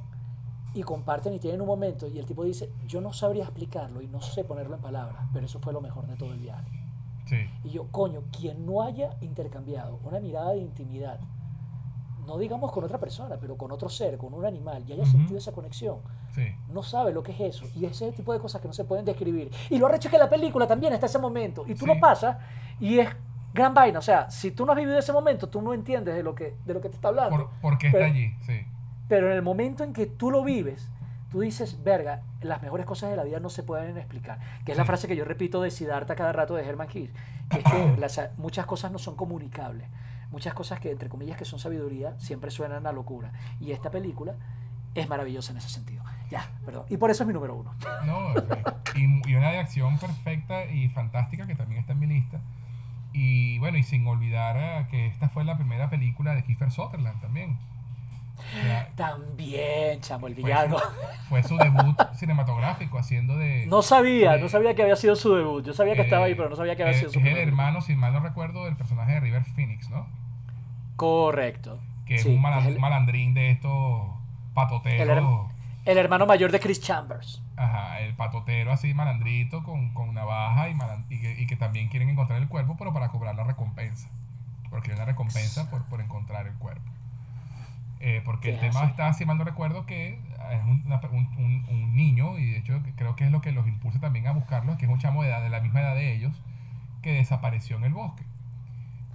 y 0.75 0.83
comparten 0.83 1.33
y 1.33 1.39
tienen 1.39 1.60
un 1.60 1.67
momento 1.67 2.07
y 2.07 2.19
el 2.19 2.27
tipo 2.27 2.44
dice, 2.44 2.73
yo 2.86 3.01
no 3.01 3.12
sabría 3.12 3.44
explicarlo 3.44 4.02
y 4.02 4.07
no 4.07 4.20
sé 4.20 4.44
ponerlo 4.44 4.77
en 4.77 4.83
palabras, 4.83 5.25
pero 5.33 5.47
eso 5.47 5.59
fue 5.60 5.73
lo 5.73 5.81
mejor 5.81 6.07
de 6.07 6.17
todo 6.17 6.33
el 6.33 6.39
viaje. 6.39 6.69
Sí. 7.27 7.36
Y 7.65 7.70
yo, 7.70 7.89
coño, 7.91 8.23
quien 8.36 8.67
no 8.67 8.83
haya 8.83 9.17
intercambiado 9.20 9.99
una 10.05 10.20
mirada 10.20 10.51
de 10.51 10.59
intimidad, 10.59 11.20
no 12.26 12.39
digamos 12.39 12.70
con 12.73 12.84
otra 12.84 12.99
persona, 12.99 13.36
pero 13.40 13.57
con 13.57 13.70
otro 13.73 13.89
ser, 13.89 14.16
con 14.18 14.32
un 14.34 14.44
animal, 14.44 14.84
y 14.86 14.92
haya 14.92 15.02
Ujú. 15.02 15.12
sentido 15.12 15.39
esa 15.39 15.52
conexión, 15.52 15.99
Sí. 16.34 16.42
no 16.73 16.82
sabe 16.82 17.12
lo 17.12 17.23
que 17.23 17.32
es 17.32 17.40
eso. 17.40 17.65
Y 17.76 17.84
ese 17.86 18.12
tipo 18.12 18.32
de 18.32 18.39
cosas 18.40 18.60
que 18.60 18.68
no 18.68 18.74
se 18.74 18.84
pueden 18.84 19.05
describir. 19.05 19.50
Y 19.68 19.78
lo 19.78 19.86
arrecho 19.86 20.08
es 20.08 20.12
que 20.12 20.18
la 20.18 20.28
película 20.28 20.66
también 20.66 20.92
está 20.92 21.07
ese 21.07 21.18
momento. 21.18 21.65
Y 21.66 21.74
tú 21.74 21.81
Sí. 21.81 21.86
lo 21.86 21.99
pasas 22.00 22.36
y 22.78 22.99
es 22.99 23.08
gran 23.52 23.74
vaina. 23.74 23.99
O 23.99 24.02
sea, 24.02 24.31
si 24.31 24.50
tú 24.52 24.65
no 24.65 24.73
has 24.73 24.78
vivido 24.78 24.99
ese 24.99 25.12
momento, 25.12 25.49
tú 25.49 25.60
no 25.62 25.74
entiendes 25.74 26.15
de 26.15 26.23
lo 26.23 26.34
que, 26.34 26.55
de 26.65 26.74
lo 26.74 26.81
que 26.81 26.89
te 26.89 26.94
está 26.97 27.08
hablando. 27.08 27.36
Por, 27.36 27.50
¿por 27.60 27.78
qué 27.78 27.89
está 27.89 27.99
Pero- 27.99 28.10
allí? 28.10 28.32
Sí. 28.47 28.60
Pero 29.08 29.26
en 29.26 29.32
el 29.32 29.42
momento 29.42 29.82
en 29.82 29.92
que 29.92 30.07
tú 30.07 30.31
lo 30.31 30.44
vives, 30.44 30.89
tú 31.32 31.40
dices, 31.40 31.82
verga, 31.82 32.23
las 32.42 32.62
mejores 32.62 32.86
cosas 32.86 33.10
de 33.10 33.16
la 33.16 33.24
vida 33.24 33.40
no 33.40 33.50
se 33.50 33.62
pueden 33.65 33.97
explicar. 33.99 34.39
Que 34.65 34.73
es 34.73 34.78
la 34.78 34.84
frase 34.84 35.08
que 35.08 35.16
yo 35.16 35.24
repito 35.24 35.60
de 35.62 35.70
Siddhartha 35.70 36.15
cada 36.15 36.32
rato 36.32 36.55
de 36.55 36.65
Herman 36.65 36.89
Hesse. 36.89 37.10
Que 37.49 37.58
es 37.58 37.65
que 37.73 37.97
las- 37.99 38.20
muchas 38.39 38.66
cosas 38.66 38.92
no 38.92 38.99
son 38.99 39.16
comunicables. 39.16 39.89
Muchas 40.31 40.55
cosas 40.55 40.81
que, 40.81 40.91
entre 40.91 41.09
comillas, 41.09 41.36
que 41.36 41.44
son 41.44 41.59
sabiduría, 41.59 42.18
siempre 42.18 42.50
suenan 42.50 42.86
a 42.86 42.92
locura. 42.92 43.33
Y 43.59 43.73
esta 43.73 43.91
película 43.91 44.36
es 44.94 45.09
maravillosa 45.09 45.52
en 45.52 45.59
ese 45.59 45.68
sentido. 45.68 46.02
Ya, 46.31 46.50
perdón. 46.65 46.84
Y 46.89 46.97
por 46.97 47.10
eso 47.10 47.25
es 47.25 47.26
mi 47.26 47.33
número 47.33 47.57
uno. 47.57 47.75
No, 48.07 48.34
y, 48.94 49.31
y 49.31 49.34
una 49.34 49.50
de 49.50 49.59
acción 49.59 49.99
perfecta 49.99 50.65
y 50.67 50.89
fantástica 50.89 51.47
que 51.47 51.55
también 51.55 51.81
está 51.81 51.92
en 51.92 51.99
mi 51.99 52.07
lista. 52.07 52.41
Y 53.12 53.59
bueno, 53.59 53.78
y 53.78 53.83
sin 53.83 54.07
olvidar 54.07 54.57
eh, 54.57 54.86
que 54.91 55.07
esta 55.07 55.28
fue 55.28 55.44
la 55.44 55.57
primera 55.57 55.91
película 55.91 56.34
de 56.34 56.44
Kiefer 56.44 56.70
Sutherland 56.70 57.20
también. 57.20 57.59
También, 58.97 60.01
chamo, 60.01 60.27
el 60.27 60.35
fue, 60.35 60.44
villano. 60.44 60.78
su, 60.78 60.85
fue 61.28 61.43
su 61.43 61.57
debut 61.57 61.97
cinematográfico 62.15 62.99
haciendo 62.99 63.36
de... 63.36 63.67
No 63.67 63.83
sabía, 63.83 64.33
de- 64.33 64.41
no 64.43 64.49
sabía 64.49 64.75
que 64.75 64.83
había 64.83 64.97
sido 64.97 65.17
su 65.17 65.35
debut. 65.35 65.65
Yo 65.65 65.73
sabía 65.75 65.94
que 65.94 66.02
estaba 66.02 66.27
ahí, 66.27 66.33
eh, 66.33 66.36
pero 66.36 66.49
no 66.51 66.57
sabía 66.57 66.77
que 66.77 66.83
había 66.83 66.94
sido 66.99 67.10
su 67.12 67.19
Es 67.20 67.27
el 67.27 67.36
hermano, 67.39 67.81
si 67.81 67.94
mal 67.97 68.12
no 68.12 68.20
recuerdo, 68.20 68.65
del 68.65 68.77
personaje 68.77 69.12
de 69.12 69.20
River 69.20 69.44
Phoenix, 69.44 69.89
¿no? 69.91 70.07
Correcto. 70.97 71.81
Que 72.07 72.17
es 72.17 72.25
un 72.27 72.41
malan- 72.41 72.60
es 72.60 72.67
el- 72.75 72.81
malandrín 72.81 73.35
de 73.35 73.51
estos 73.51 74.10
patoteros. 74.55 75.01
El 75.01 75.10
herma- 75.10 75.52
El 75.86 75.97
hermano 75.99 76.27
mayor 76.27 76.52
de 76.52 76.60
Chris 76.60 76.81
Chambers. 76.81 77.43
Ajá, 77.57 78.01
el 78.01 78.15
patotero 78.15 78.70
así 78.73 78.93
malandrito 78.94 79.62
con, 79.62 79.94
con 79.94 80.12
navaja 80.15 80.69
y, 80.69 80.75
malan- 80.75 81.07
y, 81.09 81.20
que, 81.20 81.41
y 81.41 81.47
que 81.47 81.57
también 81.57 81.89
quieren 81.89 82.10
encontrar 82.10 82.41
el 82.43 82.49
cuerpo, 82.49 82.77
pero 82.78 82.93
para 82.93 83.09
cobrar 83.09 83.35
la 83.35 83.44
recompensa. 83.44 84.09
Porque 84.69 84.91
hay 84.91 84.97
una 84.97 85.05
recompensa 85.07 85.70
por, 85.70 85.85
por 85.86 86.01
encontrar 86.01 86.47
el 86.47 86.55
cuerpo. 86.55 86.91
Eh, 88.01 88.23
porque 88.25 88.49
Sí, 88.49 88.55
el 88.55 88.61
tema 88.61 88.81
así. 88.81 88.91
está, 88.93 89.12
si 89.12 89.27
mal 89.27 89.37
no 89.37 89.45
recuerdo, 89.45 89.85
que 89.85 90.15
es 90.53 90.65
un, 90.65 90.83
una- 90.87 91.01
un- 91.11 91.29
un- 91.37 91.67
un 91.69 91.95
niño, 91.97 92.39
y 92.39 92.47
de 92.53 92.59
hecho 92.59 92.81
creo 92.97 93.15
que 93.15 93.25
es 93.27 93.31
lo 93.31 93.41
que 93.43 93.53
los 93.53 93.67
impulsa 93.69 94.01
también 94.01 94.27
a 94.27 94.33
buscarlo, 94.33 94.79
que 94.79 94.87
es 94.87 94.91
un 94.91 94.99
chamo 94.99 95.23
de, 95.23 95.29
edad, 95.29 95.43
de 95.43 95.51
la 95.51 95.61
misma 95.61 95.81
edad 95.81 95.95
de 95.95 96.15
ellos, 96.15 96.41
que 97.03 97.12
desapareció 97.12 97.77
en 97.77 97.85
el 97.85 97.93
bosque. 97.93 98.25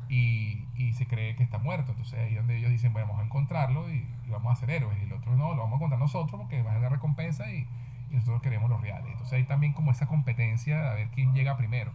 Y, 0.08 0.66
y 0.76 0.94
se 0.94 1.08
cree 1.08 1.36
que 1.36 1.42
está 1.42 1.58
muerto. 1.58 1.92
Entonces 1.94 2.20
ahí 2.20 2.30
es 2.34 2.36
donde 2.38 2.58
ellos 2.58 2.70
dicen, 2.70 2.94
bueno, 2.94 3.08
vamos 3.08 3.24
a 3.24 3.26
encontrarlo 3.26 3.90
y, 3.92 4.06
y 4.28 4.30
vamos 4.30 4.54
a 4.54 4.56
ser 4.56 4.70
héroes. 4.70 4.98
Y 5.02 5.06
el 5.06 5.14
otro 5.14 5.36
no, 5.36 5.56
lo 5.56 5.62
vamos 5.64 5.74
a 5.74 5.76
encontrar 5.78 6.00
nosotros 6.00 6.40
porque 6.40 6.62
va 6.62 6.70
a 6.70 6.74
ser 6.74 6.80
una 6.82 6.90
recompensa 6.90 7.50
y, 7.52 7.68
y 8.12 8.16
nosotros 8.16 8.42
queremos 8.44 8.70
los 8.70 8.82
reales. 8.82 9.08
Entonces 9.14 9.34
hay 9.34 9.44
también 9.46 9.74
como 9.74 9.90
esa 9.90 10.06
competencia 10.06 10.92
a 10.92 10.94
ver 10.94 11.08
quién 11.10 11.34
llega 11.34 11.58
primero. 11.58 11.92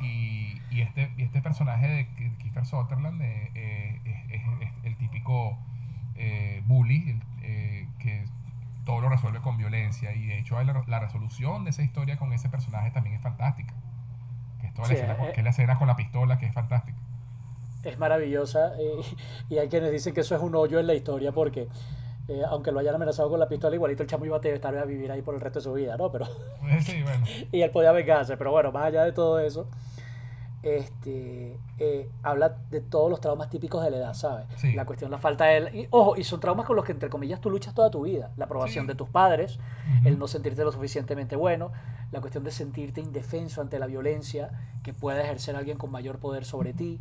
Y, 0.00 0.60
y 0.70 0.80
este, 0.80 1.12
y 1.16 1.22
este 1.22 1.40
personaje 1.42 1.86
de 1.88 2.06
Kiefer 2.38 2.66
Sutherland 2.66 3.20
eh, 3.22 3.50
eh, 3.54 4.00
es, 4.30 4.40
es- 4.40 4.48
es 4.62 4.72
el 4.84 4.96
típico 4.96 5.58
eh, 6.16 6.62
bully 6.66 7.20
eh, 7.42 7.88
que 7.98 8.24
todo 8.84 9.00
lo 9.00 9.08
resuelve 9.08 9.40
con 9.40 9.56
violencia. 9.56 10.12
Y 10.14 10.26
de 10.26 10.38
hecho 10.38 10.62
la, 10.62 10.84
la 10.86 11.00
resolución 11.00 11.64
de 11.64 11.70
esa 11.70 11.82
historia 11.82 12.16
con 12.18 12.32
ese 12.32 12.48
personaje 12.48 12.90
también 12.90 13.16
es 13.16 13.22
fantástica. 13.22 13.74
Que 14.60 14.66
es, 14.68 14.74
toda 14.74 14.88
la 14.88 14.94
Sí, 14.94 15.00
escena 15.00 15.16
con- 15.16 15.28
eh, 15.28 15.32
que 15.32 15.40
es 15.40 15.44
la 15.44 15.50
escena 15.50 15.78
con 15.78 15.88
la 15.88 15.96
pistola 15.96 16.38
que 16.38 16.46
es 16.46 16.52
fantástica. 16.54 16.98
es 17.84 17.98
maravillosa 17.98 18.72
eh, 18.78 19.00
y 19.50 19.58
hay 19.58 19.68
quienes 19.68 19.92
dicen 19.92 20.14
que 20.14 20.20
eso 20.20 20.34
es 20.36 20.42
un 20.42 20.54
hoyo 20.54 20.78
en 20.80 20.86
la 20.86 20.94
historia 20.94 21.32
porque 21.32 21.68
eh, 22.28 22.40
aunque 22.48 22.72
lo 22.72 22.78
hayan 22.80 22.94
amenazado 22.94 23.28
con 23.28 23.38
la 23.38 23.48
pistola, 23.48 23.74
igualito 23.76 24.02
el 24.02 24.08
chamo 24.08 24.24
iba 24.24 24.38
a 24.38 24.40
estar 24.40 24.74
a 24.74 24.84
vivir 24.86 25.12
ahí 25.12 25.20
por 25.20 25.34
el 25.34 25.42
resto 25.42 25.58
de 25.58 25.62
su 25.64 25.72
vida, 25.74 25.96
¿no? 25.98 26.10
Pero, 26.10 26.26
sí, 26.80 27.02
bueno. 27.02 27.26
y 27.52 27.60
él 27.60 27.70
podía 27.70 27.92
vengarse, 27.92 28.38
pero 28.38 28.50
bueno, 28.50 28.72
más 28.72 28.84
allá 28.86 29.04
de 29.04 29.12
todo 29.12 29.38
eso, 29.40 29.68
este, 30.64 31.58
eh, 31.78 32.08
habla 32.22 32.56
de 32.70 32.80
todos 32.80 33.10
los 33.10 33.20
traumas 33.20 33.50
típicos 33.50 33.84
de 33.84 33.90
la 33.90 33.98
edad, 33.98 34.14
¿sabes? 34.14 34.46
La 34.74 34.86
cuestión, 34.86 35.10
la 35.10 35.18
falta 35.18 35.44
de... 35.44 35.78
Y, 35.78 35.88
ojo, 35.90 36.16
y 36.16 36.24
son 36.24 36.40
traumas 36.40 36.64
con 36.64 36.74
los 36.74 36.86
que, 36.86 36.92
entre 36.92 37.10
comillas, 37.10 37.40
tú 37.40 37.50
luchas 37.50 37.74
toda 37.74 37.90
tu 37.90 38.02
vida. 38.02 38.30
La 38.36 38.46
aprobación 38.46 38.86
de 38.86 38.94
tus 38.94 39.08
padres, 39.10 39.58
el 40.04 40.18
no 40.18 40.26
sentirte 40.26 40.64
lo 40.64 40.72
suficientemente 40.72 41.36
bueno, 41.36 41.70
la 42.12 42.20
cuestión 42.20 42.44
de 42.44 42.50
sentirte 42.50 43.02
indefenso 43.02 43.60
ante 43.60 43.78
la 43.78 43.86
violencia 43.86 44.50
que 44.82 44.94
pueda 44.94 45.22
ejercer 45.22 45.54
alguien 45.54 45.76
con 45.76 45.90
mayor 45.90 46.18
poder 46.18 46.46
sobre 46.46 46.72
ti 46.72 47.00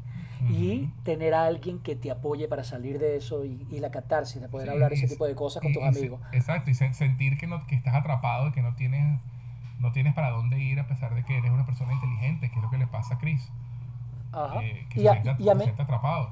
y 0.49 0.89
tener 1.03 1.33
a 1.33 1.45
alguien 1.45 1.79
que 1.79 1.95
te 1.95 2.11
apoye 2.11 2.49
para 2.49 2.65
salir 2.65 2.99
de 2.99 3.15
eso 3.15 3.45
y, 3.45 3.79
la 3.79 3.91
catarsis 3.91 4.41
de 4.41 4.49
poder 4.49 4.69
hablar 4.69 4.91
ese 4.91 5.07
tipo 5.07 5.25
de 5.25 5.35
cosas 5.35 5.61
con 5.61 5.71
tus 5.71 5.83
amigos. 5.83 6.19
Exacto, 6.33 6.69
y 6.69 6.73
sentir 6.73 7.37
que, 7.37 7.47
no, 7.47 7.65
que 7.67 7.75
estás 7.75 7.95
atrapado 7.95 8.49
y 8.49 8.51
que 8.51 8.61
no 8.61 8.75
tienes 8.75 9.19
no 9.79 9.91
tienes 9.91 10.13
para 10.13 10.31
dónde 10.31 10.59
ir 10.59 10.79
a 10.79 10.87
pesar 10.87 11.13
de 11.15 11.23
que 11.23 11.37
eres 11.37 11.51
una 11.51 11.65
persona 11.65 11.93
inteligente, 11.93 12.49
que 12.49 12.55
es 12.55 12.61
lo 12.61 12.69
que 12.69 12.77
le 12.77 12.87
pasa 12.87 13.15
a 13.15 13.17
Chris. 13.17 13.51
Ajá. 14.31 14.63
Eh, 14.63 14.87
que 14.89 15.01
y 15.01 15.03
se, 15.03 15.21
siente, 15.21 15.81
atrapado. 15.81 16.31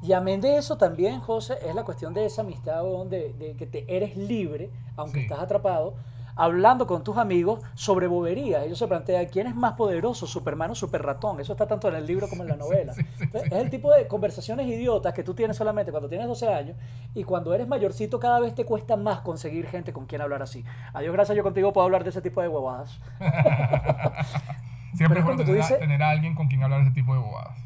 Y 0.00 0.12
amén 0.12 0.40
de 0.40 0.56
eso 0.56 0.78
también, 0.78 1.20
José, 1.20 1.58
es 1.66 1.74
la 1.74 1.84
cuestión 1.84 2.14
de 2.14 2.24
esa 2.24 2.42
amistad 2.42 2.82
donde 2.82 3.32
de 3.34 3.56
que 3.56 3.66
te 3.66 3.84
eres 3.94 4.16
libre, 4.16 4.70
aunque 4.96 5.22
estás 5.22 5.40
atrapado, 5.40 5.94
hablando 6.38 6.86
con 6.86 7.02
tus 7.02 7.18
amigos 7.18 7.60
sobre 7.74 8.06
boberías. 8.06 8.64
Ellos 8.64 8.78
se 8.78 8.86
plantean 8.86 9.26
quién 9.26 9.48
es 9.48 9.56
más 9.56 9.72
poderoso, 9.72 10.26
Superman 10.26 10.70
o 10.70 10.74
Super 10.74 11.02
Ratón. 11.02 11.40
Eso 11.40 11.52
está 11.52 11.66
tanto 11.66 11.88
en 11.88 11.96
el 11.96 12.06
libro 12.06 12.28
como 12.28 12.44
en 12.44 12.48
la 12.48 12.56
novela. 12.56 12.94
es 13.32 13.52
el 13.52 13.70
tipo 13.70 13.92
de 13.92 14.06
conversaciones 14.06 14.68
idiotas 14.68 15.12
que 15.12 15.24
tú 15.24 15.34
tienes 15.34 15.56
solamente 15.56 15.90
cuando 15.90 16.08
tienes 16.08 16.28
12 16.28 16.48
años 16.48 16.76
y 17.12 17.24
cuando 17.24 17.52
eres 17.52 17.66
mayorcito 17.66 18.20
cada 18.20 18.38
vez 18.38 18.54
te 18.54 18.64
cuesta 18.64 18.96
más 18.96 19.20
conseguir 19.20 19.66
gente 19.66 19.92
con 19.92 20.06
quien 20.06 20.20
hablar 20.20 20.40
así. 20.40 20.64
Adiós, 20.94 21.12
gracias, 21.12 21.36
yo 21.36 21.42
contigo 21.42 21.72
puedo 21.72 21.84
hablar 21.84 22.04
de 22.04 22.10
ese 22.10 22.22
tipo 22.22 22.40
de 22.40 22.46
bobadas. 22.46 23.00
Siempre 24.94 25.18
es 25.18 25.24
bueno 25.24 25.44
tener, 25.44 26.02
a 26.02 26.10
alguien 26.10 26.36
con 26.36 26.46
quien 26.46 26.62
hablar 26.62 26.80
de 26.80 26.86
ese 26.86 26.94
tipo 26.94 27.14
de 27.14 27.20
bobadas. 27.20 27.58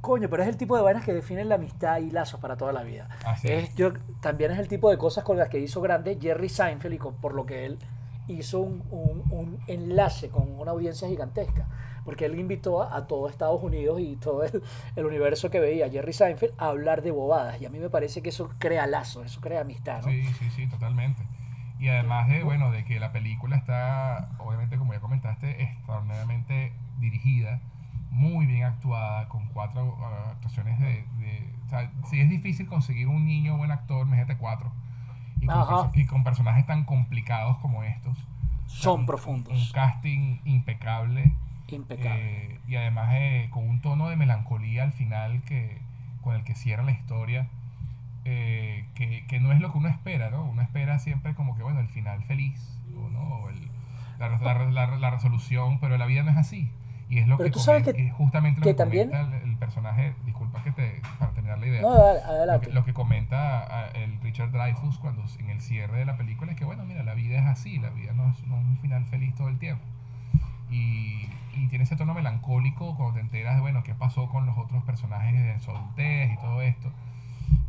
Coño, 0.00 0.28
pero 0.28 0.42
es 0.44 0.48
el 0.48 0.56
tipo 0.56 0.76
de 0.76 0.82
vainas 0.82 1.04
que 1.04 1.12
definen 1.12 1.48
la 1.48 1.56
amistad 1.56 1.98
y 1.98 2.10
lazos 2.10 2.40
para 2.40 2.56
toda 2.56 2.72
la 2.72 2.82
vida. 2.82 3.08
es, 3.42 3.74
yo, 3.74 3.92
también 4.20 4.52
es 4.52 4.58
el 4.58 4.68
tipo 4.68 4.90
de 4.90 4.98
cosas 4.98 5.24
con 5.24 5.36
las 5.38 5.48
que 5.48 5.58
hizo 5.58 5.80
grande 5.80 6.18
Jerry 6.20 6.48
Seinfeld 6.48 6.94
y 6.94 6.98
por 6.98 7.34
lo 7.34 7.46
que 7.46 7.66
él 7.66 7.78
hizo 8.32 8.60
un, 8.60 9.58
enlace 9.66 10.28
con 10.28 10.50
una 10.58 10.72
audiencia 10.72 11.08
gigantesca, 11.08 11.68
porque 12.04 12.26
él 12.26 12.38
invitó 12.38 12.82
a, 12.82 13.06
todo 13.06 13.28
Estados 13.28 13.62
Unidos 13.62 14.00
y 14.00 14.16
todo 14.16 14.42
el, 14.96 15.06
universo 15.06 15.50
que 15.50 15.60
veía 15.60 15.88
Jerry 15.88 16.12
Seinfeld 16.12 16.54
a 16.58 16.66
hablar 16.66 17.02
de 17.02 17.10
bobadas, 17.10 17.60
y 17.60 17.66
a 17.66 17.70
mí 17.70 17.78
me 17.78 17.90
parece 17.90 18.22
que 18.22 18.30
eso 18.30 18.50
crea 18.58 18.86
lazos, 18.86 19.26
eso 19.26 19.40
crea 19.40 19.60
amistad, 19.60 20.02
¿no? 20.02 20.10
Sí, 20.10 20.24
sí, 20.24 20.50
sí, 20.50 20.66
totalmente. 20.66 21.22
Y 21.78 21.88
además 21.88 22.28
de, 22.28 22.44
bueno, 22.44 22.70
de 22.70 22.84
que 22.84 23.00
la 23.00 23.12
película 23.12 23.56
está, 23.56 24.30
obviamente, 24.38 24.76
como 24.76 24.92
ya 24.92 25.00
comentaste, 25.00 25.62
extraordinariamente 25.62 26.72
dirigida, 27.00 27.60
muy 28.10 28.46
bien 28.46 28.64
actuada, 28.64 29.28
con 29.28 29.46
cuatro 29.48 29.84
uh, 29.84 30.30
actuaciones 30.30 30.78
de, 30.78 31.04
de... 31.18 31.54
O 31.66 31.68
sea, 31.70 31.90
si 32.04 32.20
es 32.20 32.28
difícil 32.28 32.66
conseguir 32.66 33.08
un 33.08 33.24
niño 33.24 33.56
buen 33.56 33.70
actor, 33.70 34.06
imagínate 34.06 34.36
cuatro 34.36 34.70
y 35.42 36.06
con, 36.06 36.24
personajes 36.24 36.66
tan 36.66 36.84
complicados 36.84 37.58
como 37.58 37.82
estos. 37.82 38.16
Son 38.66 39.06
profundos. 39.06 39.52
Un 39.52 39.72
casting 39.72 40.38
impecable. 40.44 41.32
Impecable. 41.68 42.52
Eh, 42.54 42.60
y 42.68 42.76
además 42.76 43.10
eh, 43.12 43.48
con 43.50 43.68
un 43.68 43.80
tono 43.80 44.08
de 44.08 44.16
melancolía 44.16 44.84
al 44.84 44.92
final 44.92 45.42
que, 45.42 45.78
con 46.22 46.34
el 46.36 46.44
que 46.44 46.54
cierra 46.54 46.82
la 46.82 46.92
historia. 46.92 47.48
Eh, 48.24 48.86
que, 48.94 49.26
que, 49.26 49.40
no 49.40 49.52
es 49.52 49.60
lo 49.60 49.72
que 49.72 49.78
uno 49.78 49.88
espera, 49.88 50.30
¿no? 50.30 50.44
Uno 50.44 50.62
espera 50.62 51.00
siempre 51.00 51.34
como 51.34 51.56
que, 51.56 51.64
bueno, 51.64 51.80
el 51.80 51.88
final 51.88 52.22
feliz, 52.22 52.78
¿no? 53.12 53.48
El, 53.48 53.68
la, 54.20 54.38
la, 54.70 54.96
la, 54.96 55.10
resolución, 55.10 55.80
pero 55.80 55.98
la 55.98 56.06
vida 56.06 56.22
no 56.22 56.30
es 56.30 56.36
así. 56.36 56.70
Y 57.08 57.18
es 57.18 57.26
lo 57.26 57.36
que, 57.36 57.50
justamente 57.50 58.60
lo 58.60 58.64
que, 58.64 58.76
comenta 58.76 59.20
el, 59.44 59.56
personaje, 59.56 60.14
disculpa 60.24 60.62
que 60.62 60.70
te, 60.70 61.02
la 61.20 61.31
idea, 61.72 61.82
no, 61.82 61.90
adelante. 61.90 62.70
Lo, 62.72 62.84
que, 62.84 62.92
comenta 62.92 63.90
el 63.94 64.20
Richard 64.20 64.50
Dreyfuss 64.52 64.98
cuando 64.98 65.24
en 65.38 65.50
el 65.50 65.60
cierre 65.60 65.98
de 65.98 66.04
la 66.04 66.16
película 66.16 66.52
es 66.52 66.58
que, 66.58 66.64
bueno, 66.64 66.84
mira, 66.84 67.02
la 67.02 67.14
vida 67.14 67.38
es 67.38 67.46
así, 67.46 67.78
la 67.78 67.90
vida 67.90 68.12
no 68.12 68.30
es, 68.30 68.42
un 68.42 68.78
final 68.80 69.04
feliz 69.06 69.34
todo 69.34 69.48
el 69.48 69.58
tiempo. 69.58 69.84
Y, 70.70 71.28
y, 71.54 71.66
tiene 71.68 71.84
ese 71.84 71.96
tono 71.96 72.14
melancólico 72.14 72.96
cuando 72.96 73.14
te 73.14 73.20
enteras 73.20 73.56
de, 73.56 73.60
bueno, 73.60 73.82
qué 73.82 73.94
pasó 73.94 74.28
con 74.28 74.46
los 74.46 74.56
otros 74.56 74.82
personajes 74.84 75.34
de 75.34 75.60
su 75.60 75.70
adultez 75.70 76.32
y 76.32 76.36
todo 76.36 76.62
esto. 76.62 76.90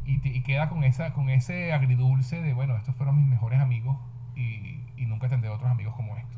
Y, 0.05 0.27
y, 0.27 0.41
queda 0.43 0.69
con, 0.69 0.83
esa, 0.83 1.13
con 1.13 1.29
ese 1.29 1.73
agridulce 1.73 2.41
de, 2.41 2.53
bueno, 2.53 2.75
estos 2.77 2.95
fueron 2.95 3.17
mis 3.17 3.27
mejores 3.27 3.59
amigos 3.59 3.97
y, 4.35 4.79
y 4.97 5.05
nunca 5.05 5.29
tendré 5.29 5.49
otros 5.49 5.69
amigos 5.69 5.95
como 5.95 6.15
estos. 6.17 6.33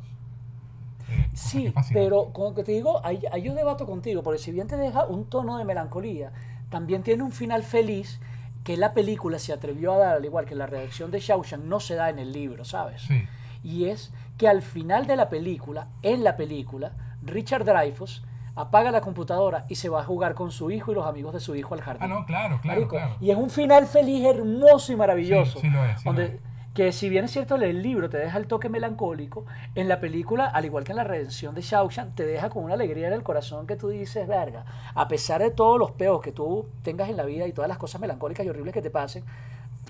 Eh, 1.08 1.28
sí, 1.34 1.72
pero 1.92 2.32
como 2.32 2.54
que 2.54 2.64
te 2.64 2.72
digo, 2.72 3.00
ahí, 3.04 3.20
yo 3.42 3.54
debato 3.54 3.86
contigo, 3.86 4.22
porque 4.22 4.38
si 4.38 4.50
bien 4.50 4.66
te 4.66 4.76
deja 4.76 5.06
un 5.06 5.26
tono 5.26 5.56
de 5.56 5.64
melancolía, 5.64 6.32
también 6.76 7.02
tiene 7.02 7.22
un 7.22 7.32
final 7.32 7.62
feliz 7.62 8.20
que 8.62 8.76
la 8.76 8.92
película 8.92 9.38
se 9.38 9.54
atrevió 9.54 9.94
a 9.94 9.96
dar, 9.96 10.16
al 10.16 10.24
igual 10.26 10.44
que 10.44 10.54
la 10.54 10.66
redacción 10.66 11.10
de 11.10 11.20
Shawshank, 11.20 11.64
no 11.64 11.80
se 11.80 11.94
da 11.94 12.10
en 12.10 12.18
el 12.18 12.32
libro, 12.32 12.66
¿sabes? 12.66 13.00
Sí. 13.00 13.26
Y 13.62 13.86
es 13.86 14.12
que 14.36 14.46
al 14.46 14.60
final 14.60 15.06
de 15.06 15.16
la 15.16 15.30
película, 15.30 15.88
en 16.02 16.22
la 16.22 16.36
película, 16.36 16.92
Richard 17.22 17.64
Dreyfuss 17.64 18.26
apaga 18.54 18.90
la 18.90 19.00
computadora 19.00 19.64
y 19.70 19.76
se 19.76 19.88
va 19.88 20.02
a 20.02 20.04
jugar 20.04 20.34
con 20.34 20.50
su 20.50 20.70
hijo 20.70 20.92
y 20.92 20.96
los 20.96 21.06
amigos 21.06 21.32
de 21.32 21.40
su 21.40 21.56
hijo 21.56 21.72
al 21.72 21.80
jardín. 21.80 22.12
Ah, 22.12 22.14
no, 22.14 22.26
claro, 22.26 22.60
claro. 22.60 23.16
Y 23.22 23.30
es 23.30 23.38
un 23.38 23.48
final 23.48 23.86
feliz, 23.86 24.26
hermoso 24.26 24.92
y 24.92 24.96
maravilloso. 24.96 25.58
Sí, 25.58 25.68
sí 25.68 25.70
lo 25.70 25.82
es. 25.82 26.04
donde, 26.04 26.40
que 26.76 26.92
si 26.92 27.08
bien 27.08 27.24
es 27.24 27.30
cierto 27.30 27.54
el 27.56 27.82
libro 27.82 28.10
te 28.10 28.18
deja 28.18 28.36
el 28.36 28.46
toque 28.46 28.68
melancólico, 28.68 29.46
en 29.74 29.88
la 29.88 29.98
película, 29.98 30.44
al 30.44 30.66
igual 30.66 30.84
que 30.84 30.92
en 30.92 30.96
la 30.96 31.04
redención 31.04 31.54
de 31.54 31.62
Shawshank, 31.62 32.14
te 32.14 32.26
deja 32.26 32.50
con 32.50 32.64
una 32.64 32.74
alegría 32.74 33.06
en 33.06 33.14
el 33.14 33.22
corazón 33.22 33.66
que 33.66 33.76
tú 33.76 33.88
dices, 33.88 34.28
verga, 34.28 34.66
a 34.94 35.08
pesar 35.08 35.40
de 35.40 35.50
todos 35.50 35.78
los 35.78 35.92
peos 35.92 36.20
que 36.20 36.32
tú 36.32 36.68
tengas 36.82 37.08
en 37.08 37.16
la 37.16 37.24
vida 37.24 37.46
y 37.46 37.52
todas 37.54 37.68
las 37.68 37.78
cosas 37.78 37.98
melancólicas 37.98 38.44
y 38.44 38.50
horribles 38.50 38.74
que 38.74 38.82
te 38.82 38.90
pasen, 38.90 39.24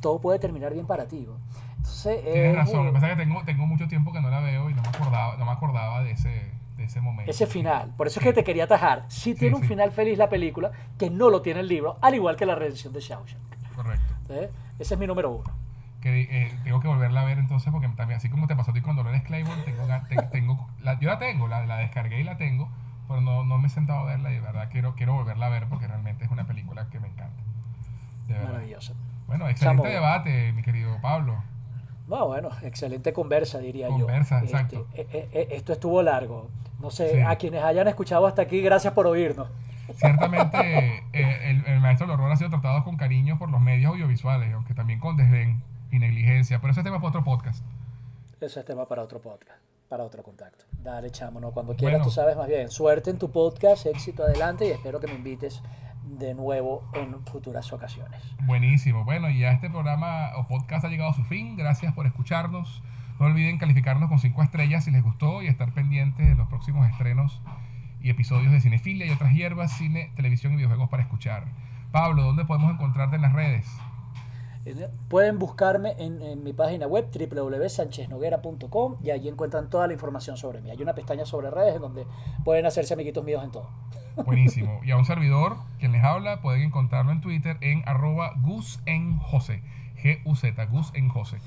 todo 0.01 0.21
puede 0.21 0.39
terminar 0.39 0.75
bien 0.75 0.87
para 0.87 1.07
ti. 1.07 1.27
Entonces, 1.77 2.23
Tienes 2.23 2.55
razón, 2.55 2.87
lo 2.87 2.93
que 2.93 2.95
pasa 2.95 3.11
es 3.11 3.17
que 3.17 3.25
tengo, 3.25 3.43
tengo 3.45 3.67
mucho 3.67 3.89
tiempo 3.89 4.13
que 4.13 4.21
no 4.21 4.31
la 4.31 4.41
veo 4.41 4.71
y 4.71 4.75
no 4.75 4.83
me 4.83 4.89
acordaba, 4.89 5.37
no 5.39 5.45
me 5.45 5.51
acordaba 5.51 6.05
de 6.05 6.13
ese, 6.13 6.53
de 6.77 6.85
ese 6.85 7.01
momento. 7.01 7.29
Ese 7.29 7.47
final. 7.47 7.95
Por 7.97 8.07
eso 8.07 8.21
es 8.21 8.25
que 8.25 8.33
te 8.33 8.45
quería 8.45 8.63
atajar. 8.63 9.07
Sí, 9.09 9.35
tiene 9.35 9.57
un 9.57 9.65
final 9.65 9.91
feliz 9.91 10.19
la 10.19 10.29
película, 10.29 10.71
que 10.97 11.11
no 11.11 11.31
lo 11.31 11.43
tiene 11.43 11.61
el 11.61 11.67
libro, 11.67 11.99
al 12.01 12.15
igual 12.15 12.37
que 12.37 12.47
la 12.47 12.55
redención 12.55 12.93
de 12.93 13.01
Shawshank. 13.01 13.75
Correcto. 13.75 14.15
Ese 14.79 14.95
es 14.95 15.01
mi 15.01 15.09
número 15.09 15.33
uno 15.33 15.66
que 16.07 16.21
eh, 16.31 16.53
tengo 16.63 16.81
que 16.81 16.87
volverla 16.87 17.23
a 17.23 17.25
ver 17.25 17.39
entonces 17.39 17.73
porque 17.73 17.89
también 17.89 18.19
así 18.19 18.29
como 18.29 18.47
te 18.47 18.55
pasó 18.55 18.71
a 18.71 18.75
ti 18.75 18.81
con 18.81 18.95
Dolores 18.95 19.23
Claiborne 19.23 19.63
tengo, 19.65 19.87
tengo 20.31 20.69
la, 20.81 20.99
yo 21.01 21.09
la 21.09 21.19
tengo 21.19 21.49
la, 21.49 21.67
la, 21.67 21.79
descargué 21.79 22.21
y 22.21 22.25
la 22.25 22.37
tengo 22.37 22.69
pero 23.09 23.21
no, 23.21 23.45
no 23.45 23.59
me 23.59 23.67
he 23.67 23.71
sentado 23.71 24.01
a 24.01 24.05
verla 24.05 24.31
y 24.31 24.35
de 24.35 24.41
verdad 24.41 24.69
quiero 24.71 24.95
quiero 24.95 25.15
volverla 25.15 25.47
a 25.47 25.49
ver 25.49 25.69
porque 25.69 25.89
realmente 25.89 26.25
es 26.25 26.31
una 26.31 26.47
película 26.47 26.89
que 26.91 27.01
me 27.01 27.09
encanta 27.09 27.43
maravillosa 28.29 28.95
bueno 29.27 29.49
excelente 29.49 29.89
debate 29.89 30.53
mi 30.53 30.63
querido 30.63 30.97
Pablo 31.01 31.43
bueno, 32.07 32.51
excelente 32.63 33.13
conversa, 33.13 33.59
diría 33.59 33.89
yo. 33.89 33.99
Conversa, 33.99 34.37
este, 34.37 34.47
exacto. 34.47 34.87
Eh, 34.95 35.29
eh, 35.33 35.49
esto 35.51 35.73
estuvo 35.73 36.01
largo. 36.05 36.49
No 36.79 36.93
sé, 36.93 37.25
a 37.25 37.35
quienes 37.35 37.65
hayan 37.65 37.89
escuchado 37.89 38.29
hasta 38.29 38.43
aquí, 38.43 38.61
gracias 38.61 38.93
por 38.95 39.09
oírnos. 39.09 39.49
Ciertamente, 39.97 41.03
el, 41.13 41.65
el, 41.67 41.81
maestro 41.81 42.07
del 42.07 42.15
horror 42.15 42.31
ha 42.31 42.37
sido 42.37 42.51
tratado 42.51 42.85
con 42.85 42.97
cariño 42.97 43.41
por 43.41 43.51
los 43.51 43.61
medios 43.61 43.91
audiovisuales, 43.91 44.55
aunque 44.55 44.73
también 44.73 45.01
con 45.01 45.17
desdén 45.17 45.65
y 45.97 45.99
negligencia. 45.99 46.61
Pero 46.61 46.73
ese 46.73 46.81
es 46.81 46.85
tema 46.85 46.99
para 46.99 47.09
otro 47.09 47.25
podcast. 47.25 47.65
Ese 48.41 48.61
es 48.61 48.67
tema 48.67 48.87
para 48.87 49.03
otro 49.03 49.21
podcast, 49.21 49.61
para 49.89 50.05
otro 50.05 50.23
contacto. 50.23 50.65
Dale, 50.83 51.11
chamo, 51.11 51.41
¿no? 51.41 51.51
Cuando 51.51 51.75
quieras, 51.75 52.03
tú 52.03 52.11
sabes 52.11 52.37
más 52.37 52.47
bien. 52.47 52.71
Suerte 52.71 53.11
en 53.11 53.19
tu 53.19 53.31
podcast, 53.31 53.87
éxito 53.87 54.23
adelante 54.23 54.67
y 54.67 54.71
espero 54.71 55.01
que 55.01 55.07
me 55.07 55.15
invites 55.15 55.63
de 56.05 56.35
nuevo 56.35 56.85
en 56.95 57.25
futuras 57.27 57.73
ocasiones. 57.73 58.23
Buenísimo. 58.45 59.05
Bueno, 59.05 59.29
y 59.29 59.41
ya 59.41 59.53
este 59.53 59.69
programa 59.69 60.31
o 60.37 60.47
podcast 60.47 60.85
ha 60.85 60.89
llegado 60.89 61.11
a 61.11 61.15
su 61.15 61.25
fin. 61.25 61.57
Gracias 61.57 61.93
por 61.95 62.07
escucharnos. 62.07 62.83
No 63.19 63.27
olviden 63.27 63.59
calificarnos 63.59 64.09
con 64.09 64.19
cinco 64.19 64.43
estrellas 64.43 64.85
si 64.85 64.91
les 64.91 65.03
gustó 65.03 65.43
y 65.43 65.47
estar 65.47 65.73
pendientes 65.73 66.29
de 66.29 66.35
los 66.35 66.49
próximos 66.49 66.89
estrenos 66.89 67.41
y 68.01 68.11
episodios 68.11 68.53
de 68.53 68.61
Cinefilia 68.61 69.07
y 69.07 69.11
otras 69.11 69.33
hierbas, 69.33 69.73
cine, 69.73 70.13
televisión 70.15 70.53
y 70.53 70.57
videojuegos 70.57 70.91
para 70.91 71.03
escuchar. 71.03 71.45
Pablo, 71.91 72.23
¿dónde 72.23 72.45
podemos 72.45 72.71
encontrarte 72.71 73.17
en 73.17 73.23
las 73.23 73.33
redes? 73.33 73.67
Pueden 75.09 75.39
buscarme 75.39 75.95
en, 75.99 76.43
mi 76.43 76.53
página 76.53 76.87
web 76.87 77.07
www.sancheznoguera.com 77.13 78.97
y 79.03 79.11
allí 79.11 79.29
encuentran 79.29 79.71
toda 79.71 79.87
la 79.87 79.93
información 79.93 80.37
sobre 80.37 80.61
mí. 80.61 80.71
Hay 80.71 80.83
una 80.83 80.95
pestaña 80.95 81.25
sobre 81.25 81.51
redes 81.51 81.77
en 81.77 81.83
donde 81.83 82.07
pueden 82.45 82.67
hacerse 82.67 82.95
amiguitos 82.95 83.25
míos 83.25 83.45
en 83.45 83.51
todo. 83.53 83.69
Buenísimo. 84.25 84.81
Y 84.85 84.91
a 84.91 84.97
un 84.97 85.05
servidor, 85.05 85.57
quien 85.79 85.93
les 85.93 86.03
habla, 86.03 86.41
pueden 86.41 86.63
encontrarlo 86.63 87.13
en 87.13 87.21
Twitter 87.21 87.59
en 87.61 87.83
arroba 87.87 88.33
Gus 88.43 88.81
en 88.87 89.19
José. 89.19 89.63
G-U-Z, 90.03 90.67
Gus 90.67 90.91
en 90.95 91.09
José. 91.09 91.39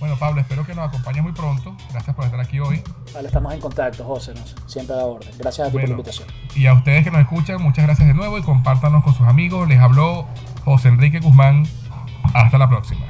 Bueno, 0.00 0.16
Pablo, 0.16 0.40
espero 0.40 0.64
que 0.64 0.74
nos 0.74 0.88
acompañes 0.88 1.22
muy 1.22 1.32
pronto. 1.32 1.76
Gracias 1.90 2.14
por 2.14 2.24
estar 2.24 2.40
aquí 2.40 2.60
hoy. 2.60 2.82
Vale, 3.12 3.26
estamos 3.26 3.52
en 3.52 3.60
contacto, 3.60 4.04
José. 4.04 4.32
No 4.34 4.46
sé, 4.46 4.54
siempre 4.66 4.94
a 4.94 4.98
la 4.98 5.04
orden. 5.04 5.28
Gracias 5.38 5.66
a 5.66 5.70
ti 5.70 5.78
por 5.78 5.82
la 5.82 5.90
invitación. 5.90 6.28
Y 6.54 6.66
a 6.66 6.74
ustedes 6.74 7.04
que 7.04 7.10
nos 7.10 7.20
escuchan, 7.20 7.60
muchas 7.60 7.84
gracias 7.84 8.06
de 8.06 8.14
nuevo 8.14 8.38
y 8.38 8.42
compártanos 8.42 9.02
con 9.02 9.14
sus 9.14 9.26
amigos. 9.26 9.68
Les 9.68 9.80
habló 9.80 10.26
José 10.64 10.88
Enrique 10.88 11.18
Guzmán. 11.18 11.64
Hasta 12.34 12.58
la 12.58 12.68
próxima. 12.68 13.06